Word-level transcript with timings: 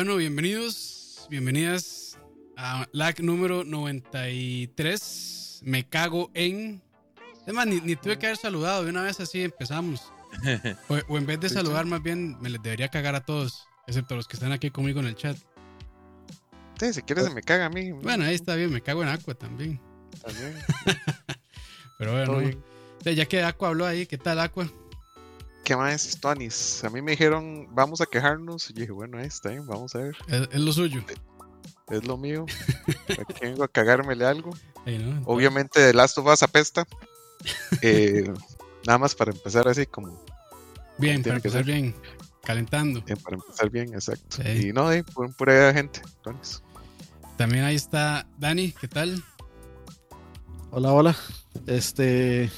bueno, 0.00 0.16
bienvenidos, 0.16 1.26
bienvenidas 1.28 2.16
a 2.56 2.88
LAC 2.92 3.20
número 3.20 3.64
93. 3.64 5.60
Me 5.62 5.86
cago 5.86 6.30
en. 6.32 6.80
Es 7.46 7.52
más, 7.52 7.66
ni, 7.66 7.96
tuve 7.96 8.18
que 8.18 8.24
haber 8.24 8.38
saludado, 8.38 8.82
de 8.84 8.88
una 8.88 9.02
vez 9.02 9.20
así 9.20 9.42
empezamos. 9.42 10.10
O, 10.88 11.18
en 11.18 11.26
vez 11.26 11.38
de 11.40 11.50
saludar, 11.50 11.84
más 11.84 12.02
bien 12.02 12.40
me 12.40 12.48
les 12.48 12.62
debería 12.62 12.88
cagar 12.88 13.14
a 13.14 13.20
todos, 13.20 13.68
excepto 13.86 14.14
a 14.14 14.16
los 14.16 14.26
que 14.26 14.38
están 14.38 14.52
aquí 14.52 14.70
conmigo 14.70 15.00
en 15.00 15.06
el 15.06 15.16
chat. 15.16 15.36
Sí, 16.78 16.94
si 16.94 17.02
quieres, 17.02 17.34
me 17.34 17.42
caga 17.42 17.66
a 17.66 17.68
mí. 17.68 17.92
Bueno, 17.92 18.24
ahí 18.24 18.34
está 18.34 18.54
bien, 18.54 18.72
me 18.72 18.80
cago 18.80 19.02
en 19.02 19.10
Aqua 19.10 19.34
también. 19.34 19.78
También. 20.22 20.56
Pero 21.98 22.12
bueno, 22.12 22.58
ya 23.04 23.26
que 23.26 23.42
Aqua 23.42 23.68
habló 23.68 23.84
ahí, 23.84 24.06
¿qué 24.06 24.16
tal 24.16 24.40
Aqua? 24.40 24.66
¿Qué 25.64 25.76
más, 25.76 26.18
Tonis? 26.20 26.82
A 26.84 26.90
mí 26.90 27.02
me 27.02 27.12
dijeron, 27.12 27.68
vamos 27.72 28.00
a 28.00 28.06
quejarnos. 28.06 28.70
Y 28.70 28.74
yo 28.74 28.80
dije, 28.80 28.92
bueno, 28.92 29.18
ahí 29.18 29.26
está 29.26 29.50
bien, 29.50 29.66
vamos 29.66 29.94
a 29.94 29.98
ver. 29.98 30.16
Es, 30.28 30.60
lo 30.60 30.72
suyo. 30.72 31.02
Es, 31.88 32.06
lo 32.06 32.16
mío. 32.16 32.46
Aquí 33.08 33.34
vengo 33.42 33.64
a 33.64 33.68
cagármele 33.68 34.24
algo. 34.24 34.50
Obviamente, 35.24 35.80
The 35.80 35.94
Last 35.94 36.18
of 36.18 36.26
Us 36.26 36.42
apesta. 36.42 36.86
Eh, 37.80 38.30
nada 38.86 38.98
más 38.98 39.14
para 39.14 39.32
empezar 39.32 39.66
así 39.66 39.86
como. 39.86 40.22
Bien, 40.98 41.22
para 41.22 41.36
empezar 41.36 41.64
bien. 41.64 41.94
Calentando. 42.42 43.00
Bien, 43.00 43.18
para 43.18 43.36
empezar 43.36 43.70
bien, 43.70 43.94
exacto. 43.94 44.42
Y 44.42 44.74
no, 44.74 44.92
eh, 44.92 45.02
por 45.04 45.34
pura 45.34 45.72
gente, 45.72 46.02
Tonis. 46.22 46.62
También 47.38 47.64
ahí 47.64 47.76
está 47.76 48.26
Dani, 48.36 48.72
¿qué 48.72 48.88
tal? 48.88 49.24
Hola, 50.70 50.92
hola. 50.92 51.16
Este. 51.66 52.50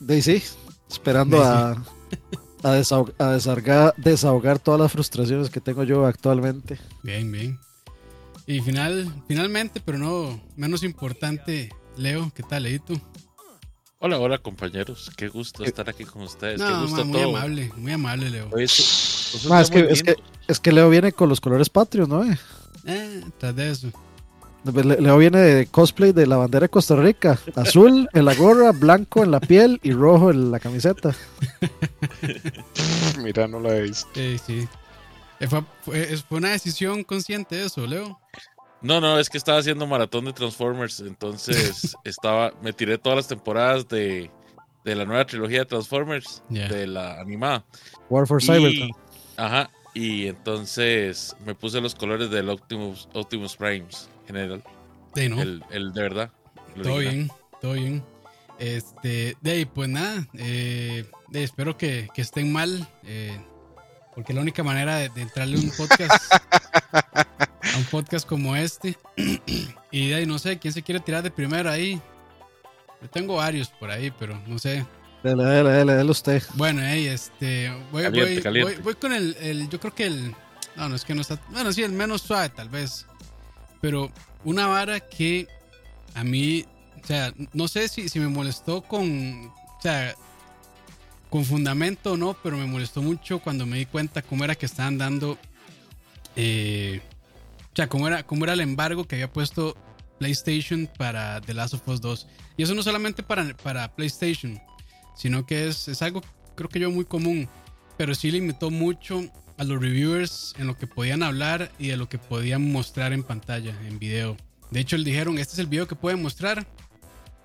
Daisy, 0.00 0.42
esperando 0.90 1.42
a 1.42 1.82
a, 2.66 2.72
desahogar, 2.72 3.94
desahogar, 3.96 4.58
todas 4.58 4.80
las 4.80 4.92
frustraciones 4.92 5.50
que 5.50 5.60
tengo 5.60 5.84
yo 5.84 6.06
actualmente. 6.06 6.78
Bien, 7.02 7.30
bien. 7.30 7.58
Y 8.46 8.60
final, 8.60 9.12
finalmente, 9.28 9.80
pero 9.84 9.98
no 9.98 10.40
menos 10.56 10.82
importante, 10.82 11.70
Leo, 11.96 12.30
¿qué 12.34 12.42
tal, 12.42 12.64
Leito? 12.64 12.94
Hola, 13.98 14.18
hola 14.18 14.38
compañeros, 14.38 15.10
qué 15.16 15.28
gusto 15.28 15.64
estar 15.64 15.88
aquí 15.88 16.04
con 16.04 16.22
ustedes. 16.22 16.60
qué 16.60 16.72
gusto 16.74 17.04
muy 17.04 17.22
amable, 17.22 17.72
muy 17.76 17.92
amable, 17.92 18.30
Leo. 18.30 18.56
es, 18.56 19.32
que, 19.70 19.80
es, 19.88 20.02
que, 20.02 20.16
es, 20.46 20.60
que, 20.60 20.72
Leo 20.72 20.90
viene 20.90 21.12
con 21.12 21.28
los 21.28 21.40
colores 21.40 21.70
patrios, 21.70 22.08
¿no? 22.08 22.22
Eh, 22.84 23.24
tras 23.38 23.56
de 23.56 23.70
eso. 23.70 23.92
Leo 24.72 25.18
viene 25.18 25.38
de 25.38 25.66
cosplay 25.66 26.12
de 26.12 26.26
la 26.26 26.36
bandera 26.36 26.64
de 26.64 26.68
Costa 26.68 26.96
Rica. 26.96 27.38
Azul 27.54 28.08
en 28.12 28.24
la 28.24 28.34
gorra, 28.34 28.72
blanco 28.72 29.22
en 29.22 29.30
la 29.30 29.40
piel 29.40 29.80
y 29.82 29.92
rojo 29.92 30.30
en 30.30 30.50
la 30.50 30.60
camiseta. 30.60 31.14
Mira, 33.22 33.46
no 33.46 33.60
la 33.60 33.76
he 33.76 33.82
visto. 33.82 34.08
Sí, 34.14 34.38
sí. 34.38 34.68
Eh, 35.40 35.48
fue, 35.48 36.38
una 36.38 36.50
decisión 36.50 37.04
consciente 37.04 37.64
eso, 37.64 37.86
Leo. 37.86 38.18
No, 38.82 39.00
no, 39.00 39.18
es 39.18 39.28
que 39.28 39.38
estaba 39.38 39.58
haciendo 39.58 39.86
maratón 39.86 40.26
de 40.26 40.32
Transformers, 40.32 41.00
entonces 41.00 41.96
estaba, 42.04 42.52
me 42.62 42.72
tiré 42.72 42.98
todas 42.98 43.16
las 43.16 43.28
temporadas 43.28 43.88
de, 43.88 44.30
la 44.84 45.04
nueva 45.04 45.26
trilogía 45.26 45.60
de 45.60 45.66
Transformers, 45.66 46.42
de 46.48 46.86
la 46.86 47.20
animada. 47.20 47.64
War 48.08 48.26
for 48.26 48.42
Cybertron. 48.42 48.90
Ajá, 49.36 49.70
y 49.94 50.28
entonces 50.28 51.36
me 51.44 51.54
puse 51.54 51.80
los 51.80 51.94
colores 51.94 52.30
del 52.30 52.48
Optimus, 52.48 53.08
Optimus 53.12 53.56
Primes 53.56 54.08
general. 54.26 54.62
el, 55.14 55.64
el, 55.70 55.92
de 55.92 56.02
verdad. 56.02 56.30
Todo 56.82 56.98
bien, 56.98 57.30
todo 57.60 57.72
bien. 57.72 58.04
Este, 58.58 59.36
de 59.40 59.50
ahí, 59.50 59.64
pues 59.66 59.88
nada, 59.88 60.26
eh, 60.34 61.04
espero 61.32 61.76
que, 61.76 62.08
que, 62.14 62.22
estén 62.22 62.50
mal, 62.52 62.88
eh, 63.04 63.38
porque 64.14 64.32
la 64.32 64.40
única 64.40 64.62
manera 64.62 64.96
de, 64.96 65.10
entrarle 65.20 65.58
un 65.58 65.70
podcast, 65.70 66.32
a 67.02 67.76
un 67.76 67.84
podcast 67.84 68.26
como 68.26 68.56
este, 68.56 68.96
y 69.90 70.08
de 70.08 70.14
ahí 70.14 70.26
no 70.26 70.38
sé, 70.38 70.58
¿quién 70.58 70.72
se 70.72 70.82
quiere 70.82 71.00
tirar 71.00 71.22
de 71.22 71.30
primero 71.30 71.70
ahí? 71.70 72.00
Yo 73.02 73.10
tengo 73.10 73.36
varios 73.36 73.68
por 73.68 73.90
ahí, 73.90 74.10
pero 74.18 74.40
no 74.46 74.58
sé. 74.58 74.86
Dale, 75.22 75.44
dale, 75.44 75.70
dale, 75.70 75.94
dale 75.94 76.10
usted. 76.10 76.42
Bueno, 76.54 76.80
ahí, 76.80 77.08
este, 77.08 77.70
voy, 77.92 78.04
voy, 78.08 78.40
voy, 78.40 78.74
voy, 78.76 78.94
con 78.94 79.12
el, 79.12 79.36
el, 79.40 79.68
yo 79.68 79.78
creo 79.78 79.94
que 79.94 80.06
el, 80.06 80.34
no, 80.76 80.88
no 80.88 80.96
es 80.96 81.04
que 81.04 81.14
no 81.14 81.20
está, 81.20 81.38
bueno, 81.50 81.72
sí, 81.72 81.82
el 81.82 81.92
menos 81.92 82.22
suave 82.22 82.48
tal 82.48 82.70
vez. 82.70 83.06
Pero 83.80 84.10
una 84.44 84.66
vara 84.66 85.00
que 85.00 85.46
a 86.14 86.24
mí, 86.24 86.64
o 87.02 87.06
sea, 87.06 87.32
no 87.52 87.68
sé 87.68 87.88
si, 87.88 88.08
si 88.08 88.18
me 88.18 88.28
molestó 88.28 88.82
con, 88.82 89.46
o 89.46 89.80
sea, 89.80 90.14
con 91.30 91.44
fundamento 91.44 92.12
o 92.12 92.16
no, 92.16 92.34
pero 92.42 92.56
me 92.56 92.66
molestó 92.66 93.02
mucho 93.02 93.40
cuando 93.40 93.66
me 93.66 93.78
di 93.78 93.86
cuenta 93.86 94.22
cómo 94.22 94.44
era 94.44 94.54
que 94.54 94.66
estaban 94.66 94.98
dando, 94.98 95.38
eh, 96.36 97.00
o 97.72 97.76
sea, 97.76 97.88
cómo 97.88 98.08
era, 98.08 98.22
cómo 98.22 98.44
era 98.44 98.54
el 98.54 98.60
embargo 98.60 99.06
que 99.06 99.16
había 99.16 99.32
puesto 99.32 99.76
PlayStation 100.18 100.88
para 100.98 101.40
The 101.40 101.54
Last 101.54 101.74
of 101.74 101.88
Us 101.88 102.00
2. 102.00 102.26
Y 102.56 102.62
eso 102.62 102.74
no 102.74 102.82
solamente 102.82 103.22
para, 103.22 103.54
para 103.56 103.94
PlayStation, 103.94 104.60
sino 105.14 105.44
que 105.44 105.68
es, 105.68 105.88
es 105.88 106.00
algo 106.02 106.22
creo 106.56 106.68
que 106.68 106.80
yo 106.80 106.90
muy 106.90 107.04
común, 107.04 107.48
pero 107.96 108.14
sí 108.14 108.32
limitó 108.32 108.70
mucho 108.70 109.22
a 109.58 109.64
los 109.64 109.80
reviewers 109.80 110.54
en 110.58 110.66
lo 110.66 110.76
que 110.76 110.86
podían 110.86 111.22
hablar 111.22 111.70
y 111.78 111.88
de 111.88 111.96
lo 111.96 112.08
que 112.08 112.18
podían 112.18 112.70
mostrar 112.70 113.12
en 113.12 113.22
pantalla, 113.22 113.76
en 113.86 113.98
video. 113.98 114.36
De 114.70 114.80
hecho, 114.80 114.96
le 114.96 115.04
dijeron, 115.04 115.38
este 115.38 115.54
es 115.54 115.58
el 115.58 115.66
video 115.66 115.86
que 115.86 115.94
pueden 115.94 116.22
mostrar. 116.22 116.66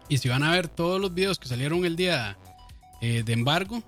Y 0.10 0.18
si 0.18 0.28
van 0.28 0.44
a 0.44 0.52
ver 0.52 0.68
todos 0.68 1.00
los 1.00 1.14
videos 1.14 1.40
que 1.40 1.48
salieron 1.48 1.86
el 1.86 1.96
día 1.96 2.38
eh, 3.02 3.24
de 3.24 3.34
embargo, 3.34 3.82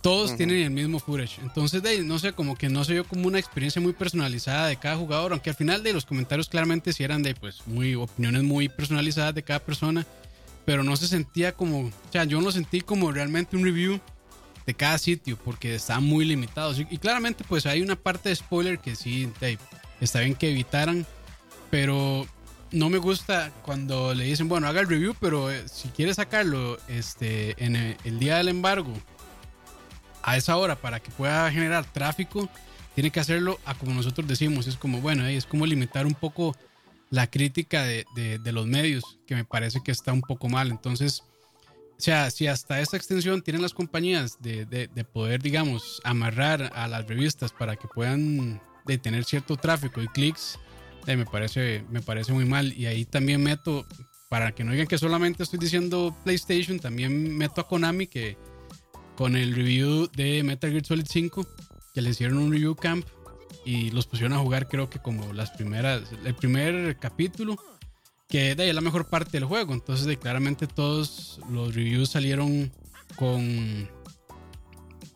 todos 0.00 0.36
tienen 0.36 0.58
el 0.58 0.70
mismo 0.70 1.00
footage. 1.00 1.40
Entonces, 1.42 1.82
de, 1.82 2.02
no 2.04 2.18
sé, 2.18 2.32
como 2.32 2.56
que 2.56 2.68
no 2.68 2.84
se 2.84 2.92
vio 2.92 3.04
como 3.04 3.26
una 3.26 3.38
experiencia 3.38 3.82
muy 3.82 3.92
personalizada 3.92 4.68
de 4.68 4.76
cada 4.76 4.96
jugador, 4.96 5.32
aunque 5.32 5.50
al 5.50 5.56
final 5.56 5.82
de 5.82 5.92
los 5.92 6.06
comentarios 6.06 6.48
claramente 6.48 6.92
sí 6.92 7.02
eran 7.02 7.22
de, 7.22 7.34
pues, 7.34 7.66
muy 7.66 7.94
opiniones 7.94 8.44
muy 8.44 8.68
personalizadas 8.68 9.34
de 9.34 9.42
cada 9.42 9.58
persona, 9.58 10.06
pero 10.64 10.84
no 10.84 10.96
se 10.96 11.08
sentía 11.08 11.52
como, 11.52 11.80
o 11.86 11.92
sea, 12.12 12.24
yo 12.24 12.40
no 12.40 12.52
sentí 12.52 12.80
como 12.80 13.10
realmente 13.10 13.56
un 13.56 13.64
review 13.64 14.00
de 14.68 14.74
cada 14.74 14.98
sitio 14.98 15.38
porque 15.42 15.76
están 15.76 16.04
muy 16.04 16.26
limitados. 16.26 16.78
Y, 16.78 16.98
claramente 16.98 17.42
pues 17.48 17.64
hay 17.64 17.80
una 17.80 17.96
parte 17.96 18.28
de 18.28 18.36
spoiler 18.36 18.78
que 18.78 18.96
sí 18.96 19.32
está 19.98 20.20
bien 20.20 20.34
que 20.34 20.50
evitaran, 20.50 21.06
pero 21.70 22.26
no 22.70 22.90
me 22.90 22.98
gusta 22.98 23.50
cuando 23.62 24.12
le 24.12 24.24
dicen, 24.24 24.46
bueno, 24.46 24.66
haga 24.68 24.82
el 24.82 24.86
review, 24.86 25.16
pero 25.18 25.50
eh, 25.50 25.66
si 25.72 25.88
quiere 25.88 26.12
sacarlo 26.12 26.78
este, 26.86 27.54
en 27.64 27.76
el, 27.76 28.18
día 28.18 28.36
del 28.36 28.48
embargo 28.48 28.92
a 30.22 30.36
esa 30.36 30.58
hora 30.58 30.76
para 30.76 31.00
que 31.00 31.10
pueda 31.12 31.50
generar 31.50 31.90
tráfico, 31.90 32.50
tiene 32.94 33.10
que 33.10 33.20
hacerlo 33.20 33.58
a 33.64 33.72
como 33.72 33.94
nosotros 33.94 34.28
decimos. 34.28 34.66
Es 34.66 34.76
como, 34.76 35.00
bueno, 35.00 35.24
es 35.24 35.46
como 35.46 35.64
limitar 35.64 36.04
un 36.04 36.12
poco 36.12 36.54
la 37.08 37.26
crítica 37.26 37.84
de, 37.84 38.04
de 38.14 38.52
los 38.52 38.66
medios, 38.66 39.16
que 39.26 39.34
me 39.34 39.46
parece 39.46 39.80
que 39.82 39.92
está 39.92 40.12
un 40.12 40.20
poco 40.20 40.50
mal. 40.50 40.68
Entonces, 40.68 41.22
o 41.98 42.00
sea, 42.00 42.30
si 42.30 42.46
hasta 42.46 42.80
esta 42.80 42.96
extensión 42.96 43.42
tienen 43.42 43.60
las 43.60 43.74
compañías 43.74 44.40
de, 44.40 44.66
de, 44.66 45.04
poder, 45.04 45.42
digamos, 45.42 46.00
amarrar 46.04 46.70
a 46.76 46.86
las 46.86 47.08
revistas 47.08 47.50
para 47.50 47.74
que 47.74 47.88
puedan 47.88 48.62
de 48.86 48.98
tener 48.98 49.24
cierto 49.24 49.56
tráfico 49.56 50.00
y 50.00 50.06
clics, 50.06 50.60
eh, 51.08 51.16
me, 51.16 51.26
parece, 51.26 51.84
me 51.90 52.00
parece 52.00 52.32
muy 52.32 52.44
mal. 52.44 52.72
Y 52.72 52.86
ahí 52.86 53.04
también 53.04 53.42
meto, 53.42 53.84
para 54.28 54.52
que 54.52 54.62
no 54.62 54.70
digan 54.70 54.86
que 54.86 54.96
solamente 54.96 55.42
estoy 55.42 55.58
diciendo 55.58 56.16
PlayStation, 56.22 56.78
también 56.78 57.36
meto 57.36 57.60
a 57.60 57.66
Konami 57.66 58.06
que 58.06 58.36
con 59.16 59.36
el 59.36 59.56
review 59.56 60.08
de 60.14 60.44
Metal 60.44 60.70
Gear 60.70 60.86
Solid 60.86 61.06
5, 61.08 61.48
que 61.94 62.00
le 62.00 62.10
hicieron 62.10 62.38
un 62.38 62.52
review 62.52 62.76
camp 62.76 63.04
y 63.64 63.90
los 63.90 64.06
pusieron 64.06 64.34
a 64.34 64.38
jugar 64.38 64.68
creo 64.68 64.88
que 64.88 65.00
como 65.00 65.32
las 65.32 65.50
primeras, 65.50 66.02
el 66.24 66.34
primer 66.36 66.96
capítulo 66.98 67.56
que 68.28 68.54
de 68.54 68.62
ahí 68.64 68.68
es 68.68 68.74
la 68.74 68.80
mejor 68.80 69.06
parte 69.06 69.32
del 69.32 69.44
juego. 69.44 69.72
Entonces, 69.72 70.06
de, 70.06 70.18
claramente 70.18 70.66
todos 70.66 71.40
los 71.50 71.74
reviews 71.74 72.10
salieron 72.10 72.70
con, 73.16 73.88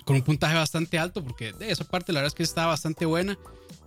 con 0.05 0.17
un 0.17 0.23
puntaje 0.23 0.55
bastante 0.55 0.99
alto, 0.99 1.23
porque 1.23 1.53
de 1.53 1.70
esa 1.70 1.85
parte 1.85 2.12
la 2.12 2.20
verdad 2.20 2.29
es 2.29 2.35
que 2.35 2.43
estaba 2.43 2.69
bastante 2.69 3.05
buena, 3.05 3.38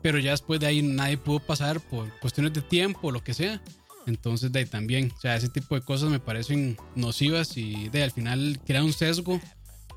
pero 0.02 0.20
ya 0.20 0.32
después 0.32 0.60
de 0.60 0.68
ahí 0.68 0.82
nadie 0.82 1.18
pudo 1.18 1.40
pasar 1.40 1.80
por 1.82 2.10
cuestiones 2.20 2.54
de 2.54 2.62
tiempo 2.62 3.08
o 3.08 3.12
lo 3.12 3.24
que 3.24 3.34
sea. 3.34 3.62
Entonces, 4.06 4.52
de 4.52 4.60
ahí 4.60 4.66
también, 4.66 5.12
o 5.16 5.20
sea, 5.20 5.36
ese 5.36 5.50
tipo 5.50 5.74
de 5.74 5.82
cosas 5.82 6.12
me 6.12 6.20
parecen 6.20 6.78
nocivas 6.96 7.58
y 7.58 7.90
de 7.90 8.04
al 8.04 8.12
final 8.12 8.60
crea 8.64 8.84
un 8.84 8.94
sesgo, 8.94 9.42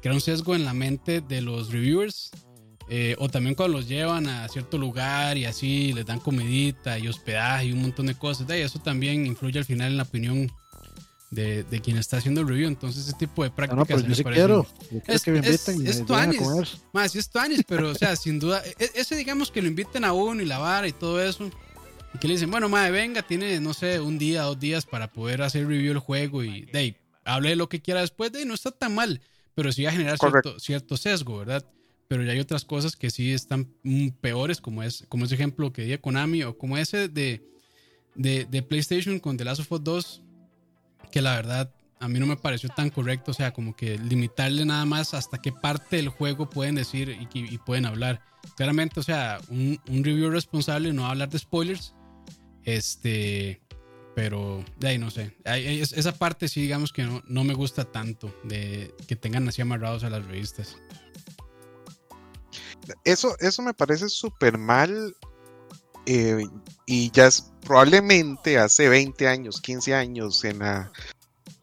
crea 0.01 0.15
un 0.15 0.23
sesgo 0.23 0.55
en 0.55 0.65
la 0.65 0.73
mente 0.73 1.21
de 1.21 1.43
los 1.43 1.71
reviewers 1.71 2.31
eh, 2.91 3.17
o 3.19 3.29
también 3.29 3.55
cuando 3.55 3.77
los 3.77 3.87
llevan 3.87 4.27
a 4.29 4.49
cierto 4.49 4.79
lugar 4.79 5.37
y 5.37 5.45
así 5.45 5.93
les 5.93 6.07
dan 6.07 6.21
comidita 6.21 6.99
y 6.99 7.07
hospedaje 7.07 7.67
y 7.67 7.73
un 7.73 7.83
montón 7.83 8.07
de 8.07 8.15
cosas. 8.15 8.47
De 8.47 8.63
eso 8.63 8.79
también 8.79 9.27
influye 9.27 9.59
al 9.59 9.67
final 9.67 9.89
en 9.89 9.97
la 9.99 10.05
opinión 10.05 10.51
de, 11.31 11.65
de 11.65 11.81
quien 11.81 11.99
está 11.99 12.17
haciendo 12.17 12.41
el 12.41 12.49
review. 12.49 12.69
Entonces, 12.69 13.07
ese 13.07 13.17
tipo 13.19 13.43
de 13.43 13.51
prácticas. 13.51 13.79
No, 13.79 13.85
pero 13.85 14.09
yo 14.09 14.15
sí 14.15 14.25
quiero. 14.25 14.67
es, 15.07 15.23
que 15.23 15.31
me 15.33 15.39
inviten 15.39 15.87
es, 15.87 15.99
es 15.99 16.79
Más, 16.93 17.15
es 17.15 17.29
tuanis, 17.29 17.63
pero, 17.67 17.91
o 17.91 17.95
sea, 17.95 18.17
sin 18.17 18.39
duda. 18.39 18.63
E, 18.65 18.75
e, 18.79 18.91
ese, 18.95 19.17
digamos, 19.17 19.51
que 19.51 19.61
lo 19.61 19.69
inviten 19.69 20.05
a 20.05 20.15
uno 20.15 20.43
y 20.43 20.47
la 20.47 20.59
vara 20.59 20.89
y 20.89 20.93
todo 20.93 21.23
eso. 21.23 21.51
Y 22.15 22.19
que 22.19 22.27
le 22.27 22.35
dicen, 22.35 22.51
bueno, 22.51 22.71
madre, 22.71 22.91
venga, 22.91 23.21
tiene, 23.21 23.61
no 23.61 23.75
sé, 23.75 24.01
un 24.01 24.19
día, 24.19 24.43
dos 24.45 24.59
días 24.59 24.87
para 24.87 25.09
poder 25.09 25.43
hacer 25.43 25.67
review 25.67 25.93
del 25.93 25.99
juego 25.99 26.43
y 26.43 26.63
de 26.63 26.79
ahí, 26.79 26.97
hable 27.25 27.51
de 27.51 27.57
lo 27.57 27.69
que 27.69 27.83
quiera 27.83 28.01
después. 28.01 28.33
De 28.33 28.39
ahí, 28.39 28.45
no 28.47 28.55
está 28.55 28.71
tan 28.71 28.95
mal, 28.95 29.21
pero 29.55 29.73
sí 29.73 29.83
va 29.83 29.91
a 29.91 29.93
generar 29.93 30.19
cierto, 30.19 30.59
cierto 30.59 30.97
sesgo, 30.97 31.39
¿verdad? 31.39 31.67
Pero 32.09 32.23
ya 32.23 32.33
hay 32.33 32.41
otras 32.41 32.65
cosas 32.65 32.97
que 32.97 33.11
sí 33.11 33.33
están 33.33 33.69
mm, 33.83 34.09
peores, 34.21 34.61
como 34.61 34.83
es 34.83 35.05
como 35.09 35.27
ese 35.27 35.35
ejemplo 35.35 35.73
que 35.73 35.83
di 35.83 35.97
Konami 35.99 36.43
o 36.43 36.57
como 36.57 36.79
ese 36.79 37.09
de, 37.09 37.43
de, 38.15 38.63
PlayStation 38.63 39.21
con 39.21 39.37
The 39.37 39.45
Last 39.45 39.61
of 39.61 39.73
Us 39.73 39.85
2, 39.85 40.23
que 41.13 41.23
la 41.23 41.37
verdad 41.37 41.73
a 42.01 42.09
mí 42.09 42.19
no 42.19 42.27
me 42.27 42.37
pareció 42.37 42.71
tan 42.71 42.91
correcto, 42.91 43.33
o 43.33 43.35
sea, 43.35 43.53
como 43.53 43.77
que 43.77 43.99
limitarle 43.99 44.65
nada 44.65 44.85
más 44.87 45.15
hasta 45.15 45.39
qué 45.39 45.53
parte 45.53 45.97
del 45.97 46.09
juego 46.09 46.49
pueden 46.49 46.77
decir 46.77 47.17
y, 47.33 47.59
pueden 47.59 47.87
hablar. 47.87 48.23
Claramente, 48.57 49.01
o 49.01 49.03
sea, 49.03 49.41
un, 49.49 49.79
un 49.89 50.05
review 50.05 50.31
responsable 50.31 50.93
no 50.93 51.03
va 51.03 51.09
a 51.09 51.11
hablar 51.11 51.29
de 51.29 51.39
spoilers, 51.39 51.95
este, 52.65 53.61
pero 54.15 54.65
de 54.79 54.89
ahí 54.89 54.99
no 54.99 55.11
sé. 55.11 55.37
esa 55.45 56.13
parte 56.13 56.49
sí, 56.49 56.63
digamos 56.63 56.93
que 56.93 57.03
no, 57.03 57.23
no 57.27 57.45
me 57.45 57.55
gusta 57.55 57.85
tanto 57.85 58.35
de 58.45 58.95
que 59.07 59.17
tengan 59.17 59.47
así 59.49 59.61
amarrados 59.61 60.05
a 60.05 60.11
las 60.11 60.25
revistas. 60.25 60.77
Eso, 63.05 63.37
eso 63.41 63.63
me 63.63 63.75
parece 63.75 64.09
súper 64.09 64.59
mal. 64.59 65.15
Eh, 66.07 66.47
y 66.87 67.11
ya 67.11 67.27
es 67.27 67.53
probablemente 67.65 68.59
hace 68.59 68.89
20 68.89 69.29
años, 69.29 69.61
15 69.61 69.95
años 69.95 70.43
en 70.45 70.61
la 70.61 70.91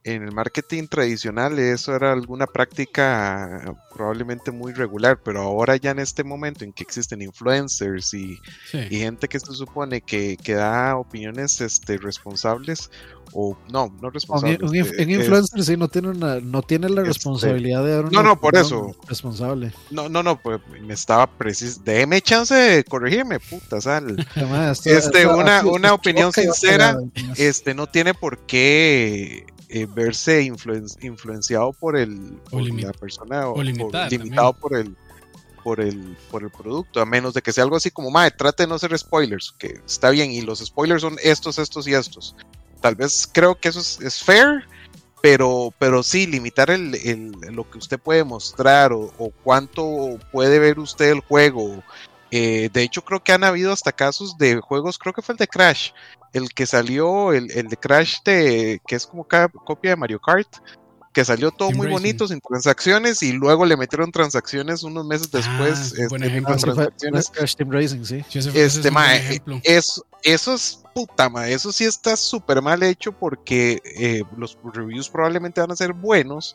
en 0.06 0.22
el 0.22 0.32
marketing 0.32 0.88
tradicional 0.88 1.58
eso 1.58 1.96
era 1.96 2.14
alguna 2.14 2.46
práctica 2.46 3.76
probablemente 3.92 4.52
muy 4.52 4.72
regular, 4.72 5.20
pero 5.24 5.42
ahora 5.42 5.78
ya 5.78 5.92
en 5.92 6.00
este 6.00 6.24
momento 6.24 6.64
en 6.64 6.74
que 6.74 6.84
existen 6.84 7.24
influencers 7.24 8.14
y, 8.14 8.40
gente 8.72 9.28
que 9.28 9.40
se 9.40 9.52
supone 9.54 10.02
que, 10.02 10.38
que, 10.38 10.54
da 10.54 10.96
opiniones 10.96 11.60
este, 11.60 11.98
responsables, 11.98 12.92
o 13.34 13.58
no, 13.72 13.92
no 14.00 14.12
responsables. 14.12 14.62
Un, 14.62 14.76
eh, 14.76 15.12
influencer 15.12 15.64
sí 15.64 15.76
no 15.76 15.88
tiene, 15.88 16.10
una, 16.10 16.40
no 16.40 16.62
tiene 16.62 16.88
la 16.88 17.02
este, 17.02 17.14
responsabilidad 17.14 17.84
de 17.84 17.96
dar 17.96 18.06
una 18.06 18.12
No, 18.12 18.24
no, 18.24 18.40
por 18.40 18.56
eso. 18.56 18.96
Responsable. 19.08 19.74
No, 19.90 20.08
no, 20.08 20.22
no, 20.22 20.40
pues 20.40 20.62
me 20.84 20.94
estaba 20.94 21.26
preciso. 21.26 21.82
Déjeme 21.84 22.22
chance 22.22 22.54
de 22.54 22.84
corregirme, 22.84 23.40
puta 23.40 23.82
sal. 23.82 24.24
este, 24.86 25.26
una, 25.26 25.66
una 25.66 25.94
opinión 25.94 26.32
sincera, 26.32 27.00
este, 27.38 27.74
no 27.74 27.88
tiene 27.88 28.14
por 28.14 28.38
qué 28.46 29.48
eh, 29.76 29.88
verse 29.94 30.42
influenciado 30.42 31.74
por 31.74 31.98
el 31.98 32.40
la 32.50 32.94
persona 32.94 33.50
o, 33.50 33.62
limitado 33.62 34.54
por 34.54 34.74
el 34.74 34.96
por 35.66 35.82
el 35.82 36.16
por 36.32 36.44
el 36.44 36.50
producto 36.50 37.02
a 37.02 37.06
menos 37.06 37.34
de 37.34 37.42
que 37.42 37.52
sea 37.52 37.66
algo 37.66 37.76
así 37.76 37.92
como 37.92 38.10
madre 38.10 38.32
trate 38.32 38.64
de 38.64 38.68
no 38.68 38.80
ser 38.80 38.98
spoilers 38.98 39.54
que 39.60 39.82
está 39.86 40.12
bien 40.12 40.32
y 40.32 40.40
los 40.40 40.60
spoilers 40.60 41.02
son 41.02 41.18
estos 41.22 41.60
estos 41.60 41.90
y 41.90 41.94
estos. 41.94 42.38
Tal 42.80 42.96
vez 42.96 43.30
creo 43.30 43.56
que 43.56 43.68
eso 43.68 43.82
es, 43.82 44.24
fair 44.24 44.66
pero 45.22 45.74
pero 45.78 46.04
sí 46.04 46.26
limitar 46.26 46.70
el, 46.70 46.96
el, 46.96 47.32
lo 47.54 47.70
que 47.70 47.78
usted 47.78 48.00
puede 48.00 48.24
mostrar 48.24 48.94
o, 48.94 49.12
o 49.18 49.30
cuánto 49.44 50.18
puede 50.32 50.58
ver 50.58 50.80
usted 50.80 51.12
el 51.12 51.20
juego. 51.20 51.84
Eh, 52.32 52.70
de 52.72 52.82
hecho, 52.82 53.04
creo 53.04 53.24
que 53.24 53.34
han 53.34 53.44
habido 53.44 53.72
hasta 53.72 53.92
casos 53.92 54.38
de 54.38 54.60
juegos, 54.60 54.98
creo 54.98 55.14
que 55.14 55.22
fue 55.22 55.34
el 55.34 55.38
de 55.38 55.48
Crash, 55.48 55.92
el 56.36 56.50
que 56.50 56.66
salió, 56.66 57.32
el, 57.32 57.48
de 57.48 57.78
Crash, 57.78 58.18
de, 58.26 58.82
que 58.86 58.96
es 58.96 59.08
como 59.08 59.24
cada 59.24 59.48
copia 59.48 59.92
de 59.92 59.96
Mario 59.96 60.20
Kart, 60.20 60.50
que 61.14 61.24
salió 61.24 61.50
todo 61.50 61.72
muy 61.72 61.88
bonito 61.88 62.28
sin 62.28 62.42
transacciones 62.42 63.24
y 63.24 63.32
luego 63.32 63.66
le 63.66 63.78
metieron 63.78 64.12
transacciones 64.12 64.84
unos 64.84 65.06
meses 65.06 65.32
después. 65.32 65.94
transacciones. 66.62 67.30
Crash 67.30 67.56
Team 67.56 67.72
Racing, 67.72 68.04
sí. 68.04 68.26
este, 68.54 68.92
eso, 69.64 70.06
eso 70.24 70.54
es 70.54 70.84
puta, 70.94 71.30
ma, 71.30 71.48
eso 71.48 71.72
sí 71.72 71.86
está 71.86 72.18
súper 72.18 72.62
mal 72.62 72.84
hecho 72.84 73.14
porque 73.14 73.82
eh, 73.86 74.24
los 74.36 74.58
reviews 74.74 75.10
probablemente 75.10 75.62
van 75.62 75.72
a 75.72 75.76
ser 75.78 75.94
buenos 75.94 76.54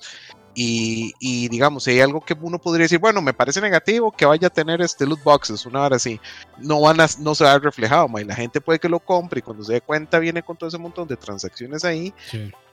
y, 0.63 1.49
digamos, 1.49 1.85
si 1.85 1.93
hay 1.93 2.01
algo 2.01 2.21
que 2.21 2.37
uno 2.39 2.59
podría 2.59 2.85
decir, 2.85 2.99
bueno, 2.99 3.23
me 3.23 3.33
parece 3.33 3.61
negativo 3.63 4.13
que 4.13 4.27
vaya 4.27 4.49
a 4.49 4.51
tener 4.51 4.83
este 4.83 5.07
loot 5.07 5.23
boxes, 5.23 5.65
una 5.65 5.83
hora 5.83 5.97
así, 5.97 6.21
no 6.59 6.83
van 6.83 7.01
a, 7.01 7.07
no 7.19 7.35
se 7.35 7.45
va 7.45 7.53
a 7.53 7.55
ver 7.55 7.65
reflejado, 7.65 8.09
y 8.19 8.25
la 8.25 8.35
gente 8.35 8.61
puede 8.61 8.79
que 8.79 8.89
lo 8.89 9.01
compre 9.01 9.39
y 9.39 9.43
cuando 9.43 9.65
se 9.65 9.75
dé 9.75 9.81
cuenta 9.81 10.19
viene 10.19 10.43
con 10.43 10.59
todo 10.59 10.69
ese 10.69 10.77
montón 10.77 11.09
de 11.09 11.17
transacciones 11.17 11.85
ahí 11.85 12.13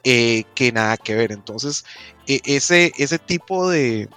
eh, 0.03 0.43
que 0.53 0.71
nada 0.73 0.97
que 0.97 1.15
ver. 1.15 1.31
Entonces, 1.31 1.85
e, 2.27 2.41
ese, 2.43 2.91
ese 2.97 3.19
tipo 3.19 3.69
de, 3.69 4.09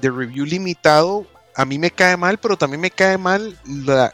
de 0.00 0.10
review 0.10 0.44
limitado 0.44 1.26
a 1.56 1.64
mí 1.64 1.78
me 1.78 1.90
cae 1.90 2.16
mal, 2.16 2.38
pero 2.38 2.56
también 2.56 2.80
me 2.80 2.90
cae 2.90 3.16
mal 3.16 3.56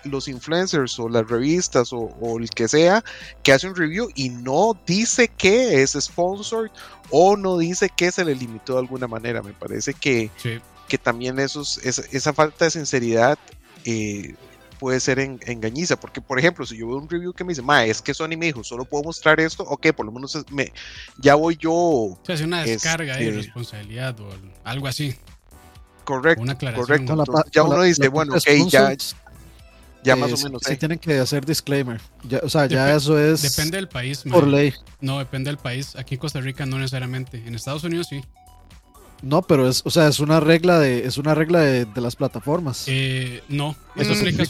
los 0.04 0.28
influencers 0.28 0.98
o 0.98 1.08
las 1.08 1.28
revistas 1.28 1.90
o, 1.92 2.38
el 2.38 2.50
que 2.50 2.68
sea 2.68 3.02
que 3.42 3.52
hace 3.52 3.68
un 3.68 3.76
review 3.76 4.10
y 4.14 4.28
no 4.28 4.78
dice 4.86 5.28
que 5.28 5.82
es 5.82 5.92
sponsored 5.98 6.70
o 7.10 7.36
no 7.36 7.58
dice 7.58 7.90
que 7.94 8.12
se 8.12 8.24
le 8.24 8.34
limitó 8.34 8.74
de 8.74 8.80
alguna 8.80 9.08
manera. 9.08 9.42
Me 9.42 9.52
parece 9.52 9.94
que, 9.94 10.30
que 10.88 10.98
también 10.98 11.38
esos, 11.38 11.78
esa, 11.78 12.32
falta 12.32 12.66
de 12.66 12.70
sinceridad 12.70 13.38
eh, 13.84 14.34
puede 14.78 15.00
ser 15.00 15.18
engañiza. 15.18 15.98
Porque, 15.98 16.20
por 16.20 16.38
ejemplo, 16.38 16.66
si 16.66 16.76
yo 16.76 16.88
veo 16.88 16.96
un 16.96 17.08
review 17.08 17.32
que 17.32 17.44
me 17.44 17.50
dice, 17.50 17.62
ma, 17.62 17.84
es 17.84 18.02
que 18.02 18.14
Sony 18.14 18.36
me 18.36 18.46
dijo, 18.46 18.64
solo 18.64 18.84
puedo 18.84 19.04
mostrar 19.04 19.40
esto, 19.40 19.62
ok, 19.64 19.92
por 19.92 20.06
lo 20.06 20.12
menos 20.12 20.36
me, 20.50 20.72
ya 21.18 21.34
voy 21.34 21.56
yo. 21.56 22.18
Hace 22.28 22.44
una 22.44 22.64
descarga 22.64 23.16
de 23.16 23.28
este, 23.28 23.36
responsabilidad 23.36 24.18
o 24.20 24.30
algo 24.64 24.86
así. 24.86 25.14
Correcto, 26.04 26.44
correcto. 26.74 27.44
ya 27.52 27.62
uno 27.62 27.82
dice, 27.82 28.08
bueno, 28.08 28.34
ok, 28.34 28.68
ya, 28.68 28.94
ya 30.02 30.16
más 30.16 30.32
o 30.32 30.36
menos. 30.44 30.62
Sí, 30.64 30.76
tienen 30.76 30.98
que 30.98 31.18
hacer 31.18 31.44
disclaimer. 31.44 32.00
Ya, 32.24 32.40
o 32.42 32.48
sea, 32.48 32.66
ya 32.66 32.94
eso 32.94 33.18
es. 33.18 33.42
Depende 33.42 33.76
del 33.76 33.88
país. 33.88 34.22
Por 34.30 34.46
ley. 34.46 34.74
No, 35.00 35.18
depende 35.18 35.50
del 35.50 35.58
país. 35.58 35.96
Aquí 35.96 36.14
en 36.14 36.20
Costa 36.20 36.40
Rica 36.40 36.66
no 36.66 36.78
necesariamente. 36.78 37.42
En 37.46 37.54
Estados 37.54 37.84
Unidos 37.84 38.06
sí. 38.08 38.22
No, 39.22 39.42
pero 39.42 39.68
es, 39.68 39.82
o 39.84 39.90
sea, 39.90 40.08
es 40.08 40.20
una 40.20 40.40
regla 40.40 40.78
de, 40.78 41.06
es 41.06 41.18
una 41.18 41.34
regla 41.34 41.60
de, 41.60 41.86
las 42.00 42.16
plataformas. 42.16 42.84
Eh, 42.86 43.42
no, 43.48 43.76
eso, 43.96 44.12
aplica 44.12 44.42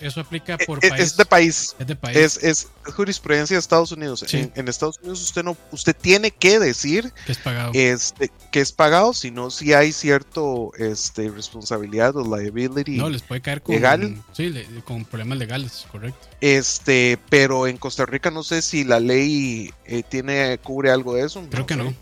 eso, 0.00 0.20
aplica 0.20 0.58
por 0.58 0.78
es, 0.82 0.90
país. 0.90 1.02
Es 1.02 1.16
de 1.16 1.24
país. 1.24 1.76
Es 1.78 1.86
de 1.86 1.96
país. 1.96 2.38
Es, 2.42 2.68
jurisprudencia 2.94 3.54
de 3.54 3.60
Estados 3.60 3.92
Unidos. 3.92 4.24
En, 4.32 4.68
Estados 4.68 4.98
Unidos 4.98 5.22
usted 5.22 5.44
no, 5.44 5.56
usted 5.70 5.94
tiene 5.94 6.30
que 6.30 6.58
decir 6.58 7.12
que 7.24 7.32
es 7.32 7.38
pagado. 7.38 7.70
Este, 7.74 8.30
que 8.50 8.60
es 8.60 8.72
pagado, 8.72 9.12
si 9.12 9.30
no, 9.30 9.50
si 9.50 9.72
hay 9.72 9.92
cierto 9.92 10.72
este, 10.78 11.30
responsabilidad 11.30 12.16
o 12.16 12.36
liability. 12.36 12.96
No, 12.96 13.08
les 13.08 13.22
puede 13.22 13.40
caer 13.40 13.62
con, 13.62 13.74
legal. 13.74 14.16
Sí, 14.32 14.52
con 14.84 15.04
problemas 15.04 15.38
legales, 15.38 15.86
correcto. 15.90 16.26
Este, 16.40 17.18
pero 17.28 17.66
en 17.66 17.76
Costa 17.76 18.06
Rica 18.06 18.30
no 18.30 18.42
sé 18.42 18.62
si 18.62 18.84
la 18.84 18.98
ley 18.98 19.72
eh, 19.84 20.02
tiene, 20.02 20.58
cubre 20.58 20.90
algo 20.90 21.14
de 21.14 21.24
eso. 21.26 21.46
Creo 21.50 21.66
que 21.66 21.76
no. 21.76 21.94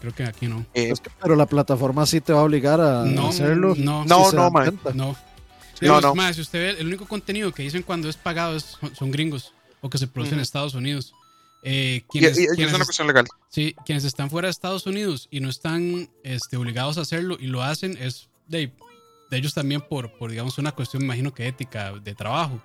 Creo 0.00 0.14
que 0.14 0.24
aquí 0.24 0.46
no. 0.46 0.64
Eh, 0.74 0.92
pero 1.20 1.36
la 1.36 1.46
plataforma 1.46 2.06
sí 2.06 2.20
te 2.20 2.32
va 2.32 2.40
a 2.40 2.44
obligar 2.44 2.80
a 2.80 3.02
hacerlo. 3.02 3.74
No, 3.76 4.04
no, 4.04 4.32
no, 4.32 4.50
No. 4.94 5.16
no, 5.82 6.00
no. 6.00 6.14
Más, 6.14 6.36
si 6.36 6.42
usted 6.42 6.74
ve, 6.74 6.80
el 6.80 6.86
único 6.86 7.06
contenido 7.06 7.52
que 7.52 7.62
dicen 7.62 7.82
cuando 7.82 8.08
es 8.08 8.16
pagado 8.16 8.56
es, 8.56 8.78
son 8.94 9.10
gringos 9.10 9.52
o 9.80 9.90
que 9.90 9.98
se 9.98 10.06
produce 10.06 10.34
en 10.34 10.40
Estados 10.40 10.74
Unidos. 10.74 11.12
Eh, 11.62 12.04
quienes, 12.08 12.38
y, 12.38 12.44
es 12.44 12.72
una 12.72 12.84
cuestión 12.84 13.06
legal. 13.06 13.26
Sí, 13.50 13.74
quienes 13.84 14.04
están 14.04 14.30
fuera 14.30 14.46
de 14.46 14.50
Estados 14.52 14.86
Unidos 14.86 15.28
y 15.30 15.40
no 15.40 15.50
están 15.50 16.08
este, 16.24 16.56
obligados 16.56 16.96
a 16.96 17.02
hacerlo 17.02 17.36
y 17.38 17.48
lo 17.48 17.62
hacen 17.62 17.98
es 18.00 18.30
de, 18.48 18.72
de 19.30 19.36
ellos 19.36 19.52
también 19.52 19.82
por, 19.82 20.16
por, 20.16 20.30
digamos, 20.30 20.56
una 20.56 20.72
cuestión, 20.72 21.02
me 21.02 21.06
imagino 21.06 21.34
que 21.34 21.46
ética, 21.46 21.92
de 21.92 22.14
trabajo. 22.14 22.60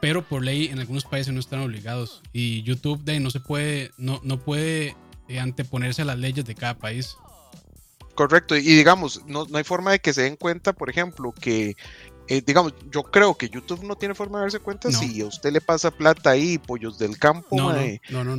Pero 0.00 0.26
por 0.26 0.42
ley 0.42 0.66
en 0.66 0.80
algunos 0.80 1.04
países 1.04 1.32
no 1.32 1.40
están 1.40 1.60
obligados. 1.60 2.22
Y 2.32 2.62
YouTube 2.62 3.04
de, 3.04 3.20
no 3.20 3.30
se 3.30 3.40
puede, 3.40 3.92
no, 3.98 4.20
no 4.24 4.38
puede 4.40 4.96
eh, 5.28 5.38
anteponerse 5.38 6.02
a 6.02 6.04
las 6.04 6.18
leyes 6.18 6.44
de 6.44 6.54
cada 6.54 6.74
país. 6.74 7.16
Correcto, 8.14 8.56
y 8.56 8.60
digamos, 8.60 9.22
no, 9.26 9.46
hay 9.54 9.64
forma 9.64 9.92
de 9.92 10.00
que 10.00 10.12
se 10.12 10.22
den 10.22 10.36
cuenta, 10.36 10.72
por 10.72 10.90
ejemplo, 10.90 11.32
que, 11.32 11.76
eh, 12.28 12.42
digamos, 12.44 12.74
yo 12.90 13.04
creo 13.04 13.34
que 13.36 13.48
YouTube 13.48 13.84
no 13.84 13.96
tiene 13.96 14.14
forma 14.14 14.38
de 14.38 14.44
darse 14.44 14.58
cuenta 14.58 14.90
si 14.90 15.22
a 15.22 15.26
usted 15.26 15.52
le 15.52 15.60
pasa 15.62 15.90
plata 15.90 16.30
ahí, 16.30 16.58
pollos 16.58 16.98
del 16.98 17.18
campo, 17.18 17.56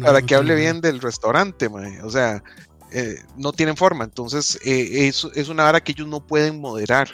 para 0.02 0.22
que 0.22 0.36
hable 0.36 0.56
bien 0.56 0.80
del 0.80 1.02
restaurante, 1.02 1.68
o 2.04 2.10
sea, 2.10 2.44
eh, 2.92 3.16
no 3.36 3.52
tienen 3.52 3.76
forma, 3.76 4.04
entonces 4.04 4.60
es, 4.64 5.26
es 5.34 5.50
una 5.50 5.68
hora 5.68 5.82
que 5.82 5.94
ellos 5.94 6.08
no 6.08 6.20
pueden 6.20 6.62
moderar. 6.62 7.10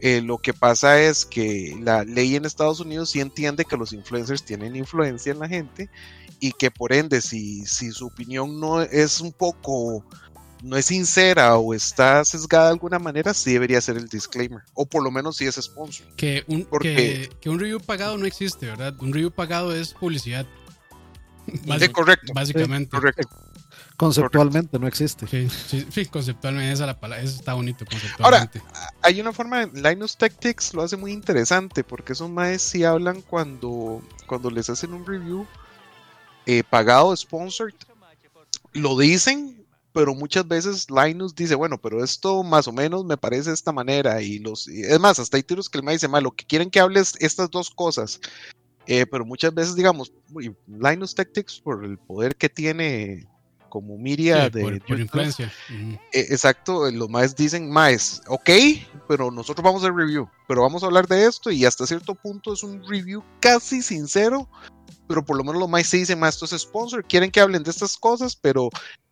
lo 0.00 0.38
que 0.38 0.54
pasa 0.54 0.98
es 0.98 1.26
que 1.26 1.76
la 1.82 2.04
ley 2.04 2.36
en 2.36 2.46
Estados 2.46 2.80
Unidos 2.80 3.10
sí 3.10 3.20
entiende 3.20 3.66
que 3.66 3.76
los 3.76 3.92
influencers 3.92 4.44
tienen 4.44 4.76
influencia 4.76 5.32
en 5.32 5.40
la 5.40 5.48
gente 5.48 5.90
y 6.42 6.50
que 6.50 6.72
por 6.72 6.92
ende 6.92 7.20
si, 7.20 7.64
si 7.66 7.92
su 7.92 8.08
opinión 8.08 8.58
no 8.58 8.82
es 8.82 9.20
un 9.20 9.30
poco, 9.30 10.04
no 10.60 10.76
es 10.76 10.86
sincera 10.86 11.56
o 11.56 11.72
está 11.72 12.24
sesgada 12.24 12.64
de 12.64 12.72
alguna 12.72 12.98
manera, 12.98 13.32
sí 13.32 13.52
debería 13.52 13.80
ser 13.80 13.96
el 13.96 14.08
disclaimer, 14.08 14.60
o 14.74 14.84
por 14.84 15.04
lo 15.04 15.12
menos 15.12 15.36
si 15.36 15.46
es 15.46 15.54
sponsor. 15.54 16.04
Que 16.16 16.42
un, 16.48 16.64
que, 16.80 17.30
un 17.48 17.60
review 17.60 17.78
pagado 17.78 18.18
no 18.18 18.26
existe, 18.26 18.66
¿verdad? 18.66 18.92
Un 18.98 19.12
review 19.12 19.30
pagado 19.30 19.72
es 19.72 19.94
publicidad. 19.94 20.44
correcto. 21.92 22.32
Básicamente. 22.34 22.90
correcto. 22.90 23.28
Conceptualmente 23.96 24.80
no 24.80 24.88
existe. 24.88 25.28
Sí, 25.28 25.48
sí, 25.92 26.06
conceptualmente 26.06 26.72
esa 26.72 26.86
la 26.86 26.98
palabra, 26.98 27.22
eso 27.22 27.36
está 27.36 27.54
bonito 27.54 27.84
conceptualmente. 27.84 28.58
Ahora, 28.58 28.90
hay 29.02 29.20
una 29.20 29.32
forma, 29.32 29.66
Linus 29.66 30.16
Tactics 30.16 30.74
lo 30.74 30.82
hace 30.82 30.96
muy 30.96 31.12
interesante 31.12 31.84
porque 31.84 32.14
esos 32.14 32.28
maes 32.28 32.62
sí 32.62 32.82
hablan 32.82 33.20
cuando, 33.20 34.02
cuando 34.26 34.50
les 34.50 34.68
hacen 34.68 34.92
un 34.92 35.06
review 35.06 35.46
eh, 36.46 36.62
pagado, 36.68 37.14
sponsored, 37.16 37.74
lo 38.72 38.98
dicen 38.98 39.62
pero 39.92 40.14
muchas 40.14 40.46
veces 40.48 40.86
Linus 40.90 41.34
dice, 41.34 41.54
bueno, 41.54 41.78
pero 41.78 42.02
esto 42.02 42.42
más 42.42 42.66
o 42.66 42.72
menos 42.72 43.04
me 43.04 43.16
parece 43.16 43.50
de 43.50 43.54
esta 43.54 43.72
manera, 43.72 44.22
y 44.22 44.38
los, 44.38 44.66
es 44.68 44.98
más, 44.98 45.18
hasta 45.18 45.36
hay 45.36 45.42
tiros 45.42 45.68
que 45.68 45.78
el 45.78 45.84
me 45.84 45.92
dice, 45.92 46.08
lo 46.08 46.32
que 46.32 46.46
quieren 46.46 46.70
que 46.70 46.80
hables 46.80 47.14
estas 47.20 47.50
dos 47.50 47.70
cosas, 47.70 48.20
eh, 48.86 49.06
pero 49.06 49.24
muchas 49.24 49.54
veces, 49.54 49.76
digamos, 49.76 50.12
Linus 50.66 51.14
Tactics, 51.14 51.60
por 51.60 51.84
el 51.84 51.98
poder 51.98 52.36
que 52.36 52.48
tiene 52.48 53.28
como 53.68 53.96
Miria 53.96 54.50
de, 54.50 54.80
por, 54.86 55.00
influencia. 55.00 55.50
E, 56.12 56.20
exacto, 56.20 56.90
los 56.90 57.08
más 57.08 57.34
dicen, 57.34 57.70
más, 57.70 58.22
ok, 58.28 58.50
pero 59.08 59.30
nosotros 59.30 59.64
vamos 59.64 59.82
a 59.82 59.86
hacer 59.86 59.96
review, 59.96 60.28
pero 60.46 60.62
vamos 60.62 60.82
a 60.82 60.86
hablar 60.86 61.06
de 61.06 61.24
esto 61.26 61.50
y 61.50 61.64
hasta 61.64 61.86
cierto 61.86 62.14
punto 62.14 62.52
es 62.52 62.62
un 62.62 62.82
review 62.86 63.22
casi 63.40 63.80
sincero, 63.80 64.48
pero 65.12 65.22
por 65.26 65.36
lo 65.36 65.44
menos 65.44 65.60
los 65.60 65.68
más 65.68 65.86
se 65.86 65.98
dicen, 65.98 66.18
más 66.18 66.36
esto 66.36 66.46
es 66.46 66.62
sponsor, 66.62 67.04
quieren 67.04 67.30
que 67.30 67.38
hablen 67.38 67.62
de 67.62 67.70
estas 67.70 67.98
cosas, 67.98 68.34
pero 68.34 68.70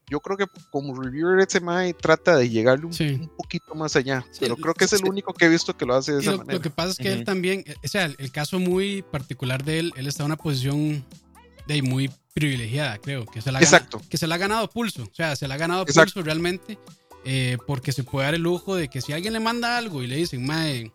yo 0.08 0.18
creo 0.20 0.38
que 0.38 0.46
como 0.70 0.98
reviewer 0.98 1.40
ese 1.40 1.60
Mae 1.60 1.92
trata 1.92 2.38
de 2.38 2.48
llegarle 2.48 2.86
un, 2.86 3.28
poquito 3.36 3.74
más 3.74 3.96
allá, 3.96 4.24
pero 4.38 4.56
creo 4.56 4.72
que 4.72 4.86
es 4.86 4.94
el 4.94 5.04
único 5.06 5.34
que 5.34 5.44
he 5.44 5.48
visto 5.50 5.76
que 5.76 5.84
lo 5.84 5.94
hace 5.94 6.12
de 6.12 6.20
esa 6.22 6.30
lo, 6.30 6.38
manera. 6.38 6.54
Lo 6.54 6.62
que 6.62 6.70
pasa 6.70 6.92
es 6.92 6.96
que 6.96 7.12
él 7.12 7.24
también, 7.26 7.66
o 7.84 7.88
sea, 7.88 8.06
el, 8.06 8.32
caso 8.32 8.58
muy 8.58 9.02
particular 9.02 9.62
de 9.62 9.78
él, 9.78 9.92
él 9.94 10.06
está 10.06 10.22
en 10.22 10.28
una 10.28 10.38
posición 10.38 11.04
de 11.68 11.82
muy 11.82 12.10
privilegiada, 12.32 12.96
creo, 12.96 13.26
que 13.26 13.42
se 13.42 13.52
la, 13.52 13.60
Exacto. 13.60 14.00
que 14.08 14.16
se 14.16 14.26
la 14.26 14.36
ha 14.36 14.38
ganado 14.38 14.70
pulso, 14.70 15.02
o 15.02 15.14
sea, 15.14 15.36
se 15.36 15.46
la 15.46 15.56
ha 15.56 15.58
ganado 15.58 15.84
pulso 15.84 16.22
realmente, 16.22 16.78
eh, 17.26 17.58
porque 17.66 17.92
se 17.92 18.04
puede 18.04 18.24
dar 18.24 18.34
el 18.36 18.42
lujo 18.42 18.74
de 18.74 18.88
que 18.88 19.02
si 19.02 19.12
alguien 19.12 19.34
le 19.34 19.40
manda 19.40 19.76
algo 19.76 20.02
y 20.02 20.06
le 20.06 20.16
dicen, 20.16 20.46
mae, 20.46 20.90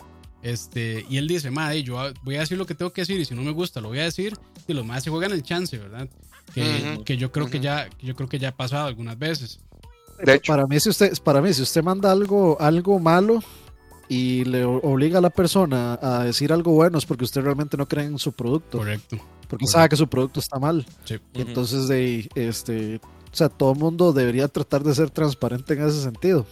este, 0.45 1.03
y 1.09 1.17
él 1.17 1.27
dice, 1.27 1.49
mae, 1.51 1.81
yo 1.81 2.11
voy 2.23 2.35
a 2.35 2.41
decir 2.41 2.55
lo 2.55 2.67
que 2.67 2.75
tengo 2.75 2.93
que 2.93 3.01
decir 3.01 3.19
y 3.19 3.25
si 3.25 3.33
no 3.33 3.41
me 3.41 3.51
gusta 3.51 3.81
lo 3.81 3.87
voy 3.87 3.97
a 3.97 4.03
decir, 4.03 4.37
y 4.67 4.73
los 4.73 4.85
más 4.85 5.03
se 5.03 5.09
juegan 5.09 5.31
el 5.31 5.43
chance, 5.43 5.77
¿verdad? 5.77 6.09
Que, 6.53 7.17
yo 7.17 7.31
creo 7.31 7.49
que 7.49 7.59
ya, 7.59 7.89
yo 8.01 8.15
creo 8.15 8.29
que 8.29 8.39
ya 8.39 8.49
ha 8.49 8.55
pasado 8.55 8.87
algunas 8.87 9.17
veces. 9.17 9.59
Para 10.47 10.65
mí, 10.65 10.79
si 10.79 10.89
usted, 10.89 11.13
para 11.23 11.41
mí, 11.41 11.53
si 11.53 11.61
usted 11.61 11.83
manda 11.83 12.11
algo, 12.11 12.57
algo 12.61 12.99
malo, 12.99 13.41
y 14.07 14.45
le 14.45 14.63
obliga 14.63 15.17
a 15.17 15.21
la 15.21 15.29
persona 15.29 15.97
a 16.01 16.23
decir 16.23 16.53
algo 16.53 16.71
bueno 16.73 16.97
es 16.97 17.05
porque 17.05 17.23
usted 17.23 17.41
realmente 17.41 17.75
no 17.75 17.87
cree 17.87 18.05
en 18.05 18.19
su 18.19 18.31
producto. 18.31 18.79
Correcto. 18.79 19.17
Porque 19.47 19.67
sabe 19.67 19.89
que 19.89 19.95
su 19.95 20.07
producto 20.07 20.39
está 20.39 20.59
mal. 20.59 20.85
entonces, 21.33 21.87
de, 21.87 22.29
este, 22.35 22.97
o 22.97 23.35
sea, 23.35 23.49
todo 23.49 23.73
el 23.73 23.79
mundo 23.79 24.11
debería 24.11 24.47
tratar 24.47 24.83
de 24.83 24.93
ser 24.95 25.09
transparente 25.09 25.73
en 25.73 25.87
ese 25.87 26.01
sentido. 26.01 26.45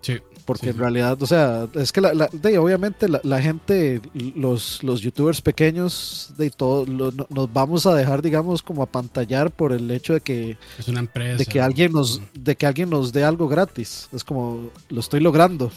Sí. 0.00 0.20
Porque 0.44 0.70
en 0.70 0.78
realidad, 0.78 1.22
o 1.22 1.26
sea, 1.26 1.68
es 1.74 1.92
que 1.92 2.00
la, 2.00 2.28
de, 2.32 2.58
obviamente 2.58 3.06
la, 3.08 3.40
gente, 3.40 4.00
los, 4.34 4.82
los 4.82 5.00
youtubers 5.00 5.40
pequeños, 5.40 6.32
de 6.36 6.50
todo, 6.50 6.86
nos 6.86 7.52
vamos 7.52 7.86
a 7.86 7.94
dejar, 7.94 8.22
digamos, 8.22 8.62
como 8.62 8.82
a 8.82 8.86
pantallar 8.86 9.50
por 9.50 9.72
el 9.72 9.90
hecho 9.90 10.14
de 10.14 10.20
que 10.20 10.56
es 10.78 10.88
una 10.88 11.00
empresa. 11.00 11.36
De 11.36 11.46
que 11.46 11.60
alguien 11.60 11.92
nos, 11.92 12.20
de 12.34 12.56
que 12.56 12.66
alguien 12.66 12.90
nos 12.90 13.12
dé 13.12 13.24
algo 13.24 13.48
gratis. 13.48 14.08
Es 14.12 14.24
como 14.24 14.70
lo 14.88 15.00
estoy 15.00 15.20
logrando 15.20 15.70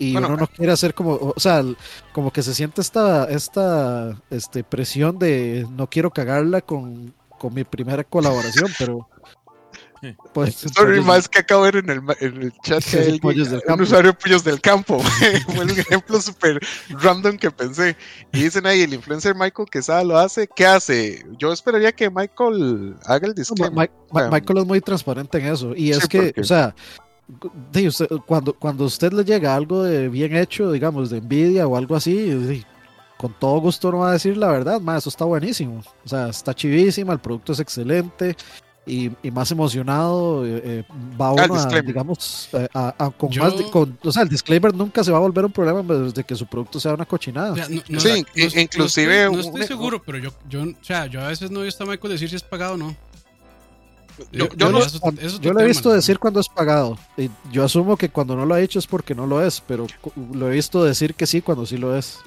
y 0.00 0.16
uno 0.16 0.34
no 0.34 0.46
quiere 0.46 0.72
hacer 0.72 0.94
como, 0.94 1.12
o 1.12 1.34
sea, 1.36 1.62
como 2.12 2.32
que 2.32 2.42
se 2.42 2.54
siente 2.54 2.80
esta, 2.80 3.24
esta 3.24 4.18
este, 4.30 4.64
presión 4.64 5.18
de 5.18 5.66
no 5.70 5.88
quiero 5.88 6.10
cagarla 6.10 6.62
con, 6.62 7.12
con 7.38 7.52
mi 7.52 7.64
primera 7.64 8.02
colaboración, 8.02 8.70
pero... 8.78 9.08
Pues, 10.32 10.54
Sorry, 10.74 11.00
más 11.02 11.28
que 11.28 11.40
acabo 11.40 11.64
de 11.64 11.72
ver 11.72 11.84
en 11.84 11.90
el, 11.90 12.16
en 12.20 12.42
el 12.42 12.52
chat 12.62 12.82
del 12.84 13.20
un 13.22 13.80
usuario 13.80 14.14
Pollos 14.14 14.44
del 14.44 14.60
Campo. 14.60 15.00
Fue 15.46 15.64
un 15.64 15.70
ejemplo 15.70 16.20
súper 16.20 16.58
random 16.88 17.36
que 17.36 17.50
pensé. 17.50 17.96
Y 18.32 18.44
dicen 18.44 18.66
ahí, 18.66 18.82
el 18.82 18.94
influencer 18.94 19.34
Michael 19.34 19.68
Quesada 19.70 20.02
lo 20.02 20.16
hace. 20.16 20.48
¿Qué 20.48 20.64
hace? 20.64 21.24
Yo 21.38 21.52
esperaría 21.52 21.92
que 21.92 22.08
Michael 22.08 22.96
haga 23.04 23.26
el 23.26 23.34
disclaimer. 23.34 23.90
Michael 24.12 24.58
es 24.58 24.66
muy 24.66 24.80
transparente 24.80 25.38
en 25.38 25.52
eso. 25.52 25.74
Y 25.76 25.90
es 25.90 26.08
que, 26.08 26.32
o 26.38 26.44
sea, 26.44 26.74
cuando, 28.26 28.54
cuando 28.54 28.84
a 28.84 28.86
usted 28.86 29.12
le 29.12 29.24
llega 29.24 29.54
algo 29.54 29.82
de 29.82 30.08
bien 30.08 30.34
hecho, 30.34 30.72
digamos, 30.72 31.10
de 31.10 31.18
envidia 31.18 31.66
o 31.66 31.76
algo 31.76 31.94
así, 31.94 32.64
con 33.18 33.34
todo 33.38 33.60
gusto 33.60 33.92
no 33.92 33.98
va 33.98 34.10
a 34.10 34.12
decir 34.12 34.36
la 34.38 34.48
verdad, 34.48 34.80
más 34.80 35.02
eso 35.02 35.10
está 35.10 35.26
buenísimo. 35.26 35.82
O 36.04 36.08
sea, 36.08 36.28
está 36.28 36.54
chivísima, 36.54 37.12
el 37.12 37.18
producto 37.18 37.52
es 37.52 37.60
excelente. 37.60 38.34
Y, 38.86 39.10
más 39.30 39.50
emocionado 39.50 40.44
eh, 40.44 40.62
eh, 40.64 40.84
va 41.20 41.28
ah, 41.28 41.46
uno 41.48 41.82
digamos, 41.82 42.48
eh, 42.54 42.66
con 43.16 43.30
más 43.36 43.52
o 44.02 44.12
sea, 44.12 44.22
el 44.22 44.28
disclaimer 44.28 44.74
nunca 44.74 45.04
se 45.04 45.12
va 45.12 45.18
a 45.18 45.20
volver 45.20 45.44
un 45.44 45.52
problema 45.52 45.82
desde 45.82 46.24
que 46.24 46.34
su 46.34 46.46
producto 46.46 46.80
sea 46.80 46.94
una 46.94 47.04
cochinada. 47.04 47.54
sí, 47.66 47.82
inclusive... 48.56 49.30
No, 49.30 49.38
estoy, 49.38 49.66
seguro, 49.66 50.02
pero 50.02 50.18
yo, 50.18 50.30
yo, 50.48 50.62
o 50.62 50.74
sea, 50.84 51.06
yo 51.06 51.20
a 51.20 51.28
veces 51.28 51.50
no 51.50 51.60
he 51.60 51.66
visto 51.66 51.84
a 51.84 51.86
Michael 51.86 52.14
decir 52.14 52.30
si 52.30 52.36
es 52.36 52.42
pagado 52.42 52.74
o 52.74 52.76
no. 52.78 52.96
Yo, 54.32 54.48
lo, 54.70 55.60
he 55.60 55.66
visto 55.66 55.92
decir 55.92 56.18
cuando 56.18 56.40
es 56.40 56.48
pagado. 56.48 56.98
Y 57.16 57.30
yo 57.52 57.64
asumo 57.64 57.96
que 57.96 58.08
cuando 58.08 58.36
no 58.36 58.46
lo 58.46 58.54
ha 58.54 58.60
hecho 58.60 58.78
es 58.78 58.86
porque 58.86 59.14
no 59.14 59.26
lo 59.26 59.44
es, 59.44 59.60
pero 59.60 59.86
lo 60.32 60.50
he 60.50 60.54
visto 60.54 60.84
decir 60.84 61.14
que 61.14 61.26
sí 61.26 61.40
cuando 61.42 61.66
sí 61.66 61.76
lo 61.76 61.96
es. 61.96 62.18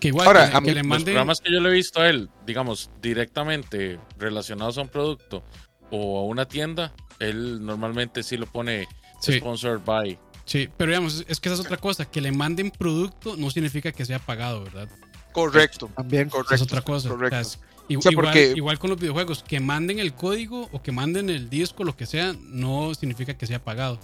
Que 0.00 0.08
igual 0.08 0.26
Ahora, 0.26 0.50
que, 0.50 0.56
a 0.56 0.60
mí, 0.60 0.74
le 0.74 0.82
manden... 0.82 0.90
los 0.90 1.04
programas 1.04 1.40
que 1.40 1.52
yo 1.52 1.60
le 1.60 1.70
he 1.70 1.72
visto 1.72 2.00
a 2.00 2.08
él, 2.08 2.28
digamos, 2.46 2.90
directamente 3.00 3.98
relacionados 4.18 4.78
a 4.78 4.82
un 4.82 4.88
producto 4.88 5.42
o 5.90 6.18
a 6.20 6.24
una 6.24 6.46
tienda, 6.46 6.92
él 7.18 7.64
normalmente 7.64 8.22
sí 8.22 8.36
lo 8.36 8.46
pone 8.46 8.88
sponsored 9.22 9.80
by. 9.84 10.18
Sí, 10.44 10.68
pero 10.76 10.92
digamos, 10.92 11.24
es 11.26 11.40
que 11.40 11.48
esa 11.48 11.60
es 11.60 11.66
otra 11.66 11.76
cosa, 11.76 12.04
que 12.04 12.20
le 12.20 12.30
manden 12.30 12.70
producto 12.70 13.36
no 13.36 13.50
significa 13.50 13.90
que 13.90 14.04
sea 14.04 14.18
pagado, 14.18 14.62
¿verdad? 14.62 14.88
Correcto. 15.32 15.90
También. 15.94 16.28
Correcto, 16.28 16.54
es 16.54 16.62
otra 16.62 16.82
cosa. 16.82 17.08
Correcto. 17.08 17.58
Igual, 17.88 18.78
con 18.78 18.90
los 18.90 18.98
videojuegos, 18.98 19.42
que 19.42 19.60
manden 19.60 19.98
el 19.98 20.14
código 20.14 20.68
o 20.72 20.82
que 20.82 20.92
manden 20.92 21.30
el 21.30 21.50
disco, 21.50 21.84
lo 21.84 21.96
que 21.96 22.06
sea, 22.06 22.34
no 22.40 22.94
significa 22.94 23.34
que 23.34 23.46
sea 23.46 23.62
pagado. 23.62 24.00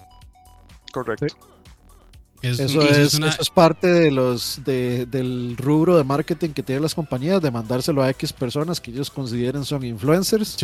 Correcto. 0.93 1.27
eso, 2.43 2.83
es, 2.83 3.51
parte 3.51 3.87
de 3.87 4.11
los 4.11 4.61
del 4.65 5.57
rubro 5.57 5.97
de 5.97 6.05
marketing 6.05 6.51
que 6.51 6.62
tienen 6.62 6.83
las 6.83 6.95
compañías, 6.95 7.41
de 7.41 7.51
mandárselo 7.51 8.03
a 8.03 8.11
X 8.11 8.33
personas 8.33 8.81
que 8.81 8.91
ellos 8.91 9.11
consideren 9.11 9.65
son 9.65 9.85
influencers 9.85 10.57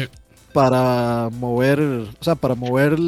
para 0.53 1.29
mover, 1.33 1.81
o 1.81 2.25
sea, 2.25 2.35
para 2.35 2.55
mover 2.55 2.99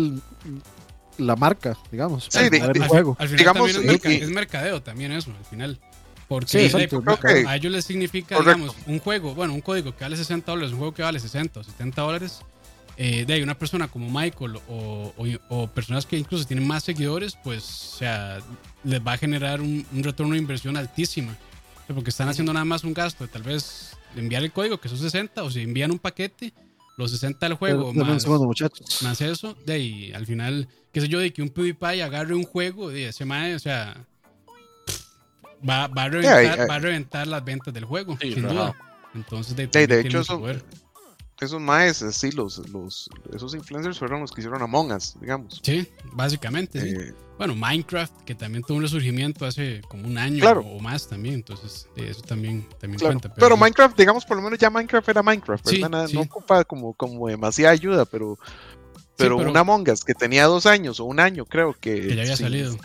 la 1.19 1.37
marca, 1.37 1.77
digamos. 1.91 2.27
Sí, 2.29 2.39
el 2.51 2.87
juego. 2.87 3.17
Al, 3.19 3.29
final 3.29 3.39
digamos, 3.39 3.71
es, 4.05 4.29
mercadeo 4.31 4.83
también 4.83 5.13
eso, 5.13 5.33
al 5.37 5.45
final. 5.45 5.79
Porque 6.29 6.71
a 7.47 7.57
ellos 7.57 7.73
les 7.73 7.85
significa, 7.85 8.39
digamos, 8.39 8.77
un 8.87 9.01
juego, 9.01 9.35
bueno, 9.35 9.53
un 9.53 9.61
código 9.61 9.97
que 9.97 10.05
vale 10.05 10.17
60 10.17 10.51
dólares, 10.51 10.73
un 10.73 10.79
juego 10.79 10.95
que 10.95 11.03
vale 11.03 11.19
60 11.19 11.61
o 11.61 11.65
70 11.65 12.03
dólares. 12.03 12.41
Eh, 12.97 13.25
de 13.25 13.33
ahí 13.33 13.43
una 13.43 13.57
persona 13.59 13.89
como 13.89 14.11
Michael 14.11 14.59
o, 14.69 15.71
personas 15.75 16.05
que 16.05 16.19
incluso 16.19 16.45
tienen 16.45 16.67
más 16.67 16.85
seguidores, 16.85 17.37
pues, 17.43 17.95
o 17.95 17.97
sea, 17.97 18.39
les 18.85 19.01
va 19.05 19.15
a 19.15 19.17
generar 19.17 19.61
un, 19.61 19.87
retorno 19.93 20.35
de 20.35 20.39
inversión 20.39 20.77
altísima. 20.77 21.37
Porque 21.89 22.11
están 22.11 22.29
haciendo 22.29 22.53
nada 22.53 22.65
más 22.65 22.85
un 22.85 22.95
gasto 22.95 23.27
de 23.27 23.33
tal 23.33 23.43
vez 23.43 23.97
enviar 24.15 24.45
el 24.45 24.53
código, 24.53 24.79
que 24.79 24.89
son 24.89 24.99
60, 24.99 25.43
o 25.43 25.51
si 25.51 25.63
envían 25.63 25.91
un 25.91 25.99
paquete, 25.99 26.53
los 27.01 27.11
60 27.11 27.47
del 27.47 27.57
juego, 27.57 27.93
más, 27.93 28.27
más, 29.03 29.21
eso, 29.21 29.57
de 29.67 29.73
ahí, 29.73 30.13
al 30.13 30.27
final, 30.27 30.69
qué 30.93 31.01
sé 31.01 31.09
yo, 31.09 31.19
de 31.19 31.33
que 31.33 31.43
un 31.43 31.49
PewDiePie 31.49 32.03
agarre 32.03 32.35
un 32.35 32.45
juego, 32.45 32.91
de 32.91 33.09
ese 33.09 33.25
mae, 33.25 33.55
o 33.55 33.59
sea, 33.59 34.07
va, 35.69 35.89
va, 35.89 36.05
a 36.05 36.09
reventar, 36.09 36.71
va 36.71 36.75
a 36.75 36.79
reventar 36.79 37.27
las 37.27 37.45
ventas 37.45 37.75
del 37.75 37.85
juego, 37.85 38.17
sin 38.21 38.43
duda. 38.43 38.75
Entonces, 39.15 39.57
de, 39.57 39.67
de 39.67 40.01
hecho, 40.01 40.21
eso, 40.21 40.41
esos 41.41 41.61
maes, 41.61 42.05
sí, 42.11 42.31
los, 42.33 42.59
los, 42.71 43.09
esos 43.35 43.55
influencers 43.55 43.99
fueron 43.99 44.21
los 44.21 44.31
que 44.31 44.41
hicieron 44.41 44.61
Among 44.63 44.93
Us, 44.93 45.17
digamos. 45.21 45.61
Sí, 45.63 45.87
básicamente. 46.13 46.79
Eh, 46.79 47.15
bueno, 47.39 47.55
Minecraft, 47.55 48.13
que 48.25 48.35
también 48.35 48.63
tuvo 48.63 48.77
un 48.77 48.83
resurgimiento 48.83 49.47
hace 49.47 49.81
como 49.89 50.07
un 50.07 50.19
año 50.19 50.45
o 50.51 50.79
más 50.81 51.09
también, 51.09 51.37
entonces 51.37 51.89
eso 51.97 52.21
también, 52.21 52.69
también 52.79 53.01
cuenta. 53.01 53.33
Pero, 53.35 53.57
Minecraft, 53.57 53.97
digamos, 53.97 54.27
por 54.27 54.37
lo 54.37 54.43
menos 54.43 54.59
ya 54.59 54.69
Minecraft 54.69 55.09
era 55.09 55.23
Minecraft, 55.23 55.67
No 56.13 56.21
ocupa 56.21 56.65
como, 56.65 56.93
como 56.93 57.27
demasiada 57.29 57.73
ayuda, 57.73 58.05
pero, 58.05 58.39
pero, 59.17 59.39
un 59.39 59.57
Among 59.57 59.89
Us 59.89 60.05
que 60.05 60.15
tenía 60.15 60.45
dos 60.45 60.67
años 60.67 61.01
o 61.01 61.05
un 61.07 61.21
año, 61.21 61.47
creo 61.47 61.73
que. 61.73 62.09
Que 62.09 62.17
ya 62.17 62.23
había 62.23 62.37
salido 62.37 62.77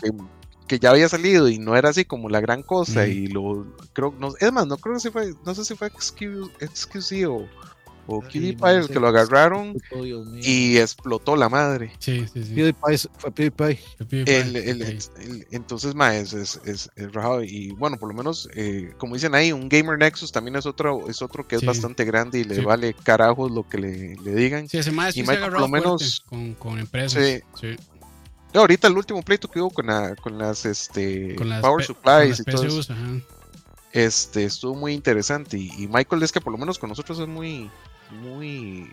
que 0.66 0.78
ya 0.78 0.90
había 0.90 1.08
salido 1.08 1.48
y 1.48 1.58
no 1.58 1.76
era 1.76 1.90
así 1.90 2.04
como 2.04 2.28
la 2.28 2.40
gran 2.40 2.62
cosa 2.62 3.06
y 3.06 3.28
lo 3.28 3.66
creo 3.92 4.12
no 4.18 4.32
es 4.38 4.52
más 4.52 4.66
no 4.66 4.76
creo 4.76 4.94
que 4.94 5.00
si 5.00 5.10
fue 5.10 5.32
no 5.44 5.54
sé 5.54 5.64
si 5.64 5.76
fue 5.76 5.86
excuse, 5.86 7.26
o 7.26 7.46
o 8.06 8.20
PewDiePie 8.20 8.78
el 8.78 8.88
que 8.88 9.00
lo 9.00 9.08
agarraron 9.08 9.76
y 10.42 10.78
explotó 10.78 11.36
la 11.36 11.48
madre. 11.48 11.92
Sí, 11.98 12.26
sí, 12.32 12.44
sí. 12.44 12.54
PewDiePie 12.54 12.98
fue 13.18 13.30
PewDiePie. 13.32 13.78
entonces, 15.50 15.94
ma, 15.94 16.16
es, 16.16 16.32
es, 16.32 16.60
es, 16.64 16.90
rajado. 17.12 17.42
Y 17.42 17.70
bueno, 17.72 17.96
por 17.96 18.08
lo 18.08 18.14
menos, 18.14 18.48
eh, 18.54 18.92
como 18.98 19.14
dicen 19.14 19.34
ahí, 19.34 19.52
un 19.52 19.68
Gamer 19.68 19.98
Nexus 19.98 20.32
también 20.32 20.56
es 20.56 20.66
otro, 20.66 21.08
es 21.08 21.22
otro 21.22 21.46
que 21.46 21.56
es 21.56 21.64
bastante 21.64 22.04
grande 22.04 22.40
y 22.40 22.44
le 22.44 22.60
vale 22.60 22.94
carajos 22.94 23.50
lo 23.50 23.68
que 23.68 23.78
le, 23.78 24.16
le 24.16 24.34
digan. 24.34 24.68
Sí, 24.68 24.78
ese 24.78 24.92
más 24.92 25.16
y 25.16 25.22
por 25.22 25.60
lo 25.60 25.68
menos 25.68 26.24
con, 26.28 26.54
con 26.54 26.78
empresas. 26.78 27.42
Sí. 27.60 27.76
ahorita 28.54 28.88
el 28.88 28.96
último 28.96 29.22
pleito 29.22 29.48
que 29.48 29.60
hubo 29.60 29.70
con, 29.70 29.86
la, 29.86 30.14
con 30.16 30.38
las 30.38 30.64
este 30.64 31.36
Power 31.60 31.84
Supplies 31.84 32.40
y 32.40 32.44
todo 32.44 32.64
eso. 32.64 32.94
Este 33.92 34.44
estuvo 34.44 34.74
muy 34.74 34.92
interesante 34.92 35.56
y, 35.56 35.88
Michael 35.90 36.22
es 36.22 36.30
que 36.30 36.40
por 36.40 36.52
lo 36.52 36.58
menos 36.58 36.78
con 36.78 36.90
nosotros 36.90 37.18
es 37.18 37.26
muy 37.26 37.70
muy 38.10 38.90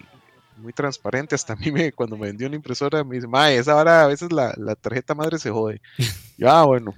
muy 0.58 0.72
transparente. 0.72 1.36
Hasta 1.36 1.54
a 1.54 1.56
mí 1.56 1.72
me, 1.72 1.92
cuando 1.92 2.18
me 2.18 2.28
vendió 2.28 2.48
una 2.48 2.56
impresora 2.56 3.04
me 3.04 3.16
dice, 3.16 3.28
mae, 3.28 3.58
esa 3.58 3.76
hora 3.76 4.04
a 4.04 4.08
veces 4.08 4.32
la, 4.32 4.54
la 4.58 4.76
tarjeta 4.76 5.16
madre 5.16 5.40
se 5.40 5.50
jode. 5.50 5.82
yo, 6.38 6.50
ah, 6.50 6.66
bueno. 6.66 6.94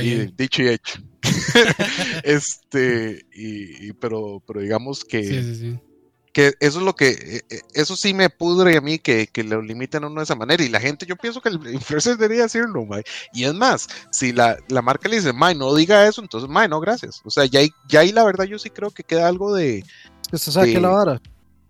Y, 0.00 0.32
dicho 0.32 0.62
y 0.62 0.68
hecho. 0.68 1.00
este, 2.24 3.26
y, 3.34 3.92
pero, 3.94 4.42
pero 4.46 4.60
digamos 4.60 5.04
que, 5.04 5.22
sí, 5.22 5.42
sí, 5.42 5.54
sí 5.56 5.80
que 6.32 6.54
eso 6.60 6.78
es 6.78 6.84
lo 6.84 6.94
que, 6.94 7.10
eh, 7.10 7.42
eh, 7.50 7.60
eso 7.74 7.94
sí 7.94 8.14
me 8.14 8.30
pudre 8.30 8.76
a 8.76 8.80
mí 8.80 8.98
que, 8.98 9.26
que 9.26 9.44
lo 9.44 9.60
limiten 9.60 10.04
a 10.04 10.06
uno 10.06 10.20
de 10.20 10.24
esa 10.24 10.34
manera. 10.34 10.62
Y 10.64 10.68
la 10.68 10.80
gente, 10.80 11.04
yo 11.06 11.16
pienso 11.16 11.40
que 11.40 11.50
el 11.50 11.60
influencer 11.74 12.16
debería 12.16 12.44
decirlo, 12.44 12.84
May. 12.86 13.02
Y 13.34 13.44
es 13.44 13.54
más, 13.54 13.86
si 14.10 14.32
la, 14.32 14.56
la 14.68 14.82
marca 14.82 15.08
le 15.08 15.16
dice, 15.16 15.32
May, 15.32 15.54
no 15.54 15.74
diga 15.74 16.06
eso, 16.06 16.22
entonces, 16.22 16.48
May, 16.48 16.68
no, 16.68 16.80
gracias. 16.80 17.20
O 17.24 17.30
sea, 17.30 17.44
ya, 17.44 17.60
ya 17.86 18.00
ahí 18.00 18.12
la 18.12 18.24
verdad 18.24 18.44
yo 18.44 18.58
sí 18.58 18.70
creo 18.70 18.90
que 18.90 19.04
queda 19.04 19.28
algo 19.28 19.54
de... 19.54 19.84
¿Usted 20.32 20.52
sabe 20.52 20.80
la 20.80 20.88
vara? 20.88 21.20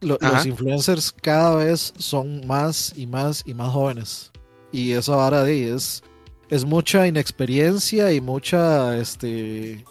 Los 0.02 0.47
influencers 0.47 1.12
cada 1.12 1.56
vez 1.56 1.94
son 1.97 2.47
más 2.47 2.92
y 2.97 3.06
más 3.06 3.42
y 3.47 3.54
más 3.54 3.73
jóvenes. 3.73 4.30
Y 4.73 4.92
eso 4.92 5.14
ahora 5.14 5.49
es, 5.49 6.02
es 6.49 6.64
mucha 6.64 7.06
inexperiencia 7.06 8.12
y 8.12 8.21
mucha, 8.21 8.97
este 8.99 9.85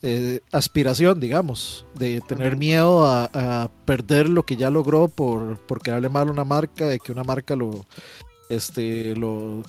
eh, 0.00 0.40
aspiración, 0.52 1.18
digamos, 1.18 1.84
de 1.94 2.20
tener 2.20 2.56
miedo 2.56 3.04
a, 3.04 3.70
perder 3.84 4.28
lo 4.28 4.44
que 4.44 4.56
ya 4.56 4.70
logró 4.70 5.08
por, 5.08 5.58
por 5.66 5.82
quedarle 5.82 6.08
mal 6.08 6.28
a 6.28 6.32
una 6.32 6.44
marca, 6.44 6.86
de 6.86 7.00
que 7.00 7.10
una 7.10 7.24
marca 7.24 7.56
lo, 7.56 7.84
este, 8.48 9.16
lo, 9.16 9.62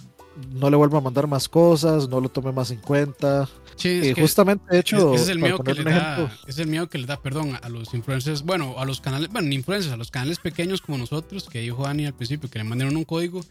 no 0.51 0.69
le 0.69 0.77
vuelva 0.77 0.99
a 0.99 1.01
mandar 1.01 1.27
más 1.27 1.47
cosas, 1.49 2.07
no 2.09 2.19
lo 2.19 2.29
tome 2.29 2.51
más 2.51 2.71
en 2.71 2.79
cuenta. 2.79 3.47
Sí, 3.75 4.01
eh, 4.03 4.15
justamente, 4.19 4.65
de 4.69 4.79
hecho, 4.79 5.13
es, 5.13 5.29
el 5.29 5.39
miedo 5.39 5.59
que 5.59 5.73
le 5.73 5.83
da, 5.83 6.31
es 6.47 6.59
el 6.59 6.67
miedo 6.67 6.89
que 6.89 6.97
le 6.97 7.05
da, 7.05 7.21
perdón, 7.21 7.57
a 7.61 7.69
los 7.69 7.93
influencers, 7.93 8.43
bueno, 8.43 8.75
a 8.77 8.85
los 8.85 8.99
canales, 8.99 9.29
bueno, 9.29 9.53
influencers, 9.53 9.93
a 9.93 9.97
los 9.97 10.11
canales 10.11 10.39
pequeños 10.39 10.81
como 10.81 10.97
nosotros, 10.97 11.47
que 11.49 11.61
dijo 11.61 11.83
Dani 11.83 12.05
al 12.05 12.13
principio, 12.13 12.49
que 12.49 12.59
le 12.59 12.65
mandaron 12.65 12.97
un 12.97 13.05
código, 13.05 13.41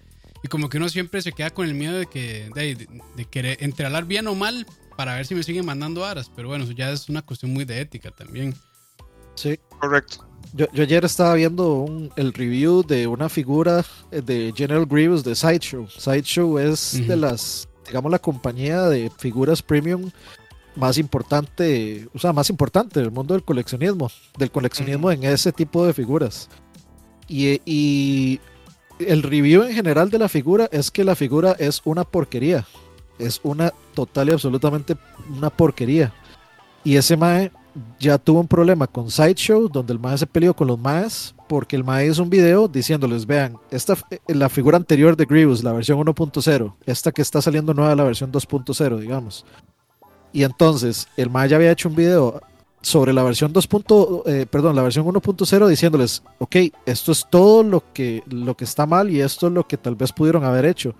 y 0.42 0.48
como 0.48 0.68
que 0.68 0.76
uno 0.76 0.88
siempre 0.88 1.22
se 1.22 1.32
queda 1.32 1.50
con 1.50 1.66
el 1.66 1.74
miedo 1.74 1.98
de 1.98 2.06
que, 2.06 2.50
de, 2.54 2.74
de, 2.74 2.88
de 3.16 3.24
querer 3.24 3.56
entrelar 3.60 4.04
bien 4.04 4.26
o 4.26 4.34
mal, 4.34 4.66
para 4.98 5.14
ver 5.14 5.24
si 5.26 5.36
me 5.36 5.44
siguen 5.44 5.64
mandando 5.64 6.04
aras. 6.04 6.28
Pero 6.34 6.48
bueno, 6.48 6.64
eso 6.64 6.72
ya 6.72 6.90
es 6.90 7.08
una 7.08 7.22
cuestión 7.22 7.52
muy 7.52 7.64
de 7.64 7.80
ética 7.80 8.10
también. 8.10 8.54
Sí. 9.36 9.56
Correcto. 9.80 10.27
Yo, 10.54 10.66
ayer 10.74 11.04
estaba 11.04 11.34
viendo 11.34 12.10
el 12.16 12.32
review 12.32 12.82
de 12.82 13.06
una 13.06 13.28
figura 13.28 13.84
eh, 14.10 14.22
de 14.22 14.52
General 14.56 14.86
Grievous 14.86 15.22
de 15.22 15.34
Sideshow. 15.34 15.88
Sideshow 15.88 16.58
es 16.58 17.06
de 17.06 17.16
las, 17.16 17.68
digamos, 17.86 18.10
la 18.10 18.18
compañía 18.18 18.82
de 18.88 19.10
figuras 19.18 19.62
premium 19.62 20.10
más 20.74 20.96
importante, 20.96 22.08
o 22.14 22.18
sea, 22.18 22.32
más 22.32 22.50
importante 22.50 23.00
del 23.00 23.10
mundo 23.10 23.34
del 23.34 23.44
coleccionismo, 23.44 24.10
del 24.38 24.50
coleccionismo 24.50 25.10
en 25.10 25.24
ese 25.24 25.52
tipo 25.52 25.84
de 25.84 25.92
figuras. 25.92 26.48
Y, 27.26 27.60
y 27.66 28.40
el 28.98 29.22
review 29.22 29.64
en 29.64 29.74
general 29.74 30.08
de 30.10 30.18
la 30.18 30.28
figura 30.28 30.68
es 30.72 30.90
que 30.90 31.04
la 31.04 31.14
figura 31.14 31.54
es 31.58 31.82
una 31.84 32.04
porquería 32.04 32.66
es 33.18 33.40
una 33.42 33.72
total 33.94 34.28
y 34.28 34.32
absolutamente 34.32 34.96
una 35.36 35.50
porquería. 35.50 36.12
Y 36.84 36.96
ese 36.96 37.16
Mae 37.16 37.50
ya 37.98 38.18
tuvo 38.18 38.40
un 38.40 38.48
problema 38.48 38.86
con 38.86 39.10
Sideshow, 39.10 39.68
donde 39.68 39.92
el 39.92 39.98
Mae 39.98 40.18
se 40.18 40.26
peleó 40.26 40.54
con 40.54 40.68
los 40.68 40.78
Maes, 40.78 41.34
porque 41.48 41.76
el 41.76 41.84
Mae 41.84 42.06
hizo 42.06 42.22
un 42.22 42.30
video 42.30 42.68
diciéndoles, 42.68 43.26
vean, 43.26 43.56
esta, 43.70 43.96
eh, 44.10 44.18
la 44.28 44.48
figura 44.48 44.76
anterior 44.76 45.16
de 45.16 45.24
Grievous, 45.24 45.64
la 45.64 45.72
versión 45.72 45.98
1.0, 45.98 46.74
esta 46.86 47.12
que 47.12 47.22
está 47.22 47.42
saliendo 47.42 47.74
nueva, 47.74 47.94
la 47.94 48.04
versión 48.04 48.30
2.0, 48.30 48.98
digamos. 48.98 49.44
Y 50.32 50.42
entonces, 50.44 51.08
el 51.16 51.30
Mae 51.30 51.48
ya 51.48 51.56
había 51.56 51.72
hecho 51.72 51.88
un 51.88 51.96
video 51.96 52.40
sobre 52.80 53.12
la 53.12 53.22
versión 53.22 53.52
2. 53.52 53.68
Eh, 54.26 54.46
perdón, 54.48 54.76
la 54.76 54.82
versión 54.82 55.06
1.0 55.06 55.68
diciéndoles, 55.68 56.22
ok, 56.38 56.56
esto 56.86 57.12
es 57.12 57.26
todo 57.28 57.62
lo 57.62 57.82
que, 57.92 58.22
lo 58.28 58.56
que 58.56 58.64
está 58.64 58.86
mal 58.86 59.10
y 59.10 59.20
esto 59.20 59.48
es 59.48 59.52
lo 59.52 59.66
que 59.66 59.76
tal 59.76 59.96
vez 59.96 60.12
pudieron 60.12 60.44
haber 60.44 60.66
hecho. 60.66 60.94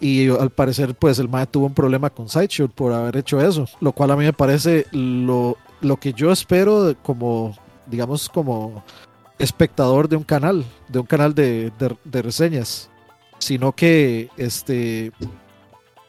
Y 0.00 0.28
al 0.28 0.50
parecer, 0.50 0.94
pues 0.94 1.18
el 1.18 1.28
MAE 1.28 1.46
tuvo 1.46 1.66
un 1.66 1.74
problema 1.74 2.10
con 2.10 2.28
Sideshow 2.28 2.68
por 2.68 2.92
haber 2.92 3.16
hecho 3.16 3.40
eso, 3.40 3.66
lo 3.80 3.92
cual 3.92 4.10
a 4.10 4.16
mí 4.16 4.24
me 4.24 4.32
parece 4.32 4.86
lo, 4.92 5.56
lo 5.84 5.98
que 5.98 6.12
yo 6.12 6.32
espero 6.32 6.96
como, 7.02 7.56
digamos, 7.86 8.28
como 8.28 8.82
espectador 9.38 10.08
de 10.08 10.16
un 10.16 10.24
canal, 10.24 10.64
de 10.88 10.98
un 10.98 11.06
canal 11.06 11.34
de, 11.34 11.72
de, 12.04 12.22
reseñas, 12.22 12.90
sino 13.38 13.72
que 13.72 14.30
este 14.36 15.12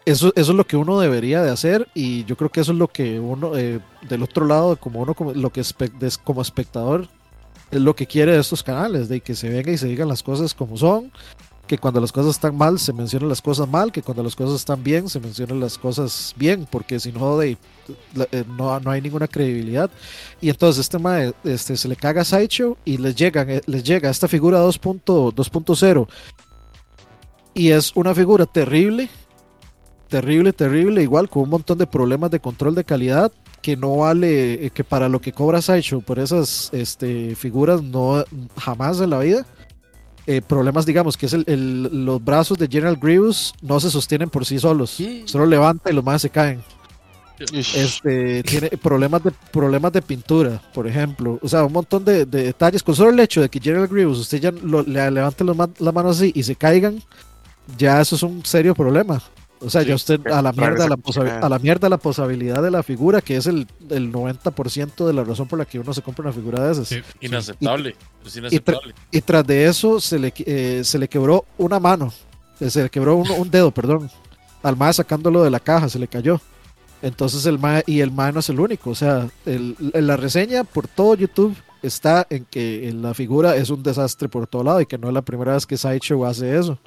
eso, 0.06 0.32
eso, 0.36 0.52
es 0.52 0.58
lo 0.58 0.68
que 0.68 0.78
uno 0.78 1.00
debería 1.00 1.42
de 1.42 1.50
hacer 1.50 1.88
y 1.96 2.24
yo 2.26 2.38
creo 2.38 2.52
que 2.52 2.62
eso 2.62 2.72
es 2.72 2.78
lo 2.78 2.88
que 2.88 3.20
uno 3.20 3.58
eh, 3.58 3.80
del 4.08 4.22
otro 4.22 4.46
lado 4.46 4.78
como 4.78 5.02
uno 5.02 5.16
como, 5.16 5.34
lo 5.34 5.50
que 5.50 5.64
como 6.24 6.42
espectador 6.44 7.08
es 7.72 7.82
lo 7.82 7.96
que 7.96 8.06
quiere 8.06 8.34
de 8.34 8.40
estos 8.40 8.62
canales 8.62 9.10
de 9.10 9.22
que 9.22 9.34
se 9.34 9.50
venga 9.50 9.72
y 9.72 9.78
se 9.78 9.88
digan 9.88 10.08
las 10.08 10.22
cosas 10.22 10.54
como 10.54 10.78
son 10.78 11.12
que 11.68 11.78
cuando 11.78 12.00
las 12.00 12.12
cosas 12.12 12.32
están 12.32 12.56
mal 12.56 12.80
se 12.80 12.94
mencionan 12.94 13.30
las 13.30 13.42
cosas 13.42 13.68
mal, 13.68 13.92
que 13.92 14.02
cuando 14.02 14.24
las 14.24 14.36
cosas 14.36 14.56
están 14.56 14.84
bien 14.84 15.10
se 15.10 15.20
mencionan 15.20 15.60
las 15.60 15.78
cosas 15.78 16.34
bien, 16.38 16.68
porque 16.70 17.00
si 17.00 17.12
no, 17.12 17.38
de, 17.38 17.58
eh, 18.32 18.44
no, 18.58 18.80
no 18.80 18.92
hay 18.92 19.02
ninguna 19.02 19.28
credibilidad. 19.28 19.90
Y 20.42 20.50
entonces 20.50 20.82
este, 20.82 21.00
mae, 21.00 21.34
este 21.44 21.76
se 21.78 21.88
le 21.88 21.96
caga 21.96 22.22
a 22.22 22.26
Sideshow 22.26 22.78
y 22.86 22.98
les, 22.98 23.16
llegan, 23.16 23.50
eh, 23.50 23.62
les 23.66 23.84
llega 23.84 24.10
esta 24.10 24.28
figura 24.28 24.64
2.0 24.64 26.08
y 27.54 27.72
es 27.72 27.92
una 27.96 28.14
figura 28.14 28.46
terrible, 28.46 29.10
terrible, 30.10 30.54
terrible, 30.54 31.02
igual 31.02 31.30
con 31.30 31.44
un 31.44 31.50
montón 31.50 31.78
de 31.78 31.88
problemas 31.88 32.30
de 32.30 32.40
control 32.40 32.76
de 32.76 32.84
calidad 32.84 33.32
que 33.62 33.76
no 33.76 33.98
vale, 33.98 34.66
eh, 34.66 34.70
que 34.70 34.84
para 34.84 35.10
lo 35.10 35.20
que 35.20 35.32
cobra 35.32 35.62
Sideshow 35.62 36.02
por 36.02 36.20
esas 36.20 36.70
este, 36.72 37.34
figuras 37.36 37.82
no 37.82 38.24
jamás 38.58 39.00
en 39.00 39.10
la 39.10 39.20
vida 39.20 39.46
eh, 40.28 40.42
problemas, 40.42 40.86
digamos, 40.86 41.18
que 41.18 41.28
es 41.28 41.34
el, 41.34 42.06
los 42.06 42.24
brazos 42.24 42.58
de 42.58 42.68
General 42.68 42.96
Grievous 42.96 43.54
no 43.62 43.80
se 43.80 43.92
sostienen 43.92 44.30
por 44.30 44.46
sí 44.46 44.60
solos, 44.60 44.98
solo 45.26 45.46
levanta 45.46 45.92
y 45.92 45.94
los 45.94 46.04
más 46.04 46.22
se 46.22 46.30
caen. 46.30 46.64
Este, 47.38 48.44
tiene 48.44 48.70
problemas 48.70 49.22
de 49.24 49.32
problemas 49.52 49.92
de 49.92 50.02
pintura, 50.02 50.62
por 50.74 50.88
ejemplo. 50.88 51.38
O 51.42 51.50
sea, 51.50 51.66
un 51.66 51.74
montón 51.74 52.06
de, 52.06 52.26
detalles. 52.26 52.82
Con 52.82 52.96
solo 52.96 53.10
el 53.10 53.20
hecho 53.20 53.42
de 53.42 53.50
que 53.50 53.60
General 53.60 53.88
Grievous 53.88 54.20
usted 54.20 54.40
ya 54.40 54.52
le 54.52 55.12
levante 55.12 55.44
las 55.44 55.94
manos 55.94 56.18
así 56.18 56.32
y 56.34 56.44
se 56.44 56.56
caigan, 56.56 57.02
ya 57.78 58.00
eso 58.02 58.16
es 58.16 58.24
un 58.24 58.46
serio 58.46 58.74
problema. 58.74 59.22
O 59.66 59.70
sea, 59.72 59.82
ya 59.82 59.96
usted 59.96 60.26
a 60.28 60.44
la 60.44 60.52
mierda 60.52 60.88
la, 60.88 60.96
a 61.42 61.50
la 61.50 61.58
mierda 61.58 61.90
la 61.90 61.98
posibilidad 61.98 62.62
de 62.62 62.70
la 62.70 62.84
figura, 62.84 63.20
que 63.20 63.36
es 63.36 63.48
el, 63.48 63.66
el 63.90 64.12
90% 64.12 65.08
de 65.08 65.14
la 65.14 65.24
razón 65.24 65.48
por 65.48 65.58
la 65.58 65.66
que 65.66 65.80
uno 65.80 65.92
se 65.92 66.04
compra 66.04 66.26
una 66.26 66.34
figura 66.34 66.64
de 66.64 66.72
esas. 66.72 67.04
inaceptable. 67.20 68.94
Y, 69.12 69.22
tras 69.22 69.48
de 69.48 69.66
eso 69.66 70.00
se 70.00 70.20
le, 70.20 70.32
eh, 70.38 70.82
se 70.84 71.00
le 71.00 71.08
quebró 71.08 71.46
una 71.58 71.80
mano, 71.80 72.14
eh, 72.60 72.70
se 72.70 72.84
le 72.84 72.90
quebró 72.92 73.16
un, 73.16 73.50
dedo, 73.50 73.72
perdón. 73.72 74.12
Al 74.62 74.78
mae 74.78 74.94
sacándolo 74.94 75.44
de 75.44 75.50
la 75.50 75.60
caja, 75.60 75.90
se 75.90 75.98
le 75.98 76.08
cayó. 76.08 76.40
Entonces 77.02 77.48
el 77.48 77.58
mae, 77.58 77.84
y 77.88 78.02
el 78.02 78.12
mae 78.12 78.34
no 78.34 78.42
es 78.42 78.50
el 78.50 78.60
único. 78.60 78.92
O 78.92 78.96
sea, 78.96 79.28
el, 79.48 79.76
la 79.94 80.16
reseña 80.16 80.64
por 80.64 80.88
todo 80.88 81.16
YouTube 81.16 81.56
está 81.82 82.28
en 82.30 82.46
que 82.46 82.94
la 82.94 83.16
figura 83.16 83.56
es 83.56 83.72
un 83.72 83.82
desastre 83.82 84.30
por 84.30 84.46
todo 84.46 84.64
lado 84.64 84.82
y 84.82 84.86
que 84.86 85.00
no 85.00 85.08
es 85.08 85.14
la 85.16 85.24
primera 85.24 85.54
vez 85.54 85.66
que 85.66 85.76
Sideshow 85.76 86.24
hace 86.24 86.56
eso 86.56 86.78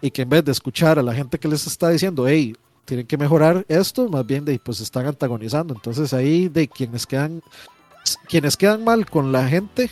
y 0.00 0.10
que 0.10 0.22
en 0.22 0.28
vez 0.28 0.44
de 0.44 0.52
escuchar 0.52 0.98
a 0.98 1.02
la 1.02 1.14
gente 1.14 1.38
que 1.38 1.48
les 1.48 1.66
está 1.66 1.90
diciendo, 1.90 2.26
hey, 2.26 2.54
tienen 2.84 3.06
que 3.06 3.16
mejorar 3.16 3.64
esto, 3.68 4.08
más 4.08 4.26
bien 4.26 4.44
de 4.44 4.58
pues 4.58 4.80
están 4.80 5.06
antagonizando. 5.06 5.74
Entonces 5.74 6.12
ahí 6.12 6.48
de 6.48 6.68
quienes 6.68 7.06
quedan 7.06 7.42
quienes 8.28 8.56
quedan 8.56 8.82
mal 8.82 9.08
con 9.08 9.30
la 9.30 9.46
gente 9.46 9.90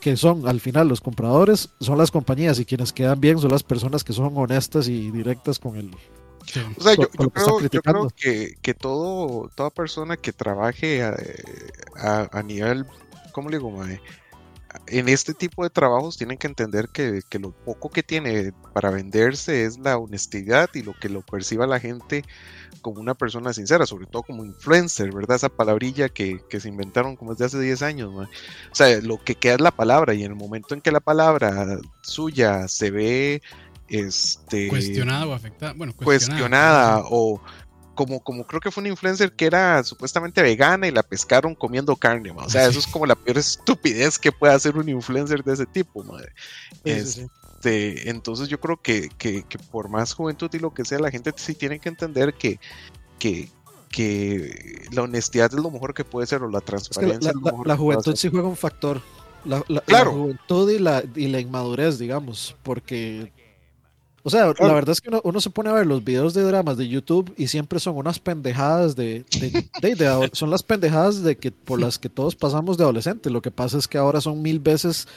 que 0.00 0.16
son 0.16 0.48
al 0.48 0.58
final 0.58 0.88
los 0.88 1.00
compradores 1.00 1.68
son 1.80 1.98
las 1.98 2.10
compañías 2.10 2.58
y 2.58 2.64
quienes 2.64 2.92
quedan 2.92 3.20
bien 3.20 3.38
son 3.38 3.52
las 3.52 3.62
personas 3.62 4.02
que 4.02 4.12
son 4.12 4.36
honestas 4.36 4.88
y 4.88 5.12
directas 5.12 5.60
con 5.60 5.76
el 5.76 5.92
o 6.76 6.82
sea, 6.82 6.94
yo, 6.94 7.08
creo, 7.10 8.10
que, 8.16 8.54
que, 8.62 8.72
todo, 8.72 9.50
toda 9.54 9.68
persona 9.68 10.16
que 10.16 10.32
trabaje 10.32 11.02
a, 11.02 11.14
a, 12.32 12.42
nivel, 12.42 12.86
¿cómo 13.32 13.50
le 13.50 13.58
digo? 13.58 13.70
Mae? 13.70 14.00
En 14.86 15.08
este 15.08 15.34
tipo 15.34 15.62
de 15.62 15.70
trabajos 15.70 16.16
tienen 16.16 16.38
que 16.38 16.46
entender 16.46 16.88
que, 16.88 17.22
lo 17.38 17.52
poco 17.52 17.90
que 17.90 18.02
tiene 18.02 18.52
para 18.74 18.90
venderse 18.90 19.64
es 19.64 19.78
la 19.78 19.96
honestidad 19.96 20.68
y 20.74 20.82
lo 20.82 20.94
que 20.94 21.08
lo 21.08 21.22
perciba 21.22 21.66
la 21.66 21.80
gente 21.80 22.24
como 22.82 23.00
una 23.00 23.14
persona 23.14 23.52
sincera, 23.52 23.86
sobre 23.86 24.06
todo 24.06 24.22
como 24.22 24.44
influencer, 24.44 25.12
¿verdad? 25.12 25.36
Esa 25.36 25.48
palabrilla 25.48 26.08
que, 26.08 26.40
se 26.48 26.68
inventaron 26.68 27.16
como 27.16 27.32
desde 27.32 27.46
hace 27.46 27.60
10 27.60 27.82
años, 27.82 28.14
O 28.14 28.74
sea, 28.74 29.00
lo 29.00 29.22
que 29.22 29.34
queda 29.34 29.54
es 29.54 29.60
la 29.60 29.70
palabra 29.70 30.14
y 30.14 30.24
en 30.24 30.32
el 30.32 30.36
momento 30.36 30.74
en 30.74 30.80
que 30.80 30.92
la 30.92 31.00
palabra 31.00 31.78
suya 32.02 32.68
se 32.68 32.90
ve 32.90 33.42
este 33.88 34.68
cuestionada 34.68 35.26
o 35.26 35.32
afectada, 35.32 35.72
bueno, 35.72 35.94
cuestionada 35.96 37.04
o 37.08 37.40
como, 37.98 38.20
como 38.20 38.46
creo 38.46 38.60
que 38.60 38.70
fue 38.70 38.82
una 38.82 38.90
influencer 38.90 39.32
que 39.32 39.44
era 39.44 39.82
supuestamente 39.82 40.40
vegana 40.40 40.86
y 40.86 40.92
la 40.92 41.02
pescaron 41.02 41.56
comiendo 41.56 41.96
carne, 41.96 42.30
o 42.30 42.48
sea, 42.48 42.68
eso 42.68 42.78
es 42.78 42.86
como 42.86 43.06
la 43.06 43.16
peor 43.16 43.38
estupidez 43.38 44.20
que 44.20 44.30
puede 44.30 44.52
hacer 44.52 44.76
un 44.76 44.88
influencer 44.88 45.42
de 45.42 45.54
ese 45.54 45.66
tipo, 45.66 46.04
madre. 46.04 46.30
Este, 46.84 48.08
entonces 48.08 48.46
yo 48.46 48.60
creo 48.60 48.80
que, 48.80 49.08
que, 49.18 49.42
por 49.72 49.88
más 49.88 50.14
juventud 50.14 50.48
y 50.52 50.60
lo 50.60 50.72
que 50.72 50.84
sea, 50.84 51.00
la 51.00 51.10
gente 51.10 51.32
sí 51.34 51.56
tiene 51.56 51.80
que 51.80 51.88
entender 51.88 52.34
que, 52.34 52.60
que, 53.18 53.48
que 53.90 54.86
la 54.92 55.02
honestidad 55.02 55.52
es 55.52 55.60
lo 55.60 55.68
mejor 55.68 55.92
que 55.92 56.04
puede 56.04 56.28
ser 56.28 56.44
o 56.44 56.48
la 56.48 56.60
transparencia. 56.60 57.32
la, 57.64 57.76
juventud 57.76 58.14
sí 58.14 58.28
juega 58.30 58.46
un 58.46 58.56
factor. 58.56 59.02
La, 59.44 59.60
juventud 60.04 60.70
y 60.70 60.78
la, 60.78 61.02
y 61.16 61.26
la 61.26 61.40
inmadurez, 61.40 61.98
digamos, 61.98 62.54
porque 62.62 63.32
o 64.28 64.30
sea, 64.30 64.52
la 64.58 64.74
verdad 64.74 64.90
es 64.90 65.00
que 65.00 65.10
uno, 65.24 65.40
se 65.40 65.48
pone 65.48 65.70
a 65.70 65.72
ver 65.72 65.86
los 65.86 66.04
videos 66.04 66.34
de 66.34 66.42
dramas 66.42 66.76
de 66.76 66.86
YouTube 66.86 67.32
y 67.38 67.48
siempre 67.48 67.80
son 67.80 67.96
unas 67.96 68.18
pendejadas 68.18 68.94
de, 68.94 69.24
son 70.32 70.50
las 70.50 70.62
pendejadas 70.62 71.22
de 71.22 71.38
que 71.38 71.50
por 71.50 71.80
las 71.80 71.98
que 71.98 72.10
todos 72.10 72.36
pasamos 72.36 72.76
de 72.76 72.84
adolescentes. 72.84 73.32
Lo 73.32 73.40
que 73.40 73.50
pasa 73.50 73.78
es 73.78 73.88
que 73.88 73.96
ahora 73.96 74.20
son 74.20 74.42
mil 74.42 74.60
veces, 74.60 75.08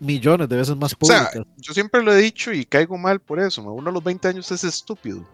millones 0.00 0.48
de 0.48 0.56
veces 0.56 0.76
más 0.76 0.96
públicas. 0.96 1.28
O 1.28 1.32
sea, 1.32 1.46
yo 1.58 1.72
siempre 1.72 2.02
lo 2.02 2.12
he 2.12 2.20
dicho 2.20 2.52
y 2.52 2.64
caigo 2.64 2.98
mal 2.98 3.20
por 3.20 3.38
eso. 3.38 3.62
Uno 3.62 3.90
a 3.90 3.92
los 3.92 4.02
20 4.02 4.26
años 4.26 4.50
es 4.50 4.64
estúpido 4.64 5.24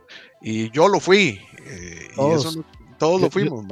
y 0.42 0.70
yo 0.72 0.88
lo 0.88 1.00
fui. 1.00 1.40
Eh, 1.64 2.08
y 2.16 2.34
eso 2.34 2.52
no, 2.52 2.64
todos 3.02 3.20
lo 3.20 3.30
fuimos, 3.30 3.64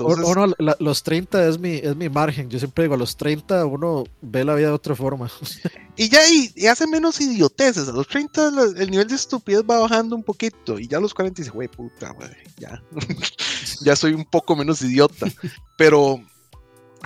uno, 0.00 0.52
los 0.80 1.02
30 1.04 1.46
es 1.46 1.60
mi, 1.60 1.76
es 1.76 1.94
mi 1.94 2.08
margen. 2.08 2.50
Yo 2.50 2.58
siempre 2.58 2.82
digo, 2.82 2.94
a 2.94 2.98
los 2.98 3.16
30 3.16 3.64
uno 3.66 4.02
ve 4.20 4.44
la 4.44 4.56
vida 4.56 4.66
de 4.66 4.72
otra 4.72 4.96
forma. 4.96 5.30
y 5.96 6.08
ya 6.08 6.18
y, 6.28 6.66
hace 6.66 6.88
menos 6.88 7.20
idioteces. 7.20 7.88
A 7.88 7.92
los 7.92 8.08
30 8.08 8.48
el 8.78 8.90
nivel 8.90 9.06
de 9.06 9.14
estupidez 9.14 9.62
va 9.62 9.78
bajando 9.78 10.16
un 10.16 10.24
poquito. 10.24 10.76
Y 10.76 10.88
ya 10.88 10.98
a 10.98 11.00
los 11.00 11.14
40 11.14 11.40
dice, 11.40 11.52
güey, 11.52 11.68
puta, 11.68 12.12
ya. 12.56 12.82
ya 13.82 13.94
soy 13.94 14.14
un 14.14 14.24
poco 14.24 14.56
menos 14.56 14.82
idiota. 14.82 15.28
Pero, 15.76 16.20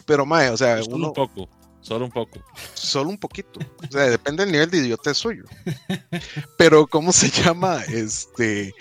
pero, 0.07 0.25
mae, 0.25 0.49
o 0.49 0.57
sea, 0.57 0.83
Solo 0.83 1.09
un 1.09 1.13
poco. 1.13 1.51
Solo 1.83 2.07
un 2.07 2.13
poco. 2.13 2.43
Solo 2.73 3.11
un 3.11 3.19
poquito. 3.19 3.61
O 3.61 3.93
sea, 3.93 4.05
depende 4.05 4.45
del 4.45 4.53
nivel 4.53 4.71
de 4.71 4.79
idiotez 4.79 5.19
suyo. 5.19 5.45
Pero, 6.57 6.87
¿cómo 6.87 7.13
se 7.13 7.29
llama? 7.29 7.83
Este. 7.83 8.73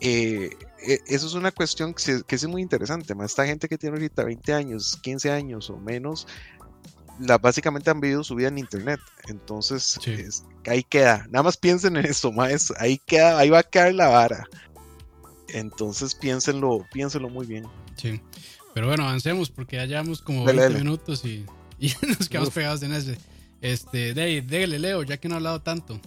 Eh, 0.00 0.50
eso 0.82 1.26
es 1.26 1.34
una 1.34 1.52
cuestión 1.52 1.94
que, 1.94 2.34
es 2.34 2.46
muy 2.46 2.62
interesante. 2.62 3.14
Más 3.14 3.30
esta 3.30 3.46
gente 3.46 3.68
que 3.68 3.78
tiene 3.78 3.96
ahorita 3.96 4.24
20 4.24 4.52
años, 4.54 4.98
15 5.02 5.30
años 5.30 5.70
o 5.70 5.76
menos, 5.78 6.26
la, 7.18 7.38
básicamente 7.38 7.90
han 7.90 8.00
vivido 8.00 8.24
su 8.24 8.34
vida 8.34 8.48
en 8.48 8.58
internet. 8.58 9.00
Entonces, 9.28 9.98
ahí 10.66 10.82
queda. 10.82 11.26
Nada 11.30 11.42
más 11.42 11.56
piensen 11.56 11.96
en 11.96 12.06
eso, 12.06 12.32
más 12.32 12.72
ahí 12.78 12.98
queda, 12.98 13.38
ahí 13.38 13.50
va 13.50 13.60
a 13.60 13.62
quedar 13.62 13.94
la 13.94 14.08
vara. 14.08 14.46
Entonces 15.52 16.14
piénsenlo, 16.14 16.86
piénsenlo 16.92 17.28
muy 17.28 17.46
bien. 17.46 17.66
Sí. 17.96 18.20
Pero 18.74 18.86
bueno, 18.86 19.04
avancemos 19.04 19.50
porque 19.50 19.76
ya 19.76 19.86
llevamos 19.86 20.22
como 20.22 20.44
20 20.44 20.70
minutos 20.70 21.24
y, 21.24 21.44
nos 22.06 22.28
quedamos 22.28 22.50
pegados 22.50 22.82
en 22.82 22.92
ese. 22.92 23.18
Este, 23.60 24.14
Dave, 24.14 24.42
déjale 24.42 24.78
Leo, 24.78 25.02
ya 25.02 25.18
que 25.18 25.28
no 25.28 25.34
ha 25.34 25.38
hablado 25.38 25.60
tanto. 25.60 26.00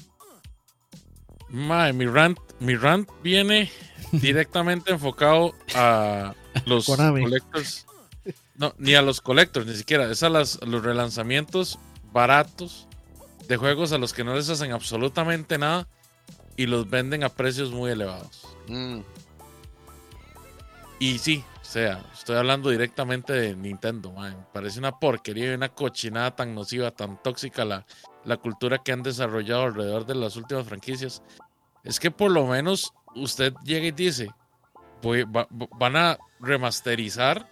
Mi 1.54 2.06
rant, 2.06 2.40
mi 2.60 2.76
rant 2.76 3.10
viene 3.22 3.72
directamente 4.12 4.92
enfocado 4.92 5.54
a 5.76 6.34
los 6.66 6.86
collectors. 6.86 7.86
No, 8.56 8.74
ni 8.78 8.96
a 8.96 9.02
los 9.02 9.22
collectors, 9.22 9.66
ni 9.66 9.76
siquiera. 9.76 10.10
Es 10.12 10.24
a 10.24 10.30
los 10.30 10.60
relanzamientos 10.62 11.80
baratos 12.12 12.88
de 13.48 13.58
juegos 13.58 13.92
a 13.92 13.98
los 13.98 14.14
que 14.14 14.24
no 14.24 14.36
les 14.36 14.50
hacen 14.50 14.72
absolutamente 14.72 15.58
nada 15.58 15.88
y 16.56 16.66
los 16.68 16.90
venden 16.90 17.24
a 17.24 17.30
precios 17.30 17.72
muy 17.72 17.92
elevados. 17.92 18.48
Mm. 18.68 19.00
Y 21.00 21.18
sí, 21.20 21.44
o 21.62 21.66
sea, 21.66 22.04
estoy 22.14 22.38
hablando 22.38 22.70
directamente 22.70 23.34
de 23.34 23.56
Nintendo. 23.56 24.12
Me 24.12 24.36
parece 24.54 24.80
una 24.80 24.98
porquería 25.00 25.52
y 25.52 25.56
una 25.56 25.70
cochinada 25.70 26.36
tan 26.36 26.56
nociva, 26.56 26.92
tan 26.92 27.22
tóxica 27.22 27.66
la, 27.66 27.86
la 28.26 28.38
cultura 28.38 28.78
que 28.78 28.92
han 28.92 29.04
desarrollado 29.04 29.64
alrededor 29.64 30.06
de 30.06 30.16
las 30.16 30.36
últimas 30.36 30.68
franquicias. 30.68 31.22
Es 31.84 32.00
que 32.00 32.12
por 32.12 32.32
lo 32.32 32.48
menos 32.48 32.94
usted 33.16 33.54
llega 33.64 33.86
y 33.88 33.92
dice, 33.92 34.30
van 35.78 35.96
a 35.96 36.18
remasterizar, 36.40 37.50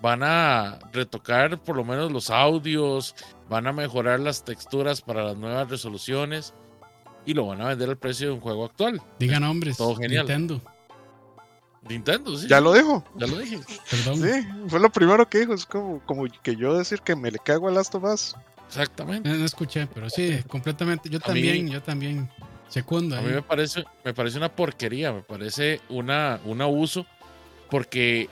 van 0.00 0.22
a 0.22 0.78
retocar 0.92 1.62
por 1.62 1.76
lo 1.76 1.84
menos 1.84 2.12
los 2.12 2.30
audios, 2.30 3.14
van 3.48 3.66
a 3.66 3.72
mejorar 3.72 4.20
las 4.20 4.44
texturas 4.44 5.00
para 5.00 5.24
las 5.24 5.36
nuevas 5.36 5.68
resoluciones 5.68 6.54
y 7.26 7.34
lo 7.34 7.46
van 7.46 7.60
a 7.60 7.68
vender 7.68 7.88
al 7.88 7.98
precio 7.98 8.28
de 8.28 8.34
un 8.34 8.40
juego 8.40 8.64
actual. 8.64 9.02
Digan 9.18 9.42
nombres. 9.42 9.76
Todo 9.76 9.96
genial. 9.96 10.26
Nintendo. 10.26 10.62
Nintendo, 11.88 12.36
sí. 12.36 12.46
Ya 12.48 12.60
lo 12.60 12.72
dijo. 12.72 13.04
Ya 13.16 13.26
lo 13.26 13.38
dije. 13.38 13.60
Perdón. 13.90 14.22
Sí, 14.22 14.48
fue 14.68 14.80
lo 14.80 14.90
primero 14.90 15.28
que 15.28 15.40
dijo. 15.40 15.54
Es 15.54 15.66
como, 15.66 16.00
como 16.06 16.24
que 16.42 16.54
yo 16.54 16.76
decir 16.76 17.00
que 17.00 17.16
me 17.16 17.30
le 17.30 17.38
cago 17.38 17.68
a 17.68 17.72
Last 17.72 17.94
of 17.94 18.04
Us. 18.04 18.36
Exactamente. 18.68 19.28
No, 19.28 19.44
escuché, 19.44 19.86
pero 19.86 20.10
sí, 20.10 20.42
completamente. 20.48 21.08
Yo 21.08 21.18
también, 21.20 21.68
yo 21.68 21.82
también. 21.82 22.30
A 23.18 23.22
mí 23.22 23.32
me 23.32 23.42
parece, 23.42 23.84
me 24.04 24.14
parece 24.14 24.38
una 24.38 24.50
porquería, 24.50 25.12
me 25.12 25.22
parece 25.22 25.80
una, 25.88 26.40
un 26.44 26.60
abuso, 26.60 27.06
porque 27.70 28.28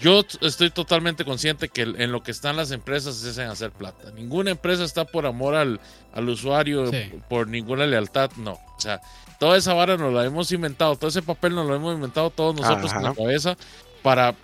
yo 0.00 0.24
estoy 0.40 0.70
totalmente 0.70 1.24
consciente 1.24 1.68
que 1.68 1.82
en 1.82 2.10
lo 2.10 2.22
que 2.22 2.32
están 2.32 2.56
las 2.56 2.70
empresas 2.72 3.22
es 3.22 3.38
en 3.38 3.48
hacer 3.48 3.70
plata. 3.70 4.10
Ninguna 4.12 4.50
empresa 4.50 4.84
está 4.84 5.04
por 5.04 5.26
amor 5.26 5.54
al, 5.54 5.80
al 6.12 6.28
usuario, 6.28 6.90
por 7.28 7.46
ninguna 7.48 7.86
lealtad, 7.86 8.30
no. 8.36 8.52
O 8.52 8.80
sea, 8.80 9.00
toda 9.38 9.56
esa 9.56 9.74
vara 9.74 9.96
nos 9.96 10.12
la 10.12 10.24
hemos 10.24 10.50
inventado, 10.50 10.96
todo 10.96 11.08
ese 11.08 11.22
papel 11.22 11.54
nos 11.54 11.66
lo 11.66 11.74
hemos 11.74 11.94
inventado 11.94 12.30
todos 12.30 12.56
nosotros 12.56 12.92
en 12.92 13.02
la 13.02 13.14
cabeza 13.14 13.56
para, 14.02 14.34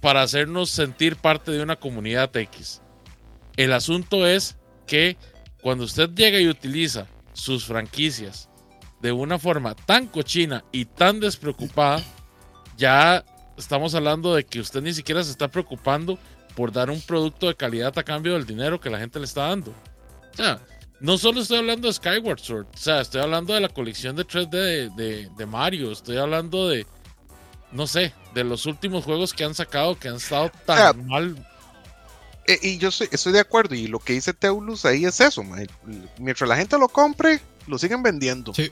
para 0.00 0.22
hacernos 0.22 0.70
sentir 0.70 1.16
parte 1.16 1.50
de 1.50 1.62
una 1.62 1.76
comunidad 1.76 2.34
X. 2.36 2.80
El 3.56 3.72
asunto 3.72 4.26
es 4.26 4.56
que 4.86 5.16
cuando 5.62 5.84
usted 5.84 6.10
llega 6.10 6.38
y 6.38 6.48
utiliza 6.48 7.06
sus 7.32 7.64
franquicias 7.64 8.48
de 9.02 9.10
una 9.10 9.38
forma 9.38 9.74
tan 9.74 10.06
cochina 10.06 10.64
y 10.70 10.84
tan 10.84 11.18
despreocupada, 11.18 12.02
ya 12.78 13.24
estamos 13.56 13.94
hablando 13.96 14.34
de 14.34 14.44
que 14.44 14.60
usted 14.60 14.80
ni 14.80 14.94
siquiera 14.94 15.22
se 15.24 15.32
está 15.32 15.48
preocupando 15.48 16.18
por 16.54 16.72
dar 16.72 16.88
un 16.88 17.00
producto 17.00 17.48
de 17.48 17.56
calidad 17.56 17.98
a 17.98 18.04
cambio 18.04 18.34
del 18.34 18.46
dinero 18.46 18.80
que 18.80 18.90
la 18.90 19.00
gente 19.00 19.18
le 19.18 19.24
está 19.24 19.48
dando. 19.48 19.72
O 20.32 20.36
sea, 20.36 20.60
no 21.00 21.18
solo 21.18 21.40
estoy 21.40 21.58
hablando 21.58 21.88
de 21.88 21.94
Skyward 21.94 22.38
Sword, 22.38 22.66
o 22.72 22.78
sea, 22.78 23.00
estoy 23.00 23.20
hablando 23.20 23.52
de 23.54 23.60
la 23.60 23.68
colección 23.68 24.14
de 24.14 24.24
3D 24.24 24.94
de, 24.94 25.46
Mario, 25.46 25.90
estoy 25.90 26.18
hablando 26.18 26.68
de, 26.68 26.86
no 27.72 27.88
sé, 27.88 28.14
de 28.34 28.44
los 28.44 28.66
últimos 28.66 29.04
juegos 29.04 29.34
que 29.34 29.42
han 29.42 29.54
sacado 29.54 29.98
que 29.98 30.08
han 30.08 30.16
estado 30.16 30.52
tan 30.64 31.06
mal. 31.06 31.44
Eh, 32.46 32.58
y 32.62 32.78
yo 32.78 32.88
estoy, 32.88 33.32
de 33.32 33.40
acuerdo, 33.40 33.74
y 33.74 33.88
lo 33.88 33.98
que 33.98 34.12
dice 34.12 34.32
Teulus 34.32 34.84
ahí 34.84 35.04
es 35.04 35.20
eso, 35.20 35.42
mientras 36.18 36.48
la 36.48 36.56
gente 36.56 36.78
lo 36.78 36.88
compre, 36.88 37.40
lo 37.66 37.78
siguen 37.78 38.02
vendiendo. 38.04 38.54
Sí. 38.54 38.70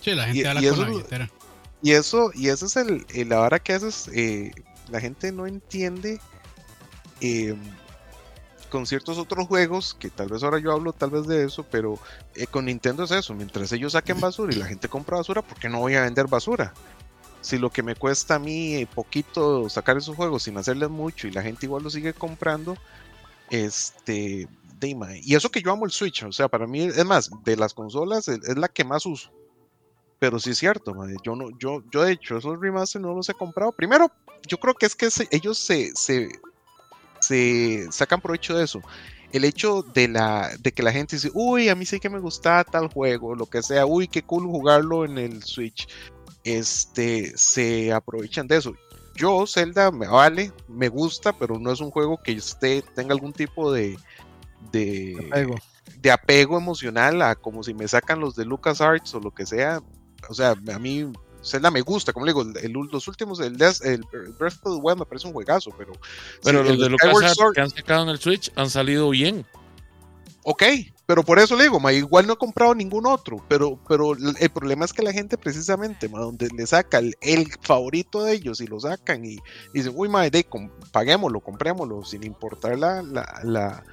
Sí, 0.00 0.14
la 0.14 0.26
gente 0.26 0.38
y, 0.60 0.66
eso, 0.66 0.86
Y 1.82 1.92
eso, 1.92 2.30
y 2.34 2.48
eso 2.48 2.66
es 2.66 2.76
el, 2.76 3.06
la 3.28 3.40
hora 3.40 3.58
que 3.58 3.74
haces, 3.74 4.08
eh, 4.14 4.50
la 4.88 5.00
gente 5.00 5.30
no 5.30 5.46
entiende 5.46 6.20
em, 7.20 7.58
con 8.70 8.86
ciertos 8.86 9.18
otros 9.18 9.46
juegos, 9.46 9.94
que 9.98 10.08
tal 10.08 10.28
vez 10.28 10.42
ahora 10.42 10.58
yo 10.58 10.72
hablo 10.72 10.92
tal 10.92 11.10
vez 11.10 11.26
de 11.26 11.44
eso, 11.44 11.66
pero 11.70 11.98
eh, 12.34 12.46
con 12.46 12.64
Nintendo 12.64 13.04
es 13.04 13.10
eso, 13.10 13.34
mientras 13.34 13.72
ellos 13.72 13.92
saquen 13.92 14.20
basura 14.20 14.54
y 14.54 14.58
la 14.58 14.66
gente 14.66 14.88
compra 14.88 15.18
basura, 15.18 15.42
¿por 15.42 15.58
qué 15.58 15.68
no 15.68 15.80
voy 15.80 15.94
a 15.94 16.02
vender 16.02 16.26
basura? 16.28 16.72
Si 17.42 17.58
lo 17.58 17.70
que 17.70 17.82
me 17.82 17.94
cuesta 17.94 18.36
a 18.36 18.38
mí 18.38 18.86
poquito 18.94 19.68
sacar 19.68 19.96
esos 19.96 20.16
juegos 20.16 20.42
sin 20.42 20.56
hacerles 20.56 20.90
mucho 20.90 21.26
y 21.26 21.30
la 21.30 21.42
gente 21.42 21.66
igual 21.66 21.82
lo 21.82 21.90
sigue 21.90 22.12
comprando, 22.12 22.76
este, 23.50 24.46
y 25.22 25.34
eso 25.34 25.50
que 25.50 25.60
yo 25.60 25.72
amo 25.72 25.84
el 25.84 25.90
Switch, 25.90 26.22
o 26.22 26.32
sea, 26.32 26.48
para 26.48 26.66
mí, 26.66 26.84
es 26.84 27.04
más, 27.04 27.30
de 27.44 27.56
las 27.56 27.74
consolas 27.74 28.28
es 28.28 28.56
la 28.56 28.68
que 28.68 28.84
más 28.84 29.04
uso. 29.04 29.30
Pero 30.20 30.38
sí 30.38 30.50
es 30.50 30.58
cierto, 30.58 30.94
yo 31.24 31.34
no, 31.34 31.48
yo, 31.58 31.82
yo 31.90 32.02
de 32.04 32.12
hecho 32.12 32.36
esos 32.36 32.60
remasters 32.60 33.02
no 33.02 33.14
los 33.14 33.30
he 33.30 33.34
comprado. 33.34 33.72
Primero, 33.72 34.12
yo 34.46 34.58
creo 34.58 34.74
que 34.74 34.84
es 34.84 34.94
que 34.94 35.08
ellos 35.30 35.58
se, 35.58 35.92
se, 35.94 36.28
se, 37.20 37.90
sacan 37.90 38.20
provecho 38.20 38.54
de 38.54 38.64
eso. 38.64 38.82
El 39.32 39.44
hecho 39.46 39.82
de 39.82 40.08
la, 40.08 40.50
de 40.60 40.72
que 40.72 40.82
la 40.82 40.92
gente 40.92 41.16
dice, 41.16 41.30
uy, 41.32 41.70
a 41.70 41.74
mí 41.74 41.86
sí 41.86 41.98
que 41.98 42.10
me 42.10 42.18
gusta 42.18 42.62
tal 42.64 42.88
juego, 42.88 43.34
lo 43.34 43.46
que 43.46 43.62
sea, 43.62 43.86
uy, 43.86 44.08
qué 44.08 44.22
cool 44.22 44.44
jugarlo 44.44 45.06
en 45.06 45.16
el 45.16 45.42
Switch. 45.42 45.88
Este, 46.44 47.32
se 47.34 47.90
aprovechan 47.90 48.46
de 48.46 48.58
eso. 48.58 48.74
Yo, 49.16 49.46
Zelda, 49.46 49.90
me 49.90 50.06
vale, 50.06 50.52
me 50.68 50.90
gusta, 50.90 51.32
pero 51.32 51.58
no 51.58 51.72
es 51.72 51.80
un 51.80 51.90
juego 51.90 52.18
que 52.22 52.34
usted 52.34 52.84
tenga 52.94 53.14
algún 53.14 53.32
tipo 53.32 53.72
de, 53.72 53.96
de 54.70 55.16
apego. 55.30 55.54
de 55.98 56.10
apego 56.10 56.58
emocional 56.58 57.22
a 57.22 57.36
como 57.36 57.62
si 57.62 57.72
me 57.72 57.88
sacan 57.88 58.20
los 58.20 58.36
de 58.36 58.44
LucasArts 58.44 59.14
o 59.14 59.20
lo 59.20 59.30
que 59.30 59.46
sea 59.46 59.80
o 60.28 60.34
sea, 60.34 60.50
a 60.50 60.78
mí 60.78 61.10
Zelda 61.42 61.70
me 61.70 61.80
gusta, 61.80 62.12
como 62.12 62.26
le 62.26 62.32
digo, 62.32 62.42
el, 62.42 62.72
los 62.72 63.08
últimos, 63.08 63.40
el, 63.40 63.56
el, 63.60 64.04
Breath 64.38 64.58
of 64.62 64.76
the 64.76 64.80
Wild 64.80 64.98
me 64.98 65.06
parece 65.06 65.26
un 65.26 65.32
juegagazo, 65.32 65.72
pero... 65.76 65.92
Pero 66.42 66.62
los 66.62 66.78
de 66.78 66.88
Lucas 66.88 67.36
que 67.54 67.60
han 67.60 67.70
sacado 67.70 68.02
en 68.04 68.08
el 68.10 68.18
Switch 68.18 68.52
han 68.56 68.68
salido 68.68 69.10
bien. 69.10 69.46
Ok, 70.42 70.62
pero 71.06 71.22
por 71.22 71.38
eso 71.38 71.54
le 71.56 71.64
digo, 71.64 71.80
ma, 71.80 71.92
igual 71.92 72.26
no 72.26 72.32
he 72.34 72.36
comprado 72.36 72.74
ningún 72.74 73.06
otro, 73.06 73.44
pero, 73.48 73.78
pero 73.88 74.14
el 74.14 74.50
problema 74.50 74.84
es 74.84 74.92
que 74.92 75.02
la 75.02 75.12
gente 75.12 75.36
precisamente, 75.36 76.08
ma, 76.08 76.20
donde 76.20 76.48
le 76.48 76.66
saca 76.66 76.98
el, 76.98 77.52
favorito 77.60 78.24
de 78.24 78.34
ellos 78.34 78.60
y 78.60 78.66
lo 78.66 78.80
sacan 78.80 79.24
y, 79.24 79.38
dicen, 79.74 79.92
uy, 79.94 80.08
ma, 80.08 80.28
de, 80.28 80.46
paguémoslo, 80.92 81.40
comprémoslo, 81.40 82.04
sin 82.04 82.24
importar 82.24 82.78
la, 82.78 83.02
la 83.02 83.40
la 83.42 83.84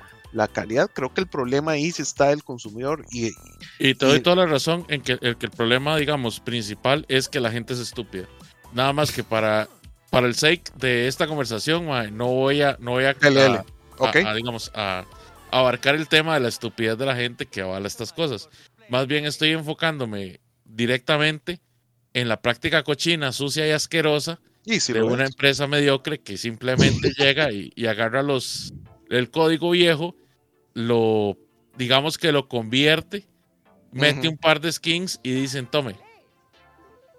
calidad. 0.45 0.91
Creo 0.93 1.13
que 1.13 1.21
el 1.21 1.27
problema 1.27 1.71
ahí 1.71 1.91
sí 1.91 2.01
está 2.01 2.31
el 2.31 2.43
consumidor. 2.43 3.05
Y, 3.09 3.31
y 3.79 3.95
te 3.95 4.05
doy 4.05 4.19
toda 4.19 4.35
la 4.35 4.45
razón 4.45 4.85
en 4.89 5.01
que 5.01 5.17
el, 5.21 5.37
que 5.37 5.45
el 5.45 5.51
problema, 5.51 5.95
digamos, 5.95 6.41
principal 6.41 7.05
es 7.07 7.29
que 7.29 7.39
la 7.39 7.49
gente 7.49 7.73
es 7.73 7.79
estúpida. 7.79 8.27
Nada 8.73 8.93
más 8.93 9.11
que 9.11 9.23
para, 9.23 9.67
para 10.11 10.27
el 10.27 10.35
sake 10.35 10.71
de 10.75 11.07
esta 11.07 11.27
conversación, 11.27 11.87
no 12.15 12.27
voy 12.27 12.61
a, 12.61 12.77
no 12.79 12.91
voy 12.91 13.05
a, 13.05 13.15
digamos, 14.35 14.71
a, 14.75 15.05
abarcar 15.51 15.95
el 15.95 16.07
tema 16.07 16.33
de 16.33 16.41
la 16.41 16.49
estupidez 16.49 16.97
de 16.97 17.05
la 17.05 17.15
gente 17.15 17.45
que 17.45 17.61
avala 17.61 17.87
estas 17.87 18.13
cosas. 18.13 18.49
Más 18.89 19.07
bien 19.07 19.25
estoy 19.25 19.51
enfocándome 19.51 20.41
directamente 20.65 21.61
en 22.13 22.27
la 22.27 22.41
práctica 22.41 22.83
cochina, 22.83 23.31
sucia 23.31 23.67
y 23.67 23.71
asquerosa 23.71 24.39
de 24.65 25.03
una 25.03 25.25
empresa 25.25 25.67
mediocre 25.67 26.19
que 26.19 26.37
simplemente 26.37 27.11
llega 27.17 27.51
y, 27.51 27.85
agarra 27.85 28.23
los 28.23 28.73
el 29.09 29.31
código 29.31 29.71
viejo, 29.71 30.15
lo 30.77 31.35
digamos 31.75 32.19
que 32.19 32.31
lo 32.31 32.47
convierte, 32.47 33.25
mete 33.91 34.27
un 34.27 34.37
par 34.37 34.61
de 34.61 34.71
skins 34.71 35.19
y 35.23 35.31
dicen, 35.31 35.65
tome, 35.65 35.95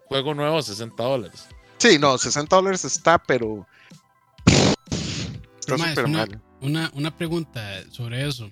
juego 0.06 0.32
nuevo, 0.32 0.62
60 0.62 1.02
dólares. 1.02 1.46
Sí, 1.78 1.98
no, 1.98 2.16
60 2.18 2.54
dólares 2.54 2.84
está, 2.84 3.18
pero 3.18 3.66
está 5.58 5.76
súper 5.76 6.08
mal. 6.08 6.40
Una, 6.60 6.90
una 6.94 7.16
pregunta 7.16 7.82
sobre 7.90 8.26
eso. 8.26 8.50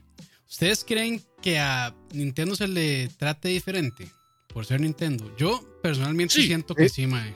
¿Ustedes 0.48 0.84
creen 0.84 1.22
que 1.40 1.58
a 1.58 1.94
Nintendo 2.12 2.56
se 2.56 2.66
le 2.66 3.08
trate 3.08 3.48
diferente 3.48 4.10
por 4.48 4.66
ser 4.66 4.80
Nintendo? 4.80 5.32
Yo 5.36 5.64
personalmente 5.82 6.34
siento 6.34 6.74
que 6.74 6.88
sí, 6.88 7.06
mae. 7.06 7.34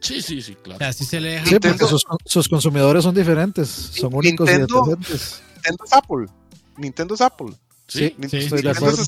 Sí, 0.00 0.20
sí, 0.22 0.40
sí, 0.40 0.54
claro. 0.54 0.84
así 0.86 1.04
se 1.04 1.20
le 1.20 1.32
deja. 1.32 1.46
Sí, 1.46 1.58
porque 1.58 1.86
sus, 2.24 2.48
consumidores 2.48 3.04
son 3.04 3.14
diferentes, 3.14 3.68
son 3.68 4.14
únicos 4.14 4.48
y 4.48 4.52
diferentes. 4.52 5.42
Nintendo 5.54 5.84
es 5.84 5.92
Apple. 5.92 6.39
Nintendo 6.76 7.14
es 7.14 7.20
Apple. 7.20 7.54
Sí, 7.88 8.14
estoy 8.20 8.62
de 8.62 8.70
acuerdo. 8.70 9.02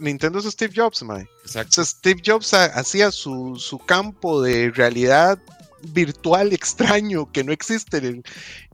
Nintendo 0.00 0.38
es 0.38 0.44
Steve 0.44 0.72
Jobs, 0.76 1.02
mae. 1.02 1.28
Exacto. 1.44 1.84
Steve 1.84 2.22
Jobs 2.24 2.52
hacía 2.54 3.10
su, 3.10 3.56
su 3.56 3.78
campo 3.78 4.42
de 4.42 4.70
realidad 4.70 5.38
virtual 5.90 6.52
extraño 6.52 7.30
que 7.32 7.44
no 7.44 7.52
existe 7.52 8.22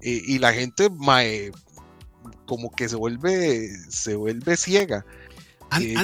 y, 0.02 0.38
la 0.38 0.52
gente 0.52 0.90
mae, 0.90 1.50
como 2.46 2.70
que 2.70 2.88
se 2.88 2.96
vuelve 2.96 3.70
se 3.88 4.14
vuelve 4.14 4.56
ciega 4.56 5.04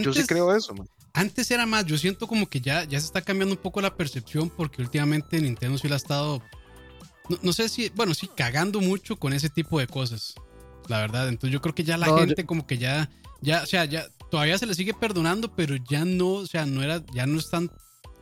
yo 0.02 0.12
sí 0.12 0.24
creo 0.26 0.54
eso 0.54 0.74
antes 1.12 1.50
era 1.50 1.66
más 1.66 1.84
yo 1.84 1.98
siento 1.98 2.26
como 2.26 2.48
que 2.48 2.60
ya 2.60 2.84
ya 2.84 2.98
se 3.00 3.06
está 3.06 3.22
cambiando 3.22 3.54
un 3.54 3.60
poco 3.60 3.80
la 3.80 3.94
percepción 3.94 4.50
porque 4.50 4.82
últimamente 4.82 5.40
Nintendo 5.40 5.78
sí 5.78 5.88
la 5.88 5.96
ha 5.96 5.98
estado 5.98 6.42
no, 7.42 7.52
sé 7.52 7.68
si 7.68 7.90
bueno 7.90 8.14
sí 8.14 8.28
cagando 8.34 8.80
mucho 8.80 9.16
con 9.16 9.32
ese 9.32 9.48
tipo 9.48 9.78
de 9.78 9.87
cosas 9.87 10.34
la 10.88 10.99
verdad 10.99 11.29
entonces 11.29 11.53
yo 11.53 11.61
creo 11.61 11.75
que 11.75 11.85
ya 11.85 11.97
la 11.97 12.07
gente 12.18 12.44
como 12.44 12.66
que 12.66 12.79
ya 12.79 13.11
ya 13.40 13.62
o 13.62 13.66
sea 13.66 13.85
ya 13.85 14.07
todavía 14.31 14.59
se 14.59 14.66
le 14.66 14.75
sigue 14.75 14.94
perdonando 14.94 15.55
pero 15.55 15.77
ya 15.77 16.05
no 16.05 16.33
o 16.33 16.47
sea 16.47 16.66
no 16.66 16.83
era 16.83 17.03
ya 17.14 17.27
no 17.27 17.38
están 17.38 17.70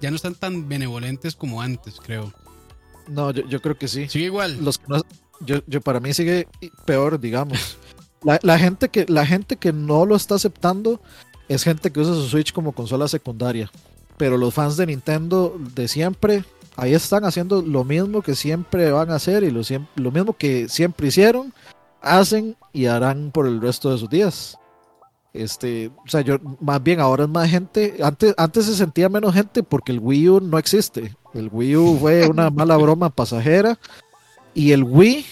ya 0.00 0.10
no 0.10 0.16
están 0.16 0.34
tan 0.34 0.68
benevolentes 0.68 1.34
como 1.36 1.62
antes 1.62 1.96
creo 2.00 2.32
no, 3.08 3.30
yo, 3.30 3.60
creo 3.60 3.76
que 3.76 3.88
sí. 3.88 4.08
Sigue 4.08 4.26
igual. 4.26 4.58
Los 4.62 4.80
yo, 5.40 5.56
yo 5.66 5.80
para 5.80 6.00
mí 6.00 6.14
sigue 6.14 6.46
peor, 6.84 7.20
digamos. 7.20 7.78
La, 8.22 8.56
gente 8.56 8.88
que, 8.88 9.04
la 9.08 9.26
gente 9.26 9.56
que 9.56 9.72
no 9.72 10.06
lo 10.06 10.14
está 10.14 10.36
aceptando 10.36 11.00
es 11.48 11.64
gente 11.64 11.90
que 11.90 11.98
usa 11.98 12.14
su 12.14 12.28
Switch 12.28 12.52
como 12.52 12.70
consola 12.70 13.08
secundaria. 13.08 13.68
Pero 14.16 14.36
los 14.36 14.54
fans 14.54 14.76
de 14.76 14.86
Nintendo 14.86 15.58
de 15.74 15.88
siempre, 15.88 16.44
ahí 16.76 16.94
están 16.94 17.24
haciendo 17.24 17.62
lo 17.62 17.82
mismo 17.82 18.22
que 18.22 18.36
siempre 18.36 18.92
van 18.92 19.10
a 19.10 19.16
hacer 19.16 19.42
y 19.42 19.50
lo, 19.50 19.62
lo 19.96 20.12
mismo 20.12 20.36
que 20.36 20.68
siempre 20.68 21.08
hicieron, 21.08 21.52
hacen 22.02 22.56
y 22.72 22.86
harán 22.86 23.30
por 23.30 23.46
el 23.46 23.60
resto 23.60 23.90
de 23.90 23.98
sus 23.98 24.08
días. 24.08 24.58
Este, 25.32 25.90
o 26.04 26.08
sea, 26.08 26.20
yo 26.20 26.36
más 26.60 26.82
bien 26.82 27.00
ahora 27.00 27.24
es 27.24 27.30
más 27.30 27.48
gente. 27.48 27.96
Antes, 28.02 28.34
antes 28.36 28.66
se 28.66 28.74
sentía 28.74 29.08
menos 29.08 29.32
gente 29.32 29.62
porque 29.62 29.92
el 29.92 29.98
Wii 29.98 30.28
U 30.28 30.40
no 30.40 30.58
existe. 30.58 31.16
El 31.32 31.48
Wii 31.50 31.76
U 31.76 31.98
fue 31.98 32.26
una 32.30 32.50
mala 32.50 32.76
broma 32.76 33.10
pasajera. 33.10 33.78
Y 34.54 34.72
el 34.72 34.84
Wii 34.84 35.24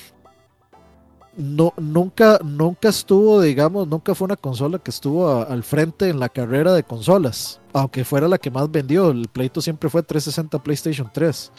no, 1.37 1.75
nunca, 1.77 2.39
nunca 2.43 2.89
estuvo, 2.89 3.41
digamos, 3.43 3.87
nunca 3.87 4.15
fue 4.15 4.25
una 4.25 4.37
consola 4.37 4.79
que 4.79 4.91
estuvo 4.91 5.43
al 5.43 5.63
frente 5.63 6.09
en 6.09 6.19
la 6.19 6.31
carrera 6.31 6.73
de 6.73 6.83
consolas. 6.83 7.61
Aunque 7.75 8.05
fuera 8.05 8.29
la 8.29 8.39
que 8.39 8.51
más 8.51 8.71
vendió. 8.71 9.11
El 9.11 9.29
pleito 9.29 9.61
siempre 9.61 9.91
fue 9.91 10.03
360 10.03 10.63
PlayStation 10.63 11.11
3 11.13 11.53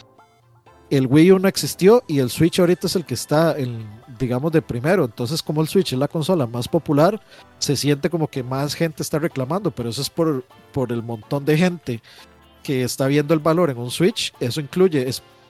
el 0.92 1.06
Wii 1.06 1.32
U 1.32 1.38
no 1.38 1.48
existió 1.48 2.04
y 2.06 2.18
el 2.18 2.28
Switch 2.28 2.60
ahorita 2.60 2.86
es 2.86 2.96
el 2.96 3.06
que 3.06 3.14
está, 3.14 3.56
en, 3.58 3.88
digamos, 4.22 4.52
de 4.52 4.62
primero. 4.62 5.04
Entonces, 5.04 5.42
como 5.42 5.60
el 5.60 5.68
Switch 5.68 5.92
es 5.92 5.98
la 5.98 6.08
consola 6.08 6.46
más 6.46 6.68
popular, 6.68 7.20
se 7.58 7.76
siente 7.76 8.08
como 8.08 8.28
que 8.28 8.42
más 8.42 8.74
gente 8.74 9.02
está 9.02 9.18
reclamando, 9.18 9.70
pero 9.70 9.90
eso 9.90 10.00
es 10.02 10.10
por, 10.10 10.44
por 10.72 10.92
el 10.92 11.02
montón 11.02 11.44
de 11.44 11.58
gente 11.58 12.00
que 12.62 12.82
está 12.84 13.06
viendo 13.06 13.34
el 13.34 13.40
valor 13.40 13.70
en 13.70 13.78
un 13.78 13.90
Switch. 13.90 14.32
Eso 14.40 14.60
incluye, 14.60 15.08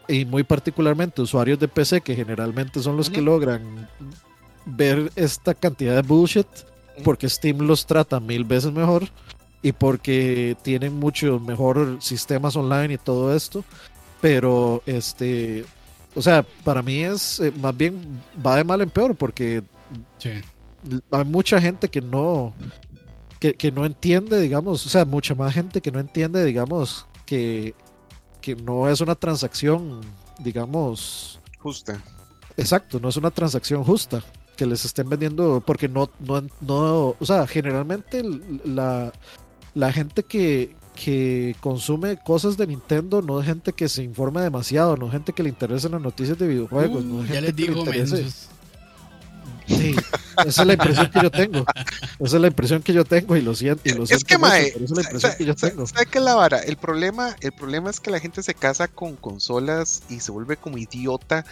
y 0.09 0.25
muy 0.25 0.43
particularmente, 0.43 1.23
usuarios 1.23 1.59
de 1.59 1.69
PC, 1.69 2.01
que 2.01 2.17
generalmente 2.17 2.81
son 2.81 2.97
los 2.97 3.09
que 3.09 3.23
logran 3.23 3.89
ver 4.65 5.13
esta 5.17 5.55
cantidad 5.55 5.95
de 5.95 6.03
bullshit, 6.03 6.47
porque 7.05 7.29
Steam 7.29 7.59
los 7.59 7.87
trata 7.87 8.21
mil 8.21 8.45
veces 8.45 8.73
mejor 8.73 9.09
y 9.63 9.73
porque 9.73 10.57
tienen 10.63 10.99
mucho 10.99 11.39
mejor 11.39 11.99
sistemas 12.01 12.57
online 12.57 12.95
y 12.95 12.99
todo 12.99 13.35
esto 13.35 13.65
pero 14.23 14.85
este, 14.87 15.65
o 16.15 16.23
sea, 16.23 16.45
para 16.65 16.83
mí 16.83 17.03
es 17.03 17.41
eh, 17.41 17.53
más 17.61 17.77
bien 17.77 18.21
va 18.45 18.57
de 18.57 18.65
mal 18.65 18.81
en 18.81 18.91
peor 18.91 19.15
porque 19.17 19.63
hay 21.11 21.25
mucha 21.25 21.61
gente 21.61 21.89
que 21.89 22.01
no 22.01 22.55
que, 23.59 23.73
no 23.73 23.85
entiende, 23.85 24.41
digamos, 24.41 24.87
o 24.87 24.89
sea, 24.89 25.05
mucha 25.05 25.35
más 25.35 25.53
gente 25.53 25.81
que 25.81 25.91
no 25.91 25.99
entiende, 25.99 26.45
digamos, 26.45 27.07
que, 27.27 27.75
que 28.41 28.55
no 28.55 28.89
es 28.89 29.01
una 29.01 29.17
transacción, 29.17 30.01
digamos, 30.39 31.41
justa. 31.59 32.01
Exacto, 32.57 33.01
no 33.01 33.09
es 33.09 33.17
una 33.17 33.33
transacción 33.33 33.83
justa 33.83 34.23
que 34.57 34.65
les 34.65 34.85
estén 34.85 35.09
vendiendo 35.09 35.61
porque 35.67 35.89
no 35.89 36.09
no 36.21 36.43
no, 36.61 37.17
o 37.19 37.25
sea, 37.27 37.47
generalmente 37.49 38.23
la 38.65 39.13
la 39.75 39.93
gente 39.93 40.23
que, 40.23 40.77
que 40.95 41.57
consume 41.61 42.19
cosas 42.19 42.57
de 42.57 42.67
Nintendo 42.67 43.23
no 43.23 43.41
es 43.41 43.47
gente 43.47 43.73
que 43.73 43.89
se 43.89 44.03
informa 44.03 44.43
demasiado, 44.43 44.97
no 44.97 45.07
es 45.07 45.13
gente 45.13 45.33
que 45.33 45.43
le 45.43 45.49
interesa 45.49 45.89
las 45.89 46.01
noticias 46.01 46.39
de 46.39 46.47
videojuegos. 46.47 47.05
no 47.05 47.25
es 47.25 47.31
ya 47.31 47.41
les 47.41 47.55
digo, 47.57 47.85
Sí, 49.67 49.95
esa 50.45 50.63
es 50.63 50.67
la 50.67 50.73
impresión 50.73 51.11
que 51.11 51.23
yo 51.23 51.31
tengo. 51.31 51.65
Esa 52.19 52.37
es 52.37 52.43
la 52.43 52.49
impresión 52.49 52.83
que 52.83 52.93
yo 52.93 53.05
tengo 53.05 53.37
y 53.37 53.43
lo 53.43 53.55
siento. 53.55 53.83
Y 53.85 53.93
lo 53.93 54.05
es 54.05 54.25
que, 54.25 54.37
mae, 54.37 54.69
esa 54.69 54.85
es 54.85 54.91
la 54.91 55.03
impresión 55.03 55.33
que 55.39 55.45
yo 55.45 55.55
tengo. 55.55 55.87
¿Sabe 55.87 56.07
qué 56.07 56.21
la 56.21 56.35
vara? 56.35 56.59
El 56.59 56.77
problema, 56.77 57.37
el 57.41 57.53
problema 57.53 57.89
es 57.89 58.01
que 58.01 58.11
la 58.11 58.19
gente 58.19 58.43
se 58.43 58.55
casa 58.55 58.89
con 58.89 59.17
consolas 59.17 60.03
y 60.11 60.21
se 60.21 60.33
vuelve 60.33 60.57
como 60.57 60.79
idiota 60.79 61.45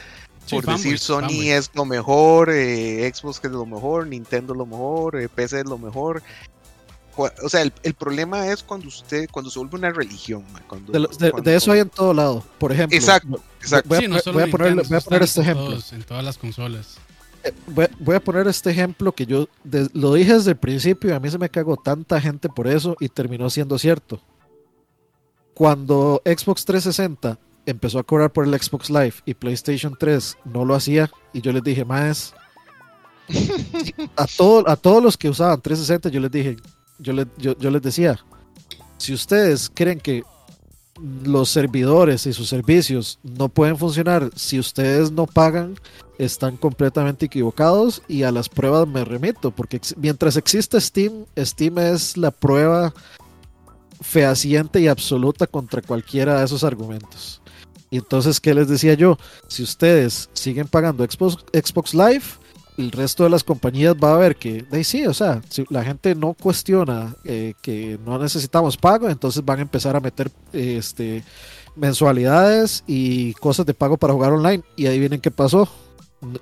por 0.50 0.66
decir 0.66 0.98
Sony 0.98 1.50
es 1.50 1.70
lo 1.74 1.84
mejor, 1.84 2.50
eh, 2.50 3.10
Xbox 3.12 3.40
es 3.44 3.50
lo 3.50 3.66
mejor, 3.66 4.06
Nintendo 4.06 4.52
es 4.52 4.58
lo 4.58 4.66
mejor, 4.66 5.20
eh, 5.20 5.28
PC 5.28 5.60
es 5.60 5.66
lo 5.66 5.78
mejor 5.78 6.22
o 7.24 7.48
sea, 7.48 7.62
el, 7.62 7.72
el, 7.82 7.94
problema 7.94 8.46
es 8.48 8.62
cuando 8.62 8.88
usted, 8.88 9.28
cuando 9.30 9.50
se 9.50 9.58
vuelve 9.58 9.76
una 9.76 9.90
religión. 9.90 10.44
Cuando, 10.66 10.92
de, 10.92 11.54
eso 11.54 11.72
hay 11.72 11.80
en 11.80 11.90
todo 11.90 12.14
lado. 12.14 12.44
Por 12.58 12.72
ejemplo, 12.72 12.96
exacto, 12.96 13.42
exacto. 13.60 13.88
Voy, 13.88 13.98
a, 13.98 14.00
poner, 14.50 14.74
voy 14.86 14.96
a 14.96 15.00
poner 15.00 15.22
este 15.22 15.40
ejemplo. 15.40 15.78
en 15.92 16.02
todas 16.04 16.24
las 16.24 16.38
consolas. 16.38 16.98
Eh, 17.42 17.52
voy, 17.98 18.14
a 18.14 18.20
poner 18.20 18.46
este 18.48 18.70
ejemplo 18.70 19.12
que 19.12 19.24
yo 19.24 19.48
lo 19.94 20.12
dije 20.12 20.34
desde 20.34 20.50
el 20.50 20.56
principio 20.56 21.10
y 21.10 21.12
a 21.14 21.20
mí 21.20 21.30
se 21.30 21.38
me 21.38 21.48
cagó 21.48 21.76
tanta 21.76 22.20
gente 22.20 22.48
por 22.48 22.66
eso 22.66 22.96
y 23.00 23.08
terminó 23.08 23.48
siendo 23.48 23.78
cierto. 23.78 24.20
Cuando 25.54 26.20
Xbox 26.24 26.64
360 26.64 27.38
empezó 27.66 27.98
a 27.98 28.02
cobrar 28.02 28.30
por 28.30 28.44
el 28.46 28.60
Xbox 28.60 28.90
Live 28.90 29.14
y 29.24 29.34
PlayStation 29.34 29.96
3 29.98 30.38
no 30.44 30.64
lo 30.64 30.74
hacía 30.74 31.10
y 31.32 31.40
yo 31.40 31.52
les 31.52 31.62
dije, 31.62 31.84
más 31.84 32.34
a, 34.16 34.26
todo, 34.26 34.68
a 34.68 34.76
todos 34.76 35.02
los 35.02 35.16
que 35.16 35.28
usaban 35.28 35.60
360 35.60 36.08
yo 36.10 36.20
les 36.20 36.30
dije, 36.30 36.56
yo, 37.00 37.12
yo, 37.36 37.70
les 37.70 37.82
decía, 37.82 38.18
si 38.98 39.12
ustedes 39.12 39.70
creen 39.72 40.00
que 40.00 40.22
los 41.24 41.48
servidores 41.48 42.26
y 42.26 42.32
sus 42.32 42.48
servicios 42.48 43.18
no 43.22 43.48
pueden 43.48 43.78
funcionar 43.78 44.30
si 44.36 44.58
ustedes 44.58 45.10
no 45.10 45.26
pagan, 45.26 45.76
están 46.18 46.56
completamente 46.58 47.26
equivocados 47.26 48.02
y 48.06 48.24
a 48.24 48.30
las 48.30 48.48
pruebas 48.48 48.86
me 48.86 49.04
remito, 49.04 49.50
porque 49.50 49.80
mientras 49.96 50.36
existe 50.36 50.78
Steam, 50.80 51.24
Steam 51.38 51.78
es 51.78 52.16
la 52.18 52.30
prueba 52.30 52.92
fehaciente 54.02 54.80
y 54.80 54.88
absoluta 54.88 55.46
contra 55.46 55.80
cualquiera 55.80 56.38
de 56.38 56.44
esos 56.44 56.64
argumentos. 56.64 57.40
Y 57.90 57.98
entonces, 57.98 58.40
¿qué 58.40 58.54
les 58.54 58.68
decía 58.68 58.94
yo? 58.94 59.18
Si 59.48 59.62
ustedes 59.62 60.30
siguen 60.32 60.68
pagando 60.68 61.04
Xbox, 61.04 61.44
Xbox 61.52 61.92
Live, 61.92 62.22
el 62.80 62.90
resto 62.90 63.24
de 63.24 63.30
las 63.30 63.44
compañías 63.44 63.94
va 63.94 64.14
a 64.14 64.16
ver 64.16 64.36
que, 64.36 64.64
sí, 64.82 65.06
o 65.06 65.14
sea, 65.14 65.42
si 65.48 65.64
la 65.68 65.84
gente 65.84 66.14
no 66.14 66.34
cuestiona 66.34 67.14
eh, 67.24 67.54
que 67.60 67.98
no 68.04 68.18
necesitamos 68.18 68.76
pago, 68.76 69.08
entonces 69.08 69.44
van 69.44 69.58
a 69.58 69.62
empezar 69.62 69.96
a 69.96 70.00
meter 70.00 70.30
este, 70.52 71.22
mensualidades 71.76 72.82
y 72.86 73.34
cosas 73.34 73.66
de 73.66 73.74
pago 73.74 73.96
para 73.96 74.14
jugar 74.14 74.32
online. 74.32 74.62
Y 74.76 74.86
ahí 74.86 74.98
vienen 74.98 75.20
qué 75.20 75.30
pasó. 75.30 75.68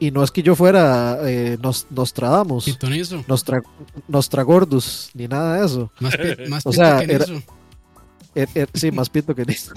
Y 0.01 0.11
no 0.11 0.25
es 0.25 0.31
que 0.31 0.43
yo 0.43 0.57
fuera 0.57 1.19
eh, 1.23 1.57
nos, 1.63 1.87
Nostradamus, 1.91 2.79
Nostra, 3.29 3.63
Nostragordus, 4.09 5.11
ni 5.15 5.29
nada 5.29 5.59
de 5.59 5.67
eso. 5.67 5.93
Más, 6.01 6.15
más 6.49 6.67
o 6.67 6.73
sea, 6.73 6.99
que 7.05 7.15
eso. 7.15 7.43
Er, 8.35 8.49
er, 8.55 8.69
sí, 8.75 8.91
más 8.91 9.09
pito 9.09 9.35
que 9.35 9.43
eso. 9.43 9.73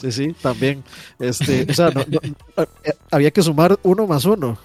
Sí, 0.00 0.12
sí, 0.12 0.36
también. 0.40 0.82
Este, 1.18 1.66
o 1.68 1.74
sea, 1.74 1.88
eh, 1.88 2.92
había 3.10 3.30
que 3.30 3.42
sumar 3.42 3.78
uno 3.82 4.06
más 4.06 4.24
uno 4.24 4.56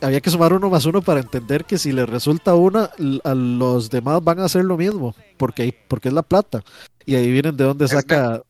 había 0.00 0.20
que 0.20 0.30
sumar 0.30 0.52
uno 0.52 0.70
más 0.70 0.84
uno 0.84 1.02
para 1.02 1.20
entender 1.20 1.64
que 1.64 1.78
si 1.78 1.92
le 1.92 2.06
resulta 2.06 2.54
una, 2.54 2.90
a 3.24 3.34
los 3.34 3.90
demás 3.90 4.22
van 4.22 4.40
a 4.40 4.44
hacer 4.44 4.64
lo 4.64 4.76
mismo, 4.76 5.14
porque, 5.36 5.74
porque 5.88 6.08
es 6.08 6.14
la 6.14 6.22
plata. 6.22 6.62
Y 7.04 7.14
ahí 7.14 7.30
vienen 7.30 7.56
de 7.56 7.64
dónde 7.64 7.88
saca, 7.88 8.42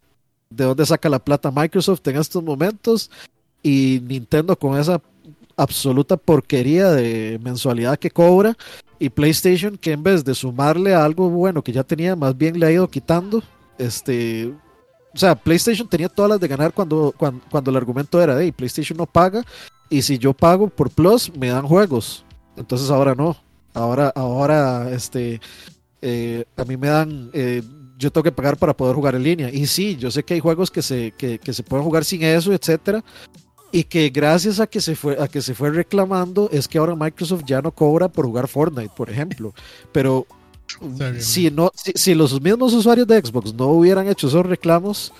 de 0.51 0.65
dónde 0.65 0.87
saca 0.87 1.09
la 1.09 1.19
plata 1.19 1.51
Microsoft 1.51 2.07
en 2.07 2.17
estos 2.17 2.43
momentos 2.43 3.11
y 3.63 4.01
Nintendo 4.05 4.57
con 4.57 4.79
esa 4.79 5.01
absoluta 5.57 6.17
porquería 6.17 6.91
de 6.91 7.41
mensualidad 7.43 7.99
que 7.99 8.11
cobra 8.11 8.57
y 8.99 9.11
PlayStation 9.11 9.77
que 9.77 9.93
en 9.93 10.03
vez 10.03 10.25
de 10.25 10.35
sumarle 10.35 10.95
a 10.95 11.05
algo 11.05 11.29
bueno 11.31 11.63
que 11.63 11.73
ya 11.73 11.85
tenía, 11.85 12.17
más 12.17 12.37
bien 12.37 12.59
le 12.59 12.67
ha 12.67 12.73
ido 12.73 12.89
quitando. 12.89 13.43
Este, 13.77 14.53
o 15.15 15.19
sea, 15.19 15.35
PlayStation 15.35 15.89
tenía 15.89 16.09
todas 16.09 16.31
las 16.31 16.41
de 16.41 16.49
ganar 16.49 16.73
cuando, 16.73 17.15
cuando, 17.17 17.71
el 17.71 17.77
argumento 17.77 18.21
era, 18.21 18.35
de 18.35 18.53
PlayStation 18.53 18.97
no 18.97 19.07
paga 19.07 19.45
y 19.91 20.03
si 20.03 20.19
yo 20.19 20.35
pago 20.35 20.69
por 20.69 20.91
Plus 20.91 21.33
me 21.37 21.49
dan 21.49 21.67
juegos. 21.67 22.25
Entonces 22.57 22.91
ahora 22.91 23.15
no. 23.15 23.37
Ahora, 23.75 24.13
ahora, 24.15 24.91
este, 24.91 25.41
eh, 26.03 26.45
a 26.57 26.65
mí 26.65 26.77
me 26.77 26.89
dan, 26.89 27.31
eh, 27.33 27.63
yo 27.97 28.11
tengo 28.11 28.25
que 28.25 28.33
pagar 28.33 28.57
para 28.57 28.77
poder 28.77 28.97
jugar 28.97 29.15
en 29.15 29.23
línea. 29.23 29.51
Y 29.51 29.67
sí, 29.67 29.97
yo 29.97 30.11
sé 30.11 30.25
que 30.25 30.35
hay 30.35 30.41
juegos 30.41 30.71
que 30.71 30.83
se, 30.83 31.13
que, 31.13 31.39
que 31.39 31.53
se 31.53 31.63
pueden 31.63 31.85
jugar 31.85 32.05
sin 32.05 32.23
eso, 32.23 32.53
etcétera, 32.53 33.05
y 33.71 33.85
que 33.85 34.09
gracias 34.11 34.61
a 34.61 34.67
que 34.67 34.81
se 34.81 34.97
fue 34.97 35.17
a 35.21 35.29
que 35.29 35.43
se 35.43 35.55
fue 35.55 35.71
reclamando 35.71 36.49
es 36.51 36.67
que 36.67 36.79
ahora 36.79 36.97
Microsoft 36.97 37.43
ya 37.47 37.61
no 37.61 37.71
cobra 37.71 38.09
por 38.09 38.25
jugar 38.25 38.49
Fortnite, 38.49 38.93
por 38.97 39.11
ejemplo. 39.11 39.53
Pero 39.93 40.27
si 41.19 41.51
no 41.51 41.71
si, 41.75 42.15
los 42.15 42.41
mismos 42.41 42.73
usuarios 42.73 43.07
de 43.07 43.21
Xbox 43.21 43.55
no 43.55 43.69
hubieran 43.69 44.09
hecho 44.09 44.29
esos 44.29 44.47
reclamos, 44.47 45.13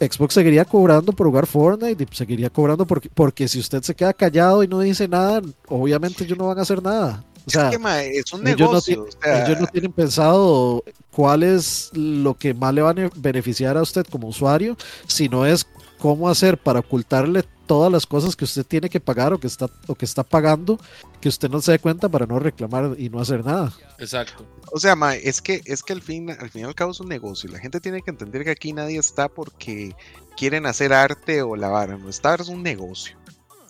Xbox 0.00 0.34
seguiría 0.34 0.64
cobrando 0.64 1.12
por 1.12 1.26
jugar 1.26 1.46
Fortnite 1.46 2.04
y 2.04 2.16
seguiría 2.16 2.50
cobrando 2.50 2.86
porque, 2.86 3.08
porque 3.12 3.48
si 3.48 3.58
usted 3.58 3.82
se 3.82 3.94
queda 3.94 4.12
callado 4.12 4.62
y 4.62 4.68
no 4.68 4.80
dice 4.80 5.08
nada, 5.08 5.40
obviamente 5.68 6.24
ellos 6.24 6.36
no 6.36 6.48
van 6.48 6.58
a 6.58 6.62
hacer 6.62 6.82
nada. 6.82 7.24
O 7.46 7.50
sea, 7.50 7.70
es, 7.70 8.32
un 8.32 8.42
negocio. 8.42 9.06
ellos 9.22 9.60
no 9.60 9.66
tienen 9.66 9.92
pensado 9.92 10.82
cuál 11.10 11.42
es 11.42 11.90
lo 11.92 12.34
que 12.34 12.54
más 12.54 12.72
le 12.72 12.80
va 12.80 12.90
a 12.90 13.10
beneficiar 13.16 13.76
a 13.76 13.82
usted 13.82 14.06
como 14.06 14.28
usuario, 14.28 14.76
si 15.06 15.28
no 15.28 15.44
es 15.44 15.66
cómo 15.98 16.28
hacer 16.28 16.56
para 16.56 16.80
ocultarle 16.80 17.44
todas 17.66 17.90
las 17.90 18.06
cosas 18.06 18.36
que 18.36 18.44
usted 18.44 18.64
tiene 18.64 18.88
que 18.88 19.00
pagar 19.00 19.32
o 19.32 19.40
que 19.40 19.46
está 19.46 19.68
o 19.86 19.94
que 19.94 20.04
está 20.04 20.22
pagando 20.22 20.78
que 21.20 21.28
usted 21.28 21.50
no 21.50 21.60
se 21.60 21.72
dé 21.72 21.78
cuenta 21.78 22.08
para 22.08 22.26
no 22.26 22.38
reclamar 22.38 22.94
y 22.98 23.08
no 23.08 23.20
hacer 23.20 23.44
nada. 23.44 23.72
Exacto. 23.98 24.46
O 24.72 24.78
sea, 24.78 24.94
ma, 24.94 25.14
es 25.14 25.40
que 25.40 25.62
es 25.64 25.82
que 25.82 25.92
al 25.92 26.02
fin 26.02 26.30
al 26.30 26.50
fin 26.50 26.62
y 26.62 26.64
al 26.64 26.74
cabo 26.74 26.92
es 26.92 27.00
un 27.00 27.08
negocio 27.08 27.48
y 27.48 27.52
la 27.52 27.58
gente 27.58 27.80
tiene 27.80 28.02
que 28.02 28.10
entender 28.10 28.44
que 28.44 28.50
aquí 28.50 28.72
nadie 28.72 28.98
está 28.98 29.28
porque 29.28 29.94
quieren 30.36 30.66
hacer 30.66 30.92
arte 30.92 31.42
o 31.42 31.56
lavar, 31.56 31.98
no 31.98 32.08
está 32.08 32.34
es 32.34 32.48
un 32.48 32.62
negocio. 32.62 33.16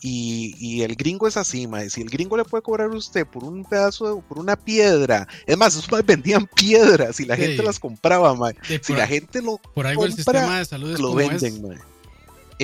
Y, 0.06 0.54
y, 0.58 0.82
el 0.82 0.96
gringo 0.96 1.26
es 1.26 1.38
así, 1.38 1.66
ma. 1.66 1.80
Si 1.88 2.02
el 2.02 2.10
gringo 2.10 2.36
le 2.36 2.44
puede 2.44 2.62
cobrar 2.62 2.90
a 2.90 2.94
usted 2.94 3.26
por 3.26 3.42
un 3.42 3.64
pedazo, 3.64 4.22
por 4.28 4.38
una 4.38 4.54
piedra. 4.54 5.26
Es 5.46 5.56
más, 5.56 5.74
esos 5.74 5.88
vendían 6.04 6.46
piedras 6.54 7.20
y 7.20 7.24
la 7.24 7.36
gente 7.36 7.62
las 7.62 7.78
compraba, 7.78 8.34
ma. 8.34 8.50
si 8.82 8.92
la 8.92 9.06
gente 9.06 9.40
lo 9.40 9.56
por 9.56 9.86
algo 9.86 10.04
el 10.04 10.12
sistema 10.12 10.58
de 10.58 10.66
salud 10.66 10.98
lo 10.98 11.14
venden, 11.14 11.62
ma. 11.62 11.74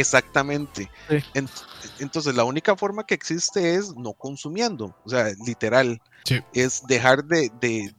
Exactamente. 0.01 0.91
entonces, 1.99 2.35
la 2.35 2.45
única 2.45 2.77
forma 2.77 3.05
que 3.05 3.15
existe 3.15 3.75
es 3.75 3.95
no 3.97 4.13
consumiendo, 4.13 4.97
o 5.05 5.09
sea, 5.09 5.27
literal. 5.45 6.01
Es 6.53 6.83
dejar 6.87 7.25
de, 7.25 7.51
de, 7.61 7.93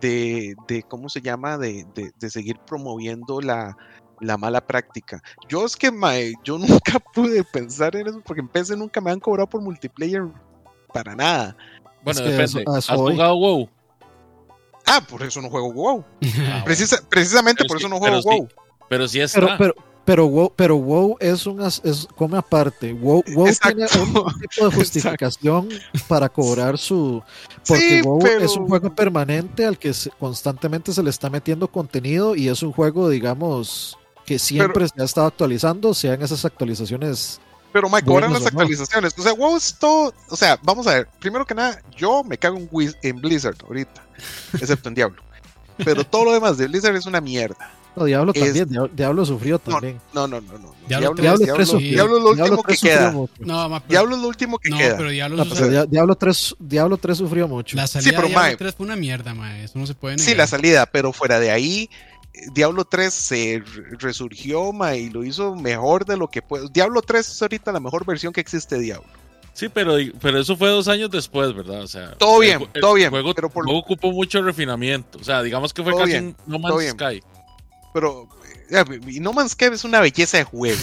de, 0.00 0.54
de, 0.68 0.82
¿cómo 0.82 1.08
se 1.08 1.20
llama? 1.20 1.56
De, 1.58 1.86
seguir 2.28 2.58
promoviendo 2.66 3.40
la, 3.40 3.76
la 4.20 4.36
mala 4.36 4.66
práctica. 4.66 5.22
Yo 5.48 5.64
es 5.64 5.76
que, 5.76 5.90
mae, 5.90 6.34
yo 6.44 6.58
nunca 6.58 6.98
pude 7.14 7.44
pensar 7.44 7.96
en 7.96 8.08
eso 8.08 8.20
porque 8.24 8.40
en 8.40 8.48
PC 8.48 8.76
nunca 8.76 9.00
me 9.00 9.10
han 9.10 9.20
cobrado 9.20 9.48
por 9.48 9.60
multiplayer 9.60 10.22
para 10.92 11.14
nada. 11.14 11.56
Bueno, 12.02 12.20
depende. 12.20 12.64
¿Has 12.66 12.86
jugado 12.86 13.36
WoW? 13.36 13.68
Ah, 14.86 15.00
por 15.08 15.22
eso 15.22 15.40
no 15.40 15.48
juego 15.48 15.72
WoW. 15.72 16.04
Ah, 16.46 16.64
precisamente 17.08 17.64
por 17.64 17.78
eso 17.78 17.88
no 17.88 17.98
juego 17.98 18.20
WoW. 18.22 18.48
pero 18.88 19.08
sí 19.08 19.20
está. 19.20 19.40
Pero, 19.40 19.56
pero 19.56 19.93
WoW, 20.06 20.52
pero 20.54 20.76
WoW 20.76 21.16
es 21.20 21.46
un 21.46 21.60
es 21.60 22.08
come 22.16 22.36
aparte. 22.36 22.92
WoW, 22.92 23.22
tiene 23.22 23.86
un 24.00 24.38
tipo 24.38 24.68
de 24.68 24.76
justificación 24.76 25.68
para 26.06 26.28
cobrar 26.28 26.78
su 26.78 27.22
porque 27.66 28.02
WoW 28.02 28.26
es 28.40 28.56
un 28.56 28.68
juego 28.68 28.94
permanente 28.94 29.64
al 29.64 29.78
que 29.78 29.92
constantemente 30.18 30.92
se 30.92 31.02
le 31.02 31.10
está 31.10 31.30
metiendo 31.30 31.68
contenido 31.68 32.36
y 32.36 32.48
es 32.48 32.62
un 32.62 32.72
juego, 32.72 33.08
digamos, 33.08 33.98
que 34.26 34.38
siempre 34.38 34.86
se 34.88 35.00
ha 35.00 35.04
estado 35.04 35.26
actualizando, 35.26 35.94
sean 35.94 36.20
esas 36.22 36.44
actualizaciones. 36.44 37.40
Pero 37.72 37.88
me 37.88 38.02
cobran 38.02 38.32
las 38.32 38.46
actualizaciones. 38.46 39.14
O 39.18 39.22
sea, 39.22 39.32
WoW 39.32 39.56
es 39.56 39.74
todo. 39.78 40.14
O 40.28 40.36
sea, 40.36 40.58
vamos 40.62 40.86
a 40.86 40.94
ver. 40.94 41.08
Primero 41.18 41.44
que 41.44 41.54
nada, 41.54 41.82
yo 41.96 42.22
me 42.22 42.38
cago 42.38 42.58
en 43.02 43.20
Blizzard 43.20 43.56
ahorita, 43.66 44.04
excepto 44.52 44.88
en 44.88 44.94
Diablo. 44.94 45.22
Pero 45.78 46.04
todo 46.04 46.26
lo 46.26 46.32
demás 46.32 46.56
de 46.56 46.68
Blizzard 46.68 46.94
es 46.94 47.06
una 47.06 47.20
mierda. 47.20 47.72
No, 47.96 48.04
Diablo 48.04 48.32
también, 48.32 48.68
Diablo, 48.94 49.24
sufrió 49.24 49.58
también. 49.58 50.00
No, 50.12 50.26
no, 50.26 50.40
no, 50.40 50.58
no. 50.58 50.74
Diablo, 50.88 51.14
Diablo, 51.14 51.54
3, 51.54 51.78
Diablo, 51.78 52.16
es 52.16 52.22
lo 52.22 52.30
último 52.30 52.62
que 52.62 52.76
queda. 52.76 53.12
No, 53.38 53.82
Diablo 53.88 54.16
es 54.16 54.22
lo 54.22 54.28
último 54.28 54.58
que 54.58 54.70
queda. 54.70 54.96
Pero 54.96 55.10
Diablo, 55.10 55.44
Diablo, 55.86 56.14
3, 56.16 56.56
Diablo 56.58 56.96
3 56.96 57.18
sufrió 57.18 57.46
mucho. 57.46 57.76
La 57.76 57.86
salida 57.86 58.20
de 58.20 58.28
Diablo 58.28 58.56
3 58.58 58.74
fue 58.74 58.86
una 58.86 58.96
mierda, 58.96 59.34
mae. 59.34 59.64
Eso 59.64 59.78
no 59.78 59.86
se 59.86 59.94
puede 59.94 60.16
negar. 60.16 60.28
Sí, 60.28 60.34
la 60.34 60.46
salida, 60.46 60.86
pero 60.86 61.12
fuera 61.12 61.38
de 61.38 61.50
ahí, 61.50 61.88
Diablo 62.52 62.84
3 62.84 63.14
se 63.14 63.62
resurgió, 63.98 64.72
mae, 64.72 64.98
y 64.98 65.10
lo 65.10 65.24
hizo 65.24 65.54
mejor 65.54 66.04
de 66.04 66.16
lo 66.16 66.28
que 66.28 66.42
puede. 66.42 66.68
Diablo 66.72 67.00
3 67.00 67.28
es 67.28 67.42
ahorita 67.42 67.70
la 67.70 67.80
mejor 67.80 68.04
versión 68.04 68.32
que 68.32 68.40
existe 68.40 68.76
de 68.76 68.82
Diablo. 68.82 69.08
Sí, 69.52 69.68
pero, 69.68 69.94
pero 70.20 70.40
eso 70.40 70.56
fue 70.56 70.68
dos 70.68 70.88
años 70.88 71.12
después, 71.12 71.54
¿verdad? 71.54 71.82
O 71.82 71.86
sea, 71.86 72.10
todo 72.16 72.40
bien, 72.40 72.58
todo 72.80 72.94
bien. 72.94 73.10
Juego, 73.10 73.32
pero 73.34 73.48
por... 73.48 73.64
ocupó 73.68 74.10
mucho 74.10 74.42
refinamiento. 74.42 75.16
O 75.20 75.22
sea, 75.22 75.44
digamos 75.44 75.72
que 75.72 75.80
fue 75.84 75.96
casi 75.96 76.16
un 76.16 76.36
No 76.44 76.58
Man's 76.58 76.90
Sky. 76.90 77.22
Pero 77.94 78.28
y 79.06 79.20
No 79.20 79.32
Man's 79.32 79.52
Sky 79.52 79.66
es 79.66 79.84
una 79.84 80.00
belleza 80.00 80.38
de 80.38 80.42
juego, 80.42 80.80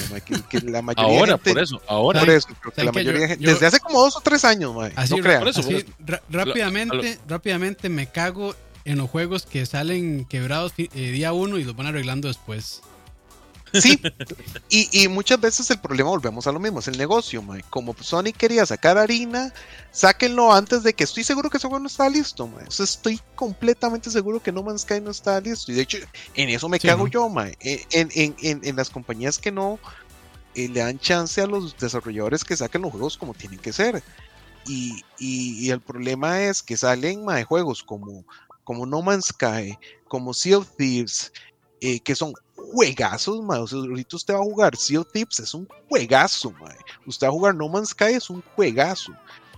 que, 0.50 0.62
la 0.62 0.82
mayoría 0.82 1.18
ahora, 1.18 1.38
por 1.38 1.60
eso, 1.60 1.82
ahora. 1.86 2.24
desde 2.24 3.66
hace 3.66 3.82
como 3.82 4.00
dos 4.00 4.16
o 4.16 4.22
tres 4.22 4.46
años, 4.46 4.74
así, 4.96 5.16
no 5.20 6.20
rápidamente, 6.30 7.20
rápidamente 7.28 7.90
me 7.90 8.08
cago 8.08 8.56
en 8.86 8.98
los 8.98 9.10
juegos 9.10 9.46
que 9.46 9.66
salen 9.66 10.24
quebrados 10.24 10.72
eh, 10.78 10.88
día 10.94 11.34
uno 11.34 11.58
y 11.58 11.66
los 11.66 11.76
van 11.76 11.88
arreglando 11.88 12.30
después. 12.30 12.82
Sí, 13.74 14.02
y, 14.70 15.08
muchas 15.08 15.40
veces 15.40 15.70
el 15.72 15.80
problema, 15.80 16.10
volvemos 16.10 16.48
a 16.48 16.52
lo 16.52 16.60
mismo, 16.60 16.80
es 16.80 16.88
el 16.88 16.98
negocio, 16.98 17.44
Como 17.70 17.96
Sony 18.00 18.34
quería 18.38 18.66
sacar 18.66 18.98
harina, 18.98 19.54
sáquenlo 19.92 20.52
antes 20.52 20.84
de 20.84 20.94
que 20.94 21.04
estoy 21.04 21.24
seguro 21.24 21.50
que 21.50 21.58
ese 21.58 21.68
juego 21.68 21.82
no 21.82 21.88
está 21.88 22.10
listo, 22.10 22.50
estoy 22.68 23.20
completamente 23.36 24.10
seguro 24.10 24.42
que 24.42 24.52
No 24.52 24.64
Man's 24.64 24.82
Sky 24.82 25.00
no 25.02 25.12
está 25.12 25.40
listo. 25.40 25.72
Y 25.72 25.76
de 25.76 25.82
hecho, 25.82 25.98
en 26.36 26.50
eso 26.50 26.68
me 26.68 26.80
cago 26.80 27.08
yo, 27.08 27.32
En, 27.62 28.76
las 28.76 28.90
compañías 28.90 29.38
que 29.38 29.52
no 29.52 29.80
eh, 30.56 30.68
le 30.68 30.80
dan 30.80 31.00
chance 31.00 31.40
a 31.42 31.48
los 31.48 31.78
desarrolladores 31.78 32.44
que 32.44 32.58
saquen 32.58 32.82
los 32.82 32.92
juegos 32.92 33.18
como 33.18 33.34
tienen 33.34 33.60
que 33.60 33.74
ser. 33.74 34.04
Y, 34.68 35.70
el 35.70 35.80
problema 35.80 36.42
es 36.42 36.62
que 36.62 36.78
salen 36.78 37.26
mae, 37.26 37.44
juegos 37.44 37.84
como, 37.84 38.26
como 38.64 38.86
No 38.86 39.02
Man's 39.02 39.28
Sky, 39.28 39.78
como 40.08 40.34
Sea 40.34 40.60
of 40.60 40.70
Thieves, 40.78 41.32
eh, 41.80 42.00
que 42.00 42.16
son 42.16 42.34
juegazos, 42.72 43.42
mae. 43.44 43.60
ahorita 43.60 44.16
usted 44.16 44.34
va 44.34 44.40
a 44.40 44.44
jugar 44.44 44.76
Sea 44.76 45.02
of 45.02 45.12
Thieves, 45.12 45.40
es 45.40 45.54
un 45.54 45.68
juegazo, 45.90 46.52
mae. 46.52 46.78
Usted 47.06 47.28
va 47.28 47.30
a 47.30 47.34
jugar 47.34 47.56
No 47.56 47.70
Man's 47.70 47.90
Sky, 47.90 48.14
es 48.14 48.30
un 48.30 48.44
juegazo. 48.56 49.14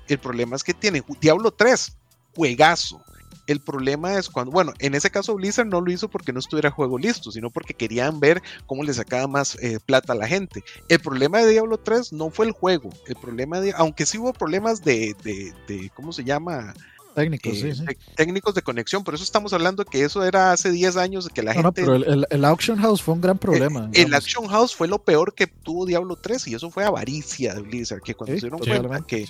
El 0.07 0.19
problema 0.19 0.55
es 0.55 0.63
que 0.63 0.73
tiene 0.73 1.03
Diablo 1.21 1.51
3, 1.51 1.97
juegazo. 2.35 3.01
El 3.45 3.59
problema 3.59 4.17
es 4.17 4.29
cuando, 4.29 4.51
bueno, 4.51 4.73
en 4.79 4.95
ese 4.95 5.09
caso 5.09 5.35
Blizzard 5.35 5.67
no 5.67 5.81
lo 5.81 5.91
hizo 5.91 6.07
porque 6.07 6.31
no 6.31 6.39
estuviera 6.39 6.71
juego 6.71 6.97
listo, 6.97 7.29
sino 7.29 7.49
porque 7.49 7.73
querían 7.73 8.21
ver 8.21 8.41
cómo 8.67 8.83
le 8.83 8.93
sacaba 8.93 9.27
más 9.27 9.57
eh, 9.61 9.79
plata 9.85 10.13
a 10.13 10.15
la 10.15 10.27
gente. 10.27 10.63
El 10.87 11.01
problema 11.01 11.39
de 11.39 11.51
Diablo 11.51 11.77
3 11.77 12.13
no 12.13 12.29
fue 12.29 12.45
el 12.45 12.53
juego, 12.53 12.89
el 13.07 13.15
problema 13.15 13.59
de, 13.59 13.73
aunque 13.75 14.05
sí 14.05 14.17
hubo 14.17 14.31
problemas 14.31 14.83
de, 14.83 15.13
de, 15.23 15.53
de 15.67 15.89
¿cómo 15.93 16.13
se 16.13 16.23
llama? 16.23 16.73
Técnicos, 17.13 17.53
sí, 17.59 17.67
eh, 17.67 17.97
técnicos 18.15 18.55
de 18.55 18.61
conexión, 18.61 19.03
por 19.03 19.13
eso 19.13 19.23
estamos 19.23 19.53
hablando 19.53 19.85
que 19.85 20.03
eso 20.03 20.23
era 20.23 20.51
hace 20.51 20.71
10 20.71 20.97
años 20.97 21.29
que 21.29 21.43
la 21.43 21.53
gente... 21.53 21.63
No, 21.63 21.73
pero 21.73 21.95
el, 21.95 22.45
Auction 22.45 22.77
House 22.79 23.01
fue 23.01 23.13
un 23.13 23.21
gran 23.21 23.37
problema. 23.37 23.89
El, 23.93 24.13
Auction 24.13 24.47
House 24.47 24.75
fue 24.75 24.87
lo 24.87 25.03
peor 25.03 25.33
que 25.33 25.47
tuvo 25.47 25.85
Diablo 25.85 26.15
3 26.15 26.47
y 26.47 26.55
eso 26.55 26.71
fue 26.71 26.83
avaricia 26.83 27.53
de 27.53 27.61
Blizzard, 27.61 28.01
que 28.01 28.15
cuando 28.15 28.35
se 28.35 28.41
dieron 28.41 28.59
cuenta 28.59 29.05
que, 29.05 29.27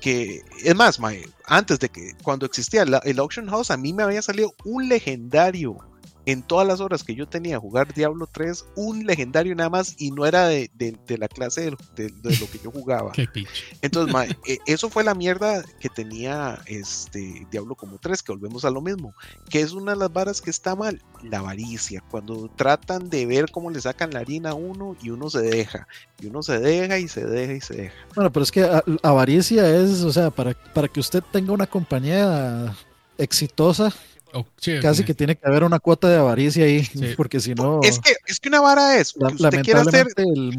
que... 0.00 0.42
Es 0.64 0.74
más, 0.74 0.98
antes 1.46 1.78
de 1.78 1.88
que, 1.88 2.12
cuando 2.22 2.46
existía 2.46 2.82
el 2.82 3.18
Auction 3.18 3.48
House, 3.48 3.70
a 3.70 3.76
mí 3.76 3.92
me 3.92 4.02
había 4.02 4.22
salido 4.22 4.54
un 4.64 4.88
legendario 4.88 5.78
en 6.26 6.42
todas 6.42 6.66
las 6.66 6.80
horas 6.80 7.02
que 7.02 7.14
yo 7.14 7.26
tenía 7.26 7.56
a 7.56 7.60
jugar 7.60 7.92
Diablo 7.92 8.28
3, 8.30 8.66
un 8.76 9.04
legendario 9.06 9.54
nada 9.54 9.70
más 9.70 9.96
y 9.98 10.10
no 10.10 10.26
era 10.26 10.46
de, 10.46 10.70
la 11.08 11.28
clase 11.28 11.72
de, 11.96 12.10
lo 12.22 12.50
que 12.50 12.60
yo 12.62 12.70
jugaba. 12.70 13.12
Entonces, 13.82 14.36
e, 14.46 14.58
eso 14.66 14.88
fue 14.88 15.04
la 15.04 15.14
mierda 15.14 15.62
que 15.80 15.88
tenía 15.88 16.60
este 16.66 17.46
Diablo 17.50 17.74
como 17.74 17.98
3, 17.98 18.22
que 18.22 18.32
volvemos 18.32 18.64
a 18.64 18.70
lo 18.70 18.80
mismo, 18.80 19.14
que 19.50 19.60
es 19.60 19.72
una 19.72 19.92
de 19.92 19.98
las 19.98 20.12
varas 20.12 20.40
que 20.40 20.50
está 20.50 20.76
mal, 20.76 21.02
la 21.22 21.38
avaricia, 21.38 22.02
cuando 22.10 22.48
tratan 22.56 23.10
de 23.10 23.26
ver 23.26 23.50
cómo 23.50 23.70
le 23.70 23.80
sacan 23.80 24.12
la 24.12 24.20
harina 24.20 24.50
a 24.50 24.54
uno 24.54 24.96
y 25.02 25.10
uno 25.10 25.28
se 25.28 25.42
deja, 25.42 25.88
y 26.20 26.26
uno 26.26 26.42
se 26.42 26.58
deja 26.58 26.98
y 26.98 27.08
se 27.08 27.24
deja 27.24 27.52
y 27.52 27.60
se 27.60 27.74
deja. 27.74 27.94
Bueno, 28.14 28.32
pero 28.32 28.44
es 28.44 28.52
que 28.52 28.68
avaricia 29.02 29.68
es, 29.76 30.02
o 30.02 30.12
sea, 30.12 30.30
para, 30.30 30.54
para 30.72 30.88
que 30.88 31.00
usted 31.00 31.22
tenga 31.32 31.52
una 31.52 31.66
compañía 31.66 32.74
exitosa, 33.18 33.92
Oh, 34.34 34.46
Casi 34.80 35.04
que 35.04 35.14
tiene 35.14 35.36
que 35.36 35.46
haber 35.46 35.62
una 35.64 35.78
cuota 35.78 36.08
de 36.08 36.16
avaricia 36.16 36.64
ahí, 36.64 36.88
porque 37.16 37.40
si 37.40 37.54
no. 37.54 37.80
Es 37.82 37.98
que, 37.98 38.14
es 38.26 38.40
que 38.40 38.48
una 38.48 38.60
vara 38.60 38.96
es. 38.98 39.14
usted 39.16 39.62
quiere 39.62 39.80
hacer, 39.80 40.06
el, 40.16 40.58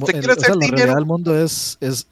el, 0.79 1.05
mundo 1.05 1.35
es, 1.37 1.77
es, 1.81 2.07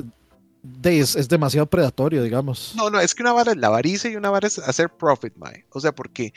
es, 0.83 1.27
demasiado 1.29 1.67
predatorio, 1.67 2.23
digamos. 2.23 2.73
No, 2.75 2.89
no, 2.89 2.99
es 2.99 3.13
que 3.13 3.21
una 3.21 3.33
vara 3.33 3.51
es 3.51 3.57
la 3.57 3.67
avaricia 3.67 4.09
y 4.09 4.15
una 4.15 4.31
vara 4.31 4.47
es 4.47 4.57
hacer 4.59 4.89
profit, 4.89 5.35
mae. 5.35 5.65
O 5.71 5.79
sea, 5.79 5.91
porque 5.91 6.33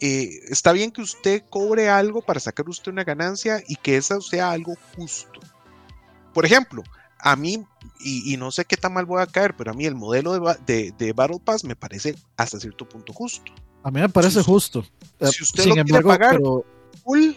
eh, 0.00 0.40
está 0.48 0.72
bien 0.72 0.90
que 0.90 1.02
usted 1.02 1.42
cobre 1.50 1.88
algo 1.88 2.22
para 2.22 2.40
sacar 2.40 2.68
usted 2.68 2.92
una 2.92 3.04
ganancia 3.04 3.62
y 3.68 3.76
que 3.76 3.96
esa 3.96 4.20
sea 4.20 4.50
algo 4.50 4.74
justo. 4.96 5.40
Por 6.32 6.46
ejemplo, 6.46 6.82
a 7.18 7.36
mí, 7.36 7.64
y, 8.00 8.36
no 8.38 8.50
sé 8.50 8.64
qué 8.64 8.76
tan 8.76 8.94
mal 8.94 9.04
voy 9.04 9.22
a 9.22 9.26
caer, 9.26 9.54
pero 9.54 9.70
a 9.70 9.74
mí 9.74 9.84
el 9.84 9.94
modelo 9.94 10.32
de, 10.32 10.56
de, 10.66 10.92
de 10.98 11.12
Battle 11.12 11.40
Pass 11.44 11.62
me 11.62 11.76
parece 11.76 12.16
hasta 12.36 12.58
cierto 12.58 12.88
punto 12.88 13.12
justo. 13.12 13.52
A 13.82 13.90
mí 13.90 14.00
me 14.00 14.08
parece 14.08 14.42
justo. 14.42 14.84
Eh, 15.18 15.26
si 15.28 15.42
usted 15.42 15.66
lo 15.66 15.74
quiere 15.74 16.02
pagar, 16.02 16.40
cool. 17.04 17.36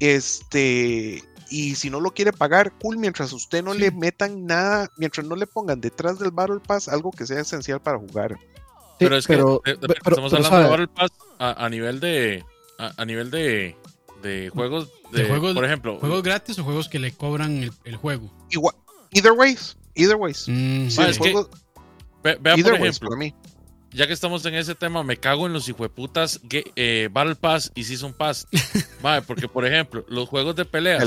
Este, 0.00 1.22
y 1.50 1.74
si 1.74 1.90
no 1.90 2.00
lo 2.00 2.12
quiere 2.12 2.32
pagar, 2.32 2.72
cool, 2.80 2.98
mientras 2.98 3.32
usted 3.32 3.62
no 3.62 3.74
le 3.74 3.90
metan 3.90 4.46
nada, 4.46 4.90
mientras 4.96 5.26
no 5.26 5.36
le 5.36 5.46
pongan 5.46 5.80
detrás 5.80 6.18
del 6.18 6.30
Battle 6.30 6.60
Pass 6.64 6.88
algo 6.88 7.10
que 7.10 7.26
sea 7.26 7.40
esencial 7.40 7.80
para 7.80 7.98
jugar. 7.98 8.38
pero 8.98 9.16
es 9.16 9.26
que 9.26 9.34
estamos 9.34 10.32
hablando 10.32 10.58
de 10.58 10.68
Battle 10.68 10.88
Pass 10.88 11.10
a, 11.38 11.68
nivel 11.68 12.00
de 12.00 12.44
a, 12.78 13.04
nivel 13.04 13.30
de, 13.30 13.76
de 14.22 14.50
juegos 14.50 14.90
de, 15.12 15.26
juegos, 15.26 15.54
por 15.54 15.64
ejemplo, 15.64 15.98
juegos 15.98 16.22
gratis 16.22 16.58
o 16.58 16.64
juegos 16.64 16.88
que 16.88 16.98
le 16.98 17.12
cobran 17.12 17.70
el, 17.84 17.96
juego. 17.96 18.30
Igual, 18.50 18.74
either 19.12 19.32
ways, 19.32 19.76
either 19.94 20.16
ways. 20.16 20.44
Mm. 20.48 20.88
vea 22.22 22.38
por 22.38 22.74
ejemplo, 22.74 23.10
mí 23.16 23.34
ya 23.92 24.06
que 24.06 24.12
estamos 24.12 24.44
en 24.44 24.54
ese 24.54 24.74
tema, 24.74 25.02
me 25.02 25.16
cago 25.16 25.46
en 25.46 25.52
los 25.52 25.68
hijueputas 25.68 26.40
eh, 26.50 27.08
Battle 27.10 27.36
Pass 27.36 27.72
y 27.74 27.84
Season 27.84 28.12
Pass. 28.12 28.46
vale, 29.02 29.22
porque, 29.22 29.48
por 29.48 29.64
ejemplo, 29.66 30.04
los 30.08 30.28
juegos 30.28 30.56
de 30.56 30.64
peleas. 30.64 31.04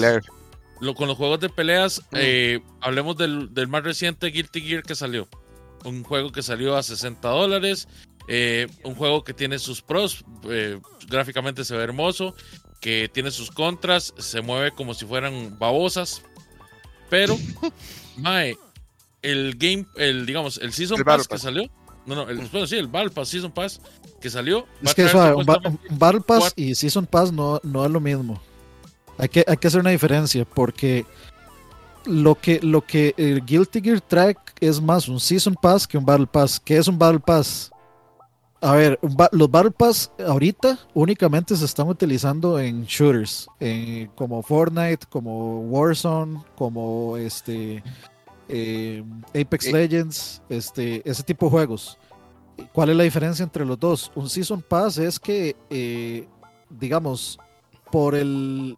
Lo, 0.79 0.95
con 0.95 1.07
los 1.07 1.15
juegos 1.15 1.39
de 1.39 1.49
peleas, 1.49 2.01
mm. 2.11 2.15
eh, 2.15 2.59
hablemos 2.79 3.15
del, 3.15 3.49
más 3.67 3.83
reciente 3.83 4.27
Guilty 4.27 4.61
Gear 4.61 4.83
que 4.83 4.95
salió. 4.95 5.27
Un 5.83 6.03
juego 6.03 6.31
que 6.31 6.41
salió 6.41 6.75
a 6.75 6.83
60 6.83 7.27
dólares. 7.27 7.87
Eh, 8.27 8.67
un 8.83 8.95
juego 8.95 9.23
que 9.23 9.33
tiene 9.33 9.59
sus 9.59 9.81
pros. 9.81 10.25
Eh, 10.49 10.79
gráficamente 11.07 11.65
se 11.65 11.75
ve 11.75 11.83
hermoso. 11.83 12.35
Que 12.79 13.09
tiene 13.13 13.29
sus 13.29 13.51
contras. 13.51 14.13
Se 14.17 14.41
mueve 14.41 14.71
como 14.71 14.95
si 14.95 15.05
fueran 15.05 15.59
babosas. 15.59 16.23
Pero, 17.11 17.37
mae, 18.17 18.57
el 19.21 19.55
game, 19.57 19.85
el, 19.97 20.25
digamos, 20.25 20.57
el 20.57 20.73
Season 20.73 21.03
Pass 21.03 21.27
que 21.27 21.37
salió 21.37 21.69
no, 22.05 22.15
no, 22.15 22.29
el, 22.29 22.39
bueno, 22.51 22.67
sí, 22.67 22.77
el 22.77 22.87
Battle 22.87 23.11
Pass 23.11 23.29
Season 23.29 23.51
Pass 23.51 23.81
que 24.19 24.29
salió. 24.29 24.65
Es 24.81 24.93
que 24.93 25.05
eso, 25.05 25.37
un, 25.37 25.45
Battle 25.91 26.21
Pass 26.21 26.53
y 26.55 26.75
Season 26.75 27.05
Pass 27.05 27.31
no, 27.31 27.59
no 27.63 27.85
es 27.85 27.91
lo 27.91 27.99
mismo. 27.99 28.41
Hay 29.17 29.29
que, 29.29 29.43
hay 29.47 29.57
que 29.57 29.67
hacer 29.67 29.81
una 29.81 29.91
diferencia 29.91 30.45
porque 30.45 31.05
lo 32.05 32.35
que, 32.35 32.59
lo 32.61 32.81
que 32.81 33.13
el 33.17 33.45
Guilty 33.45 33.81
Gear 33.81 34.01
track 34.01 34.55
es 34.59 34.81
más 34.81 35.07
un 35.07 35.19
Season 35.19 35.55
Pass 35.61 35.87
que 35.87 35.97
un 35.97 36.05
Battle 36.05 36.27
Pass. 36.27 36.59
¿Qué 36.59 36.77
es 36.77 36.87
un 36.87 36.97
Battle 36.97 37.19
Pass? 37.19 37.71
A 38.61 38.75
ver, 38.75 38.99
los 39.31 39.49
Battle 39.49 39.71
Pass 39.71 40.11
ahorita 40.19 40.77
únicamente 40.93 41.55
se 41.55 41.65
están 41.65 41.87
utilizando 41.87 42.59
en 42.59 42.85
shooters, 42.85 43.47
como 44.13 44.43
Fortnite, 44.43 45.07
como 45.09 45.61
Warzone, 45.61 46.43
como 46.55 47.17
este 47.17 47.83
eh, 48.51 49.03
Apex 49.29 49.67
eh. 49.67 49.71
Legends, 49.71 50.41
este, 50.49 51.09
ese 51.09 51.23
tipo 51.23 51.45
de 51.45 51.51
juegos. 51.51 51.97
¿Cuál 52.73 52.89
es 52.89 52.95
la 52.95 53.03
diferencia 53.03 53.43
entre 53.43 53.65
los 53.65 53.79
dos? 53.79 54.11
Un 54.13 54.29
Season 54.29 54.61
Pass 54.61 54.97
es 54.97 55.19
que, 55.19 55.55
eh, 55.69 56.27
digamos, 56.69 57.39
por 57.91 58.13
el. 58.13 58.77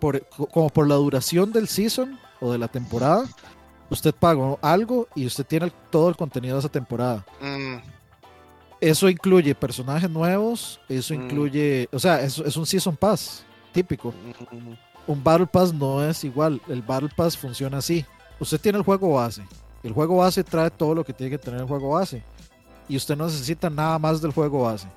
por, 0.00 0.26
como 0.28 0.70
por 0.70 0.88
la 0.88 0.94
duración 0.94 1.52
del 1.52 1.68
season 1.68 2.18
o 2.40 2.50
de 2.50 2.58
la 2.58 2.68
temporada, 2.68 3.24
usted 3.90 4.14
paga 4.14 4.56
algo 4.62 5.06
y 5.14 5.26
usted 5.26 5.44
tiene 5.44 5.70
todo 5.90 6.08
el 6.08 6.16
contenido 6.16 6.56
de 6.56 6.60
esa 6.60 6.70
temporada. 6.70 7.24
Mm. 7.40 7.76
Eso 8.80 9.08
incluye 9.08 9.54
personajes 9.54 10.10
nuevos, 10.10 10.80
eso 10.88 11.14
mm. 11.14 11.22
incluye, 11.22 11.88
o 11.92 11.98
sea, 11.98 12.20
es, 12.22 12.38
es 12.38 12.56
un 12.56 12.66
Season 12.66 12.96
Pass 12.96 13.44
típico. 13.72 14.12
Mm 14.50 14.85
un 15.06 15.22
Battle 15.22 15.46
Pass 15.46 15.72
no 15.72 16.04
es 16.04 16.24
igual. 16.24 16.60
El 16.68 16.82
Battle 16.82 17.10
Pass 17.14 17.36
funciona 17.36 17.78
así. 17.78 18.04
Usted 18.40 18.60
tiene 18.60 18.78
el 18.78 18.84
juego 18.84 19.14
base. 19.14 19.42
El 19.82 19.92
juego 19.92 20.16
base 20.16 20.42
trae 20.42 20.70
todo 20.70 20.94
lo 20.94 21.04
que 21.04 21.12
tiene 21.12 21.30
que 21.30 21.38
tener 21.38 21.60
el 21.60 21.66
juego 21.66 21.90
base. 21.90 22.22
Y 22.88 22.96
usted 22.96 23.16
no 23.16 23.26
necesita 23.26 23.70
nada 23.70 23.98
más 23.98 24.20
del 24.20 24.32
juego 24.32 24.62
base. 24.62 24.88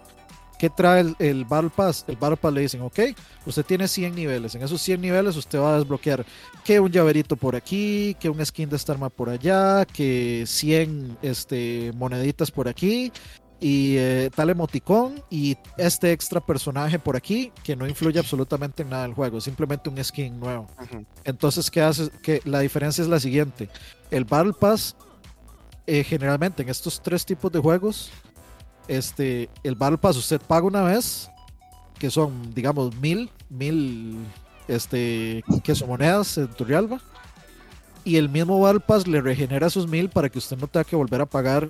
¿Qué 0.58 0.70
trae 0.70 1.16
el, 1.20 1.46
Battle 1.46 1.70
Pass? 1.74 2.04
El 2.08 2.18
Battle 2.18 2.36
Pass 2.36 2.54
le 2.54 2.62
dicen, 2.62 2.82
ok, 2.82 3.00
usted 3.46 3.64
tiene 3.64 3.88
100 3.88 4.14
niveles. 4.14 4.56
En 4.56 4.62
esos 4.62 4.82
100 4.82 5.00
niveles 5.00 5.38
usted 5.38 5.58
va 5.58 5.74
a 5.74 5.78
desbloquear 5.78 6.26
que 6.66 6.82
un 6.82 6.92
llaverito 6.92 7.38
por 7.38 7.56
aquí, 7.56 8.18
que 8.20 8.30
un 8.30 8.46
skin 8.46 8.68
de 8.68 8.76
esta 8.76 8.92
arma 8.92 9.10
por 9.10 9.30
allá, 9.30 9.86
que 9.86 10.44
100 10.46 11.20
este, 11.22 11.94
moneditas 11.96 12.52
por 12.52 12.68
aquí, 12.68 13.10
y 13.60 13.98
eh, 13.98 14.30
tal 14.34 14.50
emoticón 14.50 15.22
y 15.30 15.58
este 15.78 16.12
extra 16.12 16.40
personaje 16.40 16.98
por 16.98 17.18
aquí 17.18 17.52
que 17.64 17.76
no 17.76 17.88
influye 17.88 18.20
absolutamente 18.20 18.84
en 18.84 18.90
nada 18.90 19.04
del 19.04 19.14
juego, 19.14 19.42
simplemente 19.42 19.90
un 19.90 20.02
skin 20.04 20.40
nuevo. 20.40 20.68
Entonces, 21.24 21.70
¿qué 21.70 21.82
hace? 21.82 22.10
Que 22.24 22.42
la 22.46 22.60
diferencia 22.60 23.02
es 23.02 23.10
la 23.10 23.20
siguiente. 23.20 23.70
El 24.12 24.24
Battle 24.24 24.54
Pass, 24.54 24.96
eh, 25.86 26.04
generalmente 26.04 26.64
en 26.64 26.70
estos 26.70 27.02
tres 27.02 27.26
tipos 27.26 27.52
de 27.52 27.60
juegos, 27.60 28.12
este, 28.88 29.50
el 29.64 29.76
Battle 29.76 29.98
Pass 29.98 30.16
usted 30.16 30.42
paga 30.42 30.66
una 30.66 30.84
vez, 30.84 31.30
que 32.00 32.10
son, 32.10 32.54
digamos, 32.54 32.96
mil, 32.96 33.30
mil, 33.50 34.18
este, 34.70 35.44
que 35.64 35.76
son 35.76 35.90
monedas 35.90 36.38
en 36.38 36.48
Turrialba. 36.48 37.02
Y 38.06 38.16
el 38.16 38.30
mismo 38.30 38.60
Battle 38.62 38.80
Pass 38.80 39.06
le 39.06 39.20
regenera 39.20 39.70
sus 39.70 39.86
mil 39.86 40.10
para 40.10 40.30
que 40.30 40.38
usted 40.38 40.58
no 40.58 40.68
tenga 40.68 40.86
que 40.86 40.96
volver 40.96 41.20
a 41.20 41.26
pagar 41.26 41.70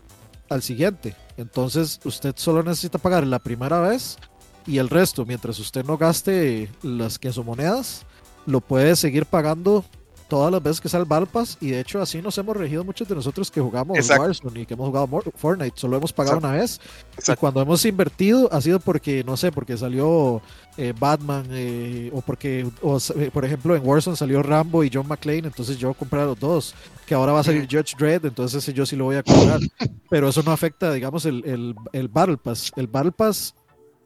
al 0.50 0.62
siguiente. 0.62 1.16
Entonces 1.38 2.00
usted 2.04 2.34
solo 2.38 2.64
necesita 2.64 2.98
pagar 2.98 3.26
la 3.26 3.40
primera 3.40 3.80
vez 3.80 4.18
y 4.66 4.78
el 4.78 4.90
resto, 4.90 5.26
mientras 5.26 5.58
usted 5.60 5.86
no 5.86 5.98
gaste 5.98 6.70
las 6.84 7.18
quesomonedas, 7.18 8.06
lo 8.46 8.62
puede 8.62 8.96
seguir 8.96 9.26
pagando 9.26 9.84
todas 10.30 10.52
las 10.52 10.62
veces 10.62 10.80
que 10.80 10.88
sale 10.88 11.02
el 11.02 11.10
Battle 11.10 11.28
Pass 11.30 11.58
y 11.60 11.72
de 11.72 11.82
hecho 11.82 12.02
así 12.02 12.22
nos 12.22 12.38
hemos 12.38 12.56
regido 12.56 12.84
muchos 12.84 13.08
de 13.08 13.16
nosotros 13.16 13.50
que 13.50 13.60
jugamos 13.60 13.98
Warzone 14.10 14.62
y 14.62 14.66
que 14.66 14.76
hemos 14.76 14.88
jugado 14.88 15.08
Fortnite, 15.36 15.78
solo 15.78 15.98
hemos 15.98 16.14
pagado 16.14 16.38
una 16.38 16.54
vez 16.54 16.80
y 17.28 17.36
cuando 17.36 17.62
hemos 17.62 17.84
invertido 17.84 18.48
ha 18.54 18.62
sido 18.62 18.80
porque, 18.80 19.24
no 19.24 19.36
sé, 19.36 19.52
porque 19.52 19.76
salió 19.76 20.42
eh, 20.78 20.94
Batman 20.98 21.48
eh, 21.52 22.12
o 22.14 22.22
porque, 22.22 22.60
eh, 22.62 23.32
por 23.34 23.44
ejemplo 23.44 23.76
en 23.76 23.86
Warzone 23.86 24.16
salió 24.16 24.44
Rambo 24.44 24.84
y 24.84 24.92
John 24.94 25.08
McClane, 25.08 25.48
entonces 25.48 25.78
yo 25.78 25.94
compré 25.96 26.22
a 26.22 26.26
los 26.26 26.40
dos, 26.40 26.76
que 27.08 27.16
ahora 27.16 27.34
va 27.34 27.40
a 27.40 27.44
salir 27.44 27.68
Judge 27.70 27.96
Dredd, 27.98 28.26
entonces 28.26 28.64
yo 28.74 28.86
sí 28.86 28.96
lo 28.96 29.06
voy 29.06 29.16
a 29.16 29.24
comprar, 29.24 29.60
pero 30.10 30.30
eso 30.30 30.44
no 30.44 30.52
afecta, 30.52 30.94
digamos, 30.94 31.26
el, 31.26 31.76
el, 31.92 32.08
Battle 32.08 32.38
Pass, 32.38 32.72
el 32.76 32.88
Battle 32.88 33.12
Pass 33.12 33.56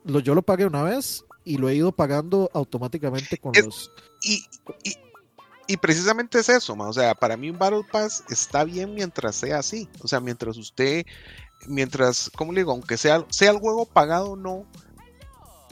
lo, 0.05 0.21
yo 0.21 0.33
lo 0.33 0.41
pagué 0.41 0.65
una 0.65 0.83
vez 0.83 1.25
y 1.43 1.57
lo 1.57 1.67
he 1.67 1.75
ido 1.75 1.91
pagando 1.91 2.49
automáticamente 2.53 3.37
con 3.37 3.51
los... 3.53 3.91
y, 4.23 4.45
y 4.83 4.95
precisamente 5.77 6.39
es 6.39 6.49
eso, 6.49 6.75
o 6.77 6.93
sea, 6.93 7.15
para 7.15 7.37
mí 7.37 7.49
un 7.49 7.57
Battle 7.57 7.85
Pass 7.89 8.23
está 8.29 8.63
bien 8.63 8.93
mientras 8.93 9.35
sea 9.35 9.59
así, 9.59 9.87
o 10.01 10.07
sea, 10.07 10.19
mientras 10.19 10.57
usted, 10.57 11.05
mientras, 11.67 12.29
¿cómo 12.35 12.51
le 12.51 12.61
digo? 12.61 12.71
Aunque 12.71 12.97
sea, 12.97 13.25
sea 13.29 13.51
el 13.51 13.59
juego 13.59 13.85
pagado 13.85 14.31
o 14.31 14.35
no, 14.35 14.65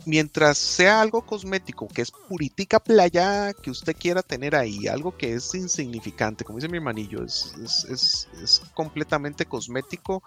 mientras 0.06 0.58
sea 0.58 1.02
algo 1.02 1.26
cosmético, 1.26 1.88
que 1.88 2.02
es 2.02 2.12
puritica 2.12 2.80
playa 2.80 3.54
que 3.54 3.72
usted 3.72 3.96
quiera 3.96 4.22
tener 4.22 4.56
ahí, 4.56 4.88
algo 4.88 5.16
que 5.16 5.34
es 5.34 5.54
insignificante, 5.54 6.44
como 6.44 6.58
dice 6.58 6.70
mi 6.70 6.78
hermanillo, 6.78 7.24
es, 7.24 7.54
es, 7.64 8.28
es, 8.42 8.62
completamente 8.74 9.46
cosmético 9.46 10.24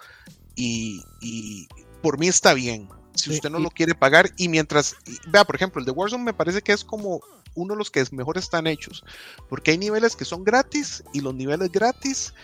y, 0.54 1.02
y, 1.20 1.68
por 2.02 2.18
mí 2.18 2.28
está 2.28 2.54
bien. 2.54 2.88
Si 3.14 3.30
usted 3.30 3.48
no 3.48 3.60
lo 3.60 3.70
quiere 3.70 3.94
pagar 3.94 4.30
y 4.36 4.48
mientras, 4.48 4.96
vea, 5.28 5.44
por 5.44 5.54
ejemplo, 5.54 5.78
el 5.78 5.86
de 5.86 5.92
Warzone 5.92 6.24
me 6.24 6.34
parece 6.34 6.62
que 6.62 6.72
es 6.72 6.84
como 6.84 7.20
uno 7.54 7.74
de 7.74 7.78
los 7.78 7.90
que 7.90 8.04
mejor 8.12 8.38
están 8.38 8.66
hechos, 8.66 9.04
porque 9.48 9.72
hay 9.72 9.78
niveles 9.78 10.16
que 10.16 10.24
son 10.24 10.44
gratis 10.44 11.04
y 11.12 11.20
los 11.20 11.34
niveles 11.34 11.70
gratis 11.70 12.34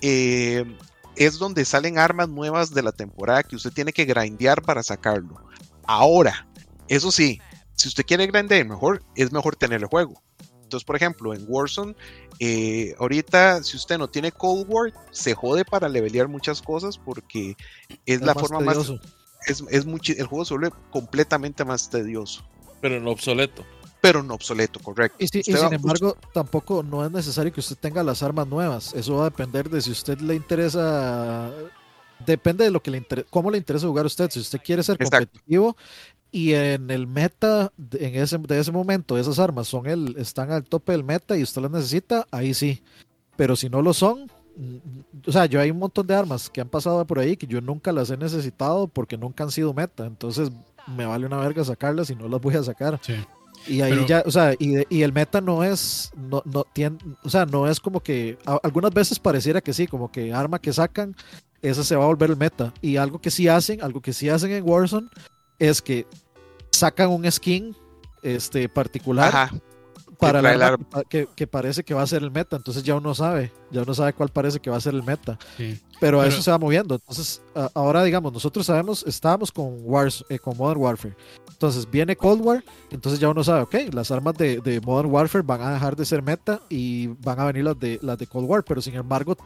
eh, 0.00 0.64
es 1.16 1.38
donde 1.38 1.64
salen 1.64 1.98
armas 1.98 2.28
nuevas 2.28 2.74
de 2.74 2.82
la 2.82 2.92
temporada 2.92 3.42
que 3.42 3.56
usted 3.56 3.72
tiene 3.72 3.92
que 3.92 4.04
grindear 4.04 4.62
para 4.62 4.82
sacarlo. 4.82 5.40
Ahora, 5.86 6.46
eso 6.88 7.10
sí, 7.10 7.40
si 7.74 7.88
usted 7.88 8.04
quiere 8.04 8.26
grande 8.26 8.64
mejor, 8.64 9.02
es 9.14 9.32
mejor 9.32 9.56
tener 9.56 9.80
el 9.80 9.86
juego. 9.86 10.22
Entonces, 10.62 10.84
por 10.84 10.96
ejemplo, 10.96 11.34
en 11.34 11.44
Warzone, 11.46 11.94
eh, 12.40 12.94
ahorita 12.98 13.62
si 13.62 13.76
usted 13.76 13.98
no 13.98 14.08
tiene 14.08 14.32
Cold 14.32 14.66
War, 14.68 14.92
se 15.12 15.34
jode 15.34 15.64
para 15.64 15.88
levelear 15.88 16.26
muchas 16.26 16.60
cosas 16.62 16.98
porque 16.98 17.56
es, 18.06 18.20
la 18.22 18.34
forma 18.34 18.60
más... 18.60 18.92
Es, 19.46 19.62
es 19.70 19.84
el 19.84 20.26
juego 20.26 20.44
se 20.44 20.54
vuelve 20.54 20.70
completamente 20.90 21.64
más 21.64 21.90
tedioso. 21.90 22.48
Pero 22.80 22.98
no 23.00 23.10
obsoleto. 23.10 23.64
Pero 24.04 24.22
no 24.22 24.34
obsoleto, 24.34 24.80
correcto. 24.80 25.16
Y, 25.18 25.28
sin 25.28 25.72
embargo, 25.72 26.16
tampoco 26.32 26.82
no 26.82 27.04
es 27.04 27.10
necesario 27.10 27.52
que 27.52 27.60
usted 27.60 27.76
tenga 27.76 28.02
las 28.02 28.22
armas 28.22 28.46
nuevas. 28.46 28.92
Eso 28.94 29.16
va 29.16 29.22
a 29.22 29.30
depender 29.30 29.70
de 29.70 29.80
si 29.80 29.90
usted 29.90 30.20
le 30.20 30.34
interesa 30.34 31.50
depende 32.24 32.64
de 32.64 32.70
lo 32.70 32.82
que 32.82 32.90
le 32.90 32.98
interesa, 32.98 33.26
cómo 33.30 33.50
le 33.50 33.58
interesa 33.58 33.86
jugar 33.86 34.04
a 34.04 34.08
usted. 34.08 34.30
Si 34.30 34.40
usted 34.40 34.60
quiere 34.62 34.82
ser 34.82 34.98
competitivo 34.98 35.76
y 36.30 36.52
en 36.52 36.90
el 36.90 37.06
meta 37.06 37.72
en 37.92 38.16
ese, 38.16 38.38
de 38.38 38.58
ese 38.58 38.72
momento 38.72 39.16
esas 39.16 39.38
armas 39.38 39.68
son 39.68 39.86
el, 39.86 40.16
están 40.18 40.50
al 40.50 40.64
tope 40.64 40.92
del 40.92 41.04
meta 41.04 41.36
y 41.36 41.42
usted 41.42 41.62
las 41.62 41.70
necesita, 41.70 42.26
ahí 42.30 42.54
sí. 42.54 42.82
Pero 43.36 43.56
si 43.56 43.68
no 43.68 43.82
lo 43.82 43.92
son, 43.92 44.30
o 45.26 45.32
sea, 45.32 45.46
yo 45.46 45.60
hay 45.60 45.70
un 45.70 45.78
montón 45.78 46.06
de 46.06 46.14
armas 46.14 46.48
que 46.48 46.60
han 46.60 46.68
pasado 46.68 47.04
por 47.06 47.18
ahí 47.18 47.36
que 47.36 47.46
yo 47.46 47.60
nunca 47.60 47.92
las 47.92 48.10
he 48.10 48.16
necesitado 48.16 48.86
porque 48.86 49.16
nunca 49.16 49.44
han 49.44 49.50
sido 49.50 49.74
meta. 49.74 50.06
Entonces 50.06 50.50
me 50.86 51.06
vale 51.06 51.26
una 51.26 51.38
verga 51.38 51.64
sacarlas 51.64 52.10
y 52.10 52.14
no 52.14 52.28
las 52.28 52.40
voy 52.40 52.54
a 52.54 52.62
sacar. 52.62 53.00
Y 53.66 53.80
ahí 53.80 54.04
ya, 54.06 54.22
o 54.26 54.30
sea, 54.30 54.54
y, 54.58 54.84
y, 54.94 55.02
el 55.02 55.12
meta 55.12 55.40
no 55.40 55.64
es, 55.64 56.10
no, 56.16 56.42
no 56.44 56.64
tiene, 56.72 56.98
o 57.22 57.30
sea, 57.30 57.46
no 57.46 57.66
es 57.68 57.80
como 57.80 58.00
que, 58.00 58.36
algunas 58.62 58.92
veces 58.92 59.18
pareciera 59.18 59.60
que 59.60 59.72
sí, 59.72 59.86
como 59.86 60.12
que 60.12 60.32
arma 60.32 60.58
que 60.58 60.72
sacan 60.72 61.16
esa 61.64 61.82
se 61.82 61.96
va 61.96 62.04
a 62.04 62.08
volver 62.08 62.30
el 62.30 62.36
meta. 62.36 62.72
Y 62.82 62.96
algo 62.96 63.20
que 63.20 63.30
sí 63.30 63.48
hacen, 63.48 63.82
algo 63.82 64.00
que 64.00 64.12
sí 64.12 64.28
hacen 64.28 64.52
en 64.52 64.68
Warzone, 64.68 65.08
es 65.58 65.80
que 65.80 66.06
sacan 66.70 67.10
un 67.10 67.30
skin 67.30 67.74
este, 68.22 68.68
particular 68.68 69.50
para 70.18 70.42
la 70.42 70.78
que, 71.08 71.26
que, 71.34 71.46
parece 71.46 71.82
que 71.82 71.94
va 71.94 72.02
a 72.02 72.06
ser 72.06 72.22
el 72.22 72.30
meta. 72.30 72.56
Entonces 72.56 72.82
ya 72.82 72.94
uno 72.94 73.14
sabe, 73.14 73.50
ya 73.70 73.82
uno 73.82 73.94
sabe 73.94 74.12
cuál 74.12 74.28
parece 74.28 74.60
que 74.60 74.70
va 74.70 74.76
a 74.76 74.80
ser 74.80 74.94
el 74.94 75.02
meta. 75.02 75.38
Pero, 76.00 76.22
eso 76.22 76.42
se 76.42 76.50
va 76.50 76.58
moviendo. 76.58 76.96
Entonces, 76.96 77.40
ahora 77.72 78.04
digamos, 78.04 78.32
nosotros 78.32 78.66
sabemos, 78.66 79.04
estábamos 79.06 79.50
con, 79.50 79.78
Wars, 79.84 80.24
eh, 80.28 80.38
con 80.38 80.56
Modern 80.56 80.80
Warfare. 80.80 81.16
Entonces 81.54 81.88
viene 81.88 82.16
Cold 82.16 82.42
War, 82.42 82.64
entonces 82.90 83.20
ya 83.20 83.28
uno 83.28 83.44
sabe, 83.44 83.62
ok, 83.62 83.74
las 83.92 84.10
armas 84.10 84.36
de, 84.36 84.60
de, 84.60 84.80
Modern 84.80 85.08
Warfare 85.08 85.44
van 85.46 85.62
a 85.62 85.72
dejar 85.72 85.94
de 85.94 86.04
ser 86.04 86.20
meta 86.20 86.60
y 86.68 87.06
van 87.06 87.38
a 87.38 87.44
venir 87.44 87.64
las 87.64 87.78
de, 87.78 88.00
las 88.02 88.18
de 88.18 88.26
Cold 88.26 88.50
War, 88.50 88.64
pero 88.64 88.82
sin 88.82 88.96
embargo 88.96 89.36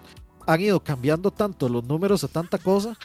han 0.47 0.61
ido 0.61 0.81
cambiando 0.81 1.31
tanto 1.31 1.69
los 1.69 1.85
números 1.85 2.25
a 2.25 2.29
tanta 2.29 2.57
cosa 2.57 2.97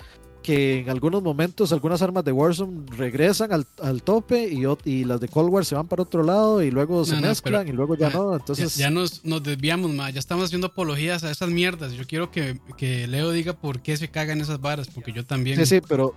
que 0.44 0.80
en 0.80 0.90
algunos 0.90 1.24
momentos 1.24 1.72
algunas 1.72 2.02
armas 2.02 2.24
de 2.24 2.32
Warzone 2.32 2.86
regresan 2.96 3.52
al, 3.52 3.66
al 3.82 4.04
tope 4.04 4.48
y, 4.48 4.64
y, 4.86 5.06
las 5.06 5.20
de 5.20 5.28
Cold 5.28 5.50
War 5.50 5.66
se 5.66 5.74
van 5.74 5.88
para 5.88 6.04
otro 6.04 6.22
lado 6.22 6.62
y 6.62 6.70
luego 6.70 7.06
se 7.06 7.16
mezclan 7.16 7.68
y 7.68 7.72
luego 7.72 7.96
ya, 7.96 8.10
no. 8.10 8.36
Entonces 8.36 8.76
ya, 8.76 8.90
nos, 8.90 9.26
nos, 9.26 9.42
desviamos 9.42 9.92
más, 9.92 10.14
ya 10.14 10.20
estamos 10.20 10.46
haciendo 10.46 10.68
apologías 10.68 11.24
a 11.24 11.32
esas 11.32 11.50
mierdas. 11.50 11.94
Yo 11.94 12.06
quiero 12.06 12.30
que, 12.30 12.60
que, 12.78 13.08
Leo 13.08 13.32
diga 13.32 13.54
por 13.54 13.82
qué 13.82 13.98
se 13.98 14.10
cagan 14.10 14.42
esas 14.42 14.62
varas, 14.62 14.88
porque 14.94 15.12
yo 15.12 15.26
también. 15.26 15.58
Sí, 15.58 15.66
sí, 15.66 15.82
pero 15.88 16.14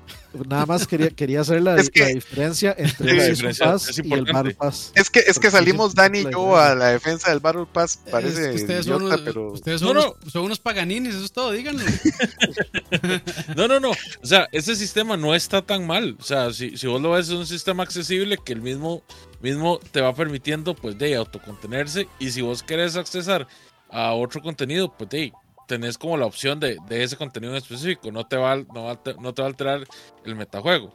nada 0.46 0.66
más 0.66 0.86
quería, 0.86 1.10
quería 1.10 1.40
hacer 1.40 1.62
la, 1.62 1.76
diferencia 2.14 2.74
entre 2.76 3.28
el 3.28 3.56
Pass 3.58 4.00
y 4.04 4.12
el 4.12 4.24
Battle 4.24 4.54
Pass. 4.54 4.92
Es 4.94 5.08
que, 5.08 5.20
es 5.20 5.38
que 5.38 5.50
salimos 5.50 5.94
Dani 5.94 6.18
y 6.18 6.30
yo 6.30 6.56
a 6.56 6.74
la 6.74 6.88
defensa 6.88 7.30
del 7.30 7.40
Battle 7.40 7.66
Pass, 7.72 8.00
parece 8.10 8.54
ustedes, 8.54 8.86
son 8.86 9.04
unos, 9.04 9.20
pero... 9.20 9.52
ustedes 9.52 9.80
son, 9.80 9.96
unos, 9.96 10.14
son 10.30 10.44
unos 10.44 10.58
paganinis, 10.58 11.14
eso 11.14 11.24
es 11.24 11.32
todo, 11.32 11.52
díganlo. 11.52 11.82
no, 13.56 13.68
no, 13.68 13.80
no. 13.80 13.92
O 14.22 14.26
sea, 14.26 14.48
ese 14.52 14.76
sistema 14.76 15.16
no 15.16 15.34
está 15.34 15.62
tan 15.62 15.86
mal. 15.86 16.16
O 16.18 16.22
sea, 16.22 16.52
si, 16.52 16.76
si 16.76 16.86
vos 16.86 17.00
lo 17.00 17.12
ves, 17.12 17.28
es 17.28 17.34
un 17.34 17.46
sistema 17.46 17.82
accesible 17.82 18.38
que 18.38 18.52
el 18.52 18.62
mismo, 18.62 19.02
mismo 19.40 19.78
te 19.92 20.00
va 20.00 20.14
permitiendo, 20.14 20.74
pues, 20.74 20.98
de 20.98 21.14
autocontenerse. 21.16 22.08
Y 22.18 22.30
si 22.30 22.42
vos 22.42 22.62
querés 22.62 22.96
accesar 22.96 23.46
a 23.90 24.12
otro 24.14 24.42
contenido, 24.42 24.92
pues, 24.96 25.10
de 25.10 25.32
tenés 25.66 25.98
como 25.98 26.16
la 26.16 26.26
opción 26.26 26.60
de, 26.60 26.78
de 26.88 27.02
ese 27.02 27.16
contenido 27.16 27.52
en 27.52 27.58
específico. 27.58 28.10
No 28.10 28.26
te, 28.26 28.36
va, 28.36 28.56
no, 28.56 28.84
va, 28.84 29.00
no 29.20 29.34
te 29.34 29.42
va 29.42 29.48
a 29.48 29.50
alterar 29.50 29.84
el 30.24 30.36
metajuego. 30.36 30.94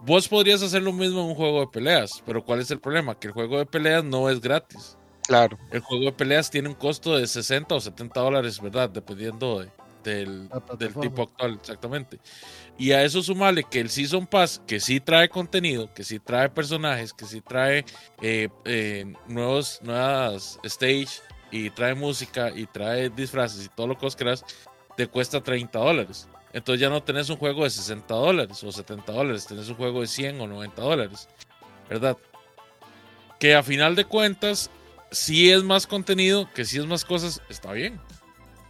Vos 0.00 0.28
podrías 0.28 0.62
hacer 0.62 0.82
lo 0.82 0.92
mismo 0.92 1.20
en 1.20 1.26
un 1.28 1.34
juego 1.34 1.60
de 1.60 1.66
peleas, 1.68 2.22
pero 2.26 2.44
¿cuál 2.44 2.60
es 2.60 2.70
el 2.70 2.80
problema? 2.80 3.18
Que 3.18 3.28
el 3.28 3.32
juego 3.32 3.58
de 3.58 3.66
peleas 3.66 4.04
no 4.04 4.28
es 4.28 4.40
gratis. 4.40 4.98
Claro. 5.26 5.58
El 5.70 5.80
juego 5.80 6.04
de 6.04 6.12
peleas 6.12 6.50
tiene 6.50 6.68
un 6.68 6.74
costo 6.74 7.16
de 7.16 7.26
60 7.26 7.74
o 7.74 7.80
70 7.80 8.20
dólares, 8.20 8.60
¿verdad? 8.60 8.90
Dependiendo 8.90 9.60
de, 9.60 9.70
del, 10.04 10.48
del, 10.78 10.94
tipo 10.94 11.22
actual, 11.22 11.54
exactamente. 11.54 12.20
Y 12.78 12.92
a 12.92 13.02
eso 13.02 13.22
sumarle 13.22 13.64
que 13.64 13.80
el 13.80 13.90
Season 13.90 14.26
Pass, 14.26 14.60
que 14.66 14.78
sí 14.80 15.00
trae 15.00 15.28
contenido, 15.28 15.92
que 15.92 16.04
sí 16.04 16.18
trae 16.18 16.48
personajes, 16.48 17.12
que 17.12 17.24
sí 17.24 17.40
trae 17.40 17.84
eh, 18.20 18.48
eh, 18.64 19.12
nuevos, 19.26 19.80
nuevas 19.82 20.58
stage, 20.62 21.20
y 21.50 21.70
trae 21.70 21.94
música, 21.94 22.50
y 22.54 22.66
trae 22.66 23.10
disfraces 23.10 23.64
y 23.64 23.68
todo 23.68 23.86
lo 23.86 23.96
que 23.96 24.06
vos 24.06 24.16
quieras, 24.16 24.44
te 24.96 25.06
cuesta 25.06 25.40
30 25.40 25.78
dólares. 25.78 26.28
Entonces 26.52 26.80
ya 26.80 26.88
no 26.88 27.02
tenés 27.02 27.30
un 27.30 27.36
juego 27.36 27.64
de 27.64 27.70
60 27.70 28.14
dólares 28.14 28.62
o 28.62 28.70
70 28.70 29.12
dólares, 29.12 29.46
tenés 29.46 29.68
un 29.68 29.76
juego 29.76 30.00
de 30.00 30.06
100 30.06 30.40
o 30.40 30.46
90 30.46 30.82
dólares, 30.82 31.28
¿verdad? 31.88 32.16
Que 33.38 33.54
a 33.54 33.62
final 33.62 33.96
de 33.96 34.04
cuentas, 34.04 34.70
si 35.10 35.50
es 35.50 35.62
más 35.62 35.86
contenido, 35.86 36.48
que 36.52 36.64
si 36.64 36.78
es 36.78 36.86
más 36.86 37.04
cosas, 37.04 37.42
está 37.48 37.72
bien. 37.72 38.00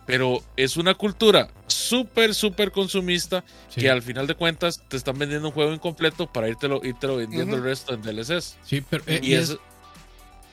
Pero 0.06 0.42
es 0.56 0.76
una 0.76 0.94
cultura 0.94 1.48
súper, 1.66 2.34
súper 2.34 2.70
consumista 2.70 3.44
que 3.74 3.88
al 3.88 4.02
final 4.02 4.26
de 4.26 4.34
cuentas 4.34 4.82
te 4.88 4.96
están 4.96 5.18
vendiendo 5.18 5.48
un 5.48 5.54
juego 5.54 5.72
incompleto 5.72 6.30
para 6.30 6.48
irte 6.48 6.68
lo 6.68 6.80
vendiendo 7.16 7.56
el 7.56 7.62
resto 7.62 7.94
en 7.94 8.02
DLCs. 8.02 8.58
Sí, 8.64 8.82
pero. 8.88 9.02
Eh, 9.06 9.20
y, 9.22 9.34
es... 9.34 9.56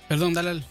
Perdón, 0.07 0.33
dale. 0.33 0.63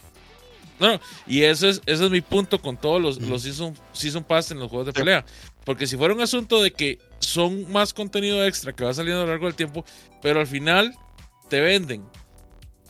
No, 0.80 0.94
no, 0.94 1.00
y 1.26 1.42
ese 1.42 1.68
es, 1.68 1.82
ese 1.84 2.06
es 2.06 2.10
mi 2.10 2.22
punto 2.22 2.58
con 2.60 2.78
todos 2.78 3.02
los, 3.02 3.20
los 3.20 3.42
season, 3.42 3.76
season, 3.92 4.24
Pass 4.24 4.50
en 4.50 4.58
los 4.58 4.70
juegos 4.70 4.86
de 4.86 4.94
pelea. 4.94 5.26
Porque 5.64 5.86
si 5.86 5.98
fuera 5.98 6.14
un 6.14 6.22
asunto 6.22 6.62
de 6.62 6.72
que 6.72 6.98
son 7.18 7.70
más 7.70 7.92
contenido 7.92 8.42
extra 8.46 8.72
que 8.72 8.84
va 8.84 8.94
saliendo 8.94 9.20
a 9.20 9.24
lo 9.24 9.30
largo 9.30 9.44
del 9.44 9.54
tiempo, 9.54 9.84
pero 10.22 10.40
al 10.40 10.46
final 10.46 10.94
te 11.50 11.60
venden 11.60 12.02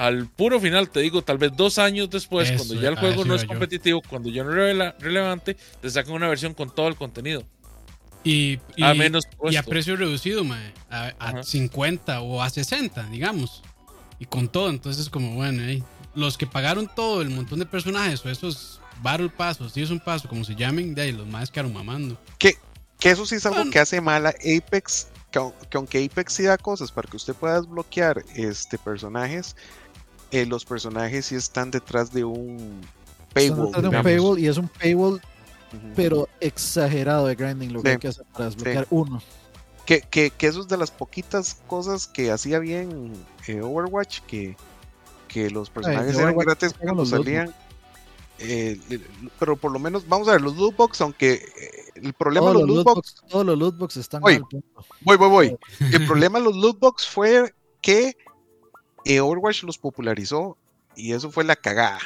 al 0.01 0.27
puro 0.29 0.59
final, 0.59 0.89
te 0.89 1.01
digo, 1.01 1.21
tal 1.21 1.37
vez 1.37 1.53
dos 1.55 1.79
años 1.79 2.09
después, 2.09 2.51
cuando 2.53 2.75
ya 2.75 2.89
el 2.89 2.97
juego 2.97 3.27
no 3.27 3.35
es 3.35 3.45
competitivo, 3.45 4.01
cuando 4.01 4.31
ya 4.31 4.43
no 4.43 4.51
es 4.51 4.95
relevante, 4.99 5.59
te 5.83 5.91
sacan 5.91 6.15
una 6.15 6.27
versión 6.27 6.55
con 6.55 6.75
todo 6.75 6.89
el 6.89 6.97
contenido. 6.97 7.45
Y, 8.25 8.59
a, 8.83 8.95
menos 8.95 9.25
y 9.51 9.57
a 9.57 9.63
precio 9.63 9.97
reducido, 9.97 10.43
a, 10.91 11.43
50 11.43 12.23
o 12.23 12.43
a 12.43 12.49
60, 12.49 13.09
digamos. 13.09 13.63
Y 14.19 14.25
con 14.25 14.49
todo, 14.49 14.71
entonces 14.71 15.11
como 15.11 15.35
bueno, 15.35 15.63
los 16.15 16.39
que 16.39 16.47
pagaron 16.47 16.89
todo, 16.95 17.21
el 17.21 17.29
montón 17.29 17.59
de 17.59 17.67
personajes 17.67 18.25
o 18.25 18.31
esos 18.31 18.81
Battle 19.03 19.29
Pass 19.29 19.61
o 19.61 19.69
si 19.69 19.83
es 19.83 19.91
un 19.91 20.01
paso, 20.01 20.29
como 20.29 20.45
se 20.45 20.55
llamen, 20.55 20.95
de 20.95 21.03
ahí 21.03 21.13
los 21.13 21.27
más 21.27 21.51
quedaron 21.51 21.75
mamando. 21.75 22.19
Que, 22.39 22.57
que 22.99 23.11
eso 23.11 23.27
sí 23.27 23.35
es 23.35 23.45
algo 23.45 23.71
que 23.71 23.79
hace 23.79 24.01
mal 24.01 24.27
a 24.27 24.31
Apex, 24.31 25.09
que, 25.31 25.39
aunque 25.75 26.05
Apex 26.05 26.33
sí 26.33 26.45
da 26.45 26.57
cosas 26.57 26.91
para 26.91 27.09
que 27.09 27.17
usted 27.17 27.35
pueda 27.35 27.61
desbloquear 27.61 28.25
este, 28.35 28.79
personajes, 28.79 29.57
eh, 30.31 30.47
los 30.47 30.65
personajes 30.65 31.27
sí 31.27 31.35
están 31.35 31.71
detrás 31.71 32.13
de 32.13 32.25
un 32.25 32.81
paywall. 33.33 34.39
y 34.39 34.47
es 34.47 34.57
un 34.59 34.69
paywall, 34.69 35.21
pero 35.97 36.29
exagerado 36.41 37.27
de 37.27 37.35
grinding 37.35 37.73
lo 37.73 37.83
que 37.83 37.91
hay 37.91 37.99
que 37.99 38.09
hacer 38.09 38.25
para 38.33 38.47
desbloquear 38.47 38.87
uno. 38.91 39.23
Que, 39.87 40.03
que, 40.03 40.31
que, 40.31 40.47
eso 40.47 40.61
es 40.61 40.69
de 40.69 40.77
las 40.77 40.91
poquitas 40.91 41.61
cosas 41.67 42.07
que 42.07 42.31
hacía 42.31 42.61
bien 42.61 43.13
eh, 43.49 43.61
Overwatch, 43.61 44.21
que, 44.21 44.57
que 45.27 45.51
los 45.51 45.69
personajes 45.69 46.17
eran 46.17 46.37
gratis 46.37 46.75
cuando 46.79 47.05
salían. 47.05 47.53
Eh, 48.39 48.81
pero 49.39 49.57
por 49.57 49.71
lo 49.71 49.79
menos, 49.79 50.09
vamos 50.09 50.29
a 50.29 50.33
ver, 50.33 50.41
los 50.41 50.57
lootbox, 50.57 51.01
aunque 51.01 51.45
el 51.97 52.13
problema 52.15 52.49
de 52.49 52.55
los, 52.55 52.69
lootbox. 52.69 53.23
todos 53.29 53.45
los 53.45 53.59
lootbox 53.59 53.97
están 53.97 54.23
voy, 54.23 54.41
voy, 55.03 55.17
voy, 55.17 55.29
voy. 55.29 55.59
El 55.93 56.07
problema 56.07 56.39
de 56.39 56.45
los 56.47 56.57
lootbox 56.57 57.07
fue 57.07 57.53
que 57.83 58.17
eh, 59.05 59.21
Overwatch 59.21 59.63
los 59.65 59.79
popularizó 59.79 60.57
y 60.97 61.13
eso 61.13 61.31
fue 61.31 61.45
la 61.45 61.57
cagada. 61.57 62.01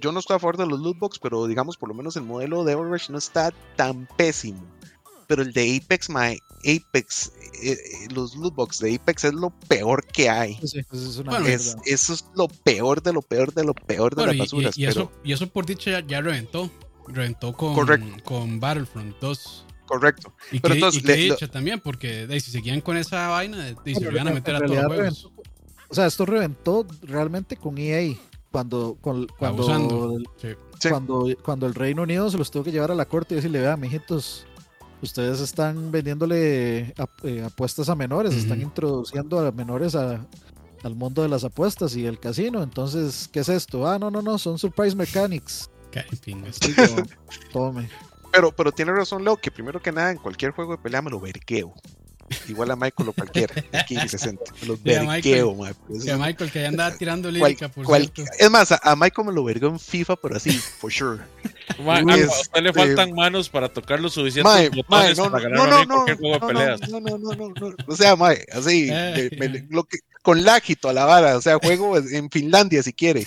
Yo 0.00 0.12
no 0.12 0.18
estoy 0.18 0.36
a 0.36 0.38
favor 0.40 0.56
de 0.56 0.66
los 0.66 0.80
lootbox, 0.80 1.18
pero 1.18 1.46
digamos, 1.46 1.76
por 1.76 1.88
lo 1.88 1.94
menos 1.94 2.16
el 2.16 2.24
modelo 2.24 2.64
de 2.64 2.74
Overwatch 2.74 3.10
no 3.10 3.18
está 3.18 3.52
tan 3.76 4.08
pésimo. 4.16 4.62
Pero 5.26 5.42
el 5.42 5.52
de 5.52 5.80
Apex, 5.82 6.10
my 6.10 6.38
Apex, 6.60 7.32
eh, 7.62 7.72
eh, 7.72 8.08
los 8.12 8.34
lootbox 8.36 8.80
de 8.80 8.96
Apex 8.96 9.24
es 9.24 9.34
lo 9.34 9.50
peor 9.68 10.04
que 10.06 10.28
hay. 10.28 10.58
eso, 10.62 10.78
es 11.84 12.24
lo 12.34 12.48
peor 12.48 13.02
de 13.02 13.12
lo 13.12 13.22
peor 13.22 13.54
de 13.54 13.64
lo 13.64 13.74
peor 13.74 14.14
de 14.14 14.26
las 14.26 14.36
basuras. 14.36 14.76
Y, 14.76 14.84
eso, 14.84 15.10
y 15.22 15.32
eso 15.32 15.48
por 15.48 15.64
dicho 15.64 15.90
ya, 15.90 16.20
reventó. 16.20 16.70
Reventó 17.06 17.52
con, 17.52 18.20
con 18.24 18.60
Battlefront 18.60 19.16
2. 19.20 19.66
Correcto. 19.86 20.34
Y 20.50 20.60
pero 20.60 20.74
entonces, 20.74 21.50
también, 21.50 21.80
porque 21.80 22.26
si 22.40 22.50
seguían 22.50 22.80
con 22.80 22.96
esa 22.96 23.28
vaina, 23.28 23.74
se 23.84 23.90
iban 23.90 24.28
a 24.28 24.32
meter 24.32 24.56
a 24.56 24.60
todos 24.60 24.76
los 24.76 24.86
juegos. 24.86 25.30
O 25.94 25.96
sea, 25.96 26.06
esto 26.06 26.26
reventó 26.26 26.84
realmente 27.02 27.56
con 27.56 27.78
EA. 27.78 28.16
Cuando, 28.50 28.98
cuando, 29.00 29.28
cuando, 29.38 30.18
cuando, 31.44 31.66
el 31.68 31.74
Reino 31.76 32.02
Unido 32.02 32.28
se 32.28 32.36
los 32.36 32.50
tuvo 32.50 32.64
que 32.64 32.72
llevar 32.72 32.90
a 32.90 32.96
la 32.96 33.04
corte 33.04 33.34
y 33.34 33.36
decirle, 33.36 33.60
vean, 33.60 33.78
mijitos, 33.78 34.44
ustedes 35.00 35.38
están 35.38 35.92
vendiéndole 35.92 36.94
eh, 37.22 37.44
apuestas 37.44 37.88
a 37.88 37.94
menores, 37.94 38.34
están 38.34 38.60
introduciendo 38.60 39.38
a 39.38 39.52
menores 39.52 39.94
a, 39.94 40.26
al 40.82 40.96
mundo 40.96 41.22
de 41.22 41.28
las 41.28 41.44
apuestas 41.44 41.94
y 41.94 42.06
el 42.06 42.18
casino. 42.18 42.64
Entonces, 42.64 43.28
¿qué 43.32 43.38
es 43.38 43.48
esto? 43.48 43.86
Ah, 43.86 43.96
no, 43.96 44.10
no, 44.10 44.20
no, 44.20 44.36
son 44.36 44.58
surprise 44.58 44.96
mechanics. 44.96 45.70
tome. 47.52 47.88
Pero, 48.32 48.50
pero 48.50 48.72
tiene 48.72 48.90
razón, 48.90 49.22
Leo, 49.22 49.36
que 49.36 49.52
primero 49.52 49.80
que 49.80 49.92
nada, 49.92 50.10
en 50.10 50.18
cualquier 50.18 50.50
juego 50.50 50.72
de 50.72 50.78
pelea 50.78 51.02
me 51.02 51.10
lo 51.10 51.20
verqueo. 51.20 51.72
Igual 52.48 52.70
a 52.70 52.76
Michael 52.76 53.08
o 53.08 53.12
cualquiera, 53.12 53.54
aquí 53.72 53.96
60. 53.96 54.42
Me 54.60 54.66
lo 54.66 54.76
verqueo, 54.78 55.54
Michael. 55.54 56.10
a 56.10 56.18
Michael 56.18 56.50
que 56.50 56.62
ya 56.62 56.68
andaba 56.68 56.94
tirando 56.98 57.30
lírica, 57.30 57.68
por 57.68 57.86
Es 58.38 58.50
más, 58.50 58.72
a, 58.72 58.96
Michael 58.96 59.28
me 59.28 59.32
lo 59.32 59.44
vergueo 59.44 59.70
en 59.70 59.80
FIFA, 59.80 60.16
pero 60.16 60.36
así, 60.36 60.50
for 60.50 60.92
sure. 60.92 61.20
a 61.86 62.02
usted 62.02 62.62
le 62.62 62.72
faltan 62.72 63.12
manos 63.12 63.48
para 63.48 63.68
tocar 63.68 64.00
lo 64.00 64.08
suficiente 64.08 64.70
botones 64.70 65.18
no, 65.18 65.30
para 65.30 65.48
ganar 65.48 65.68
no, 65.68 65.84
no, 65.84 65.94
cualquier 65.94 66.18
juego 66.18 66.34
de 66.34 66.52
peleas. 66.52 66.88
No, 66.88 67.00
no, 67.00 67.18
no, 67.18 67.32
no, 67.34 67.48
no. 67.48 67.76
O 67.86 67.96
sea, 67.96 68.16
Mae, 68.16 68.44
así, 68.52 68.88
eh. 68.90 69.66
lo 69.70 69.84
que, 69.84 69.98
con 70.22 70.44
lágito 70.44 70.88
a 70.88 70.92
la 70.92 71.04
vara, 71.04 71.36
o 71.36 71.42
sea, 71.42 71.58
juego 71.58 71.98
en 71.98 72.30
Finlandia 72.30 72.82
si 72.82 72.92
quiere. 72.92 73.26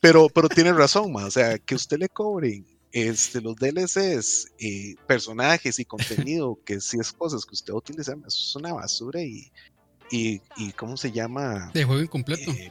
Pero, 0.00 0.28
pero 0.28 0.48
tiene 0.48 0.72
razón, 0.72 1.12
ma, 1.12 1.26
o 1.26 1.30
sea, 1.30 1.58
que 1.58 1.76
usted 1.76 1.98
le 1.98 2.08
cobre 2.08 2.64
este, 2.92 3.40
los 3.40 3.56
DLCs, 3.56 4.52
eh, 4.58 4.94
personajes 5.06 5.78
y 5.78 5.84
contenido, 5.84 6.58
que 6.64 6.80
si 6.80 6.98
es 6.98 7.12
cosas 7.12 7.44
que 7.44 7.54
usted 7.54 7.72
utiliza, 7.72 8.12
eso 8.12 8.26
es 8.26 8.56
una 8.56 8.74
basura 8.74 9.22
y, 9.22 9.50
y, 10.10 10.40
y 10.56 10.72
¿cómo 10.72 10.96
se 10.96 11.10
llama? 11.10 11.70
De 11.72 11.84
juego 11.84 12.02
incompleto. 12.02 12.50
Eh, 12.52 12.70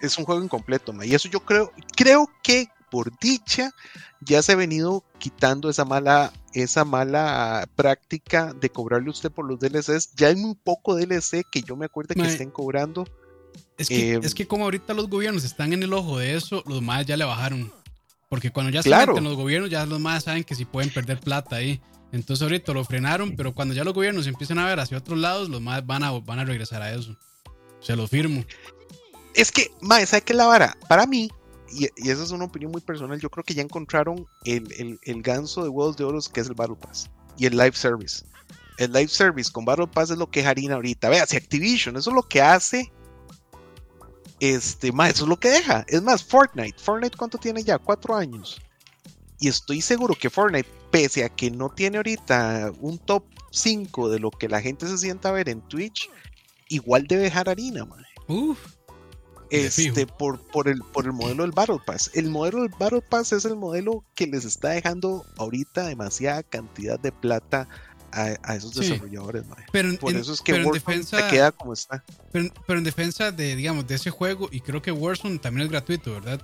es 0.00 0.16
un 0.18 0.24
juego 0.24 0.42
incompleto, 0.42 0.92
ma, 0.92 1.04
y 1.04 1.14
eso 1.14 1.28
yo 1.28 1.40
creo, 1.40 1.72
creo 1.96 2.30
que 2.42 2.68
por 2.90 3.18
dicha 3.18 3.72
ya 4.20 4.40
se 4.42 4.52
ha 4.52 4.56
venido 4.56 5.04
quitando 5.18 5.68
esa 5.68 5.84
mala, 5.84 6.32
esa 6.52 6.84
mala 6.84 7.68
práctica 7.74 8.52
de 8.52 8.70
cobrarle 8.70 9.10
usted 9.10 9.30
por 9.30 9.46
los 9.46 9.58
DLCs. 9.58 10.14
Ya 10.14 10.28
hay 10.28 10.36
muy 10.36 10.54
poco 10.54 10.94
DLC 10.94 11.44
que 11.50 11.62
yo 11.62 11.76
me 11.76 11.86
acuerdo 11.86 12.14
que 12.14 12.22
estén 12.22 12.50
cobrando. 12.50 13.04
Es 13.76 13.88
que, 13.88 14.14
es 14.14 14.24
em, 14.24 14.32
que 14.32 14.46
como 14.46 14.64
ahorita 14.64 14.94
los 14.94 15.08
gobiernos 15.08 15.44
están 15.44 15.72
en 15.72 15.82
el 15.82 15.92
ojo 15.92 16.18
de 16.18 16.36
eso, 16.36 16.62
los 16.66 16.80
más 16.80 17.04
ya 17.04 17.16
le 17.16 17.24
bajaron. 17.24 17.72
Porque 18.28 18.50
cuando 18.50 18.72
ya 18.72 18.80
están 18.80 19.16
en 19.16 19.24
los 19.24 19.36
gobiernos, 19.36 19.70
ya 19.70 19.86
los 19.86 20.00
más 20.00 20.24
saben 20.24 20.44
que 20.44 20.54
si 20.54 20.64
pueden 20.64 20.92
perder 20.92 21.20
plata 21.20 21.56
ahí. 21.56 21.80
Entonces 22.12 22.42
ahorita 22.42 22.72
lo 22.72 22.84
frenaron, 22.84 23.36
pero 23.36 23.54
cuando 23.54 23.74
ya 23.74 23.84
los 23.84 23.94
gobiernos 23.94 24.26
empiezan 24.26 24.58
a 24.58 24.66
ver 24.66 24.80
hacia 24.80 24.98
otros 24.98 25.18
lados, 25.18 25.48
los 25.48 25.60
más 25.60 25.84
van 25.86 26.02
a, 26.02 26.12
van 26.12 26.38
a 26.38 26.44
regresar 26.44 26.82
a 26.82 26.92
eso. 26.92 27.16
Se 27.80 27.94
lo 27.94 28.06
firmo. 28.06 28.44
Es 29.34 29.52
que, 29.52 29.70
más, 29.80 30.08
¿sabes 30.08 30.24
qué 30.24 30.34
la 30.34 30.46
vara? 30.46 30.76
Para 30.88 31.06
mí, 31.06 31.30
y, 31.72 31.86
esa 32.08 32.22
es 32.22 32.30
una 32.30 32.44
opinión 32.44 32.72
muy 32.72 32.80
personal, 32.80 33.20
yo 33.20 33.28
creo 33.28 33.44
que 33.44 33.54
ya 33.54 33.62
encontraron 33.62 34.26
el, 34.44 34.98
el, 35.02 35.22
ganso 35.22 35.62
de 35.62 35.68
huevos 35.68 35.96
de 35.96 36.04
oro 36.04 36.18
que 36.32 36.40
es 36.40 36.48
el 36.48 36.54
Battle 36.54 36.76
Pass 36.76 37.10
y 37.36 37.46
el 37.46 37.56
Live 37.56 37.74
Service. 37.74 38.24
El 38.78 38.92
Live 38.92 39.08
Service 39.08 39.50
con 39.50 39.64
Battle 39.64 39.86
Pass 39.86 40.10
es 40.10 40.18
lo 40.18 40.30
que 40.30 40.40
es 40.40 40.46
harina 40.46 40.74
ahorita. 40.74 41.08
Vea, 41.08 41.26
si 41.26 41.36
Activision, 41.36 41.96
eso 41.96 42.10
es 42.10 42.16
lo 42.16 42.22
que 42.22 42.40
hace. 42.40 42.92
Este, 44.40 44.92
más, 44.92 45.10
eso 45.10 45.24
es 45.24 45.28
lo 45.28 45.38
que 45.38 45.48
deja. 45.48 45.84
Es 45.88 46.02
más, 46.02 46.24
Fortnite. 46.24 46.78
Fortnite, 46.78 47.16
¿cuánto 47.16 47.38
tiene 47.38 47.62
ya? 47.62 47.78
Cuatro 47.78 48.14
años. 48.14 48.60
Y 49.38 49.48
estoy 49.48 49.80
seguro 49.80 50.14
que 50.14 50.30
Fortnite, 50.30 50.68
pese 50.90 51.24
a 51.24 51.28
que 51.28 51.50
no 51.50 51.68
tiene 51.70 51.98
ahorita 51.98 52.72
un 52.80 52.98
top 52.98 53.24
5 53.50 54.08
de 54.08 54.18
lo 54.18 54.30
que 54.30 54.48
la 54.48 54.60
gente 54.60 54.86
se 54.86 54.98
sienta 54.98 55.28
a 55.28 55.32
ver 55.32 55.48
en 55.48 55.60
Twitch, 55.62 56.10
igual 56.68 57.06
debe 57.06 57.24
dejar 57.24 57.48
harina, 57.48 57.84
man. 57.84 58.04
Uf 58.28 58.76
este, 59.50 60.06
por, 60.06 60.40
por, 60.40 60.68
el, 60.68 60.80
por 60.92 61.04
el 61.04 61.12
modelo 61.12 61.42
del 61.42 61.52
Battle 61.52 61.80
Pass. 61.84 62.10
El 62.14 62.30
modelo 62.30 62.62
del 62.62 62.72
Battle 62.78 63.02
Pass 63.02 63.32
es 63.32 63.44
el 63.44 63.56
modelo 63.56 64.04
que 64.14 64.26
les 64.26 64.44
está 64.44 64.70
dejando 64.70 65.24
ahorita 65.36 65.86
demasiada 65.86 66.42
cantidad 66.42 66.98
de 66.98 67.12
plata 67.12 67.68
a, 68.16 68.54
esos 68.54 68.74
desarrolladores. 68.74 69.44
Pero 69.70 69.96
por 69.98 70.14
eso 70.14 70.32
es 70.32 70.40
que 70.40 70.54
Warzone 70.54 71.02
se 71.02 71.28
queda 71.28 71.52
como 71.52 71.72
está. 71.72 72.02
Pero, 72.32 72.78
en 72.78 72.84
defensa 72.84 73.30
de, 73.30 73.56
digamos, 73.56 73.86
de 73.86 73.96
ese 73.96 74.10
juego, 74.10 74.48
y 74.50 74.60
creo 74.60 74.80
que 74.80 74.90
Warzone 74.90 75.38
también 75.38 75.66
es 75.66 75.70
gratuito, 75.70 76.12
¿verdad? 76.12 76.40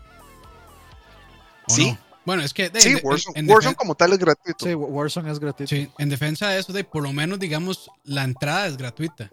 Sí. 1.68 1.96
Bueno, 2.24 2.42
es 2.42 2.52
que. 2.52 2.70
sí, 2.78 2.96
Warzone, 3.02 3.74
como 3.74 3.94
tal 3.94 4.12
es 4.12 4.18
gratuito. 4.18 4.66
Sí, 4.66 4.74
Warzone 4.74 5.32
es 5.32 5.38
gratuito. 5.38 5.74
Sí, 5.74 5.88
en 5.98 6.08
defensa 6.08 6.48
de 6.50 6.60
eso, 6.60 6.72
de 6.72 6.84
por 6.84 7.02
lo 7.02 7.12
menos, 7.12 7.38
digamos, 7.38 7.90
la 8.04 8.24
entrada 8.24 8.66
es 8.66 8.76
gratuita. 8.76 9.30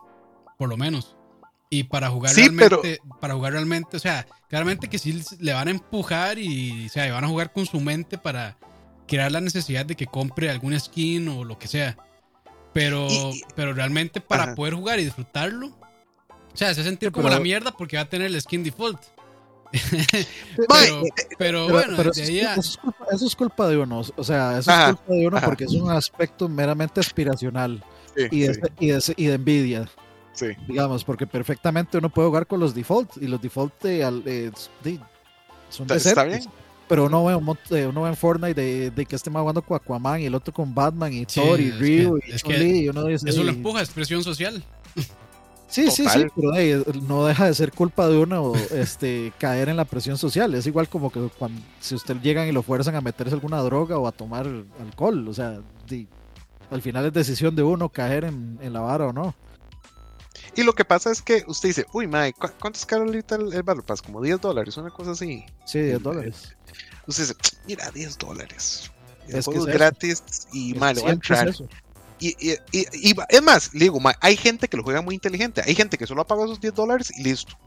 Por 0.57 0.69
lo 0.69 0.77
menos. 0.77 1.15
Y 1.69 1.83
para 1.83 2.09
jugar 2.09 2.35
realmente, 2.35 2.99
para 3.21 3.35
jugar 3.35 3.53
realmente, 3.53 3.95
o 3.95 3.99
sea, 3.99 4.25
claramente 4.49 4.87
que 4.87 4.97
sí 4.97 5.23
le 5.39 5.53
van 5.53 5.67
a 5.67 5.71
empujar 5.71 6.39
y, 6.39 6.87
o 6.87 6.89
sea, 6.89 7.11
van 7.13 7.25
a 7.25 7.27
jugar 7.27 7.53
con 7.53 7.67
su 7.67 7.79
mente 7.79 8.17
para 8.17 8.57
crear 9.07 9.31
la 9.31 9.39
necesidad 9.39 9.85
de 9.85 9.95
que 9.95 10.07
compre 10.07 10.49
algún 10.49 10.77
skin 10.79 11.27
o 11.27 11.43
lo 11.43 11.59
que 11.59 11.67
sea. 11.67 11.95
Pero, 12.73 13.07
pero 13.55 13.73
realmente 13.73 14.21
para 14.21 14.55
poder 14.55 14.75
jugar 14.75 14.99
y 14.99 15.05
disfrutarlo, 15.05 15.67
o 15.67 16.57
sea, 16.57 16.73
se 16.73 16.83
sentir 16.83 17.11
como 17.11 17.29
la 17.29 17.39
mierda 17.39 17.71
porque 17.71 17.97
va 17.97 18.03
a 18.03 18.09
tener 18.09 18.27
el 18.27 18.41
skin 18.41 18.63
default. 18.63 19.01
pero, 21.37 21.69
bueno, 21.69 22.01
eso, 22.01 23.25
es 23.27 23.35
culpa, 23.35 23.67
de 23.67 23.77
uno, 23.77 24.01
o 24.15 24.23
sea, 24.23 24.57
eso 24.57 24.71
es 24.71 24.95
culpa 24.95 25.13
de 25.13 25.27
uno 25.27 25.41
porque 25.45 25.65
es 25.65 25.73
un 25.73 25.91
aspecto 25.91 26.49
meramente 26.49 26.99
aspiracional 26.99 27.83
y, 28.15 28.39
de, 28.39 28.71
y, 28.79 28.87
de, 28.87 29.13
y 29.15 29.25
de 29.27 29.33
envidia. 29.33 29.87
Digamos, 30.67 31.03
porque 31.03 31.27
perfectamente 31.27 31.97
uno 31.97 32.09
puede 32.09 32.27
jugar 32.29 32.47
con 32.47 32.59
los 32.59 32.73
defaults 32.73 33.17
y 33.17 33.27
los 33.27 33.41
defaults 33.41 33.75
de, 33.83 34.51
son 35.69 35.87
de 35.87 35.95
¿Está 35.95 36.23
bien? 36.23 36.41
Pero 36.89 37.05
uno 37.05 37.23
ve, 37.23 37.33
eh, 37.79 37.85
uno 37.85 38.01
ve 38.01 38.09
en 38.09 38.15
Fortnite 38.15 38.89
de, 38.89 39.05
que 39.05 39.15
este 39.15 39.29
más 39.29 39.41
jugando 39.41 39.61
con 39.61 39.77
Aquaman 39.77 40.21
y 40.21 40.25
el 40.25 40.33
otro 40.33 40.51
con 40.51 40.73
Batman 40.73 41.13
y 41.13 41.23
Thor 41.27 41.61
y 41.61 41.69
Ryu 41.69 42.17
y, 42.17 42.31
es 42.31 42.43
y 42.43 42.89
uno 42.89 43.03
dice, 43.05 43.29
Eso 43.29 43.43
lo 43.43 43.51
empuja, 43.51 43.79
expresión 43.79 44.23
social. 44.23 44.63
Sí, 45.67 45.91
sí, 45.91 46.03
sí, 46.09 46.25
pero 46.35 46.83
no 47.03 47.27
deja 47.27 47.45
de 47.45 47.53
ser 47.53 47.71
culpa 47.71 48.07
de 48.07 48.17
uno 48.17 48.53
este, 48.71 49.31
caer 49.37 49.69
en 49.69 49.77
la 49.77 49.85
presión 49.85 50.17
social. 50.17 50.55
Es 50.55 50.65
igual 50.65 50.89
como 50.89 51.11
que 51.11 51.19
cuando 51.37 51.61
si 51.79 51.93
usted 51.93 52.17
llegan 52.23 52.47
y 52.47 52.51
lo 52.51 52.63
fuerzan 52.63 52.95
a 52.95 53.01
meterse 53.01 53.35
alguna 53.35 53.61
droga 53.61 53.99
o 53.99 54.07
a 54.07 54.11
tomar 54.11 54.47
alcohol. 54.81 55.27
O 55.27 55.33
sea, 55.35 55.59
al 56.71 56.81
final 56.81 57.05
es 57.05 57.13
decisión 57.13 57.55
de 57.55 57.61
uno 57.61 57.89
caer 57.89 58.23
en, 58.23 58.57
en 58.63 58.73
la 58.73 58.79
vara 58.79 59.05
o 59.05 59.13
no. 59.13 59.35
Y 60.55 60.63
lo 60.63 60.73
que 60.73 60.85
pasa 60.85 61.11
es 61.11 61.21
que 61.21 61.43
usted 61.47 61.69
dice, 61.69 61.85
uy, 61.93 62.07
Mike, 62.07 62.39
¿cuánto 62.39 62.77
es 62.77 62.85
caro 62.85 63.03
ahorita 63.03 63.35
el, 63.35 63.53
el 63.53 63.63
Battle 63.63 63.83
Pass? 63.83 64.01
Como 64.01 64.21
10 64.21 64.41
dólares, 64.41 64.77
una 64.77 64.89
cosa 64.89 65.11
así. 65.11 65.45
Sí, 65.65 65.79
10 65.79 66.01
dólares. 66.01 66.55
Usted 67.07 67.23
dice, 67.23 67.35
mira, 67.67 67.91
10 67.91 68.17
dólares. 68.17 68.91
Es 69.27 69.47
que 69.47 69.57
es 69.57 69.65
gratis 69.65 70.23
y 70.51 70.73
malo, 70.73 71.03
va 71.03 71.09
a 71.09 71.13
entrar. 71.13 71.53
Y, 72.19 72.35
y, 72.39 72.57
y, 72.71 73.15
es 73.29 73.41
más, 73.41 73.73
le 73.73 73.85
digo, 73.85 73.99
hay 74.19 74.35
gente 74.35 74.67
que 74.67 74.75
lo 74.75 74.83
juega 74.83 75.01
muy 75.01 75.15
inteligente. 75.15 75.61
Hay 75.65 75.75
gente 75.75 75.97
que 75.97 76.07
solo 76.07 76.21
ha 76.21 76.27
pagado 76.27 76.47
esos 76.47 76.61
10 76.61 76.73
dólares 76.73 77.11
y 77.17 77.23
listo. 77.23 77.57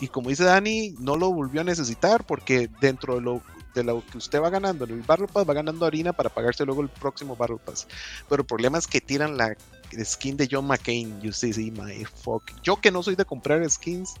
Y 0.00 0.08
como 0.08 0.28
dice 0.28 0.44
Dani, 0.44 0.94
no 0.98 1.16
lo 1.16 1.32
volvió 1.32 1.60
a 1.62 1.64
necesitar 1.64 2.24
porque 2.26 2.68
dentro 2.80 3.14
de 3.14 3.20
lo, 3.22 3.42
de 3.74 3.84
lo 3.84 4.04
que 4.04 4.18
usted 4.18 4.40
va 4.40 4.50
ganando 4.50 4.84
en 4.84 4.90
el 4.90 5.02
Battle 5.02 5.26
Pass 5.26 5.48
va 5.48 5.54
ganando 5.54 5.86
harina 5.86 6.12
para 6.12 6.28
pagarse 6.28 6.66
luego 6.66 6.82
el 6.82 6.88
próximo 6.88 7.36
Battle 7.36 7.58
Pass. 7.64 7.86
Pero 8.28 8.42
el 8.42 8.46
problema 8.46 8.78
es 8.78 8.86
que 8.86 9.00
tiran 9.00 9.36
la 9.36 9.56
skin 10.04 10.36
de 10.36 10.48
John 10.50 10.66
McCain. 10.66 11.20
You 11.20 11.32
see, 11.32 11.70
my 11.70 12.04
fuck. 12.04 12.42
Yo 12.62 12.76
que 12.76 12.90
no 12.90 13.02
soy 13.02 13.16
de 13.16 13.24
comprar 13.24 13.68
skins, 13.70 14.14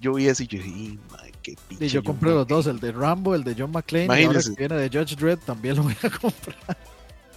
yo 0.00 0.14
vi 0.14 0.28
ese 0.28 0.44
y 0.44 0.46
yo 0.46 0.62
dije, 0.62 0.70
my, 0.70 1.32
qué 1.42 1.56
pinche. 1.68 1.86
Y 1.86 1.88
yo 1.88 2.02
compré 2.02 2.30
los 2.30 2.46
dos, 2.46 2.66
el 2.66 2.80
de 2.80 2.92
Rambo, 2.92 3.34
el 3.34 3.44
de 3.44 3.54
John 3.56 3.70
McClane, 3.70 4.20
y 4.20 4.24
ahora 4.24 4.40
que 4.40 4.50
viene 4.50 4.76
de 4.76 4.88
Judge 4.88 5.16
Dredd 5.16 5.38
también 5.40 5.76
lo 5.76 5.84
voy 5.84 5.96
a 6.02 6.10
comprar. 6.20 6.76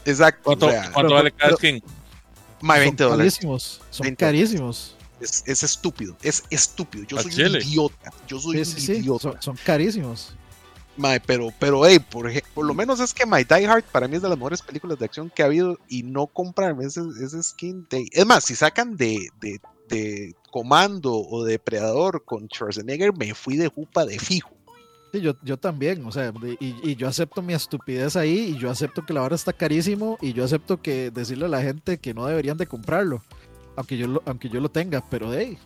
Exacto. 0.06 0.42
¿Cuánto, 0.44 1.14
vale 1.14 1.32
cada 1.32 1.56
skin? 1.56 1.82
My 2.62 2.80
20 2.80 3.04
dólares. 3.04 3.36
Carísimos, 3.36 3.82
son 3.90 4.16
carísimos. 4.16 4.96
Es, 5.22 5.44
es, 5.46 5.64
estúpido, 5.64 6.16
es 6.22 6.44
estúpido. 6.50 7.06
Yo 7.06 7.22
soy 7.22 7.44
un 7.44 7.56
idiota. 7.58 8.14
Yo 8.28 8.40
soy 8.40 8.58
un 8.58 8.96
idiota. 8.96 9.42
son, 9.42 9.58
carísimos 9.66 10.34
pero, 11.26 11.54
pero, 11.60 11.86
hey, 11.86 12.00
por, 12.10 12.66
lo 12.66 12.74
menos 12.74 13.00
es 13.00 13.14
que 13.14 13.26
My 13.26 13.44
Die 13.44 13.66
Hard 13.66 13.84
para 13.92 14.08
mí 14.08 14.16
es 14.16 14.22
de 14.22 14.30
las 14.30 14.38
mejores 14.38 14.62
películas 14.62 15.00
de 15.00 15.06
acción 15.06 15.32
que 15.34 15.44
ha 15.44 15.46
habido 15.46 15.78
y 15.88 16.04
no 16.04 16.28
comprarme 16.28 16.86
ese, 16.86 17.02
skin 17.44 17.88
de. 17.90 18.08
Es 18.12 18.26
más, 18.26 18.44
si 18.44 18.56
sacan 18.56 18.96
de, 18.98 19.30
de, 19.40 19.60
de 19.88 20.36
Comando 20.52 21.14
o 21.16 21.44
Depredador 21.44 22.24
con 22.26 22.48
Schwarzenegger, 22.48 23.16
me 23.16 23.34
fui 23.34 23.56
de 23.58 23.68
jupa 23.68 24.06
de 24.06 24.20
fijo. 24.20 24.52
Sí, 25.12 25.22
yo, 25.22 25.34
yo 25.42 25.58
también, 25.58 26.06
o 26.06 26.12
sea, 26.12 26.32
y, 26.60 26.76
y, 26.84 26.96
yo 26.96 27.08
acepto 27.08 27.42
mi 27.42 27.54
estupidez 27.54 28.16
ahí, 28.16 28.54
y 28.56 28.58
yo 28.60 28.70
acepto 28.70 29.06
que 29.06 29.14
la 29.14 29.22
vara 29.22 29.34
está 29.34 29.54
carísimo, 29.54 30.20
y 30.22 30.34
yo 30.34 30.44
acepto 30.44 30.84
que 30.84 31.10
decirle 31.10 31.46
a 31.46 31.50
la 31.50 31.64
gente 31.64 31.98
que 31.98 32.14
no 32.14 32.28
deberían 32.28 32.58
de 32.58 32.68
comprarlo, 32.68 33.24
aunque 33.76 33.98
yo 33.98 34.08
lo, 34.08 34.22
aunque 34.26 34.50
yo 34.50 34.60
lo 34.60 34.70
tenga, 34.70 35.04
pero 35.10 35.34
hey, 35.34 35.58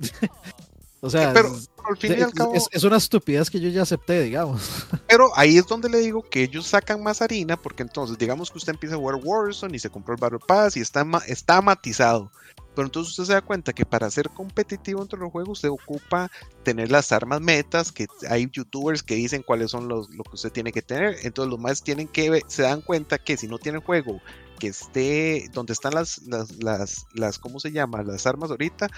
O 1.02 1.08
sea, 1.08 1.32
pero, 1.32 1.56
al 1.88 1.96
fin 1.96 2.14
y 2.18 2.22
al 2.22 2.32
cabo, 2.32 2.52
es, 2.54 2.84
una 2.84 2.98
estupidez 2.98 3.48
que 3.48 3.58
yo 3.58 3.70
ya 3.70 3.82
acepté, 3.82 4.22
digamos. 4.22 4.86
Pero 5.08 5.30
ahí 5.34 5.56
es 5.56 5.66
donde 5.66 5.88
le 5.88 5.98
digo 5.98 6.22
que 6.22 6.42
ellos 6.42 6.66
sacan 6.66 7.02
más 7.02 7.22
harina, 7.22 7.56
porque 7.56 7.82
entonces, 7.82 8.18
digamos 8.18 8.50
que 8.50 8.58
usted 8.58 8.74
empieza 8.74 8.96
a 8.96 8.98
jugar 8.98 9.18
Warzone 9.22 9.76
y 9.76 9.78
se 9.78 9.88
compró 9.88 10.14
el 10.14 10.20
Battle 10.20 10.40
Pass 10.46 10.76
y 10.76 10.80
está, 10.80 11.06
está 11.26 11.62
matizado. 11.62 12.30
Pero 12.74 12.86
entonces 12.86 13.10
usted 13.10 13.24
se 13.24 13.32
da 13.32 13.40
cuenta 13.40 13.72
que 13.72 13.84
para 13.84 14.10
ser 14.10 14.28
competitivo 14.30 15.02
entre 15.02 15.18
los 15.18 15.32
juegos, 15.32 15.58
usted 15.58 15.70
ocupa 15.70 16.30
tener 16.62 16.90
las 16.90 17.12
armas 17.12 17.40
metas, 17.40 17.90
que 17.90 18.06
hay 18.28 18.48
youtubers 18.52 19.02
que 19.02 19.16
dicen 19.16 19.42
cuáles 19.42 19.70
son 19.70 19.88
los, 19.88 20.10
lo 20.10 20.22
que 20.22 20.34
usted 20.34 20.52
tiene 20.52 20.70
que 20.70 20.82
tener. 20.82 21.16
Entonces 21.22 21.50
los 21.50 21.58
más 21.58 21.82
tienen 21.82 22.08
que, 22.08 22.42
se 22.46 22.62
dan 22.62 22.82
cuenta 22.82 23.18
que 23.18 23.36
si 23.36 23.48
no 23.48 23.58
tiene 23.58 23.78
juego 23.78 24.20
que 24.58 24.68
esté 24.68 25.48
donde 25.52 25.72
están 25.72 25.94
las, 25.94 26.18
las, 26.22 26.62
las, 26.62 27.06
las, 27.14 27.38
¿cómo 27.38 27.58
se 27.58 27.72
llama? 27.72 28.02
Las 28.02 28.26
armas 28.26 28.50
ahorita, 28.50 28.88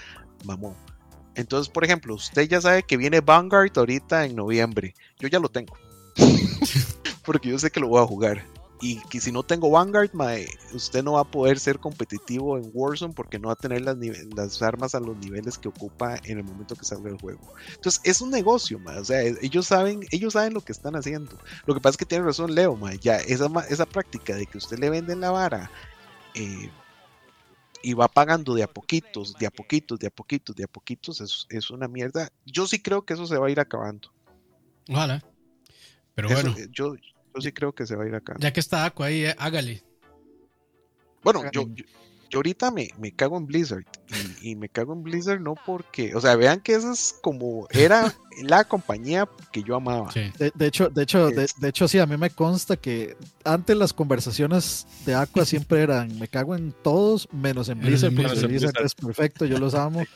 mamó. 0.43 0.75
Entonces, 1.35 1.71
por 1.71 1.83
ejemplo, 1.83 2.15
usted 2.15 2.47
ya 2.47 2.61
sabe 2.61 2.83
que 2.83 2.97
viene 2.97 3.21
Vanguard 3.21 3.71
ahorita 3.75 4.25
en 4.25 4.35
noviembre. 4.35 4.93
Yo 5.19 5.27
ya 5.27 5.39
lo 5.39 5.49
tengo. 5.49 5.75
Porque 7.25 7.49
yo 7.49 7.57
sé 7.57 7.71
que 7.71 7.79
lo 7.79 7.87
voy 7.87 8.01
a 8.01 8.07
jugar 8.07 8.45
y 8.83 8.99
que 9.07 9.21
si 9.21 9.31
no 9.31 9.43
tengo 9.43 9.71
Vanguard, 9.71 10.11
usted 10.73 11.03
no 11.03 11.13
va 11.13 11.21
a 11.21 11.31
poder 11.31 11.57
ser 11.57 11.79
competitivo 11.79 12.57
en 12.57 12.69
Warzone 12.73 13.13
porque 13.13 13.39
no 13.39 13.47
va 13.47 13.53
a 13.53 13.55
tener 13.55 13.81
las, 13.81 14.61
armas 14.61 14.93
a 14.93 14.99
los 14.99 15.15
niveles 15.17 15.57
que 15.57 15.69
ocupa 15.69 16.17
en 16.25 16.39
el 16.39 16.43
momento 16.43 16.75
que 16.75 16.83
salga 16.83 17.09
el 17.09 17.17
juego. 17.17 17.53
Entonces 17.75 18.01
es 18.03 18.19
un 18.19 18.29
negocio, 18.29 18.81
o 18.85 19.05
sea, 19.05 19.21
ellos 19.21 19.67
saben, 19.67 20.01
ellos 20.11 20.33
saben 20.33 20.53
lo 20.53 20.59
que 20.59 20.73
están 20.73 20.97
haciendo. 20.97 21.39
Lo 21.65 21.73
que 21.73 21.79
pasa 21.79 21.91
es 21.91 21.97
que 21.97 22.05
tiene 22.05 22.25
razón 22.25 22.53
Leo, 22.53 22.77
ya 23.01 23.15
esa, 23.17 23.49
esa 23.69 23.85
práctica 23.85 24.35
de 24.35 24.45
que 24.45 24.57
usted 24.57 24.77
le 24.77 24.89
vende 24.89 25.15
la 25.15 25.31
vara 25.31 25.71
eh, 26.33 26.69
y 27.83 27.93
va 27.93 28.07
pagando 28.07 28.55
de 28.55 28.63
a 28.63 28.67
poquitos, 28.67 29.35
de 29.35 29.45
a 29.45 29.51
poquitos, 29.51 29.99
de 29.99 30.07
a 30.07 30.09
poquitos, 30.09 30.55
de 30.55 30.63
a 30.63 30.67
poquitos, 30.67 31.21
es, 31.21 31.45
es 31.49 31.69
una 31.69 31.87
mierda. 31.87 32.31
Yo 32.45 32.65
sí 32.65 32.81
creo 32.81 33.05
que 33.05 33.13
eso 33.13 33.27
se 33.27 33.37
va 33.37 33.47
a 33.47 33.51
ir 33.51 33.59
acabando. 33.59 34.09
Ojalá. 34.89 35.23
Pero 36.15 36.29
bueno. 36.29 36.55
Eh, 36.57 36.69
yo, 36.71 36.95
yo 36.95 37.41
sí 37.41 37.51
creo 37.51 37.75
que 37.75 37.85
se 37.85 37.95
va 37.95 38.05
a 38.05 38.07
ir 38.07 38.15
acá. 38.15 38.35
Ya 38.39 38.53
que 38.53 38.61
está 38.61 38.85
Aqua 38.85 39.07
ahí, 39.07 39.25
eh, 39.25 39.35
hágale. 39.37 39.83
Bueno, 41.23 41.43
yo, 41.51 41.67
yo, 41.73 41.85
ahorita 42.37 42.71
me, 42.71 42.89
me, 42.99 43.11
cago 43.11 43.37
en 43.37 43.45
Blizzard. 43.45 43.85
Y, 44.41 44.55
me 44.55 44.69
cago 44.69 44.93
en 44.93 45.03
Blizzard 45.03 45.41
no 45.41 45.55
porque. 45.65 46.15
O 46.15 46.21
sea, 46.21 46.35
vean 46.35 46.61
que 46.61 46.73
esa 46.73 46.91
es 46.91 47.15
como. 47.21 47.67
Era 47.71 48.13
la 48.43 48.63
compañía 48.63 49.27
que 49.51 49.63
yo 49.63 49.75
amaba. 49.75 50.11
De, 50.13 50.65
hecho, 50.65 50.89
de 50.89 51.03
hecho, 51.03 51.29
de, 51.29 51.47
hecho, 51.67 51.87
sí, 51.87 51.99
a 51.99 52.05
mí 52.05 52.17
me 52.17 52.29
consta 52.29 52.77
que 52.77 53.15
antes 53.43 53.75
las 53.77 53.93
conversaciones 53.93 54.85
de 55.05 55.15
Aqua 55.15 55.45
siempre 55.45 55.81
eran 55.81 56.17
me 56.19 56.27
cago 56.27 56.55
en 56.55 56.73
todos, 56.83 57.27
menos 57.31 57.69
en 57.69 57.79
Blizzard, 57.79 58.13
porque 58.13 58.47
Blizzard 58.47 58.83
es 58.83 58.95
perfecto, 58.95 59.45
yo 59.45 59.57
los 59.57 59.73
amo. 59.73 60.03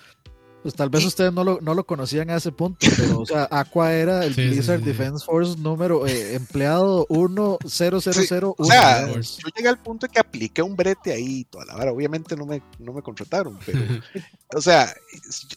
Pues 0.64 0.76
tal 0.76 0.90
vez 0.90 1.06
ustedes 1.06 1.32
no 1.32 1.44
lo, 1.44 1.60
no 1.62 1.74
lo 1.74 1.86
conocían 1.86 2.30
a 2.30 2.36
ese 2.36 2.52
punto, 2.52 2.88
pero 2.98 3.20
o 3.22 3.26
sea, 3.26 3.48
Aqua 3.52 3.94
era 3.94 4.26
el 4.26 4.34
Blizzard 4.34 4.82
Defense 4.82 5.26
Force 5.26 5.58
número 5.58 6.06
eh, 6.08 6.36
empleado 6.36 7.06
10001. 7.10 8.56
o 8.58 8.66
sea, 8.66 9.08
yo 9.08 9.50
llegué 9.56 9.70
al 9.70 9.78
punto 9.78 10.08
de 10.08 10.14
que 10.14 10.20
apliqué 10.20 10.62
un 10.62 10.76
brete 10.76 11.14
ahí 11.14 11.46
toda 11.46 11.66
la 11.66 11.76
hora. 11.76 11.92
Obviamente 11.92 12.36
no 12.36 12.46
me, 12.46 12.62
no 12.80 12.92
me 12.92 13.02
contrataron, 13.02 13.58
pero 13.66 13.80
o 14.56 14.62
sea, 14.62 14.94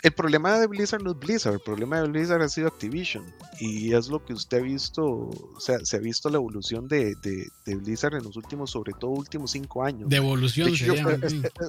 el 0.02 0.12
problema 0.12 0.58
de 0.58 0.66
Blizzard 0.66 1.02
no 1.02 1.12
es 1.12 1.18
Blizzard, 1.18 1.54
el 1.54 1.60
problema 1.60 2.00
de 2.00 2.08
Blizzard 2.08 2.42
ha 2.42 2.48
sido 2.48 2.68
Activision 2.68 3.24
y 3.58 3.92
es 3.94 4.08
lo 4.08 4.24
que 4.24 4.32
usted 4.32 4.58
ha 4.58 4.62
visto, 4.62 5.04
o 5.04 5.60
sea, 5.60 5.78
se 5.82 5.96
ha 5.96 6.00
visto 6.00 6.28
la 6.28 6.36
evolución 6.36 6.88
de, 6.88 7.14
de, 7.22 7.76
Blizzard 7.76 8.14
en 8.14 8.24
los 8.24 8.36
últimos, 8.36 8.70
sobre 8.70 8.92
todo 8.92 9.12
últimos 9.12 9.52
cinco 9.52 9.82
años. 9.84 10.08
De 10.08 10.16
evolución. 10.16 10.68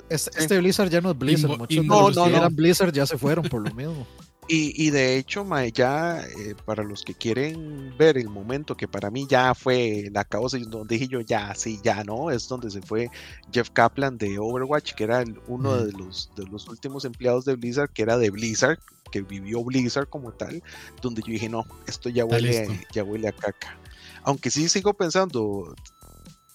este, 0.09 0.31
este, 0.37 0.57
Blizzard 0.59 0.89
ya 0.89 1.01
no 1.01 1.11
es 1.11 1.17
Blizzard, 1.17 1.57
muchos 1.57 1.85
no, 1.85 2.09
no, 2.11 2.25
eran 2.27 2.55
Blizzard 2.55 2.91
ya 2.91 3.05
se 3.05 3.17
fue 3.21 3.35
por 3.35 3.67
lo 3.67 3.73
mismo. 3.73 4.07
Y, 4.53 4.89
de 4.89 5.15
hecho, 5.15 5.47
ya 5.73 6.25
eh, 6.25 6.55
para 6.65 6.83
los 6.83 7.03
que 7.03 7.13
quieren 7.13 7.95
ver 7.97 8.17
el 8.17 8.27
momento 8.27 8.75
que 8.75 8.85
para 8.85 9.09
mí 9.09 9.25
ya 9.25 9.55
fue 9.55 10.09
la 10.11 10.25
causa, 10.25 10.57
donde 10.57 10.95
dije 10.95 11.07
yo 11.07 11.21
ya, 11.21 11.55
sí, 11.55 11.79
ya 11.81 12.03
no, 12.03 12.31
es 12.31 12.49
donde 12.49 12.69
se 12.69 12.81
fue 12.81 13.09
Jeff 13.53 13.69
Kaplan 13.69 14.17
de 14.17 14.39
Overwatch, 14.39 14.93
que 14.93 15.05
era 15.05 15.23
uno 15.47 15.77
de, 15.77 15.93
los, 15.93 16.31
de 16.35 16.45
los 16.47 16.67
últimos 16.67 17.05
empleados 17.05 17.45
de 17.45 17.55
Blizzard, 17.55 17.91
que 17.91 18.01
era 18.01 18.17
de 18.17 18.29
Blizzard, 18.29 18.77
que 19.09 19.21
vivió 19.21 19.63
Blizzard 19.63 20.09
como 20.09 20.33
tal, 20.33 20.61
donde 21.01 21.21
yo 21.21 21.31
dije, 21.31 21.47
no, 21.47 21.65
esto 21.87 22.09
ya 22.09 22.25
huele, 22.25 22.67
ya 22.91 23.05
huele 23.05 23.29
a 23.29 23.31
caca. 23.31 23.77
Aunque 24.23 24.51
sí 24.51 24.67
sigo 24.67 24.93
pensando, 24.93 25.73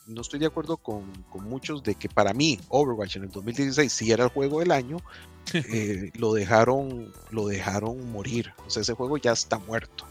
no 0.06 0.20
estoy 0.20 0.38
de 0.38 0.46
acuerdo 0.46 0.76
con, 0.76 1.10
con, 1.30 1.44
muchos 1.44 1.82
de 1.82 1.94
que 1.94 2.08
para 2.08 2.32
mí 2.32 2.58
Overwatch 2.68 3.16
en 3.16 3.24
el 3.24 3.30
2016 3.30 3.92
sí 3.92 4.12
era 4.12 4.24
el 4.24 4.30
juego 4.30 4.60
del 4.60 4.70
año, 4.70 4.98
eh, 5.54 6.10
lo 6.14 6.32
dejaron 6.32 7.12
lo 7.30 7.46
dejaron 7.46 8.10
morir. 8.10 8.52
O 8.66 8.70
sea, 8.70 8.82
ese 8.82 8.94
juego 8.94 9.16
ya 9.16 9.32
está 9.32 9.58
muerto. 9.58 10.06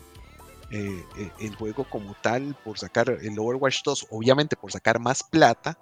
Eh, 0.71 1.03
eh, 1.17 1.31
el 1.39 1.55
juego 1.55 1.85
como 1.89 2.15
tal, 2.21 2.55
por 2.63 2.77
sacar 2.77 3.09
el 3.09 3.37
Overwatch 3.37 3.83
2, 3.83 4.07
obviamente 4.09 4.55
por 4.55 4.71
sacar 4.71 4.99
más 4.99 5.23
plata, 5.23 5.77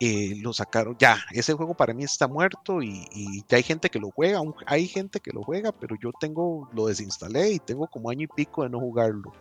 lo 0.00 0.52
sacaron 0.52 0.96
ya. 0.98 1.18
Ese 1.32 1.54
juego 1.54 1.74
para 1.74 1.94
mí 1.94 2.04
está 2.04 2.28
muerto 2.28 2.82
y, 2.82 3.06
y, 3.12 3.44
ya 3.48 3.56
hay 3.56 3.62
gente 3.62 3.88
que 3.88 3.98
lo 3.98 4.10
juega. 4.10 4.40
Hay 4.66 4.88
gente 4.88 5.20
que 5.20 5.32
lo 5.32 5.42
juega, 5.42 5.72
pero 5.72 5.96
yo 6.00 6.12
tengo 6.18 6.68
lo 6.72 6.86
desinstalé 6.86 7.52
y 7.52 7.58
tengo 7.58 7.86
como 7.86 8.10
año 8.10 8.24
y 8.24 8.26
pico 8.26 8.62
de 8.62 8.70
no 8.70 8.78
jugarlo. 8.78 9.32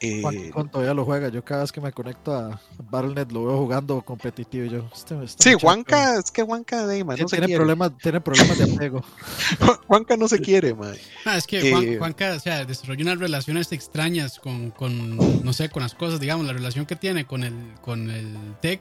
Eh, 0.00 0.20
Juan, 0.52 0.70
todavía 0.70 0.92
lo 0.92 1.06
juega. 1.06 1.28
Yo 1.28 1.42
cada 1.42 1.62
vez 1.62 1.72
que 1.72 1.80
me 1.80 1.90
conecto 1.90 2.34
a 2.34 2.60
Battle.net 2.90 3.32
lo 3.32 3.46
veo 3.46 3.58
jugando 3.58 4.02
competitivo. 4.02 4.66
Yo, 4.66 4.90
este, 4.94 5.22
este 5.24 5.50
sí, 5.50 5.56
Juanca, 5.58 6.18
es 6.18 6.30
que 6.30 6.42
Juanca 6.42 6.86
de 6.86 7.02
no 7.02 7.14
tiene, 7.14 7.56
problemas, 7.56 7.96
tiene 7.96 8.20
problemas 8.20 8.58
de 8.58 8.74
apego. 8.74 9.02
Juanca 9.86 10.16
no 10.18 10.28
se 10.28 10.38
quiere, 10.40 10.74
man. 10.74 10.94
Ah, 11.24 11.38
es 11.38 11.46
que 11.46 11.70
eh, 11.70 11.98
Juanca, 11.98 12.34
o 12.34 12.40
sea, 12.40 12.66
desarrolló 12.66 13.02
unas 13.02 13.18
relaciones 13.18 13.72
extrañas 13.72 14.38
con, 14.38 14.70
con, 14.70 15.16
no 15.16 15.52
sé, 15.54 15.70
con 15.70 15.82
las 15.82 15.94
cosas, 15.94 16.20
digamos, 16.20 16.46
la 16.46 16.52
relación 16.52 16.84
que 16.84 16.96
tiene 16.96 17.26
con 17.26 17.42
el, 17.42 17.54
con 17.80 18.10
el 18.10 18.36
tech. 18.60 18.80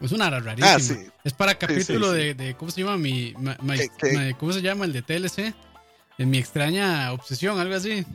Es 0.00 0.12
una 0.12 0.30
rarísima. 0.30 0.74
Ah, 0.74 0.80
sí. 0.80 0.94
Es 1.24 1.32
para 1.34 1.56
capítulo 1.56 2.12
De, 2.12 2.34
de, 2.34 2.54
¿cómo 2.54 2.70
se 2.70 2.82
llama? 2.82 2.96
Mi, 2.96 3.34
¿Cómo 4.38 4.52
se 4.52 4.62
llama 4.62 4.86
el 4.86 4.92
de 4.92 5.02
TLC? 5.02 5.54
En 6.18 6.30
mi 6.30 6.38
extraña 6.38 7.12
obsesión, 7.12 7.58
algo 7.58 7.74
así. 7.74 8.06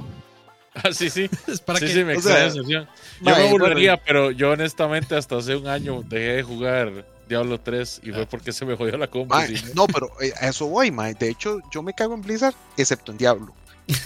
Ah, 0.74 0.94
sí, 0.94 1.10
sí. 1.10 1.30
para 1.66 1.80
sí, 1.80 1.88
sí, 1.90 2.04
me 2.04 2.16
Yo 2.20 2.86
me 3.22 3.50
burlaría, 3.50 3.98
pero 3.98 4.32
yo 4.32 4.52
honestamente 4.52 5.16
hasta 5.16 5.38
hace 5.38 5.56
un 5.56 5.68
año 5.68 6.02
dejé 6.04 6.38
de 6.38 6.44
jugar 6.44 7.06
Diablo 7.28 7.60
3 7.60 8.02
y 8.04 8.12
fue 8.12 8.24
ah. 8.24 8.28
porque 8.30 8.52
se 8.52 8.66
me 8.66 8.76
jodió 8.76 8.98
la 8.98 9.08
compra. 9.08 9.48
No, 9.76 9.88
pero 9.88 10.10
eh, 10.22 10.34
a 10.40 10.48
eso 10.50 10.68
voy, 10.68 10.92
mae. 10.92 11.14
De 11.14 11.30
hecho, 11.30 11.60
yo 11.72 11.84
me 11.84 11.94
cago 11.94 12.14
en 12.14 12.22
Blizzard, 12.22 12.56
excepto 12.78 13.12
en 13.12 13.18
Diablo. 13.18 13.54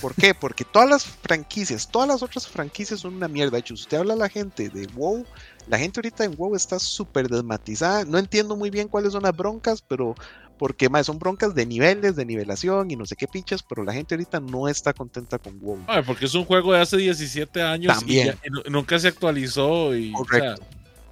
¿Por 0.02 0.16
qué? 0.16 0.34
Porque 0.34 0.64
todas 0.64 0.90
las 0.90 1.06
franquicias, 1.06 1.88
todas 1.88 2.08
las 2.08 2.24
otras 2.24 2.48
franquicias 2.48 3.02
son 3.02 3.16
una 3.16 3.28
mierda. 3.28 3.52
De 3.52 3.60
hecho, 3.60 3.74
usted 3.74 3.98
habla 3.98 4.14
a 4.14 4.18
la 4.18 4.30
gente 4.30 4.70
de 4.70 4.88
WoW, 4.88 5.26
la 5.68 5.78
gente 5.78 6.00
ahorita 6.00 6.24
en 6.24 6.36
WoW 6.36 6.56
está 6.56 6.80
súper 6.80 7.28
desmatizada. 7.28 8.06
No 8.06 8.18
entiendo 8.18 8.56
muy 8.56 8.70
bien 8.70 8.88
cuáles 8.88 9.12
son 9.14 9.24
las 9.24 9.36
broncas, 9.36 9.82
pero 9.82 10.16
porque 10.58 10.90
más 10.90 11.06
son 11.06 11.20
broncas 11.20 11.54
de 11.54 11.66
niveles, 11.66 12.16
de 12.16 12.26
nivelación 12.26 12.92
y 12.92 12.96
no 12.96 13.06
sé 13.06 13.16
qué 13.16 13.28
pinches, 13.28 13.64
pero 13.64 13.84
la 13.84 13.94
gente 13.94 14.16
ahorita 14.16 14.40
no 14.40 14.68
está 14.68 14.94
contenta 14.94 15.38
con 15.38 15.60
WoW. 15.60 15.80
porque 16.06 16.26
es 16.26 16.34
un 16.34 16.46
juego 16.46 16.74
de 16.74 16.82
hace 16.82 16.98
17 16.98 17.62
años 17.62 18.04
y, 18.08 18.22
nunca 18.70 18.98
se 19.00 19.08
actualizó 19.08 19.96
y 19.96 20.12
correcto. 20.14 20.64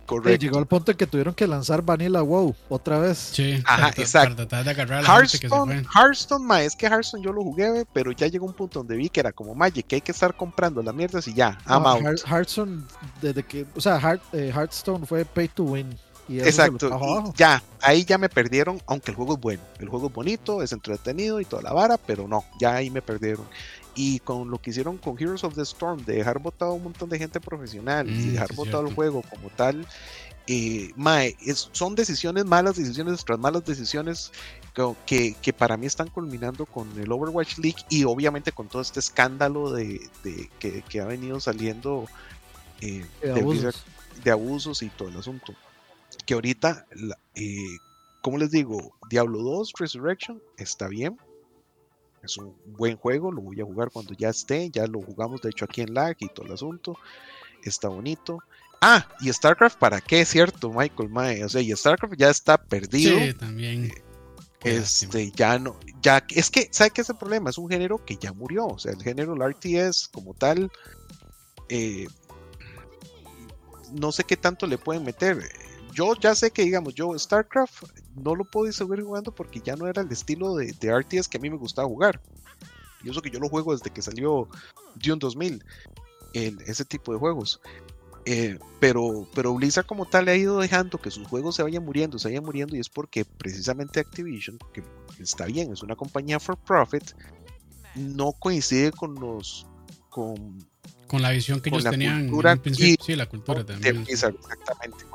correcto. 0.06 0.41
llegó 0.41 0.60
al 0.60 0.66
punto 0.66 0.91
en 0.91 0.98
que 0.98 1.08
tuvieron 1.08 1.34
que 1.34 1.46
lanzar 1.46 1.82
Vanilla 1.82 2.22
WoW 2.22 2.56
otra 2.70 3.00
vez. 3.00 3.18
Sí, 3.18 3.62
Ajá, 3.66 3.89
exacto. 3.98 4.48
Hearthstone, 4.50 5.86
Hearthstone 5.94 6.66
es 6.66 6.76
que 6.76 6.88
Hearthstone 6.88 7.24
yo 7.24 7.34
lo 7.34 7.44
jugué, 7.44 7.86
pero 7.94 8.12
ya 8.12 8.28
llegó 8.28 8.46
un 8.46 8.54
punto 8.54 8.80
donde 8.80 8.96
vi 8.96 9.10
que 9.10 9.20
era 9.20 9.32
como 9.34 9.54
Magic, 9.56 9.86
que 9.88 9.96
hay 9.96 10.02
que 10.02 10.14
estar 10.14 10.36
comprando 10.36 10.82
las 10.82 10.96
mierdas 10.96 11.28
y 11.28 11.34
ya, 11.34 11.58
Hearthstone, 11.68 12.84
desde 13.22 13.44
que, 13.44 13.66
o 13.76 13.82
sea, 13.82 14.20
eh, 14.32 14.52
Hearthstone 14.54 15.06
fue 15.06 15.26
pay 15.26 15.50
to 15.50 15.64
win. 15.64 15.98
Exacto. 16.30 17.34
ya, 17.36 17.61
ahí 17.82 18.05
ya 18.05 18.17
me 18.17 18.30
perdieron, 18.30 18.82
aunque 18.86 19.11
el 19.11 19.17
juego 19.17 19.34
es 19.34 19.39
bueno. 19.39 19.61
El 19.80 19.89
juego 19.89 20.07
es 20.07 20.13
bonito, 20.13 20.61
es 20.61 20.71
entretenido 20.71 21.41
y 21.41 21.45
toda 21.45 21.61
la 21.61 21.74
vara, 21.74 21.97
pero 21.97 22.28
no, 22.28 22.45
ya 22.59 22.76
ahí 22.76 22.89
me 22.89 23.01
perdieron. 23.01 23.45
Y 23.95 24.19
con 24.19 24.49
lo 24.49 24.59
que 24.59 24.71
hicieron 24.71 24.97
con 24.97 25.19
Heroes 25.19 25.43
of 25.43 25.55
the 25.55 25.61
Storm, 25.61 26.03
de 26.05 26.15
dejar 26.15 26.39
botado 26.39 26.74
un 26.74 26.84
montón 26.84 27.09
de 27.09 27.19
gente 27.19 27.39
profesional 27.39 28.09
y 28.09 28.13
mm, 28.13 28.32
dejar 28.34 28.53
botado 28.55 28.88
el 28.88 28.95
juego 28.95 29.21
como 29.30 29.49
tal, 29.49 29.86
eh, 30.47 30.91
mae, 30.95 31.38
son 31.71 31.95
decisiones, 31.95 32.45
malas 32.45 32.76
decisiones 32.76 33.24
tras 33.24 33.39
malas 33.39 33.63
decisiones 33.65 34.32
que, 35.05 35.36
que, 35.39 35.53
para 35.53 35.78
mí 35.78 35.86
están 35.86 36.09
culminando 36.09 36.65
con 36.65 36.89
el 36.99 37.11
Overwatch 37.11 37.59
League 37.59 37.84
y 37.89 38.03
obviamente 38.05 38.51
con 38.51 38.67
todo 38.67 38.82
este 38.82 38.99
escándalo 38.99 39.71
de, 39.71 40.01
de 40.24 40.49
que, 40.59 40.99
ha 40.99 41.05
venido 41.05 41.39
saliendo 41.39 42.07
eh, 42.82 43.05
de 43.21 44.32
abusos 44.32 44.82
y 44.82 44.89
todo 44.89 45.09
el 45.09 45.17
asunto 45.17 45.53
que 46.26 46.34
ahorita, 46.34 46.86
eh, 47.36 47.78
como 48.21 48.38
les 48.38 48.51
digo, 48.51 48.95
Diablo 49.09 49.39
2 49.39 49.74
Resurrection 49.78 50.41
está 50.57 50.88
bien. 50.88 51.17
Es 52.24 52.38
un 52.38 52.55
buen 52.65 52.95
juego, 52.95 53.32
lo 53.32 53.41
voy 53.41 53.59
a 53.59 53.65
jugar 53.65 53.89
cuando 53.91 54.13
ya 54.13 54.30
esté. 54.30 54.69
Ya 54.69 54.88
lo 54.88 55.01
jugamos, 55.01 55.41
de 55.41 55.49
hecho, 55.49 55.65
aquí 55.65 55.82
en 55.82 55.93
lag 55.93 56.15
y 56.19 56.30
todo 56.30 56.45
el 56.45 56.53
asunto. 56.53 56.97
Está 57.63 57.89
bonito. 57.89 58.39
Ah, 58.82 59.07
y 59.19 59.32
StarCraft, 59.32 59.78
¿para 59.78 60.01
qué? 60.01 60.21
Es 60.21 60.30
cierto, 60.30 60.71
Michael 60.71 61.09
Mae. 61.09 61.43
O 61.43 61.49
sea, 61.49 61.61
y 61.61 61.71
StarCraft 61.71 62.15
ya 62.17 62.30
está 62.30 62.57
perdido. 62.57 63.17
Sí, 63.17 63.34
también. 63.34 63.86
Eh, 63.86 64.78
este, 64.78 65.32
ya 65.32 65.59
no, 65.59 65.78
ya, 66.01 66.26
es 66.30 66.49
que, 66.49 66.69
¿sabe 66.71 66.91
qué 66.91 67.01
es 67.01 67.09
el 67.09 67.17
problema? 67.17 67.49
Es 67.49 67.57
un 67.57 67.69
género 67.69 68.03
que 68.05 68.15
ya 68.15 68.32
murió. 68.32 68.67
O 68.67 68.80
sea, 68.80 68.93
el 68.93 69.01
género, 69.01 69.34
el 69.34 69.53
RTS 69.53 70.09
como 70.09 70.34
tal, 70.34 70.71
eh, 71.69 72.07
no 73.91 74.11
sé 74.11 74.24
qué 74.24 74.38
tanto 74.38 74.65
le 74.67 74.78
pueden 74.78 75.03
meter 75.03 75.41
yo 75.94 76.16
ya 76.16 76.36
sé 76.36 76.52
que, 76.52 76.64
digamos, 76.64 76.94
yo 76.96 77.18
StarCraft 77.18 77.84
no 78.16 78.36
lo 78.36 78.44
puedo 78.46 78.72
seguir 78.72 79.04
jugando 79.04 79.34
porque 79.34 79.62
ya 79.62 79.76
no 79.76 79.88
era 79.88 80.02
el 80.02 80.12
estilo 80.12 80.56
de, 80.56 80.74
de 80.80 81.00
RTS 81.00 81.28
que 81.28 81.38
a 81.38 81.41
mí 81.41 81.50
me 81.50 81.58
gustaba 81.58 81.88
jugar. 81.88 82.22
Y 83.04 83.10
eso 83.10 83.22
que 83.22 83.30
yo 83.30 83.39
lo 83.39 83.50
juego 83.50 83.74
desde 83.74 83.89
que 83.89 84.02
salió 84.02 84.48
Dune 84.96 85.20
2000, 85.20 85.64
en 86.34 86.58
ese 86.66 86.86
tipo 86.86 87.14
de 87.14 87.20
juegos. 87.20 87.60
Eh, 88.26 88.58
pero, 88.80 89.28
pero 89.36 89.54
Blizzard 89.54 89.86
como 89.86 90.06
tal 90.06 90.26
le 90.26 90.32
ha 90.32 90.38
ido 90.38 90.60
dejando 90.60 90.98
que 90.98 91.12
sus 91.12 91.28
juegos 91.28 91.56
se 91.56 91.64
vayan 91.64 91.84
muriendo, 91.84 92.18
se 92.18 92.30
vayan 92.30 92.46
muriendo 92.46 92.76
y 92.76 92.80
es 92.80 92.89
porque 92.89 93.26
precisamente 93.26 94.00
Activision, 94.00 94.58
que 94.74 94.84
está 95.20 95.46
bien, 95.46 95.74
es 95.74 95.84
una 95.84 95.96
compañía 95.96 96.39
for 96.39 96.58
profit, 96.58 97.04
no 97.96 98.32
coincide 98.32 98.91
con 98.91 99.16
los 99.16 99.68
con, 100.10 100.66
con 101.08 101.22
la 101.22 101.32
visión 101.32 101.60
que 101.60 101.70
ellos 101.70 101.84
tenían 101.84 102.30
en 102.30 102.60
principio, 102.60 103.06
sí, 103.06 103.16
la 103.16 103.26
cultura 103.26 103.66
también. 103.66 104.06
exactamente, 104.08 105.06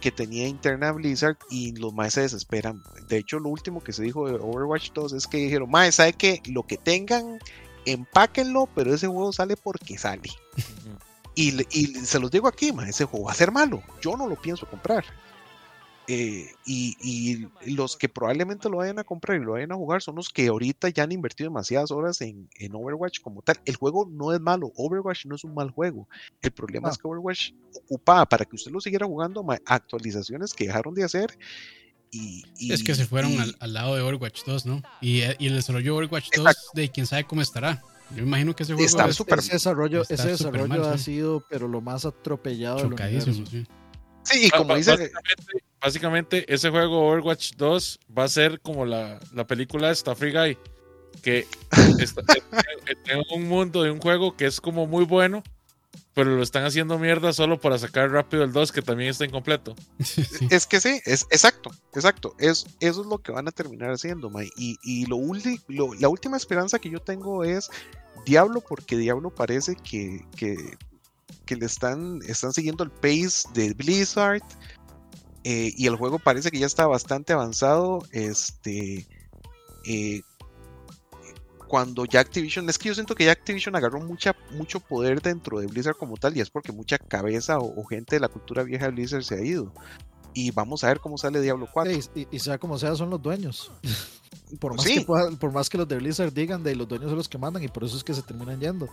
que 0.00 0.10
tenía 0.10 0.46
interna 0.46 0.92
Blizzard 0.92 1.38
y 1.48 1.74
los 1.76 1.94
más 1.94 2.12
se 2.14 2.20
desesperan. 2.20 2.82
De 3.08 3.16
hecho, 3.16 3.38
lo 3.38 3.48
último 3.48 3.82
que 3.82 3.92
se 3.92 4.02
dijo 4.02 4.28
de 4.28 4.34
Overwatch 4.34 4.92
2 4.92 5.14
es 5.14 5.26
que 5.26 5.38
dijeron, 5.38 5.70
más 5.70 5.94
¿sabe 5.94 6.12
que 6.12 6.42
Lo 6.46 6.64
que 6.64 6.76
tengan, 6.76 7.38
empáquenlo, 7.86 8.68
pero 8.74 8.94
ese 8.94 9.06
juego 9.06 9.32
sale 9.32 9.56
porque 9.56 9.96
sale. 9.96 10.30
y, 11.34 11.52
se 11.52 12.18
los 12.18 12.30
digo 12.30 12.48
aquí, 12.48 12.72
ese 12.86 13.06
juego 13.06 13.26
va 13.26 13.32
a 13.32 13.36
ser 13.36 13.50
malo. 13.50 13.82
Yo 14.02 14.16
no 14.16 14.26
lo 14.26 14.36
pienso 14.36 14.66
comprar. 14.66 15.04
Eh, 16.06 16.50
y, 16.66 17.46
los 17.66 17.96
que 17.96 18.08
probablemente 18.08 18.68
lo 18.68 18.78
vayan 18.78 18.98
a 18.98 19.04
comprar 19.04 19.40
y 19.40 19.44
lo 19.44 19.52
vayan 19.52 19.72
a 19.72 19.76
jugar 19.76 20.02
son 20.02 20.16
los 20.16 20.28
que 20.28 20.48
ahorita 20.48 20.90
ya 20.90 21.04
han 21.04 21.12
invertido 21.12 21.48
demasiadas 21.48 21.90
horas 21.90 22.20
en, 22.20 22.48
Overwatch 22.72 23.20
como 23.20 23.42
tal. 23.42 23.60
El 23.64 23.76
juego 23.76 24.06
no 24.10 24.32
es 24.32 24.40
malo, 24.40 24.72
Overwatch 24.76 25.26
no 25.26 25.34
es 25.34 25.44
un 25.44 25.54
mal 25.54 25.70
juego. 25.70 26.08
El 26.42 26.52
problema 26.52 26.90
es 26.90 26.96
ah. 26.96 26.98
que 27.00 27.08
Overwatch 27.08 27.52
ocupaba 27.84 28.26
para 28.26 28.44
que 28.44 28.56
usted 28.56 28.70
lo 28.70 28.80
siguiera 28.80 29.06
jugando 29.06 29.44
actualizaciones 29.66 30.52
que 30.52 30.66
dejaron 30.66 30.94
de 30.94 31.04
hacer. 31.04 31.38
Y, 32.10 32.44
es 32.72 32.84
que 32.84 32.94
se 32.94 33.06
fueron 33.06 33.32
al, 33.58 33.72
lado 33.72 33.96
de 33.96 34.02
Overwatch 34.02 34.44
2, 34.44 34.66
¿no? 34.66 34.82
Y, 35.00 35.22
eh, 35.22 35.36
y 35.40 35.48
el 35.48 35.54
desarrollo 35.54 35.84
de 35.84 35.98
Overwatch 35.98 36.28
2, 36.36 36.54
de 36.74 36.88
quién 36.90 37.06
sabe 37.06 37.24
cómo 37.24 37.42
estará. 37.42 37.82
Yo 38.14 38.22
imagino 38.22 38.54
que 38.54 38.62
ese 38.62 38.74
juego 38.74 38.86
está 38.86 39.10
super, 39.12 39.38
ese 39.38 39.54
desarrollo, 39.54 40.02
ese 40.02 40.28
desarrollo 40.28 40.88
ha 40.88 40.98
sido, 40.98 41.44
pero 41.48 41.66
lo 41.66 41.80
más 41.80 42.04
atropellado. 42.04 42.80
Chocadísimo, 42.80 43.46
sí. 43.46 43.66
Sí, 44.24 44.50
como 44.50 44.74
dice. 44.76 45.12
Básicamente, 45.80 46.52
ese 46.52 46.70
juego 46.70 47.08
Overwatch 47.08 47.52
2 47.56 48.00
va 48.16 48.24
a 48.24 48.28
ser 48.28 48.60
como 48.60 48.86
la, 48.86 49.20
la 49.34 49.46
película 49.46 49.90
esta 49.90 50.14
Free 50.14 50.32
Guy. 50.32 50.58
Que 51.22 51.46
está, 51.98 52.22
en 53.06 53.22
un 53.34 53.48
mundo 53.48 53.82
de 53.82 53.90
un 53.90 54.00
juego 54.00 54.36
que 54.36 54.46
es 54.46 54.60
como 54.60 54.86
muy 54.86 55.04
bueno, 55.04 55.42
pero 56.14 56.36
lo 56.36 56.42
están 56.42 56.64
haciendo 56.64 56.98
mierda 56.98 57.32
solo 57.32 57.60
para 57.60 57.78
sacar 57.78 58.10
rápido 58.10 58.44
el 58.44 58.52
2, 58.52 58.72
que 58.72 58.82
también 58.82 59.10
está 59.10 59.24
incompleto. 59.24 59.74
Es 60.50 60.66
que 60.66 60.80
sí, 60.80 61.00
es 61.04 61.26
exacto, 61.30 61.70
exacto. 61.92 62.34
Es, 62.38 62.66
eso 62.80 63.02
es 63.02 63.06
lo 63.06 63.18
que 63.18 63.32
van 63.32 63.48
a 63.48 63.52
terminar 63.52 63.90
haciendo, 63.90 64.30
May. 64.30 64.48
Y, 64.56 64.78
y 64.82 65.06
lo, 65.06 65.18
lo, 65.68 65.94
la 65.94 66.08
última 66.08 66.36
esperanza 66.36 66.78
que 66.78 66.90
yo 66.90 67.00
tengo 67.00 67.44
es 67.44 67.70
Diablo, 68.24 68.62
porque 68.66 68.96
Diablo 68.96 69.30
parece 69.30 69.76
que, 69.76 70.24
que 70.36 70.56
que 71.46 71.56
le 71.56 71.66
están, 71.66 72.20
están 72.26 72.52
siguiendo 72.52 72.84
el 72.84 72.90
pace 72.90 73.48
de 73.54 73.72
Blizzard. 73.74 74.42
Eh, 75.44 75.72
y 75.76 75.86
el 75.86 75.96
juego 75.96 76.18
parece 76.18 76.50
que 76.50 76.58
ya 76.58 76.66
está 76.66 76.86
bastante 76.86 77.32
avanzado. 77.32 78.02
Este. 78.12 79.06
Eh, 79.86 80.22
cuando 81.68 82.04
ya 82.04 82.20
Activision, 82.20 82.68
es 82.68 82.78
que 82.78 82.88
yo 82.88 82.94
siento 82.94 83.14
que 83.14 83.24
ya 83.24 83.32
Activision 83.32 83.74
agarró 83.74 84.00
mucha, 84.00 84.36
mucho 84.52 84.80
poder 84.80 85.20
dentro 85.20 85.58
de 85.58 85.66
Blizzard 85.66 85.96
como 85.96 86.16
tal, 86.16 86.36
y 86.36 86.40
es 86.40 86.48
porque 86.48 86.70
mucha 86.72 86.98
cabeza 86.98 87.58
o 87.58 87.84
gente 87.84 88.16
de 88.16 88.20
la 88.20 88.28
cultura 88.28 88.62
vieja 88.62 88.86
de 88.86 88.92
Blizzard 88.92 89.24
se 89.24 89.34
ha 89.34 89.42
ido 89.42 89.72
y 90.34 90.50
vamos 90.50 90.84
a 90.84 90.88
ver 90.88 91.00
cómo 91.00 91.16
sale 91.16 91.40
Diablo 91.40 91.68
4. 91.72 91.92
y, 92.30 92.38
sea 92.38 92.58
como 92.58 92.78
sea, 92.78 92.94
son 92.96 93.10
los 93.10 93.22
dueños. 93.22 93.70
por, 94.60 94.76
más 94.76 94.84
que 94.84 95.00
por 95.02 95.52
más 95.52 95.70
que 95.70 95.78
los 95.78 95.88
de 95.88 95.96
Blizzard 95.96 96.32
digan, 96.32 96.62
de 96.62 96.74
los 96.74 96.88
dueños 96.88 97.08
son 97.08 97.16
los 97.16 97.28
que 97.28 97.38
mandan 97.38 97.62
y 97.62 97.68
por 97.68 97.84
eso 97.84 97.96
es 97.96 98.04
que 98.04 98.12
se 98.12 98.22
terminan 98.22 98.60
yendo. 98.60 98.88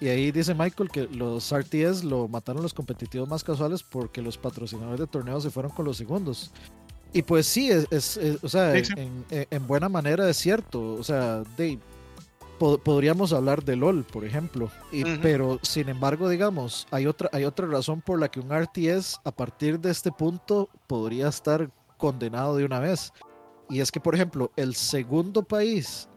Y 0.00 0.08
ahí 0.08 0.30
dice 0.30 0.54
Michael 0.54 0.90
que 0.90 1.08
los 1.08 1.52
RTS 1.52 2.04
lo 2.04 2.28
mataron 2.28 2.62
los 2.62 2.74
competitivos 2.74 3.28
más 3.28 3.42
casuales 3.42 3.82
porque 3.82 4.22
los 4.22 4.38
patrocinadores 4.38 5.00
de 5.00 5.06
torneos 5.06 5.42
se 5.42 5.50
fueron 5.50 5.72
con 5.72 5.84
los 5.84 5.96
segundos. 5.96 6.50
Y 7.14 7.22
pues 7.22 7.46
sí, 7.46 7.70
es, 7.70 8.18
o 8.42 8.48
sea, 8.48 8.74
En, 8.74 9.24
en, 9.28 9.66
buena 9.66 9.88
manera 9.88 10.28
es 10.30 10.36
cierto. 10.38 10.94
O 10.94 11.04
sea, 11.04 11.42
de, 12.58 12.78
podríamos 12.78 13.32
hablar 13.32 13.64
de 13.64 13.76
LOL, 13.76 14.04
por 14.04 14.24
ejemplo, 14.24 14.70
pero 15.20 15.58
sin 15.62 15.88
embargo, 15.88 16.28
digamos, 16.28 16.86
hay 16.90 17.06
otra, 17.06 17.28
hay 17.32 17.44
otra 17.44 17.66
razón 17.66 18.00
por 18.00 18.18
la 18.18 18.30
que 18.30 18.40
un 18.40 18.50
RTS 18.50 19.20
a 19.24 19.30
partir 19.30 19.80
de 19.80 19.90
este 19.90 20.12
punto 20.12 20.68
podría 20.86 21.28
estar 21.28 21.70
condenado 21.96 22.56
de 22.56 22.64
una 22.64 22.80
vez. 22.80 23.12
Y 23.68 23.80
es 23.80 23.90
que, 23.90 24.00
por 24.00 24.14
ejemplo, 24.14 24.50
el 24.56 24.74
segundo 24.74 25.42
país 25.42 26.08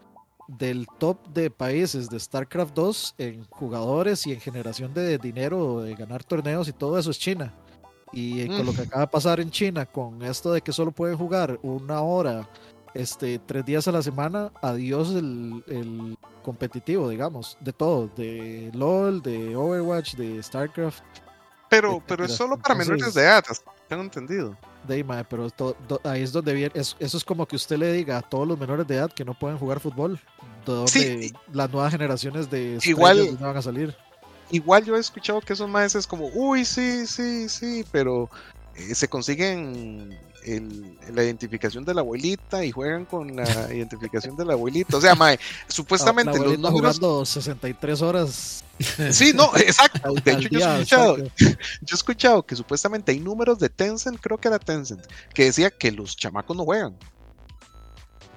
del 0.48 0.86
top 1.00 1.18
de 1.30 1.50
países 1.50 2.10
de 2.10 2.20
StarCraft 2.20 2.74
2 2.76 3.16
en 3.18 3.46
jugadores 3.46 4.28
y 4.28 4.34
en 4.34 4.40
generación 4.40 4.94
de 4.94 5.18
dinero, 5.18 5.82
de 5.82 5.96
ganar 5.96 6.24
torneos 6.24 6.68
y 6.68 6.74
todo 6.74 7.00
eso 7.00 7.12
es 7.12 7.20
China. 7.20 7.54
Y 8.12 8.48
con 8.48 8.66
lo 8.66 8.74
que 8.74 8.82
acaba 8.82 9.02
de 9.02 9.08
pasar 9.08 9.40
en 9.40 9.52
China, 9.52 9.86
con 9.86 10.22
esto 10.22 10.54
de 10.54 10.62
que 10.62 10.72
solo 10.72 10.92
pueden 10.92 11.18
jugar 11.18 11.60
una 11.64 12.02
hora 12.02 12.48
este, 12.96 13.40
tres 13.40 13.66
días 13.66 13.88
a 13.88 13.92
la 13.92 14.02
semana, 14.02 14.52
adiós 14.62 15.12
el, 15.12 15.64
el, 15.68 16.18
competitivo, 16.42 17.10
digamos, 17.10 17.58
de 17.60 17.74
todo, 17.74 18.10
de 18.16 18.72
LOL, 18.74 19.22
de 19.22 19.56
Overwatch, 19.56 20.16
de 20.16 20.42
StarCraft. 20.42 21.04
Pero, 21.70 22.02
pero 22.08 22.26
es 22.26 22.34
solo 22.34 22.58
para 22.58 22.76
menores 22.76 23.14
de 23.14 23.22
edad, 23.22 23.44
tengo 23.88 24.04
entendido. 24.04 24.58
De 24.88 25.04
pero 25.28 25.48
ahí 26.04 26.22
es 26.22 26.32
donde 26.32 26.54
viene, 26.54 26.72
eso 26.76 26.96
es 27.00 27.24
como 27.24 27.48
que 27.48 27.56
usted 27.56 27.78
le 27.78 27.92
diga 27.92 28.20
a 28.20 28.22
todos 28.22 28.48
los 28.48 28.60
menores 28.60 28.88
de 28.88 28.96
edad 28.96 29.12
que 29.12 29.26
no 29.26 29.38
pueden 29.38 29.58
jugar 29.58 29.80
fútbol, 29.80 30.20
donde 30.64 31.34
las 31.52 31.72
nuevas 31.72 31.92
generaciones 31.92 32.50
de 32.50 32.78
igual 32.84 33.38
van 33.42 33.58
a 33.58 33.62
salir. 33.62 33.96
Igual 34.52 34.86
yo 34.86 34.96
he 34.96 35.00
escuchado 35.00 35.42
que 35.42 35.54
esos 35.54 35.68
maestros 35.68 36.06
como, 36.06 36.28
uy, 36.28 36.66
sí, 36.66 37.08
sí, 37.08 37.50
sí, 37.50 37.84
pero 37.92 38.30
eh, 38.76 38.94
se 38.94 39.08
consiguen 39.08 40.16
la 41.14 41.24
identificación 41.24 41.84
de 41.86 41.94
la 41.94 42.02
abuelita 42.02 42.64
y 42.64 42.72
juegan 42.72 43.06
con 43.06 43.36
la 43.36 43.44
identificación 43.74 44.36
de 44.36 44.46
la 44.46 44.54
abuelita. 44.54 44.98
O 44.98 45.02
sea, 45.02 45.16
mae, 45.16 45.40
supuestamente 45.68 46.38
los 46.38 46.58
números... 46.60 46.72
jugando 46.72 47.26
63 47.26 48.02
horas. 48.02 48.62
Sí, 49.12 49.32
no, 49.34 49.56
exacto. 49.56 50.14
De 50.16 50.34
hecho, 50.34 50.50
yo 50.50 50.60
he 50.60 50.74
escuchado, 50.74 51.18
yo 51.18 51.48
he 51.48 51.96
escuchado 51.96 52.44
que 52.44 52.58
supuestamente 52.58 53.14
hay 53.14 53.22
números 53.22 53.58
de 53.58 53.70
Tencent, 53.70 54.20
creo 54.20 54.38
que 54.38 54.50
era 54.50 54.60
Tencent, 54.60 55.02
que 55.34 55.46
decía 55.46 55.72
que 55.72 55.94
los 55.94 56.18
chamacos 56.18 56.58
no 56.58 56.66
juegan 56.66 56.94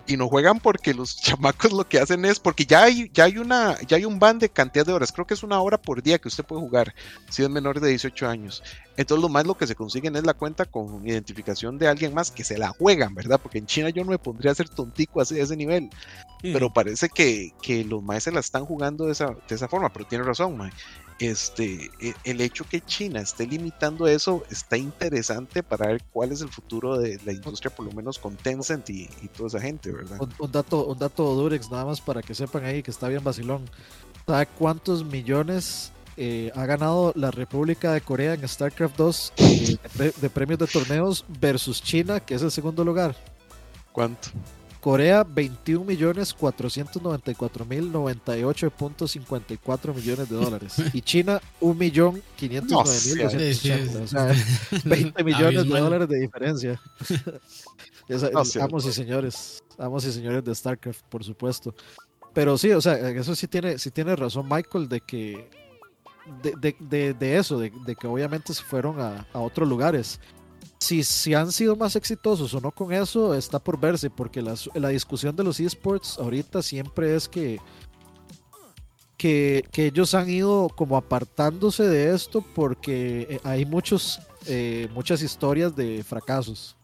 y 0.08 0.16
no 0.16 0.28
juegan 0.28 0.58
porque 0.58 0.94
los 0.94 1.16
chamacos 1.20 1.72
lo 1.72 1.86
que 1.86 2.00
hacen 2.00 2.24
es 2.24 2.40
porque 2.40 2.66
ya 2.66 2.84
hay 2.84 3.10
ya 3.12 3.24
hay 3.24 3.38
una 3.38 3.80
ya 3.82 3.98
hay 3.98 4.04
un 4.04 4.18
ban 4.18 4.38
de 4.38 4.48
cantidad 4.48 4.84
de 4.84 4.92
horas 4.92 5.12
creo 5.12 5.26
que 5.26 5.34
es 5.34 5.42
una 5.42 5.60
hora 5.60 5.78
por 5.78 6.02
día 6.02 6.18
que 6.18 6.28
usted 6.28 6.44
puede 6.44 6.62
jugar 6.62 6.94
si 7.28 7.42
es 7.42 7.50
menor 7.50 7.80
de 7.80 7.90
18 7.90 8.26
años. 8.26 8.62
Entonces 8.96 9.22
lo 9.22 9.28
más 9.28 9.46
lo 9.46 9.56
que 9.56 9.66
se 9.66 9.76
consiguen 9.76 10.16
es 10.16 10.24
la 10.24 10.34
cuenta 10.34 10.64
con 10.64 11.06
identificación 11.06 11.78
de 11.78 11.86
alguien 11.86 12.14
más 12.14 12.30
que 12.30 12.42
se 12.42 12.58
la 12.58 12.70
juegan 12.70 13.14
verdad 13.14 13.38
porque 13.40 13.58
en 13.58 13.66
China 13.66 13.90
yo 13.90 14.02
no 14.04 14.10
me 14.10 14.18
pondría 14.18 14.50
a 14.50 14.54
ser 14.54 14.68
tontico 14.68 15.20
así 15.20 15.34
de 15.34 15.42
ese 15.42 15.56
nivel. 15.56 15.90
Pero 16.40 16.72
parece 16.72 17.08
que, 17.08 17.52
que 17.60 17.84
los 17.84 18.02
maestros 18.02 18.34
la 18.34 18.40
están 18.40 18.64
jugando 18.64 19.06
de 19.06 19.12
esa, 19.12 19.34
de 19.48 19.54
esa 19.54 19.68
forma 19.68 19.92
pero 19.92 20.06
tiene 20.06 20.24
razón 20.24 20.56
mae 20.56 20.70
este, 21.18 21.90
e, 22.00 22.14
el 22.24 22.40
hecho 22.40 22.64
que 22.68 22.80
China 22.80 23.20
esté 23.20 23.46
limitando 23.46 24.06
eso 24.06 24.44
está 24.50 24.76
interesante 24.76 25.62
para 25.62 25.88
ver 25.88 26.02
cuál 26.12 26.32
es 26.32 26.40
el 26.40 26.48
futuro 26.48 26.98
de 26.98 27.20
la 27.24 27.32
industria, 27.32 27.74
por 27.74 27.86
lo 27.86 27.92
menos 27.92 28.18
con 28.18 28.36
Tencent 28.36 28.88
y, 28.90 29.08
toda 29.36 29.48
esa 29.48 29.60
gente, 29.60 29.90
¿verdad? 29.92 30.18
Un, 30.38 30.52
dato, 30.52 30.86
un 30.86 30.98
dato 30.98 31.34
Durex, 31.34 31.70
nada 31.70 31.84
más 31.84 32.00
para 32.00 32.22
que 32.22 32.34
sepan 32.34 32.64
ahí 32.64 32.82
que 32.82 32.90
está 32.90 33.08
bien 33.08 33.24
vacilón. 33.24 33.68
¿Sabe 34.26 34.46
cuántos 34.46 35.04
millones 35.04 35.92
eh, 36.16 36.52
ha 36.54 36.66
ganado 36.66 37.12
la 37.16 37.30
República 37.30 37.92
de 37.92 38.00
Corea 38.00 38.34
en 38.34 38.46
StarCraft 38.46 38.96
2 38.96 39.32
eh, 39.36 39.78
de 40.20 40.30
premios 40.30 40.58
de 40.58 40.66
torneos 40.66 41.24
versus 41.40 41.82
China, 41.82 42.20
que 42.20 42.34
es 42.34 42.42
el 42.42 42.50
segundo 42.50 42.84
lugar? 42.84 43.16
¿Cuánto? 43.92 44.28
Corea 44.88 45.20
21 45.22 45.84
millones 45.84 46.32
494 46.32 47.66
mil 47.66 47.92
98.54 47.92 49.94
millones 49.94 50.30
de 50.30 50.34
dólares. 50.34 50.76
Y 50.94 51.02
China 51.02 51.42
1 51.60 51.74
millón 51.74 52.22
509 52.36 52.98
mil 53.04 53.20
o 53.26 53.30
sea 54.06 54.32
20 54.86 55.24
millones 55.28 55.68
de 55.68 55.78
dólares 55.78 56.08
de 56.08 56.20
diferencia. 56.20 56.80
Amos 58.62 58.86
y 58.86 58.92
señores 58.94 59.62
amos 59.76 60.06
y 60.06 60.12
señores 60.12 60.42
de 60.42 60.54
StarCraft 60.54 61.02
por 61.10 61.22
supuesto. 61.22 61.74
Pero 62.32 62.56
sí 62.56 62.70
o 62.70 62.80
sea 62.80 62.94
eso 63.10 63.34
sí 63.34 63.46
tiene 63.46 63.76
sí 63.76 63.90
tiene 63.90 64.16
razón 64.16 64.48
Michael 64.48 64.88
de 64.88 65.02
que 65.02 65.50
de, 66.42 66.74
de, 66.80 67.12
de, 67.12 67.36
eso, 67.36 67.58
de, 67.58 67.70
que 67.70 68.06
obviamente 68.06 68.54
se 68.54 68.62
fueron 68.62 68.98
a, 69.00 69.26
a 69.34 69.40
otros 69.40 69.68
lugares 69.68 70.18
si, 70.78 71.02
si 71.02 71.34
han 71.34 71.50
sido 71.52 71.76
más 71.76 71.96
exitosos 71.96 72.54
o 72.54 72.60
no 72.60 72.70
con 72.70 72.92
eso 72.92 73.34
está 73.34 73.58
por 73.58 73.78
verse, 73.78 74.10
porque 74.10 74.40
la, 74.42 74.54
la 74.74 74.88
discusión 74.88 75.34
de 75.34 75.44
los 75.44 75.58
esports 75.60 76.18
ahorita 76.18 76.62
siempre 76.62 77.16
es 77.16 77.28
que, 77.28 77.58
que, 79.16 79.64
que, 79.72 79.86
ellos 79.86 80.14
han 80.14 80.30
ido 80.30 80.68
como 80.74 80.96
apartándose 80.96 81.88
de 81.88 82.14
esto 82.14 82.44
porque 82.54 83.26
eh, 83.28 83.40
hay 83.42 83.66
muchos, 83.66 84.20
eh, 84.46 84.88
muchas 84.94 85.22
historias 85.22 85.74
de 85.74 86.04
fracasos. 86.04 86.76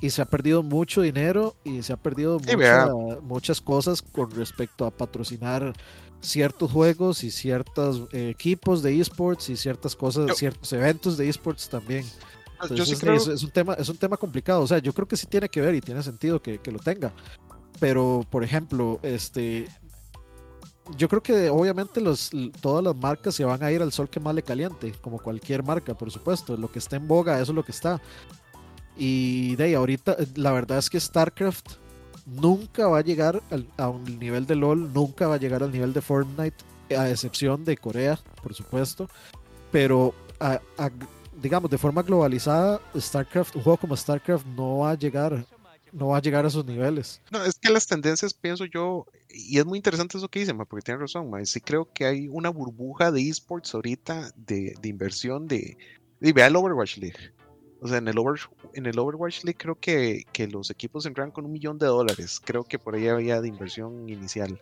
y 0.00 0.10
se 0.10 0.22
ha 0.22 0.26
perdido 0.26 0.62
mucho 0.62 1.02
dinero 1.02 1.56
y 1.64 1.82
se 1.82 1.92
ha 1.92 1.96
perdido 1.96 2.38
muchas 3.22 3.60
cosas 3.60 4.00
con 4.00 4.30
respecto 4.30 4.86
a 4.86 4.90
patrocinar 4.90 5.74
ciertos 6.20 6.70
juegos 6.70 7.22
y 7.22 7.30
ciertos 7.30 8.08
eh, 8.12 8.30
equipos 8.30 8.82
de 8.82 8.98
esports 8.98 9.50
y 9.50 9.56
ciertas 9.56 9.94
cosas, 9.94 10.36
ciertos 10.36 10.72
eventos 10.72 11.16
de 11.18 11.28
esports 11.28 11.68
también. 11.68 12.04
Ah, 12.58 12.66
es, 12.70 13.42
un 13.42 13.50
tema, 13.50 13.74
es 13.74 13.88
un 13.88 13.96
tema 13.96 14.16
complicado. 14.16 14.62
O 14.62 14.66
sea, 14.66 14.78
yo 14.78 14.92
creo 14.92 15.06
que 15.06 15.16
sí 15.16 15.26
tiene 15.26 15.48
que 15.48 15.60
ver 15.60 15.74
y 15.74 15.80
tiene 15.80 16.02
sentido 16.02 16.40
que, 16.40 16.58
que 16.58 16.72
lo 16.72 16.78
tenga. 16.78 17.12
Pero, 17.78 18.24
por 18.30 18.42
ejemplo, 18.42 18.98
este, 19.02 19.68
yo 20.96 21.08
creo 21.08 21.22
que 21.22 21.50
obviamente 21.50 22.00
los, 22.00 22.30
todas 22.60 22.84
las 22.84 22.96
marcas 22.96 23.34
se 23.34 23.44
van 23.44 23.62
a 23.62 23.72
ir 23.72 23.82
al 23.82 23.92
sol 23.92 24.08
que 24.08 24.20
más 24.20 24.34
le 24.34 24.42
caliente, 24.42 24.92
como 25.00 25.18
cualquier 25.18 25.62
marca, 25.62 25.94
por 25.94 26.10
supuesto. 26.10 26.56
Lo 26.56 26.70
que 26.70 26.78
está 26.78 26.96
en 26.96 27.08
boga, 27.08 27.40
eso 27.40 27.52
es 27.52 27.56
lo 27.56 27.64
que 27.64 27.72
está. 27.72 28.00
Y 28.96 29.56
de 29.56 29.64
ahí, 29.64 29.74
ahorita, 29.74 30.16
la 30.36 30.52
verdad 30.52 30.78
es 30.78 30.88
que 30.88 31.00
StarCraft 31.00 31.72
nunca 32.24 32.88
va 32.88 32.98
a 32.98 33.02
llegar 33.02 33.42
al, 33.50 33.66
a 33.76 33.88
un 33.88 34.18
nivel 34.18 34.46
de 34.46 34.56
LOL, 34.56 34.92
nunca 34.92 35.26
va 35.26 35.34
a 35.34 35.38
llegar 35.38 35.62
al 35.62 35.72
nivel 35.72 35.92
de 35.92 36.00
Fortnite, 36.00 36.56
a 36.96 37.10
excepción 37.10 37.64
de 37.64 37.76
Corea, 37.76 38.18
por 38.42 38.54
supuesto. 38.54 39.08
Pero, 39.72 40.14
digamos, 41.46 41.70
de 41.70 41.78
forma 41.78 42.02
globalizada, 42.02 42.80
StarCraft, 42.98 43.54
un 43.54 43.62
juego 43.62 43.76
como 43.76 43.96
StarCraft 43.96 44.44
no 44.46 44.78
va 44.78 44.90
a 44.90 44.94
llegar 44.98 45.46
no 45.92 46.08
va 46.08 46.16
a 46.16 46.20
llegar 46.20 46.44
a 46.44 46.48
esos 46.48 46.66
niveles. 46.66 47.22
No, 47.30 47.44
es 47.44 47.54
que 47.54 47.70
las 47.70 47.86
tendencias, 47.86 48.34
pienso 48.34 48.64
yo, 48.64 49.06
y 49.30 49.56
es 49.56 49.64
muy 49.64 49.78
interesante 49.78 50.18
eso 50.18 50.28
que 50.28 50.40
dice, 50.40 50.52
porque 50.52 50.84
tiene 50.84 51.00
razón, 51.00 51.30
sí 51.46 51.60
creo 51.60 51.88
que 51.92 52.04
hay 52.04 52.26
una 52.26 52.50
burbuja 52.50 53.12
de 53.12 53.28
esports 53.28 53.72
ahorita 53.76 54.32
de, 54.34 54.74
de 54.80 54.88
inversión 54.88 55.46
de, 55.46 55.78
y 56.20 56.32
vea 56.32 56.48
el 56.48 56.56
Overwatch 56.56 56.98
League. 56.98 57.32
O 57.80 57.86
sea, 57.86 57.98
en 57.98 58.08
el, 58.08 58.18
Over, 58.18 58.40
en 58.74 58.86
el 58.86 58.98
Overwatch 58.98 59.44
League 59.44 59.58
creo 59.58 59.78
que, 59.78 60.24
que 60.32 60.48
los 60.48 60.70
equipos 60.70 61.06
entraron 61.06 61.30
con 61.30 61.44
un 61.44 61.52
millón 61.52 61.78
de 61.78 61.86
dólares. 61.86 62.40
Creo 62.44 62.64
que 62.64 62.80
por 62.80 62.96
ahí 62.96 63.06
había 63.06 63.40
de 63.40 63.46
inversión 63.46 64.08
inicial. 64.08 64.60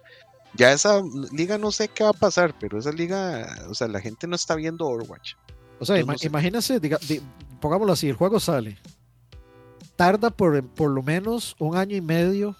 Ya 0.55 0.71
esa 0.71 1.03
liga 1.33 1.57
no 1.57 1.73
sé 1.73 1.89
qué 1.89 2.05
va 2.05 2.11
a 2.11 2.13
pasar, 2.13 2.55
pero 2.61 2.79
esa 2.79 2.93
liga, 2.93 3.65
o 3.71 3.75
sea, 3.75 3.89
la 3.89 4.01
gente 4.01 4.27
no 4.27 4.37
está 4.37 4.55
viendo 4.55 4.87
Overwatch. 4.87 5.35
O 5.79 5.85
sea, 5.85 5.99
imagínense, 5.99 6.81
diga, 6.81 6.99
pongámoslo 7.61 7.93
así, 7.93 8.09
el 8.09 8.17
juego 8.17 8.41
sale. 8.41 8.79
Tarda 9.97 10.31
por, 10.31 10.63
por 10.69 10.91
lo 10.91 11.03
menos 11.03 11.57
un 11.59 11.77
año 11.77 11.97
y 11.97 12.01
medio 12.01 12.57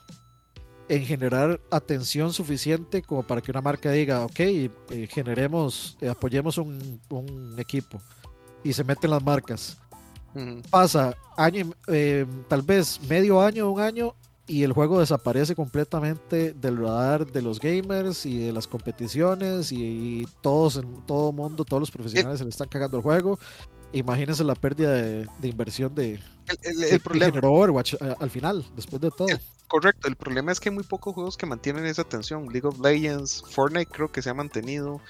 en 0.89 1.05
generar 1.05 1.61
atención 1.71 2.33
suficiente 2.33 3.03
como 3.03 3.23
para 3.23 3.41
que 3.41 3.51
una 3.51 3.61
marca 3.61 3.91
diga, 3.91 4.25
ok, 4.25 4.41
eh, 4.41 4.71
generemos, 5.11 5.97
eh, 6.01 6.09
apoyemos 6.09 6.59
un, 6.59 7.01
un, 7.09 7.59
equipo 7.59 8.01
y 8.63 8.73
se 8.73 8.85
meten 8.85 9.11
las 9.11 9.23
marcas. 9.23 9.79
Pasa 10.69 11.15
año, 11.37 11.71
eh, 11.87 12.27
tal 12.49 12.63
vez 12.63 13.01
medio 13.09 13.41
año, 13.41 13.71
un 13.71 13.81
año 13.81 14.17
y 14.47 14.63
el 14.63 14.73
juego 14.73 15.01
desaparece 15.01 15.55
completamente 15.55 16.53
del 16.53 16.77
radar 16.77 17.27
de 17.27 17.41
los 17.41 17.59
gamers 17.59 18.27
y 18.27 18.39
de 18.39 18.53
las 18.53 18.69
competiciones 18.69 19.73
y, 19.73 20.27
todos 20.43 20.77
en 20.77 21.07
todo 21.07 21.33
mundo, 21.33 21.65
todos 21.65 21.81
los 21.81 21.91
profesionales 21.91 22.39
se 22.39 22.45
le 22.45 22.51
están 22.51 22.69
cagando 22.69 22.99
el 22.99 23.03
juego. 23.03 23.39
Imagínense 23.93 24.45
la 24.45 24.55
pérdida 24.55 24.93
de, 24.93 25.29
inversión 25.43 25.95
de 25.95 26.21
el, 26.63 27.01
problema 27.01 27.39
Overwatch 27.43 27.95
al 28.19 28.31
final, 28.31 28.67
después 28.77 29.01
de 29.01 29.11
todo. 29.11 29.29
Correcto, 29.67 30.09
el 30.09 30.17
problema 30.17 30.53
es 30.53 30.61
que 30.61 30.69
hay 30.69 30.75
muy 30.75 30.85
pocos 30.85 31.15
juegos 31.15 31.37
que 31.37 31.47
mantienen 31.47 31.87
esa 31.87 32.03
atención. 32.03 32.47
League 32.53 32.67
of 32.67 32.79
Legends, 32.81 33.43
Fortnite 33.51 33.91
creo 33.91 34.13
que 34.13 34.21
se 34.21 34.31
ha 34.31 34.35
mantenido. 34.35 35.01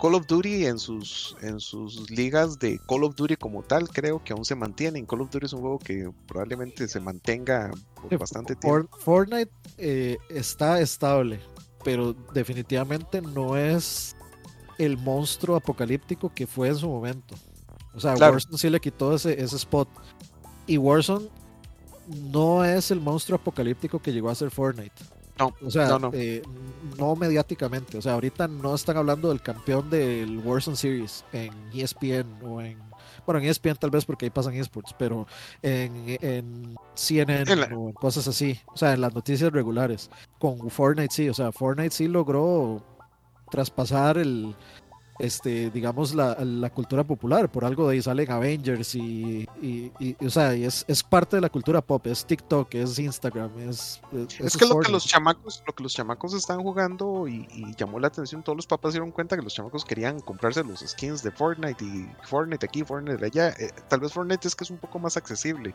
Call 0.00 0.14
of 0.14 0.26
Duty 0.26 0.66
en 0.66 0.78
sus, 0.78 1.36
en 1.42 1.60
sus 1.60 2.10
ligas 2.10 2.58
de 2.58 2.80
Call 2.88 3.04
of 3.04 3.14
Duty 3.16 3.36
como 3.36 3.62
tal, 3.62 3.88
creo 3.88 4.22
que 4.24 4.32
aún 4.32 4.44
se 4.44 4.54
mantienen. 4.54 5.04
Call 5.04 5.20
of 5.20 5.30
Duty 5.30 5.46
es 5.46 5.52
un 5.52 5.60
juego 5.60 5.78
que 5.78 6.10
probablemente 6.26 6.88
se 6.88 7.00
mantenga 7.00 7.70
por 7.94 8.18
bastante 8.18 8.56
tiempo. 8.56 8.96
Fortnite 8.98 9.50
eh, 9.76 10.16
está 10.30 10.80
estable, 10.80 11.40
pero 11.84 12.14
definitivamente 12.32 13.20
no 13.20 13.56
es 13.56 14.16
el 14.78 14.96
monstruo 14.96 15.56
apocalíptico 15.56 16.32
que 16.32 16.46
fue 16.46 16.68
en 16.68 16.76
su 16.76 16.88
momento. 16.88 17.34
O 17.92 18.00
sea, 18.00 18.14
Warzone 18.14 18.56
sí 18.56 18.70
le 18.70 18.80
quitó 18.80 19.14
ese, 19.14 19.42
ese 19.42 19.56
spot. 19.56 19.88
Y 20.66 20.78
Warzone 20.78 21.28
no 22.08 22.64
es 22.64 22.90
el 22.90 23.00
monstruo 23.00 23.36
apocalíptico 23.36 24.00
que 24.00 24.12
llegó 24.12 24.30
a 24.30 24.34
ser 24.34 24.50
Fortnite. 24.50 25.19
No, 25.40 25.54
o 25.66 25.70
sea, 25.70 25.98
no, 25.98 26.10
eh, 26.12 26.42
no. 26.98 27.16
mediáticamente. 27.16 27.98
O 27.98 28.02
sea, 28.02 28.12
ahorita 28.12 28.46
no 28.46 28.74
están 28.74 28.96
hablando 28.96 29.30
del 29.30 29.42
campeón 29.42 29.90
del 29.90 30.38
Warzone 30.38 30.76
Series 30.76 31.24
en 31.32 31.52
ESPN 31.72 32.26
o 32.44 32.60
en. 32.60 32.78
Bueno, 33.26 33.40
en 33.40 33.46
ESPN 33.46 33.76
tal 33.76 33.90
vez 33.90 34.04
porque 34.04 34.26
ahí 34.26 34.30
pasan 34.30 34.54
esports, 34.54 34.94
pero 34.98 35.26
en, 35.62 36.18
en 36.20 36.76
CNN 36.94 37.52
o 37.74 37.88
en 37.88 37.92
cosas 37.94 38.28
así. 38.28 38.60
O 38.66 38.76
sea, 38.76 38.92
en 38.92 39.00
las 39.00 39.14
noticias 39.14 39.50
regulares. 39.52 40.10
Con 40.38 40.70
Fortnite 40.70 41.14
sí, 41.14 41.28
o 41.28 41.34
sea, 41.34 41.52
Fortnite 41.52 41.94
sí 41.94 42.08
logró 42.08 42.82
traspasar 43.50 44.18
el, 44.18 44.54
este, 45.20 45.70
digamos, 45.70 46.14
la, 46.14 46.34
la, 46.40 46.70
cultura 46.70 47.04
popular. 47.04 47.50
Por 47.50 47.64
algo 47.64 47.86
de 47.86 47.94
ahí 47.94 48.02
salen 48.02 48.30
Avengers 48.30 48.94
y, 48.94 49.46
y, 49.60 50.16
o 50.24 50.30
sea, 50.30 50.54
es, 50.54 50.84
es, 50.88 51.02
parte 51.02 51.36
de 51.36 51.42
la 51.42 51.50
cultura 51.50 51.82
pop, 51.82 52.06
es 52.06 52.24
TikTok, 52.24 52.74
es 52.74 52.98
Instagram, 52.98 53.50
es... 53.68 54.00
Es, 54.38 54.56
que 54.56 54.66
lo 54.66 54.80
que 54.80 54.90
los 54.90 55.06
chamacos, 55.06 55.62
lo 55.66 55.74
que 55.74 55.82
los 55.82 55.92
chamacos 55.92 56.32
están 56.32 56.62
jugando 56.62 57.28
y, 57.28 57.46
llamó 57.76 58.00
la 58.00 58.08
atención, 58.08 58.42
todos 58.42 58.56
los 58.56 58.66
papás 58.66 58.94
dieron 58.94 59.10
cuenta 59.10 59.36
que 59.36 59.42
los 59.42 59.54
chamacos 59.54 59.84
querían 59.84 60.20
comprarse 60.20 60.64
los 60.64 60.80
skins 60.80 61.22
de 61.22 61.30
Fortnite 61.30 61.84
y 61.84 62.08
Fortnite 62.24 62.64
aquí, 62.64 62.82
Fortnite 62.82 63.24
allá. 63.24 63.50
Eh, 63.50 63.70
tal 63.88 64.00
vez 64.00 64.12
Fortnite 64.12 64.48
es 64.48 64.56
que 64.56 64.64
es 64.64 64.70
un 64.70 64.78
poco 64.78 64.98
más 64.98 65.16
accesible 65.16 65.74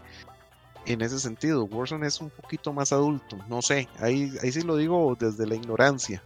en 0.85 1.01
ese 1.01 1.19
sentido. 1.19 1.65
Warzone 1.65 2.07
es 2.07 2.19
un 2.19 2.31
poquito 2.31 2.73
más 2.73 2.91
adulto, 2.91 3.37
no 3.47 3.61
sé, 3.61 3.87
ahí, 3.99 4.35
ahí 4.41 4.51
sí 4.51 4.61
lo 4.61 4.75
digo 4.75 5.15
desde 5.19 5.45
la 5.45 5.55
ignorancia. 5.55 6.23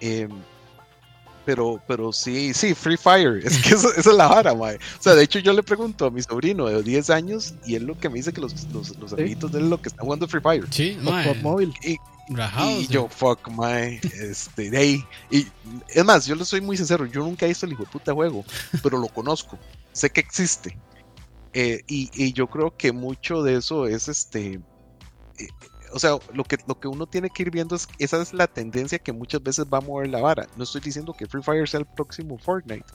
Eh, 0.00 0.28
pero, 1.48 1.80
pero 1.86 2.12
sí, 2.12 2.52
sí, 2.52 2.74
Free 2.74 2.98
Fire, 2.98 3.40
es 3.42 3.56
que 3.62 3.70
esa 3.70 3.88
es 3.96 4.04
la 4.04 4.28
vara, 4.28 4.54
mae. 4.54 4.76
O 4.76 5.02
sea, 5.02 5.14
de 5.14 5.24
hecho 5.24 5.38
yo 5.38 5.54
le 5.54 5.62
pregunto 5.62 6.04
a 6.04 6.10
mi 6.10 6.20
sobrino 6.20 6.66
de 6.66 6.82
10 6.82 7.08
años 7.08 7.54
y 7.64 7.74
él 7.74 7.84
lo 7.84 7.98
que 7.98 8.10
me 8.10 8.16
dice 8.16 8.34
que 8.34 8.42
los, 8.42 8.70
los, 8.70 8.94
los 8.98 9.14
amiguitos 9.14 9.50
de 9.50 9.60
él 9.60 9.70
lo 9.70 9.80
que 9.80 9.88
están 9.88 10.04
jugando 10.04 10.28
Free 10.28 10.42
Fire. 10.42 10.66
Sí, 10.70 10.98
mae. 11.00 11.34
móvil. 11.36 11.72
Y, 11.82 11.96
y 12.58 12.86
yo, 12.88 13.08
fuck, 13.08 13.48
mae, 13.48 13.98
este, 14.20 14.68
de 14.68 14.76
ahí. 14.76 15.04
Y 15.30 15.46
es 15.88 16.04
más, 16.04 16.26
yo 16.26 16.34
le 16.34 16.44
soy 16.44 16.60
muy 16.60 16.76
sincero, 16.76 17.06
yo 17.06 17.20
nunca 17.20 17.46
he 17.46 17.48
visto 17.48 17.64
el 17.64 17.72
hijo 17.72 17.84
de 17.84 17.92
puta 17.92 18.12
juego, 18.12 18.44
pero 18.82 18.98
lo 18.98 19.08
conozco, 19.08 19.58
sé 19.92 20.10
que 20.10 20.20
existe. 20.20 20.76
Eh, 21.54 21.80
y, 21.86 22.10
y, 22.12 22.34
yo 22.34 22.46
creo 22.48 22.76
que 22.76 22.92
mucho 22.92 23.42
de 23.42 23.56
eso 23.56 23.86
es 23.86 24.08
este 24.08 24.60
eh, 25.38 25.48
o 25.92 25.98
sea, 25.98 26.18
lo 26.32 26.44
que, 26.44 26.58
lo 26.66 26.78
que 26.78 26.88
uno 26.88 27.06
tiene 27.06 27.30
que 27.30 27.42
ir 27.42 27.50
viendo 27.50 27.76
es 27.76 27.88
esa 27.98 28.20
es 28.20 28.32
la 28.32 28.46
tendencia 28.46 28.98
que 28.98 29.12
muchas 29.12 29.42
veces 29.42 29.66
va 29.72 29.78
a 29.78 29.80
mover 29.80 30.08
la 30.08 30.20
vara. 30.20 30.46
No 30.56 30.64
estoy 30.64 30.80
diciendo 30.80 31.12
que 31.12 31.26
Free 31.26 31.42
Fire 31.42 31.68
sea 31.68 31.80
el 31.80 31.86
próximo 31.86 32.38
Fortnite. 32.38 32.86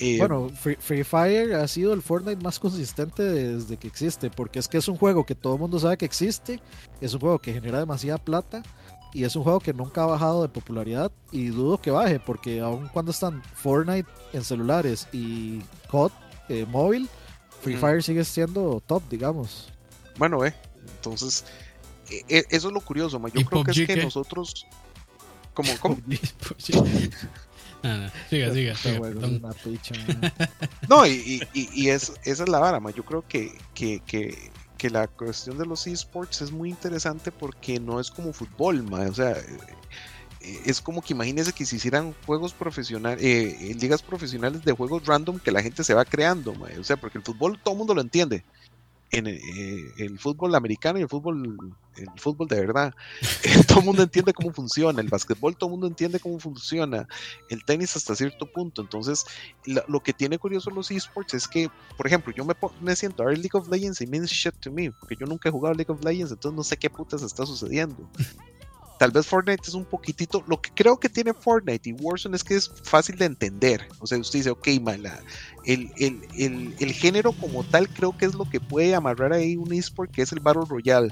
Eh, 0.00 0.18
bueno, 0.18 0.50
Free, 0.50 1.04
Fire 1.04 1.54
ha 1.54 1.68
sido 1.68 1.92
el 1.92 2.02
Fortnite 2.02 2.42
más 2.42 2.58
consistente 2.58 3.22
desde 3.22 3.76
que 3.76 3.86
existe, 3.86 4.28
porque 4.30 4.58
es 4.58 4.66
que 4.66 4.78
es 4.78 4.88
un 4.88 4.96
juego 4.96 5.24
que 5.24 5.34
todo 5.34 5.54
el 5.54 5.60
mundo 5.60 5.78
sabe 5.78 5.96
que 5.96 6.04
existe, 6.04 6.60
es 7.00 7.14
un 7.14 7.20
juego 7.20 7.38
que 7.38 7.52
genera 7.52 7.78
demasiada 7.78 8.18
plata 8.18 8.62
y 9.12 9.22
es 9.22 9.36
un 9.36 9.44
juego 9.44 9.60
que 9.60 9.72
nunca 9.72 10.02
ha 10.02 10.06
bajado 10.06 10.42
de 10.42 10.48
popularidad 10.48 11.12
y 11.30 11.46
dudo 11.46 11.80
que 11.80 11.92
baje, 11.92 12.18
porque 12.18 12.60
aun 12.60 12.88
cuando 12.88 13.12
están 13.12 13.42
Fortnite 13.54 14.08
en 14.32 14.42
celulares 14.42 15.06
y 15.12 15.60
COD 15.88 16.10
eh, 16.48 16.66
móvil, 16.68 17.08
Free 17.62 17.76
Fire 17.76 18.02
sigue 18.02 18.24
siendo 18.24 18.82
top, 18.84 19.02
digamos. 19.08 19.72
Bueno, 20.18 20.44
eh, 20.44 20.54
entonces 20.96 21.44
eso 22.28 22.68
es 22.68 22.74
lo 22.74 22.80
curioso, 22.80 23.20
yo 23.28 23.44
creo 23.44 23.64
que 23.64 23.70
es 23.70 23.86
que 23.86 23.96
nosotros 23.96 24.66
como 25.54 25.70
¿cómo? 25.78 25.96
siga, 28.30 28.74
siga, 28.74 28.74
no, 30.88 31.06
y, 31.06 31.42
y, 31.52 31.88
es, 31.88 32.12
esa 32.24 32.42
es 32.42 32.48
la 32.48 32.58
vara, 32.58 32.80
yo 32.90 33.04
creo 33.04 33.26
que, 33.26 33.52
que, 33.74 34.00
que, 34.06 34.50
que, 34.78 34.90
la 34.90 35.06
cuestión 35.06 35.58
de 35.58 35.66
los 35.66 35.86
esports 35.86 36.42
es 36.42 36.50
muy 36.50 36.70
interesante 36.70 37.30
porque 37.30 37.78
no 37.78 38.00
es 38.00 38.10
como 38.10 38.32
fútbol, 38.32 38.86
o 38.92 39.14
sea, 39.14 39.32
eh, 39.32 40.62
es 40.64 40.80
como 40.80 41.02
que 41.02 41.12
imagínese 41.12 41.52
que 41.52 41.66
se 41.66 41.76
hicieran 41.76 42.14
juegos 42.26 42.52
profesionales, 42.52 43.22
eh, 43.22 43.76
ligas 43.78 44.02
profesionales 44.02 44.64
de 44.64 44.72
juegos 44.72 45.06
random 45.06 45.38
que 45.38 45.52
la 45.52 45.62
gente 45.62 45.84
se 45.84 45.94
va 45.94 46.04
creando, 46.04 46.54
o 46.78 46.84
sea, 46.84 46.96
porque 46.96 47.18
el 47.18 47.24
fútbol 47.24 47.58
todo 47.62 47.74
el 47.74 47.78
mundo 47.78 47.94
lo 47.94 48.00
entiende, 48.00 48.44
en 49.14 49.26
eh, 49.28 49.92
el 49.98 50.18
fútbol 50.18 50.54
americano 50.54 50.98
y 50.98 51.02
el 51.02 51.08
fútbol, 51.08 51.58
el 51.96 52.08
fútbol 52.16 52.48
de 52.48 52.60
verdad. 52.60 52.94
todo 53.68 53.80
el 53.80 53.84
mundo 53.84 54.02
entiende 54.02 54.32
cómo 54.32 54.52
funciona, 54.52 55.00
el 55.00 55.08
básquetbol 55.08 55.56
todo 55.56 55.68
el 55.68 55.72
mundo 55.72 55.86
entiende 55.86 56.18
cómo 56.20 56.38
funciona, 56.38 57.06
el 57.48 57.64
tenis 57.64 57.96
hasta 57.96 58.14
cierto 58.14 58.50
punto. 58.50 58.82
Entonces, 58.82 59.24
lo 59.64 60.00
que 60.00 60.12
tiene 60.12 60.38
curioso 60.38 60.70
los 60.70 60.90
esports 60.90 61.34
es 61.34 61.48
que, 61.48 61.70
por 61.96 62.06
ejemplo, 62.06 62.32
yo 62.34 62.44
me, 62.44 62.54
me 62.80 62.96
siento 62.96 63.22
a 63.22 63.26
ver 63.26 63.38
League 63.38 63.50
of 63.56 63.68
Legends 63.68 64.00
y 64.00 64.06
means 64.06 64.30
shit 64.30 64.54
to 64.60 64.70
me, 64.70 64.90
porque 64.90 65.16
yo 65.16 65.26
nunca 65.26 65.48
he 65.48 65.52
jugado 65.52 65.74
League 65.74 65.92
of 65.92 66.04
Legends, 66.04 66.32
entonces 66.32 66.56
no 66.56 66.64
sé 66.64 66.76
qué 66.76 66.90
putas 66.90 67.22
está 67.22 67.46
sucediendo. 67.46 68.08
Tal 69.04 69.10
vez 69.10 69.26
Fortnite 69.26 69.68
es 69.68 69.74
un 69.74 69.84
poquitito, 69.84 70.42
lo 70.46 70.58
que 70.62 70.70
creo 70.74 70.98
que 70.98 71.10
tiene 71.10 71.34
Fortnite 71.34 71.90
y 71.90 71.92
Warzone 71.92 72.36
es 72.36 72.42
que 72.42 72.54
es 72.54 72.72
fácil 72.84 73.18
de 73.18 73.26
entender. 73.26 73.86
O 73.98 74.06
sea, 74.06 74.16
usted 74.16 74.38
dice, 74.38 74.48
ok, 74.48 74.66
mala, 74.80 75.22
el, 75.66 75.92
el, 75.98 76.74
el, 76.80 76.92
género 76.94 77.32
como 77.32 77.64
tal 77.64 77.86
creo 77.90 78.16
que 78.16 78.24
es 78.24 78.34
lo 78.34 78.48
que 78.48 78.60
puede 78.60 78.94
amarrar 78.94 79.34
ahí 79.34 79.56
un 79.58 79.74
eSport, 79.74 80.10
que 80.10 80.22
es 80.22 80.32
el 80.32 80.40
Battle 80.40 80.62
Royale, 80.66 81.10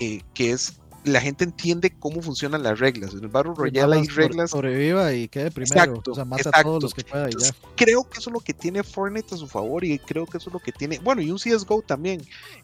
eh, 0.00 0.20
que 0.32 0.52
es 0.52 0.78
la 1.04 1.20
gente 1.20 1.44
entiende 1.44 1.90
cómo 1.98 2.22
funcionan 2.22 2.62
las 2.62 2.78
reglas. 2.78 3.12
En 3.12 3.20
el 3.20 3.28
Battle 3.28 3.52
Royale 3.56 3.96
hay 3.96 4.06
reglas. 4.08 4.50
Sobreviva 4.50 5.12
y 5.14 5.28
quede 5.28 5.50
primero. 5.50 6.02
o 6.06 6.14
sea, 6.14 6.24
mata 6.24 6.50
a 6.52 6.62
todos 6.62 6.82
los 6.82 6.94
que 6.94 7.04
pueda 7.04 7.28
ya. 7.30 7.54
Creo 7.76 8.08
que 8.08 8.18
eso 8.18 8.30
es 8.30 8.34
lo 8.34 8.40
que 8.40 8.54
tiene 8.54 8.82
Fortnite 8.82 9.34
a 9.34 9.38
su 9.38 9.46
favor 9.46 9.84
y 9.84 9.98
creo 9.98 10.26
que 10.26 10.38
eso 10.38 10.50
es 10.50 10.54
lo 10.54 10.60
que 10.60 10.72
tiene. 10.72 10.98
Bueno, 10.98 11.22
y 11.22 11.30
un 11.30 11.38
CSGO 11.38 11.82
también. 11.82 12.20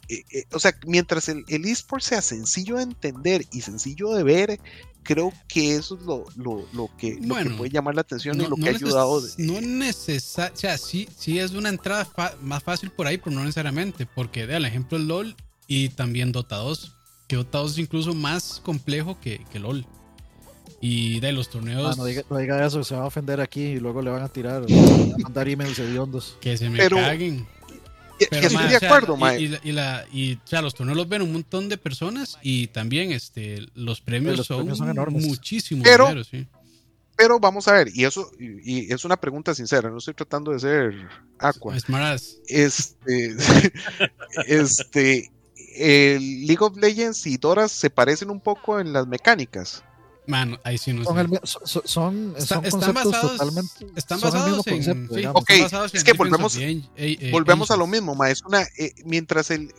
Eh, 0.08 0.22
eh, 0.30 0.44
o 0.52 0.58
sea, 0.58 0.76
mientras 0.86 1.28
el, 1.28 1.44
el 1.48 1.64
eSport 1.64 2.02
sea 2.02 2.22
sencillo 2.22 2.76
de 2.76 2.82
entender 2.82 3.46
y 3.52 3.60
sencillo 3.60 4.12
de 4.12 4.22
ver, 4.22 4.60
creo 5.02 5.32
que 5.48 5.76
eso 5.76 5.96
es 5.96 6.02
lo, 6.02 6.24
lo, 6.36 6.66
lo, 6.72 6.90
que, 6.96 7.18
lo 7.20 7.36
que, 7.36 7.50
puede 7.50 7.70
llamar 7.70 7.94
la 7.94 8.00
atención 8.00 8.40
y 8.40 8.46
lo 8.46 8.56
que 8.56 8.68
ha 8.68 8.72
ayudado. 8.72 9.22
No 9.38 9.60
necesariamente, 9.60 10.54
o 10.54 10.60
sea, 10.60 10.78
sí, 10.78 11.08
sí 11.16 11.38
es 11.38 11.52
una 11.52 11.68
entrada 11.68 12.08
más 12.40 12.62
fácil 12.62 12.90
por 12.90 13.06
ahí, 13.06 13.18
pero 13.18 13.36
no 13.36 13.42
necesariamente, 13.42 14.06
porque 14.06 14.46
de 14.46 14.56
al 14.56 14.64
ejemplo 14.64 14.98
el 14.98 15.06
LOL 15.06 15.36
y 15.66 15.90
también 15.90 16.32
Dota 16.32 16.56
2 16.56 16.92
que 17.26 17.36
Dota 17.36 17.58
2 17.58 17.72
es 17.72 17.78
incluso 17.78 18.14
más 18.14 18.60
complejo 18.64 19.18
que, 19.20 19.44
que 19.52 19.58
LOL. 19.58 19.86
Y 20.80 21.20
de 21.20 21.32
los 21.32 21.48
torneos. 21.48 21.92
Ah, 21.92 21.94
no, 21.96 22.36
diga, 22.36 22.66
eso, 22.66 22.84
se 22.84 22.94
va 22.94 23.02
a 23.02 23.06
ofender 23.06 23.40
aquí 23.40 23.62
y 23.62 23.80
luego 23.80 24.02
le 24.02 24.10
van 24.10 24.22
a 24.22 24.28
tirar, 24.28 24.64
a 24.64 25.18
mandar 25.22 25.48
emails 25.48 25.78
hediondos. 25.78 26.36
Que 26.40 26.58
se 26.58 26.68
me 26.68 26.86
caguen. 26.88 27.46
Pero, 28.30 28.46
estoy 28.46 28.68
de 28.68 28.76
acuerdo, 28.76 29.18
y, 29.38 29.58
y, 29.64 29.72
la, 29.72 30.06
y, 30.12 30.34
o 30.34 30.40
sea, 30.44 30.62
los 30.62 30.74
torneos 30.74 30.96
los 30.96 31.08
ven 31.08 31.22
un 31.22 31.32
montón 31.32 31.68
de 31.68 31.76
personas 31.76 32.38
y 32.42 32.68
también 32.68 33.12
este, 33.12 33.66
los 33.74 34.00
premios, 34.00 34.46
son, 34.46 34.68
enormes. 34.88 35.26
muchísimos. 35.26 35.84
Pero, 35.84 36.08
pero 37.16 37.40
vamos 37.40 37.66
a 37.66 37.72
ver, 37.72 37.88
y 37.92 38.04
eso 38.04 38.30
y, 38.38 38.92
es 38.92 39.04
una 39.04 39.16
pregunta 39.16 39.54
sincera, 39.54 39.90
no 39.90 39.98
estoy 39.98 40.14
tratando 40.14 40.52
de 40.52 40.60
ser 40.60 41.08
aqua. 41.38 41.76
Es 41.76 41.88
más. 41.88 42.38
Este, 42.46 43.36
este, 44.46 45.30
el 45.74 46.46
League 46.46 46.64
of 46.64 46.76
Legends 46.76 47.26
y 47.26 47.36
Dora 47.36 47.68
se 47.68 47.90
parecen 47.90 48.30
un 48.30 48.40
poco 48.40 48.80
en 48.80 48.92
las 48.92 49.06
mecánicas. 49.06 49.82
Mano, 50.26 50.58
ahí 50.64 50.78
sí 50.78 50.92
no 50.92 51.04
son, 51.04 51.40
son, 51.44 51.82
son, 51.84 52.34
están 52.36 52.94
basados, 52.94 53.36
totalmente. 53.36 53.86
Están 53.94 54.20
basados 54.20 54.66
en. 54.66 54.74
Concepto, 54.74 55.14
sí, 55.14 55.26
ok, 55.26 55.50
es 55.92 56.04
que 56.04 56.12
volvemos, 56.14 56.58
volvemos 57.30 57.70
a 57.70 57.76
lo 57.76 57.86
mismo, 57.86 58.14
ma. 58.14 58.30
Es 58.30 58.42
una. 58.42 58.62
Eh, 58.78 58.94
mientras 59.04 59.50
el. 59.50 59.72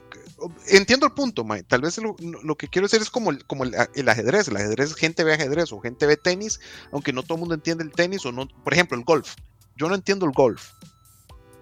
Entiendo 0.67 1.07
el 1.07 1.13
punto, 1.13 1.43
ma. 1.43 1.63
Tal 1.63 1.81
vez 1.81 1.97
lo, 1.97 2.15
lo, 2.19 2.55
que 2.55 2.67
quiero 2.67 2.85
decir 2.87 3.01
es 3.01 3.09
como, 3.09 3.31
como 3.47 3.63
el, 3.63 3.75
el, 3.95 4.07
ajedrez. 4.07 4.47
El 4.49 4.57
ajedrez, 4.57 4.93
gente 4.93 5.23
ve 5.23 5.33
ajedrez 5.33 5.71
o 5.71 5.79
gente 5.79 6.05
ve 6.05 6.15
tenis, 6.15 6.59
aunque 6.91 7.11
no 7.11 7.23
todo 7.23 7.35
el 7.35 7.39
mundo 7.39 7.55
entiende 7.55 7.83
el 7.83 7.91
tenis 7.91 8.23
o 8.25 8.31
no. 8.31 8.47
Por 8.47 8.73
ejemplo, 8.73 8.97
el 8.97 9.03
golf. 9.03 9.35
Yo 9.77 9.89
no 9.89 9.95
entiendo 9.95 10.27
el 10.27 10.31
golf, 10.31 10.69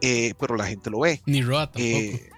eh, 0.02 0.34
pero 0.38 0.58
la 0.58 0.68
gente 0.68 0.90
lo 0.90 1.00
ve. 1.00 1.22
Ni 1.26 1.42
Roa 1.42 1.72
tampoco. 1.72 2.34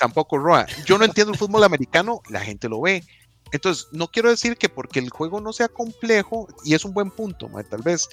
Tampoco 0.00 0.38
Roa. 0.38 0.66
Yo 0.86 0.98
no 0.98 1.04
entiendo 1.04 1.32
el 1.32 1.38
fútbol 1.38 1.62
americano, 1.62 2.22
la 2.30 2.40
gente 2.40 2.68
lo 2.68 2.80
ve. 2.80 3.04
Entonces, 3.52 3.86
no 3.92 4.08
quiero 4.08 4.30
decir 4.30 4.56
que 4.56 4.68
porque 4.68 4.98
el 4.98 5.10
juego 5.10 5.40
no 5.40 5.52
sea 5.52 5.68
complejo, 5.68 6.48
y 6.64 6.74
es 6.74 6.84
un 6.84 6.94
buen 6.94 7.10
punto, 7.10 7.50
tal 7.68 7.82
vez, 7.82 8.08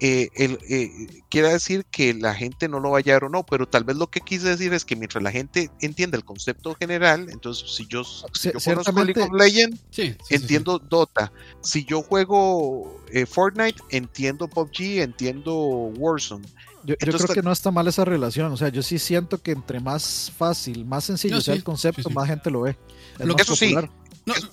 eh, 0.00 0.28
eh, 0.36 1.06
quiera 1.28 1.48
decir 1.48 1.84
que 1.90 2.14
la 2.14 2.32
gente 2.34 2.68
no 2.68 2.78
lo 2.78 2.90
vaya 2.90 3.12
a 3.12 3.16
ver 3.16 3.24
o 3.24 3.28
no, 3.28 3.44
pero 3.44 3.66
tal 3.66 3.84
vez 3.84 3.96
lo 3.96 4.08
que 4.08 4.20
quise 4.20 4.48
decir 4.48 4.72
es 4.72 4.84
que 4.84 4.94
mientras 4.94 5.22
la 5.22 5.32
gente 5.32 5.70
entiende 5.80 6.16
el 6.16 6.24
concepto 6.24 6.74
general, 6.74 7.28
entonces 7.30 7.74
si 7.74 7.86
yo, 7.86 8.04
si 8.04 8.52
yo 8.52 8.60
conozco 8.64 9.04
League 9.04 9.20
of 9.20 9.32
Legends, 9.32 9.80
entiendo 10.30 10.78
Dota. 10.78 11.32
Si 11.62 11.84
yo 11.84 12.02
juego 12.02 13.00
eh, 13.12 13.26
Fortnite, 13.26 13.82
entiendo 13.90 14.48
PUBG, 14.48 15.00
entiendo 15.00 15.54
Warzone. 15.56 16.46
Yo, 16.84 16.96
creo 16.96 17.18
que 17.28 17.42
no 17.42 17.52
está 17.52 17.70
mal 17.70 17.86
esa 17.88 18.04
relación. 18.04 18.52
O 18.52 18.56
sea, 18.56 18.68
yo 18.68 18.82
sí 18.82 18.98
siento 18.98 19.42
que 19.42 19.52
entre 19.52 19.80
más 19.80 20.32
fácil, 20.36 20.84
más 20.84 21.04
sencillo 21.04 21.40
sea 21.40 21.54
el 21.54 21.64
concepto, 21.64 22.10
más 22.10 22.28
gente 22.28 22.50
lo 22.50 22.62
ve. 22.62 22.76
lo 23.18 23.36
que 23.36 23.42
eso 23.42 23.56
sí. 23.56 23.74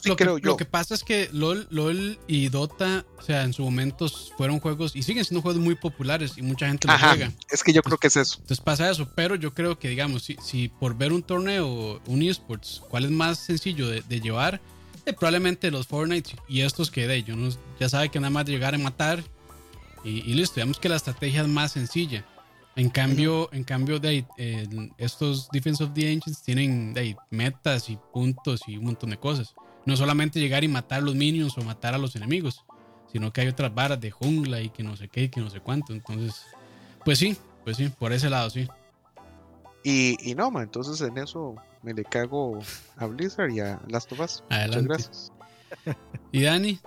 lo, 0.06 0.16
que, 0.16 0.26
lo 0.26 0.58
que 0.58 0.66
pasa 0.66 0.96
es 0.96 1.04
que 1.04 1.30
LOL, 1.34 1.68
LOL 1.70 2.18
y 2.28 2.50
Dota, 2.50 3.06
o 3.18 3.22
sea, 3.22 3.44
en 3.44 3.54
su 3.54 3.64
momento 3.64 4.08
fueron 4.38 4.60
juegos 4.60 4.96
y 4.96 5.04
siguen 5.04 5.26
siendo 5.26 5.42
juegos 5.42 5.62
muy 5.62 5.76
populares 5.76 6.34
y 6.38 6.42
mucha 6.42 6.68
gente 6.68 6.88
los 6.88 7.00
juega. 7.00 7.32
Es 7.50 7.64
que 7.64 7.74
yo 7.74 7.82
creo 7.82 7.98
que 7.98 8.08
es 8.08 8.18
eso. 8.18 8.38
Entonces 8.40 8.64
pasa 8.64 8.90
eso, 8.90 9.10
pero 9.16 9.36
yo 9.36 9.54
creo 9.54 9.78
que, 9.78 9.90
digamos, 9.90 10.24
si, 10.24 10.38
si 10.42 10.70
por 10.70 10.98
ver 10.98 11.14
un 11.14 11.24
torneo, 11.24 12.02
un 12.08 12.22
esports, 12.22 12.82
¿cuál 12.90 13.06
es 13.06 13.12
más 13.12 13.40
sencillo 13.40 13.88
de, 13.88 14.02
llevar? 14.20 14.62
Eh, 15.06 15.14
probablemente 15.14 15.70
los 15.70 15.86
Fortnite 15.86 16.36
y 16.48 16.62
estos 16.62 16.90
que 16.90 17.06
de 17.08 17.16
ellos, 17.16 17.60
ya 17.80 17.90
sabe 17.90 18.10
que 18.10 18.20
nada 18.20 18.32
más 18.32 18.46
llegar 18.46 18.74
a 18.74 18.78
matar 18.78 19.24
y, 20.06 20.34
listo, 20.36 20.56
digamos 20.56 20.80
que 20.80 20.88
la 20.88 20.98
estrategia 20.98 21.42
es 21.42 21.48
más 21.48 21.72
sencilla. 21.72 22.24
En 22.76 22.90
cambio, 22.90 23.50
en 23.54 23.64
cambio 23.64 24.00
de, 24.00 24.26
estos 24.98 25.50
Defense 25.52 25.84
of 25.84 25.94
the 25.94 26.12
Ancients 26.12 26.44
tienen 26.44 26.94
de, 26.94 27.18
metas 27.32 27.90
y 27.90 27.98
puntos 28.14 28.62
y 28.68 28.78
un 28.78 28.86
montón 28.86 29.10
de 29.10 29.18
cosas. 29.18 29.56
No 29.86 29.98
solamente 29.98 30.40
llegar 30.40 30.64
y 30.64 30.68
matar 30.68 31.00
a 31.00 31.02
los 31.02 31.16
minions 31.16 31.58
o 31.58 31.64
matar 31.64 31.96
a 31.96 31.98
los 31.98 32.16
enemigos, 32.16 32.66
sino 33.12 33.34
que 33.34 33.42
hay 33.42 33.48
otras 33.48 33.74
varas 33.74 34.00
de 34.00 34.12
jungla 34.12 34.62
y 34.62 34.70
que 34.70 34.84
no 34.84 34.96
sé 34.96 35.08
qué 35.08 35.24
y 35.24 35.30
que 35.30 35.42
no 35.42 35.50
sé 35.50 35.60
cuánto. 35.60 35.94
Entonces, 35.94 36.46
pues 37.04 37.18
sí, 37.18 37.36
pues 37.64 37.78
sí, 37.78 37.90
por 37.90 38.14
ese 38.14 38.30
lado 38.30 38.50
sí. 38.52 38.68
Y, 39.84 40.18
y 40.30 40.36
no, 40.36 40.52
entonces 40.62 41.02
en 41.02 41.18
eso 41.18 41.56
me 41.82 41.94
le 41.94 42.04
cago 42.04 42.60
a 42.98 43.08
Blizzard 43.08 43.52
y 43.52 43.60
a 43.60 43.82
Last 43.88 44.12
of 44.12 44.20
Us. 44.20 44.44
Muchas 44.50 44.84
gracias. 44.84 45.32
¿Y 46.32 46.42
Dani? 46.44 46.80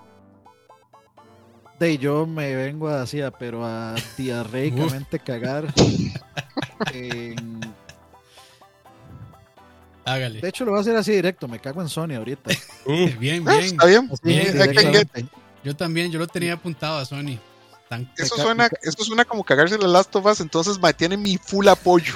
De 1.78 1.96
yo 1.98 2.26
me 2.26 2.54
vengo 2.56 2.88
así, 2.88 3.20
pero 3.38 3.64
a 3.64 3.94
diarreicamente 4.16 5.18
cagar. 5.20 5.72
Hágale. 10.04 10.40
De 10.40 10.48
hecho, 10.48 10.64
lo 10.64 10.72
voy 10.72 10.78
a 10.78 10.80
hacer 10.80 10.96
así 10.96 11.12
directo. 11.12 11.46
Me 11.46 11.60
cago 11.60 11.82
en 11.82 11.88
Sony 11.88 12.14
ahorita. 12.16 12.50
bien, 13.18 13.44
ah, 13.46 13.58
bien. 13.86 14.10
Está 14.10 14.66
bien. 14.66 15.30
Yo 15.62 15.76
también, 15.76 16.10
yo 16.10 16.18
lo 16.18 16.26
tenía 16.26 16.54
apuntado 16.54 16.98
a 16.98 17.04
Sony. 17.04 17.38
eso, 18.16 18.36
suena, 18.36 18.70
eso 18.82 19.04
suena 19.04 19.24
como 19.24 19.44
cagarse 19.44 19.78
la 19.78 19.86
Last 19.86 20.16
of 20.16 20.24
Us, 20.26 20.40
entonces 20.40 20.80
me 20.80 20.92
tiene 20.94 21.16
mi 21.16 21.36
full 21.36 21.68
apoyo. 21.68 22.14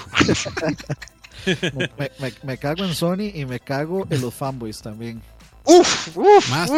me, 2.42 2.58
cago 2.58 2.84
en 2.84 2.94
Sony 2.94 3.30
y 3.34 3.44
me 3.44 3.60
cago 3.60 4.06
en 4.08 4.20
los 4.20 4.32
fanboys 4.32 4.80
también. 4.80 5.22
Uf, 5.64 6.16
uf, 6.16 6.50
más 6.50 6.70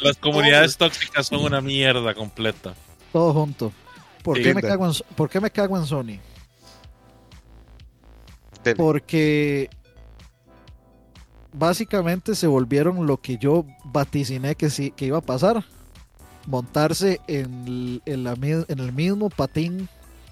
las 0.00 0.16
comunidades 0.16 0.76
tóxicas 0.76 1.26
son 1.26 1.44
una 1.44 1.60
mierda 1.60 2.14
completa. 2.14 2.74
Todo 3.12 3.32
junto. 3.32 3.72
¿Por, 4.22 4.42
qué, 4.42 4.52
me 4.54 4.62
cago 4.62 4.86
en, 4.86 4.92
¿Por 5.14 5.30
qué 5.30 5.40
me 5.40 5.50
cago 5.50 5.76
en 5.78 5.86
Sony? 5.86 6.18
Porque 8.76 9.70
básicamente 11.52 12.34
se 12.34 12.46
volvieron 12.46 13.06
lo 13.06 13.18
que 13.18 13.38
yo 13.38 13.64
vaticiné 13.84 14.54
que, 14.54 14.68
sí, 14.68 14.90
que 14.90 15.06
iba 15.06 15.18
a 15.18 15.22
pasar. 15.22 15.64
Montarse 16.46 17.20
en, 17.26 18.00
en, 18.06 18.24
la, 18.24 18.32
en 18.32 18.78
el 18.78 18.92
mismo 18.92 19.30
patín 19.30 19.88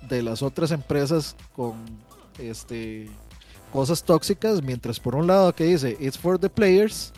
de 0.09 0.23
las 0.23 0.43
otras 0.43 0.71
empresas 0.71 1.37
con 1.55 1.75
este 2.39 3.09
cosas 3.73 4.03
tóxicas, 4.03 4.63
mientras 4.63 5.01
por 5.01 5.15
un 5.15 5.27
lado 5.27 5.55
que 5.55 5.65
dice 5.65 5.97
It's 6.01 6.19
for 6.19 6.39
the 6.39 6.49
players, 6.49 7.13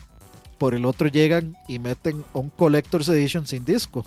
por 0.58 0.74
el 0.74 0.84
otro 0.84 1.08
llegan 1.08 1.56
y 1.68 1.78
meten 1.78 2.24
un 2.32 2.50
Collector's 2.50 3.08
Edition 3.08 3.46
sin 3.46 3.64
disco. 3.64 4.04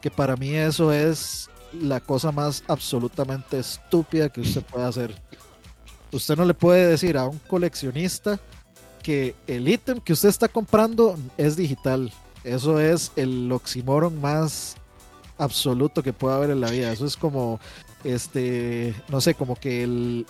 Que 0.00 0.10
para 0.10 0.36
mí 0.36 0.54
eso 0.54 0.92
es 0.92 1.48
la 1.72 2.00
cosa 2.00 2.32
más 2.32 2.64
absolutamente 2.66 3.58
estúpida 3.58 4.28
que 4.28 4.40
usted 4.40 4.62
puede 4.62 4.86
hacer. 4.86 5.14
Usted 6.12 6.36
no 6.36 6.44
le 6.44 6.54
puede 6.54 6.86
decir 6.86 7.16
a 7.16 7.26
un 7.26 7.38
coleccionista 7.38 8.40
que 9.02 9.34
el 9.46 9.68
ítem 9.68 10.00
que 10.00 10.12
usted 10.12 10.28
está 10.28 10.48
comprando 10.48 11.16
es 11.36 11.56
digital. 11.56 12.12
Eso 12.42 12.80
es 12.80 13.12
el 13.16 13.50
oxímoron 13.52 14.20
más 14.20 14.76
absoluto 15.38 16.02
que 16.02 16.12
puede 16.12 16.34
haber 16.34 16.50
en 16.50 16.60
la 16.60 16.70
vida. 16.70 16.92
Eso 16.92 17.06
es 17.06 17.16
como, 17.16 17.60
este, 18.04 18.94
no 19.08 19.20
sé, 19.20 19.34
como 19.34 19.56
que 19.56 19.82
el, 19.82 20.26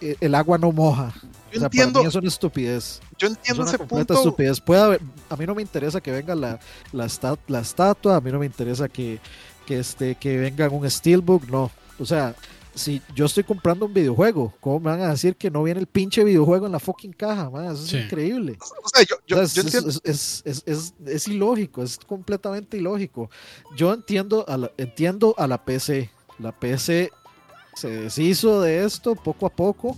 eh, 0.00 0.16
el 0.20 0.34
agua 0.34 0.58
no 0.58 0.72
moja. 0.72 1.14
Yo 1.52 1.62
entiendo. 1.62 2.00
Para 2.00 2.08
es 2.08 2.14
una 2.14 2.28
estupidez. 2.28 3.00
Yo 3.18 3.28
entiendo 3.28 3.62
es 3.62 3.68
una 3.68 3.76
ese 3.76 3.86
punto. 3.86 4.14
estupidez. 4.14 4.60
Puede 4.60 4.82
haber, 4.82 5.00
a 5.28 5.36
mí 5.36 5.46
no 5.46 5.54
me 5.54 5.62
interesa 5.62 6.00
que 6.00 6.10
venga 6.10 6.34
la, 6.34 6.58
la, 6.92 7.08
la 7.48 7.60
estatua, 7.60 8.16
a 8.16 8.20
mí 8.20 8.32
no 8.32 8.38
me 8.38 8.46
interesa 8.46 8.88
que, 8.88 9.20
que, 9.66 9.78
este, 9.78 10.14
que 10.16 10.36
venga 10.38 10.68
un 10.68 10.88
steelbook, 10.90 11.48
no. 11.48 11.70
O 11.98 12.04
sea, 12.04 12.34
si 12.74 13.00
yo 13.14 13.26
estoy 13.26 13.44
comprando 13.44 13.86
un 13.86 13.94
videojuego, 13.94 14.52
¿cómo 14.60 14.80
me 14.80 14.90
van 14.90 15.02
a 15.02 15.10
decir 15.10 15.36
que 15.36 15.50
no 15.50 15.62
viene 15.62 15.80
el 15.80 15.86
pinche 15.86 16.24
videojuego 16.24 16.66
en 16.66 16.72
la 16.72 16.80
fucking 16.80 17.12
caja? 17.12 17.50
Eso 17.72 17.84
es 17.84 17.92
increíble. 17.92 18.58
O 18.82 18.88
sea, 18.88 19.04
yo, 19.04 19.16
yo, 19.26 19.40
entiendo. 19.40 19.90
Es, 20.02 20.42
es, 20.44 20.62
es, 20.66 20.94
es, 21.06 21.28
ilógico, 21.28 21.82
es 21.82 21.98
completamente 21.98 22.76
ilógico. 22.76 23.30
Yo 23.76 23.92
entiendo 23.92 24.44
a 24.48 24.56
la, 24.56 24.72
entiendo 24.76 25.34
a 25.38 25.46
la 25.46 25.64
PC. 25.64 26.10
La 26.38 26.52
PC 26.52 27.10
se 27.74 27.88
deshizo 27.88 28.60
de 28.60 28.84
esto 28.84 29.14
poco 29.14 29.46
a 29.46 29.50
poco 29.50 29.96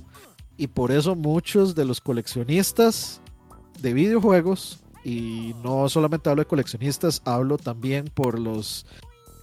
y 0.56 0.66
por 0.66 0.92
eso 0.92 1.14
muchos 1.14 1.74
de 1.74 1.84
los 1.84 2.00
coleccionistas 2.00 3.20
de 3.80 3.92
videojuegos 3.92 4.80
y 5.04 5.54
no 5.62 5.88
solamente 5.88 6.28
hablo 6.28 6.42
de 6.42 6.48
coleccionistas, 6.48 7.22
hablo 7.24 7.58
también 7.58 8.06
por 8.12 8.40
los 8.40 8.86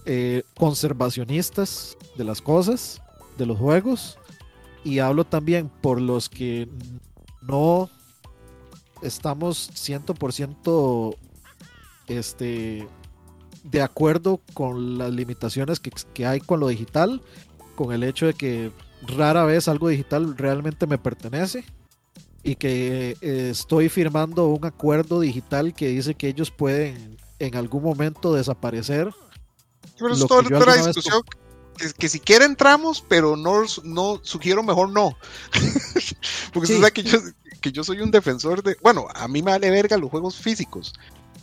eh, 0.04 0.42
conservacionistas 0.58 1.96
de 2.18 2.24
las 2.24 2.42
cosas, 2.42 3.00
de 3.38 3.46
los 3.46 3.58
juegos, 3.58 4.18
y 4.84 4.98
hablo 4.98 5.24
también 5.24 5.70
por 5.80 6.02
los 6.02 6.28
que 6.28 6.68
no 7.40 7.88
estamos 9.00 9.70
100% 9.70 11.16
este, 12.08 12.86
de 13.64 13.82
acuerdo 13.82 14.40
con 14.52 14.98
las 14.98 15.12
limitaciones 15.12 15.80
que, 15.80 15.90
que 16.12 16.26
hay 16.26 16.40
con 16.40 16.60
lo 16.60 16.68
digital, 16.68 17.20
con 17.74 17.92
el 17.92 18.04
hecho 18.04 18.26
de 18.26 18.34
que 18.34 18.70
rara 19.02 19.44
vez 19.44 19.68
algo 19.68 19.88
digital 19.88 20.36
realmente 20.36 20.86
me 20.86 20.98
pertenece 20.98 21.64
y 22.42 22.56
que 22.56 23.16
eh, 23.20 23.48
estoy 23.50 23.88
firmando 23.88 24.48
un 24.48 24.64
acuerdo 24.64 25.20
digital 25.20 25.74
que 25.74 25.88
dice 25.88 26.14
que 26.14 26.28
ellos 26.28 26.50
pueden 26.50 27.16
en 27.38 27.56
algún 27.56 27.82
momento 27.82 28.34
desaparecer. 28.34 29.10
Pero 29.98 30.14
es 30.14 30.26
toda, 30.26 30.76
discusión 30.76 31.22
que, 31.98 32.08
si 32.08 32.20
quiere 32.20 32.44
entramos, 32.44 33.04
pero 33.08 33.36
no, 33.36 33.62
no 33.82 34.20
sugiero 34.22 34.62
mejor 34.62 34.90
no. 34.90 35.16
Porque 36.52 36.66
sí. 36.68 36.82
que 36.92 37.02
yo, 37.02 37.18
que 37.60 37.72
yo 37.72 37.82
soy 37.82 38.00
un 38.00 38.10
defensor 38.10 38.62
de. 38.62 38.76
Bueno, 38.82 39.06
a 39.14 39.26
mí 39.26 39.42
me 39.42 39.50
vale 39.52 39.70
verga 39.70 39.96
los 39.96 40.10
juegos 40.10 40.36
físicos, 40.36 40.92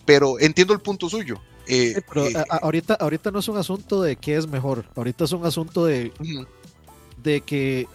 pero 0.05 0.39
entiendo 0.39 0.73
el 0.73 0.79
punto 0.81 1.09
suyo. 1.09 1.41
Eh, 1.67 2.01
pero 2.07 2.27
eh, 2.27 2.33
ahorita, 2.49 2.95
ahorita 2.95 3.31
no 3.31 3.39
es 3.39 3.47
un 3.47 3.57
asunto 3.57 4.01
de 4.01 4.15
qué 4.15 4.35
es 4.35 4.47
mejor, 4.47 4.85
ahorita 4.95 5.25
es 5.25 5.31
un 5.31 5.45
asunto 5.45 5.85
de, 5.85 6.11
de 7.23 7.41
que 7.41 7.87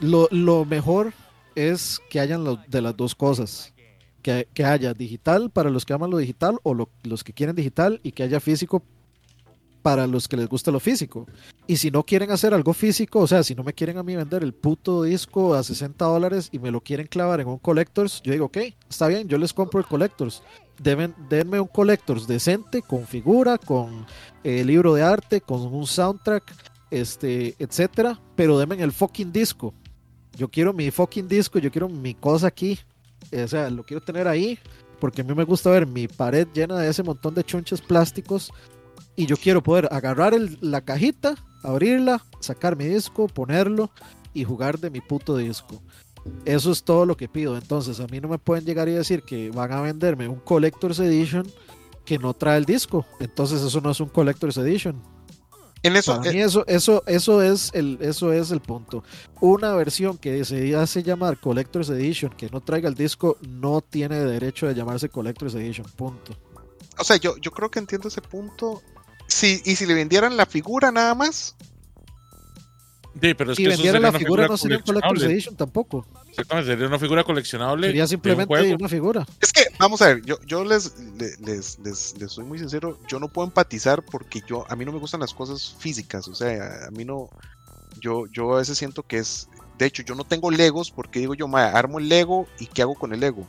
lo, 0.00 0.28
lo 0.30 0.64
mejor 0.64 1.12
es 1.54 2.00
que 2.10 2.20
hayan 2.20 2.44
de 2.68 2.82
las 2.82 2.96
dos 2.96 3.14
cosas. 3.14 3.72
Que, 4.22 4.48
que, 4.54 4.64
haya 4.64 4.94
digital 4.94 5.50
para 5.50 5.68
los 5.68 5.84
que 5.84 5.92
aman 5.92 6.10
lo 6.10 6.16
digital 6.16 6.58
o 6.62 6.74
los 7.02 7.22
que 7.22 7.34
quieren 7.34 7.54
digital 7.54 8.00
y 8.02 8.12
que 8.12 8.22
haya 8.22 8.40
físico 8.40 8.82
para 9.84 10.06
los 10.06 10.28
que 10.28 10.38
les 10.38 10.48
gusta 10.48 10.70
lo 10.70 10.80
físico. 10.80 11.26
Y 11.66 11.76
si 11.76 11.90
no 11.90 12.04
quieren 12.04 12.30
hacer 12.30 12.54
algo 12.54 12.72
físico, 12.72 13.20
o 13.20 13.26
sea, 13.26 13.42
si 13.42 13.54
no 13.54 13.62
me 13.62 13.74
quieren 13.74 13.98
a 13.98 14.02
mí 14.02 14.16
vender 14.16 14.42
el 14.42 14.54
puto 14.54 15.02
disco 15.02 15.52
a 15.52 15.62
60 15.62 16.02
dólares 16.06 16.48
y 16.52 16.58
me 16.58 16.70
lo 16.70 16.80
quieren 16.80 17.06
clavar 17.06 17.40
en 17.40 17.48
un 17.48 17.58
Collectors, 17.58 18.22
yo 18.22 18.32
digo, 18.32 18.46
ok, 18.46 18.56
está 18.88 19.08
bien, 19.08 19.28
yo 19.28 19.36
les 19.36 19.52
compro 19.52 19.78
el 19.78 19.84
Collectors. 19.84 20.42
Deben, 20.78 21.14
denme 21.28 21.60
un 21.60 21.68
Collectors 21.68 22.26
decente, 22.26 22.82
con 22.82 23.06
figura, 23.06 23.58
con 23.58 24.06
eh, 24.42 24.64
libro 24.64 24.94
de 24.94 25.02
arte, 25.02 25.40
con 25.40 25.60
un 25.62 25.86
soundtrack, 25.86 26.42
este, 26.90 27.54
etcétera, 27.58 28.20
pero 28.36 28.58
denme 28.58 28.82
el 28.82 28.92
fucking 28.92 29.32
disco 29.32 29.74
yo 30.36 30.48
quiero 30.48 30.72
mi 30.72 30.90
fucking 30.90 31.28
disco, 31.28 31.58
yo 31.58 31.70
quiero 31.70 31.88
mi 31.88 32.14
cosa 32.14 32.48
aquí. 32.48 32.78
O 33.32 33.48
sea, 33.48 33.70
lo 33.70 33.84
quiero 33.84 34.02
tener 34.02 34.28
ahí 34.28 34.58
porque 35.00 35.22
a 35.22 35.24
mí 35.24 35.34
me 35.34 35.44
gusta 35.44 35.70
ver 35.70 35.86
mi 35.86 36.08
pared 36.08 36.46
llena 36.54 36.78
de 36.78 36.88
ese 36.88 37.02
montón 37.02 37.34
de 37.34 37.44
chunches 37.44 37.80
plásticos 37.80 38.52
y 39.16 39.26
yo 39.26 39.36
quiero 39.36 39.62
poder 39.62 39.88
agarrar 39.90 40.34
la 40.60 40.80
cajita, 40.82 41.34
abrirla, 41.62 42.22
sacar 42.40 42.76
mi 42.76 42.84
disco, 42.84 43.28
ponerlo 43.28 43.90
y 44.32 44.44
jugar 44.44 44.78
de 44.78 44.90
mi 44.90 45.00
puto 45.00 45.36
disco. 45.36 45.80
Eso 46.44 46.72
es 46.72 46.82
todo 46.84 47.06
lo 47.06 47.16
que 47.16 47.28
pido. 47.28 47.56
Entonces, 47.56 48.00
a 48.00 48.06
mí 48.06 48.20
no 48.20 48.28
me 48.28 48.38
pueden 48.38 48.64
llegar 48.64 48.88
y 48.88 48.92
decir 48.92 49.22
que 49.22 49.50
van 49.50 49.72
a 49.72 49.80
venderme 49.80 50.28
un 50.28 50.40
Collector's 50.40 50.98
Edition 50.98 51.46
que 52.04 52.18
no 52.18 52.34
trae 52.34 52.58
el 52.58 52.64
disco. 52.64 53.06
Entonces, 53.20 53.62
eso 53.62 53.80
no 53.80 53.90
es 53.90 54.00
un 54.00 54.08
Collector's 54.08 54.56
Edition 54.58 55.00
eso, 55.92 56.16
Para 56.16 56.32
mí 56.32 56.38
eh, 56.38 56.44
eso, 56.44 56.64
eso, 56.66 57.02
eso, 57.06 57.42
es 57.42 57.70
el, 57.74 57.98
eso 58.00 58.32
es 58.32 58.50
el 58.50 58.60
punto. 58.60 59.04
Una 59.40 59.74
versión 59.74 60.16
que 60.16 60.44
se 60.44 60.74
hace 60.74 61.02
llamar 61.02 61.38
Collector's 61.38 61.90
Edition, 61.90 62.32
que 62.34 62.48
no 62.48 62.62
traiga 62.62 62.88
el 62.88 62.94
disco, 62.94 63.36
no 63.46 63.82
tiene 63.82 64.20
derecho 64.20 64.66
de 64.66 64.74
llamarse 64.74 65.10
Collector's 65.10 65.54
Edition. 65.54 65.86
Punto. 65.96 66.32
O 66.98 67.04
sea, 67.04 67.16
yo, 67.16 67.36
yo 67.36 67.50
creo 67.50 67.70
que 67.70 67.80
entiendo 67.80 68.08
ese 68.08 68.22
punto. 68.22 68.82
Y 69.42 69.76
si 69.76 69.86
le 69.86 69.94
vendieran 69.94 70.36
la 70.36 70.46
figura 70.46 70.90
nada 70.90 71.14
más, 71.14 71.56
Sí, 73.20 73.34
pero 73.34 73.52
es 73.52 73.56
si 73.56 73.62
que 73.62 73.68
vendiera 73.70 74.00
la 74.00 74.12
figura, 74.12 74.48
no 74.48 74.56
sería 74.56 74.80
Collector's 74.80 75.22
Edition 75.22 75.56
tampoco. 75.56 76.06
Exactamente, 76.28 76.72
sería 76.72 76.88
una 76.88 76.98
figura 76.98 77.22
coleccionable. 77.22 77.86
Sería 77.86 78.06
simplemente 78.06 78.74
una 78.74 78.88
figura. 78.88 79.26
Es 79.40 79.52
que, 79.52 79.66
vamos 79.78 80.02
a 80.02 80.08
ver, 80.08 80.22
yo, 80.24 80.38
yo 80.46 80.64
les, 80.64 80.98
les, 81.16 81.78
les, 81.78 81.78
les, 82.18 82.32
soy 82.32 82.44
muy 82.44 82.58
sincero, 82.58 82.98
yo 83.06 83.20
no 83.20 83.28
puedo 83.28 83.46
empatizar 83.46 84.04
porque 84.04 84.42
yo, 84.46 84.66
a 84.68 84.74
mí 84.74 84.84
no 84.84 84.92
me 84.92 84.98
gustan 84.98 85.20
las 85.20 85.32
cosas 85.32 85.76
físicas, 85.78 86.26
o 86.26 86.34
sea, 86.34 86.86
a 86.88 86.90
mí 86.90 87.04
no, 87.04 87.30
yo, 88.00 88.26
yo 88.26 88.54
a 88.54 88.58
veces 88.58 88.76
siento 88.76 89.04
que 89.04 89.18
es, 89.18 89.48
de 89.78 89.86
hecho, 89.86 90.02
yo 90.02 90.14
no 90.14 90.24
tengo 90.24 90.50
Legos 90.50 90.90
porque 90.90 91.20
digo 91.20 91.34
yo, 91.34 91.46
ma, 91.46 91.66
armo 91.66 91.98
el 91.98 92.08
Lego 92.08 92.48
y 92.58 92.66
¿qué 92.66 92.82
hago 92.82 92.94
con 92.94 93.12
el 93.12 93.20
Lego? 93.20 93.46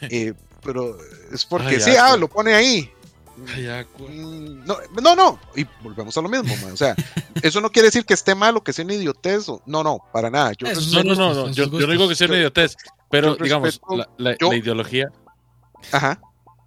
Eh, 0.10 0.34
pero 0.62 0.98
es 1.32 1.46
porque, 1.46 1.80
sí, 1.80 1.92
ah, 1.98 2.18
lo 2.18 2.28
pone 2.28 2.52
ahí, 2.52 2.90
no, 3.36 4.76
no, 5.02 5.14
no, 5.14 5.38
y 5.54 5.66
volvemos 5.82 6.16
a 6.16 6.22
lo 6.22 6.28
mismo, 6.28 6.54
o 6.72 6.76
sea, 6.76 6.94
eso 7.42 7.60
no 7.60 7.70
quiere 7.70 7.88
decir 7.88 8.04
que 8.04 8.14
esté 8.14 8.34
mal 8.34 8.56
o 8.56 8.64
que 8.64 8.72
sea 8.72 8.84
una 8.84 8.94
idiotez, 8.94 9.48
o, 9.48 9.62
no, 9.66 9.82
no, 9.82 10.00
para 10.12 10.30
nada. 10.30 10.52
Yo 10.52 10.66
no, 10.72 11.14
no, 11.14 11.34
no, 11.34 11.50
yo, 11.50 11.66
no 11.66 11.86
digo 11.86 12.08
que 12.08 12.14
sea 12.14 12.28
una 12.28 12.38
idiotez, 12.38 12.76
pero 13.10 13.36
digamos, 13.36 13.80
la, 14.16 14.36
ideología. 14.54 15.10
Ajá. 15.92 16.20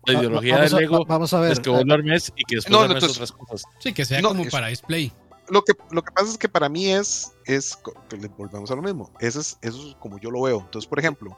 La 0.05 0.13
ideología 0.13 0.59
del 0.59 0.83
ego 0.83 1.05
vamos 1.05 1.33
a 1.33 1.39
ver, 1.39 1.53
es 1.53 1.59
que 1.59 1.69
vos 1.69 1.83
duermes 1.85 2.31
y 2.35 2.43
que 2.45 2.55
después 2.55 2.71
no, 2.71 2.85
entonces, 2.85 3.11
otras 3.11 3.31
cosas. 3.31 3.63
Sí, 3.79 3.93
que 3.93 4.05
sea 4.05 4.21
como 4.21 4.45
para 4.45 4.67
display. 4.67 5.11
Lo 5.49 5.63
que, 5.63 5.73
lo 5.89 6.03
que 6.03 6.11
pasa 6.11 6.29
es 6.29 6.37
que 6.37 6.47
para 6.47 6.69
mí 6.69 6.91
es, 6.91 7.33
es 7.45 7.75
que 7.75 7.91
volvemos 8.37 8.69
a 8.69 8.75
lo 8.75 8.83
mismo, 8.83 9.11
eso 9.19 9.39
es, 9.39 9.57
eso 9.63 9.89
es 9.89 9.95
como 9.95 10.19
yo 10.19 10.29
lo 10.29 10.43
veo. 10.43 10.61
Entonces, 10.61 10.87
por 10.87 10.99
ejemplo, 10.99 11.37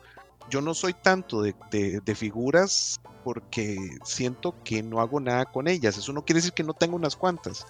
yo 0.49 0.61
no 0.61 0.73
soy 0.73 0.93
tanto 0.93 1.41
de, 1.41 1.55
de, 1.71 2.15
figuras 2.15 2.99
porque 3.23 3.97
siento 4.03 4.55
que 4.63 4.83
no 4.83 4.99
hago 4.99 5.19
nada 5.19 5.45
con 5.45 5.67
ellas. 5.67 5.97
Eso 5.97 6.11
no 6.13 6.25
quiere 6.25 6.39
decir 6.39 6.53
que 6.53 6.63
no 6.63 6.73
tenga 6.73 6.95
unas 6.95 7.15
cuantas. 7.15 7.65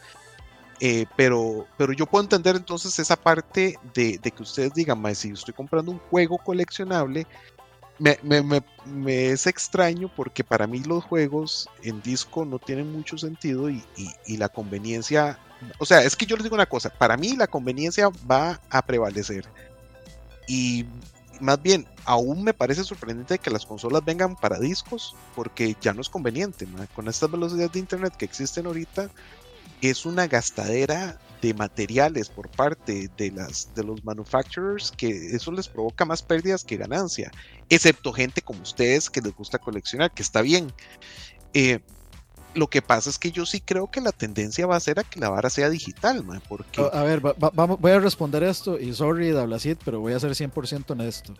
Eh, 0.80 1.06
pero, 1.16 1.68
pero 1.78 1.94
yo 1.94 2.08
puedo 2.08 2.24
entender 2.24 2.56
entonces 2.56 2.98
esa 2.98 3.16
parte 3.16 3.78
de, 3.94 4.18
de 4.18 4.32
que 4.32 4.42
ustedes 4.42 4.74
digan, 4.74 5.04
si 5.16 5.30
estoy 5.30 5.54
comprando 5.54 5.92
un 5.92 6.00
juego 6.00 6.40
coleccionable, 6.40 7.28
me, 8.00 8.18
me, 8.24 8.64
me, 8.86 9.28
es 9.28 9.46
extraño 9.46 10.10
porque 10.16 10.44
para 10.44 10.66
mí 10.66 10.80
los 10.80 11.04
juegos 11.04 11.70
en 11.84 12.02
disco 12.02 12.46
no 12.46 12.58
tienen 12.58 12.92
mucho 12.92 13.16
sentido 13.16 13.70
y, 13.70 13.84
y, 13.96 14.10
y, 14.26 14.38
la 14.38 14.50
conveniencia, 14.50 15.38
o 15.78 15.86
sea, 15.86 16.02
es 16.02 16.16
que 16.16 16.26
yo 16.26 16.36
les 16.36 16.44
digo 16.44 16.56
una 16.56 16.66
cosa, 16.66 16.90
para 16.90 17.16
mí 17.16 17.36
la 17.36 17.46
conveniencia 17.46 18.10
va 18.30 18.60
a 18.72 18.82
prevalecer. 18.82 19.46
Y 20.48 20.88
más 21.42 21.62
bien, 21.62 21.88
aún 22.06 22.44
me 22.44 22.54
parece 22.54 22.84
sorprendente 22.84 23.40
que 23.40 23.50
las 23.50 23.66
consolas 23.66 24.06
vengan 24.06 24.36
para 24.36 24.60
discos, 24.60 25.16
porque 25.36 25.76
ya 25.82 25.94
no 25.94 26.02
es 26.02 26.10
conveniente. 26.10 26.68
Con 26.96 27.08
estas 27.08 27.32
velocidades 27.32 27.72
de 27.74 27.80
internet 27.80 28.16
que 28.16 28.26
existen 28.26 28.66
ahorita, 28.66 29.10
es 29.82 30.06
una 30.06 30.28
gastadera 30.28 31.20
de 31.42 31.54
materiales 31.56 32.30
por 32.30 32.50
parte 32.50 33.10
de, 33.18 33.32
las, 33.32 33.74
de 33.74 33.84
los 33.84 34.04
manufacturers 34.06 34.92
que 34.92 35.36
eso 35.36 35.52
les 35.52 35.68
provoca 35.68 36.06
más 36.06 36.22
pérdidas 36.22 36.64
que 36.64 36.78
ganancia, 36.78 37.32
excepto 37.68 38.14
gente 38.14 38.44
como 38.44 38.62
ustedes 38.62 39.10
que 39.10 39.22
les 39.22 39.36
gusta 39.36 39.58
coleccionar, 39.58 40.12
que 40.12 40.22
está 40.22 40.44
bien. 40.44 40.72
Eh, 41.54 41.80
lo 42.54 42.68
que 42.68 42.82
pasa 42.82 43.10
es 43.10 43.18
que 43.18 43.32
yo 43.32 43.46
sí 43.46 43.62
creo 43.62 43.90
que 43.90 44.02
la 44.02 44.12
tendencia 44.12 44.66
va 44.66 44.76
a 44.76 44.80
ser 44.80 45.00
a 45.00 45.04
que 45.04 45.20
la 45.20 45.30
vara 45.30 45.50
sea 45.50 45.70
digital, 45.70 46.24
man, 46.24 46.42
porque... 46.48 46.82
A 46.94 47.04
ver, 47.04 47.22
vamos, 47.54 47.80
voy 47.80 47.92
a 47.92 48.00
responder 48.00 48.44
esto 48.44 48.80
y 48.80 48.94
sorry, 48.94 49.32
Dablacid, 49.32 49.78
pero 49.84 50.00
voy 50.00 50.14
a 50.14 50.20
ser 50.20 50.32
100% 50.32 50.92
honesto. 50.92 51.34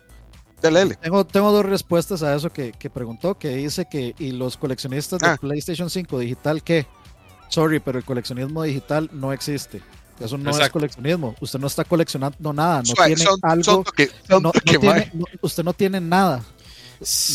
Dale, 0.60 0.78
dale. 0.78 0.94
Tengo, 0.96 1.26
tengo 1.26 1.50
dos 1.50 1.66
respuestas 1.66 2.22
a 2.22 2.34
eso 2.34 2.50
que, 2.50 2.72
que, 2.72 2.88
preguntó, 2.88 3.36
que 3.36 3.48
dice 3.56 3.86
que, 3.90 4.14
y 4.18 4.32
los 4.32 4.56
coleccionistas 4.56 5.18
de 5.18 5.28
ah. 5.28 5.36
PlayStation 5.40 5.90
5 5.90 6.18
digital, 6.18 6.62
¿qué? 6.62 6.86
Sorry, 7.48 7.80
pero 7.80 7.98
el 7.98 8.04
coleccionismo 8.04 8.62
digital 8.62 9.10
no 9.12 9.32
existe. 9.32 9.82
Eso 10.20 10.38
no 10.38 10.50
es 10.50 10.70
coleccionismo. 10.70 11.34
Usted 11.40 11.58
no 11.58 11.66
está 11.66 11.84
coleccionando 11.84 12.52
nada. 12.52 12.82
No 12.82 12.94
tiene 13.04 13.24
algo. 13.42 13.84
usted 15.40 15.64
no 15.64 15.72
tiene 15.72 16.00
nada 16.00 16.42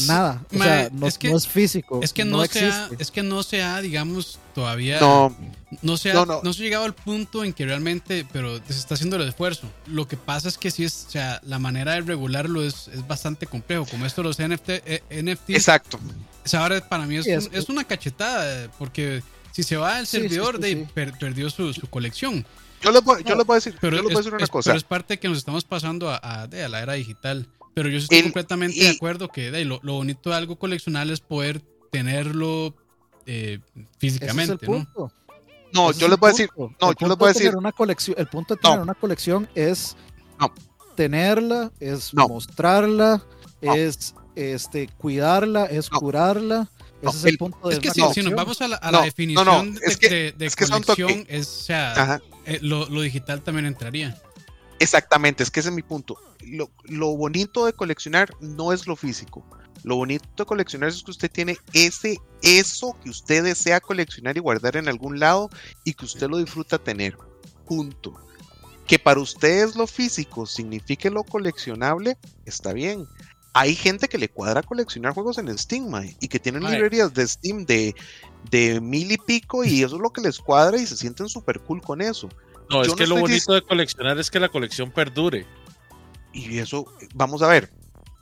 nada. 0.07 0.41
O 0.53 0.57
sea, 0.57 0.89
no 0.91 1.07
es, 1.07 1.17
que, 1.17 1.29
no 1.29 1.37
es 1.37 1.47
físico. 1.47 1.99
Es 2.01 2.13
que 2.13 2.25
no, 2.25 2.45
se 2.45 2.65
ha, 2.65 2.89
es 2.97 3.11
que 3.11 3.23
no 3.23 3.43
se 3.43 3.61
ha, 3.61 3.81
digamos, 3.81 4.39
todavía. 4.53 4.99
No. 4.99 5.35
No 5.81 5.97
se, 5.97 6.11
ha, 6.11 6.25
no, 6.25 6.53
se 6.53 6.61
ha 6.61 6.63
llegado 6.63 6.85
al 6.85 6.95
punto 6.95 7.43
en 7.43 7.51
que 7.51 7.65
realmente, 7.65 8.25
pero 8.31 8.57
se 8.57 8.73
está 8.73 8.93
haciendo 8.93 9.17
el 9.17 9.27
esfuerzo. 9.27 9.69
Lo 9.85 10.07
que 10.07 10.15
pasa 10.15 10.47
es 10.47 10.57
que 10.57 10.71
sí 10.71 10.85
es, 10.85 11.05
o 11.07 11.11
sea, 11.11 11.41
la 11.43 11.59
manera 11.59 11.91
de 11.93 12.01
regularlo 12.01 12.63
es, 12.63 12.87
es 12.87 13.05
bastante 13.05 13.47
complejo. 13.47 13.85
Como 13.85 14.05
esto, 14.05 14.23
los 14.23 14.39
NFT, 14.39 14.69
eh, 14.69 15.03
NFT 15.11 15.49
Exacto. 15.49 15.99
ahora 16.53 16.79
para 16.87 17.05
mí 17.05 17.17
es, 17.17 17.27
es, 17.27 17.67
una 17.67 17.83
cachetada, 17.83 18.71
porque 18.79 19.21
si 19.51 19.63
se 19.63 19.75
va 19.75 19.99
el 19.99 20.07
servidor, 20.07 20.57
de, 20.57 20.87
perdió 21.19 21.49
su, 21.49 21.73
su 21.73 21.87
colección. 21.87 22.45
Yo 22.81 22.91
les 22.91 23.03
voy, 23.03 23.23
yo 23.23 23.35
les 23.35 23.45
voy 23.45 23.55
a 23.55 23.57
decir, 23.57 23.75
pero 23.81 23.97
yo 23.97 24.03
les 24.03 24.13
voy 24.13 24.15
a 24.15 24.19
decir 24.19 24.33
una 24.33 24.47
cosa. 24.47 24.69
Pero 24.69 24.77
es 24.77 24.83
parte 24.83 25.19
que 25.19 25.27
nos 25.27 25.39
estamos 25.39 25.65
pasando 25.65 26.09
a, 26.09 26.15
a, 26.17 26.43
a 26.43 26.67
la 26.69 26.81
era 26.81 26.93
digital. 26.93 27.47
Pero 27.77 27.89
yo 27.89 27.99
estoy 27.99 28.23
completamente 28.23 28.79
de 28.79 28.89
acuerdo 28.89 29.29
que 29.29 29.51
lo, 29.63 29.79
bonito 29.79 30.31
de 30.31 30.35
algo 30.35 30.55
coleccionable 30.55 31.13
es 31.13 31.19
poder 31.19 31.61
tenerlo 31.91 32.73
eh, 33.27 33.59
físicamente, 33.99 34.65
¿no? 34.67 35.11
No, 35.71 35.91
yo 35.91 36.07
les 36.07 36.17
voy 36.17 36.29
a 36.29 36.31
decir, 36.31 36.49
no, 36.57 36.93
yo 36.99 37.07
les 37.07 37.17
voy 37.19 37.29
a 37.29 37.33
decir, 37.33 37.55
una 37.55 37.71
colección, 37.71 38.15
el 38.17 38.25
punto 38.25 38.55
de 38.55 38.61
tener 38.61 38.79
una 38.79 38.95
colección 38.95 39.47
es 39.53 39.95
tenerla, 40.95 41.71
es 41.79 42.15
mostrarla, 42.15 43.23
es 43.61 44.15
este, 44.33 44.87
cuidarla, 44.97 45.65
es 45.65 45.87
curarla. 45.91 46.71
Ese 47.03 47.15
es 47.15 47.25
el, 47.25 47.37
punto 47.37 47.69
de 47.69 47.75
Es 47.75 47.79
que 47.79 47.91
si, 47.91 48.23
nos 48.23 48.33
vamos 48.33 48.59
a 48.59 48.69
la, 48.69 49.01
definición 49.03 49.75
de, 49.75 50.33
de, 50.35 50.49
colección, 50.49 51.25
es, 51.27 51.47
o 51.47 51.61
sea, 51.61 52.21
eh, 52.47 52.57
lo, 52.63 52.87
digital 52.87 53.43
también 53.43 53.67
entraría. 53.67 54.19
Exactamente, 54.79 55.43
es 55.43 55.51
que 55.51 55.59
ese 55.59 55.69
es 55.69 55.75
mi 55.75 55.81
punto. 55.81 56.17
Lo, 56.45 56.69
lo, 56.83 57.15
bonito 57.15 57.65
de 57.65 57.73
coleccionar 57.73 58.29
no 58.39 58.73
es 58.73 58.87
lo 58.87 58.95
físico. 58.95 59.45
Lo 59.83 59.95
bonito 59.95 60.25
de 60.37 60.45
coleccionar 60.45 60.89
es 60.89 61.03
que 61.03 61.11
usted 61.11 61.31
tiene 61.31 61.57
ese, 61.73 62.17
eso 62.41 62.95
que 63.03 63.09
usted 63.09 63.43
desea 63.43 63.79
coleccionar 63.79 64.37
y 64.37 64.41
guardar 64.41 64.75
en 64.77 64.87
algún 64.87 65.19
lado 65.19 65.49
y 65.83 65.93
que 65.93 66.05
usted 66.05 66.29
lo 66.29 66.37
disfruta 66.37 66.77
tener. 66.77 67.17
Punto. 67.65 68.13
Que 68.85 68.99
para 68.99 69.19
ustedes 69.19 69.75
lo 69.75 69.87
físico 69.87 70.45
signifique 70.45 71.09
lo 71.09 71.23
coleccionable, 71.23 72.17
está 72.45 72.73
bien. 72.73 73.07
Hay 73.53 73.75
gente 73.75 74.07
que 74.07 74.17
le 74.17 74.29
cuadra 74.29 74.61
coleccionar 74.61 75.13
juegos 75.13 75.39
en 75.39 75.57
Steam, 75.57 75.91
y 76.19 76.27
que 76.27 76.39
tienen 76.39 76.63
librerías 76.63 77.13
de 77.13 77.27
Steam 77.27 77.65
de, 77.65 77.95
de 78.51 78.79
mil 78.79 79.11
y 79.11 79.17
pico, 79.17 79.63
y 79.63 79.83
eso 79.83 79.95
es 79.95 80.01
lo 80.01 80.11
que 80.11 80.21
les 80.21 80.39
cuadra 80.39 80.77
y 80.77 80.85
se 80.85 80.95
sienten 80.95 81.27
súper 81.27 81.59
cool 81.61 81.81
con 81.81 82.01
eso. 82.01 82.29
No, 82.69 82.81
es 82.81 82.93
que 82.93 83.07
lo 83.07 83.17
bonito 83.17 83.53
de 83.53 83.61
coleccionar 83.61 84.17
es 84.17 84.29
que 84.29 84.39
la 84.39 84.49
colección 84.49 84.91
perdure. 84.91 85.45
Y 86.33 86.59
eso, 86.59 86.85
vamos 87.15 87.41
a 87.41 87.47
ver, 87.47 87.71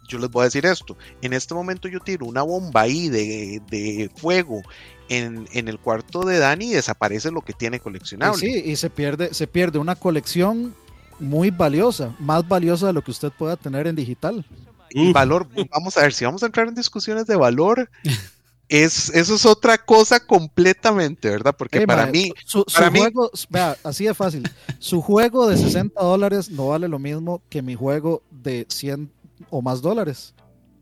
yo 0.08 0.20
les 0.20 0.30
voy 0.30 0.42
a 0.42 0.46
decir 0.46 0.66
esto. 0.66 0.98
En 1.22 1.34
este 1.34 1.54
momento 1.54 1.88
yo 1.88 2.00
tiro 2.00 2.26
una 2.26 2.44
bomba 2.44 2.82
ahí 2.82 3.10
de, 3.10 3.62
de 3.70 4.10
fuego 4.16 4.62
en, 5.10 5.48
en, 5.54 5.68
el 5.68 5.80
cuarto 5.80 6.22
de 6.22 6.40
Dani 6.40 6.66
y 6.66 6.74
desaparece 6.74 7.32
lo 7.32 7.42
que 7.42 7.54
tiene 7.54 7.80
coleccionable. 7.80 8.40
sí, 8.40 8.64
y 8.66 8.76
se 8.76 8.90
pierde, 8.90 9.34
se 9.34 9.48
pierde 9.48 9.80
una 9.80 9.96
colección 9.96 10.76
muy 11.20 11.50
valiosa, 11.50 12.16
más 12.20 12.48
valiosa 12.48 12.88
de 12.88 12.94
lo 12.94 13.04
que 13.04 13.12
usted 13.12 13.32
pueda 13.32 13.56
tener 13.56 13.88
en 13.88 13.96
digital. 13.96 14.46
Y 14.92 15.12
valor, 15.12 15.48
vamos 15.72 15.98
a 15.98 16.02
ver, 16.02 16.14
si 16.14 16.26
vamos 16.26 16.44
a 16.44 16.46
entrar 16.46 16.68
en 16.68 16.76
discusiones 16.76 17.26
de 17.26 17.36
valor, 17.36 17.90
es, 18.70 19.10
eso 19.10 19.36
es 19.36 19.46
otra 19.46 19.78
cosa 19.78 20.20
completamente, 20.20 21.30
¿verdad? 21.30 21.56
Porque 21.58 21.86
para 21.86 22.08
mí. 22.08 22.34
Su, 22.46 22.64
juego, 22.66 23.32
vea, 23.50 23.78
así 23.84 24.06
de 24.06 24.14
fácil. 24.14 24.50
Su 24.80 25.02
juego 25.02 25.48
de 25.48 25.58
60 25.58 26.02
dólares 26.02 26.50
no 26.50 26.70
vale 26.70 26.88
lo 26.88 27.00
mismo 27.00 27.42
que 27.50 27.62
mi 27.62 27.76
juego 27.76 28.24
de 28.32 28.66
100 28.70 29.12
o 29.50 29.62
más 29.62 29.82
dólares. 29.82 30.34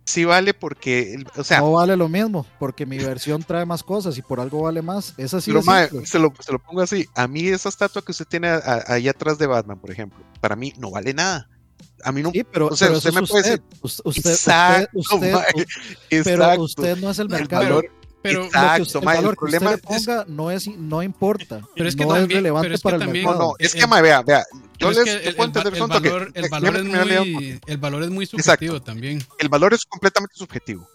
Sí 0.06 0.26
vale 0.26 0.54
porque, 0.54 1.24
o 1.38 1.44
sea... 1.46 1.60
No 1.62 1.74
vale 1.74 1.96
lo 1.96 2.10
mismo, 2.10 2.46
porque 2.60 2.86
mi 2.86 2.98
versión 2.98 3.42
trae 3.42 3.66
más 3.66 3.84
cosas 3.84 4.18
y 4.18 4.22
por 4.22 4.42
algo 4.42 4.64
vale 4.64 4.82
más. 4.82 5.14
Es 5.18 5.34
así. 5.34 5.50
se, 6.06 6.20
lo, 6.20 6.34
pongo 6.60 6.82
así. 6.82 7.08
A 7.16 7.28
mí 7.28 7.48
esa 7.48 7.70
estatua 7.70 8.02
que 8.02 8.12
usted 8.12 8.26
tiene 8.26 8.50
ahí 8.88 9.08
atrás 9.08 9.38
de 9.38 9.48
Batman, 9.48 9.80
por 9.80 9.92
ejemplo, 9.92 10.20
para 10.42 10.58
mí 10.58 10.74
no 10.78 10.92
vale 10.92 11.14
nada. 11.14 11.50
A 12.04 12.12
mí 12.12 12.22
no. 12.22 12.32
Sí, 12.32 12.44
pero, 12.44 12.68
o 12.68 12.76
sea, 12.76 12.92
usted 12.92 13.14
me 13.14 13.24
puede 13.24 13.44
decir. 13.44 13.64
Usted, 14.04 14.32
exacto, 14.32 15.02
pero 16.24 16.62
usted 16.62 16.98
no 16.98 17.12
es 17.12 17.20
el 17.20 17.30
mercado. 17.30 17.82
Pero 18.24 18.46
Exacto, 18.46 19.02
lo 19.02 19.02
que 19.02 19.18
el, 19.18 19.36
problema 19.36 19.70
que 19.72 19.76
usted 19.76 19.90
le 19.90 20.00
ponga 20.00 20.26
no, 20.30 20.50
es, 20.50 20.68
no 20.68 21.04
importa. 21.04 21.62
Pero 21.76 21.90
es 21.90 21.96
que 21.96 22.06
no 22.06 22.16
es 22.16 22.30
relevante 22.30 22.78
para 22.80 22.96
el 22.96 23.10
mercado. 23.10 23.38
No, 23.38 23.54
es 23.60 23.76
que, 23.76 23.86
vea, 23.86 24.22
vea. 24.22 24.46
Yo 24.80 24.92
les 24.92 24.98
el, 24.98 25.36
valor, 25.36 26.32
el, 26.34 26.50
valor 26.50 26.78
es 26.78 26.86
muy, 26.86 27.60
el 27.68 27.78
valor 27.78 28.04
es 28.04 28.10
muy 28.10 28.26
subjetivo 28.26 28.82
también. 28.82 29.22
El 29.40 29.50
valor 29.50 29.74
es 29.74 29.84
completamente 29.86 30.36
subjetivo. 30.38 30.88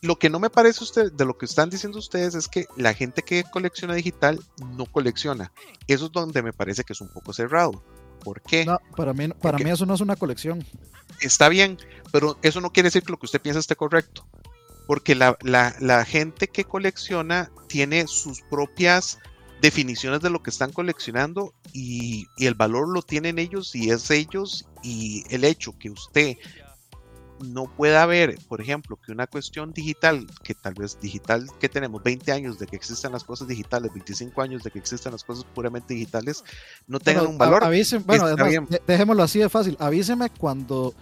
Lo 0.00 0.18
que 0.18 0.28
no 0.28 0.40
me 0.40 0.50
parece 0.50 0.82
usted, 0.82 1.12
de 1.12 1.24
lo 1.24 1.38
que 1.38 1.46
están 1.46 1.70
diciendo 1.70 2.00
ustedes 2.00 2.34
es 2.34 2.48
que 2.48 2.66
la 2.76 2.92
gente 2.92 3.22
que 3.22 3.44
colecciona 3.44 3.94
digital 3.94 4.40
no 4.76 4.86
colecciona. 4.86 5.52
Eso 5.86 6.06
es 6.06 6.12
donde 6.12 6.42
me 6.42 6.52
parece 6.52 6.82
que 6.82 6.94
es 6.94 7.00
un 7.00 7.12
poco 7.12 7.32
cerrado. 7.32 7.84
¿Por 8.22 8.40
qué? 8.42 8.64
No, 8.64 8.78
para 8.96 9.12
mí, 9.12 9.28
para 9.40 9.58
mí 9.58 9.70
eso 9.70 9.86
no 9.86 9.94
es 9.94 10.00
una 10.00 10.16
colección. 10.16 10.64
Está 11.20 11.48
bien, 11.48 11.78
pero 12.10 12.38
eso 12.42 12.60
no 12.60 12.72
quiere 12.72 12.88
decir 12.88 13.02
que 13.02 13.12
lo 13.12 13.18
que 13.18 13.26
usted 13.26 13.40
piensa 13.40 13.60
esté 13.60 13.76
correcto 13.76 14.26
porque 14.86 15.14
la, 15.14 16.04
gente 16.06 16.48
que 16.48 16.64
colecciona 16.64 17.50
tiene 17.68 18.06
sus 18.06 18.42
propias 18.42 19.18
definiciones 19.60 20.20
de 20.20 20.30
lo 20.30 20.42
que 20.42 20.50
están 20.50 20.72
coleccionando 20.72 21.54
y, 21.72 22.26
el 22.38 22.54
valor 22.54 22.88
lo 22.88 23.02
tienen 23.02 23.38
ellos 23.38 23.74
y 23.74 23.90
es 23.90 24.10
ellos 24.10 24.66
y 24.82 25.24
el 25.30 25.44
hecho 25.44 25.78
que 25.78 25.90
usted 25.90 26.36
no 27.42 27.64
pueda 27.64 28.04
ver, 28.06 28.38
por 28.48 28.60
ejemplo, 28.60 28.96
que 28.96 29.12
una 29.12 29.26
cuestión 29.26 29.72
digital, 29.72 30.26
que 30.42 30.54
tal 30.54 30.74
vez 30.74 30.98
digital 31.00 31.46
que 31.60 31.68
tenemos 31.68 32.02
20 32.02 32.32
años 32.32 32.58
de 32.58 32.66
que 32.66 32.76
existen 32.76 33.12
las 33.12 33.24
cosas 33.24 33.48
digitales, 33.48 33.92
25 33.92 34.40
años 34.42 34.62
de 34.62 34.70
que 34.70 34.78
existen 34.78 35.12
las 35.12 35.24
cosas 35.24 35.44
puramente 35.54 35.94
digitales, 35.94 36.44
no 36.86 37.00
tengan 37.00 37.26
un 37.26 37.38
valor. 37.38 37.62
bueno, 38.04 38.26
dejémoslo 38.86 39.22
así 39.22 39.38
de 39.38 39.48
fácil, 39.48 39.76
avíseme 39.78 40.30
cuando 40.30 40.94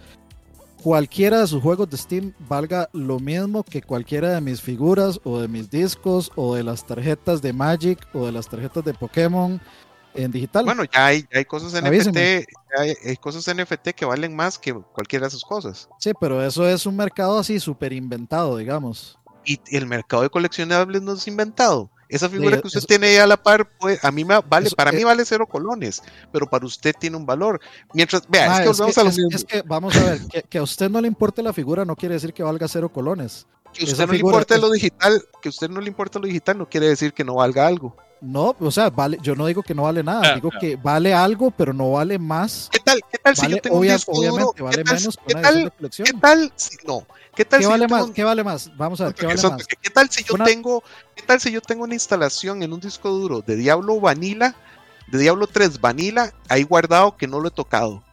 cualquiera 0.81 1.41
de 1.41 1.47
sus 1.47 1.61
juegos 1.61 1.89
de 1.89 1.97
Steam 1.97 2.33
valga 2.49 2.89
lo 2.93 3.19
mismo 3.19 3.63
que 3.63 3.81
cualquiera 3.81 4.29
de 4.31 4.41
mis 4.41 4.61
figuras 4.61 5.19
o 5.23 5.39
de 5.39 5.47
mis 5.47 5.69
discos 5.69 6.31
o 6.35 6.55
de 6.55 6.63
las 6.63 6.85
tarjetas 6.85 7.41
de 7.41 7.53
Magic 7.53 7.99
o 8.13 8.25
de 8.25 8.31
las 8.31 8.49
tarjetas 8.49 8.83
de 8.83 8.93
Pokémon 8.93 9.61
en 10.13 10.31
digital. 10.31 10.65
Bueno, 10.65 10.83
ya 10.83 11.05
hay, 11.05 11.25
hay 11.33 11.45
cosas 11.45 11.73
NFT, 11.73 12.17
hay, 12.77 13.17
cosas 13.17 13.53
NFT 13.55 13.89
que 13.89 14.05
valen 14.05 14.35
más 14.35 14.57
que 14.57 14.73
cualquiera 14.73 15.25
de 15.25 15.29
esas 15.29 15.43
cosas. 15.43 15.89
Sí, 15.99 16.11
pero 16.19 16.43
eso 16.43 16.67
es 16.67 16.85
un 16.85 16.95
mercado 16.95 17.39
así 17.39 17.59
súper 17.59 17.93
inventado, 17.93 18.57
digamos. 18.57 19.17
Y 19.45 19.59
el 19.75 19.85
mercado 19.85 20.23
de 20.23 20.29
coleccionables 20.29 21.01
no 21.01 21.13
es 21.13 21.27
inventado. 21.27 21.89
Esa 22.11 22.27
figura 22.27 22.59
que 22.59 22.67
usted 22.67 22.83
tiene 22.83 23.07
ahí 23.07 23.17
a 23.17 23.25
la 23.25 23.37
par, 23.37 23.69
pues, 23.79 24.03
a 24.03 24.11
mí 24.11 24.25
me 24.25 24.37
vale, 24.41 24.69
para 24.71 24.91
mí 24.91 25.01
vale 25.01 25.23
cero 25.23 25.47
colones, 25.47 26.03
pero 26.29 26.45
para 26.49 26.65
usted 26.65 26.93
tiene 26.99 27.15
un 27.15 27.25
valor. 27.25 27.61
Mientras, 27.93 28.27
vea, 28.27 28.65
es 28.65 28.77
que, 28.77 28.81
vamos 28.81 28.97
a 28.97 29.01
es, 29.33 29.45
que 29.45 29.61
vamos 29.61 29.95
a 29.95 30.03
ver, 30.03 30.19
que, 30.49 30.57
a 30.57 30.63
usted 30.63 30.89
no 30.89 30.99
le 30.99 31.07
importe 31.07 31.41
la 31.41 31.53
figura 31.53 31.85
no 31.85 31.95
quiere 31.95 32.15
decir 32.15 32.33
que 32.33 32.43
valga 32.43 32.67
cero 32.67 32.89
colones. 32.89 33.47
Que 33.71 33.85
usted 33.85 34.05
no 34.05 34.11
le 34.11 34.19
importe 34.19 34.57
lo 34.57 34.69
digital, 34.69 35.23
que 35.41 35.47
usted 35.47 35.69
no 35.69 35.79
le 35.79 35.87
importa 35.87 36.19
lo 36.19 36.27
digital 36.27 36.57
no 36.57 36.67
quiere 36.67 36.89
decir 36.89 37.13
que 37.13 37.23
no 37.23 37.35
valga 37.35 37.65
algo. 37.65 37.95
No, 38.21 38.55
o 38.59 38.69
sea, 38.69 38.91
vale, 38.91 39.17
yo 39.23 39.33
no 39.33 39.47
digo 39.47 39.63
que 39.63 39.73
no 39.73 39.83
vale 39.83 40.03
nada, 40.03 40.21
ah, 40.23 40.35
digo 40.35 40.51
que 40.59 40.75
vale 40.75 41.11
algo, 41.11 41.49
pero 41.49 41.73
no 41.73 41.93
vale 41.93 42.19
más. 42.19 42.69
¿Qué 42.71 42.77
tal? 42.79 43.01
¿Qué 43.11 43.17
tal 43.17 43.35
si 43.35 43.47
yo 43.47 43.57
tengo 43.57 43.77
un 43.77 43.87
disco 43.87 44.13
duro? 44.13 44.53
Vale 44.59 44.83
menos 44.83 45.17
¿qué 45.25 45.33
tal, 45.33 45.73
¿Qué 45.79 46.13
tal 46.13 46.53
si 46.55 46.77
no? 46.85 47.07
¿Qué 47.35 47.45
tal 47.45 47.63
si 47.63 47.67
vale 47.67 47.87
más? 47.87 48.11
¿Qué 48.11 48.23
vale 48.23 48.43
más? 48.43 48.77
Vamos 48.77 49.01
a 49.01 49.05
ver, 49.05 49.15
¿qué 49.15 49.25
vale 49.25 49.41
más? 49.41 49.65
¿Qué 49.65 49.89
tal 49.89 50.07
si 50.11 50.23
yo 50.23 50.35
tengo 50.43 50.83
qué 51.15 51.23
tal 51.23 51.41
si 51.41 51.51
yo 51.51 51.61
tengo 51.61 51.83
una 51.83 51.95
instalación 51.95 52.61
en 52.61 52.73
un 52.73 52.79
disco 52.79 53.09
duro 53.09 53.41
de 53.41 53.55
Diablo 53.55 53.99
Vanilla, 53.99 54.53
de 55.07 55.17
Diablo 55.17 55.47
3 55.47 55.81
Vanilla 55.81 56.31
ahí 56.47 56.61
guardado 56.61 57.17
que 57.17 57.25
no 57.25 57.39
lo 57.39 57.47
he 57.47 57.51
tocado? 57.51 58.03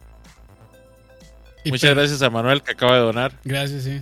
Muchas 1.65 1.93
gracias 1.93 2.21
a 2.23 2.31
Manuel 2.31 2.63
que 2.63 2.71
acaba 2.71 2.95
de 2.95 3.01
donar. 3.01 3.39
Gracias, 3.43 3.83
sí. 3.83 4.01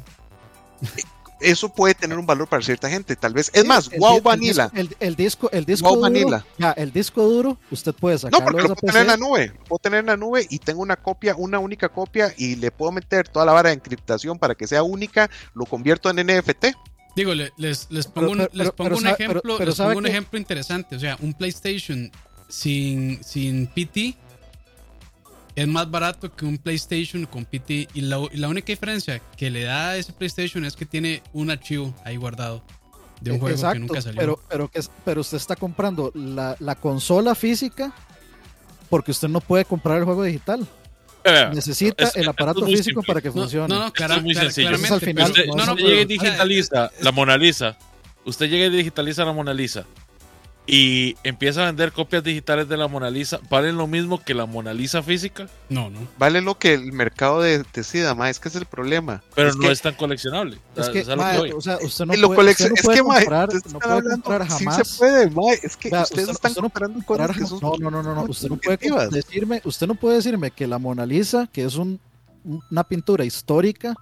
Eso 1.40 1.70
puede 1.70 1.94
tener 1.94 2.18
un 2.18 2.26
valor 2.26 2.48
para 2.48 2.64
cierta 2.64 2.90
gente. 2.90 3.16
Tal 3.16 3.34
vez, 3.34 3.52
es 3.54 3.66
más, 3.66 3.90
Wow 3.98 4.22
Vanilla. 4.22 4.72
El, 5.00 5.16
disco, 5.16 5.50
el 5.52 5.66
disco 5.66 5.90
duro, 5.90 6.02
Vanilla. 6.02 6.46
Ya, 6.58 6.72
el 6.72 6.92
disco 6.92 7.24
duro, 7.24 7.58
usted 7.72 7.94
puede 7.94 8.18
sacarlo. 8.18 8.40
No, 8.40 8.46
porque 8.46 8.68
lo 8.68 8.76
puedo 8.76 8.94
tener 8.94 9.02
en 9.02 9.08
la 9.08 9.18
nube. 9.18 9.54
Puedo 9.68 9.80
tener 9.80 10.00
en 10.02 10.06
la 10.08 10.18
nube 10.18 10.46
y 10.50 10.60
tengo 10.60 10.82
una 10.82 10.96
copia, 10.96 11.36
una 11.36 11.60
única 11.60 11.90
copia 11.90 12.34
y 12.38 12.56
le 12.56 12.72
puedo 12.72 12.92
meter 12.92 13.28
toda 13.28 13.46
la 13.46 13.54
vara 13.54 13.70
de 13.70 13.76
encriptación 13.76 14.40
para 14.40 14.56
que 14.56 14.68
sea 14.68 14.84
única. 14.84 15.30
Lo 15.54 15.66
convierto 15.66 16.10
en 16.10 16.26
NFT. 16.26 16.66
Digo, 17.16 17.34
les, 17.34 17.88
les 17.90 18.08
pongo, 18.08 18.32
un, 18.32 18.48
les 18.52 18.72
pongo 18.72 18.98
un 18.98 19.08
ejemplo, 19.08 19.58
les 19.60 19.76
pongo 19.76 19.98
un 19.98 20.06
ejemplo 20.06 20.38
interesante. 20.38 20.96
O 20.96 21.00
sea, 21.00 21.18
un 21.22 21.34
PlayStation 21.34 22.12
sin, 22.48 23.24
sin 23.24 23.68
PT 23.68 24.16
es 25.58 25.68
más 25.68 25.90
barato 25.90 26.32
que 26.36 26.46
un 26.46 26.60
PlayStation 26.60 27.26
con 27.26 27.44
PT. 27.44 27.88
Y 27.96 28.02
la, 28.02 28.20
única 28.20 28.68
diferencia 28.68 29.20
que 29.36 29.50
le 29.50 29.64
da 29.64 29.90
a 29.90 29.98
ese 29.98 30.14
PlayStation 30.14 30.64
es 30.66 30.76
que 30.76 30.86
tiene 30.86 31.24
un 31.34 31.50
archivo 31.50 31.96
ahí 32.06 32.16
guardado 32.16 32.62
de 33.22 33.32
un 33.32 33.40
juego 33.40 33.72
que 33.72 33.80
nunca 33.80 34.00
salió. 34.00 34.20
Pero, 34.20 34.40
pero, 34.48 34.68
que, 34.68 34.82
pero 35.04 35.22
usted 35.22 35.38
está 35.38 35.56
comprando 35.56 36.12
la, 36.14 36.76
consola 36.80 37.34
física 37.34 37.92
porque 38.88 39.10
usted 39.10 39.30
no 39.30 39.42
puede 39.42 39.66
comprar 39.66 39.98
el 39.98 40.04
juego 40.04 40.24
digital. 40.24 40.68
Necesita 41.52 42.08
el 42.14 42.30
aparato 42.30 42.64
físico 42.64 43.02
para 43.02 43.20
que 43.20 43.32
funcione. 43.32 43.68
No, 43.68 43.86
no, 43.86 43.92
claro, 43.92 44.14
es 44.14 44.24
muy 44.24 44.36
sencillo. 44.36 44.70
al 44.70 45.02
final, 45.02 45.32
usted, 45.32 45.48
no, 45.48 45.66
no, 45.66 45.76
llega 45.76 46.02
y 46.02 46.06
digitaliza 46.06 46.92
la 47.02 47.12
Mona 47.12 47.36
Lisa. 47.36 47.76
Usted 48.26 48.48
llega 48.48 48.68
y 48.68 48.70
digitaliza 48.70 49.26
la 49.26 49.34
Mona 49.34 49.56
Lisa 49.56 49.88
y 50.70 51.16
empieza 51.24 51.64
a 51.64 51.68
vender 51.68 51.94
copias 51.94 52.22
digitales 52.22 52.68
de 52.68 52.76
la 52.76 52.90
Mona 52.90 53.10
Lisa, 53.10 53.40
¿valen 53.50 53.78
lo 53.78 53.88
mismo 53.88 54.22
que 54.22 54.34
la 54.34 54.46
Mona 54.46 54.74
Lisa 54.74 55.02
física? 55.02 55.48
No, 55.70 55.90
no. 55.90 56.00
Vale 56.18 56.42
lo 56.42 56.60
que 56.60 56.74
el 56.74 56.92
mercado 56.92 57.42
de, 57.42 57.64
decida, 57.74 58.14
ma, 58.16 58.30
es 58.30 58.40
que 58.40 58.50
es 58.50 58.56
el 58.56 58.66
problema. 58.66 59.24
Pero 59.34 59.54
no 59.56 59.72
es 59.72 59.82
tan 59.82 59.96
coleccionable. 59.96 60.60
Es 60.76 60.90
que, 60.90 61.02
o 61.02 61.62
sea, 61.62 61.78
usted 61.82 62.06
no 62.06 62.34
puede, 62.34 62.52
usted 62.52 62.68
no 62.68 62.76
es 62.76 62.82
puede 62.84 62.98
que, 62.98 63.04
comprar, 63.04 63.50
no 63.72 63.80
puede 63.80 64.12
comprar 64.12 64.48
jamás. 64.48 64.76
Sí 64.76 64.84
se 64.84 64.98
puede, 65.00 65.30
ma, 65.30 65.54
es 65.64 65.78
que 65.78 65.90
ustedes 65.90 66.30
están 66.30 66.54
comprando 66.54 67.06
cosas 67.06 67.38
que 67.38 67.46
son 67.46 67.60
No, 67.62 67.78
no, 67.80 67.90
no, 67.90 68.04
no, 68.04 68.14
no. 68.14 68.24
Usted 68.24 68.50
no 68.50 68.58
puede 68.58 69.10
decirme, 69.10 69.62
usted 69.64 69.88
no 69.88 69.96
puede 69.96 70.18
decirme 70.18 70.52
que 70.52 70.68
la 70.68 70.80
Mona 70.80 71.06
Lisa, 71.06 71.48
que 71.52 71.64
es 71.64 71.76
un, 71.76 71.98
una 72.70 72.84
pintura 72.84 73.24
histórica, 73.24 73.96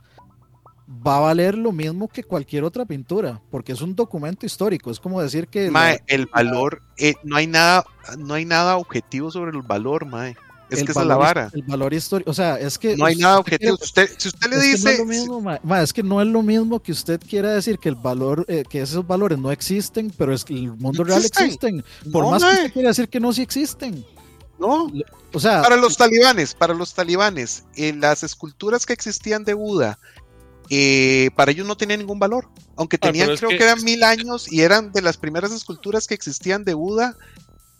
va 0.87 1.17
a 1.17 1.21
valer 1.21 1.57
lo 1.57 1.71
mismo 1.71 2.07
que 2.07 2.23
cualquier 2.23 2.63
otra 2.63 2.85
pintura, 2.85 3.41
porque 3.49 3.71
es 3.71 3.81
un 3.81 3.95
documento 3.95 4.45
histórico. 4.45 4.91
Es 4.91 4.99
como 4.99 5.21
decir 5.21 5.47
que 5.47 5.71
el 6.07 6.25
valor, 6.27 6.81
eh, 6.97 7.15
no 7.23 7.35
hay 7.35 7.47
nada, 7.47 7.85
no 8.17 8.33
hay 8.33 8.45
nada 8.45 8.77
objetivo 8.77 9.31
sobre 9.31 9.51
el 9.51 9.61
valor, 9.61 10.05
mae. 10.05 10.35
Es 10.69 10.83
que 10.83 10.91
esa 10.91 11.01
es 11.01 11.07
la 11.07 11.15
vara. 11.15 11.51
El 11.53 11.61
valor 11.63 11.93
histórico, 11.93 12.31
o 12.31 12.33
sea, 12.33 12.59
es 12.59 12.77
que... 12.77 12.97
No 12.97 13.05
hay 13.05 13.15
nada 13.15 13.39
objetivo. 13.39 13.77
Usted, 13.79 14.09
si 14.17 14.29
usted 14.29 14.49
le 14.49 14.59
dice... 14.59 14.93
es, 14.93 14.99
lo 14.99 15.05
mismo, 15.05 15.51
es 15.75 15.93
que 15.93 16.01
no 16.01 16.21
es 16.21 16.27
lo 16.27 16.41
mismo 16.41 16.81
que 16.81 16.91
usted 16.91 17.19
quiera 17.19 17.53
decir 17.53 17.77
que 17.77 17.89
el 17.89 17.95
valor, 17.95 18.45
eh, 18.47 18.63
que 18.67 18.81
esos 18.81 19.05
valores 19.05 19.37
no 19.37 19.51
existen, 19.51 20.11
pero 20.17 20.33
es 20.33 20.43
que 20.43 20.55
el 20.55 20.71
mundo 20.71 21.03
real 21.03 21.23
existen. 21.23 21.83
Por 22.11 22.29
más 22.31 22.43
que 22.43 22.49
usted 22.49 22.73
quiera 22.73 22.89
decir 22.89 23.09
que 23.09 23.19
no, 23.19 23.31
sí 23.31 23.43
existen. 23.43 24.03
No. 24.57 24.91
O 25.33 25.39
sea... 25.39 25.61
Para 25.61 25.77
los 25.77 25.97
talibanes, 25.97 26.55
para 26.55 26.73
los 26.73 26.93
talibanes, 26.95 27.63
en 27.75 28.01
las 28.01 28.23
esculturas 28.23 28.87
que 28.87 28.93
existían 28.93 29.43
de 29.43 29.53
Buda, 29.53 29.99
eh, 30.69 31.29
para 31.35 31.51
ellos 31.51 31.67
no 31.67 31.77
tenían 31.77 31.99
ningún 31.99 32.19
valor. 32.19 32.49
Aunque 32.75 32.97
ah, 32.97 33.07
tenían, 33.07 33.35
creo 33.35 33.49
que... 33.49 33.63
eran 33.63 33.83
mil 33.83 34.03
años 34.03 34.51
y 34.51 34.61
eran 34.61 34.91
de 34.91 35.01
las 35.01 35.17
primeras 35.17 35.51
esculturas 35.51 36.07
que 36.07 36.13
existían 36.13 36.63
de 36.63 36.73
Buda 36.73 37.17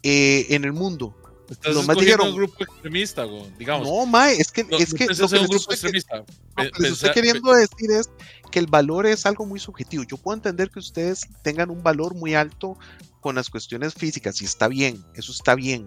eh, 0.04 0.48
en 0.50 0.64
el 0.64 0.74
mundo. 0.74 1.16
Estás 1.50 1.76
más 1.86 1.98
dijeron, 1.98 2.30
un 2.30 2.36
grupo 2.36 2.64
extremista, 2.64 3.26
digamos. 3.58 3.88
No, 3.88 4.06
Mae, 4.06 4.36
es 4.36 4.52
que, 4.52 4.62
es 4.80 4.94
que, 4.94 5.06
lo 5.06 5.28
que 5.28 5.40
un 5.40 5.48
grupo 5.48 5.72
extremista. 5.72 6.24
Lo 6.58 6.72
que 6.72 6.82
les 6.82 6.94
estoy 6.94 7.12
queriendo 7.12 7.54
decir 7.54 7.92
es 7.92 8.10
que 8.52 8.60
el 8.60 8.68
valor 8.68 9.06
es 9.06 9.26
algo 9.26 9.46
muy 9.46 9.60
subjetivo. 9.60 10.04
Yo 10.04 10.18
puedo 10.18 10.36
entender 10.36 10.72
que 10.72 10.80
ustedes 10.80 11.28
tengan 11.44 11.70
un 11.70 11.84
valor 11.84 12.16
muy 12.16 12.34
alto 12.34 12.78
con 13.22 13.36
las 13.36 13.50
cuestiones 13.50 13.94
físicas 13.94 14.42
y 14.42 14.46
está 14.46 14.68
bien, 14.68 15.04
eso 15.14 15.32
está 15.32 15.56
bien. 15.56 15.86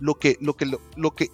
Lo 0.00 0.16
que, 0.16 0.36
lo 0.40 0.56
que, 0.56 0.66
lo 0.96 1.14
que 1.14 1.30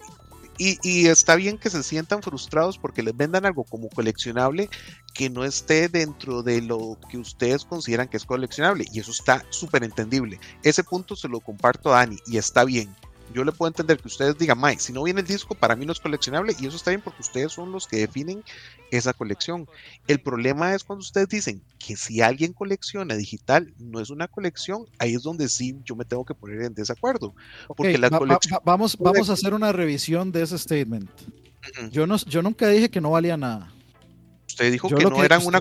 y, 0.57 1.07
está 1.07 1.35
bien 1.35 1.57
que 1.57 1.69
se 1.69 1.83
sientan 1.83 2.21
frustrados 2.21 2.77
porque 2.77 3.03
les 3.03 3.15
vendan 3.15 3.45
algo 3.45 3.63
como 3.63 3.89
coleccionable 3.89 4.69
que 5.13 5.29
no 5.29 5.43
esté 5.43 5.89
dentro 5.89 6.43
de 6.43 6.61
lo 6.61 6.97
que 7.09 7.17
ustedes 7.17 7.65
consideran 7.65 8.07
que 8.07 8.17
es 8.17 8.25
coleccionable. 8.25 8.85
Y 8.91 8.99
eso 8.99 9.11
está 9.11 9.45
súper 9.49 9.83
entendible. 9.83 10.39
Ese 10.63 10.83
punto 10.83 11.15
se 11.15 11.27
lo 11.27 11.39
comparto 11.39 11.93
a 11.93 11.97
Dani 11.97 12.17
y 12.27 12.37
está 12.37 12.63
bien 12.63 12.95
yo 13.33 13.43
le 13.43 13.51
puedo 13.51 13.67
entender 13.67 13.97
que 13.99 14.07
ustedes 14.07 14.37
digan, 14.37 14.59
Mike, 14.59 14.79
si 14.79 14.93
no 14.93 15.03
viene 15.03 15.21
el 15.21 15.27
disco, 15.27 15.55
para 15.55 15.75
mí 15.75 15.85
no 15.85 15.91
es 15.91 15.99
coleccionable 15.99 16.55
y 16.59 16.67
eso 16.67 16.77
está 16.77 16.91
bien 16.91 17.01
porque 17.01 17.21
ustedes 17.21 17.51
son 17.51 17.71
los 17.71 17.87
que 17.87 17.97
definen 17.97 18.43
esa 18.91 19.13
colección. 19.13 19.67
El 20.07 20.19
problema 20.19 20.73
es 20.75 20.83
cuando 20.83 21.01
ustedes 21.01 21.29
dicen 21.29 21.61
que 21.79 21.95
si 21.95 22.21
alguien 22.21 22.53
colecciona 22.53 23.15
digital 23.15 23.73
no 23.79 23.99
es 23.99 24.09
una 24.09 24.27
colección, 24.27 24.85
ahí 24.99 25.15
es 25.15 25.23
donde 25.23 25.49
sí 25.49 25.77
yo 25.83 25.95
me 25.95 26.05
tengo 26.05 26.25
que 26.25 26.35
poner 26.35 26.61
en 26.61 26.73
desacuerdo. 26.73 27.33
Porque 27.75 27.97
la 27.97 28.09
vamos, 28.63 28.97
vamos 28.97 29.29
a 29.29 29.33
hacer 29.33 29.53
una 29.53 29.71
revisión 29.71 30.31
de 30.31 30.43
ese 30.43 30.57
statement. 30.57 31.09
yo, 31.91 32.05
no, 32.05 32.17
yo 32.17 32.41
nunca 32.41 32.67
dije 32.67 32.89
que 32.89 33.01
no 33.01 33.11
valía 33.11 33.37
nada. 33.37 33.73
Usted 34.47 34.71
dijo 34.71 34.89
que 34.89 35.03
no 35.03 35.23
eran 35.23 35.45
una 35.45 35.59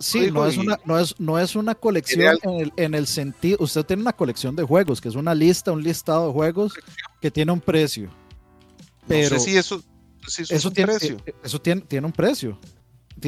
Sí, 0.00 0.30
no 0.30 0.46
es, 0.46 0.56
una, 0.56 0.80
no, 0.86 0.98
es, 0.98 1.14
no 1.20 1.38
es 1.38 1.54
una 1.54 1.74
colección 1.74 2.38
en 2.76 2.94
el, 2.94 3.06
sentido, 3.06 3.58
usted 3.60 3.84
tiene 3.84 4.00
una 4.00 4.14
colección 4.14 4.56
de 4.56 4.62
juegos, 4.62 4.98
que 4.98 5.10
es 5.10 5.14
una 5.14 5.34
lista, 5.34 5.72
un 5.72 5.82
listado 5.82 6.28
de 6.28 6.32
juegos 6.32 6.72
que 7.20 7.30
tiene 7.30 7.52
un 7.52 7.60
precio. 7.60 8.10
Pero 9.06 9.28
no 9.28 9.38
sé 9.38 9.50
si 9.50 9.56
eso, 9.58 9.82
eso, 10.48 10.70
tiene, 10.70 10.94
precio. 10.94 11.16
Eh, 11.26 11.34
eso 11.44 11.60
tiene, 11.60 11.82
tiene 11.82 12.06
un 12.06 12.12
precio. 12.12 12.58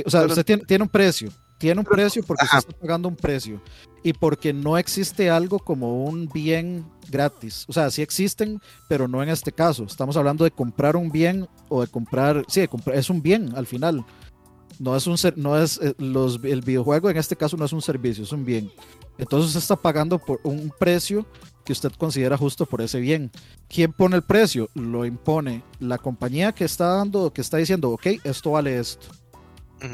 O 0.07 0.11
sea, 0.11 0.25
usted 0.25 0.47
tiene, 0.47 0.65
tiene, 0.65 0.85
un 0.85 0.89
precio. 0.89 1.31
Tiene 1.59 1.79
un 1.79 1.85
precio 1.85 2.23
porque 2.25 2.45
usted 2.47 2.59
está 2.59 2.73
pagando 2.73 3.07
un 3.07 3.17
precio. 3.17 3.61
Y 4.03 4.15
porque 4.15 4.55
no 4.55 4.79
existe 4.79 5.29
algo 5.29 5.59
como 5.59 6.05
un 6.05 6.27
bien 6.27 6.87
gratis. 7.11 7.67
O 7.69 7.75
sea, 7.75 7.91
sí 7.91 8.01
existen, 8.01 8.61
pero 8.89 9.09
no 9.09 9.23
en 9.23 9.29
este 9.29 9.53
caso. 9.53 9.85
Estamos 9.85 10.17
hablando 10.17 10.45
de 10.45 10.51
comprar 10.51 10.97
un 10.97 11.13
bien 11.13 11.47
o 11.69 11.83
de 11.83 11.87
comprar. 11.87 12.45
Sí, 12.49 12.67
es 12.95 13.11
un 13.11 13.21
bien 13.21 13.53
al 13.55 13.67
final. 13.67 14.07
No 14.83 14.97
es 14.97 15.07
un 15.07 15.17
no 15.37 15.57
es 15.57 15.79
eh, 15.81 15.95
los, 15.99 16.41
el 16.43 16.61
videojuego 16.61 17.09
en 17.09 17.17
este 17.17 17.37
caso 17.37 17.57
no 17.57 17.65
es 17.65 17.73
un 17.73 17.81
servicio, 17.81 18.25
es 18.25 18.33
un 18.33 18.45
bien. 18.45 18.69
Entonces 19.17 19.47
usted 19.47 19.61
está 19.61 19.77
pagando 19.77 20.19
por 20.19 20.41
un 20.43 20.73
precio 20.77 21.25
que 21.65 21.73
usted 21.73 21.93
considera 21.93 22.37
justo 22.37 22.67
por 22.67 22.81
ese 22.81 22.99
bien. 22.99 23.31
¿Quién 23.69 23.93
pone 23.93 24.17
el 24.17 24.23
precio? 24.23 24.69
Lo 24.75 25.07
impone 25.07 25.63
la 25.79 25.99
compañía 25.99 26.51
que 26.51 26.65
está 26.65 26.97
dando, 26.97 27.33
que 27.33 27.43
está 27.43 27.59
diciendo, 27.59 27.91
ok, 27.91 28.07
esto 28.25 28.51
vale 28.51 28.77
esto. 28.77 29.07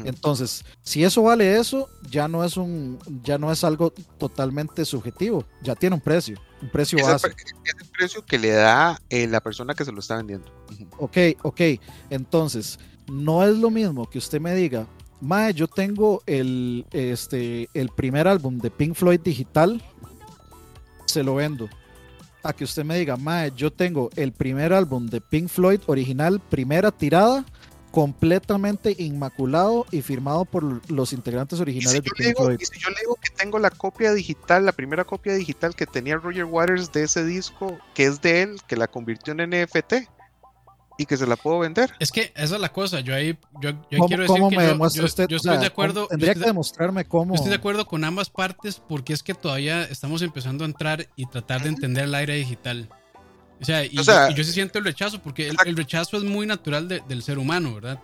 Entonces, 0.05 0.65
si 0.81 1.03
eso 1.03 1.21
vale 1.21 1.57
eso, 1.57 1.87
ya 2.09 2.27
no 2.27 2.43
es 2.43 2.57
un, 2.57 2.97
ya 3.23 3.37
no 3.37 3.51
es 3.51 3.63
algo 3.63 3.91
totalmente 4.17 4.85
subjetivo, 4.85 5.45
ya 5.61 5.75
tiene 5.75 5.95
un 5.95 6.01
precio, 6.01 6.39
un 6.63 6.69
precio 6.69 6.99
base. 7.03 7.27
es 7.27 7.75
el 7.79 7.87
precio 7.89 8.25
que 8.25 8.37
le 8.39 8.49
da 8.51 8.99
eh, 9.09 9.27
la 9.27 9.39
persona 9.39 9.75
que 9.75 9.85
se 9.85 9.91
lo 9.91 9.99
está 9.99 10.17
vendiendo. 10.17 10.51
Ok, 10.97 11.17
ok. 11.43 11.61
Entonces, 12.09 12.77
no 13.11 13.43
es 13.43 13.57
lo 13.57 13.69
mismo 13.69 14.09
que 14.09 14.17
usted 14.17 14.39
me 14.39 14.53
diga, 14.55 14.87
Mae, 15.21 15.53
yo 15.53 15.67
tengo 15.67 16.21
el, 16.25 16.85
este, 16.91 17.69
el 17.73 17.89
primer 17.89 18.27
álbum 18.27 18.59
de 18.59 18.71
Pink 18.71 18.95
Floyd 18.95 19.19
digital, 19.19 19.83
se 21.05 21.23
lo 21.23 21.35
vendo. 21.35 21.69
A 22.41 22.53
que 22.53 22.63
usted 22.63 22.85
me 22.85 22.97
diga, 22.97 23.17
Mae, 23.17 23.51
yo 23.55 23.71
tengo 23.71 24.09
el 24.15 24.31
primer 24.31 24.71
álbum 24.71 25.07
de 25.07 25.19
Pink 25.19 25.49
Floyd 25.49 25.81
original, 25.87 26.39
primera 26.39 26.91
tirada, 26.91 27.43
completamente 27.91 28.95
inmaculado 28.97 29.85
y 29.91 30.01
firmado 30.01 30.45
por 30.45 30.89
los 30.89 31.11
integrantes 31.11 31.59
originales 31.59 32.01
de 32.01 32.09
Pink 32.11 32.37
Floyd. 32.37 32.59
Y 32.61 32.65
si 32.65 32.79
yo 32.79 32.89
le 32.89 33.01
digo 33.01 33.15
que 33.15 33.29
tengo 33.35 33.59
la 33.59 33.71
copia 33.71 34.13
digital, 34.13 34.65
la 34.65 34.71
primera 34.71 35.03
copia 35.03 35.33
digital 35.33 35.75
que 35.75 35.85
tenía 35.85 36.15
Roger 36.15 36.45
Waters 36.45 36.93
de 36.93 37.03
ese 37.03 37.25
disco, 37.25 37.77
que 37.93 38.05
es 38.05 38.21
de 38.21 38.43
él, 38.43 38.55
que 38.67 38.77
la 38.77 38.87
convirtió 38.87 39.33
en 39.33 39.49
NFT 39.49 39.93
y 40.99 41.05
que 41.05 41.15
se 41.15 41.25
la 41.25 41.37
puedo 41.37 41.59
vender. 41.59 41.91
Es 41.97 42.11
que 42.11 42.33
esa 42.35 42.55
es 42.55 42.61
la 42.61 42.73
cosa. 42.73 42.99
Yo 42.99 43.15
ahí, 43.15 43.37
yo, 43.61 43.71
yo 43.89 44.05
quiero 44.05 44.23
decir 44.23 44.43
que 44.49 44.97
yo, 44.97 45.05
usted? 45.05 45.27
yo, 45.29 45.37
estoy 45.37 45.57
de 45.57 45.65
acuerdo. 45.65 46.07
Tendría 46.07 46.33
que 46.33 46.41
demostrarme 46.41 47.05
cómo. 47.05 47.33
Yo 47.33 47.35
estoy 47.35 47.51
de 47.51 47.55
acuerdo 47.55 47.87
con 47.87 48.03
ambas 48.03 48.29
partes 48.29 48.81
porque 48.85 49.13
es 49.13 49.23
que 49.23 49.33
todavía 49.33 49.83
estamos 49.83 50.21
empezando 50.21 50.65
a 50.65 50.67
entrar 50.67 51.07
y 51.15 51.25
tratar 51.25 51.63
de 51.63 51.69
entender 51.69 52.03
el 52.03 52.13
aire 52.13 52.35
digital. 52.35 52.89
O 53.61 53.65
sea, 53.65 53.85
y, 53.85 53.91
yo, 53.91 54.03
sí 54.43 54.51
siento 54.51 54.77
el 54.77 54.83
rechazo 54.83 55.19
porque 55.19 55.47
el, 55.47 55.77
rechazo 55.77 56.17
es 56.17 56.23
muy 56.23 56.45
natural 56.45 56.89
del 56.89 57.23
ser 57.23 57.39
humano, 57.39 57.75
¿verdad? 57.75 57.99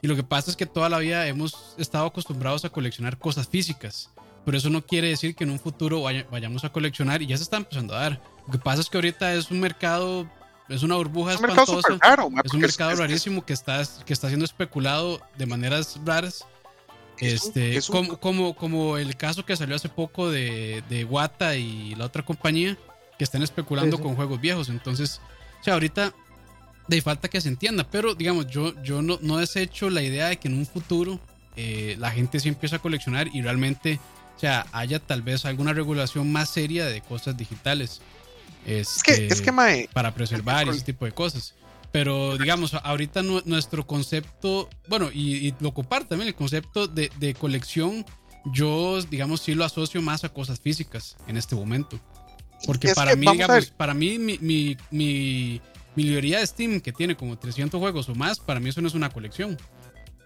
Y 0.00 0.08
lo 0.08 0.16
que 0.16 0.24
pasa 0.24 0.50
es 0.50 0.56
que 0.56 0.66
toda 0.66 0.88
la 0.88 0.98
vida 0.98 1.28
hemos 1.28 1.76
estado 1.78 2.06
acostumbrados 2.06 2.64
a 2.64 2.70
coleccionar 2.70 3.18
cosas 3.18 3.46
físicas. 3.46 4.10
Pero 4.44 4.58
eso 4.58 4.68
no 4.68 4.82
quiere 4.82 5.08
decir 5.08 5.36
que 5.36 5.44
en 5.44 5.50
un 5.50 5.60
futuro 5.60 6.02
vayamos 6.28 6.64
a 6.64 6.70
coleccionar 6.70 7.22
y 7.22 7.26
ya 7.26 7.36
se 7.36 7.44
está 7.44 7.56
empezando 7.56 7.94
a 7.94 8.00
dar. 8.00 8.20
Lo 8.48 8.52
que 8.52 8.58
pasa 8.58 8.80
es 8.80 8.90
que 8.90 8.96
ahorita 8.96 9.32
es 9.32 9.52
un 9.52 9.60
mercado 9.60 10.28
es 10.72 10.82
una 10.82 10.96
burbuja 10.96 11.34
es 11.34 11.40
un 11.40 11.50
espantosa. 11.50 11.78
es 12.44 12.52
un 12.52 12.60
mercado 12.60 12.96
rarísimo 12.96 13.44
que 13.44 13.52
está, 13.52 13.82
que 14.04 14.12
está 14.12 14.28
siendo 14.28 14.44
especulado 14.44 15.20
de 15.36 15.46
maneras 15.46 15.98
raras. 16.04 16.44
Este, 17.18 17.80
como, 17.88 18.18
como, 18.18 18.56
como, 18.56 18.98
el 18.98 19.16
caso 19.16 19.44
que 19.44 19.54
salió 19.54 19.76
hace 19.76 19.88
poco 19.88 20.30
de, 20.30 20.82
de 20.88 21.04
Wata 21.04 21.54
y 21.54 21.94
la 21.94 22.06
otra 22.06 22.24
compañía 22.24 22.76
que 23.16 23.24
están 23.24 23.42
especulando 23.42 24.00
con 24.00 24.16
juegos 24.16 24.40
viejos. 24.40 24.68
Entonces, 24.68 25.20
o 25.60 25.64
sea, 25.64 25.74
ahorita 25.74 26.12
de 26.88 27.00
falta 27.00 27.28
que 27.28 27.40
se 27.40 27.48
entienda, 27.48 27.86
pero 27.88 28.14
digamos, 28.14 28.48
yo, 28.48 28.74
yo 28.82 29.02
no, 29.02 29.18
no 29.22 29.36
desecho 29.36 29.88
la 29.90 30.02
idea 30.02 30.28
de 30.28 30.38
que 30.38 30.48
en 30.48 30.58
un 30.58 30.66
futuro 30.66 31.20
eh, 31.56 31.96
la 31.98 32.10
gente 32.10 32.40
sí 32.40 32.48
empiece 32.48 32.74
a 32.76 32.80
coleccionar 32.80 33.28
y 33.32 33.42
realmente, 33.42 34.00
o 34.36 34.40
sea, 34.40 34.66
haya 34.72 34.98
tal 34.98 35.22
vez 35.22 35.44
alguna 35.44 35.72
regulación 35.72 36.32
más 36.32 36.48
seria 36.48 36.86
de 36.86 37.00
cosas 37.02 37.36
digitales 37.36 38.00
es 38.66 39.02
que, 39.02 39.26
es 39.26 39.40
que 39.40 39.50
este, 39.50 39.88
para 39.92 40.14
preservar 40.14 40.68
ese 40.68 40.84
tipo 40.84 41.04
de 41.04 41.12
cosas. 41.12 41.54
Pero 41.92 42.38
digamos, 42.38 42.72
ahorita 42.72 43.22
nuestro 43.22 43.86
concepto, 43.86 44.70
bueno, 44.88 45.10
y, 45.12 45.54
lo 45.60 45.74
comparto 45.74 46.08
también, 46.08 46.28
el 46.28 46.34
concepto 46.34 46.88
de, 46.88 47.10
de, 47.18 47.34
colección, 47.34 48.06
yo, 48.46 49.02
digamos, 49.02 49.42
sí 49.42 49.54
lo 49.54 49.62
asocio 49.62 50.00
más 50.00 50.24
a 50.24 50.30
cosas 50.30 50.58
físicas 50.58 51.16
en 51.26 51.36
este 51.36 51.54
momento. 51.54 52.00
Porque 52.66 52.94
para 52.94 53.14
mí, 53.14 53.26
digamos, 53.30 53.66
para 53.72 53.92
mí, 53.92 54.18
mi, 54.18 54.38
mi, 54.38 54.76
mi, 54.90 55.60
librería 55.94 56.38
de 56.38 56.46
Steam, 56.46 56.80
que 56.80 56.92
tiene 56.92 57.14
como 57.14 57.38
300 57.38 57.78
juegos 57.78 58.08
o 58.08 58.14
más, 58.14 58.40
para 58.40 58.58
mí 58.58 58.70
eso 58.70 58.80
no 58.80 58.88
es 58.88 58.94
una 58.94 59.10
colección. 59.10 59.58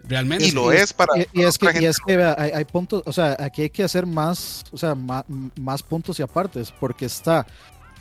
Realmente. 0.04 0.46
Y 0.46 0.52
lo 0.52 0.70
es 0.70 0.92
para. 0.92 1.18
Y, 1.32 1.42
es, 1.42 1.58
que, 1.58 1.66
es 1.68 1.98
que 1.98 2.22
hay, 2.22 2.50
hay, 2.52 2.64
puntos, 2.64 3.02
o 3.06 3.12
sea, 3.12 3.36
aquí 3.40 3.62
hay 3.62 3.70
que 3.70 3.82
hacer 3.82 4.06
más, 4.06 4.64
o 4.70 4.78
sea, 4.78 4.94
más, 4.94 5.24
más 5.60 5.82
puntos 5.82 6.20
y 6.20 6.22
apartes, 6.22 6.72
porque 6.78 7.06
está 7.06 7.44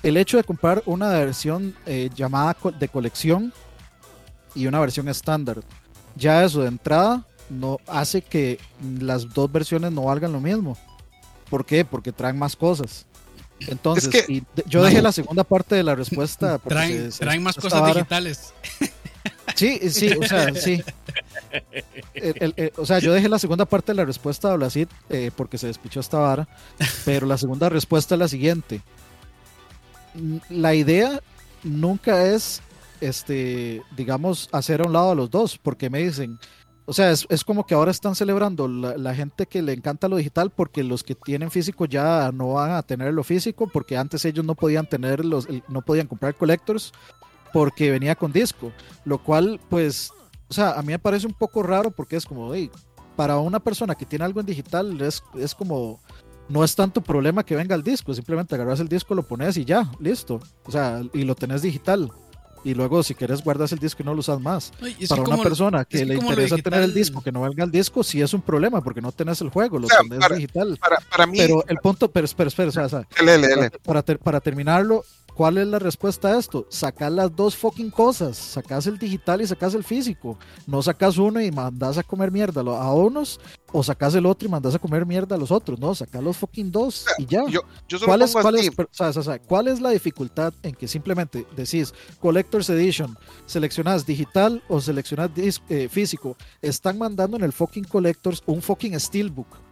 el 0.06 0.18
hecho 0.18 0.38
de 0.38 0.44
comprar 0.44 0.84
una 0.86 1.10
versión 1.10 1.76
eh, 1.88 2.12
llamada 2.16 2.56
de 2.80 2.88
colección 2.88 3.52
y 4.54 4.68
una 4.68 4.80
versión 4.80 5.08
estándar, 5.08 5.62
ya 6.16 6.44
eso 6.44 6.62
de 6.62 6.68
entrada 6.68 7.26
no 7.50 7.80
hace 7.88 8.22
que 8.22 8.60
las 9.00 9.34
dos 9.34 9.52
versiones 9.52 9.92
no 9.92 10.04
valgan 10.04 10.32
lo 10.32 10.40
mismo. 10.40 10.78
¿Por 11.50 11.66
qué? 11.66 11.84
Porque 11.84 12.12
traen 12.12 12.38
más 12.38 12.56
cosas. 12.56 13.08
Entonces, 13.62 14.28
yo 14.68 14.84
dejé 14.84 15.02
la 15.02 15.12
segunda 15.12 15.44
parte 15.44 15.74
de 15.74 15.82
la 15.82 15.96
respuesta. 15.96 16.60
Traen, 16.60 17.10
traen 17.10 17.42
más 17.42 17.56
cosas 17.56 17.84
digitales. 17.88 18.54
Sí, 19.56 19.90
sí, 19.90 20.10
o 20.12 20.28
sea, 20.28 20.54
sí. 20.54 20.84
o 22.78 22.86
sea, 22.86 23.00
yo 23.00 23.14
dejé 23.14 23.30
la 23.30 23.40
segunda 23.40 23.66
parte 23.66 23.94
de 23.94 23.96
la 23.96 24.06
respuesta 24.06 24.52
a 24.52 24.56
Blasit 24.56 24.90
eh, 25.10 25.32
porque 25.36 25.58
se 25.58 25.68
despichó 25.68 26.00
esta 26.00 26.20
vara, 26.20 26.48
pero 27.06 27.26
la 27.26 27.38
segunda 27.38 27.70
respuesta 27.70 28.16
es 28.16 28.20
la 28.20 28.28
siguiente 28.28 28.82
la 30.50 30.76
idea 30.76 31.22
nunca 31.64 32.26
es, 32.26 32.62
este, 33.02 33.82
digamos, 33.96 34.50
hacer 34.52 34.82
a 34.82 34.86
un 34.86 34.94
lado 34.94 35.12
a 35.12 35.16
los 35.16 35.30
dos, 35.30 35.58
porque 35.58 35.90
me 35.90 36.00
dicen, 36.00 36.40
o 36.88 36.94
sea, 36.94 37.12
es, 37.12 37.44
como 37.44 37.66
que 37.66 37.74
ahora 37.74 37.90
están 37.90 38.14
celebrando 38.14 38.68
la, 38.68 39.16
gente 39.16 39.48
que 39.48 39.64
le 39.64 39.74
encanta 39.74 40.08
lo 40.08 40.18
digital 40.18 40.52
porque 40.52 40.84
los 40.84 41.04
que 41.04 41.16
tienen 41.16 41.50
físico 41.50 41.86
ya 41.86 42.32
no 42.32 42.54
van 42.54 42.72
a 42.72 42.84
tener 42.84 43.12
lo 43.12 43.24
físico 43.24 43.68
porque 43.68 43.98
antes 43.98 44.24
ellos 44.24 44.46
no 44.46 44.54
podían 44.54 44.88
tener 44.88 45.26
los, 45.26 45.48
no 45.68 45.82
podían 45.82 46.06
comprar 46.06 46.36
collectors 46.36 46.94
porque 47.52 47.90
venía 47.90 48.16
con 48.16 48.32
disco, 48.32 48.72
lo 49.04 49.18
cual 49.18 49.60
pues, 49.70 50.12
o 50.48 50.54
sea, 50.54 50.74
a 50.74 50.82
mí 50.84 50.90
me 50.90 51.00
parece 51.00 51.26
un 51.26 51.34
poco 51.34 51.64
raro 51.64 51.90
porque 51.90 52.18
es 52.18 52.26
como, 52.26 52.54
hey, 52.54 52.70
para 53.16 53.40
una 53.40 53.60
persona 53.60 53.96
que 53.96 54.06
tiene 54.06 54.26
algo 54.26 54.40
en 54.40 54.46
digital 54.46 55.02
es, 55.02 55.24
es 55.36 55.56
como, 55.56 56.00
no 56.50 56.64
es 56.64 56.76
tanto 56.76 57.02
problema 57.02 57.44
que 57.44 57.56
venga 57.56 57.76
el 57.76 57.84
disco, 57.84 58.14
simplemente 58.14 58.56
agarras 58.56 58.80
el 58.80 58.88
disco, 58.88 59.16
lo 59.16 59.24
pones 59.24 59.58
y 59.58 59.66
ya, 59.66 59.92
listo, 60.00 60.40
o 60.66 60.72
sea, 60.72 61.02
y 61.14 61.24
lo 61.24 61.36
tenés 61.36 61.62
digital 61.62 62.12
y 62.66 62.74
luego 62.74 63.04
si 63.04 63.14
quieres 63.14 63.44
guardas 63.44 63.72
el 63.74 63.80
disco 63.80 64.02
y 64.02 64.06
no 64.06 64.14
lo 64.16 64.22
usas 64.22 64.42
más. 64.42 64.74
Para 65.08 65.22
una 65.22 65.38
persona 65.38 65.86
que, 65.86 66.04
le 66.04 66.16
interesa 66.16 66.58
tener 66.58 66.82
el 66.82 66.96
disco, 66.96 67.22
que 67.22 67.32
no 67.32 67.42
venga 67.42 67.64
el 67.64 67.70
disco, 67.70 68.04
sí 68.04 68.24
es 68.24 68.34
un 68.34 68.42
problema 68.42 68.82
porque 68.84 69.02
no 69.02 69.12
tenés 69.12 69.40
el 69.42 69.50
juego, 69.50 69.78
lo 69.78 69.88
tenés 69.88 70.28
digital. 70.36 70.78
Para, 71.12 71.28
mí, 71.28 71.38
pero 71.38 71.64
el 71.68 71.78
punto, 71.78 72.10
pero 72.10 72.26
espera, 72.26 72.48
espera, 72.48 73.06
para, 73.84 74.02
para, 74.02 74.40
terminarlo, 74.42 75.06
¿Cuál 75.36 75.58
es 75.58 75.68
la 75.68 75.80
respuesta 75.80 76.30
a 76.30 76.40
esto? 76.40 76.66
Sacar 76.70 77.12
las 77.12 77.36
dos 77.36 77.58
fucking 77.58 77.92
cosas. 77.92 78.38
Sacas 78.38 78.88
el 78.88 78.98
digital 78.98 79.42
y 79.42 79.48
sacas 79.48 79.74
el 79.74 79.84
físico. 79.84 80.38
No 80.66 80.82
sacas 80.82 81.18
uno 81.18 81.42
y 81.42 81.52
mandas 81.52 81.98
a 81.98 82.04
comer 82.04 82.32
mierda 82.32 82.62
a 82.62 82.94
unos, 82.94 83.42
o 83.74 83.84
sacas 83.84 84.16
el 84.16 84.26
otro 84.26 84.48
y 84.48 84.52
mandas 84.52 84.76
a 84.76 84.80
comer 84.80 85.06
mierda 85.06 85.36
a 85.36 85.38
los 85.38 85.52
otros. 85.52 85.78
No, 85.78 85.94
sacas 85.94 86.24
los 86.24 86.38
fucking 86.38 86.72
dos 86.72 87.06
y 87.18 87.26
ya. 87.26 87.44
¿Cuál, 88.06 88.22
es, 88.22 88.34
cuál, 89.48 89.68
es, 89.68 89.82
la 89.82 89.90
dificultad 89.90 90.54
en 90.64 90.74
que 90.74 90.88
simplemente 90.88 91.46
decís 91.54 91.94
Collector's 92.22 92.70
Edition, 92.70 93.18
seleccionas 93.46 94.06
digital 94.06 94.64
o 94.70 94.80
seleccionas 94.80 95.32
eh, 95.36 95.90
físico? 95.90 96.38
Están 96.62 96.98
mandando 96.98 97.36
en 97.36 97.44
el 97.44 97.52
fucking 97.52 97.84
Collectors 97.84 98.42
un 98.46 98.62
fucking 98.62 98.98
Steelbook 98.98 99.66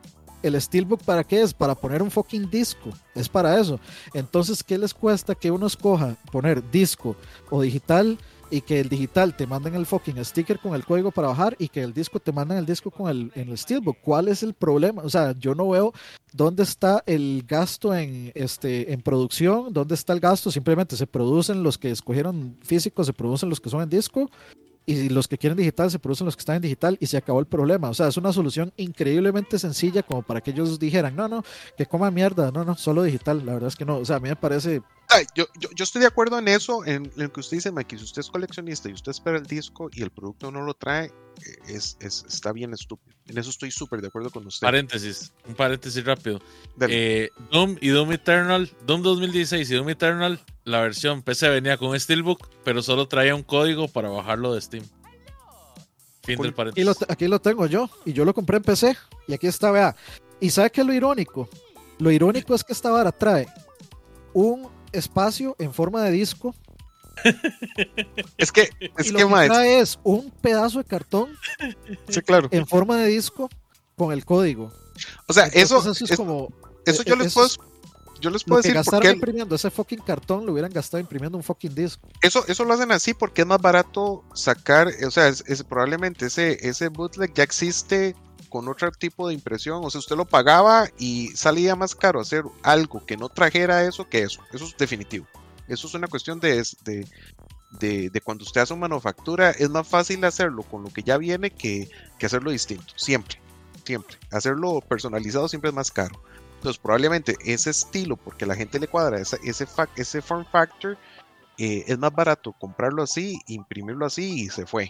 el 0.43 0.59
Steelbook 0.61 1.01
para 1.03 1.23
qué 1.23 1.41
es? 1.41 1.53
Para 1.53 1.73
poner 1.73 2.03
un 2.03 2.11
fucking 2.11 2.49
disco. 2.49 2.91
Es 3.15 3.27
para 3.27 3.59
eso. 3.59 3.79
Entonces, 4.13 4.63
¿qué 4.63 4.77
les 4.77 4.93
cuesta 4.93 5.33
que 5.33 5.49
uno 5.49 5.65
escoja 5.67 6.15
poner 6.31 6.69
disco 6.69 7.15
o 7.49 7.61
digital 7.61 8.17
y 8.51 8.61
que 8.61 8.79
el 8.79 8.87
digital 8.87 9.35
te 9.35 9.47
manden 9.47 9.73
el 9.73 9.87
fucking 9.87 10.23
sticker 10.23 10.59
con 10.59 10.75
el 10.75 10.85
código 10.85 11.09
para 11.09 11.29
bajar 11.29 11.55
y 11.57 11.69
que 11.69 11.81
el 11.81 11.91
disco 11.91 12.19
te 12.19 12.31
manden 12.31 12.59
el 12.59 12.67
disco 12.67 12.91
con 12.91 13.09
el, 13.09 13.31
en 13.33 13.49
el 13.49 13.57
Steelbook? 13.57 13.97
¿Cuál 14.03 14.27
es 14.27 14.43
el 14.43 14.53
problema? 14.53 15.01
O 15.01 15.09
sea, 15.09 15.33
yo 15.39 15.55
no 15.55 15.69
veo 15.69 15.91
dónde 16.33 16.61
está 16.61 17.01
el 17.07 17.43
gasto 17.47 17.95
en, 17.95 18.31
este, 18.35 18.93
en 18.93 19.01
producción, 19.01 19.73
dónde 19.73 19.95
está 19.95 20.13
el 20.13 20.19
gasto. 20.19 20.51
Simplemente 20.51 20.95
se 20.95 21.07
producen 21.07 21.63
los 21.63 21.79
que 21.79 21.89
escogieron 21.89 22.57
físicos, 22.61 23.07
se 23.07 23.13
producen 23.13 23.49
los 23.49 23.59
que 23.59 23.71
son 23.71 23.81
en 23.81 23.89
disco 23.89 24.29
y 24.85 25.09
los 25.09 25.27
que 25.27 25.37
quieren 25.37 25.57
digital 25.57 25.89
se 25.89 25.99
producen 25.99 26.25
los 26.25 26.35
que 26.35 26.41
están 26.41 26.57
en 26.57 26.61
digital 26.61 26.97
y 26.99 27.07
se 27.07 27.17
acabó 27.17 27.39
el 27.39 27.45
problema. 27.45 27.89
O 27.89 27.93
sea, 27.93 28.07
es 28.07 28.17
una 28.17 28.33
solución 28.33 28.73
increíblemente 28.77 29.57
sencilla 29.57 30.03
como 30.03 30.23
para 30.23 30.41
que 30.41 30.51
ellos 30.51 30.77
dijeran, 30.79 31.15
no, 31.15 31.27
no, 31.27 31.43
que 31.77 31.85
coma 31.85 32.11
mierda, 32.11 32.51
no, 32.51 32.63
no, 32.63 32.75
solo 32.75 33.03
digital. 33.03 33.45
La 33.45 33.53
verdad 33.53 33.69
es 33.69 33.75
que 33.75 33.85
no, 33.85 33.97
o 33.97 34.05
sea, 34.05 34.17
a 34.17 34.19
mí 34.19 34.29
me 34.29 34.35
parece... 34.35 34.81
yo, 35.35 35.45
yo, 35.59 35.69
yo, 35.73 35.83
estoy 35.83 36.01
de 36.01 36.07
acuerdo 36.07 36.37
en 36.37 36.47
eso, 36.47 36.85
en, 36.85 37.11
lo 37.15 37.31
que 37.31 37.39
usted 37.39 37.57
dice, 37.57 37.71
Mike, 37.71 37.97
si 37.97 38.03
usted 38.03 38.21
es 38.21 38.29
coleccionista 38.29 38.89
y 38.89 38.93
usted 38.93 39.11
espera 39.11 39.37
el 39.37 39.45
disco 39.45 39.89
y 39.91 40.01
el 40.01 40.11
producto 40.11 40.51
no 40.51 40.61
lo 40.61 40.73
trae, 40.73 41.05
eh, 41.05 41.11
es, 41.67 41.97
es 41.99 42.25
está 42.27 42.51
bien 42.51 42.73
estúpido. 42.73 43.12
En 43.27 43.37
eso 43.37 43.49
estoy 43.49 43.71
súper 43.71 44.01
de 44.01 44.07
acuerdo 44.07 44.29
con 44.29 44.45
usted. 44.45 44.65
Paréntesis, 44.65 45.31
un 45.47 45.55
paréntesis 45.55 46.03
rápido. 46.03 46.41
Eh, 46.89 47.29
Doom 47.51 47.77
y 47.79 47.89
Doom 47.89 48.11
Eternal, 48.11 48.69
Doom 48.85 49.01
2016 49.01 49.69
y 49.69 49.73
Doom 49.75 49.89
Eternal 49.89 50.39
la 50.65 50.81
versión 50.81 51.21
PC 51.21 51.49
venía 51.49 51.77
con 51.77 51.99
Steelbook, 51.99 52.47
pero 52.63 52.81
solo 52.81 53.07
traía 53.07 53.35
un 53.35 53.43
código 53.43 53.87
para 53.87 54.09
bajarlo 54.09 54.53
de 54.53 54.61
Steam. 54.61 54.85
Fin 56.23 56.39
del 56.41 56.53
paréntesis. 56.53 57.03
Aquí 57.09 57.27
lo, 57.27 57.39
tengo 57.39 57.65
yo, 57.65 57.89
y 58.05 58.13
yo 58.13 58.23
lo 58.23 58.33
compré 58.33 58.57
en 58.57 58.63
PC, 58.63 58.95
y 59.27 59.33
aquí 59.33 59.47
está, 59.47 59.71
vea. 59.71 59.95
¿Y 60.39 60.49
sabe 60.51 60.71
qué 60.71 60.81
es 60.81 60.87
lo 60.87 60.93
irónico? 60.93 61.49
Lo 61.99 62.11
irónico 62.11 62.55
es 62.55 62.63
que 62.63 62.71
esta 62.71 62.91
vara 62.91 63.11
trae 63.11 63.47
un 64.33 64.69
espacio 64.93 65.55
en 65.59 65.73
forma 65.73 66.01
de 66.03 66.11
disco. 66.11 66.55
Es 68.37 68.51
que, 68.51 68.69
es 68.97 69.07
y 69.07 69.11
lo 69.11 69.27
que, 69.27 69.45
trae 69.47 69.79
es 69.79 69.99
un 70.03 70.31
pedazo 70.41 70.79
de 70.79 70.85
cartón 70.85 71.37
sí, 72.09 72.21
claro. 72.21 72.47
en 72.51 72.67
forma 72.67 72.97
de 72.97 73.07
disco 73.07 73.49
con 73.95 74.11
el 74.11 74.25
código. 74.25 74.71
O 75.27 75.33
sea, 75.33 75.45
eso, 75.47 75.91
es, 75.91 76.15
como. 76.15 76.51
Eso 76.85 77.03
yo 77.03 77.15
les 77.15 77.33
puedo 77.33 77.47
yo 78.23 78.29
les 78.29 78.43
puedo 78.45 78.61
decir 78.61 78.79
por 78.89 79.01
qué. 79.01 79.11
imprimiendo 79.11 79.53
ese 79.53 79.69
fucking 79.69 79.99
cartón 79.99 80.45
lo 80.45 80.53
hubieran 80.53 80.71
gastado 80.71 81.01
imprimiendo 81.01 81.37
un 81.37 81.43
fucking 81.43 81.75
disco. 81.75 82.07
Eso, 82.21 82.45
eso 82.47 82.63
lo 82.63 82.73
hacen 82.73 82.91
así 82.93 83.13
porque 83.13 83.41
es 83.41 83.47
más 83.47 83.61
barato 83.61 84.23
sacar, 84.33 84.87
o 85.05 85.11
sea, 85.11 85.27
es, 85.27 85.63
probablemente 85.67 86.27
ese, 86.27 86.57
ese 86.61 86.87
bootleg 86.87 87.33
ya 87.33 87.43
existe 87.43 88.15
con 88.47 88.69
otro 88.69 88.89
tipo 88.91 89.27
de 89.27 89.33
impresión. 89.33 89.81
O 89.83 89.89
sea, 89.89 89.99
usted 89.99 90.15
lo 90.15 90.23
pagaba 90.23 90.87
y 90.97 91.31
salía 91.35 91.75
más 91.75 91.95
caro 91.95 92.21
hacer 92.21 92.45
algo 92.61 93.05
que 93.05 93.17
no 93.17 93.27
trajera 93.27 93.83
eso 93.83 94.07
que 94.07 94.21
eso. 94.21 94.41
Eso 94.53 94.65
es 94.65 94.77
definitivo. 94.77 95.27
Eso 95.67 95.87
es 95.87 95.93
una 95.93 96.07
cuestión 96.07 96.39
de, 96.39 96.63
de, 96.83 98.09
de, 98.09 98.21
cuando 98.21 98.43
usted 98.43 98.61
hace 98.61 98.73
una 98.73 98.81
manufactura. 98.81 99.51
Es 99.51 99.69
más 99.69 99.87
fácil 99.87 100.23
hacerlo 100.25 100.63
con 100.63 100.83
lo 100.83 100.89
que 100.89 101.03
ya 101.03 101.17
viene 101.17 101.51
que, 101.51 101.89
que 102.17 102.25
hacerlo 102.25 102.51
distinto. 102.51 102.93
Siempre. 102.95 103.39
Siempre. 103.85 104.17
Hacerlo 104.31 104.81
personalizado 104.81 105.47
siempre 105.47 105.69
es 105.69 105.75
más 105.75 105.91
caro. 105.91 106.21
Entonces, 106.55 106.81
probablemente 106.81 107.35
ese 107.43 107.71
estilo, 107.71 108.15
porque 108.15 108.45
a 108.45 108.47
la 108.47 108.55
gente 108.55 108.79
le 108.79 108.87
cuadra 108.87 109.19
ese, 109.19 109.37
ese, 109.43 109.67
ese 109.97 110.21
form 110.21 110.45
factor, 110.45 110.97
eh, 111.57 111.83
es 111.87 111.97
más 111.97 112.13
barato 112.13 112.53
comprarlo 112.53 113.03
así, 113.03 113.39
imprimirlo 113.47 114.05
así 114.05 114.43
y 114.43 114.49
se 114.49 114.65
fue. 114.65 114.87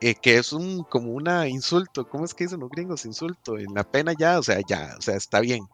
Eh, 0.00 0.14
que 0.14 0.36
es 0.36 0.52
un 0.52 0.84
como 0.84 1.12
una 1.12 1.48
insulto, 1.48 2.08
¿cómo 2.08 2.24
es 2.24 2.34
que 2.34 2.44
dicen 2.44 2.60
los 2.60 2.70
gringos? 2.70 3.06
Insulto, 3.06 3.58
en 3.58 3.72
la 3.74 3.84
pena 3.84 4.12
ya, 4.18 4.38
o 4.38 4.42
sea, 4.42 4.60
ya, 4.66 4.94
o 4.98 5.02
sea, 5.02 5.16
está 5.16 5.40
bien. 5.40 5.66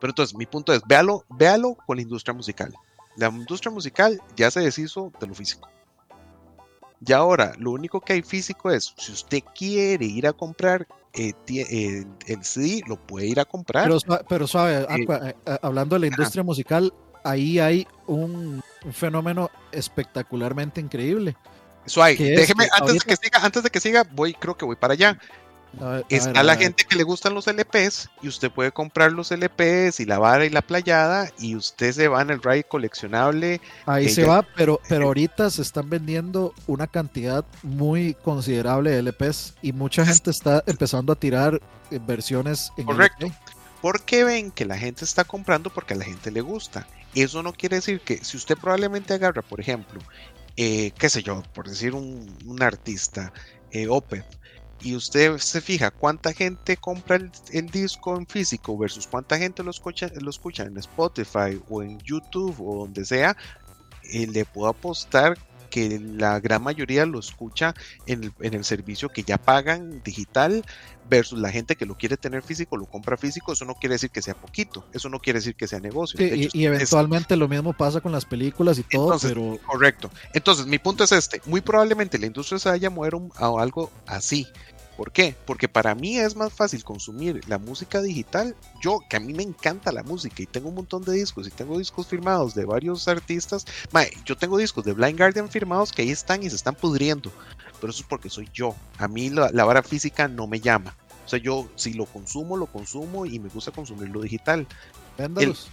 Pero 0.00 0.10
entonces, 0.10 0.36
mi 0.36 0.46
punto 0.46 0.72
es, 0.72 0.82
véalo, 0.86 1.24
véalo 1.30 1.74
con 1.86 1.96
la 1.96 2.02
industria 2.02 2.34
musical. 2.34 2.74
La 3.16 3.28
industria 3.28 3.70
musical 3.70 4.20
ya 4.36 4.50
se 4.50 4.60
deshizo 4.60 5.12
de 5.20 5.26
lo 5.26 5.34
físico. 5.34 5.68
Y 7.04 7.12
ahora, 7.12 7.54
lo 7.58 7.72
único 7.72 8.00
que 8.00 8.14
hay 8.14 8.22
físico 8.22 8.70
es, 8.70 8.94
si 8.96 9.12
usted 9.12 9.40
quiere 9.54 10.06
ir 10.06 10.26
a 10.26 10.32
comprar 10.32 10.86
eh, 11.18 11.32
eh, 11.48 12.04
el 12.26 12.44
CD 12.44 12.82
lo 12.86 12.96
puede 12.96 13.26
ir 13.26 13.40
a 13.40 13.46
comprar. 13.46 13.90
Pero, 14.28 14.46
suave, 14.46 14.86
eh, 14.90 15.34
hablando 15.62 15.96
de 15.96 16.00
la 16.00 16.06
industria 16.08 16.42
musical, 16.42 16.92
ahí 17.24 17.58
hay 17.58 17.86
un, 18.06 18.62
fenómeno 18.92 19.50
espectacularmente 19.72 20.80
increíble. 20.80 21.36
Suave, 21.86 22.16
déjeme, 22.16 22.68
antes, 22.72 22.94
de 22.94 23.00
que 23.00 23.16
siga, 23.16 23.40
antes 23.42 23.62
de 23.62 23.70
que 23.70 23.80
siga, 23.80 24.04
voy, 24.12 24.34
creo 24.34 24.56
que 24.56 24.64
voy 24.64 24.76
para 24.76 24.92
allá. 24.92 25.18
Está 26.08 26.42
la 26.42 26.56
gente 26.56 26.84
que 26.84 26.96
le 26.96 27.02
gustan 27.02 27.34
los 27.34 27.46
LPs 27.46 28.08
y 28.22 28.28
usted 28.28 28.50
puede 28.50 28.72
comprar 28.72 29.12
los 29.12 29.30
LPs 29.30 30.00
y 30.00 30.06
la 30.06 30.18
vara 30.18 30.46
y 30.46 30.50
la 30.50 30.62
playada 30.62 31.30
y 31.38 31.54
usted 31.54 31.92
se 31.92 32.08
va 32.08 32.22
en 32.22 32.30
el 32.30 32.42
ride 32.42 32.64
coleccionable. 32.64 33.60
Ahí 33.84 34.08
se 34.08 34.24
va, 34.24 34.42
pero, 34.42 34.80
pero 34.88 35.06
ahorita 35.06 35.50
se 35.50 35.62
están 35.62 35.90
vendiendo 35.90 36.54
una 36.66 36.86
cantidad 36.86 37.44
muy 37.62 38.14
considerable 38.14 38.90
de 38.90 39.02
LPs 39.02 39.54
y 39.60 39.72
mucha 39.72 40.06
gente 40.06 40.30
está 40.30 40.62
empezando 40.66 41.12
a 41.12 41.16
tirar 41.16 41.60
eh, 41.90 42.00
versiones 42.04 42.72
en 42.76 42.86
Correcto. 42.86 43.30
Porque 43.82 44.24
ven 44.24 44.50
que 44.50 44.64
la 44.64 44.78
gente 44.78 45.04
está 45.04 45.24
comprando 45.24 45.70
porque 45.70 45.94
a 45.94 45.96
la 45.98 46.04
gente 46.04 46.30
le 46.30 46.40
gusta. 46.40 46.86
Eso 47.14 47.42
no 47.42 47.52
quiere 47.52 47.76
decir 47.76 48.00
que 48.00 48.24
si 48.24 48.36
usted 48.36 48.56
probablemente 48.56 49.14
agarra, 49.14 49.42
por 49.42 49.60
ejemplo, 49.60 50.00
eh, 50.56 50.92
qué 50.98 51.08
sé 51.10 51.22
yo, 51.22 51.42
por 51.54 51.68
decir 51.68 51.94
un, 51.94 52.56
artista, 52.60 53.32
eh, 53.70 53.88
Opeth, 53.88 54.24
y 54.82 54.94
usted 54.94 55.38
se 55.38 55.60
fija 55.60 55.90
cuánta 55.90 56.32
gente 56.32 56.76
compra 56.76 57.16
el, 57.52 57.70
disco 57.70 58.16
en 58.16 58.26
físico 58.26 58.76
versus 58.76 59.06
cuánta 59.06 59.38
gente 59.38 59.62
lo 59.62 59.70
escucha, 59.70 60.10
lo 60.20 60.30
escucha 60.30 60.64
en 60.64 60.76
Spotify 60.76 61.60
o 61.68 61.82
en 61.82 61.98
YouTube 62.00 62.54
o 62.60 62.80
donde 62.80 63.04
sea, 63.04 63.36
eh, 64.12 64.26
le 64.26 64.44
puedo 64.44 64.68
apostar 64.68 65.36
que 65.66 66.00
la 66.00 66.40
gran 66.40 66.62
mayoría 66.62 67.06
lo 67.06 67.18
escucha 67.18 67.74
en 68.06 68.32
el, 68.40 68.64
servicio 68.64 69.08
que 69.08 69.22
ya 69.22 69.38
pagan 69.38 70.02
digital 70.02 70.64
versus 71.08 71.38
la 71.38 71.50
gente 71.50 71.76
que 71.76 71.86
lo 71.86 71.96
quiere 71.96 72.16
tener 72.16 72.42
físico, 72.42 72.76
lo 72.76 72.86
compra 72.86 73.16
físico, 73.16 73.52
eso 73.52 73.64
no 73.64 73.74
quiere 73.74 73.94
decir 73.94 74.10
que 74.10 74.22
sea 74.22 74.34
poquito, 74.34 74.84
eso 74.92 75.08
no 75.08 75.20
quiere 75.20 75.38
decir 75.38 75.54
que 75.54 75.68
sea 75.68 75.78
negocio. 75.78 76.18
y, 76.20 76.64
eventualmente 76.64 77.36
lo 77.36 77.48
mismo 77.48 77.72
pasa 77.72 78.00
con 78.00 78.12
las 78.12 78.24
películas 78.24 78.78
y 78.78 78.82
todo, 78.82 79.16
pero... 79.20 79.58
Correcto. 79.64 80.10
Entonces, 80.32 80.66
mi 80.66 80.78
punto 80.78 81.04
es 81.04 81.12
este, 81.12 81.40
muy 81.46 81.60
probablemente 81.60 82.18
la 82.18 82.26
industria 82.26 82.58
se 82.58 82.68
vaya 82.68 82.88
a 82.88 82.90
mover 82.90 83.14
a 83.36 83.46
algo 83.60 83.90
así. 84.06 84.46
¿Por 84.96 85.12
qué? 85.12 85.36
Porque 85.44 85.68
para 85.68 85.94
mí 85.94 86.16
es 86.16 86.36
más 86.36 86.52
fácil 86.52 86.82
consumir 86.82 87.46
la 87.48 87.58
música 87.58 88.00
digital. 88.00 88.56
Yo, 88.80 89.00
que 89.08 89.16
a 89.16 89.20
mí 89.20 89.34
me 89.34 89.42
encanta 89.42 89.92
la 89.92 90.02
música 90.02 90.42
y 90.42 90.46
tengo 90.46 90.70
un 90.70 90.76
montón 90.76 91.04
de 91.04 91.12
discos 91.12 91.46
y 91.46 91.50
tengo 91.50 91.78
discos 91.78 92.06
firmados 92.06 92.54
de 92.54 92.64
varios 92.64 93.06
artistas. 93.06 93.66
yo 94.24 94.36
tengo 94.36 94.56
discos 94.56 94.84
de 94.84 94.94
Blind 94.94 95.18
Guardian 95.18 95.50
firmados 95.50 95.92
que 95.92 96.02
ahí 96.02 96.10
están 96.10 96.42
y 96.42 96.48
se 96.48 96.56
están 96.56 96.74
pudriendo. 96.74 97.30
Pero 97.78 97.90
eso 97.90 98.00
es 98.02 98.08
porque 98.08 98.30
soy 98.30 98.48
yo. 98.54 98.74
A 98.96 99.06
mí 99.06 99.28
la, 99.28 99.64
vara 99.64 99.82
física 99.82 100.28
no 100.28 100.46
me 100.46 100.60
llama. 100.60 100.96
O 101.26 101.28
sea, 101.28 101.38
yo 101.38 101.68
si 101.74 101.92
lo 101.92 102.06
consumo, 102.06 102.56
lo 102.56 102.66
consumo 102.66 103.26
y 103.26 103.38
me 103.38 103.50
gusta 103.50 103.72
consumir 103.72 104.08
lo 104.08 104.22
digital. 104.22 104.66
Véndalos. 105.18 105.68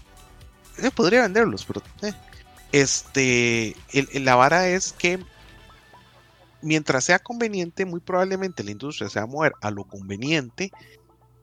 Eh, 0.80 0.92
podría 0.92 1.22
venderlos, 1.22 1.64
pero... 1.66 1.82
Eh, 2.02 2.14
este, 2.74 3.76
la 4.16 4.34
vara 4.34 4.68
es 4.68 4.94
que 4.94 5.20
mientras 6.64 7.04
sea 7.04 7.20
conveniente, 7.20 7.86
muy 7.86 8.00
probablemente 8.00 8.64
la 8.64 8.72
industria 8.72 9.10
se 9.10 9.20
va 9.20 9.26
a 9.26 9.28
mover 9.28 9.54
a 9.62 9.72
lo 9.72 9.84
conveniente 9.84 10.72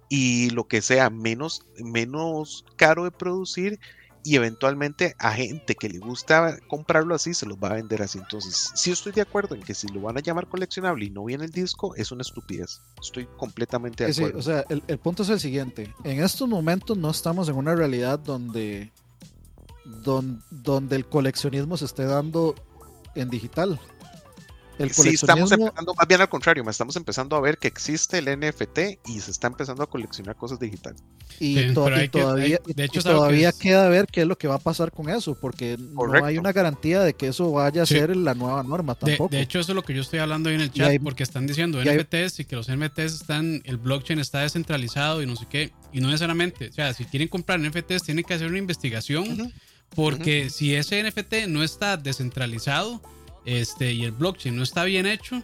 y 0.09 0.51
lo 0.51 0.67
que 0.67 0.83
sea 0.83 1.11
menos, 1.11 1.65
menos 1.79 2.65
caro 2.77 3.05
de 3.05 3.11
producir 3.13 3.79
y 4.23 4.37
eventualmente 4.37 5.15
a 5.19 5.33
gente 5.33 5.75
que 5.75 5.89
le 5.89 5.99
gusta 5.99 6.59
comprarlo 6.69 7.15
así 7.15 7.33
se 7.33 7.47
los 7.47 7.57
va 7.57 7.69
a 7.69 7.75
vender 7.75 8.03
así. 8.03 8.19
Entonces, 8.19 8.71
sí 8.75 8.91
estoy 8.91 9.13
de 9.13 9.23
acuerdo 9.23 9.55
en 9.55 9.63
que 9.63 9.73
si 9.73 9.89
lo 9.89 10.03
van 10.03 10.19
a 10.19 10.21
llamar 10.21 10.47
coleccionable 10.47 11.07
y 11.07 11.11
no 11.11 11.25
viene 11.25 11.45
el 11.45 11.53
disco, 11.53 11.95
es 11.95 12.13
una 12.13 12.23
estupidez. 12.23 12.81
Estoy 13.01 13.27
completamente 13.39 14.05
de 14.05 14.13
acuerdo. 14.13 14.39
o 14.39 14.43
sea, 14.43 14.65
el, 14.69 14.83
el, 14.89 14.99
punto 14.99 15.23
es 15.23 15.31
el 15.31 15.41
siguiente. 15.41 15.95
En 16.05 16.23
estos 16.23 16.49
momentos 16.49 16.99
no 16.99 17.11
estamos 17.11 17.49
en 17.49 17.57
una 17.57 17.75
realidad 17.75 18.19
donde, 18.19 18.93
donde, 19.85 20.43
donde 20.51 20.97
el 20.97 21.07
coleccionismo 21.07 21.77
se 21.77 21.87
esté 21.87 22.05
dando 22.05 22.55
en 23.15 23.31
digital 23.31 23.81
sí, 24.89 25.11
estamos 25.11 25.53
empezando, 25.53 25.95
más 25.95 26.09
bien 26.09 26.21
al 26.21 26.29
contrario, 26.29 26.69
estamos 26.69 26.97
empezando 26.97 27.37
a 27.37 27.41
ver 27.41 27.59
que 27.59 27.69
existe 27.69 28.19
el 28.19 28.27
NFT 28.39 28.79
y 29.07 29.21
se 29.21 29.31
está 29.31 29.49
empezando 29.49 29.83
a 29.83 29.87
coleccionar 29.89 30.37
cosas 30.37 30.59
digitales. 30.59 31.03
Y, 31.39 31.73
todavía, 31.73 32.61
de 32.67 32.85
hecho, 32.85 33.03
todavía 33.03 33.53
queda 33.53 33.89
ver 33.89 34.07
qué 34.07 34.23
es 34.23 34.27
lo 34.27 34.37
que 34.37 34.49
va 34.49 34.57
a 34.57 34.59
pasar 34.59 34.93
con 34.93 35.09
eso, 35.09 35.37
porque 35.41 35.77
no 35.79 36.25
hay 36.25 36.39
una 36.39 36.53
garantía 36.53 37.01
de 37.01 37.15
que 37.15 37.29
eso 37.29 37.53
vaya 37.53 37.83
a 37.83 37.87
ser 37.87 38.17
la 38.17 38.35
nueva 38.35 38.63
norma 38.63 38.95
tampoco. 38.95 39.31
De, 39.31 39.41
hecho, 39.41 39.61
eso 39.61 39.73
es 39.73 39.77
lo 39.77 39.83
que 39.83 39.95
yo 39.95 40.03
estoy 40.03 40.19
hablando 40.19 40.49
ahí 40.49 40.55
en 40.55 40.63
el 40.63 40.73
chat, 40.73 41.01
porque 41.03 41.23
están 41.23 41.47
diciendo 41.47 41.83
NFTs 41.83 42.41
y 42.41 42.45
que 42.45 42.57
los 42.57 42.71
NFTs 42.71 43.15
están, 43.21 43.63
el 43.65 43.77
blockchain 43.77 44.19
está 44.19 44.41
descentralizado 44.41 45.23
y 45.23 45.27
no 45.27 45.37
sé 45.37 45.47
qué, 45.49 45.73
y 45.93 46.01
no 46.01 46.09
necesariamente, 46.09 46.69
o 46.69 46.73
sea, 46.73 46.95
si 46.95 47.05
quieren 47.05 47.29
comprar 47.29 47.61
NFTs 47.61 48.03
tienen 48.05 48.25
que 48.25 48.35
hacer 48.35 48.49
una 48.49 48.59
investigación, 48.59 49.53
porque 49.95 50.51
si 50.51 50.75
ese 50.75 51.03
NFT 51.03 51.49
no 51.49 51.63
está 51.63 51.97
descentralizado, 51.97 53.03
este, 53.45 53.93
y 53.93 54.05
el 54.05 54.13
blockchain 54.13 54.57
no 54.57 54.63
está 54.63 54.85
bien 54.85 55.07
hecho, 55.07 55.43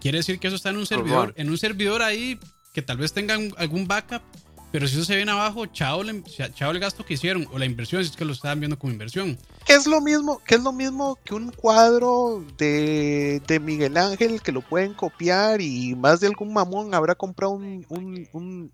quiere 0.00 0.18
decir 0.18 0.38
que 0.38 0.48
eso 0.48 0.56
está 0.56 0.70
en 0.70 0.76
un 0.76 0.86
servidor, 0.86 1.34
en 1.36 1.50
un 1.50 1.58
servidor 1.58 2.02
ahí 2.02 2.38
que 2.72 2.82
tal 2.82 2.98
vez 2.98 3.12
tengan 3.12 3.52
algún 3.56 3.86
backup, 3.86 4.22
pero 4.70 4.86
si 4.86 4.96
eso 4.96 5.04
se 5.04 5.16
viene 5.16 5.32
abajo, 5.32 5.66
chao, 5.66 6.02
chao 6.54 6.70
el 6.70 6.78
gasto 6.78 7.04
que 7.04 7.14
hicieron 7.14 7.48
o 7.52 7.58
la 7.58 7.64
inversión, 7.64 8.04
si 8.04 8.10
es 8.10 8.16
que 8.16 8.24
lo 8.24 8.32
estaban 8.32 8.60
viendo 8.60 8.78
como 8.78 8.92
inversión. 8.92 9.38
¿Qué 9.64 9.74
es 9.74 9.86
lo 9.86 10.00
mismo, 10.00 10.42
qué 10.44 10.56
es 10.56 10.62
lo 10.62 10.72
mismo 10.72 11.18
que 11.24 11.34
un 11.34 11.50
cuadro 11.50 12.44
de, 12.58 13.40
de, 13.46 13.60
Miguel 13.60 13.96
Ángel 13.96 14.42
que 14.42 14.52
lo 14.52 14.60
pueden 14.60 14.92
copiar 14.92 15.60
y 15.60 15.94
más 15.94 16.20
de 16.20 16.26
algún 16.26 16.52
mamón 16.52 16.94
habrá 16.94 17.14
comprado 17.14 17.52
un, 17.52 17.86
un, 17.88 18.28
un 18.32 18.72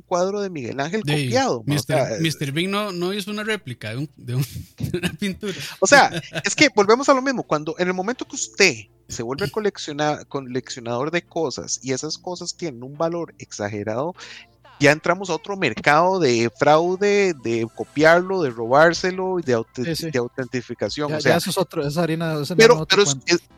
cuadro 0.00 0.40
de 0.40 0.50
Miguel 0.50 0.80
Ángel 0.80 1.02
copiado. 1.02 1.64
Mr. 1.66 2.52
Bing 2.52 2.70
no, 2.70 2.92
no, 2.92 3.12
hizo 3.12 3.30
una 3.30 3.44
réplica 3.44 3.90
de, 3.90 4.08
de, 4.16 4.34
una 4.34 5.12
pintura. 5.18 5.54
O 5.80 5.86
sea, 5.86 6.10
es 6.44 6.54
que 6.54 6.68
volvemos 6.74 7.08
a 7.08 7.14
lo 7.14 7.22
mismo. 7.22 7.42
Cuando 7.42 7.74
en 7.78 7.88
el 7.88 7.94
momento 7.94 8.24
que 8.24 8.36
usted 8.36 8.74
se 9.08 9.22
vuelve 9.22 9.50
coleccionador 10.28 11.10
de 11.10 11.22
cosas 11.22 11.80
y 11.82 11.92
esas 11.92 12.18
cosas 12.18 12.56
tienen 12.56 12.82
un 12.82 12.96
valor 12.96 13.34
exagerado, 13.38 14.14
ya 14.84 14.92
entramos 14.92 15.30
a 15.30 15.34
otro 15.34 15.56
mercado 15.56 16.18
de 16.20 16.50
fraude, 16.58 17.32
de 17.42 17.66
copiarlo, 17.74 18.42
de 18.42 18.50
robárselo 18.50 19.40
y 19.40 19.42
de, 19.42 19.54
autentificación. 20.18 21.10
o 21.10 21.20
sea, 21.22 21.38
eso 21.38 21.48
es 21.48 21.56
otro, 21.56 21.86
esa 21.86 22.02
harina. 22.02 22.34
pero 22.54 22.86
pero 22.86 23.02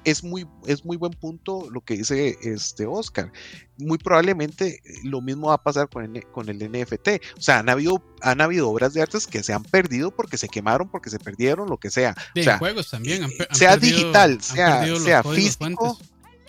es, 0.05 0.23
muy, 0.23 0.47
es 0.67 0.85
muy 0.85 0.97
buen 0.97 1.13
punto 1.15 1.69
lo 1.69 1.81
que 1.81 1.97
dice 1.97 2.39
este 2.43 2.87
Oscar. 2.87 3.33
Muy 3.77 3.99
probablemente 3.99 4.81
lo 5.03 5.21
mismo 5.21 5.49
va 5.49 5.55
a 5.55 5.63
pasar 5.63 5.89
con 5.89 6.17
el, 6.17 6.25
con 6.27 6.49
el 6.49 6.59
NFT. 6.59 7.09
O 7.37 7.41
sea, 7.41 7.59
han 7.59 7.71
habido, 7.71 8.01
han 8.23 8.41
habido 8.41 8.71
obras 8.71 8.95
de 8.95 9.03
artes 9.03 9.27
que 9.27 9.43
se 9.43 9.53
han 9.53 9.65
perdido 9.65 10.13
porque 10.13 10.39
se 10.39 10.49
quemaron, 10.49 10.89
porque 10.89 11.11
se 11.11 11.19
perdieron, 11.19 11.69
lo 11.69 11.79
que 11.79 11.91
sea. 11.91 12.15
De 12.37 12.43
o 12.43 12.45
sea, 12.45 12.59
juegos 12.59 12.89
también. 12.89 13.29
sea 13.51 13.77
digital, 13.77 14.41
sea, 14.41 14.87
sea 15.01 15.25
físico 15.25 15.99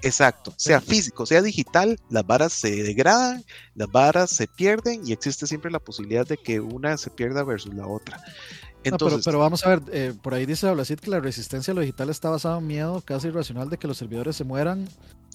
Exacto, 0.02 0.54
sea 0.58 0.80
físico, 0.80 1.26
sea 1.26 1.42
digital, 1.42 2.00
las 2.10 2.26
varas 2.26 2.54
se 2.54 2.84
degradan, 2.84 3.44
las 3.76 3.92
varas 3.92 4.30
se 4.30 4.48
pierden 4.48 5.02
y 5.06 5.12
existe 5.12 5.48
siempre 5.48 5.72
la 5.72 5.80
posibilidad 5.80 6.26
de 6.26 6.38
que 6.38 6.60
una 6.60 6.98
se 6.98 7.10
pierda 7.10 7.44
versus 7.44 7.74
la 7.74 7.88
otra. 7.88 8.22
Entonces, 8.84 9.26
pero, 9.26 9.40
vamos 9.40 9.66
a 9.66 9.70
ver, 9.70 9.82
eh, 9.92 10.14
por 10.22 10.34
ahí 10.34 10.46
dice 10.46 10.72
Blasit 10.72 11.00
que 11.00 11.10
la 11.10 11.20
resistencia 11.20 11.72
a 11.72 11.76
lo 11.76 11.82
digital 11.82 12.10
está 12.10 12.30
basada 12.30 12.60
en 12.60 12.68
miedo 12.68 13.02
casi 13.02 13.28
irracional 13.28 13.70
de 13.70 13.78
que 13.78 13.88
los 13.88 13.98
servidores 13.98 14.36
se 14.36 14.44
mueran, 14.44 14.88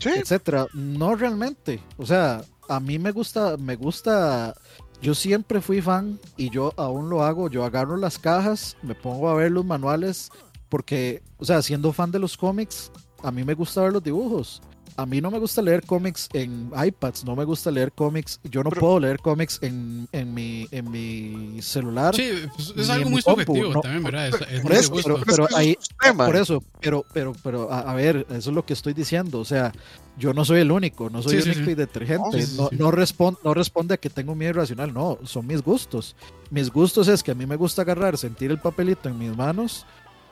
etcétera. 0.04 0.66
No 0.72 1.14
realmente. 1.16 1.82
O 1.98 2.06
sea, 2.06 2.44
a 2.68 2.80
mí 2.80 2.98
me 2.98 3.10
gusta, 3.10 3.56
me 3.56 3.76
gusta. 3.76 4.54
Yo 5.02 5.14
siempre 5.14 5.60
fui 5.60 5.82
fan 5.82 6.20
y 6.36 6.50
yo 6.50 6.72
aún 6.76 7.10
lo 7.10 7.24
hago. 7.24 7.50
Yo 7.50 7.64
agarro 7.64 7.96
las 7.96 8.18
cajas, 8.18 8.76
me 8.82 8.94
pongo 8.94 9.28
a 9.28 9.34
ver 9.34 9.50
los 9.50 9.64
manuales, 9.64 10.30
porque, 10.68 11.22
o 11.38 11.44
sea, 11.44 11.60
siendo 11.60 11.92
fan 11.92 12.12
de 12.12 12.20
los 12.20 12.36
cómics, 12.36 12.90
a 13.22 13.30
mí 13.30 13.44
me 13.44 13.54
gusta 13.54 13.82
ver 13.82 13.92
los 13.92 14.02
dibujos. 14.02 14.62
A 14.96 15.06
mí 15.06 15.22
no 15.22 15.30
me 15.30 15.38
gusta 15.38 15.62
leer 15.62 15.86
cómics 15.86 16.28
en 16.34 16.70
iPads, 16.76 17.24
no 17.24 17.34
me 17.34 17.44
gusta 17.44 17.70
leer 17.70 17.92
cómics. 17.92 18.38
Yo 18.44 18.62
no 18.62 18.70
puedo 18.70 19.00
leer 19.00 19.18
cómics 19.20 19.58
en, 19.62 20.06
en, 20.12 20.34
mi, 20.34 20.66
en 20.70 20.90
mi 20.90 21.62
celular. 21.62 22.14
Sí, 22.14 22.30
pues, 22.54 22.74
es 22.76 22.90
algo 22.90 23.08
muy 23.08 23.22
subjetivo 23.22 23.80
también, 23.80 24.02
¿verdad? 24.02 24.30
por, 24.62 24.72
eso, 24.72 24.92
pero, 25.24 25.48
ahí, 25.56 25.78
por 26.14 26.36
eso, 26.36 26.62
pero, 26.80 27.06
pero, 27.14 27.32
pero 27.42 27.72
a, 27.72 27.94
ver, 27.94 28.26
eso 28.30 28.50
es 28.50 28.54
lo 28.54 28.66
que 28.66 28.74
estoy 28.74 28.92
diciendo. 28.92 29.40
O 29.40 29.46
sea, 29.46 29.72
yo 30.18 30.34
no 30.34 30.44
soy 30.44 30.60
el 30.60 30.70
único, 30.70 31.08
no 31.08 31.22
soy 31.22 31.36
el 31.36 31.50
único 31.50 31.70
y 31.70 31.74
detergente. 31.74 32.44
No, 32.56 32.68
no, 32.72 32.90
responde, 32.90 33.40
no 33.42 33.54
responde 33.54 33.94
a 33.94 33.96
que 33.96 34.10
tengo 34.10 34.34
miedo 34.34 34.50
irracional, 34.50 34.92
no, 34.92 35.18
son 35.24 35.46
mis 35.46 35.62
gustos. 35.62 36.16
Mis 36.50 36.70
gustos 36.70 37.08
es 37.08 37.22
que 37.22 37.30
a 37.30 37.34
mí 37.34 37.46
me 37.46 37.56
gusta 37.56 37.80
agarrar, 37.80 38.18
sentir 38.18 38.50
el 38.50 38.58
papelito 38.58 39.08
en 39.08 39.18
mis 39.18 39.34
manos 39.34 39.86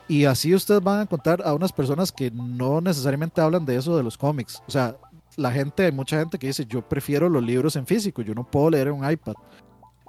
y 0.07 0.25
así 0.25 0.53
ustedes 0.53 0.81
van 0.81 0.99
a 0.99 1.01
encontrar 1.03 1.41
a 1.45 1.53
unas 1.53 1.71
personas 1.71 2.11
que 2.11 2.31
no 2.31 2.81
necesariamente 2.81 3.41
hablan 3.41 3.65
de 3.65 3.77
eso 3.77 3.95
de 3.95 4.03
los 4.03 4.17
cómics. 4.17 4.61
O 4.67 4.71
sea, 4.71 4.97
la 5.37 5.51
gente, 5.51 5.85
hay 5.85 5.91
mucha 5.91 6.19
gente 6.19 6.37
que 6.37 6.47
dice, 6.47 6.65
yo 6.65 6.81
prefiero 6.81 7.29
los 7.29 7.43
libros 7.43 7.75
en 7.75 7.85
físico, 7.85 8.21
yo 8.21 8.33
no 8.33 8.49
puedo 8.49 8.69
leer 8.71 8.87
en 8.87 8.93
un 8.93 9.09
iPad. 9.09 9.33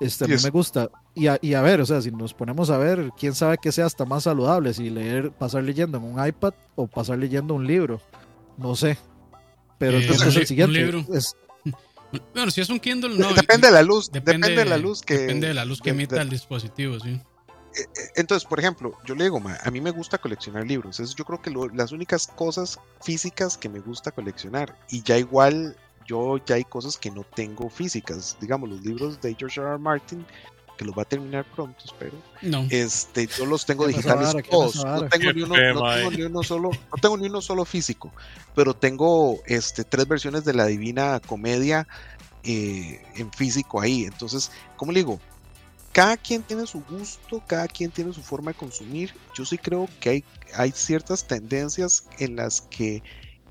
Este, 0.01 0.25
a 0.25 0.29
mí 0.29 0.35
me 0.43 0.51
gusta. 0.51 0.91
Y 1.15 1.29
a, 1.29 1.39
y 1.41 1.55
a, 1.55 1.63
ver, 1.63 1.81
o 1.81 1.87
sea, 1.87 2.01
si 2.03 2.11
nos 2.11 2.35
ponemos 2.35 2.71
a 2.71 2.79
ver, 2.79 3.11
quién 3.17 3.35
sabe 3.35 3.59
que 3.63 3.71
sea 3.71 3.87
hasta 3.87 4.05
más 4.05 4.25
saludable, 4.25 4.75
si 4.75 4.91
leer, 4.91 5.31
pasar 5.31 5.63
leyendo 5.63 5.99
en 5.99 6.05
un 6.05 6.27
iPad 6.27 6.55
o 6.75 6.87
pasar 6.87 7.19
leyendo 7.19 7.55
un 7.55 7.67
libro. 7.67 8.01
No 8.57 8.75
sé. 8.75 8.99
Pero 9.79 9.99
eh, 9.99 10.03
entonces 10.03 10.29
es 10.29 10.37
el 10.37 10.47
siguiente. 10.47 10.91
Bueno, 12.35 12.51
si 12.51 12.61
es 12.61 12.69
un 12.69 12.79
Kindle, 12.81 13.17
no. 13.17 13.33
Depende 13.33 13.69
de 13.69 13.73
la 13.73 13.83
luz. 13.83 14.11
Depende, 14.11 14.51
de 14.51 14.65
la 14.65 14.77
luz 14.77 15.03
que. 15.03 15.15
Depende 15.19 15.49
de 15.49 15.55
la 15.55 15.65
luz 15.65 15.81
que 15.81 15.91
emita 15.91 16.21
el 16.21 16.29
dispositivo, 16.29 16.99
sí. 17.01 17.21
Eh, 17.75 17.83
eh, 17.83 18.09
entonces, 18.17 18.47
por 18.47 18.59
ejemplo, 18.59 18.97
yo 19.05 19.15
le 19.15 19.25
digo, 19.25 19.41
a 19.63 19.71
mí 19.71 19.81
me 19.81 19.91
gusta 19.91 20.19
coleccionar 20.19 20.67
libros. 20.67 21.01
Es 21.01 21.15
yo 21.15 21.25
creo 21.25 21.41
que 21.41 21.51
las 21.75 21.93
únicas 21.93 22.27
cosas 22.27 22.79
físicas 23.01 23.57
que 23.57 23.69
me 23.69 23.81
gusta 23.81 24.11
coleccionar. 24.11 24.77
Y 24.91 25.03
ya 25.03 25.19
igual, 25.19 25.77
yo 26.07 26.39
ya 26.45 26.57
hay 26.57 26.65
cosas 26.65 26.97
que 26.97 27.11
no 27.11 27.25
tengo 27.35 27.69
físicas. 27.71 28.37
Digamos, 28.41 28.69
los 28.69 28.83
libros 28.83 29.21
de 29.21 29.35
George 29.35 29.61
R. 29.61 29.71
R. 29.71 29.79
Martin, 29.79 30.25
que 30.77 30.85
los 30.85 30.97
va 30.97 31.03
a 31.03 31.07
terminar 31.07 31.45
pronto, 31.55 31.83
espero. 31.85 32.17
No. 32.43 32.67
Este, 32.71 33.27
yo 33.27 33.47
los 33.47 33.65
tengo 33.65 33.87
digitales 33.87 34.35
todos. 34.51 34.77
No 34.85 35.09
tengo, 35.09 35.33
ni 35.33 35.43
uno, 35.43 35.55
no 35.55 35.95
tengo 35.95 36.11
ni 36.11 36.23
uno 36.23 36.43
solo, 36.43 36.71
no 36.71 37.01
tengo 37.01 37.17
ni 37.17 37.27
uno 37.27 37.41
solo 37.41 37.65
físico. 37.65 38.13
Pero 38.55 38.75
tengo 38.75 39.41
este, 39.47 39.85
tres 39.85 40.07
versiones 40.07 40.45
de 40.45 40.55
la 40.55 40.67
Divina 40.67 41.21
Comedia 41.21 41.87
eh, 42.45 43.03
en 43.15 43.33
físico 43.33 43.81
ahí. 43.81 44.05
Entonces, 44.05 44.51
¿cómo 44.77 44.93
le 44.93 45.01
digo? 45.01 45.21
Cada 45.93 46.17
quien 46.17 46.43
tiene 46.43 46.67
su 46.67 46.83
gusto, 46.83 47.43
cada 47.47 47.69
quien 47.69 47.91
tiene 47.91 48.13
su 48.13 48.23
forma 48.23 48.53
de 48.53 48.59
consumir. 48.59 49.15
Yo 49.35 49.45
sí 49.45 49.59
creo 49.59 49.89
que 50.01 50.25
hay, 50.55 50.73
ciertas 50.73 51.27
tendencias 51.27 52.09
en 52.19 52.37
las 52.37 52.63
que 52.63 53.03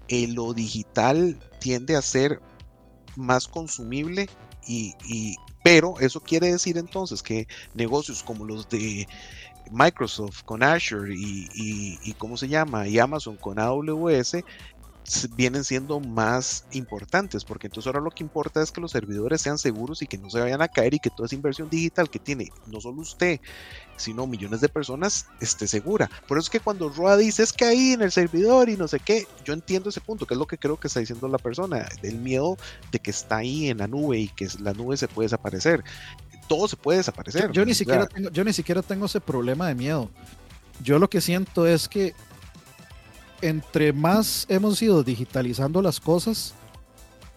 eh, 0.07 0.27
lo 0.27 0.53
digital 0.53 1.37
tiende 1.59 1.95
a 1.95 2.01
ser 2.01 2.41
más 3.15 3.47
consumible 3.47 4.27
y, 4.67 5.35
pero 5.63 5.99
eso 5.99 6.19
quiere 6.21 6.51
decir 6.51 6.77
entonces 6.77 7.21
que 7.21 7.47
negocios 7.73 8.23
como 8.23 8.45
los 8.45 8.67
de 8.69 9.07
Microsoft 9.71 10.43
con 10.43 10.63
Azure 10.63 11.13
y, 11.15 12.13
cómo 12.17 12.37
se 12.37 12.47
llama 12.47 12.87
y 12.87 12.99
Amazon 12.99 13.37
con 13.37 13.59
AWS 13.59 14.37
vienen 15.35 15.63
siendo 15.63 15.99
más 15.99 16.65
importantes, 16.71 17.43
porque 17.43 17.67
entonces 17.67 17.87
ahora 17.87 18.01
lo 18.01 18.11
que 18.11 18.23
importa 18.23 18.61
es 18.61 18.71
que 18.71 18.81
los 18.81 18.91
servidores 18.91 19.41
sean 19.41 19.57
seguros 19.57 20.01
y 20.01 20.07
que 20.07 20.17
no 20.17 20.29
se 20.29 20.39
vayan 20.39 20.61
a 20.61 20.67
caer 20.67 20.93
y 20.93 20.99
que 20.99 21.09
toda 21.09 21.25
esa 21.25 21.35
inversión 21.35 21.69
digital 21.69 22.09
que 22.09 22.19
tiene 22.19 22.49
no 22.67 22.79
solo 22.79 23.01
usted, 23.01 23.39
sino 23.97 24.27
millones 24.27 24.61
de 24.61 24.69
personas 24.69 25.27
esté 25.39 25.67
segura. 25.67 26.09
Por 26.27 26.37
eso 26.37 26.45
es 26.45 26.49
que 26.49 26.59
cuando 26.59 26.89
Roa 26.89 27.17
dice 27.17 27.43
es 27.43 27.53
que 27.53 27.65
ahí 27.65 27.93
en 27.93 28.01
el 28.01 28.11
servidor 28.11 28.69
y 28.69 28.77
no 28.77 28.87
sé 28.87 28.99
qué, 28.99 29.25
yo 29.43 29.53
entiendo 29.53 29.89
ese 29.89 30.01
punto, 30.01 30.25
que 30.25 30.33
es 30.33 30.39
lo 30.39 30.47
que 30.47 30.57
creo 30.57 30.79
que 30.79 30.87
está 30.87 30.99
diciendo 30.99 31.27
la 31.27 31.37
persona, 31.37 31.87
del 32.01 32.17
miedo 32.17 32.57
de 32.91 32.99
que 32.99 33.11
está 33.11 33.37
ahí 33.37 33.69
en 33.69 33.79
la 33.79 33.87
nube 33.87 34.19
y 34.19 34.27
que 34.29 34.47
la 34.59 34.73
nube 34.73 34.97
se 34.97 35.07
puede 35.07 35.25
desaparecer. 35.25 35.83
Todo 36.47 36.67
se 36.67 36.75
puede 36.75 36.97
desaparecer. 36.97 37.51
Yo, 37.51 37.65
ni, 37.65 37.73
siquiera 37.73 38.07
tengo, 38.07 38.29
yo 38.29 38.43
ni 38.43 38.53
siquiera 38.53 38.81
tengo 38.81 39.05
ese 39.05 39.21
problema 39.21 39.67
de 39.67 39.75
miedo. 39.75 40.09
Yo 40.83 40.99
lo 40.99 41.09
que 41.09 41.21
siento 41.21 41.67
es 41.67 41.87
que 41.87 42.13
entre 43.41 43.93
más 43.93 44.45
hemos 44.49 44.81
ido 44.81 45.03
digitalizando 45.03 45.81
las 45.81 45.99
cosas, 45.99 46.53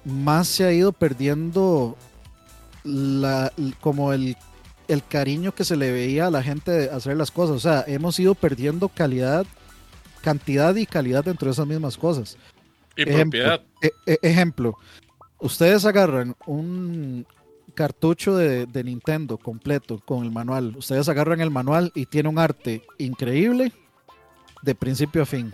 más 0.04 0.48
se 0.48 0.64
ha 0.64 0.72
ido 0.72 0.92
perdiendo 0.92 1.96
la, 2.84 3.52
como 3.80 4.12
el, 4.12 4.36
cariño 5.08 5.54
que 5.54 5.64
se 5.64 5.76
le 5.76 5.90
veía 5.90 6.26
a 6.26 6.30
la 6.30 6.42
gente 6.42 6.70
de 6.70 6.90
hacer 6.90 7.16
las 7.16 7.30
cosas. 7.30 7.56
O 7.56 7.60
sea, 7.60 7.84
hemos 7.86 8.18
ido 8.18 8.34
perdiendo 8.34 8.88
calidad, 8.88 9.46
cantidad 10.20 10.74
y 10.76 10.86
calidad 10.86 11.24
dentro 11.24 11.46
de 11.46 11.52
esas 11.52 11.66
mismas 11.66 11.96
cosas. 11.96 12.36
Y 12.96 13.02
ejemplo, 13.02 13.40
propiedad. 13.40 13.62
E, 13.80 13.90
e, 14.06 14.18
ejemplo, 14.22 14.76
ustedes 15.38 15.84
agarran 15.84 16.36
un 16.46 17.26
cartucho 17.74 18.36
de, 18.36 18.66
de, 18.66 18.84
Nintendo 18.84 19.38
completo 19.38 20.00
con 20.04 20.22
el 20.22 20.30
manual. 20.30 20.74
Ustedes 20.76 21.08
agarran 21.08 21.40
el 21.40 21.50
manual 21.50 21.90
y 21.94 22.06
tiene 22.06 22.28
un 22.28 22.38
arte 22.38 22.82
increíble 22.98 23.72
de 24.62 24.74
principio 24.74 25.22
a 25.22 25.26
fin. 25.26 25.52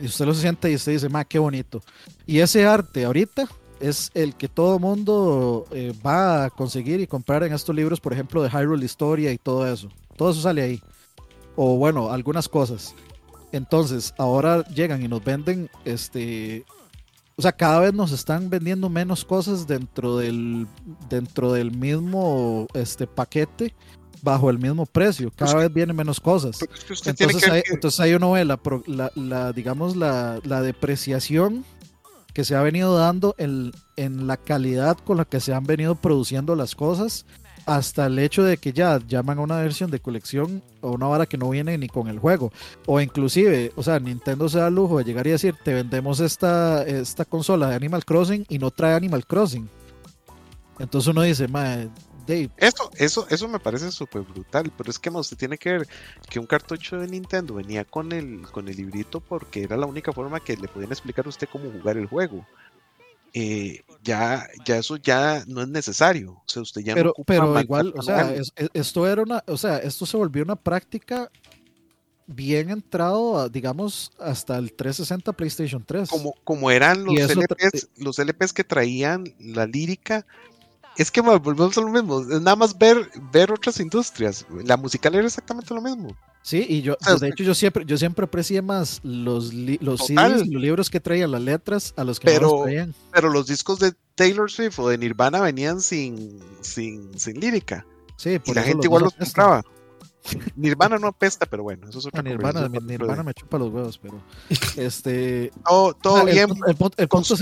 Y 0.00 0.06
usted 0.06 0.26
lo 0.26 0.34
siente 0.34 0.70
y 0.70 0.74
usted 0.74 0.92
dice, 0.92 1.08
ma, 1.08 1.24
qué 1.24 1.38
bonito. 1.38 1.82
Y 2.26 2.40
ese 2.40 2.66
arte 2.66 3.04
ahorita 3.04 3.48
es 3.80 4.10
el 4.14 4.34
que 4.34 4.48
todo 4.48 4.78
mundo 4.78 5.66
eh, 5.70 5.92
va 6.04 6.44
a 6.44 6.50
conseguir 6.50 7.00
y 7.00 7.06
comprar 7.06 7.42
en 7.44 7.52
estos 7.52 7.74
libros, 7.74 8.00
por 8.00 8.12
ejemplo, 8.12 8.42
de 8.42 8.50
Hyrule 8.50 8.84
Historia 8.84 9.32
y 9.32 9.38
todo 9.38 9.66
eso. 9.70 9.88
Todo 10.16 10.30
eso 10.30 10.40
sale 10.40 10.62
ahí. 10.62 10.82
O 11.56 11.76
bueno, 11.76 12.10
algunas 12.10 12.48
cosas. 12.48 12.94
Entonces, 13.52 14.14
ahora 14.18 14.64
llegan 14.68 15.02
y 15.02 15.08
nos 15.08 15.24
venden 15.24 15.70
este 15.84 16.64
o 17.38 17.42
sea, 17.42 17.52
cada 17.52 17.80
vez 17.80 17.92
nos 17.92 18.12
están 18.12 18.48
vendiendo 18.48 18.88
menos 18.88 19.22
cosas 19.22 19.66
dentro 19.66 20.16
del, 20.16 20.66
dentro 21.10 21.52
del 21.52 21.70
mismo 21.70 22.66
este, 22.72 23.06
paquete 23.06 23.74
bajo 24.22 24.50
el 24.50 24.58
mismo 24.58 24.86
precio. 24.86 25.32
Cada 25.34 25.54
vez 25.54 25.72
vienen 25.72 25.96
menos 25.96 26.20
cosas. 26.20 26.58
entonces, 27.04 27.48
hay, 27.48 27.62
entonces 27.70 28.00
hay 28.00 28.14
uno 28.14 28.32
ve 28.32 28.44
la, 28.44 29.52
digamos, 29.52 29.96
la, 29.96 30.40
la, 30.44 30.62
depreciación 30.62 31.64
que 32.32 32.44
se 32.44 32.54
ha 32.54 32.62
venido 32.62 32.96
dando 32.96 33.34
en, 33.38 33.72
en 33.96 34.26
la 34.26 34.36
calidad 34.36 34.98
con 34.98 35.16
la 35.16 35.24
que 35.24 35.40
se 35.40 35.54
han 35.54 35.64
venido 35.64 35.94
produciendo 35.94 36.54
las 36.54 36.74
cosas 36.74 37.24
hasta 37.66 38.06
el 38.06 38.18
hecho 38.20 38.44
de 38.44 38.58
que 38.58 38.72
ya 38.72 39.00
llaman 39.06 39.38
a 39.38 39.42
una 39.42 39.56
versión 39.56 39.90
de 39.90 39.98
colección 39.98 40.62
o 40.80 40.92
una 40.92 41.06
vara 41.08 41.26
que 41.26 41.36
no 41.36 41.50
viene 41.50 41.76
ni 41.76 41.88
con 41.88 42.06
el 42.06 42.20
juego. 42.20 42.52
O 42.86 43.00
inclusive, 43.00 43.72
o 43.74 43.82
sea, 43.82 43.98
Nintendo 43.98 44.48
se 44.48 44.58
da 44.58 44.68
el 44.68 44.74
lujo 44.74 44.98
de 44.98 45.04
llegar 45.04 45.26
y 45.26 45.30
decir, 45.30 45.56
te 45.64 45.74
vendemos 45.74 46.20
esta, 46.20 46.84
esta 46.84 47.24
consola 47.24 47.68
de 47.68 47.74
Animal 47.74 48.04
Crossing 48.04 48.46
y 48.48 48.58
no 48.58 48.70
trae 48.70 48.94
Animal 48.94 49.26
Crossing. 49.26 49.68
Entonces 50.78 51.08
uno 51.08 51.22
dice, 51.22 51.48
madre, 51.48 51.88
Dave. 52.26 52.50
Eso, 52.56 52.90
eso, 52.96 53.26
eso 53.30 53.48
me 53.48 53.58
parece 53.58 53.90
súper 53.90 54.22
brutal, 54.22 54.72
pero 54.76 54.90
es 54.90 54.98
que 54.98 55.10
usted 55.10 55.36
tiene 55.36 55.58
que 55.58 55.70
ver 55.72 55.88
que 56.28 56.38
un 56.38 56.46
cartucho 56.46 56.98
de 56.98 57.06
Nintendo 57.06 57.54
venía 57.54 57.84
con 57.84 58.12
el, 58.12 58.42
con 58.50 58.68
el 58.68 58.76
librito 58.76 59.20
porque 59.20 59.62
era 59.62 59.76
la 59.76 59.86
única 59.86 60.12
forma 60.12 60.40
que 60.40 60.56
le 60.56 60.68
podían 60.68 60.92
explicar 60.92 61.26
a 61.26 61.30
usted 61.30 61.48
cómo 61.50 61.70
jugar 61.70 61.96
el 61.96 62.06
juego. 62.06 62.46
Eh, 63.32 63.82
ya, 64.02 64.46
ya 64.64 64.78
eso 64.78 64.96
ya 64.96 65.44
no 65.46 65.62
es 65.62 65.68
necesario. 65.68 66.32
O 66.32 66.44
sea, 66.46 66.62
usted 66.62 66.80
ya 66.80 66.94
pero, 66.94 67.12
pero 67.26 67.60
igual, 67.60 67.92
o 67.96 68.02
sea, 68.02 68.34
esto 68.72 69.06
era 69.06 69.22
una, 69.22 69.44
o 69.46 69.58
sea, 69.58 69.78
esto 69.78 70.06
se 70.06 70.16
volvió 70.16 70.42
una 70.42 70.56
práctica 70.56 71.30
bien 72.26 72.70
entrado, 72.70 73.48
digamos, 73.48 74.12
hasta 74.18 74.56
el 74.58 74.72
360 74.72 75.32
PlayStation 75.32 75.84
3. 75.84 76.08
Como, 76.08 76.34
como 76.44 76.70
eran 76.70 77.04
los 77.04 77.14
LPs, 77.14 77.88
los 77.98 78.18
LPs 78.18 78.52
que 78.52 78.64
traían 78.64 79.24
la 79.38 79.66
lírica. 79.66 80.26
Es 80.96 81.10
que 81.10 81.20
volvemos 81.20 81.76
a 81.76 81.80
lo 81.82 81.88
mismo, 81.88 82.20
es 82.20 82.40
nada 82.40 82.56
más 82.56 82.76
ver, 82.76 83.10
ver 83.32 83.52
otras 83.52 83.78
industrias. 83.80 84.46
La 84.64 84.76
musical 84.76 85.14
era 85.14 85.26
exactamente 85.26 85.74
lo 85.74 85.82
mismo. 85.82 86.16
Sí, 86.42 86.64
y 86.68 86.80
yo, 86.80 86.96
pues, 87.04 87.20
de 87.20 87.28
hecho, 87.28 87.42
yo 87.42 87.54
siempre, 87.54 87.84
yo 87.84 87.98
siempre 87.98 88.24
aprecié 88.24 88.62
más 88.62 89.00
los, 89.02 89.52
los 89.52 90.06
CDs, 90.06 90.46
los 90.46 90.62
libros 90.62 90.88
que 90.88 91.00
traían 91.00 91.32
las 91.32 91.42
letras 91.42 91.92
a 91.96 92.04
los 92.04 92.20
que 92.20 92.26
pero, 92.26 92.48
no 92.48 92.62
traían. 92.62 92.94
Pero 93.12 93.30
los 93.30 93.46
discos 93.48 93.80
de 93.80 93.92
Taylor 94.14 94.50
Swift 94.50 94.78
o 94.78 94.88
de 94.88 94.96
Nirvana 94.96 95.40
venían 95.40 95.80
sin, 95.80 96.38
sin, 96.60 97.18
sin 97.18 97.40
lírica. 97.40 97.84
Sí, 98.16 98.38
y 98.44 98.54
la 98.54 98.62
gente 98.62 98.86
igual 98.86 99.02
los 99.02 99.14
compraba. 99.14 99.64
Nirvana 100.56 100.98
no 100.98 101.08
apesta, 101.08 101.46
pero 101.46 101.62
bueno, 101.62 101.88
eso 101.88 101.98
es 101.98 102.06
otra 102.06 102.20
ah, 102.20 102.22
Nirvana, 102.22 102.68
Nirvana 102.68 103.22
me 103.22 103.34
chupa 103.34 103.58
los 103.58 103.72
huevos, 103.72 103.98
pero 103.98 104.20
este 104.76 105.50
todo, 105.64 106.24
bien, 106.24 106.48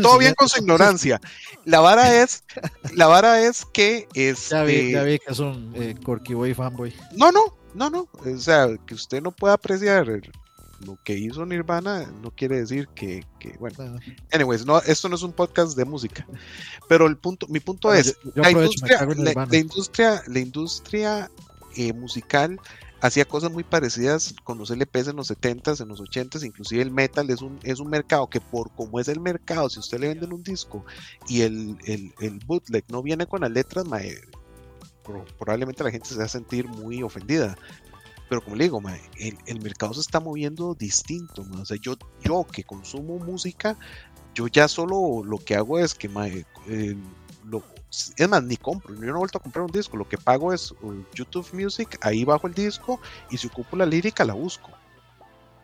todo 0.02 0.18
bien 0.18 0.34
con 0.34 0.48
su 0.48 0.60
ignorancia. 0.60 1.20
La 1.64 1.80
vara 1.80 2.22
es, 2.22 2.44
la 2.94 3.06
vara 3.06 3.40
es 3.40 3.64
que 3.64 4.08
es 4.14 4.50
ya 4.50 4.64
vi, 4.64 4.92
ya 4.92 5.02
vi 5.02 5.18
que 5.18 5.32
es 5.32 5.38
un 5.38 5.72
eh, 5.74 5.94
Corky 6.02 6.34
Boy 6.34 6.54
fanboy. 6.54 6.94
No, 7.16 7.32
no, 7.32 7.54
no, 7.74 7.90
no, 7.90 8.08
o 8.12 8.38
sea, 8.38 8.68
que 8.86 8.94
usted 8.94 9.22
no 9.22 9.32
pueda 9.32 9.54
apreciar 9.54 10.06
lo 10.84 10.98
que 11.02 11.16
hizo 11.16 11.44
Nirvana 11.46 12.10
no 12.22 12.30
quiere 12.30 12.60
decir 12.60 12.88
que, 12.88 13.24
bueno. 13.58 13.98
Anyways, 14.32 14.66
no, 14.66 14.78
esto 14.80 15.08
no 15.08 15.16
es 15.16 15.22
un 15.22 15.32
podcast 15.32 15.76
de 15.76 15.84
música. 15.84 16.26
Pero 16.88 17.06
el 17.06 17.16
punto, 17.16 17.46
mi 17.48 17.60
punto 17.60 17.92
es, 17.92 18.16
la, 18.34 18.50
industria, 18.50 19.06
la, 20.26 20.38
industria, 20.38 21.30
eh, 21.76 21.92
musical 21.92 22.60
hacía 23.04 23.26
cosas 23.26 23.52
muy 23.52 23.64
parecidas 23.64 24.34
con 24.44 24.56
los 24.56 24.70
LPs 24.70 25.08
en 25.08 25.16
los 25.16 25.30
70s, 25.30 25.82
en 25.82 25.88
los 25.88 26.00
80s, 26.00 26.42
inclusive 26.42 26.80
el 26.80 26.90
metal 26.90 27.28
es 27.28 27.42
un, 27.42 27.58
es 27.62 27.78
un 27.78 27.90
mercado 27.90 28.30
que 28.30 28.40
por 28.40 28.70
como 28.70 28.98
es 28.98 29.08
el 29.08 29.20
mercado, 29.20 29.68
si 29.68 29.78
usted 29.78 30.00
le 30.00 30.08
venden 30.08 30.32
un 30.32 30.42
disco 30.42 30.86
y 31.28 31.42
el, 31.42 31.76
el, 31.84 32.38
bootleg 32.46 32.84
no 32.88 33.02
viene 33.02 33.26
con 33.26 33.42
las 33.42 33.50
letras, 33.50 33.84
probablemente 35.38 35.84
la 35.84 35.90
gente 35.90 36.08
se 36.08 36.16
va 36.16 36.24
a 36.24 36.28
sentir 36.28 36.66
muy 36.66 37.02
ofendida. 37.02 37.56
Pero 38.30 38.42
como 38.42 38.56
le 38.56 38.64
digo, 38.64 38.80
el, 39.18 39.60
mercado 39.60 39.92
se 39.92 40.00
está 40.00 40.18
moviendo 40.18 40.74
distinto. 40.74 41.44
O 41.60 41.64
sea, 41.66 41.76
yo, 41.80 41.96
yo 42.22 42.46
que 42.50 42.64
consumo 42.64 43.18
música, 43.18 43.76
yo 44.34 44.46
ya 44.48 44.66
solo 44.66 45.22
lo 45.22 45.36
que 45.36 45.56
hago 45.56 45.78
es 45.78 45.94
que 45.94 46.08
lo, 47.44 47.62
es 48.16 48.28
más, 48.28 48.42
ni 48.42 48.56
compro, 48.56 48.94
yo 48.94 49.00
no 49.00 49.08
he 49.08 49.18
vuelto 49.18 49.38
a 49.38 49.42
comprar 49.42 49.64
un 49.64 49.70
disco, 49.70 49.96
lo 49.96 50.08
que 50.08 50.18
pago 50.18 50.52
es 50.52 50.72
uh, 50.82 51.04
YouTube 51.14 51.46
Music, 51.52 51.98
ahí 52.00 52.24
bajo 52.24 52.46
el 52.46 52.54
disco 52.54 53.00
y 53.30 53.36
si 53.36 53.46
ocupo 53.46 53.76
la 53.76 53.86
lírica 53.86 54.24
la 54.24 54.34
busco. 54.34 54.70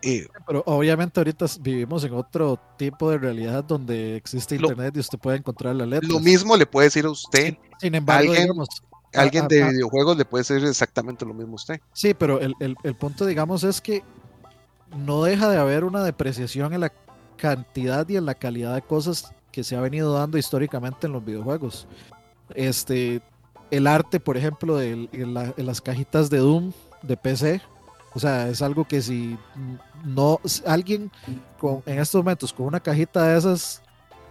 Eh, 0.03 0.27
pero 0.47 0.63
obviamente 0.67 1.21
ahorita 1.21 1.47
vivimos 1.61 2.05
en 2.05 2.15
otro 2.15 2.59
tipo 2.79 3.11
de 3.11 3.19
realidad 3.19 3.63
donde 3.63 4.17
existe 4.17 4.57
internet 4.57 4.97
y 4.97 5.01
usted 5.01 5.19
puede 5.19 5.39
encontrar 5.39 5.75
la 5.75 5.85
letra. 5.85 6.09
Lo 6.09 6.21
mismo 6.21 6.57
le 6.57 6.65
puede 6.65 6.87
decir 6.87 7.05
a 7.05 7.11
usted. 7.11 7.57
Sin, 7.79 7.95
embargo, 7.95 8.33
digamos, 8.33 8.69
alguien 9.15 9.47
de 9.49 9.63
videojuegos 9.65 10.17
le 10.17 10.25
puede 10.25 10.45
ser 10.45 10.65
exactamente 10.65 11.27
lo 11.27 11.35
mismo 11.35 11.53
a 11.53 11.57
usted. 11.57 11.81
Sí, 11.93 12.15
pero 12.15 12.41
el, 12.41 12.97
punto, 12.99 13.27
digamos, 13.27 13.63
es 13.63 13.81
que 13.81 14.03
no 14.97 15.23
deja 15.23 15.51
de 15.51 15.59
haber 15.59 15.85
una 15.85 16.03
depreciación 16.03 16.73
en 16.73 16.81
la 16.81 16.93
cantidad 17.37 18.09
y 18.09 18.17
en 18.17 18.27
la 18.27 18.35
calidad 18.35 18.75
de 18.75 18.83
cosas 18.83 19.33
que 19.53 19.65
se 19.65 19.77
ha 19.77 19.81
venido 19.81 20.15
dando 20.15 20.39
históricamente 20.39 21.07
en 21.07 21.13
los 21.13 21.25
videojuegos. 21.25 21.87
Este, 22.55 23.23
el 23.71 23.87
arte, 23.87 24.21
por 24.21 24.37
ejemplo, 24.37 24.77
de, 24.77 25.09
las 25.57 25.81
cajitas 25.81 26.31
de 26.31 26.39
Doom 26.39 26.73
de 27.03 27.17
PC, 27.17 27.63
o 28.15 28.19
sea, 28.19 28.49
es 28.49 28.61
algo 28.63 28.85
que 28.87 29.01
si 29.03 29.39
no 30.05 30.41
alguien 30.67 31.11
con, 31.59 31.83
en 31.87 32.01
estos 32.01 32.23
momentos 32.23 32.53
con 32.53 32.67
una 32.67 32.81
cajita 32.81 33.25
de 33.29 33.39
esas, 33.39 33.83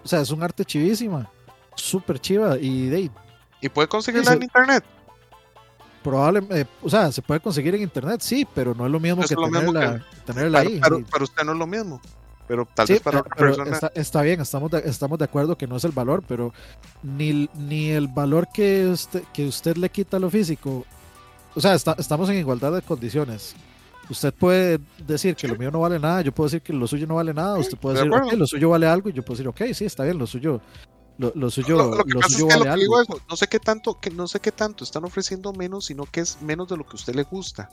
o 0.03 0.07
sea, 0.07 0.21
es 0.21 0.31
un 0.31 0.43
arte 0.43 0.65
chivísima, 0.65 1.29
súper 1.75 2.19
chiva 2.19 2.57
y 2.57 2.87
de, 2.87 3.11
¿Y 3.61 3.69
puede 3.69 3.87
conseguirla 3.87 4.33
en 4.33 4.43
internet? 4.43 4.83
Probablemente, 6.03 6.61
eh, 6.61 6.67
o 6.81 6.89
sea, 6.89 7.11
se 7.11 7.21
puede 7.21 7.41
conseguir 7.41 7.75
en 7.75 7.81
internet, 7.81 8.21
sí, 8.21 8.47
pero 8.55 8.73
no 8.73 8.85
es 8.85 8.91
lo 8.91 8.99
mismo 8.99 9.21
que, 9.21 9.35
tenerla, 10.25 10.59
ahí. 10.59 10.79
Para, 10.79 11.23
usted 11.23 11.43
no 11.43 11.51
es 11.51 11.57
lo 11.57 11.67
mismo, 11.67 12.01
pero 12.49 12.67
tal 12.73 12.87
vez 12.87 12.99
para 12.99 13.19
otra 13.19 13.35
persona. 13.35 13.91
Está, 13.93 14.23
bien, 14.23 14.41
estamos 14.41 14.71
de, 14.71 14.79
estamos 14.79 15.19
de 15.19 15.25
acuerdo 15.25 15.55
que 15.55 15.67
no 15.67 15.77
es 15.77 15.83
el 15.83 15.91
valor, 15.91 16.23
pero 16.27 16.51
ni, 17.03 17.47
ni 17.53 17.91
el 17.91 18.07
valor 18.07 18.47
que 18.51 18.87
usted, 18.87 19.21
que 19.31 19.45
usted 19.45 19.77
le 19.77 19.87
quita 19.89 20.17
a 20.17 20.19
lo 20.19 20.31
físico, 20.31 20.83
o 21.53 21.61
sea, 21.61 21.75
estamos 21.75 22.27
en 22.29 22.37
igualdad 22.37 22.73
de 22.73 22.81
condiciones. 22.81 23.55
Usted 24.09 24.33
puede 24.33 24.79
decir 25.05 25.35
que 25.35 25.47
lo 25.47 25.57
mío 25.57 25.69
no 25.69 25.81
vale 25.81 25.99
nada, 25.99 26.23
yo 26.23 26.31
puedo 26.31 26.47
decir 26.47 26.63
que 26.63 26.73
lo 26.73 26.87
suyo 26.87 27.05
no 27.05 27.15
vale 27.15 27.35
nada, 27.35 27.59
usted 27.59 27.77
puede 27.77 28.03
decir, 28.03 28.11
que 28.27 28.35
lo 28.35 28.47
suyo 28.47 28.69
vale 28.69 28.87
algo, 28.87 29.09
y 29.09 29.13
yo 29.13 29.21
puedo 29.21 29.37
decir, 29.37 29.47
ok, 29.47 29.71
sí, 29.75 29.85
está 29.85 30.03
bien, 30.03 30.17
lo 30.17 30.25
suyo 30.25 30.59
lo, 31.19 31.51
suyo, 31.51 31.75
lo, 31.75 32.03
que 32.03 32.15
pasa 32.15 32.27
es 32.27 32.43
que 32.45 32.65
lo 32.65 32.75
digo 32.75 33.03
no 33.29 33.35
sé 33.35 33.47
qué 33.47 33.59
tanto, 33.59 33.99
que 33.99 34.09
no 34.09 34.27
sé 34.27 34.39
qué 34.39 34.51
tanto 34.51 34.83
están 34.83 35.03
ofreciendo 35.03 35.53
menos, 35.53 35.85
sino 35.85 36.05
que 36.05 36.21
es 36.21 36.41
menos 36.41 36.67
de 36.69 36.77
lo 36.77 36.85
que 36.85 36.93
a 36.93 36.95
usted 36.95 37.13
le 37.13 37.23
gusta. 37.23 37.69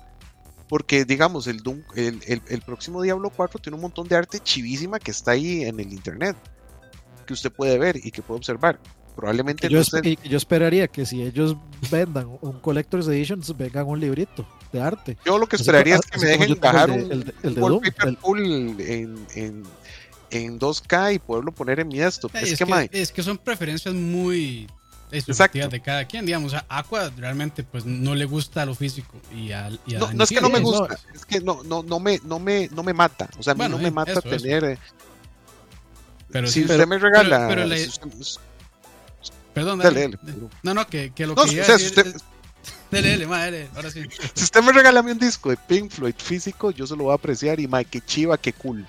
Porque, 0.68 1.04
digamos, 1.04 1.46
el, 1.46 1.62
el, 1.94 2.42
el, 2.48 2.62
próximo 2.62 3.00
Diablo 3.02 3.30
4 3.30 3.60
tiene 3.60 3.76
un 3.76 3.82
montón 3.82 4.08
de 4.08 4.16
arte 4.16 4.40
chivísima 4.40 4.98
que 4.98 5.12
está 5.12 5.32
ahí 5.32 5.62
en 5.62 5.78
el 5.78 5.92
internet, 5.92 6.36
que 7.24 7.34
usted 7.34 7.52
puede 7.52 7.78
ver 7.78 7.96
y 8.02 8.10
que 8.10 8.22
puede 8.22 8.38
observar. 8.38 8.80
Probablemente 9.14 9.68
yo, 9.70 9.80
yo 10.24 10.36
esperaría 10.36 10.88
que 10.88 11.06
si 11.06 11.22
ellos 11.22 11.56
vendan 11.90 12.36
un 12.42 12.60
Collector's 12.60 13.08
Edition, 13.08 13.40
vengan 13.56 13.86
un 13.86 13.98
librito 13.98 14.46
de 14.72 14.82
arte. 14.82 15.16
Yo 15.24 15.38
lo 15.38 15.46
que 15.46 15.56
esperaría 15.56 15.96
es 15.96 16.02
que 16.02 16.18
me 16.18 16.26
dejen 16.26 16.60
bajar 16.60 16.90
un, 16.90 16.98
el, 17.10 18.78
en, 19.34 19.62
en 20.30 20.60
2K 20.60 21.14
y 21.14 21.18
poderlo 21.18 21.52
poner 21.52 21.80
en 21.80 21.88
mi 21.88 21.98
desktop. 21.98 22.34
Es, 22.34 22.58
que, 22.58 22.90
es 22.92 23.12
que 23.12 23.22
son 23.22 23.38
preferencias 23.38 23.94
muy 23.94 24.66
subjetivas 25.10 25.70
de 25.70 25.80
cada 25.80 26.04
quien, 26.04 26.26
digamos. 26.26 26.54
A 26.54 26.64
Aqua 26.68 27.10
realmente 27.16 27.62
pues 27.62 27.84
no 27.84 28.14
le 28.14 28.24
gusta 28.24 28.64
lo 28.66 28.74
físico 28.74 29.20
y 29.34 29.52
a, 29.52 29.70
no, 29.70 30.12
no 30.12 30.24
es 30.24 30.30
que 30.30 30.40
no 30.40 30.50
me 30.50 30.60
gusta, 30.60 30.98
es 31.14 31.24
que 31.24 31.40
no, 31.40 31.62
no, 31.64 31.82
no, 31.82 32.00
me, 32.00 32.20
no, 32.24 32.38
me, 32.38 32.68
no 32.72 32.82
me 32.82 32.92
mata. 32.92 33.28
O 33.38 33.42
sea, 33.42 33.52
a 33.52 33.56
mí 33.56 33.68
no 33.68 33.78
me 33.78 33.90
mata 33.90 34.20
tener. 34.20 34.64
Eh, 34.64 34.78
pero 36.30 36.48
si 36.48 36.62
usted 36.62 36.86
me 36.86 36.98
regala. 36.98 37.48
Perdón, 39.54 39.78
dale, 39.78 40.10
No, 40.62 40.74
no, 40.74 40.86
que, 40.86 41.12
que 41.14 41.26
lo 41.26 41.34
que. 41.34 41.40
O 41.40 41.64
sea, 41.64 41.78
si 41.78 41.86
usted, 41.86 42.14
Dele, 42.90 43.10
dele, 43.10 43.26
ma, 43.26 43.44
dele, 43.44 43.68
ahora 43.74 43.90
sí. 43.90 44.04
Si 44.34 44.44
usted 44.44 44.62
me 44.62 44.72
regala 44.72 45.00
un 45.00 45.18
disco 45.18 45.50
de 45.50 45.56
Pink 45.56 45.90
Floyd 45.90 46.14
físico, 46.16 46.70
yo 46.70 46.86
se 46.86 46.96
lo 46.96 47.04
voy 47.04 47.12
a 47.12 47.16
apreciar 47.16 47.58
y, 47.58 47.66
ma, 47.66 47.82
que 47.82 48.00
chiva, 48.00 48.38
que 48.38 48.52
cool. 48.52 48.86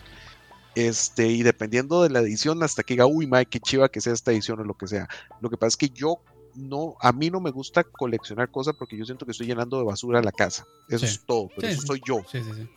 Este, 0.77 1.25
y 1.25 1.41
dependiendo 1.41 2.03
de 2.03 2.11
la 2.11 2.19
edición, 2.19 2.61
hasta 2.61 2.83
que 2.83 2.93
diga, 2.93 3.07
uy, 3.07 3.25
Mike, 3.25 3.49
qué 3.49 3.59
chiva 3.59 3.89
que 3.89 3.99
sea 3.99 4.13
esta 4.13 4.31
edición 4.31 4.59
o 4.59 4.63
lo 4.63 4.75
que 4.75 4.85
sea. 4.85 5.09
Lo 5.41 5.49
que 5.49 5.57
pasa 5.57 5.69
es 5.69 5.77
que 5.77 5.89
yo 5.89 6.19
no, 6.53 6.95
a 7.01 7.11
mí 7.11 7.31
no 7.31 7.39
me 7.39 7.49
gusta 7.49 7.83
coleccionar 7.83 8.51
cosas 8.51 8.75
porque 8.77 8.95
yo 8.95 9.03
siento 9.03 9.25
que 9.25 9.31
estoy 9.31 9.47
llenando 9.47 9.79
de 9.79 9.85
basura 9.85 10.21
la 10.21 10.31
casa. 10.31 10.67
Eso 10.87 11.05
es 11.07 11.25
todo, 11.25 11.49
pero 11.55 11.67
eso 11.67 11.81
soy 11.81 11.99
yo. 12.05 12.21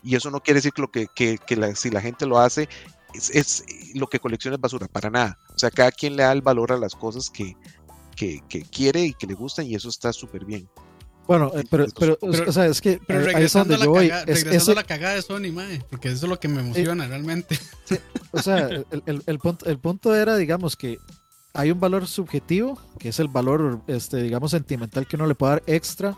Y 0.02 0.16
eso 0.16 0.31
no 0.31 0.40
quiere 0.40 0.60
decir 0.60 0.72
que, 0.72 0.81
lo 0.81 0.90
que, 0.90 1.09
que, 1.14 1.39
si 1.77 1.90
la 1.90 2.01
gente 2.01 2.24
lo 2.24 2.39
hace, 2.39 2.70
es, 3.12 3.66
lo 3.94 4.06
que 4.06 4.18
colecciona 4.18 4.55
es 4.55 4.62
basura, 4.62 4.89
para 4.89 5.10
nada. 5.10 5.39
O 5.55 5.59
sea, 5.59 5.70
cada 5.70 5.93
quien 5.93 6.16
le 6.16 6.22
da 6.22 6.32
el 6.32 6.40
valor 6.40 6.72
a 6.72 6.78
las 6.78 6.94
cosas 6.94 7.28
que, 7.28 7.55
que, 8.16 8.43
que 8.48 8.62
quiere 8.62 9.05
y 9.05 9.12
que 9.12 9.27
le 9.27 9.35
gustan 9.35 9.66
y 9.66 9.74
eso 9.74 9.90
está 9.90 10.10
súper 10.14 10.47
bien. 10.47 10.66
Bueno, 11.26 11.52
eh, 11.55 11.64
pero, 11.70 11.86
pero, 11.98 12.18
o 12.20 12.52
sea, 12.52 12.66
es 12.66 12.80
que 12.80 13.01
pero 13.06 13.22
regresando, 13.22 13.74
a 13.74 13.78
la, 13.78 13.86
cagada, 13.86 14.24
regresando 14.24 14.72
a 14.72 14.74
la 14.74 14.84
cagada 14.84 15.14
de 15.14 15.22
Sony, 15.22 15.52
mae, 15.52 15.80
porque 15.88 16.09
eso 16.09 16.26
es 16.26 16.30
lo 16.30 16.40
que 16.40 16.48
me 16.48 16.60
emociona 16.60 17.06
realmente. 17.06 17.59
o 18.32 18.42
sea, 18.42 18.68
el, 18.68 19.22
el, 19.24 19.38
punto, 19.38 19.66
el 19.66 19.78
punto 19.78 20.14
era, 20.14 20.36
digamos, 20.36 20.76
que 20.76 20.98
hay 21.52 21.70
un 21.70 21.80
valor 21.80 22.06
subjetivo, 22.06 22.78
que 22.98 23.09
es 23.10 23.18
el 23.18 23.28
valor, 23.28 23.80
este, 23.86 24.22
digamos, 24.22 24.52
sentimental 24.52 25.06
que 25.06 25.16
uno 25.16 25.26
le 25.26 25.34
puede 25.34 25.52
dar 25.52 25.62
extra 25.66 26.16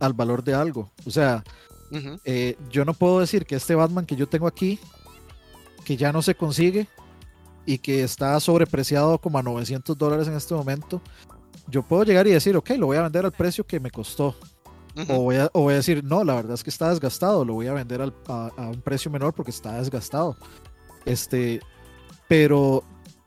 al 0.00 0.12
valor 0.12 0.44
de 0.44 0.54
algo. 0.54 0.92
O 1.06 1.10
sea, 1.10 1.42
eh, 2.24 2.56
yo 2.70 2.84
no 2.84 2.94
puedo 2.94 3.20
decir 3.20 3.46
que 3.46 3.56
este 3.56 3.74
Batman 3.74 4.06
que 4.06 4.16
yo 4.16 4.28
tengo 4.28 4.46
aquí, 4.46 4.78
que 5.84 5.96
ya 5.96 6.12
no 6.12 6.22
se 6.22 6.34
consigue 6.34 6.86
y 7.64 7.78
que 7.78 8.02
está 8.02 8.38
sobrepreciado 8.40 9.18
como 9.18 9.38
a 9.38 9.42
900 9.42 9.96
dólares 9.96 10.28
en 10.28 10.34
este 10.34 10.54
momento, 10.54 11.00
yo 11.68 11.82
puedo 11.82 12.04
llegar 12.04 12.26
y 12.26 12.30
decir, 12.30 12.56
ok, 12.56 12.70
lo 12.70 12.86
voy 12.86 12.96
a 12.96 13.02
vender 13.02 13.24
al 13.24 13.32
precio 13.32 13.64
que 13.64 13.80
me 13.80 13.90
costó. 13.90 14.34
o, 15.08 15.20
voy 15.22 15.36
a, 15.36 15.50
voy 15.52 15.74
a, 15.74 15.76
decir, 15.76 16.02
no, 16.02 16.24
la 16.24 16.34
verdad 16.34 16.54
es 16.54 16.64
que 16.64 16.70
está 16.70 16.90
desgastado, 16.90 17.44
lo 17.44 17.54
voy 17.54 17.66
a 17.66 17.72
vender 17.72 18.02
a, 18.02 18.12
a, 18.56 18.68
un 18.68 18.80
precio 18.80 19.10
menor 19.10 19.34
porque 19.34 19.50
está 19.50 19.78
desgastado. 19.78 20.36
Este, 21.04 21.60
pero 22.26 22.82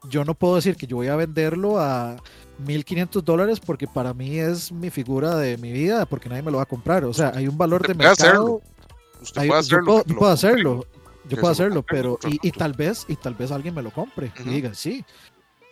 yo 0.10 0.26
no 0.26 0.34
puedo 0.34 0.56
decir 0.56 0.76
que 0.76 0.88
yo 0.88 0.98
voy 0.98 1.08
a 1.08 1.16
venderlo 1.16 1.80
a 1.80 2.18
1500 2.66 3.24
dólares 3.24 3.60
porque 3.60 3.88
para 3.88 4.14
mí 4.14 4.38
es 4.38 4.72
mi 4.72 4.90
figura 4.90 5.36
de 5.36 5.58
mi 5.58 5.72
vida, 5.72 6.06
porque 6.06 6.30
nadie 6.30 6.42
me 6.42 6.52
lo 6.52 6.58
va 6.58 6.64
a 6.64 6.68
comprar. 6.68 7.06
O 7.06 7.14
sea, 7.14 7.32
hay 7.36 7.48
un 7.48 7.58
valor 7.58 7.88
de 7.88 7.94
mercado. 7.94 8.62
Usted 9.22 9.48
puede 9.48 9.60
hacerlo. 9.60 10.04
Yo 10.06 10.16
puedo, 10.16 10.32
hacerlo. 10.32 10.86
Yo 11.30 11.38
puedo 11.38 11.52
hacerlo, 11.52 11.84
pero 11.84 12.18
y, 12.28 12.48
y, 12.48 12.52
tal 12.52 12.74
vez 12.74 13.06
y 13.08 13.16
tal 13.16 13.36
vez 13.36 13.52
alguien 13.52 13.76
me 13.76 13.84
lo 13.84 13.92
compre 13.92 14.32
y 14.44 14.50
diga, 14.50 14.74
sí, 14.74 15.06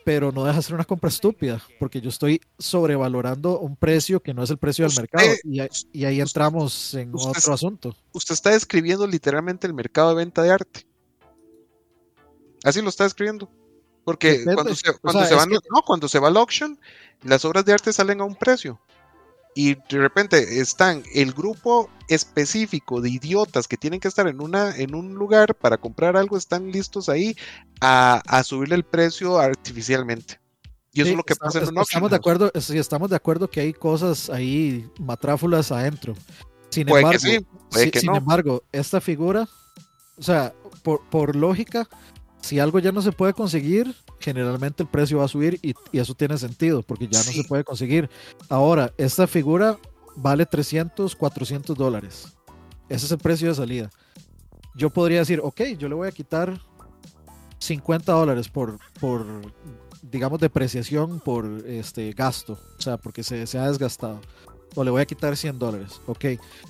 pero 0.10 0.32
no 0.32 0.44
deja 0.44 0.58
de 0.58 0.64
ser 0.64 0.74
una 0.74 0.86
compra 0.86 1.08
estúpida, 1.08 1.62
porque 1.78 2.02
yo 2.02 2.10
estoy 2.10 2.42
sobrevalorando 2.58 3.60
un 3.60 3.76
precio 3.76 4.24
que 4.24 4.34
no 4.34 4.42
es 4.42 4.50
el 4.50 4.58
precio 4.58 4.88
del 4.88 4.98
mercado 4.98 5.30
y, 5.44 5.62
y, 5.94 6.04
ahí 6.04 6.20
entramos 6.20 6.96
en 6.96 7.12
otro 7.14 7.54
asunto. 7.54 7.96
Usted 8.12 8.34
está 8.34 8.50
describiendo 8.50 9.06
literalmente 9.06 9.68
el 9.68 9.76
mercado 9.76 10.10
de 10.10 10.16
venta 10.16 10.42
de 10.42 10.50
arte. 10.50 10.88
Así 12.64 12.82
lo 12.82 12.90
está 12.90 13.04
describiendo. 13.04 13.52
Porque 14.04 14.44
cuando, 14.44 14.74
se, 14.74 14.98
cuando, 14.98 15.24
se 15.26 15.36
van, 15.36 15.50
no, 15.50 15.84
cuando 15.86 16.08
se 16.08 16.18
va 16.18 16.30
al 16.30 16.38
auction, 16.38 16.80
las 17.22 17.46
obras 17.46 17.64
de 17.66 17.74
arte 17.74 17.94
salen 17.94 18.20
a 18.22 18.24
un 18.24 18.34
precio. 18.34 18.82
Y 19.60 19.76
de 19.76 19.98
repente 19.98 20.62
están 20.62 21.04
el 21.14 21.34
grupo 21.34 21.90
específico 22.08 23.02
de 23.02 23.10
idiotas 23.10 23.68
que 23.68 23.76
tienen 23.76 24.00
que 24.00 24.08
estar 24.08 24.26
en, 24.26 24.40
una, 24.40 24.74
en 24.74 24.96
un 24.96 25.16
lugar 25.16 25.54
para 25.54 25.78
comprar 25.78 26.16
algo, 26.16 26.38
están 26.38 26.72
listos 26.72 27.10
ahí 27.10 27.36
a, 27.82 28.22
a 28.26 28.42
subirle 28.46 28.76
el 28.76 28.86
precio 28.86 29.38
artificialmente. 29.38 30.40
Y 30.94 31.02
eso 31.02 31.10
es 31.10 31.18
lo 31.18 31.24
que 31.24 31.36
pasa 31.36 31.60
en 31.60 31.68
un. 31.68 31.78
Estamos 31.78 32.10
de, 32.10 32.16
acuerdo, 32.16 32.50
sí, 32.58 32.78
estamos 32.78 33.10
de 33.10 33.18
acuerdo 33.18 33.50
que 33.50 33.60
hay 33.60 33.74
cosas 33.74 34.30
ahí 34.30 34.90
matráfulas 34.98 35.74
adentro. 35.74 36.16
Sin, 36.70 36.88
embargo, 36.88 37.20
sin 37.20 38.16
embargo, 38.16 38.64
esta 38.72 39.02
figura, 39.02 39.46
o 40.18 40.24
sea, 40.24 40.54
por, 40.84 41.02
por 41.10 41.36
lógica, 41.36 41.86
si 42.42 42.60
algo 42.60 42.80
ya 42.80 42.92
no 42.92 43.02
se 43.02 43.12
puede 43.12 43.34
conseguir, 43.34 43.94
generalmente 44.20 44.84
el 44.84 44.90
precio 44.90 45.20
va 45.20 45.26
a 45.26 45.28
subir 45.28 45.60
y, 45.62 45.74
eso 45.98 46.14
tiene 46.14 46.38
sentido 46.38 46.82
porque 46.84 47.08
ya 47.08 47.20
no 47.20 47.32
se 47.32 47.44
puede 47.44 47.64
conseguir. 47.64 48.10
Ahora, 48.50 48.94
esta 48.98 49.28
figura 49.28 49.78
vale 50.16 50.46
300, 50.46 51.16
400 51.16 51.78
dólares. 51.78 52.34
Ese 52.88 53.06
es 53.06 53.12
el 53.12 53.20
precio 53.20 53.50
de 53.50 53.56
salida. 53.56 53.90
Yo 54.76 54.90
podría 54.90 55.20
decir, 55.20 55.42
ok, 55.44 55.62
yo 55.78 55.90
le 55.90 55.96
voy 55.96 56.08
a 56.08 56.12
quitar 56.12 56.60
50 57.60 58.12
dólares 58.12 58.48
por, 58.48 58.80
por 59.00 59.26
digamos, 60.02 60.40
depreciación 60.40 61.20
por 61.20 61.46
este 61.66 62.14
gasto, 62.14 62.58
o 62.78 62.82
sea, 62.82 62.98
porque 62.98 63.24
se, 63.24 63.46
se 63.48 63.58
ha 63.58 63.68
desgastado. 63.68 64.22
O 64.76 64.84
le 64.84 64.92
voy 64.92 65.02
a 65.02 65.06
quitar 65.06 65.36
100 65.36 65.60
dólares, 65.60 66.00
ok. 66.06 66.26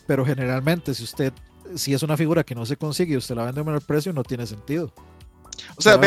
Pero 0.08 0.26
generalmente, 0.26 0.94
si 0.94 1.04
usted, 1.04 1.34
si 1.76 1.94
es 1.94 2.02
una 2.02 2.18
figura 2.18 2.44
que 2.44 2.56
no 2.56 2.66
se 2.66 2.78
consigue 2.78 3.14
y 3.14 3.18
usted 3.18 3.36
la 3.36 3.46
vende 3.46 3.62
a 3.62 3.64
menor 3.64 3.82
precio, 3.82 4.14
no 4.14 4.24
tiene 4.24 4.48
sentido. 4.48 4.92
O 5.76 5.82
sea, 5.82 6.00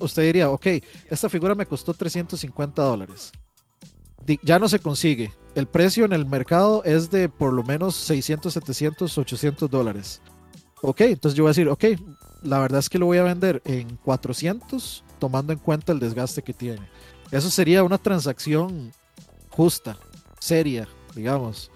usted 0.00 0.22
diría, 0.22 0.50
ok, 0.50 0.66
esta 1.08 1.28
figura 1.28 1.54
me 1.54 1.66
costó 1.66 1.94
350 1.94 2.82
dólares. 2.82 3.32
Ya 4.42 4.58
no 4.58 4.68
se 4.68 4.78
consigue. 4.78 5.32
El 5.54 5.66
precio 5.66 6.04
en 6.04 6.12
el 6.12 6.26
mercado 6.26 6.82
es 6.84 7.10
de 7.10 7.28
por 7.28 7.52
lo 7.52 7.62
menos 7.62 7.96
600, 7.96 8.52
700, 8.52 9.18
800 9.18 9.70
dólares. 9.70 10.22
Ok, 10.80 11.02
entonces 11.02 11.36
yo 11.36 11.44
voy 11.44 11.50
a 11.50 11.54
decir, 11.54 11.68
ok, 11.68 11.84
la 12.42 12.58
verdad 12.58 12.80
es 12.80 12.88
que 12.88 12.98
lo 12.98 13.06
voy 13.06 13.18
a 13.18 13.22
vender 13.22 13.62
en 13.64 13.96
400 13.96 15.04
tomando 15.18 15.52
en 15.52 15.58
cuenta 15.58 15.92
el 15.92 16.00
desgaste 16.00 16.42
que 16.42 16.52
tiene. 16.52 16.88
Eso 17.30 17.50
sería 17.50 17.84
una 17.84 17.98
transacción 17.98 18.92
justa, 19.50 19.96
seria, 20.40 20.88
digamos. 21.14 21.70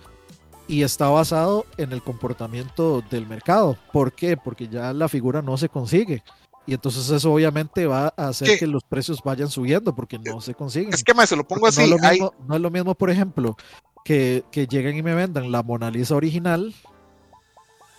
Y 0.68 0.82
está 0.82 1.09
basado 1.09 1.64
en 1.76 1.93
el 1.93 2.02
comportamiento 2.02 3.02
del 3.09 3.26
mercado. 3.26 3.78
¿Por 3.93 4.12
qué? 4.12 4.36
Porque 4.36 4.66
ya 4.66 4.93
la 4.93 5.09
figura 5.09 5.43
no 5.43 5.56
se 5.56 5.68
consigue. 5.68 6.24
Y 6.66 6.74
entonces 6.74 7.09
eso 7.10 7.32
obviamente 7.32 7.86
va 7.86 8.12
a 8.16 8.28
hacer 8.28 8.59
que 8.59 8.66
los 8.66 8.82
precios 8.82 9.22
vayan 9.22 9.48
subiendo 9.48 9.94
porque 9.94 10.18
no 10.18 10.40
se 10.40 10.55
consiguen. 10.55 10.93
Es 10.93 11.05
que 11.05 11.14
más 11.14 11.28
se 11.28 11.36
lo 11.36 11.47
pongo 11.47 11.68
así. 11.68 11.88
No 11.88 12.55
es 12.56 12.60
lo, 12.60 12.70
mismo, 12.70 12.94
por 12.97 13.09
ejemplo, 13.09 13.56
que, 14.05 14.44
que, 14.51 14.66
lleguen 14.66 14.97
y 14.97 15.02
me 15.02 15.14
vendan 15.14 15.52
la 15.52 15.62
Mona 15.62 15.90
Lisa 15.90 16.16
original, 16.16 16.74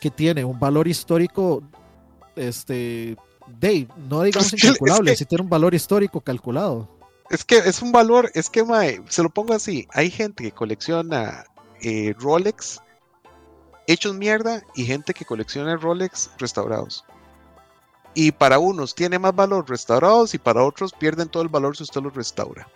que 0.01 0.11
tiene 0.11 0.43
un 0.43 0.59
valor 0.59 0.89
histórico, 0.89 1.63
este, 2.35 3.15
de, 3.59 3.87
no 4.09 4.23
digamos 4.23 4.51
incalculable, 4.51 5.15
si 5.15 5.25
tiene 5.25 5.43
un 5.43 5.49
valor 5.49 5.73
histórico 5.73 6.19
calculado. 6.19 6.89
Es 7.29 7.45
que 7.45 7.57
es 7.57 7.81
un 7.81 7.91
valor, 7.91 8.31
es 8.33 8.49
que 8.49 8.63
mae, 8.63 9.01
se 9.07 9.23
lo 9.23 9.29
pongo 9.29 9.53
así, 9.53 9.87
hay 9.93 10.09
gente 10.09 10.43
que 10.43 10.51
colecciona 10.51 11.45
eh, 11.81 12.13
Rolex 12.19 12.81
hechos 13.85 14.13
mierda 14.15 14.61
y 14.75 14.85
gente 14.85 15.13
que 15.13 15.25
colecciona 15.25 15.77
Rolex 15.77 16.31
restaurados. 16.37 17.05
Y 18.19 18.31
para 18.31 18.57
unos 18.57 18.95
tiene 18.95 19.19
más 19.19 19.35
valor 19.35 19.69
restaurados 19.69 20.33
y 20.33 20.39
para 20.39 20.63
otros 20.63 20.91
pierden 20.91 21.29
todo 21.29 21.43
el 21.43 21.49
valor 21.49 21.77
si 21.77 21.83
usted 21.83 22.01
los 22.01 22.15
restaura. 22.15 22.67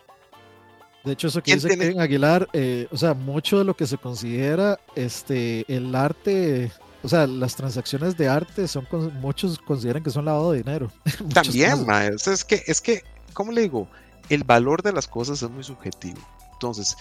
De 1.04 1.14
hecho, 1.14 1.30
eso 1.30 1.42
que 1.42 1.56
dice 1.56 1.68
Kevin 1.68 2.00
Aguilar, 2.00 2.48
eh, 2.54 2.88
o 2.92 2.96
sea, 2.96 3.16
mucho 3.16 3.58
de 3.58 3.64
lo 3.64 3.76
que 3.76 3.88
se 3.88 3.98
considera 3.98 4.80
este 4.94 5.66
el 5.68 5.96
arte, 5.96 6.72
o 7.02 7.10
sea, 7.10 7.26
las 7.26 7.56
transacciones 7.56 8.16
de 8.18 8.30
arte 8.30 8.68
son 8.68 8.88
muchos 9.20 9.58
consideran 9.58 10.04
que 10.04 10.12
son 10.12 10.26
lavado 10.26 10.52
de 10.52 10.60
dinero. 10.60 10.92
También, 11.34 11.88
es 11.90 12.46
que 12.46 12.62
es 12.68 12.80
que, 12.80 13.04
¿cómo 13.34 13.52
le 13.52 13.62
digo? 13.62 13.88
El 14.30 14.44
valor 14.44 14.84
de 14.84 14.94
las 14.94 15.08
cosas 15.08 15.42
es 15.42 15.50
muy 15.50 15.64
subjetivo. 15.64 16.20
Entonces, 16.54 16.96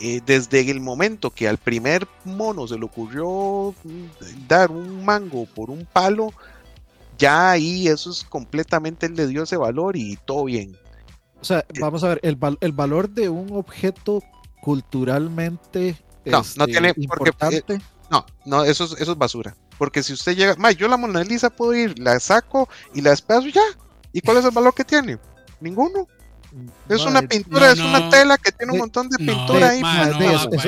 eh, 0.00 0.20
desde 0.26 0.68
el 0.68 0.80
momento 0.80 1.30
que 1.30 1.46
al 1.46 1.58
primer 1.58 2.08
mono 2.24 2.66
se 2.66 2.76
le 2.76 2.84
ocurrió 2.84 3.72
mm, 3.84 4.48
dar 4.48 4.72
un 4.72 5.04
mango 5.04 5.46
por 5.46 5.70
un 5.70 5.86
palo, 5.86 6.32
ya 7.18 7.52
ahí 7.52 7.88
eso 7.88 8.10
es 8.10 8.24
completamente 8.24 9.08
le 9.08 9.26
dio 9.26 9.42
ese 9.42 9.56
valor 9.56 9.96
y 9.96 10.18
todo 10.24 10.44
bien. 10.44 10.76
O 11.40 11.44
sea, 11.44 11.64
vamos 11.80 12.02
a 12.02 12.08
ver, 12.08 12.20
el, 12.22 12.38
el 12.60 12.72
valor 12.72 13.10
de 13.10 13.28
un 13.28 13.52
objeto 13.52 14.22
culturalmente 14.62 15.96
no, 16.24 16.38
no 16.38 16.38
este, 16.40 16.66
tiene 16.66 16.94
porque, 17.16 17.32
eh, 17.68 17.78
no, 18.10 18.26
no, 18.44 18.64
eso 18.64 18.84
es, 18.84 18.92
eso 19.00 19.12
es 19.12 19.18
basura. 19.18 19.56
Porque 19.78 20.02
si 20.02 20.12
usted 20.12 20.36
llega, 20.36 20.54
ma, 20.56 20.72
yo 20.72 20.88
la 20.88 20.96
Mona 20.96 21.22
Lisa 21.22 21.50
puedo 21.50 21.74
ir, 21.74 21.98
la 21.98 22.18
saco 22.18 22.68
y 22.94 23.02
la 23.02 23.10
despedazo 23.10 23.48
ya. 23.48 23.62
¿Y 24.12 24.20
cuál 24.20 24.38
es 24.38 24.44
el 24.44 24.50
valor 24.50 24.74
que 24.74 24.84
tiene? 24.84 25.18
Ninguno. 25.60 26.08
Es 26.88 27.04
una 27.04 27.22
pintura, 27.22 27.72
es 27.72 27.78
una 27.78 28.08
tela 28.08 28.38
que 28.38 28.52
tiene 28.52 28.72
un 28.72 28.78
montón 28.78 29.08
de 29.08 29.18
pintura 29.18 29.70
ahí. 29.70 29.82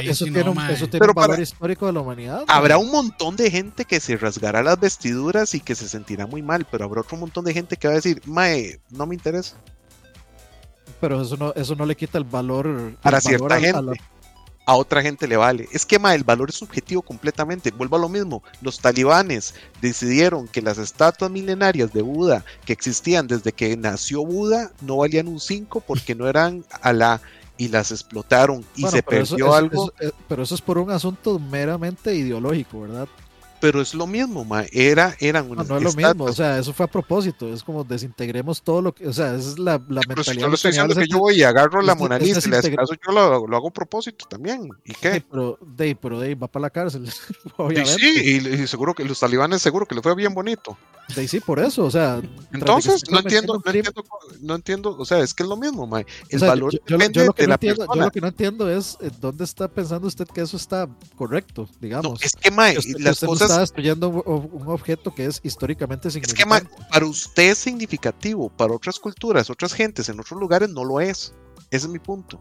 eso, 0.09 0.25
tiene, 0.25 0.51
un, 0.51 1.15
valor 1.15 1.41
histórico 1.41 1.87
de 1.87 1.93
la 1.93 2.01
humanidad. 2.01 2.45
Habrá 2.49 2.79
un 2.79 2.91
montón 2.91 3.37
de 3.37 3.51
gente 3.51 3.85
que 3.85 4.01
se 4.01 4.17
rasgará 4.17 4.63
las 4.63 4.79
vestiduras 4.79 5.55
y 5.55 5.61
que 5.61 5.75
se 5.75 5.89
sentirá 5.89 6.27
muy 6.27 6.43
mal, 6.43 6.67
pero 6.71 6.85
habrá 6.85 7.01
otro 7.01 7.17
montón 7.17 7.45
de 7.45 7.55
gente 7.55 7.77
que 7.77 7.89
va 7.89 7.93
a 7.93 7.97
decir, 7.97 8.21
Mae, 8.27 8.81
no 8.91 9.07
me 9.07 9.15
interesa. 9.15 9.57
Pero 11.01 11.23
eso 11.23 11.37
no, 11.37 11.53
eso 11.55 11.75
no 11.77 11.87
le 11.87 11.97
quita 11.97 12.19
el 12.19 12.25
valor. 12.25 12.95
Para 13.03 13.21
cierta 13.21 13.61
gente 13.61 13.79
a 13.79 13.83
otra 14.75 15.03
gente 15.03 15.27
le 15.27 15.37
vale. 15.37 15.69
Es 15.73 15.87
que 15.87 15.97
el 15.97 16.25
valor 16.25 16.51
es 16.51 16.57
subjetivo 16.57 17.03
completamente. 17.03 17.71
Vuelvo 17.71 17.97
a 17.97 18.01
lo 18.01 18.09
mismo. 18.09 18.43
Los 18.61 18.79
talibanes 18.79 19.55
decidieron 19.81 20.49
que 20.49 20.63
las 20.63 20.79
estatuas 20.79 21.31
milenarias 21.31 21.93
de 21.93 22.03
Buda 22.03 22.45
que 22.65 22.73
existían 22.73 23.27
desde 23.27 23.53
que 23.53 23.77
nació 23.77 24.25
Buda 24.25 24.71
no 24.81 24.99
valían 24.99 25.29
un 25.29 25.41
5 25.41 25.83
porque 25.87 26.15
no 26.15 26.29
eran 26.29 26.65
a 26.83 26.93
la 26.93 27.21
y 27.57 27.69
las 27.69 27.91
explotaron 27.91 28.65
y 28.77 28.87
se 28.87 29.03
perdió 29.03 29.55
algo. 29.55 29.93
pero 30.29 30.45
eso 30.45 30.55
es 30.55 30.61
por 30.61 30.79
un 30.79 30.91
asunto 30.91 31.39
meramente 31.39 32.15
ideológico, 32.15 32.83
¿verdad? 32.83 33.09
Pero 33.61 33.81
es 33.81 33.95
lo 33.95 34.07
mismo, 34.07 34.45
ma. 34.45 34.65
Era, 34.73 35.17
eran 35.21 35.49
No, 35.49 35.63
no 35.63 35.77
es 35.77 35.83
lo 35.83 35.93
mismo, 35.93 36.25
o 36.25 36.33
sea, 36.33 36.59
eso 36.59 36.73
fue 36.73 36.87
a 36.87 36.89
propósito, 36.89 37.53
es 37.53 37.63
como 37.63 37.85
desintegremos 37.85 38.63
todo 38.63 38.83
lo 38.83 38.95
que, 38.95 39.07
o 39.07 39.13
sea, 39.13 39.35
esa 39.35 39.51
es 39.51 39.59
la, 39.59 39.73
la 39.89 40.01
mentalidad. 40.07 40.25
Si 40.25 40.39
yo 40.39 40.49
lo 40.49 40.55
estoy 40.55 40.71
diciendo 40.73 40.95
que 40.95 41.07
yo 41.09 41.19
voy 41.19 41.37
y 41.37 41.43
agarro 41.43 41.83
la 41.83 41.95
Mona 41.95 42.19
Lisa 42.19 42.41
y 42.45 42.51
le 42.51 42.77
caso, 42.77 42.95
yo 42.95 43.13
lo, 43.13 43.47
lo, 43.47 43.57
hago 43.57 43.69
a 43.69 43.73
propósito 43.73 44.27
también, 44.29 44.69
¿y 44.85 44.95
qué? 44.95 45.15
Sí, 45.15 45.25
pero 45.31 45.59
Dave, 45.61 45.97
pero 46.01 46.21
Dave 46.21 46.35
va 46.35 46.49
para 46.49 46.63
la 46.63 46.71
cárcel, 46.71 47.09
obviamente. 47.57 47.99
Sí, 47.99 48.41
y, 48.47 48.67
seguro 48.67 48.95
que 48.95 49.05
los 49.05 49.19
talibanes 49.19 49.63
seguro 49.63 49.87
que 49.87 49.95
le 49.95 50.03
fue 50.03 50.15
bien 50.15 50.35
bonito. 50.35 50.77
Dave, 51.09 51.29
sí, 51.29 51.41
por 51.41 51.59
eso, 51.59 51.85
o 51.85 51.91
sea. 51.91 52.21
Entonces, 52.53 53.03
no 53.11 53.19
entiendo, 53.19 53.61
no 53.65 53.73
entiendo, 53.73 54.05
no 54.41 54.55
entiendo, 54.55 54.97
o 54.99 55.05
sea, 55.05 55.21
es 55.21 55.35
que 55.35 55.43
es 55.43 55.49
lo 55.49 55.57
mismo, 55.57 55.87
ma. 55.87 56.03
El 56.29 56.39
valor 56.41 56.73
yo, 56.73 56.99
depende 56.99 57.25
lo 57.25 57.33
que 57.33 57.43
de 57.43 57.47
no 57.47 57.51
la 57.51 57.55
entiendo, 57.55 57.87
Yo 57.95 58.01
lo 58.01 58.11
que 58.11 58.21
no 58.21 58.29
entiendo 58.29 58.71
es 58.71 58.99
eh, 59.01 59.11
dónde 59.21 59.45
está 59.45 59.69
pensando 59.69 60.07
usted 60.07 60.27
que 60.27 60.41
eso 60.41 60.57
está 60.57 60.89
correcto, 61.17 61.69
digamos. 61.81 62.13
No, 62.13 62.17
es 62.21 62.33
que, 62.33 62.51
ma, 62.51 62.69
las 62.99 63.21
cosas 63.21 63.48
está 63.49 63.61
destruyendo 63.61 64.09
un, 64.09 64.69
objeto 64.69 65.15
que 65.15 65.27
es 65.27 65.41
históricamente 65.43 66.11
significativo. 66.11 66.55
Es 66.55 66.63
que 66.63 66.69
para 66.91 67.07
usted 67.07 67.51
es 67.51 67.59
significativo, 67.59 68.49
para 68.49 68.75
otras 68.75 68.99
culturas, 68.99 69.51
otras 69.51 69.73
gentes 69.73 70.09
en 70.09 70.21
otros 70.21 70.39
lugares 70.39 70.69
no 70.69 70.85
lo 70.85 71.01
es. 71.01 71.35
Ese 71.71 71.87
es 71.87 71.89
mi 71.89 71.99
punto. 71.99 72.41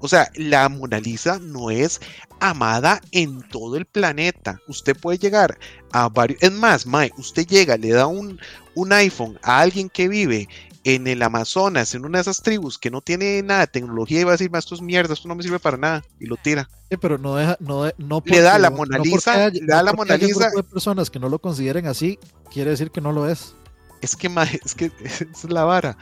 O 0.00 0.08
sea, 0.08 0.30
la 0.34 0.68
Mona 0.68 1.00
Lisa 1.00 1.38
no 1.38 1.70
es 1.70 2.00
amada 2.38 3.00
en 3.10 3.40
todo 3.48 3.76
el 3.76 3.86
planeta. 3.86 4.60
Usted 4.68 4.96
puede 4.96 5.18
llegar 5.18 5.58
a 5.92 6.08
varios. 6.08 6.42
Es 6.42 6.52
más, 6.52 6.84
Mae, 6.84 7.10
usted 7.16 7.46
llega, 7.46 7.76
le 7.76 7.90
da 7.90 8.06
un, 8.06 8.38
un 8.74 8.92
iPhone 8.92 9.38
a 9.42 9.60
alguien 9.60 9.88
que 9.88 10.08
vive 10.08 10.48
en 10.84 11.06
el 11.06 11.22
Amazonas, 11.22 11.94
en 11.94 12.04
una 12.04 12.18
de 12.18 12.22
esas 12.22 12.42
tribus 12.42 12.78
que 12.78 12.90
no 12.90 13.00
tiene 13.00 13.42
nada 13.42 13.60
de 13.60 13.66
tecnología 13.68 14.20
y 14.20 14.24
va 14.24 14.32
a 14.32 14.36
decir, 14.36 14.50
esto 14.54 14.74
es 14.74 14.82
mierda, 14.82 15.14
esto 15.14 15.28
no 15.28 15.34
me 15.34 15.42
sirve 15.42 15.58
para 15.58 15.78
nada, 15.78 16.04
y 16.20 16.26
lo 16.26 16.36
tira. 16.36 16.68
Sí, 16.90 16.98
pero 16.98 17.16
no 17.16 17.36
deja, 17.36 17.56
no, 17.58 17.90
no 17.96 18.22
le 18.24 18.40
da 18.40 18.58
la 18.58 18.70
Mona 18.70 18.98
Lisa, 18.98 19.48
le 19.48 19.64
da 19.66 19.82
la 19.82 19.94
Mona 19.94 20.16
Lisa. 20.18 20.50
de 20.50 20.62
personas 20.62 21.10
que 21.10 21.18
no 21.18 21.30
lo 21.30 21.38
consideren 21.38 21.86
así, 21.86 22.18
quiere 22.52 22.70
decir 22.70 22.90
que 22.90 23.00
no 23.00 23.12
lo 23.12 23.28
es. 23.28 23.56
Es 24.02 24.14
que, 24.14 24.30
es 24.62 24.74
que 24.74 24.92
es 25.02 25.44
la 25.44 25.64
vara. 25.64 25.96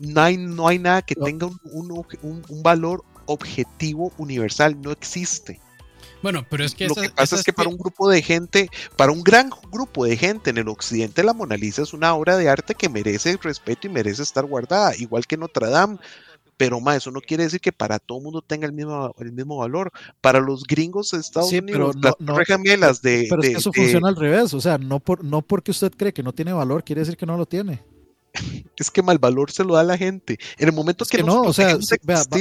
No 0.00 0.20
hay, 0.20 0.36
no 0.36 0.66
hay 0.66 0.80
nada 0.80 1.02
que 1.02 1.14
tenga 1.14 1.46
un, 1.46 2.04
un 2.22 2.62
valor 2.62 3.04
objetivo 3.26 4.12
universal, 4.18 4.80
no 4.82 4.90
existe. 4.90 5.60
Bueno, 6.24 6.46
pero 6.48 6.64
es 6.64 6.74
que... 6.74 6.88
Lo 6.88 6.94
que 6.94 7.10
pasa 7.10 7.36
es 7.36 7.42
que 7.42 7.52
para 7.52 7.68
un 7.68 7.76
grupo 7.76 8.08
de 8.08 8.22
gente, 8.22 8.70
para 8.96 9.12
un 9.12 9.22
gran 9.22 9.50
grupo 9.70 10.06
de 10.06 10.16
gente 10.16 10.48
en 10.48 10.56
el 10.56 10.68
occidente, 10.68 11.22
la 11.22 11.34
Mona 11.34 11.54
Lisa 11.54 11.82
es 11.82 11.92
una 11.92 12.14
obra 12.14 12.38
de 12.38 12.48
arte 12.48 12.74
que 12.74 12.88
merece 12.88 13.36
respeto 13.42 13.88
y 13.88 13.90
merece 13.90 14.22
estar 14.22 14.46
guardada, 14.46 14.96
igual 14.96 15.26
que 15.26 15.36
Notre 15.36 15.68
Dame. 15.68 15.98
Pero 16.56 16.80
ma, 16.80 16.96
eso 16.96 17.10
no 17.10 17.20
quiere 17.20 17.44
decir 17.44 17.60
que 17.60 17.72
para 17.72 17.98
todo 17.98 18.16
el 18.16 18.24
mundo 18.24 18.40
tenga 18.40 18.64
el 18.64 18.72
mismo, 18.72 19.14
el 19.18 19.32
mismo 19.32 19.58
valor. 19.58 19.92
Para 20.22 20.40
los 20.40 20.62
gringos 20.62 21.10
de 21.10 21.18
Estados 21.18 21.52
Unidos, 21.52 21.94
pero 22.00 22.16
no, 22.20 22.38
las 22.78 23.02
de. 23.02 23.26
Pero 23.28 23.42
es 23.42 23.48
que 23.50 23.56
eso 23.56 23.70
funciona 23.70 24.08
al 24.08 24.16
revés. 24.16 24.54
O 24.54 24.62
sea, 24.62 24.78
no, 24.78 25.00
por, 25.00 25.22
no 25.22 25.42
porque 25.42 25.72
usted 25.72 25.92
cree 25.94 26.14
que 26.14 26.22
no 26.22 26.32
tiene 26.32 26.54
valor, 26.54 26.84
quiere 26.84 27.00
decir 27.00 27.18
que 27.18 27.26
no 27.26 27.36
lo 27.36 27.44
tiene 27.44 27.82
es 28.76 28.90
que 28.90 29.02
mal 29.02 29.18
valor 29.18 29.50
se 29.50 29.64
lo 29.64 29.74
da 29.74 29.80
a 29.80 29.84
la 29.84 29.96
gente. 29.96 30.38
En 30.58 30.68
el 30.68 30.74
momento 30.74 31.04
que, 31.04 31.22
no, 31.22 31.42
o 31.42 31.52
sea, 31.52 31.78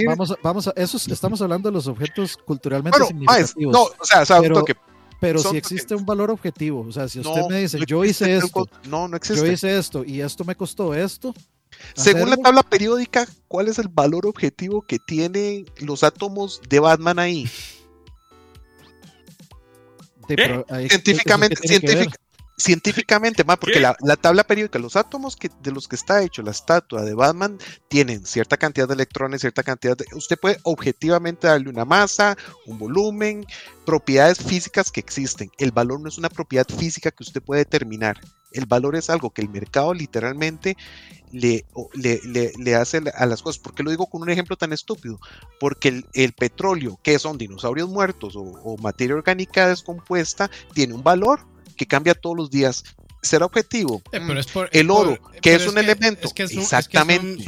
vamos, 0.05 0.31
a, 0.31 0.35
vamos 0.41 0.67
a, 0.67 0.73
eso 0.75 0.97
estamos 0.97 1.41
hablando 1.41 1.69
de 1.69 1.73
los 1.73 1.87
objetos 1.87 2.37
culturalmente 2.37 2.99
significativos. 3.05 3.73
no, 3.73 3.83
o 3.83 4.25
sea, 4.25 4.41
pero, 4.41 4.63
pero 5.19 5.39
si 5.39 5.57
existe 5.57 5.95
un 5.95 6.05
valor 6.05 6.31
objetivo, 6.31 6.85
o 6.87 6.91
sea, 6.91 7.07
si 7.07 7.19
usted 7.19 7.43
me 7.49 7.61
dice, 7.61 7.79
yo 7.87 8.03
hice 8.03 8.37
esto, 8.37 8.67
no, 8.89 9.07
no 9.07 9.17
existe. 9.17 9.45
yo 9.45 9.51
hice 9.51 9.77
esto 9.77 10.03
y 10.03 10.21
esto 10.21 10.43
me 10.43 10.55
costó 10.55 10.93
esto. 10.93 11.33
Según 11.95 12.29
la 12.29 12.37
tabla 12.37 12.61
periódica, 12.61 13.27
¿cuál 13.47 13.67
es 13.67 13.79
el 13.79 13.87
valor 13.87 14.27
objetivo 14.27 14.83
que 14.83 14.99
tienen 14.99 15.65
los 15.77 16.03
átomos 16.03 16.61
de 16.69 16.79
Batman 16.79 17.19
ahí? 17.19 17.49
científicamente, 20.27 21.67
científic, 21.67 22.15
científicamente, 22.63 23.43
más 23.43 23.57
porque 23.57 23.81
la, 23.81 24.15
tabla 24.15 24.45
periódica, 24.45 24.79
los 24.79 24.95
átomos 24.95 25.35
que, 25.35 25.51
de 25.61 25.71
los 25.71 25.89
que 25.89 25.97
está 25.97 26.23
hecho 26.23 26.41
la 26.41 26.51
estatua 26.51 27.01
de 27.01 27.13
Batman 27.13 27.57
tienen 27.89 28.25
cierta 28.25 28.55
cantidad 28.55 28.87
de 28.87 28.93
electrones, 28.93 29.41
cierta 29.41 29.63
cantidad 29.63 29.97
de... 29.97 30.05
Usted 30.13 30.39
puede 30.39 30.59
objetivamente 30.63 31.47
darle 31.47 31.69
una 31.69 31.83
masa, 31.83 32.37
un 32.65 32.79
volumen, 32.79 33.45
propiedades 33.85 34.37
físicas 34.37 34.91
que 34.91 35.01
existen. 35.01 35.51
El 35.57 35.71
valor 35.71 35.99
no 35.99 36.07
es 36.07 36.17
una 36.17 36.29
propiedad 36.29 36.65
física 36.65 37.11
que 37.11 37.23
usted 37.23 37.41
puede 37.41 37.65
determinar. 37.65 38.21
El 38.53 38.65
valor 38.65 38.95
es 38.95 39.09
algo 39.09 39.31
que 39.31 39.41
el 39.41 39.49
mercado 39.49 39.93
literalmente 39.93 40.77
le, 41.33 41.65
le, 41.95 42.75
hace 42.75 43.01
a 43.13 43.25
las 43.25 43.41
cosas. 43.41 43.61
¿Por 43.61 43.73
qué 43.73 43.83
lo 43.83 43.89
digo 43.89 44.05
con 44.05 44.21
un 44.21 44.29
ejemplo 44.29 44.55
tan 44.55 44.71
estúpido? 44.71 45.19
Porque 45.59 46.03
el, 46.13 46.31
petróleo, 46.31 46.97
que 47.03 47.19
son 47.19 47.37
dinosaurios 47.37 47.89
muertos 47.89 48.37
o, 48.37 48.41
o 48.41 48.77
materia 48.77 49.15
orgánica 49.15 49.67
descompuesta, 49.67 50.49
tiene 50.73 50.93
un 50.93 51.03
valor 51.03 51.51
que 51.73 51.85
cambia 51.85 52.13
todos 52.13 52.35
los 52.35 52.49
días. 52.49 52.83
Será 53.21 53.45
objetivo. 53.45 54.01
Eh, 54.11 54.19
pero 54.27 54.37
es 54.37 54.47
por, 54.47 54.69
el 54.73 54.91
oro, 54.91 55.17
que 55.41 55.55
es, 55.55 55.65
un 55.65 55.77
elemento. 55.77 56.29
Exactamente. 56.35 57.43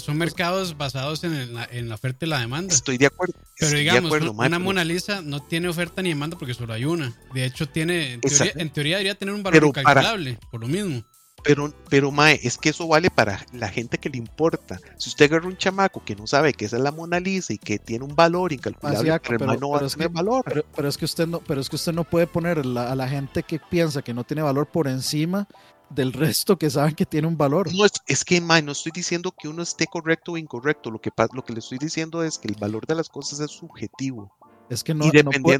son, 0.00 0.16
mercados 0.16 0.78
basados 0.78 1.24
en, 1.24 1.54
la, 1.54 1.94
oferta 1.94 2.24
y 2.24 2.28
la 2.28 2.40
demanda. 2.40 2.74
Estoy 2.74 2.96
de 2.96 3.06
acuerdo. 3.06 3.34
Pero 3.58 3.76
digamos, 3.76 4.10
una 4.12 4.58
Mona 4.58 4.82
Lisa 4.82 5.20
no 5.20 5.42
tiene 5.42 5.68
oferta 5.68 6.00
ni 6.00 6.08
demanda 6.08 6.38
porque 6.38 6.54
solo 6.54 6.72
hay 6.72 6.86
una. 6.86 7.12
De 7.34 7.44
hecho, 7.44 7.68
tiene 7.68 8.18
en 8.22 8.70
teoría, 8.70 8.96
debería 8.96 9.14
tener 9.14 9.34
un 9.34 9.42
valor 9.42 9.62
incalculable, 9.62 10.38
por 10.50 10.60
lo 10.62 10.68
mismo. 10.68 11.04
Pero, 11.42 11.72
pero, 11.88 12.10
Mae, 12.10 12.40
es 12.42 12.58
que 12.58 12.70
eso 12.70 12.86
vale 12.86 13.10
para 13.10 13.44
la 13.52 13.68
gente 13.68 13.98
que 13.98 14.10
le 14.10 14.18
importa. 14.18 14.78
Si 14.96 15.08
usted 15.08 15.26
agarra 15.26 15.46
un 15.46 15.56
chamaco 15.56 16.02
que 16.04 16.14
no 16.16 16.26
sabe 16.26 16.52
que 16.52 16.66
esa 16.66 16.76
es 16.76 16.82
la 16.82 16.92
Mona 16.92 17.20
Lisa 17.20 17.52
y 17.52 17.58
que 17.58 17.78
tiene 17.78 18.04
un 18.04 18.14
valor 18.14 18.52
incalculable, 18.52 19.20
pero, 19.26 19.46
no 19.56 19.70
va 19.70 19.78
a 19.78 19.88
tener 19.88 20.08
valor. 20.08 20.44
Pero, 20.74 20.88
es 20.88 20.98
que 20.98 21.04
usted 21.04 21.26
no, 21.26 21.40
pero 21.40 21.60
es 21.60 21.68
que 21.68 21.76
usted 21.76 21.92
no 21.92 22.04
puede 22.04 22.26
poner 22.26 22.58
a 22.58 22.94
la 22.94 23.08
gente 23.08 23.42
que 23.42 23.58
piensa 23.58 24.02
que 24.02 24.14
no 24.14 24.24
tiene 24.24 24.42
valor 24.42 24.66
por 24.66 24.88
encima 24.88 25.46
del 25.90 26.12
resto 26.12 26.56
que 26.56 26.70
saben 26.70 26.94
que 26.94 27.04
tiene 27.04 27.26
un 27.26 27.36
valor. 27.36 27.72
No, 27.74 27.84
es, 27.84 27.92
es 28.06 28.24
que, 28.24 28.40
Mae, 28.40 28.62
no 28.62 28.72
estoy 28.72 28.92
diciendo 28.94 29.32
que 29.36 29.48
uno 29.48 29.62
esté 29.62 29.86
correcto 29.86 30.32
o 30.32 30.36
incorrecto. 30.38 30.90
Lo 30.90 31.00
que, 31.00 31.10
lo 31.32 31.44
que 31.44 31.52
le 31.52 31.58
estoy 31.58 31.78
diciendo 31.78 32.22
es 32.22 32.38
que 32.38 32.48
el 32.48 32.54
valor 32.54 32.86
de 32.86 32.94
las 32.94 33.08
cosas 33.08 33.40
es 33.40 33.50
subjetivo. 33.50 34.32
Es 34.70 34.84
que 34.84 34.94
no, 34.94 35.06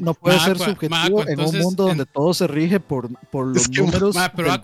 no 0.01 0.13
puede, 0.13 0.39
ser 0.39 0.57
subjetivo 0.57 1.27
en 1.27 1.41
un 1.41 1.57
mundo 1.59 1.87
donde 1.87 2.05
todo 2.05 2.33
se 2.33 2.47
rige 2.47 2.79
por, 2.79 3.09
por 3.29 3.45
los 3.47 3.69
números 3.69 4.15
pero, 4.33 4.57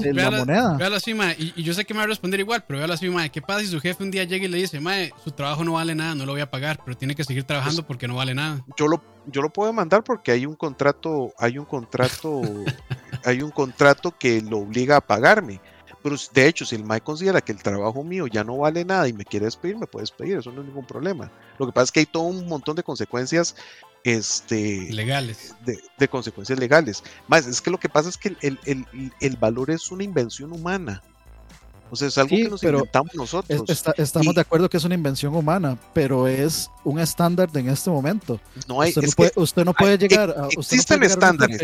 de 0.00 0.12
la 0.12 0.30
moneda. 0.30 0.78
Así, 0.94 1.16
y, 1.56 1.62
yo 1.62 1.72
sé 1.72 1.86
que 1.86 1.94
me 1.94 1.98
va 1.98 2.04
a 2.04 2.08
responder 2.08 2.38
igual, 2.38 2.62
pero 2.66 2.80
véalo 2.80 2.92
así, 2.92 3.08
ma, 3.08 3.26
¿qué 3.30 3.40
pasa 3.40 3.60
si 3.60 3.68
su 3.68 3.80
jefe 3.80 4.04
un 4.04 4.10
día 4.10 4.24
llega 4.24 4.44
y 4.44 4.48
le 4.48 4.58
dice, 4.58 4.78
ma, 4.78 4.92
su 5.24 5.30
trabajo 5.30 5.64
no 5.64 5.72
vale 5.72 5.94
nada, 5.94 6.14
no 6.14 6.26
lo 6.26 6.32
voy 6.32 6.42
a 6.42 6.50
pagar, 6.50 6.80
pero 6.84 6.98
tiene 6.98 7.14
que 7.14 7.24
seguir 7.24 7.44
trabajando 7.44 7.86
porque 7.86 8.06
no 8.06 8.16
vale 8.16 8.34
nada? 8.34 8.62
Yo 8.76 8.88
lo, 8.88 9.02
yo 9.26 9.40
lo 9.40 9.50
puedo 9.50 9.72
mandar 9.72 10.04
porque 10.04 10.32
hay 10.32 10.44
un 10.44 10.54
contrato, 10.54 11.32
hay 11.38 11.56
un 11.56 11.64
contrato, 11.64 12.42
hay 13.24 13.40
un 13.40 13.50
contrato 13.50 14.14
que 14.18 14.42
lo 14.42 14.58
obliga 14.58 14.98
a 14.98 15.00
pagarme. 15.00 15.62
Pero 16.02 16.16
de 16.32 16.46
hecho, 16.46 16.64
si 16.64 16.76
el 16.76 16.84
MAE 16.84 17.00
considera 17.00 17.40
que 17.40 17.52
el 17.52 17.62
trabajo 17.62 18.04
mío 18.04 18.26
ya 18.26 18.44
no 18.44 18.58
vale 18.58 18.84
nada 18.84 19.08
y 19.08 19.12
me 19.12 19.24
quiere 19.24 19.46
despedir, 19.46 19.76
me 19.76 19.86
puede 19.86 20.02
despedir, 20.02 20.38
eso 20.38 20.52
no 20.52 20.60
es 20.60 20.66
ningún 20.66 20.86
problema. 20.86 21.30
Lo 21.58 21.66
que 21.66 21.72
pasa 21.72 21.84
es 21.84 21.92
que 21.92 22.00
hay 22.00 22.06
todo 22.06 22.24
un 22.24 22.46
montón 22.46 22.76
de 22.76 22.82
consecuencias 22.82 23.56
este, 24.04 24.92
legales. 24.92 25.54
De, 25.64 26.08
consecuencias 26.08 26.58
legales. 26.58 27.02
Más, 27.26 27.46
es 27.46 27.60
que 27.60 27.70
lo 27.70 27.78
que 27.78 27.88
pasa 27.88 28.08
es 28.08 28.16
que 28.16 28.36
el, 28.40 28.58
el, 28.64 29.12
el 29.20 29.36
valor 29.36 29.70
es 29.70 29.90
una 29.90 30.04
invención 30.04 30.52
humana. 30.52 31.02
O 31.90 31.96
sea, 31.96 32.08
es 32.08 32.18
algo 32.18 32.28
que 32.36 32.48
nos 32.48 32.62
inventamos 32.62 33.14
nosotros. 33.14 33.62
estamos 33.96 34.34
de 34.34 34.40
acuerdo 34.40 34.68
que 34.68 34.76
es 34.76 34.84
una 34.84 34.94
invención 34.94 35.34
humana, 35.34 35.78
pero 35.92 36.26
es 36.28 36.70
un 36.84 36.98
estándar 36.98 37.48
en 37.54 37.68
este 37.68 37.90
momento. 37.90 38.40
No 38.66 38.80
hay, 38.80 38.90
usted, 38.90 39.02
no 39.02 39.12
puede, 39.16 39.32
usted 39.36 39.64
no 39.64 39.74
puede 39.74 39.98
llegar 39.98 40.30
a. 40.30 40.48
existen 40.50 41.02
estándares. 41.02 41.60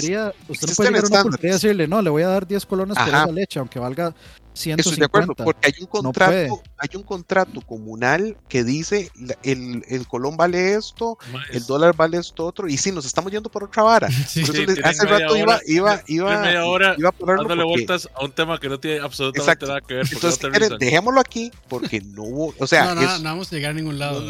usted 0.49 0.69
no 0.69 0.75
puede 0.75 0.91
llegar 0.91 1.17
a 1.17 1.25
una 1.25 1.39
y 1.43 1.47
decirle, 1.49 1.87
no, 1.89 2.03
le 2.03 2.11
voy 2.11 2.23
a 2.23 2.29
dar 2.29 2.47
10 2.47 2.67
colones 2.67 2.97
por 2.97 3.09
esa 3.09 3.27
leche, 3.27 3.59
aunque 3.59 3.79
valga 3.79 4.15
150. 4.55 4.81
Estoy 4.81 4.99
de 4.99 5.05
acuerdo, 5.05 5.35
porque 5.35 5.67
hay 5.67 5.75
un 5.81 5.87
contrato, 5.87 6.63
hay 6.79 6.89
un 6.95 7.03
contrato 7.03 7.61
comunal 7.61 8.37
que 8.49 8.63
dice 8.63 9.11
el, 9.43 9.85
el 9.89 10.07
colón 10.07 10.37
vale 10.37 10.75
esto, 10.75 11.19
el 11.51 11.67
dólar 11.67 11.97
vale 11.97 12.19
esto 12.19 12.47
otro, 12.47 12.69
y 12.69 12.77
sí, 12.77 12.93
nos 12.93 13.05
estamos 13.05 13.33
yendo 13.33 13.51
por 13.51 13.65
otra 13.65 13.83
vara. 13.83 14.07
hace 14.87 15.07
rato 15.07 15.37
iba, 15.37 15.61
iba, 15.67 16.03
iba, 16.07 16.51
iba 16.51 17.11
a 17.11 17.37
dándole 17.37 17.65
vueltas 17.65 18.09
a 18.15 18.25
un 18.25 18.33
tema 18.33 18.59
que 18.61 18.69
no 18.69 18.79
tiene 18.79 19.01
absolutamente 19.01 19.67
nada 19.67 19.81
que 19.81 19.95
ver. 19.95 20.07
Entonces, 20.11 20.79
dejémoslo 20.79 21.21
aquí, 21.21 21.51
porque 21.69 22.01
no 22.01 22.23
hubo, 22.23 22.55
o 22.59 22.67
sea, 22.67 22.95
no, 22.95 23.01
no, 23.01 23.19
no, 23.19 23.25
vamos 23.25 23.53
a 23.53 23.57
llegar 23.57 23.73
a 23.73 23.75
ningún 23.75 23.99
lado. 23.99 24.21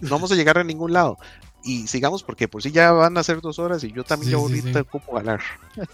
No, 0.00 0.08
vamos 0.10 0.30
a 0.30 0.34
llegar 0.34 0.58
a 0.58 0.64
ningún 0.64 0.92
lado 0.92 1.18
y 1.64 1.86
sigamos 1.86 2.22
porque 2.22 2.46
por 2.46 2.62
si 2.62 2.70
ya 2.70 2.92
van 2.92 3.16
a 3.16 3.22
ser 3.22 3.40
dos 3.40 3.58
horas 3.58 3.82
y 3.84 3.92
yo 3.92 4.04
también 4.04 4.32
ya 4.32 4.36
ahorita 4.36 4.82
sí, 4.82 4.98
ganar. 5.10 5.40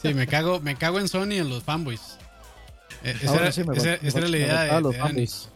Sí, 0.02 0.12
me 0.14 0.26
cago, 0.26 0.60
me 0.60 0.74
cago 0.74 0.98
en 0.98 1.06
Sony 1.08 1.32
y 1.32 1.38
en 1.38 1.48
los 1.48 1.62
fanboys. 1.62 2.18
Eh, 3.02 3.16
esa, 3.22 3.36
era, 3.36 4.28
la 4.28 4.36
idea 4.36 4.74
de, 4.74 4.80
los 4.80 4.96
fanboys. 4.96 5.48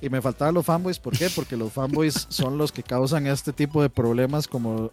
Y 0.00 0.08
me 0.08 0.20
faltaban 0.20 0.54
los 0.54 0.64
fanboys, 0.64 0.98
¿por 0.98 1.16
qué? 1.16 1.28
Porque 1.30 1.56
los 1.56 1.72
fanboys 1.72 2.26
son 2.28 2.58
los 2.58 2.72
que 2.72 2.82
causan 2.82 3.26
este 3.26 3.52
tipo 3.52 3.82
de 3.82 3.90
problemas 3.90 4.46
como, 4.46 4.90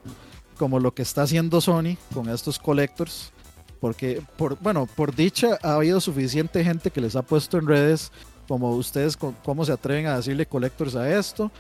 como 0.58 0.80
lo 0.80 0.94
que 0.94 1.02
está 1.02 1.24
haciendo 1.24 1.62
Sony 1.62 1.98
con 2.14 2.30
estos 2.30 2.60
collectors. 2.60 3.32
Porque, 3.80 4.22
por, 4.38 4.58
bueno, 4.60 4.88
por 4.96 5.14
dicha 5.14 5.58
ha 5.62 5.76
habido 5.76 6.00
suficiente 6.00 6.64
gente 6.64 6.90
que 6.90 7.02
les 7.02 7.16
ha 7.18 7.22
puesto 7.22 7.58
en 7.58 7.68
redes 7.68 8.12
como 8.48 8.72
ustedes, 8.76 9.18
cómo 9.18 9.66
se 9.66 9.72
atreven 9.72 10.08
a 10.08 10.18
decirle 10.18 10.46
collectors 10.46 10.96
a 10.96 11.18
esto, 11.18 11.52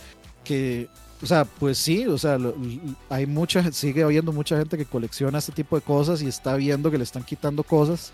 que 0.44 0.90
o 1.24 1.26
sea, 1.26 1.46
pues 1.46 1.78
sí, 1.78 2.06
o 2.06 2.18
sea, 2.18 2.38
hay 3.10 3.26
mucha, 3.26 3.72
sigue 3.72 4.04
habiendo 4.04 4.34
mucha 4.34 4.58
gente 4.58 4.78
que 4.78 4.86
colecciona 4.86 5.40
este 5.40 5.54
tipo 5.54 5.78
de 5.78 5.82
cosas 5.82 6.22
y 6.22 6.28
está 6.28 6.56
viendo 6.58 6.92
que 6.92 6.98
le 6.98 7.06
están 7.06 7.24
quitando 7.24 7.64
cosas. 7.64 8.12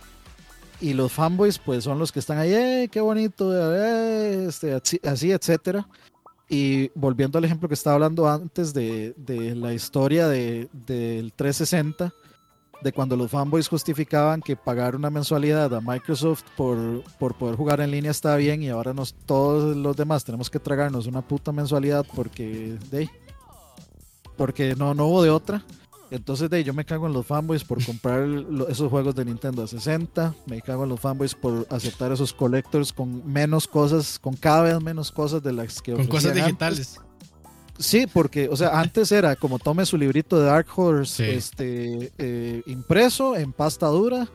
Y 0.81 0.93
los 0.93 1.11
fanboys, 1.11 1.59
pues 1.59 1.83
son 1.83 1.99
los 1.99 2.11
que 2.11 2.19
están 2.19 2.37
ahí, 2.37 2.53
¡eh, 2.53 2.89
qué 2.91 3.01
bonito! 3.01 3.75
Este, 3.75 4.73
así, 5.03 5.31
etcétera. 5.31 5.87
Y 6.47 6.89
volviendo 6.95 7.37
al 7.37 7.45
ejemplo 7.45 7.67
que 7.67 7.73
estaba 7.73 7.95
hablando 7.95 8.27
antes 8.27 8.73
de, 8.73 9.13
de 9.17 9.55
la 9.55 9.73
historia 9.73 10.27
de, 10.27 10.69
del 10.71 11.33
360, 11.33 12.13
de 12.81 12.93
cuando 12.93 13.15
los 13.15 13.29
fanboys 13.29 13.67
justificaban 13.67 14.41
que 14.41 14.55
pagar 14.55 14.95
una 14.95 15.09
mensualidad 15.09 15.73
a 15.75 15.81
Microsoft 15.81 16.43
por, 16.55 17.03
por 17.19 17.35
poder 17.35 17.55
jugar 17.55 17.81
en 17.81 17.91
línea 17.91 18.11
está 18.11 18.35
bien 18.37 18.63
y 18.63 18.69
ahora 18.69 18.93
nos, 18.93 19.13
todos 19.13 19.75
los 19.75 19.95
demás 19.97 20.23
tenemos 20.23 20.49
que 20.49 20.59
tragarnos 20.59 21.05
una 21.05 21.21
puta 21.21 21.51
mensualidad 21.51 22.05
porque 22.15 22.77
de, 22.89 23.09
porque 24.37 24.75
no, 24.75 24.93
no 24.93 25.07
hubo 25.07 25.23
de 25.23 25.29
otra. 25.29 25.63
Entonces 26.11 26.49
de 26.49 26.63
yo 26.63 26.73
me 26.73 26.85
cago 26.85 27.07
en 27.07 27.13
los 27.13 27.25
fanboys 27.25 27.63
por 27.63 27.83
comprar 27.83 28.27
esos 28.67 28.89
juegos 28.89 29.13
de 29.15 29.25
Nintendo 29.25 29.63
a 29.63 29.67
60, 29.67 30.33
me 30.47 30.61
cago 30.61 30.83
en 30.83 30.89
los 30.89 30.99
fanboys 30.99 31.35
por 31.35 31.67
aceptar 31.69 32.11
esos 32.11 32.33
collectors 32.33 32.91
con 32.91 33.31
menos 33.31 33.67
cosas, 33.67 34.17
con 34.17 34.35
cada 34.35 34.63
vez 34.63 34.81
menos 34.81 35.11
cosas 35.11 35.43
de 35.43 35.53
las 35.53 35.81
que 35.81 35.93
Con 35.93 36.07
cosas 36.07 36.33
digitales. 36.33 36.99
Sí, 37.77 38.07
porque, 38.11 38.49
o 38.49 38.57
sea, 38.57 38.79
antes 38.79 39.11
era 39.11 39.37
como 39.37 39.57
tome 39.57 39.85
su 39.85 39.97
librito 39.97 40.37
de 40.37 40.47
Dark 40.47 40.67
Horse 40.75 41.33
este, 41.33 42.11
eh, 42.17 42.61
impreso 42.65 43.37
en 43.37 43.53
pasta 43.53 43.87
dura 43.87 44.27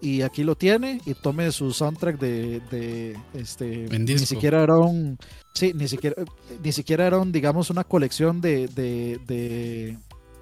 y 0.00 0.22
aquí 0.22 0.44
lo 0.44 0.54
tiene 0.54 1.00
y 1.04 1.14
tome 1.14 1.50
su 1.50 1.72
soundtrack 1.72 2.18
de, 2.20 2.60
de 2.70 3.18
este 3.32 3.88
ni 3.98 4.18
siquiera 4.18 4.62
era 4.62 4.76
un 4.76 5.18
sí 5.54 5.72
ni 5.74 5.88
siquiera 5.88 6.22
ni 6.62 6.72
siquiera 6.72 7.06
era 7.06 7.18
un 7.18 7.32
digamos 7.32 7.70
una 7.70 7.84
colección 7.84 8.40
de, 8.42 8.68
de, 8.68 9.18
de, 9.26 9.98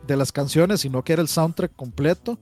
de 0.07 0.17
las 0.17 0.33
canciones 0.33 0.81
sino 0.81 1.03
que 1.03 1.13
era 1.13 1.23
el 1.23 1.29
soundtrack 1.29 1.75
completo 1.75 2.39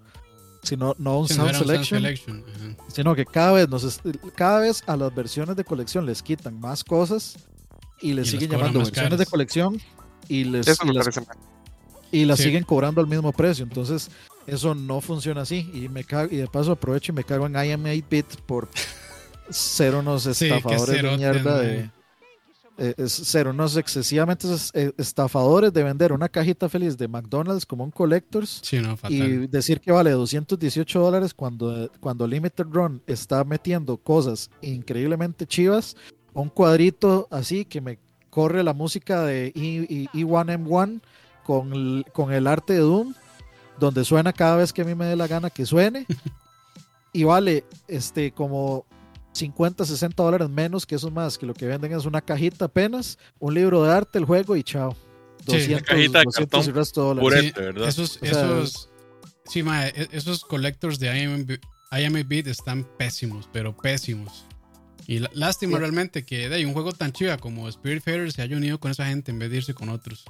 sino 0.63 0.95
no 0.99 1.21
un, 1.21 1.29
sound, 1.29 1.55
selection, 1.55 2.45
sino 2.89 3.15
que 3.15 3.25
cada 3.25 3.53
vez 3.53 3.69
nos 3.69 4.01
cada 4.35 4.61
vez 4.61 4.83
a 4.87 4.97
las 4.97 5.15
versiones 5.15 5.57
de 5.57 5.65
colección 5.65 6.05
les 6.05 6.23
quitan 6.23 6.61
más 6.61 6.85
cosas 6.85 7.39
y 8.01 8.13
les 8.13 8.31
siguen 8.31 8.51
llamando 8.51 8.81
versiones 8.81 9.19
de 9.19 9.27
colección 9.27 9.81
y 10.29 10.45
les 10.45 10.67
y, 12.13 12.25
las, 12.25 12.41
siguen 12.41 12.65
cobrando 12.65 13.01
al 13.01 13.07
mismo 13.07 13.33
precio. 13.33 13.63
Entonces, 13.63 14.11
eso 14.47 14.75
no 14.75 15.01
funciona 15.01 15.43
así. 15.43 15.71
Y 15.73 15.89
me 15.89 16.05
cago, 16.05 16.33
y 16.33 16.39
de 16.39 16.47
paso 16.47 16.73
aprovecho 16.73 17.13
y 17.13 17.15
me 17.15 17.25
cago 17.25 17.47
en 17.47 17.53
IM8-bit 17.55 18.41
por 18.47 18.69
ser 19.49 19.95
unos 19.95 20.27
estafadores 20.27 21.03
de 21.03 21.17
mierda 21.17 21.59
de. 21.59 21.91
Eh, 22.83 22.95
ser 23.09 23.47
unos 23.47 23.77
excesivamente 23.77 24.49
eh, 24.73 24.91
estafadores 24.97 25.71
de 25.71 25.85
vender 25.85 26.15
una 26.15 26.31
cajita 26.31 26.67
feliz 26.67 26.97
de 26.97 27.09
McDonald's 27.09 27.67
como 27.67 27.85
un 27.85 27.91
collectors 27.91 28.63
y 29.11 29.47
decir 29.49 29.83
que 29.83 29.93
vale 29.93 30.13
218 30.13 30.99
dólares 30.99 31.35
cuando, 31.35 31.91
cuando 32.01 32.27
Limited 32.27 32.65
Run 32.71 33.03
está 33.07 33.45
metiendo 33.45 33.99
cosas 33.99 34.51
increíblemente 34.63 35.47
chivas, 35.47 35.95
un 36.33 36.49
cuadrito 36.49 37.29
así 37.31 37.67
que 37.67 37.83
me 37.83 37.99
corre 38.31 38.63
la 38.63 38.73
música 38.73 39.25
de 39.25 39.53
E1M1 39.53 41.03
con, 41.45 42.03
con 42.15 42.33
el 42.33 42.47
arte 42.47 42.73
de 42.73 42.79
Doom, 42.79 43.13
donde 43.79 44.07
suena 44.07 44.33
cada 44.33 44.57
vez 44.57 44.73
que 44.73 44.81
a 44.81 44.87
mí 44.87 44.95
me 44.95 45.05
dé 45.05 45.17
la 45.17 45.27
gana 45.27 45.51
que 45.51 45.67
suene. 45.67 46.07
y 47.13 47.25
vale 47.25 47.65
este 47.89 48.33
como 48.33 48.87
50, 49.33 49.85
60 49.85 50.23
dólares 50.23 50.49
menos 50.49 50.87
que 50.87 50.97
eso 50.97 51.11
más, 51.11 51.39
que 51.39 51.47
lo 51.47 51.55
que 51.55 51.67
venden 51.67 51.93
es 51.93 52.05
una 52.05 52.21
cajita 52.21 52.67
apenas, 52.67 53.19
un 53.39 53.55
libro 53.55 53.83
de 53.85 53.93
arte, 53.93 54.19
el 54.19 54.25
juego 54.25 54.57
y 54.57 54.63
chao. 54.63 54.97
200, 55.47 55.83
cajita 55.83 56.19
de 56.19 56.25
200 56.25 56.67
y 56.67 56.71
resto 56.73 57.15
dólares. 57.15 57.55
Esos, 57.87 58.19
esos, 58.23 58.91
sí, 59.45 59.61
e, 59.61 60.09
esos 60.13 60.45
collectors 60.45 60.99
de 60.99 61.23
IMB, 61.23 62.29
Beat 62.29 62.47
están 62.47 62.85
pésimos, 62.99 63.49
pero 63.53 63.77
pésimos. 63.77 64.47
Y 65.07 65.19
lástima 65.33 65.79
realmente 65.79 66.25
que 66.25 66.49
de 66.49 66.65
un 66.65 66.73
juego 66.73 66.93
tan 66.93 67.13
chiva 67.13 67.37
como 67.37 67.69
Spirit 67.69 68.03
Fader 68.03 68.31
se 68.31 68.43
haya 68.43 68.57
unido 68.57 68.79
con 68.79 68.93
esa 68.93 69.07
gente 69.07 69.33
en 69.33 69.39
vez 69.39 69.51
de 69.51 69.57
irse 69.57 69.75
con 69.75 69.89
otros. 69.89 70.25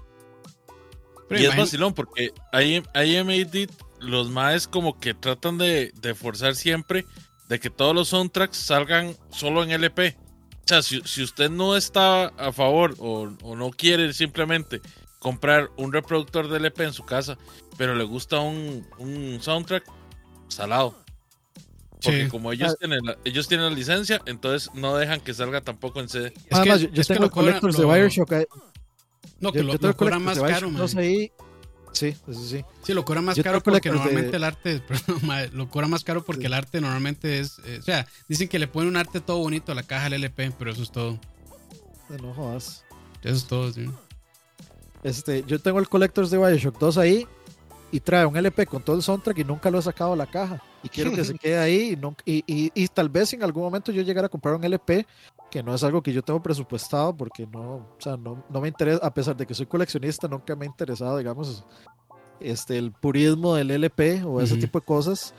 y 1.31 1.45
es 1.45 1.57
vacilón 1.57 1.93
porque 1.93 2.33
ahí, 2.53 2.83
ahí 2.95 3.69
los 4.01 4.31
maes 4.31 4.67
como 4.67 4.99
que 4.99 5.13
tratan 5.13 5.59
de, 5.59 5.93
forzar 6.17 6.55
siempre 6.55 7.05
de 7.51 7.59
que 7.59 7.69
todos 7.69 7.95
los 7.95 8.09
soundtracks 8.09 8.57
salgan 8.57 9.17
solo 9.31 9.65
en 9.65 9.73
LP. 9.73 10.17
O 10.65 10.69
sea, 10.69 10.83
si, 10.83 11.23
usted 11.23 11.51
no 11.51 11.77
está 11.77 12.27
a 12.27 12.53
favor 12.53 12.95
o, 13.01 13.27
no 13.57 13.71
quiere 13.71 14.13
simplemente 14.13 14.81
comprar 15.19 15.69
un 15.77 15.93
reproductor 15.93 16.49
de 16.49 16.59
LP 16.59 16.85
en 16.85 16.93
su 16.93 17.05
casa, 17.05 17.37
pero 17.77 17.97
le 17.97 18.05
gusta 18.05 18.39
un, 18.39 18.87
un 18.99 19.43
soundtrack, 19.43 19.83
salado. 20.47 20.95
Porque 22.01 22.29
como 22.29 22.53
ellos, 22.53 22.79
tienen 22.79 23.01
la, 23.05 23.19
ellos 23.25 23.49
tienen 23.49 23.69
la 23.69 23.75
licencia, 23.75 24.23
entonces 24.27 24.71
no 24.73 24.97
dejan 24.97 25.21
que 25.21 25.35
salga 25.35 25.61
tampoco 25.61 26.01
en 26.01 26.09
CD. 26.09 26.33
Es 26.49 26.61
que, 26.61 26.69
yo, 26.69 26.89
yo 26.89 27.05
tengo 27.05 27.31
collectors 27.31 27.77
de 27.77 27.85
Bioshock. 27.85 28.33
No, 29.41 29.51
que 29.51 29.65
lo, 29.65 29.75
lo 29.75 29.97
cobran 29.97 30.23
más 30.23 30.39
caro, 30.39 30.71
man. 30.71 30.89
Ahí. 30.97 31.33
Sí, 31.93 32.15
eso 32.29 32.45
sí. 32.45 32.65
Sí, 32.83 32.95
lo 32.95 33.05
cobran 33.05 33.25
más 33.27 33.41
caro 33.41 33.61
porque 33.61 33.91
normalmente 33.91 34.37
el 34.37 34.45
arte, 34.45 34.81
perdón, 34.81 35.21
lo 35.53 35.69
cobran 35.69 35.91
más 35.91 36.05
caro 36.05 36.25
porque 36.25 36.47
el 36.47 36.55
arte 36.55 36.81
normalmente 36.81 37.41
es, 37.41 37.61
eh, 37.65 37.79
o 37.81 37.83
sea, 37.83 38.07
dicen 38.29 38.49
que 38.49 38.59
le 38.59 38.69
ponen 38.69 38.91
un 38.91 38.97
arte 38.97 39.21
todo 39.21 39.39
bonito 39.39 39.73
a 39.73 39.75
la 39.75 39.83
caja 39.83 40.05
del 40.05 40.15
LP, 40.15 40.53
pero 40.59 40.73
eso 40.73 40.83
es 40.83 40.93
todo. 40.93 41.19
No 42.23 42.35
jodas. 42.35 42.85
Eso 43.23 43.37
es 43.37 43.45
todo, 43.47 43.73
sí. 43.73 43.89
Este, 45.03 45.45
yo 45.47 45.59
tengo 45.59 45.79
el 45.79 45.89
Collectors 45.89 46.31
de 46.31 46.39
Bioshock 46.39 46.79
2 46.79 46.99
ahí 46.99 47.27
y 47.93 48.01
trae 48.01 48.27
un 48.27 48.37
LP 48.37 48.67
con 48.67 48.83
todo 48.83 48.97
el 48.97 49.03
soundtrack 49.03 49.39
y 49.39 49.45
nunca 49.45 49.71
lo 49.71 49.79
he 49.79 49.83
sacado 49.83 50.13
a 50.13 50.17
la 50.17 50.27
caja. 50.27 50.63
Y 50.83 50.89
quiero 50.89 51.13
que 51.13 51.25
se 51.25 51.35
quede 51.39 51.59
ahí 51.59 51.99
y, 52.25 52.45
y, 52.47 52.73
y, 52.75 52.89
tal 52.89 53.09
vez 53.09 53.33
en 53.33 53.43
algún 53.43 53.63
momento 53.63 53.93
yo 53.93 54.03
llegara 54.03 54.27
a 54.27 54.29
comprar 54.29 54.55
un 54.55 54.65
LP, 54.65 55.07
que 55.51 55.63
no 55.63 55.75
es 55.75 55.83
algo 55.83 56.03
que 56.03 56.13
yo 56.13 56.23
tengo 56.23 56.43
presupuestado 56.43 57.17
porque 57.17 57.47
no, 57.47 57.77
o 57.77 57.97
sea, 57.99 58.17
no, 58.17 58.45
no 58.49 58.61
me 58.61 58.69
interesa, 58.69 59.05
a 59.05 59.13
pesar 59.13 59.37
de 59.37 59.47
que 59.47 59.55
soy 59.55 59.67
coleccionista, 59.67 60.29
nunca 60.29 60.55
me 60.57 60.65
ha 60.65 60.69
interesado, 60.69 61.19
digamos, 61.19 61.65
este, 62.39 62.79
el 62.79 62.93
purismo 62.93 63.55
del 63.55 63.71
LP 63.71 64.25
o 64.25 64.41
ese 64.41 64.57
tipo 64.57 64.81
de 64.81 64.87
cosas. 64.87 65.35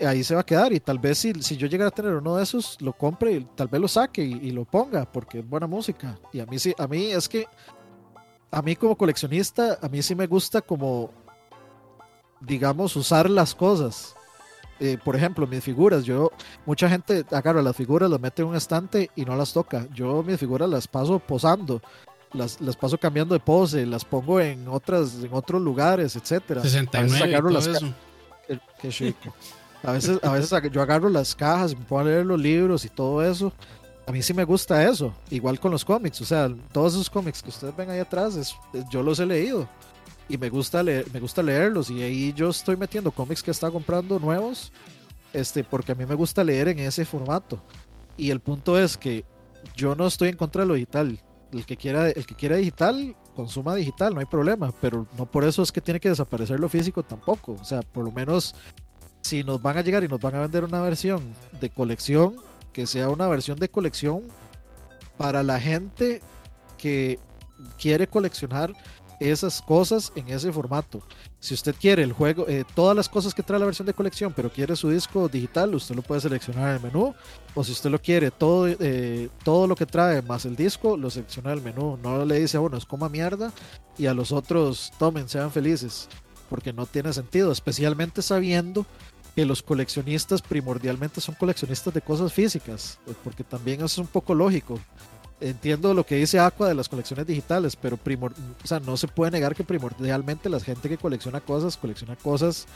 Ahí 0.00 0.24
se 0.24 0.34
va 0.34 0.40
a 0.40 0.46
quedar 0.46 0.72
y 0.72 0.80
tal 0.80 0.98
vez 0.98 1.18
si, 1.18 1.32
si 1.42 1.56
yo 1.56 1.68
llegara 1.68 1.88
a 1.88 1.92
tener 1.92 2.14
uno 2.14 2.36
de 2.36 2.42
esos, 2.42 2.80
lo 2.82 2.92
compre 2.92 3.32
y 3.32 3.44
tal 3.54 3.68
vez 3.68 3.80
lo 3.80 3.88
saque 3.88 4.24
y, 4.24 4.32
y 4.32 4.50
lo 4.50 4.64
ponga 4.64 5.10
porque 5.10 5.38
es 5.38 5.48
buena 5.48 5.66
música. 5.66 6.18
Y 6.32 6.40
a 6.40 6.46
mí 6.46 6.58
sí, 6.58 6.74
a 6.76 6.86
mí 6.88 7.06
es 7.06 7.28
que, 7.28 7.46
a 8.50 8.62
mí 8.62 8.74
como 8.74 8.96
coleccionista, 8.96 9.78
a 9.80 9.88
mí 9.88 10.02
sí 10.02 10.14
me 10.14 10.26
gusta 10.26 10.60
como 10.60 11.10
digamos, 12.40 12.96
usar 12.96 13.30
las 13.30 13.54
cosas. 13.54 14.15
Eh, 14.78 14.98
por 15.02 15.16
ejemplo, 15.16 15.46
mis 15.46 15.64
figuras, 15.64 16.04
yo, 16.04 16.30
mucha 16.66 16.88
gente 16.88 17.24
agarra 17.30 17.62
las 17.62 17.74
figuras, 17.74 18.10
las 18.10 18.20
mete 18.20 18.42
en 18.42 18.48
un 18.48 18.56
estante 18.56 19.10
y 19.16 19.24
no 19.24 19.34
las 19.34 19.52
toca. 19.52 19.86
Yo 19.94 20.22
mis 20.22 20.38
figuras 20.38 20.68
las 20.68 20.86
paso 20.86 21.18
posando, 21.18 21.80
las, 22.32 22.60
las 22.60 22.76
paso 22.76 22.98
cambiando 22.98 23.34
de 23.34 23.40
pose, 23.40 23.86
las 23.86 24.04
pongo 24.04 24.40
en 24.40 24.68
otras, 24.68 25.22
en 25.22 25.32
otros 25.32 25.62
lugares, 25.62 26.14
etcétera. 26.16 26.60
69 26.60 27.34
a 27.34 27.40
veces 27.40 27.52
las 27.52 27.66
eso. 27.66 27.94
Qué, 28.80 28.88
chico. 28.90 29.34
A 29.82 29.92
veces, 29.92 30.18
a 30.22 30.32
veces 30.32 30.52
yo 30.70 30.82
agarro 30.82 31.08
las 31.08 31.34
cajas, 31.34 31.76
me 31.76 31.84
pongo 31.84 32.00
a 32.00 32.04
leer 32.04 32.26
los 32.26 32.40
libros 32.40 32.84
y 32.84 32.88
todo 32.88 33.24
eso. 33.24 33.52
A 34.06 34.12
mí 34.12 34.22
sí 34.22 34.34
me 34.34 34.44
gusta 34.44 34.84
eso. 34.84 35.12
Igual 35.30 35.58
con 35.58 35.72
los 35.72 35.84
cómics. 35.84 36.20
O 36.20 36.24
sea, 36.24 36.48
todos 36.70 36.94
esos 36.94 37.10
cómics 37.10 37.42
que 37.42 37.48
ustedes 37.48 37.74
ven 37.74 37.90
ahí 37.90 37.98
atrás, 37.98 38.36
es, 38.36 38.54
yo 38.90 39.02
los 39.02 39.18
he 39.20 39.26
leído 39.26 39.68
y 40.28 40.38
me 40.38 40.48
gusta 40.50 40.82
leer, 40.82 41.06
me 41.12 41.20
gusta 41.20 41.42
leerlos 41.42 41.90
y 41.90 42.02
ahí 42.02 42.32
yo 42.32 42.50
estoy 42.50 42.76
metiendo 42.76 43.10
cómics 43.10 43.42
que 43.42 43.50
está 43.50 43.70
comprando 43.70 44.18
nuevos 44.18 44.72
este 45.32 45.62
porque 45.62 45.92
a 45.92 45.94
mí 45.94 46.06
me 46.06 46.14
gusta 46.14 46.42
leer 46.42 46.68
en 46.68 46.78
ese 46.78 47.04
formato. 47.04 47.62
Y 48.16 48.30
el 48.30 48.40
punto 48.40 48.78
es 48.78 48.96
que 48.96 49.24
yo 49.76 49.94
no 49.94 50.06
estoy 50.06 50.30
en 50.30 50.36
contra 50.36 50.62
de 50.62 50.68
lo 50.68 50.74
digital. 50.74 51.20
El 51.52 51.64
que 51.64 51.76
quiera 51.76 52.08
el 52.08 52.26
que 52.26 52.34
quiera 52.34 52.56
digital 52.56 53.14
consuma 53.34 53.74
digital 53.74 54.14
no 54.14 54.20
hay 54.20 54.26
problema 54.26 54.72
pero 54.80 55.06
no 55.16 55.26
por 55.26 55.44
eso 55.44 55.62
es 55.62 55.70
que 55.70 55.80
tiene 55.80 56.00
que 56.00 56.08
desaparecer 56.08 56.58
lo 56.58 56.68
físico 56.68 57.02
tampoco. 57.02 57.56
O 57.60 57.64
sea 57.64 57.82
por 57.82 58.04
lo 58.04 58.10
menos 58.10 58.54
si 59.20 59.44
nos 59.44 59.60
van 59.62 59.78
a 59.78 59.82
llegar 59.82 60.02
y 60.02 60.08
nos 60.08 60.20
van 60.20 60.34
a 60.34 60.40
vender 60.40 60.64
una 60.64 60.80
versión 60.80 61.22
de 61.60 61.70
colección 61.70 62.36
que 62.72 62.86
sea 62.86 63.08
una 63.10 63.28
versión 63.28 63.58
de 63.58 63.68
colección 63.68 64.22
para 65.16 65.42
la 65.42 65.60
gente 65.60 66.20
que 66.78 67.18
quiere 67.78 68.06
coleccionar 68.06 68.72
esas 69.20 69.62
cosas 69.62 70.12
en 70.14 70.28
ese 70.28 70.52
formato. 70.52 71.02
Si 71.38 71.54
usted 71.54 71.74
quiere 71.78 72.02
el 72.02 72.12
juego, 72.12 72.46
eh, 72.48 72.64
todas 72.74 72.96
las 72.96 73.08
cosas 73.08 73.34
que 73.34 73.42
trae 73.42 73.58
la 73.58 73.66
versión 73.66 73.86
de 73.86 73.94
colección, 73.94 74.32
pero 74.34 74.50
quiere 74.50 74.74
su 74.76 74.90
disco 74.90 75.28
digital, 75.28 75.74
usted 75.74 75.94
lo 75.94 76.02
puede 76.02 76.20
seleccionar 76.20 76.70
en 76.70 76.76
el 76.76 76.82
menú. 76.82 77.14
O 77.54 77.64
si 77.64 77.72
usted 77.72 77.90
lo 77.90 78.00
quiere, 78.00 78.30
todo, 78.30 78.66
eh, 78.68 79.28
todo 79.44 79.66
lo 79.66 79.76
que 79.76 79.86
trae 79.86 80.22
más 80.22 80.44
el 80.44 80.56
disco, 80.56 80.96
lo 80.96 81.10
selecciona 81.10 81.52
en 81.52 81.58
el 81.58 81.64
menú. 81.64 81.98
No 82.02 82.24
le 82.24 82.40
dice 82.40 82.56
a 82.56 82.60
uno, 82.60 82.76
es 82.76 82.84
coma 82.84 83.08
mierda, 83.08 83.52
y 83.96 84.06
a 84.06 84.14
los 84.14 84.32
otros, 84.32 84.92
tomen, 84.98 85.28
sean 85.28 85.50
felices. 85.50 86.08
Porque 86.50 86.72
no 86.72 86.86
tiene 86.86 87.12
sentido, 87.12 87.50
especialmente 87.52 88.22
sabiendo 88.22 88.86
que 89.36 89.44
los 89.44 89.62
coleccionistas 89.62 90.40
primordialmente 90.40 91.20
son 91.20 91.34
coleccionistas 91.34 91.92
de 91.92 92.00
cosas 92.00 92.32
físicas, 92.32 92.98
porque 93.22 93.44
también 93.44 93.84
es 93.84 93.98
un 93.98 94.06
poco 94.06 94.34
lógico 94.34 94.80
entiendo 95.40 95.92
lo 95.94 96.04
que 96.04 96.16
dice 96.16 96.38
Aqua 96.38 96.68
de 96.68 96.74
las 96.74 96.88
colecciones 96.88 97.26
digitales, 97.26 97.76
pero 97.76 97.96
primor, 97.96 98.32
o 98.62 98.66
sea, 98.66 98.80
no 98.80 98.96
se 98.96 99.08
puede 99.08 99.32
negar 99.32 99.54
que 99.54 99.64
primordialmente 99.64 100.48
la 100.48 100.60
gente 100.60 100.88
que 100.88 100.98
colecciona 100.98 101.40
cosas, 101.40 101.76
colecciona 101.76 102.16
cosas 102.16 102.66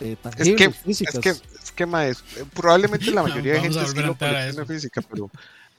eh, 0.00 0.16
tangibles, 0.20 0.48
es 0.48 0.56
que, 0.56 0.70
físicas. 0.72 1.14
Es 1.14 1.20
que, 1.20 1.30
es 1.30 1.72
que 1.72 1.86
maes, 1.86 2.22
probablemente 2.54 3.10
la 3.10 3.22
mayoría 3.24 3.54
de 3.54 3.60
gente 3.60 3.86
sí 3.86 4.02
lo 4.02 4.16
colecciona 4.16 4.66
física, 4.66 5.02
pero, 5.10 5.30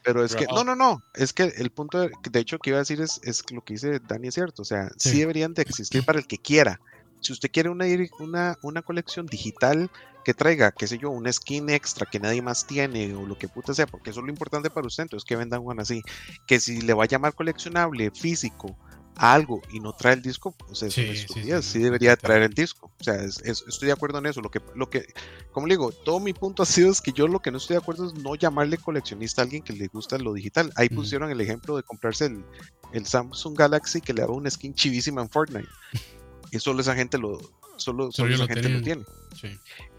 pero 0.03 0.23
es 0.23 0.35
que, 0.35 0.45
no, 0.48 0.64
no, 0.64 0.76
no, 0.76 1.03
es 1.14 1.34
que 1.34 1.44
el 1.44 1.69
punto, 1.69 1.99
de, 1.99 2.11
de, 2.31 2.39
hecho, 2.39 2.57
que 2.60 2.72
iba 2.72 2.77
a 2.77 2.81
decir 2.81 3.02
es, 3.02 3.19
es 3.23 3.49
lo 3.52 3.61
que 3.61 3.73
dice 3.73 3.99
Dani 3.99 4.30
es 4.30 4.34
cierto, 4.34 4.64
o 4.64 4.65
sea, 4.65 4.89
sí. 4.98 5.19
deberían 5.19 5.53
de 5.53 5.61
existir 5.61 6.03
para 6.03 6.19
el 6.19 6.27
que 6.27 6.38
quiera. 6.38 6.80
Si 7.19 7.34
usted 7.34 7.49
quiere 7.52 7.69
una, 7.69 7.85
una, 8.19 8.57
una 8.61 8.81
colección 8.84 9.26
digital, 9.26 9.89
que 10.27 10.33
traiga, 10.33 10.73
qué 10.73 10.87
sé 10.87 10.97
yo, 10.97 11.09
una 11.09 11.31
skin 11.31 11.69
extra 11.69 12.05
que 12.05 12.19
nadie 12.19 12.41
más 12.41 12.67
tiene 12.67 13.15
o 13.15 13.25
lo 13.25 13.37
que 13.37 13.47
puta 13.47 13.73
sea, 13.73 13.87
porque 13.87 14.09
eso 14.09 14.19
es 14.19 14.25
lo 14.25 14.29
importante 14.29 14.69
para 14.69 14.85
usted, 14.85 15.03
entonces 15.03 15.25
que 15.25 15.37
vendan 15.37 15.61
una 15.63 15.83
así. 15.83 16.01
Que 16.45 16.59
si 16.59 16.81
le 16.81 16.93
va 16.93 17.05
a 17.05 17.07
llamar 17.07 17.33
coleccionable 17.33 18.11
físico 18.11 18.77
a 19.15 19.33
algo 19.33 19.61
y 19.71 19.79
no 19.79 19.93
trae 19.93 20.15
el 20.15 20.21
disco, 20.21 20.51
pues 20.51 20.83
eso 20.83 20.91
sí, 20.91 21.15
sí, 21.15 21.49
sí, 21.61 21.79
debería 21.79 22.17
traer 22.17 22.41
el 22.41 22.53
disco. 22.53 22.91
O 22.99 23.03
sea, 23.05 23.23
estoy 23.23 23.85
de 23.85 23.93
acuerdo 23.93 24.17
en 24.17 24.25
eso. 24.25 24.41
Lo 24.41 24.51
que, 24.51 24.59
lo 24.75 24.89
que, 24.89 25.05
como 25.53 25.65
le 25.65 25.75
digo, 25.75 25.93
todo 25.93 26.19
mi 26.19 26.33
punto 26.33 26.61
ha 26.63 26.65
sido 26.65 26.91
es 26.91 26.99
que 26.99 27.13
yo 27.13 27.29
lo 27.29 27.39
que 27.39 27.49
no 27.49 27.55
estoy 27.55 27.75
de 27.75 27.81
acuerdo 27.81 28.07
es 28.07 28.13
no 28.15 28.35
llamarle 28.35 28.77
coleccionista 28.77 29.41
a 29.41 29.45
alguien 29.45 29.63
que 29.63 29.71
le 29.71 29.87
gusta 29.87 30.17
lo 30.17 30.33
digital. 30.33 30.73
Ahí 30.75 30.89
pusieron 30.89 31.31
el 31.31 31.39
ejemplo 31.39 31.77
de 31.77 31.83
comprarse 31.83 32.25
el, 32.25 32.43
el 32.91 33.05
Samsung 33.05 33.57
Galaxy 33.57 34.01
que 34.01 34.13
le 34.13 34.23
daba 34.23 34.33
una 34.33 34.49
skin 34.49 34.73
chivísima 34.73 35.21
en 35.21 35.29
Fortnite. 35.29 35.69
Y 36.49 36.59
solo 36.59 36.79
esa 36.79 36.95
gente 36.95 37.17
lo, 37.17 37.39
solo, 37.75 38.09
solo 38.09 38.33
esa 38.33 38.47
gente 38.47 38.69
lo 38.69 38.81
tiene. 38.81 39.03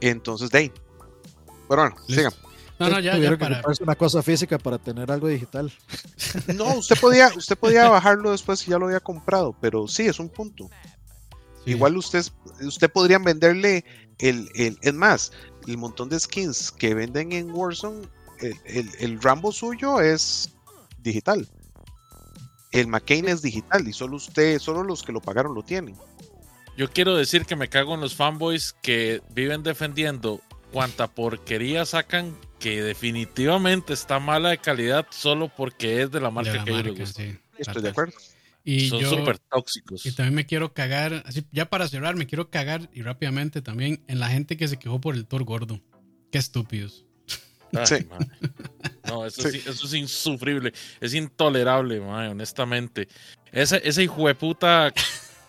Entonces, 0.00 0.50
de 0.50 0.58
ahí. 0.58 0.72
Pero 1.68 1.82
bueno, 1.82 1.96
sigan. 2.06 2.32
No, 2.78 2.88
no, 2.88 3.00
ya, 3.00 3.18
ya 3.18 3.36
para... 3.36 3.60
una 3.80 3.96
cosa 3.96 4.22
física 4.22 4.56
para 4.58 4.78
tener 4.78 5.10
algo 5.10 5.28
digital. 5.28 5.72
No, 6.54 6.74
usted 6.74 6.96
podía, 7.00 7.30
usted 7.34 7.56
podía 7.58 7.88
bajarlo 7.88 8.30
después 8.30 8.60
si 8.60 8.70
ya 8.70 8.78
lo 8.78 8.86
había 8.86 9.00
comprado, 9.00 9.56
pero 9.60 9.88
sí, 9.88 10.06
es 10.06 10.20
un 10.20 10.28
punto. 10.28 10.70
Igual 11.66 11.96
usted, 11.96 12.24
usted 12.60 12.90
podrían 12.90 13.24
venderle 13.24 13.84
el, 14.18 14.48
el, 14.54 14.78
es 14.82 14.94
más, 14.94 15.32
el 15.66 15.76
montón 15.76 16.08
de 16.08 16.20
skins 16.20 16.70
que 16.70 16.94
venden 16.94 17.32
en 17.32 17.50
Warzone, 17.50 18.06
el, 18.40 18.56
el, 18.66 18.90
el 19.00 19.22
Rambo 19.22 19.52
suyo 19.52 20.00
es 20.00 20.50
digital. 20.98 21.48
El 22.70 22.86
McCain 22.86 23.28
es 23.28 23.42
digital 23.42 23.88
y 23.88 23.92
solo 23.92 24.16
usted, 24.16 24.58
solo 24.58 24.82
los 24.82 25.02
que 25.02 25.12
lo 25.12 25.20
pagaron 25.20 25.54
lo 25.54 25.62
tienen. 25.62 25.96
Yo 26.78 26.88
quiero 26.88 27.16
decir 27.16 27.44
que 27.44 27.56
me 27.56 27.68
cago 27.68 27.96
en 27.96 28.00
los 28.00 28.14
fanboys 28.14 28.72
que 28.72 29.20
viven 29.30 29.64
defendiendo 29.64 30.40
cuanta 30.72 31.08
porquería 31.08 31.84
sacan 31.84 32.38
que 32.60 32.84
definitivamente 32.84 33.92
está 33.92 34.20
mala 34.20 34.50
de 34.50 34.58
calidad 34.58 35.04
solo 35.10 35.48
porque 35.48 36.02
es 36.02 36.12
de 36.12 36.20
la 36.20 36.30
marca 36.30 36.64
que 36.64 36.70
yo 36.70 37.04
Estoy 37.58 37.82
de 37.82 37.88
acuerdo. 37.88 38.14
Y 38.62 38.90
Son 38.90 39.04
súper 39.04 39.40
tóxicos. 39.40 40.06
Y 40.06 40.12
también 40.12 40.36
me 40.36 40.46
quiero 40.46 40.72
cagar, 40.72 41.24
así 41.26 41.44
ya 41.50 41.68
para 41.68 41.88
cerrar, 41.88 42.14
me 42.14 42.28
quiero 42.28 42.48
cagar 42.48 42.88
y 42.92 43.02
rápidamente 43.02 43.60
también 43.60 44.04
en 44.06 44.20
la 44.20 44.28
gente 44.28 44.56
que 44.56 44.68
se 44.68 44.78
quejó 44.78 45.00
por 45.00 45.16
el 45.16 45.26
Thor 45.26 45.42
gordo. 45.42 45.80
Qué 46.30 46.38
estúpidos. 46.38 47.04
sí. 47.86 48.06
No, 49.04 49.26
eso, 49.26 49.48
Es, 49.48 49.66
eso, 49.66 49.86
es, 49.86 49.94
insufrible. 49.94 50.72
Es 51.00 51.12
intolerable, 51.12 51.98
honestamente. 51.98 53.08
Ese, 53.50 53.80
ese 53.82 54.04
hijo 54.04 54.28
de 54.28 54.36
puta 54.36 54.92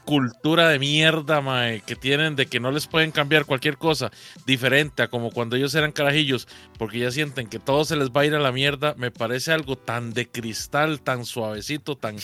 cultura 0.05 0.69
de 0.69 0.79
mierda, 0.79 1.41
mae, 1.41 1.81
que 1.81 1.95
tienen 1.95 2.35
de 2.35 2.47
que 2.47 2.59
no 2.59 2.71
les 2.71 2.87
pueden 2.87 3.11
cambiar 3.11 3.45
cualquier 3.45 3.77
cosa 3.77 4.11
diferente 4.45 5.03
a 5.03 5.07
como 5.07 5.29
cuando 5.31 5.55
ellos 5.55 5.75
eran 5.75 5.91
carajillos, 5.91 6.47
porque 6.77 6.99
ya 6.99 7.11
sienten 7.11 7.47
que 7.47 7.59
todo 7.59 7.85
se 7.85 7.95
les 7.95 8.09
va 8.09 8.21
a 8.21 8.25
ir 8.25 8.35
a 8.35 8.39
la 8.39 8.51
mierda, 8.51 8.95
me 8.97 9.11
parece 9.11 9.51
algo 9.51 9.77
tan 9.77 10.13
de 10.13 10.27
cristal, 10.27 11.01
tan 11.01 11.25
suavecito, 11.25 11.95
tan, 11.95 12.15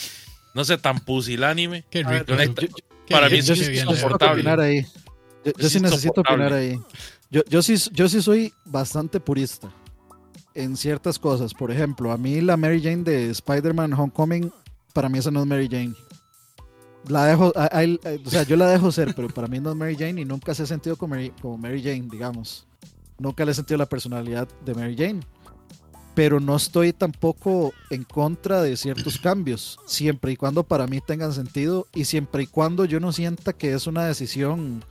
no 0.53 0.65
sé, 0.65 0.77
tan 0.77 0.99
pusilánime. 0.99 1.83
Qué 1.89 2.03
para 3.09 3.29
mí 3.29 3.37
es 3.37 3.49
insoportable. 3.49 4.49
Ahí. 4.49 4.85
Yo, 5.57 5.69
sí 5.69 5.79
necesito 5.79 6.21
opinar 6.21 6.53
ahí. 6.53 6.79
Yo, 7.29 7.43
yo, 7.47 7.61
sí, 7.61 7.75
yo 7.91 8.09
sí 8.09 8.21
soy 8.21 8.51
bastante 8.65 9.19
purista 9.19 9.71
en 10.55 10.75
ciertas 10.75 11.19
cosas. 11.19 11.53
Por 11.53 11.69
ejemplo, 11.69 12.11
a 12.11 12.17
mí 12.17 12.41
la 12.41 12.57
Mary 12.57 12.81
Jane 12.81 13.03
de 13.03 13.29
Spider-Man 13.29 13.93
Homecoming, 13.93 14.51
para 14.91 15.07
mí 15.07 15.19
esa 15.19 15.29
no 15.29 15.41
es 15.41 15.45
Mary 15.45 15.67
Jane 15.69 15.93
la 17.07 17.25
dejo, 17.25 17.53
o 17.53 18.29
sea, 18.29 18.43
yo 18.43 18.55
la 18.55 18.69
dejo 18.69 18.91
ser, 18.91 19.13
pero 19.15 19.29
para 19.29 19.47
mí 19.47 19.59
no 19.59 19.71
es 19.71 19.75
Mary 19.75 19.95
Jane 19.95 20.21
y 20.21 20.25
nunca 20.25 20.53
se 20.53 20.63
ha 20.63 20.65
sentido 20.65 20.95
como 20.95 21.15
Mary, 21.15 21.31
como 21.41 21.57
Mary 21.57 21.81
Jane, 21.81 22.07
digamos. 22.09 22.65
Nunca 23.17 23.45
le 23.45 23.51
he 23.51 23.55
sentido 23.55 23.77
la 23.77 23.85
personalidad 23.85 24.47
de 24.65 24.73
Mary 24.73 24.95
Jane. 24.97 25.21
Pero 26.13 26.39
no 26.39 26.55
estoy 26.55 26.93
tampoco 26.93 27.73
en 27.89 28.03
contra 28.03 28.61
de 28.61 28.77
ciertos 28.77 29.19
cambios, 29.19 29.77
siempre 29.85 30.31
y 30.31 30.37
cuando 30.37 30.63
para 30.63 30.87
mí 30.87 31.01
tengan 31.01 31.33
sentido 31.33 31.87
y 31.93 32.05
siempre 32.05 32.43
y 32.43 32.47
cuando 32.47 32.85
yo 32.85 33.01
no 33.01 33.11
sienta 33.11 33.51
que 33.51 33.73
es 33.73 33.85
una 33.85 34.05
decisión 34.05 34.85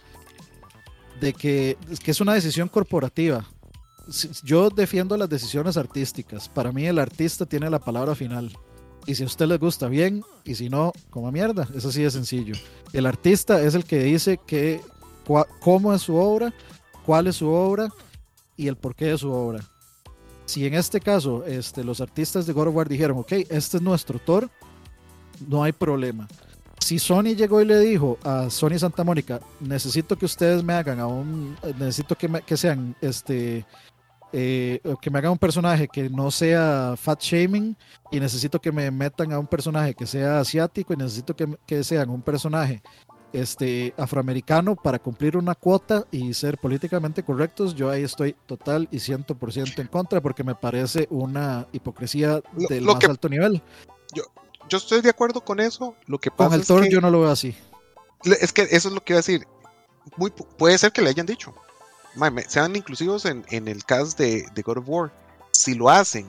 de 1.21 1.33
que, 1.33 1.79
que 2.03 2.11
es 2.11 2.21
una 2.21 2.35
decisión 2.35 2.69
corporativa. 2.69 3.47
Yo 4.43 4.69
defiendo 4.69 5.17
las 5.17 5.31
decisiones 5.31 5.79
artísticas. 5.79 6.51
Para 6.51 6.73
mí 6.73 6.87
el 6.87 6.99
artista 6.99 7.47
tiene 7.47 7.71
la 7.71 7.79
palabra 7.79 8.15
final. 8.15 8.53
Y 9.07 9.15
si 9.15 9.23
a 9.23 9.27
usted 9.27 9.47
le 9.47 9.59
gusta 9.59 9.89
bien, 9.89 10.25
y 10.45 10.55
si 10.55 10.69
no, 10.69 10.93
como 11.11 11.31
mierda. 11.31 11.69
Eso 11.75 11.93
sí 11.93 12.03
es 12.03 12.15
sencillo. 12.15 12.55
El 12.93 13.07
artista 13.07 13.61
es 13.63 13.75
el 13.75 13.85
que 13.85 14.03
dice 14.03 14.39
que 14.47 14.81
cómo 15.61 15.95
es 15.95 16.03
su 16.03 16.17
obra, 16.17 16.53
cuál 17.05 17.27
es 17.27 17.37
su 17.37 17.49
obra 17.49 17.89
y 18.57 18.69
el 18.69 18.77
porqué 18.77 19.07
de 19.07 19.19
su 19.19 19.31
obra. 19.31 19.61
Si 20.47 20.67
en 20.67 20.75
este 20.75 21.01
caso 21.01 21.45
este, 21.47 21.85
los 21.85 22.01
artistas 22.01 22.47
de 22.47 22.53
God 22.53 22.69
of 22.69 22.77
War 22.77 22.89
dijeron, 22.89 23.19
ok, 23.19 23.33
este 23.49 23.79
es 23.79 23.83
nuestro 23.83 24.19
Thor, 24.19 24.51
no 25.49 25.63
hay 25.63 25.73
problema. 25.73 26.29
Si 26.79 26.99
Sony 26.99 27.35
llegó 27.35 27.63
y 27.63 27.65
le 27.65 27.79
dijo 27.79 28.19
a 28.25 28.51
Sony 28.51 28.79
Santa 28.79 29.05
Mónica, 29.05 29.41
necesito 29.59 30.17
que 30.17 30.27
ustedes 30.27 30.63
me 30.63 30.75
hagan 30.75 31.01
a 31.01 31.07
un, 31.07 31.57
necesito 31.79 32.15
que, 32.15 32.29
que 32.45 32.57
sean, 32.59 32.95
este, 33.01 33.65
eh, 34.37 34.81
que 35.01 35.11
me 35.11 35.21
hagan 35.21 35.31
un 35.31 35.39
personaje 35.39 35.87
que 35.87 36.11
no 36.11 36.29
sea 36.29 36.95
fat 36.97 37.23
shaming 37.23 37.77
y 38.11 38.19
necesito 38.19 38.61
que 38.61 38.73
me 38.73 38.91
metan 38.91 39.33
a 39.33 39.39
un 39.39 39.47
personaje 39.47 39.95
que 39.95 40.09
sea 40.09 40.41
asiático 40.41 40.93
y 40.93 40.97
necesito 40.97 41.37
que, 41.37 41.57
que 41.65 41.85
sean 41.85 42.11
un 42.11 42.21
personaje 42.21 42.83
este, 43.33 43.95
afroamericano 43.97 44.75
para 44.75 44.99
cumplir 44.99 45.37
una 45.37 45.55
cuota 45.55 46.05
y 46.11 46.35
ser 46.35 46.59
políticamente 46.59 47.23
correctos, 47.23 47.77
yo 47.77 47.89
ahí 47.91 48.03
estoy 48.03 48.35
total 48.47 48.89
y 48.91 48.97
100% 48.97 49.79
en 49.79 49.87
contra 49.87 50.21
porque 50.21 50.43
me 50.43 50.57
parece 50.57 51.07
una 51.11 51.69
hipocresía 51.71 52.43
del 52.69 52.83
más 52.83 53.05
alto 53.05 53.29
nivel. 53.29 53.63
Yo, 54.17 54.25
yo 54.69 54.79
estoy 54.79 55.01
de 55.01 55.11
acuerdo 55.11 55.45
con 55.45 55.61
eso. 55.61 55.95
Lo 56.07 56.19
que 56.19 56.33
pasa 56.33 56.51
con 56.51 56.59
el 56.59 56.67
Thor 56.67 56.89
yo 56.89 57.01
no 57.01 57.09
lo 57.09 57.21
veo 57.21 57.31
así. 57.31 57.55
Es 58.25 58.53
que 58.53 58.63
eso 58.63 58.89
es 58.89 58.95
lo 58.95 59.05
que 59.05 59.13
iba 59.13 59.19
a 59.19 59.23
decir. 59.23 59.47
Muy, 60.17 60.33
puede 60.33 60.77
ser 60.77 60.91
que 60.91 61.03
le 61.03 61.11
hayan 61.11 61.27
dicho 61.27 61.55
sean 62.49 62.77
inclusivos 62.77 63.25
en, 63.25 63.45
en 63.51 63.69
el 63.69 63.85
cast 63.85 64.19
de, 64.19 64.47
de, 64.55 64.63
God 64.63 64.79
of 64.79 64.85
War. 64.89 65.13
Si 65.51 65.75
lo 65.75 65.91
hacen 65.91 66.27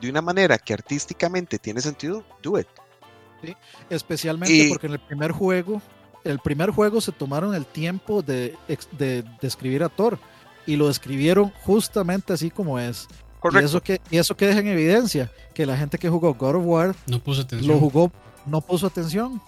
de 0.00 0.10
una 0.10 0.22
manera 0.22 0.58
que 0.58 0.72
artísticamente 0.72 1.58
tiene 1.58 1.80
sentido, 1.80 2.24
do 2.42 2.58
it. 2.58 2.66
especialmente 3.88 4.68
porque 4.68 4.86
en 4.86 4.94
el 4.94 5.00
primer 5.00 5.32
juego, 5.32 5.82
el 6.24 6.38
primer 6.38 6.70
juego 6.70 7.00
se 7.00 7.12
tomaron 7.12 7.54
el 7.54 7.66
tiempo 7.66 8.22
de, 8.22 8.56
de, 8.98 9.24
escribir 9.42 9.82
a 9.82 9.88
Thor 9.88 10.18
y 10.66 10.76
lo 10.76 10.88
describieron 10.88 11.52
justamente 11.62 12.32
así 12.32 12.50
como 12.50 12.78
es. 12.78 13.08
Y 13.52 13.58
eso 13.58 13.82
que, 13.82 14.00
y 14.10 14.18
eso 14.18 14.36
que 14.36 14.46
deja 14.46 14.60
en 14.60 14.68
evidencia 14.68 15.30
que 15.54 15.64
la 15.64 15.76
gente 15.76 15.96
que 15.98 16.10
jugó 16.10 16.34
God 16.34 16.56
of 16.56 16.66
War 16.66 16.96
no 17.06 17.18
puso 17.18 17.42
atención. 17.42 17.72
Lo 17.72 17.80
jugó, 17.80 18.12
no 18.46 18.60
puso 18.60 18.86
atención 18.86 19.40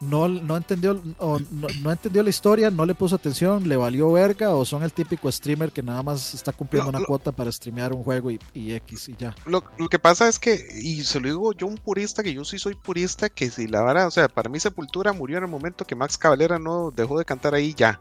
no, 0.00 0.28
no, 0.28 0.56
entendió, 0.56 1.00
no, 1.20 1.90
entendió 1.90 2.22
la 2.22 2.30
historia, 2.30 2.70
no 2.70 2.84
le 2.84 2.94
puso 2.94 3.16
atención, 3.16 3.68
le 3.68 3.76
valió 3.76 4.12
verga 4.12 4.50
o 4.54 4.64
son 4.64 4.82
el 4.82 4.92
típico 4.92 5.30
streamer 5.30 5.72
que 5.72 5.82
nada 5.82 6.02
más 6.02 6.34
está 6.34 6.52
cumpliendo 6.52 6.90
una 6.90 7.04
cuota 7.04 7.32
para 7.32 7.50
streamear 7.50 7.92
un 7.92 8.02
juego 8.02 8.30
y, 8.30 8.38
X 8.54 9.08
y 9.08 9.16
ya. 9.16 9.34
Lo, 9.46 9.62
que 9.88 9.98
pasa 9.98 10.28
es 10.28 10.38
que, 10.38 10.66
y 10.80 11.02
se 11.04 11.20
lo 11.20 11.28
digo 11.28 11.52
yo 11.52 11.66
un 11.66 11.78
purista, 11.78 12.22
que 12.22 12.34
yo 12.34 12.44
sí 12.44 12.58
soy 12.58 12.74
purista, 12.74 13.28
que 13.28 13.50
si 13.50 13.66
la 13.66 13.82
vara, 13.82 14.06
o 14.06 14.10
sea, 14.10 14.28
para 14.28 14.50
mí 14.50 14.60
Sepultura 14.60 15.12
murió 15.12 15.38
en 15.38 15.44
el 15.44 15.50
momento 15.50 15.86
que 15.86 15.94
Max 15.94 16.18
Cavalera 16.18 16.58
no 16.58 16.90
dejó 16.90 17.18
de 17.18 17.24
cantar 17.24 17.54
ahí 17.54 17.74
ya. 17.74 17.98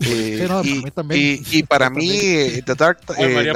Eh, 0.00 0.46
y, 1.50 1.62
para 1.62 1.90
mí, 1.90 2.10
eh, 2.12 2.62
The 2.64 2.74
Dark. 2.74 2.98
Eh, 3.18 3.52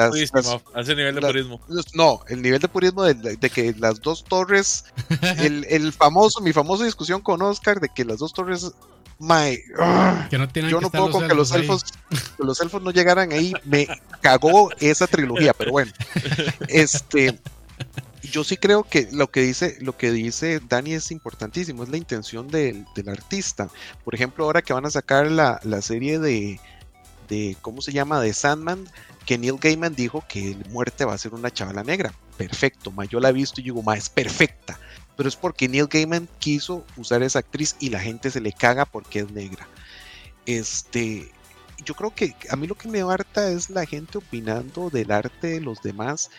ese 0.77 0.95
nivel 0.95 1.15
de 1.15 1.21
purismo. 1.21 1.61
No, 1.95 2.21
el 2.29 2.43
nivel 2.43 2.61
de 2.61 2.69
purismo 2.69 3.05
de, 3.05 3.39
que 3.51 3.75
las 3.79 4.01
dos 4.01 4.25
torres. 4.25 4.85
el, 5.39 5.67
el, 5.69 5.93
famoso, 5.93 6.41
mi 6.41 6.53
famosa 6.53 6.85
discusión 6.85 7.21
con 7.21 7.43
Oscar 7.43 7.81
de 7.81 7.89
que 7.89 8.05
las 8.05 8.19
dos 8.19 8.33
torres. 8.33 8.73
My, 9.21 9.59
yo 10.71 10.81
no 10.81 10.91
puedo 10.91 11.11
con 11.11 11.27
que 11.27 11.35
los 11.35 11.51
elfos, 11.51 11.83
que 12.11 12.45
los 12.45 12.61
elfos 12.61 12.83
no 12.83 12.93
llegaran 12.93 13.33
ahí. 13.33 13.53
Me 13.65 13.89
cagó 14.21 14.71
esa 14.79 15.09
trilogía, 15.09 15.53
pero 15.53 15.73
bueno. 15.73 15.91
Este 16.69 17.37
yo 18.23 18.45
sí 18.45 18.57
creo 18.57 18.85
que 18.85 19.09
lo 19.13 19.31
que 19.31 19.41
dice, 19.41 19.77
lo 19.81 19.97
que 19.97 20.11
dice 20.11 20.61
Dani 20.69 20.95
es 20.95 21.11
importantísimo, 21.11 21.83
es 21.83 21.89
la 21.89 21.97
intención 21.97 22.49
del, 22.49 22.85
artista. 23.07 23.71
Por 24.05 24.15
ejemplo, 24.15 24.45
ahora 24.45 24.63
que 24.63 24.73
van 24.73 24.87
a 24.87 24.91
sacar 24.91 25.31
la, 25.31 25.83
serie 25.83 26.19
de, 26.19 26.61
de, 27.29 27.57
¿cómo 27.63 27.81
se 27.81 27.93
llama? 27.93 28.21
De 28.21 28.33
Sandman, 28.33 28.89
que 29.25 29.39
Neil 29.39 29.59
Gaiman 29.61 29.95
dijo 29.95 30.25
que 30.29 30.57
muerte 30.71 31.05
va 31.05 31.15
a 31.15 31.19
ser 31.19 31.35
una 31.35 31.51
chavala 31.51 31.85
negra. 31.85 32.13
Perfecto, 32.37 32.91
ma, 32.91 33.05
yo 33.05 33.21
la 33.21 33.29
he 33.29 33.33
visto 33.33 33.61
y 33.61 33.65
digo, 33.65 33.83
ma, 33.83 33.97
es 33.97 34.09
perfecta. 34.09 34.79
Pero 35.17 35.29
es 35.29 35.37
porque 35.37 35.69
Neil 35.69 35.87
Gaiman 35.87 36.29
quiso 36.39 36.85
usar 36.97 37.23
esa 37.23 37.41
actriz 37.41 37.77
y 37.81 37.91
la 37.91 38.01
gente 38.01 38.31
se 38.31 38.41
le 38.41 38.53
caga 38.53 38.85
porque 38.85 39.21
es 39.21 39.31
negra. 39.31 39.69
Este, 40.47 41.31
yo 41.85 41.95
creo 41.95 42.15
que 42.15 42.35
a 42.51 42.57
mí 42.57 42.67
lo 42.67 42.75
que 42.75 42.89
me 42.89 43.01
harta 43.03 43.51
es 43.51 43.71
la 43.71 43.87
gente 43.87 44.19
opinando 44.19 44.91
del 44.91 45.11
arte 45.11 45.49
de 45.49 45.61
los 45.61 45.83
demás 45.83 46.31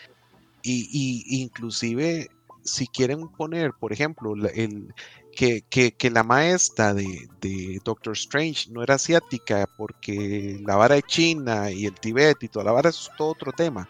y, 0.63 1.41
inclusive 1.41 2.29
si 2.63 2.87
quieren 2.87 3.27
poner, 3.29 3.71
por 3.73 3.93
ejemplo, 3.93 4.33
el, 4.53 4.93
que, 5.35 5.61
que, 5.61 6.09
la 6.11 6.23
maestra 6.23 6.93
de, 6.93 7.27
de, 7.41 7.79
Doctor 7.83 8.13
Strange 8.13 8.69
no 8.71 8.83
era 8.83 8.95
asiática 8.95 9.67
porque 9.77 10.59
la 10.65 10.75
vara 10.75 10.95
de 10.95 11.03
China 11.03 11.71
y 11.71 11.85
el 11.85 11.93
Tibet 11.93 12.43
y 12.43 12.49
toda 12.49 12.65
la 12.65 12.71
vara, 12.71 12.89
es 12.89 13.09
todo 13.17 13.29
otro 13.29 13.51
tema. 13.51 13.87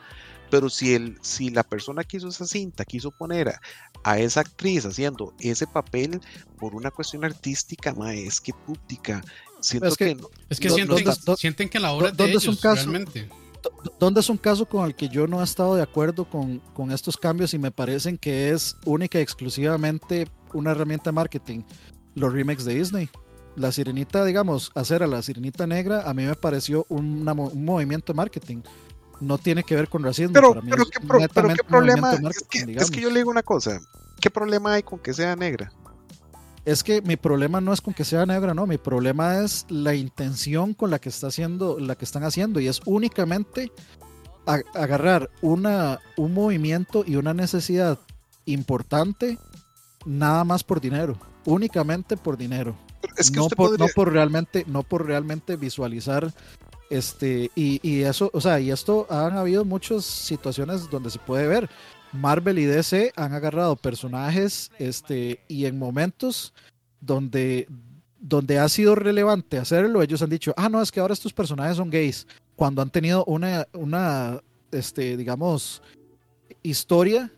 Pero 0.49 0.69
si, 0.69 0.93
el, 0.93 1.17
si 1.21 1.49
la 1.49 1.63
persona 1.63 2.03
que 2.03 2.17
hizo 2.17 2.27
esa 2.27 2.45
cinta 2.45 2.85
quiso 2.85 3.11
poner 3.11 3.53
a, 4.03 4.19
esa 4.19 4.41
actriz 4.41 4.85
haciendo 4.85 5.33
ese 5.39 5.67
papel 5.67 6.21
por 6.59 6.75
una 6.75 6.91
cuestión 6.91 7.23
artística, 7.23 7.93
ma, 7.93 8.13
es 8.13 8.41
que 8.41 8.53
pútica. 8.53 9.23
Siento 9.61 9.95
que, 9.95 10.17
es 10.49 10.59
que 10.59 10.69
sienten, 11.37 11.69
que 11.69 11.79
la 11.79 11.91
obra 11.91 12.11
de 12.11 12.23
ellos, 12.25 12.43
es 12.43 12.49
un 12.49 12.55
caso, 12.55 12.89
realmente. 12.89 13.29
¿Dónde 13.99 14.21
es 14.21 14.29
un 14.29 14.37
caso 14.37 14.65
con 14.65 14.85
el 14.85 14.95
que 14.95 15.09
yo 15.09 15.27
no 15.27 15.41
he 15.41 15.43
estado 15.43 15.75
de 15.75 15.81
acuerdo 15.81 16.25
con, 16.25 16.59
con, 16.73 16.91
estos 16.91 17.17
cambios 17.17 17.53
y 17.53 17.59
me 17.59 17.71
parecen 17.71 18.17
que 18.17 18.51
es 18.51 18.77
única 18.85 19.19
y 19.19 19.21
exclusivamente 19.21 20.27
una 20.53 20.71
herramienta 20.71 21.09
de 21.09 21.15
marketing? 21.15 21.63
Los 22.15 22.33
remakes 22.33 22.65
de 22.65 22.75
Disney. 22.75 23.09
La 23.55 23.71
sirenita, 23.71 24.23
digamos, 24.23 24.71
hacer 24.75 25.03
a 25.03 25.07
la 25.07 25.21
sirenita 25.21 25.67
negra, 25.67 26.09
a 26.09 26.13
mí 26.13 26.23
me 26.23 26.35
pareció 26.35 26.85
un 26.89 27.23
movimiento 27.23 28.13
de 28.13 28.17
marketing 28.17 28.61
no 29.21 29.37
tiene 29.37 29.63
que 29.63 29.75
ver 29.75 29.89
con 29.89 30.03
racismo. 30.03 30.33
Pero, 30.33 30.53
pero, 30.61 30.85
¿qué, 30.85 30.99
problema? 31.63 32.13
Es 32.13 32.43
que, 32.49 32.73
es 32.75 32.91
que, 32.91 33.01
yo 33.01 33.09
le 33.09 33.19
digo 33.19 33.31
una 33.31 33.43
cosa. 33.43 33.79
¿Qué 34.19 34.29
problema 34.29 34.73
hay 34.73 34.83
con 34.83 34.99
que 34.99 35.13
sea 35.13 35.35
negra? 35.35 35.71
Es 36.69 36.83
que 36.83 37.01
mi 37.01 37.15
problema 37.15 37.59
no 37.61 37.73
es 37.73 37.81
con 37.81 37.95
que 37.95 38.05
sea 38.05 38.27
negra, 38.27 38.53
no. 38.53 38.67
Mi 38.67 38.77
problema 38.77 39.39
es 39.39 39.65
la 39.69 39.95
intención 39.95 40.75
con 40.75 40.91
la 40.91 40.99
que 40.99 41.09
está 41.09 41.25
haciendo, 41.25 41.79
la 41.79 41.95
que 41.95 42.05
están 42.05 42.23
haciendo, 42.23 42.59
y 42.59 42.67
es 42.67 42.81
únicamente 42.85 43.71
agarrar 44.45 45.31
una, 45.41 45.99
un 46.15 46.35
movimiento 46.35 47.03
y 47.07 47.15
una 47.15 47.33
necesidad 47.33 47.97
importante 48.45 49.39
nada 50.05 50.43
más 50.43 50.63
por 50.63 50.79
dinero, 50.79 51.17
únicamente 51.45 52.15
por 52.17 52.37
dinero. 52.37 52.75
no, 53.33 53.47
por, 53.47 53.79
no 53.79 53.87
por 53.95 54.13
realmente, 54.13 54.63
no 54.67 54.83
por 54.83 55.07
realmente 55.07 55.55
visualizar 55.55 56.31
este, 56.91 57.49
y, 57.55 57.79
y, 57.81 58.01
eso, 58.01 58.29
o 58.31 58.41
sea, 58.41 58.59
y 58.59 58.69
esto 58.69 59.07
han 59.09 59.37
habido 59.37 59.65
muchas 59.65 60.05
situaciones 60.05 60.87
donde 60.91 61.09
se 61.09 61.17
puede 61.17 61.47
ver. 61.47 61.67
Marvel 62.13 62.59
y 62.59 62.65
DC 62.65 63.13
han 63.15 63.33
agarrado 63.33 63.75
personajes, 63.75 64.71
este, 64.79 65.39
y 65.47 65.65
en 65.65 65.77
momentos 65.77 66.53
donde, 67.01 67.67
donde 68.19 68.59
ha 68.59 68.67
sido 68.69 68.95
relevante 68.95 69.57
hacerlo, 69.57 70.01
ellos 70.01 70.21
han 70.21 70.29
dicho, 70.29 70.53
ah, 70.57 70.69
no, 70.69 70.81
es 70.81 70.91
que 70.91 70.99
ahora 70.99 71.13
estos 71.13 71.33
personajes 71.33 71.77
son 71.77 71.89
gays, 71.89 72.27
cuando 72.55 72.81
han 72.81 72.89
tenido 72.89 73.23
una, 73.25 73.67
una, 73.73 74.41
este, 74.71 75.15
digamos, 75.17 75.81
historia 76.63 77.31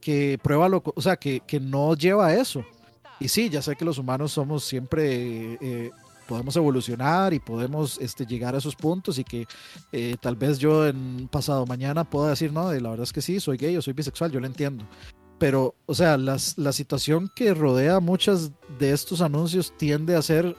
que 0.00 0.38
prueba 0.42 0.68
lo, 0.68 0.82
o 0.84 1.02
sea, 1.02 1.16
que, 1.16 1.40
que 1.40 1.58
no 1.58 1.94
lleva 1.94 2.28
a 2.28 2.34
eso. 2.34 2.64
Y 3.20 3.28
sí, 3.28 3.48
ya 3.48 3.62
sé 3.62 3.74
que 3.74 3.84
los 3.84 3.98
humanos 3.98 4.32
somos 4.32 4.64
siempre 4.64 5.58
eh, 5.60 5.90
podemos 6.28 6.54
evolucionar 6.56 7.32
y 7.32 7.40
podemos 7.40 7.98
este, 8.00 8.26
llegar 8.26 8.54
a 8.54 8.58
esos 8.58 8.76
puntos 8.76 9.18
y 9.18 9.24
que 9.24 9.48
eh, 9.92 10.14
tal 10.20 10.36
vez 10.36 10.58
yo 10.58 10.86
en 10.86 11.26
pasado 11.28 11.64
mañana 11.64 12.04
pueda 12.04 12.30
decir, 12.30 12.52
no, 12.52 12.70
la 12.70 12.90
verdad 12.90 13.04
es 13.04 13.14
que 13.14 13.22
sí, 13.22 13.40
soy 13.40 13.56
gay 13.56 13.76
o 13.78 13.82
soy 13.82 13.94
bisexual, 13.94 14.30
yo 14.30 14.38
lo 14.38 14.46
entiendo. 14.46 14.84
Pero, 15.38 15.74
o 15.86 15.94
sea, 15.94 16.18
las, 16.18 16.58
la 16.58 16.72
situación 16.72 17.30
que 17.34 17.54
rodea 17.54 17.98
muchas 18.00 18.50
de 18.78 18.92
estos 18.92 19.22
anuncios 19.22 19.72
tiende 19.78 20.16
a 20.16 20.22
ser, 20.22 20.54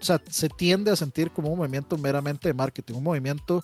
o 0.00 0.04
sea, 0.04 0.22
se 0.30 0.48
tiende 0.48 0.90
a 0.90 0.96
sentir 0.96 1.30
como 1.30 1.50
un 1.50 1.58
movimiento 1.58 1.98
meramente 1.98 2.48
de 2.48 2.54
marketing, 2.54 2.94
un 2.94 3.04
movimiento 3.04 3.62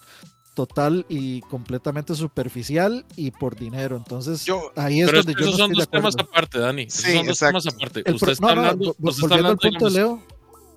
total 0.54 1.06
y 1.08 1.40
completamente 1.42 2.14
superficial 2.14 3.06
y 3.16 3.30
por 3.30 3.56
dinero. 3.56 3.96
Entonces, 3.96 4.44
ahí 4.76 5.00
es 5.00 5.10
donde 5.10 5.32
yo 5.32 5.46
esos 5.46 5.56
son 5.56 5.72
dos 5.72 5.88
temas 5.88 6.14
aparte, 6.18 6.58
Dani. 6.58 6.90
Sí, 6.90 7.14
son 7.14 7.26
dos 7.26 7.38
temas 7.38 7.66
aparte. 7.66 8.04
usted 8.12 8.28
está 8.28 8.50
hablando, 8.50 8.94
volviendo 8.98 9.48
al 9.48 9.56
punto 9.56 9.84
de 9.86 9.90
Leo, 9.92 10.22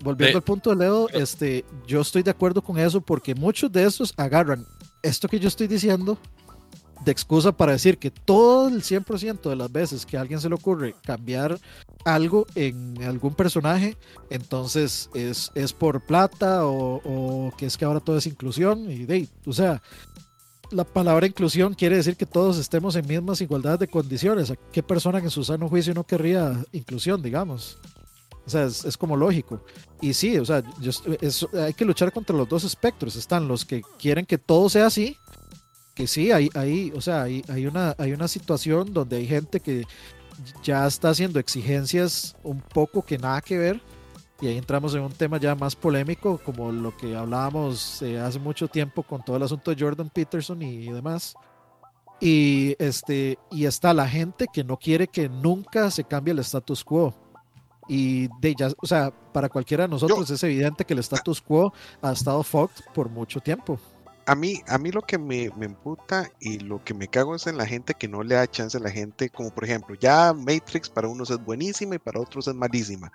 volviendo 0.04 0.38
al 0.38 0.44
punto 0.44 0.70
de 0.70 0.76
Leo, 0.76 1.10
este, 1.10 1.66
yo 1.88 2.02
estoy 2.02 2.24
de 2.24 2.32
acuerdo 2.32 2.62
con 2.62 2.78
eso 2.78 3.02
porque 3.02 3.34
muchos 3.34 3.72
de 3.72 3.84
estos 3.84 4.14
agarran 4.18 4.66
esto 5.02 5.28
que 5.28 5.40
yo 5.40 5.48
estoy 5.48 5.68
diciendo 5.68 6.18
de 7.04 7.12
excusa 7.12 7.52
para 7.52 7.74
decir 7.74 7.98
que 7.98 8.12
todo 8.12 8.68
el 8.70 8.82
100% 8.82 9.50
de 9.50 9.56
las 9.56 9.72
veces 9.72 10.06
que 10.06 10.18
a 10.18 10.22
alguien 10.22 10.40
se 10.40 10.50
le 10.50 10.56
ocurre 10.56 10.96
cambiar 11.04 11.60
algo 12.06 12.46
en 12.56 13.02
algún 13.04 13.34
personaje, 13.34 13.98
entonces 14.30 15.10
es, 15.14 15.52
es 15.56 15.74
por 15.74 16.02
plata 16.06 16.66
o, 16.66 17.52
que 17.58 17.66
es 17.66 17.78
que 17.78 17.86
ahora 17.86 18.00
todo 18.00 18.18
es 18.18 18.28
inclusión. 18.28 18.90
Y 18.90 19.06
de, 19.06 19.28
o 19.46 19.54
sea, 19.54 19.82
la 20.72 20.84
palabra 20.84 21.28
inclusión 21.28 21.74
quiere 21.74 21.98
decir 21.98 22.16
que 22.16 22.26
todos 22.26 22.58
estemos 22.58 22.96
en 22.96 23.08
mismas 23.08 23.42
igualdades 23.42 23.80
de 23.80 23.88
condiciones. 23.88 24.54
qué 24.72 24.84
persona 24.84 25.20
en 25.20 25.30
su 25.30 25.44
sano 25.44 25.70
juicio 25.70 25.94
no 25.94 26.04
querría 26.04 26.64
inclusión, 26.72 27.22
digamos? 27.22 27.78
O 28.45 28.49
sea, 28.49 28.65
es, 28.65 28.98
como 28.98 29.15
lógico. 29.15 29.64
Y 30.02 30.14
sí, 30.14 30.38
o 30.38 30.45
sea, 30.45 30.64
hay 31.53 31.74
que 31.74 31.86
luchar 31.86 32.11
contra 32.11 32.36
los 32.36 32.48
dos 32.48 32.64
espectros. 32.65 33.15
Están 33.15 33.48
los 33.48 33.64
que 33.64 33.82
quieren 33.98 34.26
que 34.26 34.38
todo 34.38 34.70
sea 34.70 34.88
así, 34.88 35.18
que 35.95 36.07
sí, 36.07 36.32
hay, 36.32 36.49
hay, 36.53 36.91
o 36.95 37.02
sea, 37.02 37.24
hay, 37.24 37.44
hay, 37.48 37.68
una, 37.68 37.95
hay 37.98 38.11
una 38.11 38.28
situación 38.28 38.94
donde 38.94 39.18
hay 39.18 39.28
gente 39.28 39.60
que 39.60 39.86
ya 40.61 40.86
está 40.86 41.10
haciendo 41.10 41.40
exigencias 41.40 42.36
un 42.44 42.60
poco 42.60 43.02
que 43.02 43.18
nada 43.18 43.41
que 43.41 43.57
ver. 43.57 43.82
Y 44.41 44.48
ahí 44.48 44.57
entramos 44.57 44.94
en 44.94 45.02
un 45.02 45.11
tema 45.14 45.38
ya 45.38 45.56
más 45.56 45.74
polémico, 45.74 46.38
como 46.44 46.70
lo 46.70 46.98
que 46.98 47.15
hablábamos 47.15 48.02
eh, 48.02 48.20
hace 48.20 48.40
mucho 48.40 48.68
tiempo 48.68 49.03
con 49.03 49.24
todo 49.24 49.38
el 49.38 49.44
asunto 49.44 49.74
de 49.74 49.82
Jordan 49.82 50.10
Peterson 50.10 50.61
y, 50.61 50.91
demás. 50.91 51.34
Y, 52.20 52.76
este, 52.78 53.38
y 53.52 53.65
está 53.65 53.94
la 53.94 54.07
gente 54.07 54.48
que 54.52 54.65
no 54.65 54.76
quiere 54.76 55.07
que 55.07 55.30
nunca 55.30 55.90
se 55.91 56.03
cambie 56.03 56.34
el 56.34 56.40
status 56.40 56.84
quo 56.84 57.23
y 57.88 58.28
de 58.40 58.56
ya, 58.56 58.70
o 58.78 58.88
sea, 58.88 59.12
para 59.12 59.50
cualquiera 59.50 59.84
de 59.84 59.90
nosotros 59.90 60.30
es 60.30 60.44
evidente 60.44 60.86
que 60.86 60.94
el 60.94 61.00
status 61.00 61.42
quo 61.42 61.74
ha 62.02 62.12
estado 62.12 62.44
fucked 62.44 62.84
por 62.94 63.10
mucho 63.10 63.40
tiempo. 63.40 63.80
A 64.26 64.36
mí, 64.36 64.62
a 64.68 64.78
mí 64.78 64.92
lo 64.92 65.02
que 65.02 65.18
me, 65.18 65.50
me 65.58 65.66
emputa 65.66 66.32
y 66.40 66.60
lo 66.60 66.82
que 66.84 66.94
me 66.94 67.10
cago 67.10 67.36
es 67.36 67.46
en 67.46 67.58
la 67.58 67.66
gente 67.66 67.94
que 67.94 68.08
no 68.08 68.24
le 68.24 68.36
da 68.36 68.48
chance 68.48 68.78
a 68.78 68.80
la 68.80 68.90
gente, 68.90 69.30
como 69.30 69.54
por 69.54 69.66
ejemplo, 69.66 69.96
ya 69.96 70.34
Matrix 70.34 70.90
para 70.90 71.10
unos 71.10 71.30
es 71.30 71.44
buenísima 71.44 71.96
y 71.96 72.00
para 72.00 72.22
otros 72.22 72.48
es 72.48 72.56
malísima. 72.56 73.12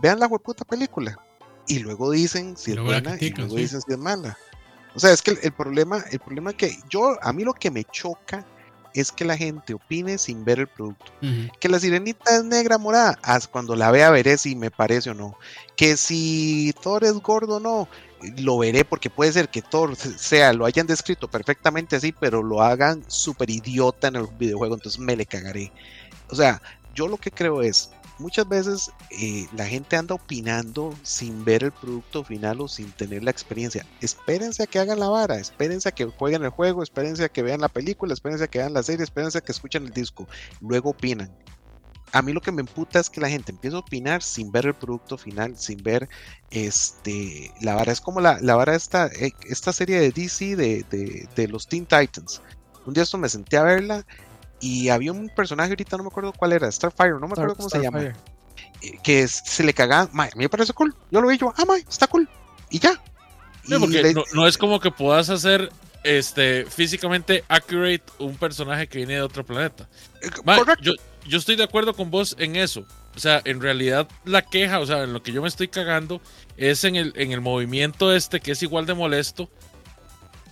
Vean 0.00 0.20
la 0.20 0.28
hueputa 0.28 0.64
película 0.64 1.18
y 1.66 1.80
luego 1.80 2.10
dicen 2.12 2.56
si 2.56 2.72
es 2.72 2.80
buena 2.80 3.16
y 3.18 3.30
luego 3.30 3.56
dicen 3.56 3.80
si 3.80 3.92
es 3.92 3.98
mala. 3.98 4.38
O 4.94 5.00
sea, 5.00 5.10
es 5.10 5.22
que 5.22 5.32
el, 5.32 5.38
el, 5.42 5.52
problema, 5.52 6.04
el 6.12 6.20
problema 6.20 6.52
que 6.52 6.76
yo, 6.88 7.16
a 7.20 7.32
mí 7.32 7.42
lo 7.42 7.52
que 7.52 7.72
me 7.72 7.82
choca 7.84 8.46
es 8.94 9.10
que 9.10 9.24
la 9.24 9.36
gente 9.36 9.74
opine 9.74 10.18
sin 10.18 10.44
ver 10.44 10.60
el 10.60 10.68
producto. 10.68 11.12
Que 11.60 11.68
la 11.68 11.80
sirenita 11.80 12.36
es 12.36 12.44
negra 12.44 12.78
morada, 12.78 13.18
haz 13.22 13.48
cuando 13.48 13.74
la 13.74 13.90
vea 13.90 14.10
veré 14.10 14.38
si 14.38 14.54
me 14.54 14.70
parece 14.70 15.10
o 15.10 15.14
no. 15.14 15.36
Que 15.76 15.96
si 15.96 16.74
Thor 16.82 17.04
es 17.04 17.14
gordo 17.14 17.56
o 17.56 17.60
no, 17.60 17.88
lo 18.38 18.58
veré 18.58 18.84
porque 18.84 19.10
puede 19.10 19.32
ser 19.32 19.48
que 19.48 19.62
Thor 19.62 19.96
sea, 19.96 20.52
lo 20.52 20.64
hayan 20.64 20.86
descrito 20.86 21.28
perfectamente 21.28 21.96
así, 21.96 22.12
pero 22.12 22.42
lo 22.42 22.62
hagan 22.62 23.04
súper 23.08 23.50
idiota 23.50 24.08
en 24.08 24.16
el 24.16 24.28
videojuego, 24.38 24.74
entonces 24.74 25.00
me 25.00 25.16
le 25.16 25.26
cagaré. 25.26 25.72
O 26.30 26.36
sea, 26.36 26.62
yo 26.94 27.08
lo 27.08 27.16
que 27.16 27.32
creo 27.32 27.62
es, 27.62 27.90
muchas 28.18 28.48
veces 28.48 28.90
eh, 29.10 29.46
la 29.56 29.66
gente 29.66 29.96
anda 29.96 30.14
opinando 30.14 30.94
sin 31.02 31.44
ver 31.44 31.64
el 31.64 31.72
producto 31.72 32.24
final 32.24 32.60
o 32.60 32.68
sin 32.68 32.90
tener 32.92 33.24
la 33.24 33.30
experiencia. 33.30 33.86
Espérense 34.00 34.62
a 34.62 34.66
que 34.66 34.78
hagan 34.78 35.00
la 35.00 35.08
vara, 35.08 35.36
espérense 35.36 35.88
a 35.88 35.92
que 35.92 36.06
jueguen 36.06 36.44
el 36.44 36.50
juego, 36.50 36.82
espérense 36.82 37.24
a 37.24 37.28
que 37.28 37.42
vean 37.42 37.60
la 37.60 37.68
película, 37.68 38.14
espérense 38.14 38.44
a 38.44 38.48
que 38.48 38.58
vean 38.58 38.74
la 38.74 38.82
serie, 38.82 39.04
espérense 39.04 39.38
a 39.38 39.40
que 39.40 39.52
escuchen 39.52 39.84
el 39.84 39.92
disco. 39.92 40.26
Luego 40.60 40.90
opinan. 40.90 41.30
A 42.12 42.22
mí 42.22 42.32
lo 42.32 42.40
que 42.40 42.52
me 42.52 42.60
emputa 42.60 43.00
es 43.00 43.10
que 43.10 43.20
la 43.20 43.28
gente 43.28 43.50
empieza 43.50 43.76
a 43.76 43.80
opinar 43.80 44.22
sin 44.22 44.52
ver 44.52 44.66
el 44.66 44.74
producto 44.74 45.18
final, 45.18 45.58
sin 45.58 45.82
ver 45.82 46.08
este 46.50 47.52
la 47.60 47.74
vara. 47.74 47.90
Es 47.90 48.00
como 48.00 48.20
la, 48.20 48.38
la 48.40 48.54
vara 48.54 48.76
esta, 48.76 49.08
eh, 49.08 49.32
esta 49.48 49.72
serie 49.72 49.98
de 49.98 50.12
DC 50.12 50.54
de, 50.54 51.26
de, 51.34 51.48
los 51.48 51.66
Teen 51.66 51.84
Titans. 51.86 52.40
Un 52.86 52.94
día 52.94 53.02
esto 53.02 53.18
me 53.18 53.28
senté 53.28 53.56
a 53.56 53.64
verla 53.64 54.06
y 54.64 54.88
había 54.88 55.12
un 55.12 55.28
personaje, 55.28 55.72
ahorita 55.72 55.98
no 55.98 56.04
me 56.04 56.08
acuerdo 56.08 56.32
cuál 56.32 56.52
era, 56.52 56.72
Starfire, 56.72 57.20
no 57.20 57.28
me 57.28 57.32
acuerdo 57.32 57.54
cómo 57.54 57.68
se 57.68 57.82
llama. 57.82 58.02
Eh, 58.02 58.14
que 59.02 59.28
se 59.28 59.62
le 59.62 59.74
cagaba, 59.74 60.08
a 60.10 60.24
mí 60.24 60.30
me 60.36 60.48
parece 60.48 60.72
cool. 60.72 60.94
Yo 61.10 61.20
lo 61.20 61.28
vi 61.28 61.36
yo, 61.36 61.52
ah, 61.54 61.64
está 61.86 62.06
cool. 62.06 62.26
Y 62.70 62.78
ya. 62.78 62.98
porque 63.78 64.14
no, 64.32 64.46
es 64.46 64.56
como 64.56 64.80
que 64.80 64.90
puedas 64.90 65.28
hacer 65.28 65.70
este 66.02 66.64
físicamente 66.64 67.44
accurate 67.48 68.04
un 68.18 68.36
personaje 68.36 68.86
que 68.86 68.96
viene 68.98 69.14
de 69.14 69.20
otro 69.20 69.44
planeta. 69.44 69.86
Eh, 70.22 70.30
yo, 70.80 70.92
yo 71.26 71.36
estoy 71.36 71.56
de 71.56 71.64
acuerdo 71.64 71.92
con 71.92 72.10
vos 72.10 72.34
en 72.38 72.56
eso. 72.56 72.86
O 73.14 73.18
sea, 73.18 73.42
en 73.44 73.60
realidad 73.60 74.08
la 74.24 74.40
queja, 74.40 74.80
o 74.80 74.86
sea, 74.86 75.02
en 75.02 75.12
lo 75.12 75.22
que 75.22 75.32
yo 75.32 75.42
me 75.42 75.48
estoy 75.48 75.68
cagando 75.68 76.22
es 76.56 76.84
en 76.84 76.96
el, 76.96 77.12
en 77.16 77.32
el 77.32 77.42
movimiento 77.42 78.14
este 78.14 78.40
que 78.40 78.52
es 78.52 78.62
igual 78.62 78.86
de 78.86 78.94
molesto 78.94 79.50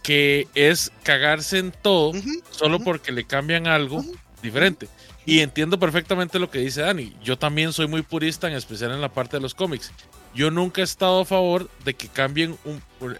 que 0.02 0.48
es 0.54 0.92
cagarse 1.02 1.58
en 1.58 1.72
todo 1.72 2.12
solo 2.50 2.80
porque 2.80 3.12
le 3.12 3.24
cambian 3.24 3.66
algo 3.66 4.04
diferente. 4.42 4.88
Y 5.24 5.40
entiendo 5.40 5.78
perfectamente 5.78 6.40
lo 6.40 6.50
que 6.50 6.58
dice 6.58 6.80
Dani. 6.80 7.14
Yo 7.22 7.38
también 7.38 7.72
soy 7.72 7.86
muy 7.86 8.02
purista, 8.02 8.48
en 8.48 8.54
especial 8.54 8.90
en 8.90 9.00
la 9.00 9.12
parte 9.12 9.36
de 9.36 9.40
los 9.40 9.54
cómics. 9.54 9.92
Yo 10.34 10.50
nunca 10.50 10.80
he 10.80 10.84
estado 10.84 11.20
a 11.20 11.24
favor 11.24 11.70
de 11.84 11.94
que 11.94 12.08
cambien 12.08 12.58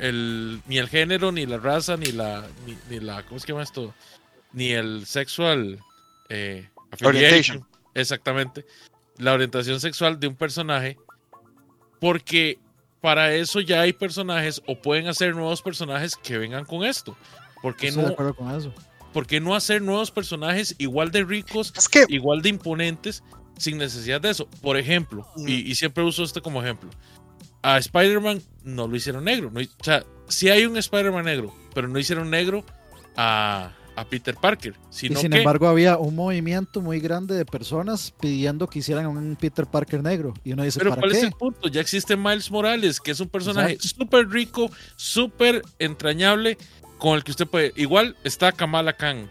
el, 0.01 0.61
ni 0.67 0.79
el 0.79 0.89
género, 0.89 1.31
ni 1.31 1.47
la 1.47 1.59
raza, 1.59 1.97
ni 1.97 2.11
la, 2.11 2.45
ni, 2.89 2.99
la, 2.99 3.23
¿cómo 3.25 3.39
se 3.39 3.47
llama 3.47 3.63
esto? 3.63 3.95
Ni 4.53 4.71
el 4.73 5.07
sexual 5.07 5.79
eh, 6.29 6.69
Orientation. 7.05 7.65
Exactamente. 7.95 8.65
La 9.19 9.33
orientación 9.35 9.81
sexual 9.81 10.19
de 10.19 10.27
un 10.27 10.35
personaje. 10.35 10.99
Porque 12.01 12.59
para 13.03 13.35
eso 13.35 13.61
ya 13.61 13.81
hay 13.81 13.93
personajes 13.93 14.63
o 14.67 14.81
pueden 14.81 15.09
hacer 15.09 15.35
nuevos 15.35 15.61
personajes 15.61 16.17
que 16.17 16.39
vengan 16.39 16.65
con 16.65 16.85
esto. 16.85 17.17
¿Por 17.61 17.77
qué 17.77 17.91
no? 17.91 18.15
con 18.15 18.51
eso. 18.55 18.73
¿Por 19.13 19.27
qué 19.27 19.41
no 19.41 19.55
hacer 19.55 19.83
nuevos 19.83 20.11
personajes 20.11 20.75
igual 20.79 21.11
de 21.11 21.25
ricos, 21.25 21.75
igual 22.09 22.41
de 22.41 22.49
imponentes, 22.49 23.25
sin 23.59 23.77
necesidad 23.77 24.21
de 24.21 24.31
eso? 24.31 24.49
Por 24.63 24.79
ejemplo, 24.79 25.27
mm. 25.37 25.49
y, 25.49 25.75
siempre 25.75 26.05
uso 26.05 26.23
este 26.23 26.41
como 26.41 26.63
ejemplo, 26.63 26.91
a 27.61 27.77
Spider-Man 27.77 28.41
no 28.63 28.87
lo 28.87 28.97
hicieron 28.97 29.25
negro. 29.25 29.53
o 29.53 29.85
sea, 29.85 30.05
sí 30.29 30.49
hay 30.49 30.65
un 30.65 30.77
Spider-Man 30.77 31.25
negro, 31.25 31.53
pero 31.75 31.89
no 31.89 31.99
hicieron 31.99 32.31
negro 32.31 32.65
a, 33.17 33.73
a 33.97 34.05
Peter 34.05 34.35
Parker. 34.35 34.75
Sino 34.91 35.19
y 35.19 35.23
sin 35.23 35.33
embargo 35.33 35.69
había 35.69 35.99
un 35.99 36.15
movimiento 36.15 36.81
muy 36.81 37.01
grande 37.01 37.35
de 37.35 37.45
personas 37.45 38.13
pidiendo 38.21 38.69
que 38.69 38.81
hicieran 38.81 39.07
un 39.07 39.37
Peter 39.37 39.67
Parker 39.67 40.03
negro. 40.03 40.35
Y 40.45 40.53
uno 40.53 40.63
dice, 40.63 40.79
pero 40.79 40.95
¿cuál 40.95 41.13
es 41.13 41.23
el 41.23 41.33
punto? 41.33 41.69
Ya 41.69 41.81
existe 41.81 42.17
Miles 42.17 42.51
Morales, 42.51 43.01
que 43.01 43.11
es 43.11 43.21
un 43.21 43.29
personaje 43.29 43.79
súper 43.81 44.29
rico, 44.29 44.71
súper 44.97 45.63
entrañable, 45.79 46.59
con 46.99 47.17
el 47.17 47.25
que 47.25 47.33
usted 47.33 47.47
puede... 47.47 47.73
Igual 47.77 48.17
está 48.25 48.53
Kamala 48.53 48.93
Khan, 48.93 49.29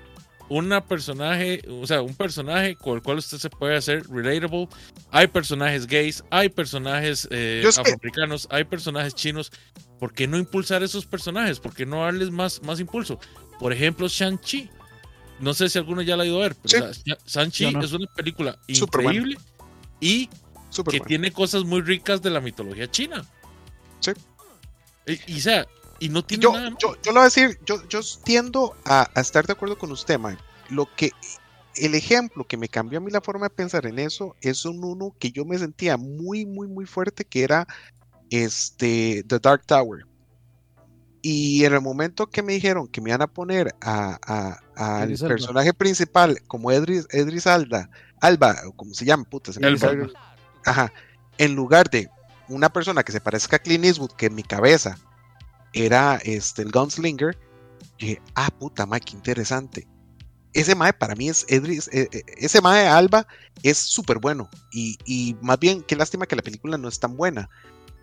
una 0.51 0.83
personaje, 0.83 1.61
o 1.69 1.87
sea, 1.87 2.01
un 2.01 2.13
personaje 2.13 2.75
con 2.75 2.95
el 2.95 3.01
cual 3.01 3.19
usted 3.19 3.37
se 3.37 3.49
puede 3.49 3.77
hacer 3.77 4.05
relatable. 4.09 4.67
Hay 5.09 5.27
personajes 5.27 5.87
gays, 5.87 6.25
hay 6.29 6.49
personajes 6.49 7.25
eh, 7.31 7.63
afroamericanos, 7.65 8.49
hay 8.51 8.65
personajes 8.65 9.15
chinos. 9.15 9.49
¿Por 9.97 10.13
qué 10.13 10.27
no 10.27 10.37
impulsar 10.37 10.83
esos 10.83 11.05
personajes? 11.05 11.61
¿Por 11.61 11.73
qué 11.73 11.85
no 11.85 12.01
darles 12.01 12.31
más, 12.31 12.61
más 12.63 12.81
impulso? 12.81 13.17
Por 13.61 13.71
ejemplo, 13.71 14.07
Shang-Chi. 14.07 14.71
No 15.39 15.53
sé 15.53 15.69
si 15.69 15.77
alguno 15.77 16.01
ya 16.01 16.17
la 16.17 16.23
ha 16.23 16.25
ido 16.25 16.37
a 16.37 16.41
ver, 16.41 16.55
pero 16.55 16.91
Shang-Chi 17.27 17.65
es 17.65 17.91
una 17.91 18.07
película 18.07 18.57
increíble 18.67 19.37
y 19.99 20.29
que 20.89 20.99
tiene 21.01 21.31
cosas 21.31 21.63
muy 21.63 21.81
ricas 21.81 22.23
de 22.23 22.31
la 22.31 22.41
mitología 22.41 22.89
china. 22.89 23.23
Sí. 23.99 24.13
Y, 25.05 25.33
y, 25.33 25.41
sea, 25.41 25.67
y 25.99 26.09
no 26.09 26.25
tiene 26.25 26.41
yo, 26.41 26.53
nada. 26.53 26.75
Yo, 26.81 26.95
yo, 27.03 27.11
lo 27.11 27.19
voy 27.19 27.21
a 27.21 27.25
decir, 27.25 27.59
yo, 27.63 27.87
yo 27.87 27.99
tiendo 28.23 28.75
a, 28.85 29.07
estar 29.15 29.45
de 29.45 29.53
acuerdo 29.53 29.77
con 29.77 29.91
usted, 29.91 30.17
man. 30.17 30.39
Lo 30.69 30.87
que 30.95 31.11
el 31.75 31.93
ejemplo 31.93 32.43
que 32.43 32.57
me 32.57 32.67
cambió 32.67 32.97
a 32.97 33.01
mí 33.01 33.11
la 33.11 33.21
forma 33.21 33.45
de 33.45 33.51
pensar 33.51 33.85
en 33.85 33.99
eso 33.99 34.35
es 34.41 34.65
un 34.65 34.83
uno 34.83 35.15
que 35.19 35.31
yo 35.31 35.45
me 35.45 35.59
sentía 35.59 35.97
muy, 35.97 36.47
muy, 36.47 36.67
muy 36.67 36.87
fuerte, 36.87 37.25
que 37.25 37.43
era 37.43 37.67
este 38.31 39.23
The 39.27 39.37
Dark 39.37 39.67
Tower. 39.67 40.05
Y 41.21 41.65
en 41.65 41.73
el 41.73 41.81
momento 41.81 42.27
que 42.27 42.41
me 42.41 42.53
dijeron 42.53 42.87
que 42.87 42.99
me 42.99 43.11
iban 43.11 43.21
a 43.21 43.27
poner 43.27 43.75
al 43.81 44.57
personaje 45.19 45.73
principal 45.73 46.41
como 46.47 46.71
Edris, 46.71 47.07
Edris 47.11 47.45
Alda, 47.45 47.89
Alba, 48.21 48.55
o 48.67 48.71
como 48.71 48.93
se 48.93 49.05
llama, 49.05 49.23
puta, 49.25 49.53
se 49.53 49.59
me 49.59 49.77
Ajá, 50.65 50.91
en 51.37 51.55
lugar 51.55 51.89
de 51.89 52.09
una 52.47 52.69
persona 52.69 53.03
que 53.03 53.11
se 53.11 53.21
parezca 53.21 53.55
a 53.55 53.59
Clint 53.59 53.85
Eastwood, 53.85 54.11
que 54.11 54.27
en 54.27 54.35
mi 54.35 54.43
cabeza 54.43 54.97
era 55.73 56.17
este, 56.23 56.61
el 56.61 56.71
Gunslinger, 56.71 57.37
dije, 57.99 58.21
ah, 58.35 58.49
puta, 58.59 58.85
mae, 58.85 58.99
qué 58.99 59.15
interesante. 59.15 59.87
Ese 60.53 60.75
mae 60.75 60.91
para 60.91 61.15
mí 61.15 61.29
es 61.29 61.45
Edris, 61.47 61.87
e, 61.93 62.09
e, 62.11 62.23
ese 62.37 62.61
mae 62.61 62.87
Alba 62.87 63.25
es 63.63 63.77
súper 63.77 64.19
bueno. 64.19 64.49
Y, 64.71 64.97
y, 65.05 65.35
más 65.41 65.59
bien, 65.59 65.81
qué 65.83 65.95
lástima 65.95 66.25
que 66.25 66.35
la 66.35 66.41
película 66.41 66.77
no 66.77 66.89
es 66.89 66.99
tan 66.99 67.15
buena. 67.15 67.49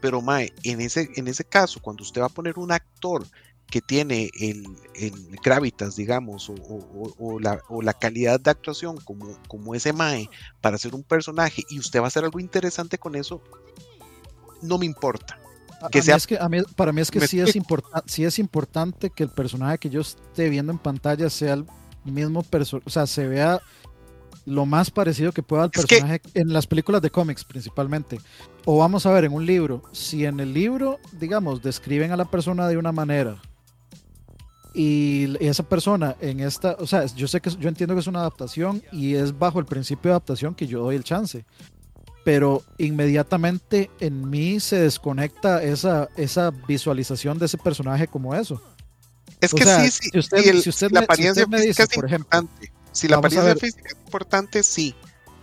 Pero, 0.01 0.21
Mae, 0.23 0.53
en 0.63 0.81
ese, 0.81 1.11
en 1.17 1.29
ese 1.29 1.45
caso, 1.45 1.81
cuando 1.81 2.03
usted 2.03 2.21
va 2.21 2.27
a 2.27 2.31
poner 2.31 2.59
un 2.59 2.73
actor 2.73 3.27
que 3.71 3.81
tiene 3.83 4.31
el, 4.41 4.65
el 4.95 5.37
gravitas, 5.43 5.97
digamos, 5.97 6.51
o, 6.51 7.39
la, 7.41 7.93
calidad 7.93 8.41
de 8.41 8.51
actuación 8.51 8.97
como, 8.99 9.37
como 9.47 9.75
ese 9.75 9.93
Mae 9.93 10.29
para 10.61 10.77
hacer 10.77 10.95
un 10.95 11.03
personaje 11.03 11.63
y 11.69 11.79
usted 11.79 12.01
va 12.01 12.05
a 12.05 12.09
hacer 12.09 12.25
algo 12.25 12.41
interesante 12.41 12.97
con 12.97 13.15
eso, 13.15 13.43
no 14.63 14.79
me 14.79 14.87
importa. 14.87 15.39
Que 15.93 16.03
sea, 16.03 16.17
es 16.17 16.27
que, 16.27 16.39
para 16.75 16.93
mí 16.93 17.01
es 17.01 17.11
que 17.11 17.27
sí 17.29 17.39
es, 17.39 17.57
sí 18.07 18.25
es 18.25 18.39
importante 18.39 19.11
que 19.11 19.23
el 19.23 19.31
personaje 19.31 19.79
que 19.79 19.91
yo 19.91 20.01
esté 20.01 20.49
viendo 20.49 20.73
en 20.73 20.79
pantalla 20.79 21.31
sea 21.31 21.55
el 21.55 21.67
mismo 22.05 22.43
personaje, 22.43 22.85
o 22.87 22.91
sea, 22.91 23.07
se 23.07 23.29
vea 23.29 23.61
lo 24.47 24.67
más 24.67 24.91
parecido 24.91 25.33
que 25.33 25.43
pueda 25.43 25.65
al 25.65 25.71
personaje 25.71 26.23
en 26.35 26.53
las 26.53 26.67
películas 26.67 27.03
de 27.03 27.11
cómics 27.11 27.45
principalmente. 27.45 28.21
O 28.65 28.79
vamos 28.79 29.07
a 29.07 29.13
ver 29.13 29.25
en 29.25 29.33
un 29.33 29.47
libro, 29.47 29.83
si 29.93 30.25
en 30.25 30.41
el 30.41 30.53
libro, 30.53 30.99
digamos, 31.13 31.63
describen 31.63 32.13
a 32.13 32.17
la 32.17 32.25
persona 32.25 32.69
de 32.69 32.77
una 32.77 32.93
manera 32.93 33.41
y 34.75 35.37
esa 35.45 35.63
persona 35.65 36.15
en 36.21 36.41
esta, 36.41 36.77
o 36.79 36.87
sea, 36.87 37.05
yo 37.07 37.27
sé 37.27 37.41
que 37.41 37.51
yo 37.51 37.69
entiendo 37.69 37.95
que 37.95 38.01
es 38.01 38.07
una 38.07 38.21
adaptación 38.21 38.83
y 38.93 39.15
es 39.15 39.37
bajo 39.37 39.59
el 39.59 39.67
principio 39.67 40.11
de 40.11 40.13
adaptación 40.13 40.55
que 40.55 40.69
yo 40.69 40.83
doy 40.83 40.95
el 40.95 41.03
chance. 41.03 41.45
Pero 42.25 42.63
inmediatamente 42.77 43.91
en 43.99 44.31
mí 44.31 44.61
se 44.61 44.77
desconecta 44.77 45.63
esa, 45.63 46.09
esa 46.17 46.53
visualización 46.69 47.39
de 47.39 47.47
ese 47.47 47.59
personaje 47.59 48.07
como 48.07 48.35
eso. 48.35 48.63
Es 49.41 49.53
que 49.53 49.65
sí, 49.65 49.91
sí. 49.91 50.11
Si 50.13 50.19
usted, 50.19 50.61
si 50.61 50.69
usted, 50.69 50.91
la 50.93 51.01
apariencia 51.01 51.47
me, 51.47 51.61
dice, 51.61 51.87
por 51.89 52.05
ejemplo, 52.05 52.49
si 52.99 53.07
la 53.07 53.19
apariencia 53.19 53.55
física 53.55 53.85
es 53.87 53.97
importante, 54.05 54.63
sí. 54.65 54.93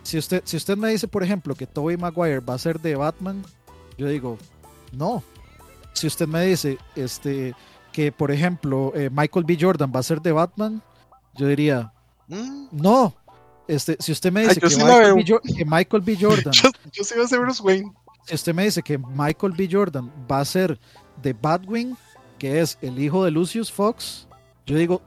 Si 0.04 0.18
usted, 0.18 0.42
si 0.44 0.58
usted 0.58 0.76
me 0.76 0.90
dice, 0.90 1.08
por 1.08 1.24
ejemplo, 1.24 1.56
que 1.56 1.66
Tobey 1.66 1.96
Maguire 1.96 2.42
va 2.42 2.54
a 2.54 2.58
ser 2.58 2.82
de 2.82 2.96
Batman, 2.96 3.46
yo 3.98 4.10
digo, 4.10 4.38
no. 4.92 5.24
Si 5.94 6.06
usted 6.06 6.28
me 6.28 6.46
dice 6.46 6.78
este, 6.98 7.56
que, 7.94 8.12
por 8.12 8.30
ejemplo, 8.32 8.92
eh, 8.94 9.10
Michael 9.10 9.46
B. 9.46 9.58
Jordan 9.60 9.90
va 9.96 10.02
a 10.02 10.04
ser 10.04 10.22
de 10.22 10.34
Batman, 10.34 10.84
yo 11.36 11.48
diría, 11.48 11.94
mm. 12.28 12.68
no. 12.72 13.16
Este, 13.70 13.96
si 14.02 14.12
usted 14.12 14.34
me 14.34 14.42
dice 14.48 14.60
que, 14.60 15.66
Michael 15.66 16.02
B. 16.02 16.18
Jordan. 16.20 16.54
yo, 16.92 17.04
sí 17.06 17.14
voy 17.16 17.24
a 17.24 17.28
ser 17.28 17.40
Bruce 17.40 17.64
Wayne. 17.64 17.90
Si 18.28 18.36
usted 18.36 18.54
me 18.54 18.66
dice 18.66 18.82
que 18.84 18.98
Michael 18.98 19.54
B. 19.54 19.70
Jordan 19.72 20.12
va 20.30 20.42
a 20.42 20.46
ser 20.46 20.78
de 21.22 21.32
Batwing, 21.32 21.96
que 22.38 22.60
es 22.60 22.78
el 22.82 23.00
hijo 23.00 23.24
de 23.24 23.32
Lucius 23.32 23.72
Fox, 23.72 24.28
yo 24.66 24.76
digo, 24.76 25.02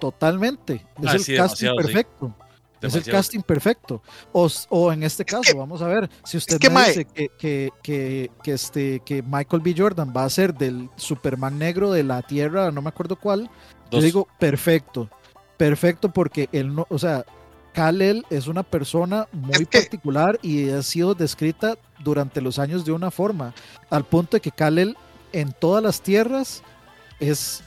Totalmente. 0.00 0.86
Es 1.02 1.06
ah, 1.06 1.16
el 1.16 1.36
casting 1.36 1.76
perfecto. 1.76 2.34
Es 2.82 2.94
el 2.94 3.04
casting 3.04 3.40
perfecto. 3.40 4.02
O, 4.32 4.92
en 4.92 5.02
este 5.02 5.24
caso, 5.24 5.56
vamos 5.56 5.82
a 5.82 5.86
ver, 5.86 6.08
si 6.24 6.38
usted 6.38 6.58
me 6.70 6.86
dice 6.86 7.04
que, 7.04 7.70
que, 7.82 8.30
este, 8.44 9.00
que 9.00 9.22
Michael 9.22 9.62
B. 9.62 9.74
Jordan 9.76 10.12
va 10.16 10.24
a 10.24 10.30
ser 10.30 10.54
del 10.54 10.88
Superman 10.96 11.58
negro 11.58 11.92
de 11.92 12.02
la 12.02 12.22
Tierra, 12.22 12.70
no 12.70 12.82
me 12.82 12.88
acuerdo 12.88 13.16
cuál, 13.16 13.50
yo 13.90 14.00
digo, 14.00 14.28
perfecto. 14.38 15.10
Perfecto 15.56 16.10
porque 16.10 16.48
él 16.52 16.74
no, 16.74 16.86
o 16.88 16.98
sea, 16.98 17.26
Kal-El 17.74 18.24
es 18.30 18.46
una 18.46 18.62
persona 18.62 19.28
muy 19.32 19.66
particular 19.66 20.38
y 20.42 20.70
ha 20.70 20.82
sido 20.82 21.14
descrita 21.14 21.76
durante 22.02 22.40
los 22.40 22.58
años 22.58 22.86
de 22.86 22.92
una 22.92 23.10
forma, 23.10 23.54
al 23.90 24.04
punto 24.04 24.38
de 24.38 24.40
que 24.40 24.52
Kal-El 24.52 24.96
en 25.32 25.52
todas 25.52 25.82
las 25.82 26.00
tierras 26.00 26.62
es 27.20 27.62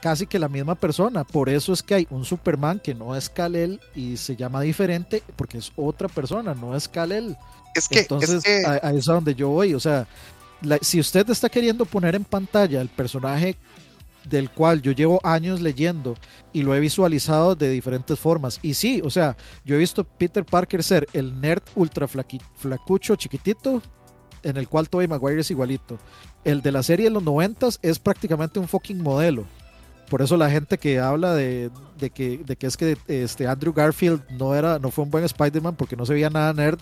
casi 0.00 0.26
que 0.26 0.38
la 0.38 0.48
misma 0.48 0.74
persona. 0.74 1.24
Por 1.24 1.48
eso 1.48 1.72
es 1.72 1.82
que 1.82 1.94
hay 1.94 2.06
un 2.10 2.24
Superman 2.24 2.80
que 2.80 2.94
no 2.94 3.14
es 3.14 3.28
Kal-El 3.28 3.80
y 3.94 4.16
se 4.16 4.36
llama 4.36 4.60
diferente 4.60 5.22
porque 5.36 5.58
es 5.58 5.72
otra 5.76 6.08
persona, 6.08 6.54
no 6.54 6.76
es 6.76 6.88
Kal-El. 6.88 7.36
Es 7.74 7.88
que, 7.88 8.00
Entonces, 8.00 8.44
A, 8.66 8.76
eso 8.90 8.96
es 8.96 9.06
donde 9.06 9.34
yo 9.34 9.48
voy. 9.48 9.74
O 9.74 9.80
sea, 9.80 10.06
si 10.80 11.00
usted 11.00 11.28
está 11.30 11.48
queriendo 11.48 11.84
poner 11.84 12.14
en 12.14 12.24
pantalla 12.24 12.80
el 12.80 12.88
personaje 12.88 13.56
del 14.28 14.50
cual 14.50 14.82
yo 14.82 14.92
llevo 14.92 15.20
años 15.22 15.60
leyendo 15.60 16.14
y 16.52 16.62
lo 16.62 16.74
he 16.74 16.80
visualizado 16.80 17.54
de 17.54 17.70
diferentes 17.70 18.18
formas. 18.18 18.58
Y 18.62 18.74
sí, 18.74 19.00
o 19.02 19.10
sea, 19.10 19.36
yo 19.64 19.76
he 19.76 19.78
visto 19.78 20.04
Peter 20.04 20.44
Parker 20.44 20.82
ser 20.82 21.08
el 21.12 21.40
nerd 21.40 21.62
ultra 21.74 22.06
flacucho 22.08 23.16
chiquitito, 23.16 23.82
en 24.42 24.56
el 24.56 24.68
cual 24.68 24.88
Tobey 24.88 25.08
Maguire 25.08 25.40
es 25.40 25.50
igualito. 25.50 25.98
El 26.44 26.62
de 26.62 26.72
la 26.72 26.82
serie 26.82 27.06
de 27.06 27.10
los 27.10 27.22
noventas 27.22 27.78
es 27.82 27.98
prácticamente 27.98 28.58
un 28.58 28.68
fucking 28.68 29.02
modelo. 29.02 29.46
Por 30.08 30.22
eso 30.22 30.36
la 30.36 30.50
gente 30.50 30.78
que 30.78 30.98
habla 30.98 31.34
de, 31.34 31.70
que, 32.14 32.38
de 32.38 32.56
que 32.56 32.66
es 32.66 32.76
que 32.76 32.96
este 33.08 33.46
Andrew 33.46 33.72
Garfield 33.72 34.22
no, 34.30 34.54
era, 34.54 34.78
no 34.78 34.90
fue 34.90 35.04
un 35.04 35.10
buen 35.10 35.24
Spider-Man 35.24 35.76
porque 35.76 35.96
no 35.96 36.06
se 36.06 36.14
veía 36.14 36.30
nada 36.30 36.52
nerd, 36.52 36.78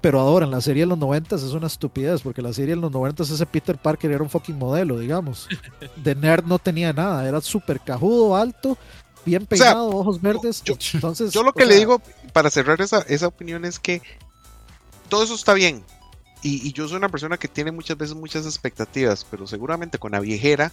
pero 0.00 0.20
ahora 0.20 0.46
en 0.46 0.52
la 0.52 0.60
serie 0.60 0.82
de 0.82 0.86
los 0.86 0.98
90 0.98 1.36
es 1.36 1.42
una 1.42 1.66
estupidez, 1.66 2.22
porque 2.22 2.42
la 2.42 2.52
serie 2.52 2.74
de 2.74 2.80
los 2.80 2.90
90 2.90 3.22
ese 3.22 3.46
Peter 3.46 3.76
Parker 3.78 4.12
era 4.12 4.22
un 4.22 4.30
fucking 4.30 4.58
modelo, 4.58 4.98
digamos. 4.98 5.48
De 5.96 6.14
nerd 6.14 6.44
no 6.44 6.58
tenía 6.58 6.92
nada, 6.92 7.26
era 7.26 7.40
súper 7.40 7.80
cajudo, 7.80 8.36
alto, 8.36 8.78
bien 9.24 9.46
peinado, 9.46 9.88
ojos 9.88 10.20
verdes. 10.20 10.62
Yo, 10.64 10.74
Entonces, 10.94 11.32
yo 11.32 11.42
lo 11.42 11.52
que 11.52 11.66
le 11.66 11.76
digo 11.76 12.00
para 12.32 12.50
cerrar 12.50 12.80
esa, 12.80 13.02
esa 13.02 13.26
opinión 13.26 13.64
es 13.64 13.78
que 13.78 14.02
todo 15.08 15.24
eso 15.24 15.34
está 15.34 15.54
bien. 15.54 15.84
Y, 16.44 16.66
y, 16.66 16.72
yo 16.72 16.88
soy 16.88 16.96
una 16.96 17.08
persona 17.08 17.38
que 17.38 17.46
tiene 17.46 17.70
muchas 17.70 17.96
veces 17.96 18.16
muchas 18.16 18.46
expectativas, 18.46 19.24
pero 19.30 19.46
seguramente 19.46 19.98
con 19.98 20.10
la 20.10 20.18
viejera 20.18 20.72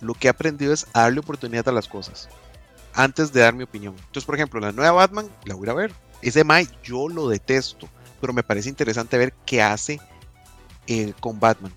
lo 0.00 0.14
que 0.14 0.28
he 0.28 0.30
aprendido 0.30 0.72
es 0.72 0.86
a 0.92 1.02
darle 1.02 1.20
oportunidad 1.20 1.68
a 1.68 1.72
las 1.72 1.88
cosas 1.88 2.28
antes 2.96 3.32
de 3.32 3.40
dar 3.40 3.54
mi 3.54 3.62
opinión. 3.62 3.94
Entonces, 3.96 4.24
por 4.24 4.34
ejemplo, 4.34 4.58
la 4.58 4.72
nueva 4.72 4.92
Batman 4.92 5.28
la 5.44 5.54
voy 5.54 5.68
a 5.68 5.74
ver. 5.74 5.92
Ese 6.22 6.44
Mai 6.44 6.66
yo 6.82 7.08
lo 7.08 7.28
detesto, 7.28 7.88
pero 8.20 8.32
me 8.32 8.42
parece 8.42 8.68
interesante 8.68 9.18
ver 9.18 9.34
qué 9.44 9.62
hace 9.62 10.00
eh, 10.86 11.12
con 11.20 11.38
Batman. 11.38 11.72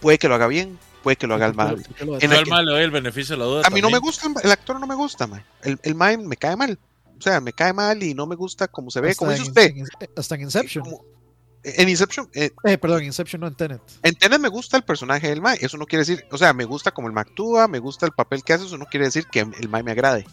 Puede 0.00 0.18
que 0.18 0.28
lo 0.28 0.34
haga 0.34 0.46
bien, 0.46 0.78
puede 1.02 1.16
que 1.16 1.26
lo 1.26 1.34
haga 1.34 1.52
mal. 1.52 1.82
En 1.98 2.32
el, 2.32 2.46
mal 2.46 2.66
le 2.66 2.82
el 2.82 2.90
beneficio 2.90 3.34
de 3.34 3.38
la 3.38 3.46
duda. 3.46 3.62
A 3.64 3.70
mí 3.70 3.80
no 3.80 3.88
me 3.88 3.98
gusta, 3.98 4.28
el 4.42 4.50
actor 4.50 4.78
no 4.78 4.86
me 4.86 4.94
gusta, 4.94 5.26
Mai. 5.26 5.42
El, 5.62 5.78
el 5.82 5.94
Mai 5.94 6.18
me 6.18 6.36
cae 6.36 6.56
mal. 6.56 6.78
O 7.18 7.22
sea, 7.22 7.40
me 7.40 7.52
cae 7.52 7.72
mal 7.72 8.02
y 8.02 8.12
no 8.12 8.26
me 8.26 8.36
gusta 8.36 8.68
cómo 8.68 8.90
se 8.90 9.00
ve, 9.00 9.14
como 9.14 9.30
dice 9.30 9.44
usted. 9.44 9.72
hasta 10.16 10.34
en 10.34 10.42
Inception. 10.42 10.84
En 11.64 11.88
Inception. 11.88 12.28
Eh, 12.34 12.50
eh, 12.64 12.78
perdón, 12.78 13.04
Inception 13.04 13.40
no 13.40 13.46
en 13.46 13.54
Tenet. 13.54 13.80
En 14.02 14.14
Tenet 14.14 14.40
me 14.40 14.48
gusta 14.48 14.76
el 14.76 14.84
personaje 14.84 15.28
del 15.28 15.40
Mae. 15.40 15.58
Eso 15.60 15.78
no 15.78 15.86
quiere 15.86 16.04
decir, 16.04 16.24
o 16.30 16.38
sea, 16.38 16.52
me 16.52 16.64
gusta 16.64 16.90
como 16.90 17.08
el 17.08 17.14
Mae 17.14 17.22
actúa, 17.22 17.68
me 17.68 17.78
gusta 17.78 18.06
el 18.06 18.12
papel 18.12 18.42
que 18.44 18.52
hace. 18.52 18.66
Eso 18.66 18.78
no 18.78 18.86
quiere 18.86 19.06
decir 19.06 19.26
que 19.26 19.40
el 19.40 19.68
Mae 19.68 19.82
me 19.82 19.92
agrade. 19.92 20.26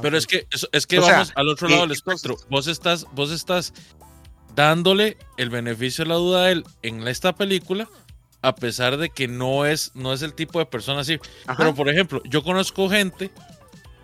Pero 0.00 0.16
es 0.16 0.26
que, 0.26 0.46
es, 0.72 0.86
que 0.86 0.98
vamos 0.98 1.32
al 1.34 1.48
otro 1.48 1.68
lado 1.68 1.82
del 1.82 1.92
espectro. 1.92 2.36
Vos 2.48 2.66
estás, 2.66 3.06
vos 3.12 3.30
estás 3.30 3.74
dándole 4.54 5.18
el 5.36 5.50
beneficio 5.50 6.04
de 6.04 6.08
la 6.08 6.14
duda 6.14 6.44
a 6.44 6.50
él 6.50 6.64
en 6.82 7.06
esta 7.06 7.34
película, 7.34 7.88
a 8.40 8.54
pesar 8.54 8.96
de 8.96 9.10
que 9.10 9.28
no 9.28 9.66
es, 9.66 9.92
no 9.94 10.12
es 10.12 10.22
el 10.22 10.32
tipo 10.32 10.58
de 10.58 10.66
persona 10.66 11.00
así. 11.00 11.18
Pero, 11.58 11.74
por 11.74 11.88
ejemplo, 11.88 12.22
yo 12.24 12.42
conozco 12.42 12.88
gente. 12.88 13.30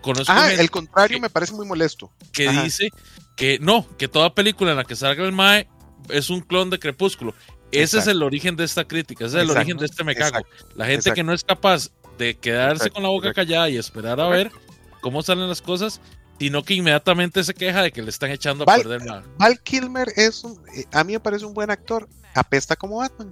Conozco 0.03 0.33
ah, 0.35 0.53
el 0.53 0.71
contrario 0.71 1.21
me 1.21 1.31
parece 1.31 1.53
muy 1.53 1.67
molesto. 1.67 2.11
Que 2.33 2.51
dice 2.51 2.91
que 3.37 3.59
no, 3.61 3.87
que 3.97 4.09
toda 4.09 4.35
película 4.35 4.73
en 4.73 4.77
la 4.77 4.85
que 4.85 4.97
salga 4.97 5.25
el 5.25 5.33
Mae 5.33 5.69
es 6.09 6.31
un 6.31 6.41
clon 6.41 6.71
de 6.71 6.79
Crepúsculo. 6.79 7.35
Ese 7.71 7.99
es 7.99 8.07
el 8.07 8.23
origen 8.23 8.55
de 8.57 8.65
esta 8.65 8.85
crítica, 8.85 9.25
ese 9.25 9.39
es 9.39 9.45
el 9.45 9.51
origen 9.51 9.79
de 9.79 9.87
este 9.87 10.05
me 10.05 10.15
cago. 10.15 10.45
La 10.75 10.87
gente 10.87 11.13
que 11.13 11.23
no 11.23 11.33
es 11.33 11.43
capaz 11.43 11.91
de 12.19 12.37
quedarse 12.37 12.91
con 12.91 13.03
la 13.03 13.09
boca 13.09 13.33
callada 13.33 13.71
y 13.71 13.79
esperar 13.79 14.21
a 14.21 14.29
ver 14.29 14.53
cómo 15.01 15.23
salen 15.23 15.49
las 15.49 15.63
cosas, 15.63 16.01
sino 16.39 16.63
que 16.63 16.75
inmediatamente 16.75 17.43
se 17.45 17.55
queja 17.55 17.83
de 17.83 17.93
que 17.93 18.03
le 18.03 18.11
están 18.11 18.31
echando 18.31 18.65
a 18.65 18.77
perder 18.77 19.05
más. 19.05 19.25
Val 19.39 19.61
Kilmer 19.61 20.13
es 20.17 20.45
un, 20.45 20.61
eh, 20.75 20.85
a 20.93 21.03
mí 21.03 21.15
me 21.15 21.21
parece 21.21 21.47
un 21.47 21.55
buen 21.55 21.71
actor, 21.71 22.09
apesta 22.35 22.77
como 22.77 22.99
Batman. 22.99 23.31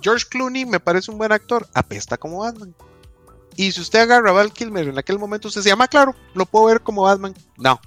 George 0.00 0.26
Clooney 0.28 0.64
me 0.64 0.80
parece 0.80 1.10
un 1.10 1.18
buen 1.18 1.32
actor, 1.32 1.68
apesta 1.74 2.16
como 2.16 2.38
Batman. 2.38 2.74
Y 3.56 3.72
si 3.72 3.80
usted 3.80 4.00
agarra 4.00 4.30
a 4.30 4.32
Val 4.32 4.52
Kilmer 4.52 4.88
en 4.88 4.98
aquel 4.98 5.18
momento, 5.18 5.48
usted 5.48 5.60
se 5.60 5.68
llama, 5.68 5.86
claro, 5.86 6.14
lo 6.34 6.46
puedo 6.46 6.66
ver 6.66 6.80
como 6.80 7.02
Batman. 7.02 7.34
No, 7.58 7.80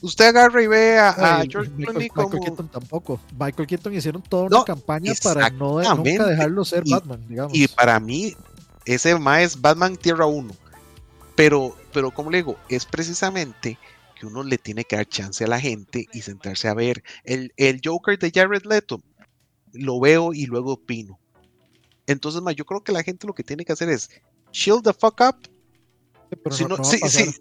Usted 0.00 0.26
agarra 0.26 0.62
y 0.62 0.66
ve 0.66 0.98
a, 0.98 1.44
George 1.48 1.70
Clooney 1.72 2.08
como... 2.08 2.28
Michael 2.28 2.44
Keaton 2.44 2.68
tampoco. 2.68 3.20
Michael 3.38 3.66
Keaton 3.66 3.94
hicieron 3.94 4.22
toda 4.22 4.44
una 4.44 4.64
campaña 4.64 5.12
para 5.22 5.50
no 5.50 5.80
nunca 5.82 6.26
dejarlo 6.26 6.64
ser 6.64 6.84
Batman, 6.86 7.24
digamos. 7.28 7.56
Y 7.56 7.68
para 7.68 7.98
mí, 8.00 8.36
ese 8.84 9.18
más 9.18 9.42
es 9.42 9.60
Batman 9.60 9.96
Tierra 9.96 10.26
1. 10.26 10.54
Pero, 11.34 11.76
pero 11.92 12.10
como 12.10 12.30
le 12.30 12.38
digo, 12.38 12.56
es 12.68 12.86
precisamente 12.86 13.78
que 14.18 14.26
uno 14.26 14.42
le 14.42 14.58
tiene 14.58 14.84
que 14.84 14.96
dar 14.96 15.08
chance 15.08 15.42
a 15.44 15.48
la 15.48 15.60
gente 15.60 16.06
y 16.12 16.22
sentarse 16.22 16.68
a 16.68 16.74
ver. 16.74 17.02
El, 17.24 17.52
el 17.56 17.80
Joker 17.84 18.18
de 18.18 18.30
Jared 18.32 18.64
Leto, 18.64 19.02
lo 19.72 19.98
veo 20.00 20.32
y 20.32 20.46
luego 20.46 20.74
opino. 20.74 21.18
Entonces, 22.06 22.42
más, 22.42 22.54
yo 22.54 22.64
creo 22.64 22.82
que 22.82 22.92
la 22.92 23.02
gente 23.02 23.26
lo 23.26 23.34
que 23.34 23.42
tiene 23.42 23.64
que 23.64 23.72
hacer 23.72 23.88
es 23.88 24.10
chill 24.52 24.80
the 24.82 24.92
fuck 24.92 25.20
up. 25.20 25.36
Si 26.50 26.64
no, 26.64 26.82
sí, 26.84 26.98
sí, 27.08 27.34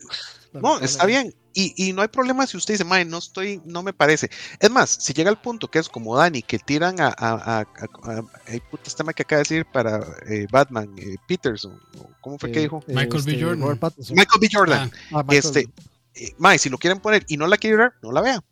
no, 0.54 0.80
está 0.80 1.06
bien. 1.06 1.34
Y, 1.56 1.94
no 1.94 2.02
hay 2.02 2.08
problema 2.08 2.48
si 2.48 2.58
usted 2.58 2.74
dice, 2.74 2.84
Mae, 2.84 3.06
no 3.06 3.20
estoy, 3.20 3.62
no 3.66 3.84
me 3.84 3.94
parece. 3.94 4.30
Es 4.60 4.72
más, 4.72 4.90
si 4.90 5.14
llega 5.14 5.30
al 5.30 5.40
punto 5.40 5.70
que 5.70 5.78
es 5.78 5.88
como 5.88 6.18
Dani, 6.18 6.42
que 6.42 6.58
tiran 6.58 7.00
a, 7.00 7.14
a, 7.16 7.62
a, 7.62 8.24
este 8.84 8.98
tema 8.98 9.14
que 9.14 9.22
acaba 9.22 9.38
de 9.38 9.44
decir 9.44 9.66
para 9.72 10.00
eh, 10.28 10.48
Batman, 10.52 10.90
eh, 10.98 11.16
Peterson, 11.28 11.80
¿cómo 12.22 12.40
fue 12.40 12.52
que 12.52 12.62
dijo? 12.62 12.84
Michael 12.88 13.24
B. 13.24 13.32
Este, 13.34 13.44
Jordan. 13.44 13.80
Michael 14.10 14.42
B. 14.42 14.50
Jordan. 14.52 14.92
Ah, 15.12 15.20
ah, 15.20 15.26
este, 15.30 15.70
eh, 16.16 16.34
Mae, 16.40 16.58
si 16.58 16.70
lo 16.70 16.80
quieren 16.80 17.00
poner 17.00 17.24
y 17.28 17.38
no 17.38 17.46
la 17.46 17.58
quiere 17.58 17.78
ver, 17.78 17.94
no 18.02 18.12
la 18.12 18.22
vea. 18.22 18.44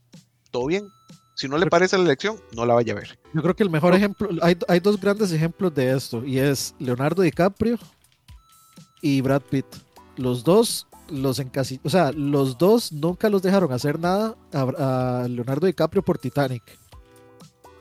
Todo 0.52 0.68
bien. 0.68 0.88
Si 1.34 1.48
no 1.48 1.58
le 1.58 1.66
parece 1.66 1.98
la 1.98 2.04
elección, 2.04 2.40
no 2.56 2.68
la 2.68 2.76
vaya 2.76 2.94
a 2.94 2.98
ver. 2.98 3.18
Yo 3.34 3.42
creo 3.42 3.56
que 3.56 3.64
el 3.64 3.72
mejor 3.72 3.96
ejemplo, 3.96 4.30
hay, 4.44 4.56
hay 4.68 4.80
dos 4.80 5.02
grandes 5.02 5.32
ejemplos 5.32 5.74
de 5.74 5.96
esto, 5.96 6.24
y 6.24 6.38
es 6.38 6.76
Leonardo 6.78 7.24
DiCaprio 7.24 7.80
y 9.02 9.22
Brad 9.22 9.42
Pitt. 9.42 9.66
Los 10.22 10.44
dos 10.44 10.88
los 11.12 11.40
encasi 11.40 11.80
o 11.84 11.90
sea, 11.90 12.12
los 12.12 12.58
dos 12.58 12.92
nunca 12.92 13.30
los 13.30 13.42
dejaron 13.42 13.72
hacer 13.74 14.00
nada 14.00 14.36
a, 14.54 15.28
Leonardo 15.30 15.68
DiCaprio 15.68 16.02
por 16.04 16.18
Titanic. 16.18 16.64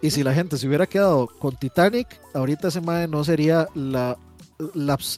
Y 0.03 0.11
si 0.11 0.23
la 0.23 0.33
gente 0.33 0.57
se 0.57 0.67
hubiera 0.67 0.87
quedado 0.87 1.27
con 1.27 1.55
Titanic, 1.57 2.21
ahorita 2.35 2.69
ese 2.69 2.81
mae 2.81 3.07
no 3.07 3.23
sería 3.23 3.69
la, 3.75 4.17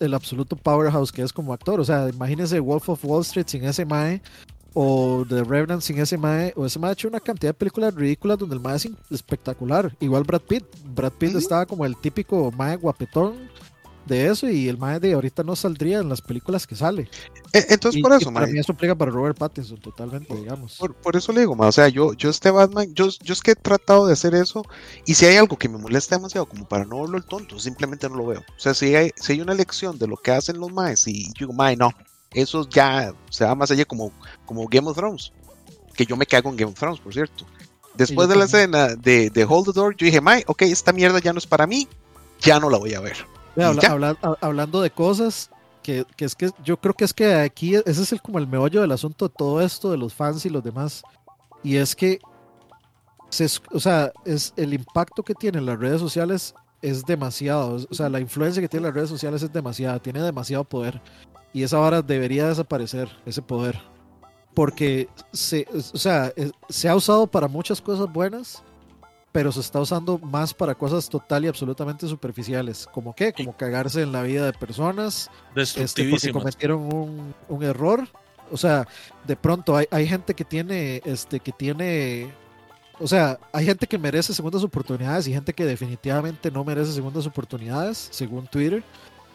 el 0.00 0.14
absoluto 0.14 0.56
powerhouse 0.56 1.12
que 1.12 1.22
es 1.22 1.32
como 1.32 1.52
actor. 1.52 1.78
O 1.78 1.84
sea, 1.84 2.08
imagínense 2.08 2.58
Wolf 2.58 2.88
of 2.88 3.04
Wall 3.04 3.22
Street 3.22 3.46
sin 3.46 3.64
ese 3.64 3.84
mae, 3.84 4.20
o 4.74 5.24
The 5.28 5.44
Revenant 5.44 5.82
sin 5.82 6.00
ese 6.00 6.18
mae, 6.18 6.52
o 6.56 6.66
ese 6.66 6.80
mae 6.80 6.90
ha 6.90 6.92
hecho 6.94 7.06
una 7.06 7.20
cantidad 7.20 7.50
de 7.50 7.58
películas 7.58 7.94
ridículas 7.94 8.38
donde 8.38 8.56
el 8.56 8.60
mae 8.60 8.74
es 8.74 8.88
espectacular. 9.10 9.94
Igual 10.00 10.24
Brad 10.24 10.42
Pitt. 10.42 10.64
Brad 10.84 11.12
Pitt 11.12 11.36
estaba 11.36 11.64
como 11.64 11.86
el 11.86 11.96
típico 11.96 12.50
mae 12.50 12.74
guapetón 12.74 13.34
de 14.06 14.28
eso 14.28 14.48
y 14.48 14.68
el 14.68 14.78
mae 14.78 15.00
de 15.00 15.12
ahorita 15.12 15.42
no 15.42 15.56
saldría 15.56 16.00
en 16.00 16.08
las 16.08 16.20
películas 16.20 16.66
que 16.66 16.74
sale. 16.74 17.08
E, 17.52 17.66
entonces 17.68 18.02
por 18.02 18.12
eso, 18.12 18.32
Para 18.32 18.46
mí 18.46 18.58
eso 18.58 18.72
aplica 18.72 18.94
para 18.94 19.10
Robert 19.10 19.36
Pattinson 19.36 19.78
totalmente, 19.78 20.34
digamos. 20.34 20.78
Por, 20.78 21.16
eso 21.16 21.32
le 21.32 21.40
digo, 21.40 21.56
o 21.58 21.72
sea, 21.72 21.88
yo, 21.88 22.12
yo 22.14 22.30
este 22.30 22.50
Batman, 22.50 22.92
yo, 22.94 23.08
yo 23.22 23.32
es 23.32 23.40
que 23.40 23.52
he 23.52 23.56
tratado 23.56 24.06
de 24.06 24.14
hacer 24.14 24.34
eso 24.34 24.62
y 25.06 25.14
si 25.14 25.26
hay 25.26 25.36
algo 25.36 25.56
que 25.56 25.68
me 25.68 25.78
molesta 25.78 26.16
demasiado 26.16 26.46
como 26.46 26.66
para 26.66 26.84
no 26.84 27.00
verlo 27.00 27.16
el 27.16 27.24
tonto, 27.24 27.58
simplemente 27.58 28.08
no 28.08 28.16
lo 28.16 28.26
veo. 28.26 28.40
O 28.40 28.60
sea, 28.60 28.74
si 28.74 28.94
hay, 28.94 29.10
si 29.16 29.32
hay 29.32 29.40
una 29.40 29.54
lección 29.54 29.98
de 29.98 30.06
lo 30.06 30.16
que 30.16 30.32
hacen 30.32 30.58
los 30.58 30.72
maes 30.72 31.06
y 31.06 31.26
yo 31.26 31.46
digo, 31.46 31.52
mae, 31.52 31.76
no, 31.76 31.90
eso 32.32 32.68
ya 32.68 33.14
se 33.30 33.44
va 33.44 33.54
más 33.54 33.70
allá 33.70 33.84
como, 33.84 34.12
como 34.44 34.66
Game 34.68 34.88
of 34.88 34.96
Thrones, 34.96 35.32
que 35.94 36.06
yo 36.06 36.16
me 36.16 36.26
cago 36.26 36.50
en 36.50 36.56
Game 36.56 36.72
of 36.72 36.78
Thrones, 36.78 37.00
por 37.00 37.12
cierto. 37.12 37.46
Después 37.94 38.26
de 38.26 38.36
la 38.36 38.46
escena 38.46 38.88
de, 38.88 39.28
de 39.28 39.44
Hold 39.44 39.66
the 39.66 39.72
Door, 39.72 39.96
yo 39.96 40.06
dije, 40.06 40.22
mae, 40.22 40.44
ok, 40.46 40.62
esta 40.62 40.92
mierda 40.92 41.18
ya 41.18 41.34
no 41.34 41.38
es 41.38 41.46
para 41.46 41.66
mí, 41.66 41.86
ya 42.40 42.58
no 42.58 42.70
la 42.70 42.78
voy 42.78 42.94
a 42.94 43.00
ver 43.00 43.16
hablando 44.40 44.80
de 44.80 44.90
cosas, 44.90 45.50
que, 45.82 46.06
es 46.18 46.34
que 46.34 46.50
yo 46.64 46.78
creo 46.78 46.94
que 46.94 47.04
es 47.04 47.12
que 47.12 47.34
aquí 47.34 47.74
ese 47.74 48.02
es 48.02 48.12
el, 48.12 48.22
como 48.22 48.38
el 48.38 48.46
meollo 48.46 48.80
del 48.80 48.92
asunto 48.92 49.28
de 49.28 49.34
todo 49.36 49.60
esto, 49.60 49.90
de 49.90 49.98
los 49.98 50.14
fans 50.14 50.44
y 50.46 50.50
los 50.50 50.62
demás. 50.62 51.02
Y 51.62 51.76
es 51.76 51.94
que, 51.94 52.18
o 53.72 53.80
sea, 53.80 54.12
es, 54.24 54.52
el 54.56 54.74
impacto 54.74 55.22
que 55.22 55.34
tienen 55.34 55.66
las 55.66 55.78
redes 55.78 56.00
sociales 56.00 56.54
es 56.80 57.04
demasiado. 57.04 57.78
O 57.90 57.94
sea, 57.94 58.08
la 58.08 58.20
influencia 58.20 58.62
que 58.62 58.68
tienen 58.68 58.86
las 58.86 58.94
redes 58.94 59.10
sociales 59.10 59.42
es 59.42 59.52
demasiada, 59.52 59.98
tiene 59.98 60.22
demasiado 60.22 60.64
poder. 60.64 61.00
Y 61.52 61.62
esa 61.62 61.78
vara 61.78 62.02
debería 62.02 62.48
desaparecer, 62.48 63.08
ese 63.26 63.42
poder. 63.42 63.78
Porque 64.54 65.08
se, 65.32 65.66
o 65.72 65.98
sea, 65.98 66.32
se 66.68 66.88
ha 66.88 66.96
usado 66.96 67.26
para 67.26 67.48
muchas 67.48 67.80
cosas 67.80 68.12
buenas, 68.12 68.62
pero 69.32 69.50
se 69.50 69.60
está 69.60 69.80
usando 69.80 70.18
más 70.18 70.52
para 70.52 70.74
cosas 70.74 71.08
total 71.08 71.46
y 71.46 71.48
absolutamente 71.48 72.06
superficiales. 72.06 72.86
¿Como 72.92 73.14
qué? 73.14 73.32
Como 73.32 73.56
cagarse 73.56 74.02
en 74.02 74.12
la 74.12 74.22
vida 74.22 74.44
de 74.44 74.52
personas. 74.52 75.30
Este, 75.56 76.08
porque 76.10 76.30
cometieron 76.30 76.94
un, 76.94 77.34
un, 77.48 77.62
error. 77.62 78.06
O 78.50 78.58
sea, 78.58 78.86
de 79.26 79.34
pronto 79.34 79.74
hay, 79.74 79.86
hay 79.90 80.06
gente 80.06 80.34
que 80.34 80.44
tiene, 80.44 81.00
este, 81.06 81.40
que 81.40 81.52
tiene, 81.52 82.30
o 83.00 83.08
sea, 83.08 83.38
hay 83.52 83.64
gente 83.64 83.86
que 83.86 83.96
merece 83.96 84.34
segundas 84.34 84.62
oportunidades 84.62 85.26
y 85.26 85.32
gente 85.32 85.54
que 85.54 85.64
definitivamente 85.64 86.50
no 86.50 86.62
merece 86.62 86.92
segundas 86.92 87.26
oportunidades, 87.26 88.08
según 88.10 88.46
Twitter. 88.46 88.84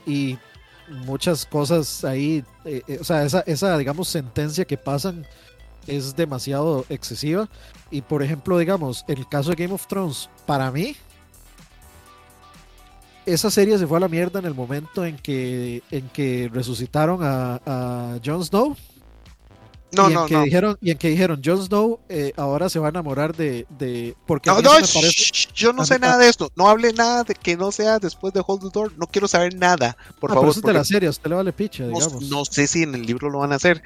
Y 0.06 0.38
muchas 0.90 1.46
cosas 1.46 2.04
ahí, 2.06 2.44
eh, 2.66 2.84
eh, 2.88 3.00
o 3.02 3.04
sea, 3.04 3.24
esa, 3.24 3.40
esa, 3.42 3.78
digamos, 3.80 4.08
sentencia 4.08 4.64
que 4.64 4.78
pasan 4.78 5.26
es 5.88 6.16
demasiado 6.16 6.86
excesiva. 6.90 7.50
Y 7.90 8.02
por 8.02 8.22
ejemplo, 8.22 8.58
digamos, 8.58 9.06
en 9.08 9.18
el 9.20 9.28
caso 9.28 9.50
de 9.52 9.56
Game 9.56 9.74
of 9.74 9.88
Thrones, 9.88 10.30
para 10.46 10.70
mí, 10.72 10.96
esa 13.26 13.52
serie 13.52 13.78
se 13.78 13.88
fue 13.88 13.98
a 13.98 14.02
la 14.02 14.08
mierda 14.08 14.40
en 14.40 14.46
el 14.46 14.54
momento 14.54 15.06
en 15.06 15.18
que, 15.18 15.84
en 15.92 16.08
que 16.10 16.50
resucitaron 16.54 17.20
a, 17.24 17.62
a 17.66 18.20
Jon 18.24 18.44
Snow. 18.44 18.76
No, 19.94 20.10
y 20.10 20.14
no, 20.14 20.26
que 20.26 20.34
no. 20.34 20.44
Dijeron, 20.44 20.78
y 20.82 20.92
en 20.92 20.98
que 20.98 21.10
dijeron, 21.10 21.42
Jon 21.44 21.64
Snow 21.66 22.00
eh, 22.10 22.34
ahora 22.36 22.70
se 22.70 22.78
va 22.80 22.88
a 22.88 22.90
enamorar 22.90 23.36
de... 23.36 23.66
de 23.70 24.16
porque 24.26 24.50
no, 24.50 24.62
no, 24.62 24.72
yo 25.54 25.74
no 25.74 25.86
sé 25.86 25.98
nada 25.98 26.18
de 26.18 26.28
esto. 26.28 26.52
No 26.56 26.68
hable 26.68 26.92
nada 26.92 27.24
de 27.24 27.34
que 27.36 27.56
no 27.56 27.72
sea 27.72 27.98
después 27.98 28.34
de 28.34 28.44
Hold 28.46 28.64
the 28.64 28.70
Door. 28.74 28.94
No 28.98 29.08
quiero 29.08 29.28
saber 29.28 29.56
nada, 29.56 29.96
por 30.20 30.30
favor. 30.30 30.44
Pero 30.44 30.52
eso 30.52 30.60
es 30.60 30.66
de 30.66 30.74
la 30.74 30.84
serie, 30.84 31.08
a 31.08 31.12
usted 31.12 31.30
le 31.30 31.36
vale 31.36 31.54
picha, 31.54 31.88
digamos. 31.88 32.22
No, 32.24 32.44
sé 32.44 32.68
si 32.68 32.84
en 32.84 32.96
el 32.96 33.06
libro 33.06 33.30
lo 33.30 33.40
van 33.40 33.54
a 33.54 33.56
hacer. 33.56 33.82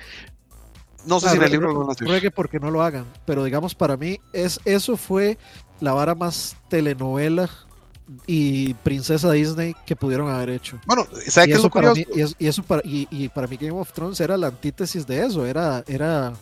No 1.05 1.19
sé 1.19 1.29
si 1.29 1.37
en 1.37 1.43
el 1.43 1.51
libro 1.51 1.71
lo 1.71 1.79
van 1.79 1.89
a 1.89 1.91
hacer. 1.93 2.33
porque 2.33 2.59
no 2.59 2.71
lo 2.71 2.81
hagan, 2.81 3.05
pero 3.25 3.43
digamos 3.43 3.75
para 3.75 3.97
mí 3.97 4.19
es 4.33 4.59
eso 4.65 4.97
fue 4.97 5.37
la 5.79 5.93
vara 5.93 6.15
más 6.15 6.55
telenovela 6.69 7.49
y 8.27 8.73
princesa 8.75 9.31
Disney 9.31 9.75
que 9.85 9.95
pudieron 9.95 10.29
haber 10.29 10.49
hecho. 10.49 10.79
Bueno, 10.85 11.07
¿sabes 11.27 11.55
qué 11.55 11.65
es 11.65 11.69
para 11.71 11.93
mí, 11.93 12.05
y, 12.39 12.47
eso 12.47 12.63
para, 12.63 12.81
y, 12.83 13.29
para 13.29 13.47
mí 13.47 13.57
Game 13.57 13.79
of 13.79 13.91
Thrones 13.93 14.19
era 14.19 14.37
la 14.37 14.47
antítesis 14.47 15.07
de 15.07 15.25
eso, 15.25 15.45
era 15.45 15.83
era 15.87 16.33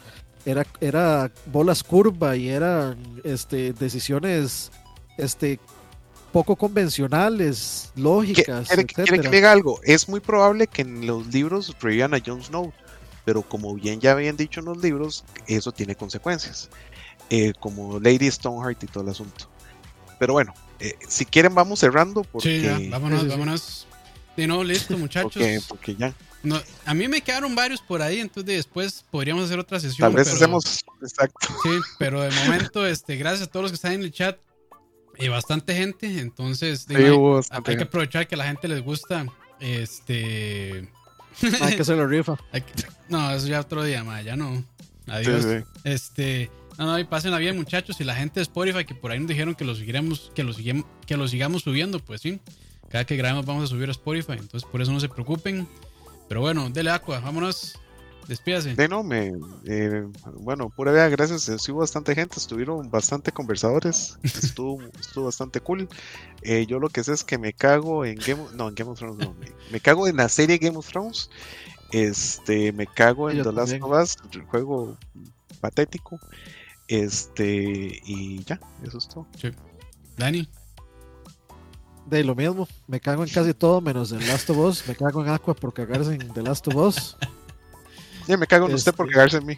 era 0.45 0.65
era 0.81 1.31
bolas 1.45 1.83
curva 1.83 2.35
y 2.35 2.49
eran 2.49 2.97
este 3.23 3.73
decisiones 3.73 4.71
este 5.17 5.59
poco 6.31 6.55
convencionales, 6.55 7.91
lógicas. 7.95 8.69
¿Quiere, 8.69 9.19
que 9.19 9.29
diga 9.29 9.51
algo? 9.51 9.79
Es 9.83 10.07
muy 10.07 10.19
probable 10.19 10.67
que 10.67 10.83
en 10.83 11.05
los 11.05 11.27
libros 11.27 11.75
revivan 11.81 12.13
a 12.13 12.19
Jon 12.23 12.43
Snow, 12.43 12.71
pero 13.29 13.43
como 13.43 13.75
bien 13.75 14.01
ya 14.01 14.13
habían 14.13 14.35
dicho 14.35 14.59
en 14.59 14.65
los 14.65 14.79
libros, 14.79 15.23
eso 15.45 15.71
tiene 15.71 15.93
consecuencias. 15.93 16.67
Eh, 17.29 17.53
como 17.59 17.99
Lady 17.99 18.31
Stoneheart 18.31 18.83
y 18.83 18.87
todo 18.87 19.03
el 19.03 19.09
asunto. 19.11 19.47
Pero 20.17 20.33
bueno, 20.33 20.51
eh, 20.79 20.95
si 21.07 21.25
quieren 21.27 21.53
vamos 21.53 21.77
cerrando. 21.77 22.23
Porque... 22.23 22.59
Sí, 22.59 22.65
ya, 22.65 22.79
vámonos, 22.89 23.27
vámonos. 23.27 23.87
De 24.35 24.47
nuevo, 24.47 24.63
listo, 24.63 24.97
muchachos. 24.97 25.33
porque, 25.33 25.61
porque 25.67 25.95
ya. 25.95 26.11
No, 26.41 26.59
a 26.87 26.93
mí 26.95 27.07
me 27.07 27.21
quedaron 27.21 27.53
varios 27.53 27.81
por 27.81 28.01
ahí, 28.01 28.19
entonces 28.19 28.47
después 28.47 29.05
podríamos 29.11 29.45
hacer 29.45 29.59
otra 29.59 29.79
sesión. 29.79 30.07
Tal 30.07 30.15
vez 30.15 30.33
hacemos, 30.33 30.83
exacto. 30.99 31.47
Sí, 31.61 31.69
pero 31.99 32.21
de 32.21 32.31
momento, 32.31 32.83
este, 32.87 33.15
gracias 33.15 33.47
a 33.47 33.51
todos 33.51 33.61
los 33.61 33.71
que 33.73 33.75
están 33.75 33.91
en 33.91 34.01
el 34.01 34.11
chat 34.11 34.39
y 35.19 35.27
bastante 35.27 35.75
gente, 35.75 36.19
entonces 36.19 36.87
hay, 36.89 37.75
que 37.77 37.83
aprovechar 37.83 38.27
que 38.27 38.33
a 38.33 38.39
la 38.39 38.45
gente 38.45 38.67
les 38.67 38.81
gusta. 38.81 39.27
Este. 39.59 40.89
Hay 41.61 41.75
que 41.75 41.81
hacerlo 41.81 42.07
rifa. 42.07 42.37
no, 43.07 43.31
eso 43.31 43.47
ya 43.47 43.59
otro 43.59 43.83
día, 43.83 44.03
más, 44.03 44.23
ya 44.23 44.35
no. 44.35 44.63
Adiós. 45.07 45.45
Este. 45.83 46.51
No, 46.77 46.85
no, 46.85 46.99
y 46.99 47.03
pásenla 47.03 47.37
bien, 47.37 47.57
muchachos. 47.57 47.99
Y 47.99 48.03
la 48.03 48.15
gente 48.15 48.39
de 48.39 48.43
Spotify 48.43 48.85
que 48.85 48.95
por 48.95 49.11
ahí 49.11 49.19
nos 49.19 49.27
dijeron 49.27 49.55
que 49.55 49.65
lo 49.65 49.75
siguiéramos, 49.75 50.31
que 50.33 50.43
lo, 50.43 50.53
que 51.05 51.17
lo 51.17 51.27
sigamos 51.27 51.63
subiendo, 51.63 51.99
pues 51.99 52.21
sí. 52.21 52.39
Cada 52.89 53.05
que 53.05 53.17
grabemos 53.17 53.45
vamos 53.45 53.65
a 53.65 53.67
subir 53.67 53.89
a 53.89 53.91
Spotify. 53.91 54.33
Entonces, 54.33 54.67
por 54.69 54.81
eso 54.81 54.91
no 54.91 54.99
se 54.99 55.09
preocupen. 55.09 55.67
Pero 56.27 56.41
bueno, 56.41 56.69
dele 56.69 56.91
agua, 56.91 57.19
vámonos. 57.19 57.77
Despídase. 58.29 58.75
De 58.75 58.87
no, 58.87 59.01
me, 59.01 59.33
eh, 59.65 60.05
bueno, 60.35 60.69
pura 60.69 60.91
vida, 60.91 61.09
gracias. 61.09 61.49
Estuvo 61.49 61.79
bastante 61.79 62.13
gente, 62.13 62.35
estuvieron 62.37 62.87
bastante 62.91 63.31
conversadores. 63.31 64.19
Estuvo, 64.21 64.79
estuvo 64.99 65.25
bastante 65.25 65.59
cool. 65.61 65.89
Eh, 66.43 66.67
yo 66.67 66.77
lo 66.77 66.89
que 66.89 67.03
sé 67.03 67.13
es 67.13 67.23
que 67.23 67.39
me 67.39 67.53
cago 67.53 68.05
en 68.05 68.19
Game 68.19 68.43
of, 68.43 68.53
no, 68.53 68.69
en 68.69 68.75
Game 68.75 68.91
of 68.91 68.99
Thrones, 68.99 69.17
no. 69.17 69.35
Me, 69.71 69.79
cago 69.79 70.07
en 70.07 70.17
la 70.17 70.29
serie 70.29 70.59
Game 70.59 70.77
of 70.77 70.87
Thrones. 70.87 71.31
Este, 71.91 72.71
me 72.71 72.85
cago 72.85 73.31
en 73.31 73.41
The 73.41 73.51
Last 73.51 73.81
of 73.81 73.99
Us, 73.99 74.15
el 74.31 74.43
juego 74.43 74.95
patético. 75.59 76.19
Este, 76.87 77.99
y 78.05 78.43
ya, 78.43 78.59
eso 78.83 78.99
es 78.99 79.07
todo. 79.07 79.25
Sí. 79.41 79.49
Dani. 80.17 80.47
De 82.05 82.23
lo 82.23 82.35
mismo, 82.35 82.67
me 82.85 82.99
cago 82.99 83.23
en 83.23 83.29
casi 83.29 83.55
todo 83.55 83.81
menos 83.81 84.11
en 84.11 84.19
Last 84.27 84.47
of 84.51 84.57
Us. 84.57 84.87
Me 84.87 84.95
cago 84.95 85.23
en 85.23 85.31
Aqua 85.31 85.55
por 85.55 85.73
cagarse 85.73 86.13
en 86.13 86.31
The 86.31 86.43
Last 86.43 86.67
of 86.67 86.75
Us. 86.75 87.17
Sí, 88.29 88.37
me 88.37 88.45
cago 88.45 88.67
en 88.67 88.75
usted 88.75 88.93
por 88.93 89.07
este 89.07 89.15
cagarse 89.15 89.37
en 89.37 89.45
mí. 89.47 89.57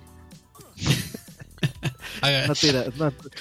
no 2.47 2.55
tira, 2.55 2.85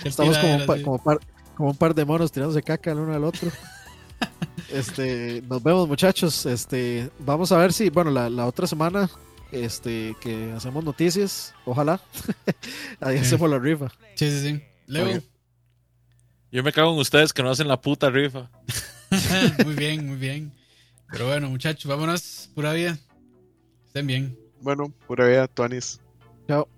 estamos 0.03 0.37
como, 0.37 0.57
un 0.57 0.83
como, 0.83 1.05
par, 1.05 1.21
como 1.55 1.71
un 1.71 1.77
par 1.77 1.95
de 1.95 2.05
monos 2.05 2.33
tirándose 2.33 2.65
caca 2.65 2.91
el 2.91 2.99
uno 2.99 3.15
al 3.15 3.23
otro. 3.25 3.51
Este, 4.73 5.43
nos 5.49 5.63
vemos 5.63 5.89
muchachos. 5.89 6.47
Este, 6.47 7.11
vamos 7.19 7.51
a 7.51 7.57
ver 7.59 7.73
si, 7.73 7.91
bueno, 7.91 8.11
la, 8.11 8.31
la 8.31 8.47
otra 8.47 8.69
semana 8.69 9.11
este, 9.51 10.17
que 10.21 10.53
hacemos 10.53 10.85
noticias, 10.85 11.55
ojalá. 11.65 12.01
Ahí 13.01 13.19
hacemos 13.19 13.51
la 13.51 13.59
rifa. 13.59 13.89
Sí, 14.15 14.31
sí, 14.31 14.41
sí. 14.41 14.63
Leo. 14.87 15.21
Yo 16.53 16.63
me 16.63 16.73
cago 16.73 16.93
en 16.93 16.99
ustedes 16.99 17.33
que 17.33 17.43
no 17.43 17.51
hacen 17.51 17.67
la 17.67 17.81
puta 17.81 18.11
rifa. 18.11 18.49
muy 19.65 19.75
bien, 19.75 20.07
muy 20.07 20.19
bien. 20.19 20.53
Pero 21.11 21.27
bueno, 21.27 21.49
muchachos, 21.51 21.89
vámonos. 21.89 22.51
Pura 22.55 22.73
vida. 22.73 22.97
Estén 23.87 24.07
bien. 24.07 24.40
Bueno, 24.61 24.93
pura 25.07 25.27
vida, 25.27 25.49
Tuanis. 25.49 26.01
Chao. 26.47 26.69